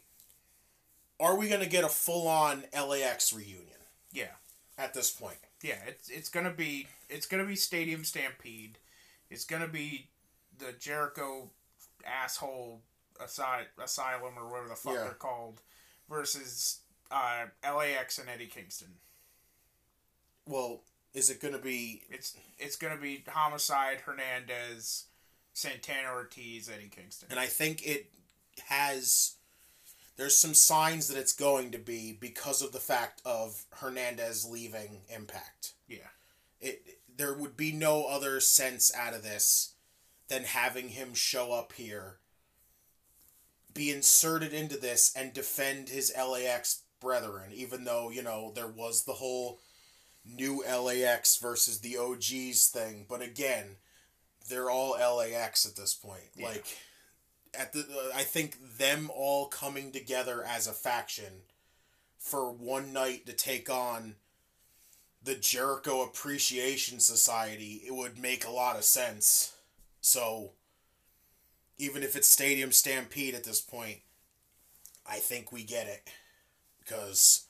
are 1.19 1.37
we 1.37 1.47
gonna 1.47 1.65
get 1.67 1.83
a 1.83 1.89
full 1.89 2.27
on 2.27 2.63
LAX 2.73 3.31
reunion 3.31 3.67
Yeah, 4.11 4.31
at 4.77 4.93
this 4.93 5.11
point? 5.11 5.37
yeah. 5.61 5.77
It's 5.87 6.09
it's 6.09 6.29
gonna 6.29 6.51
be 6.51 6.87
it's 7.09 7.25
gonna 7.27 7.45
be 7.45 7.55
Stadium 7.55 8.03
Stampede. 8.03 8.77
It's 9.29 9.45
gonna 9.45 9.67
be 9.67 10.07
the 10.57 10.73
Jericho 10.73 11.49
asshole 12.05 12.81
asy- 13.23 13.67
asylum 13.81 14.33
or 14.37 14.47
whatever 14.49 14.69
the 14.69 14.75
fuck 14.75 14.93
Yeah. 14.95 15.03
they're 15.03 15.13
called 15.13 15.61
versus 16.09 16.79
uh, 17.11 17.45
LAX 17.63 18.17
and 18.17 18.27
Eddie 18.29 18.47
Kingston. 18.47 18.95
Well, 20.47 20.81
is 21.13 21.29
it 21.29 21.41
going 21.41 21.53
to 21.53 21.59
be? 21.59 22.03
It's 22.09 22.35
it's 22.57 22.75
gonna 22.75 22.97
be 22.97 23.23
Homicide, 23.27 24.01
Hernandez, 24.05 25.05
Santana 25.53 26.09
Ortiz, 26.13 26.69
Eddie 26.69 26.89
Kingston. 26.89 27.27
And 27.31 27.39
I 27.39 27.47
think 27.47 27.85
it 27.85 28.11
has. 28.67 29.35
There's 30.17 30.37
some 30.37 30.53
signs 30.53 31.07
that 31.07 31.17
it's 31.17 31.33
going 31.33 31.71
to 31.71 31.79
be 31.79 32.15
because 32.19 32.61
of 32.61 32.73
the 32.73 32.79
fact 32.79 33.21
of 33.25 33.65
Hernandez 33.71 34.45
leaving 34.45 35.01
Impact. 35.13 35.73
Yeah. 35.87 36.09
It 36.59 36.99
there 37.17 37.33
would 37.33 37.57
be 37.57 37.71
no 37.71 38.05
other 38.05 38.39
sense 38.39 38.93
out 38.95 39.13
of 39.13 39.23
this 39.23 39.73
than 40.27 40.43
having 40.43 40.89
him 40.89 41.13
show 41.13 41.51
up 41.51 41.73
here, 41.73 42.17
be 43.73 43.91
inserted 43.91 44.53
into 44.53 44.77
this, 44.77 45.13
and 45.15 45.33
defend 45.33 45.89
his 45.89 46.13
LAX 46.15 46.83
brethren. 46.99 47.51
Even 47.53 47.83
though 47.83 48.09
you 48.09 48.23
know 48.23 48.51
there 48.55 48.67
was 48.67 49.03
the 49.03 49.13
whole 49.13 49.59
new 50.25 50.63
LAX 50.63 51.37
versus 51.37 51.79
the 51.79 51.97
OGs 51.97 52.67
thing, 52.67 53.05
but 53.09 53.21
again, 53.21 53.77
they're 54.49 54.69
all 54.69 54.91
LAX 54.91 55.65
at 55.65 55.75
this 55.75 55.93
point. 55.93 56.29
Yeah. 56.35 56.47
Like 56.47 56.65
at 57.57 57.73
the 57.73 57.79
uh, 57.79 58.15
I 58.15 58.23
think 58.23 58.77
them 58.77 59.09
all 59.13 59.47
coming 59.47 59.91
together 59.91 60.43
as 60.43 60.67
a 60.67 60.73
faction 60.73 61.43
for 62.17 62.51
one 62.51 62.93
night 62.93 63.25
to 63.25 63.33
take 63.33 63.69
on 63.69 64.15
the 65.23 65.35
Jericho 65.35 66.01
Appreciation 66.03 66.99
Society, 66.99 67.83
it 67.85 67.93
would 67.93 68.17
make 68.17 68.45
a 68.45 68.51
lot 68.51 68.75
of 68.75 68.83
sense. 68.83 69.55
So 70.01 70.51
even 71.77 72.03
if 72.03 72.15
it's 72.15 72.27
Stadium 72.27 72.71
Stampede 72.71 73.35
at 73.35 73.43
this 73.43 73.61
point, 73.61 73.99
I 75.07 75.17
think 75.17 75.51
we 75.51 75.63
get 75.63 75.87
it 75.87 76.09
because 76.79 77.45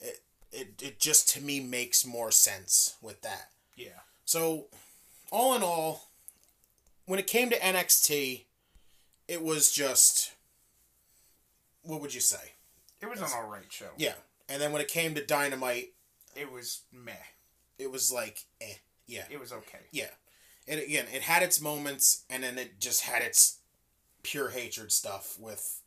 it 0.00 0.20
it 0.52 0.80
it 0.82 0.98
just 1.00 1.28
to 1.30 1.40
me 1.40 1.60
makes 1.60 2.04
more 2.06 2.30
sense 2.30 2.96
with 3.00 3.22
that. 3.22 3.48
Yeah. 3.76 4.00
So, 4.24 4.66
all 5.30 5.54
in 5.54 5.62
all, 5.62 6.10
when 7.06 7.18
it 7.18 7.26
came 7.26 7.50
to 7.50 7.58
NXT, 7.58 8.44
it 9.28 9.42
was 9.42 9.70
just 9.72 10.32
what 11.82 12.00
would 12.00 12.14
you 12.14 12.20
say? 12.20 12.52
It 13.00 13.08
was 13.08 13.20
an 13.20 13.28
alright 13.34 13.72
show. 13.72 13.90
Yeah. 13.96 14.14
And 14.48 14.60
then 14.60 14.72
when 14.72 14.82
it 14.82 14.88
came 14.88 15.14
to 15.14 15.24
Dynamite, 15.24 15.92
It 16.36 16.50
was 16.52 16.82
meh. 16.92 17.12
it 17.78 17.90
was 17.90 18.12
like, 18.12 18.44
eh, 18.60 18.74
yeah, 19.06 19.24
It 19.30 19.40
was 19.40 19.52
okay. 19.52 19.78
yeah. 19.92 20.10
It 20.66 20.84
again, 20.84 21.06
it 21.12 21.22
had 21.22 21.42
its 21.42 21.60
moments, 21.60 22.24
and 22.28 22.42
then 22.44 22.58
it 22.58 22.78
just 22.80 23.02
had 23.02 23.22
its 23.22 23.58
pure 24.22 24.50
hatred 24.50 24.92
stuff 24.92 25.36
with 25.38 25.79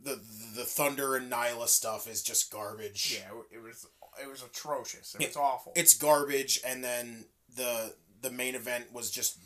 the 0.00 0.20
the 0.54 0.64
Thunder 0.64 1.16
and 1.16 1.30
Nyla 1.30 1.68
stuff 1.68 2.06
is 2.06 2.22
just 2.22 2.50
garbage. 2.52 3.18
Yeah, 3.18 3.30
it 3.52 3.62
was 3.62 3.86
it 4.22 4.28
was 4.28 4.42
atrocious. 4.42 5.14
It 5.14 5.20
Yeah. 5.20 5.26
was 5.28 5.36
awful. 5.36 5.72
It's 5.76 5.94
garbage, 5.94 6.60
and 6.64 6.82
then 6.84 7.26
the 7.54 7.94
the 8.20 8.30
main 8.30 8.54
event 8.54 8.92
was 8.92 9.10
just 9.10 9.38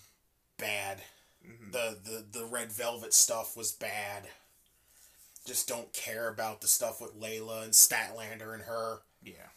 bad. 0.59 1.03
Mhm. 1.47 1.73
The 1.73 1.99
the 2.03 2.39
the 2.41 2.45
red 2.47 2.71
velvet 2.73 3.13
stuff 3.15 3.57
was 3.57 3.73
bad. 3.73 4.29
Just 5.47 5.67
don't 5.69 5.93
care 5.93 6.29
about 6.29 6.61
the 6.61 6.69
stuff 6.69 7.01
with 7.01 7.15
Leyla 7.19 7.65
and 7.65 7.73
Statlander 7.73 8.55
and 8.55 8.63
her. 8.65 9.03
yeah. 9.23 9.49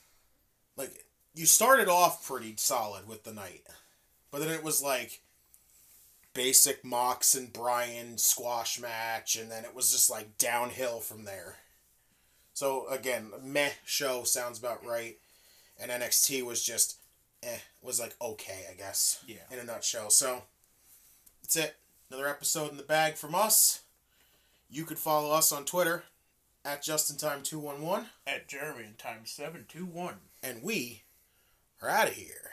like 0.78 1.06
you 1.34 1.46
started 1.46 1.88
off 1.88 2.26
pretty 2.26 2.56
solid 2.58 3.08
with 3.08 3.24
the 3.24 3.34
night, 3.34 3.66
but 4.32 4.40
then 4.40 4.50
it 4.50 4.64
was 4.64 4.82
like 4.82 5.22
basic 6.36 6.86
Mox 6.86 7.34
and 7.34 7.52
Brian 7.52 8.20
squash 8.20 8.80
match, 8.80 9.36
and 9.36 9.50
then 9.50 9.66
it 9.66 9.74
was 9.74 9.92
just 9.92 10.12
like 10.12 10.38
downhill 10.38 11.00
from 11.00 11.26
there. 11.26 11.56
So 12.54 12.88
again, 12.90 13.32
meh 13.42 13.72
show 13.86 14.24
sounds 14.24 14.60
about 14.60 14.86
right, 14.86 15.18
and 15.82 15.90
NXT 15.90 16.44
was 16.46 16.64
just 16.64 16.98
eh 17.42 17.58
was 17.82 18.00
like 18.00 18.16
okay, 18.22 18.66
I 18.72 18.76
guess. 18.76 19.24
Yeah. 19.26 19.38
In 19.52 19.58
a 19.58 19.64
nutshell, 19.64 20.12
so 20.12 20.44
that's 21.42 21.56
it. 21.56 21.78
Another 22.12 22.28
episode 22.28 22.70
in 22.70 22.78
the 22.78 22.84
bag 22.84 23.16
from 23.16 23.34
us. 23.34 23.82
You 24.70 24.84
could 24.84 25.00
follow 25.00 25.32
us 25.32 25.52
on 25.52 25.66
Twitter 25.66 26.04
at 26.64 26.84
JustinTime211. 26.84 28.06
At 28.28 28.48
Jeremy 28.48 28.84
in 28.84 28.94
time 28.98 29.22
721. 29.26 30.16
And 30.44 30.62
we 30.62 31.04
are 31.82 31.90
out 31.90 32.10
of 32.10 32.14
here. 32.14 32.52